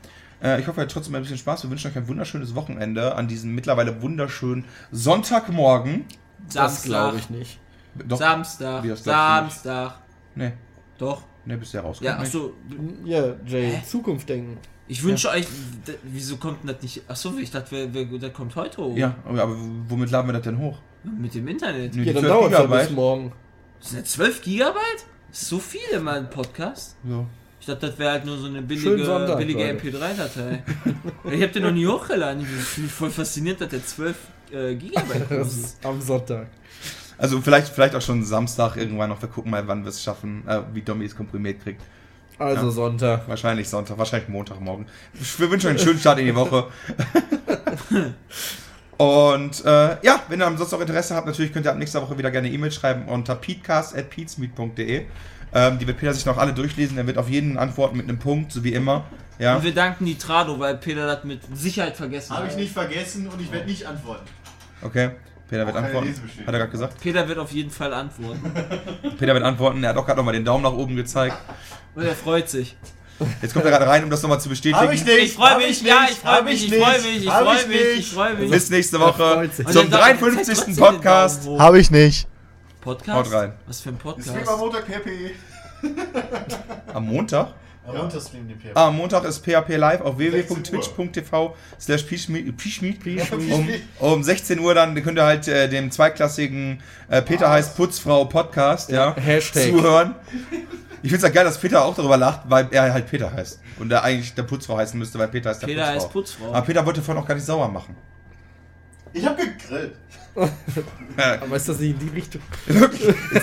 Äh, 0.44 0.60
ich 0.60 0.66
hoffe, 0.68 0.80
ihr 0.80 0.82
habt 0.82 0.92
trotzdem 0.92 1.14
ein 1.14 1.22
bisschen 1.22 1.38
Spaß. 1.38 1.62
Wir 1.64 1.70
wünschen 1.70 1.90
euch 1.90 1.96
ein 1.96 2.06
wunderschönes 2.06 2.54
Wochenende 2.54 3.14
an 3.16 3.26
diesem 3.28 3.54
mittlerweile 3.54 4.02
wunderschönen 4.02 4.64
Sonntagmorgen. 4.92 6.04
Das 6.52 6.82
glaube 6.82 7.12
Samstag. 7.16 7.18
ich 7.18 7.30
nicht. 7.30 7.58
Doch, 8.06 8.18
Samstag. 8.18 8.84
Samstag. 8.96 9.94
Ne, 10.34 10.52
Doch. 10.98 11.22
ne, 11.44 11.56
bisher 11.56 11.80
rausgekommen. 11.82 12.20
Ja, 12.20 12.24
achso. 12.26 12.52
Ja, 13.04 13.34
Jay, 13.46 13.70
Hä? 13.70 13.82
Zukunft 13.86 14.28
denken. 14.28 14.58
Ich 14.88 15.02
wünsche 15.02 15.30
euch. 15.30 15.46
d- 15.86 15.94
Wieso 16.02 16.36
kommt 16.36 16.60
denn 16.62 16.74
das 16.74 16.82
nicht. 16.82 17.02
Achso, 17.08 17.32
ich 17.38 17.50
dachte, 17.50 17.68
wer, 17.70 17.94
wer, 17.94 18.18
der 18.18 18.30
kommt 18.30 18.54
heute 18.56 18.82
hoch. 18.82 18.96
Ja, 18.96 19.14
aber 19.24 19.56
womit 19.88 20.10
laden 20.10 20.26
wir 20.28 20.32
das 20.34 20.42
denn 20.42 20.58
hoch? 20.58 20.78
Mit 21.04 21.34
dem 21.34 21.46
Internet. 21.48 21.94
Nur 21.94 22.04
Ja, 22.04 22.12
dann 22.12 22.22
12 22.24 22.32
dauert 22.34 22.52
es 22.52 22.58
ja 22.58 22.64
Gigabyte? 22.64 22.88
bis 22.88 22.96
morgen. 22.96 23.32
Das 23.80 23.90
sind 23.90 24.06
12 24.06 24.42
Gigabyte? 24.42 25.06
Das 25.30 25.42
ist 25.42 25.48
so 25.48 25.58
viel 25.58 25.80
immer 25.94 26.12
ein 26.12 26.28
Podcast. 26.28 26.96
Ja. 27.04 27.24
Ich 27.64 27.72
dachte, 27.72 27.86
das 27.86 27.98
wäre 27.98 28.10
halt 28.10 28.26
nur 28.26 28.36
so 28.36 28.44
eine 28.44 28.60
billige, 28.60 29.06
Sonntag, 29.06 29.38
billige 29.38 29.58
Leute. 29.72 29.88
MP3-Datei. 29.88 30.62
ich 31.32 31.42
hab 31.42 31.50
den 31.50 31.62
noch 31.62 31.70
nie 31.70 31.86
hochgeladen. 31.86 32.42
Ich 32.42 32.76
bin 32.76 32.90
voll 32.90 33.08
fasziniert, 33.08 33.58
dass 33.58 33.70
der 33.70 33.86
12 33.86 34.16
äh, 34.52 34.74
Gigabyte 34.74 35.30
ist. 35.40 35.78
am 35.82 35.98
Sonntag. 35.98 36.48
Also 37.16 37.40
vielleicht, 37.40 37.68
vielleicht 37.68 37.94
auch 37.94 38.02
schon 38.02 38.22
Samstag 38.22 38.76
irgendwann 38.76 39.08
noch. 39.08 39.22
Wir 39.22 39.30
gucken 39.30 39.50
mal, 39.50 39.66
wann 39.66 39.82
wir 39.82 39.88
es 39.88 40.02
schaffen, 40.02 40.46
äh, 40.46 40.60
wie 40.74 40.82
Domi 40.82 41.06
es 41.06 41.16
komprimiert 41.16 41.62
kriegt. 41.62 41.80
Also 42.38 42.66
Ja. 42.66 42.70
Sonntag. 42.70 43.26
Wahrscheinlich 43.28 43.66
Sonntag, 43.66 43.96
wahrscheinlich 43.96 44.28
Montagmorgen. 44.28 44.84
Wir 45.38 45.50
wünschen 45.50 45.68
euch 45.68 45.70
einen 45.70 45.78
schönen 45.78 45.98
Start 45.98 46.18
in 46.18 46.26
die 46.26 46.34
Woche. 46.34 46.66
Und 48.98 49.64
äh, 49.64 49.96
ja, 50.04 50.22
wenn 50.28 50.42
ihr 50.42 50.54
sonst 50.58 50.70
noch 50.70 50.80
Interesse 50.82 51.14
habt, 51.14 51.26
natürlich 51.26 51.50
könnt 51.54 51.64
ihr 51.64 51.72
ab 51.72 51.78
nächster 51.78 52.02
Woche 52.02 52.18
wieder 52.18 52.30
gerne 52.30 52.50
E-Mail 52.50 52.70
schreiben 52.72 53.08
unter 53.08 53.34
peatcast.peatsmeet.de. 53.36 55.06
Ähm, 55.54 55.78
die 55.78 55.86
wird 55.86 55.98
Peter 55.98 56.12
sich 56.12 56.26
noch 56.26 56.36
alle 56.36 56.52
durchlesen. 56.52 56.98
Er 56.98 57.06
wird 57.06 57.16
auf 57.16 57.28
jeden 57.28 57.56
antworten 57.58 57.96
mit 57.96 58.08
einem 58.08 58.18
Punkt, 58.18 58.50
so 58.52 58.64
wie 58.64 58.74
immer. 58.74 59.04
Ja. 59.38 59.56
Und 59.56 59.64
wir 59.64 59.72
danken 59.74 60.04
Nitrado, 60.04 60.58
weil 60.58 60.76
Peter 60.76 61.06
das 61.06 61.24
mit 61.24 61.40
Sicherheit 61.56 61.96
vergessen 61.96 62.34
Habe 62.34 62.44
hat. 62.46 62.52
ich 62.52 62.56
nicht 62.56 62.72
vergessen 62.72 63.28
und 63.28 63.40
ich 63.40 63.50
werde 63.52 63.66
nicht 63.66 63.86
antworten. 63.86 64.26
Okay. 64.82 65.10
Peter 65.48 65.66
wird 65.66 65.76
antworten. 65.76 66.08
Hat 66.46 66.54
er 66.54 66.58
gerade 66.58 66.70
gesagt. 66.70 67.00
Peter 67.00 67.28
wird 67.28 67.38
auf 67.38 67.52
jeden 67.52 67.70
Fall 67.70 67.92
antworten. 67.92 68.52
Peter 69.18 69.34
wird 69.34 69.44
antworten. 69.44 69.82
Er 69.84 69.90
hat 69.90 69.96
auch 69.96 70.06
gerade 70.06 70.18
nochmal 70.18 70.34
den 70.34 70.44
Daumen 70.44 70.62
nach 70.64 70.72
oben 70.72 70.96
gezeigt. 70.96 71.36
Und 71.94 72.04
er 72.04 72.14
freut 72.14 72.48
sich. 72.48 72.76
Jetzt 73.40 73.52
kommt 73.52 73.64
er 73.64 73.70
gerade 73.70 73.86
rein, 73.86 74.02
um 74.02 74.10
das 74.10 74.22
nochmal 74.22 74.40
zu 74.40 74.48
bestätigen. 74.48 74.80
Hab 74.80 74.92
ich 74.92 75.04
nicht. 75.04 75.18
Ich 75.18 75.32
freue 75.34 75.58
mich, 75.58 75.70
ich 75.70 75.82
ja, 75.82 76.00
nicht, 76.02 76.12
ich 76.12 76.18
freue 76.18 76.42
mich, 76.42 76.64
ich 76.64 76.70
nicht, 76.70 76.82
freue 76.82 77.00
mich, 77.00 77.16
ich 77.16 77.30
freue 77.30 77.56
ich 77.56 77.66
mich, 77.68 77.76
ich 77.80 77.96
nicht. 77.96 78.12
freue 78.12 78.34
mich. 78.34 78.50
Bis 78.50 78.70
nächste 78.70 78.98
Woche 78.98 79.34
freut 79.34 79.54
sich. 79.54 79.66
Und 79.66 79.72
zum 79.72 79.90
der 79.90 80.00
Daumen- 80.00 80.18
53. 80.18 80.46
zeigt 80.46 80.58
trotzdem 80.58 80.74
den 80.74 80.84
Podcast. 80.84 81.48
Habe 81.58 81.78
ich 81.78 81.90
nicht. 81.92 82.26
Podcast? 82.84 83.32
Haut 83.32 83.32
rein. 83.32 83.52
Was 83.66 83.80
für 83.80 83.88
ein 83.88 83.98
Deswegen 84.18 84.38
am 84.38 84.44
Podcast? 84.44 84.60
Montag 84.60 84.84
PHP. 84.86 85.08
Am 86.92 87.06
Montag? 87.06 87.54
Am 87.86 87.96
Montag 87.96 88.22
streamen 88.22 88.48
die 88.48 88.54
PHP. 88.54 88.70
Ah, 88.74 88.88
am 88.88 88.96
Montag 88.96 89.24
ist 89.24 89.44
PHP 89.44 89.76
live 89.76 90.00
auf 90.02 90.16
www.twitch.tv 90.18 91.56
slash 91.80 92.02
pischmied. 92.02 92.54
Um, 93.32 93.68
um 94.00 94.22
16 94.22 94.58
Uhr 94.58 94.74
dann 94.74 94.94
könnt 95.02 95.18
ihr 95.18 95.24
halt 95.24 95.48
äh, 95.48 95.68
dem 95.68 95.90
zweiklassigen 95.90 96.82
äh, 97.08 97.20
Peter 97.22 97.50
heißt 97.50 97.76
Putzfrau 97.76 98.26
Podcast 98.26 98.90
ja, 98.90 99.14
Hashtag. 99.16 99.70
zuhören. 99.70 100.14
Ich 101.02 101.10
finde 101.10 101.16
es 101.16 101.22
ja 101.22 101.28
geil, 101.28 101.44
dass 101.44 101.58
Peter 101.58 101.84
auch 101.84 101.94
darüber 101.94 102.16
lacht, 102.16 102.42
weil 102.48 102.68
er 102.70 102.92
halt 102.92 103.10
Peter 103.10 103.30
heißt. 103.32 103.60
Und 103.78 103.92
er 103.92 104.02
eigentlich 104.02 104.34
der 104.34 104.44
Putzfrau 104.44 104.78
heißen 104.78 104.98
müsste, 104.98 105.18
weil 105.18 105.28
Peter 105.28 105.50
heißt 105.50 105.60
der 105.60 105.66
Peter 105.66 105.82
Putzfrau. 105.82 106.00
heißt 106.00 106.12
Putzfrau. 106.12 106.48
Aber 106.48 106.62
Peter 106.62 106.86
wollte 106.86 107.02
vorhin 107.02 107.22
auch 107.22 107.26
gar 107.28 107.34
nicht 107.34 107.44
sauer 107.44 107.68
machen. 107.68 107.96
Ich 109.12 109.26
habe 109.26 109.36
gegrillt. 109.36 109.96
Aber 110.36 111.56
ist 111.56 111.68
das 111.68 111.78
nicht 111.78 112.00
in 112.00 112.08
die 112.08 112.14
Richtung? 112.14 112.40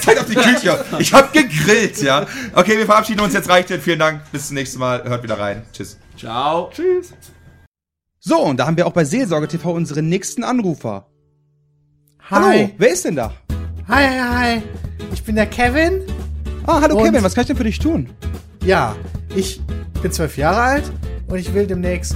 Zeit 0.02 0.20
auf 0.20 0.26
die 0.26 0.36
Küche. 0.36 0.84
Ich 1.00 1.14
hab 1.14 1.32
gegrillt, 1.34 2.02
ja. 2.02 2.26
Okay, 2.54 2.78
wir 2.78 2.86
verabschieden 2.86 3.22
uns. 3.22 3.34
Jetzt 3.34 3.50
reicht 3.50 3.72
es. 3.72 3.84
Vielen 3.84 4.00
Dank. 4.00 4.22
Bis 4.32 4.48
zum 4.48 4.56
nächsten 4.56 4.80
Mal. 4.80 5.04
Hört 5.04 5.24
wieder 5.24 5.40
rein. 5.40 5.64
Tschüss. 5.72 5.98
Ciao. 6.18 6.70
Tschüss. 6.74 7.14
So, 8.20 8.40
und 8.42 8.58
da 8.58 8.68
haben 8.68 8.78
wir 8.78 8.86
auch 8.88 8.94
bei 8.94 9.04
Seelsorge 9.06 9.48
TV 9.48 9.72
unseren 9.74 10.08
nächsten 10.10 10.44
Anrufer. 10.44 11.08
Hi. 12.30 12.40
Hallo, 12.60 12.72
wer 12.78 12.90
ist 12.92 13.06
denn 13.06 13.16
da? 13.16 13.34
Hi, 13.88 14.06
hi, 14.08 14.20
hi. 14.20 14.62
Ich 15.14 15.24
bin 15.24 15.36
der 15.36 15.48
Kevin. 15.48 16.02
Ah, 16.68 16.82
hallo 16.82 16.98
Und- 16.98 17.06
Kevin, 17.06 17.24
was 17.24 17.34
kann 17.34 17.42
ich 17.44 17.48
denn 17.48 17.58
für 17.58 17.64
dich 17.64 17.80
tun? 17.80 18.10
Ja, 18.64 18.96
ich 19.36 19.60
bin 20.04 20.12
zwölf 20.12 20.38
Jahre 20.38 20.62
alt 20.62 20.92
und 21.28 21.40
ich 21.40 21.52
will 21.54 21.66
demnächst 21.66 22.16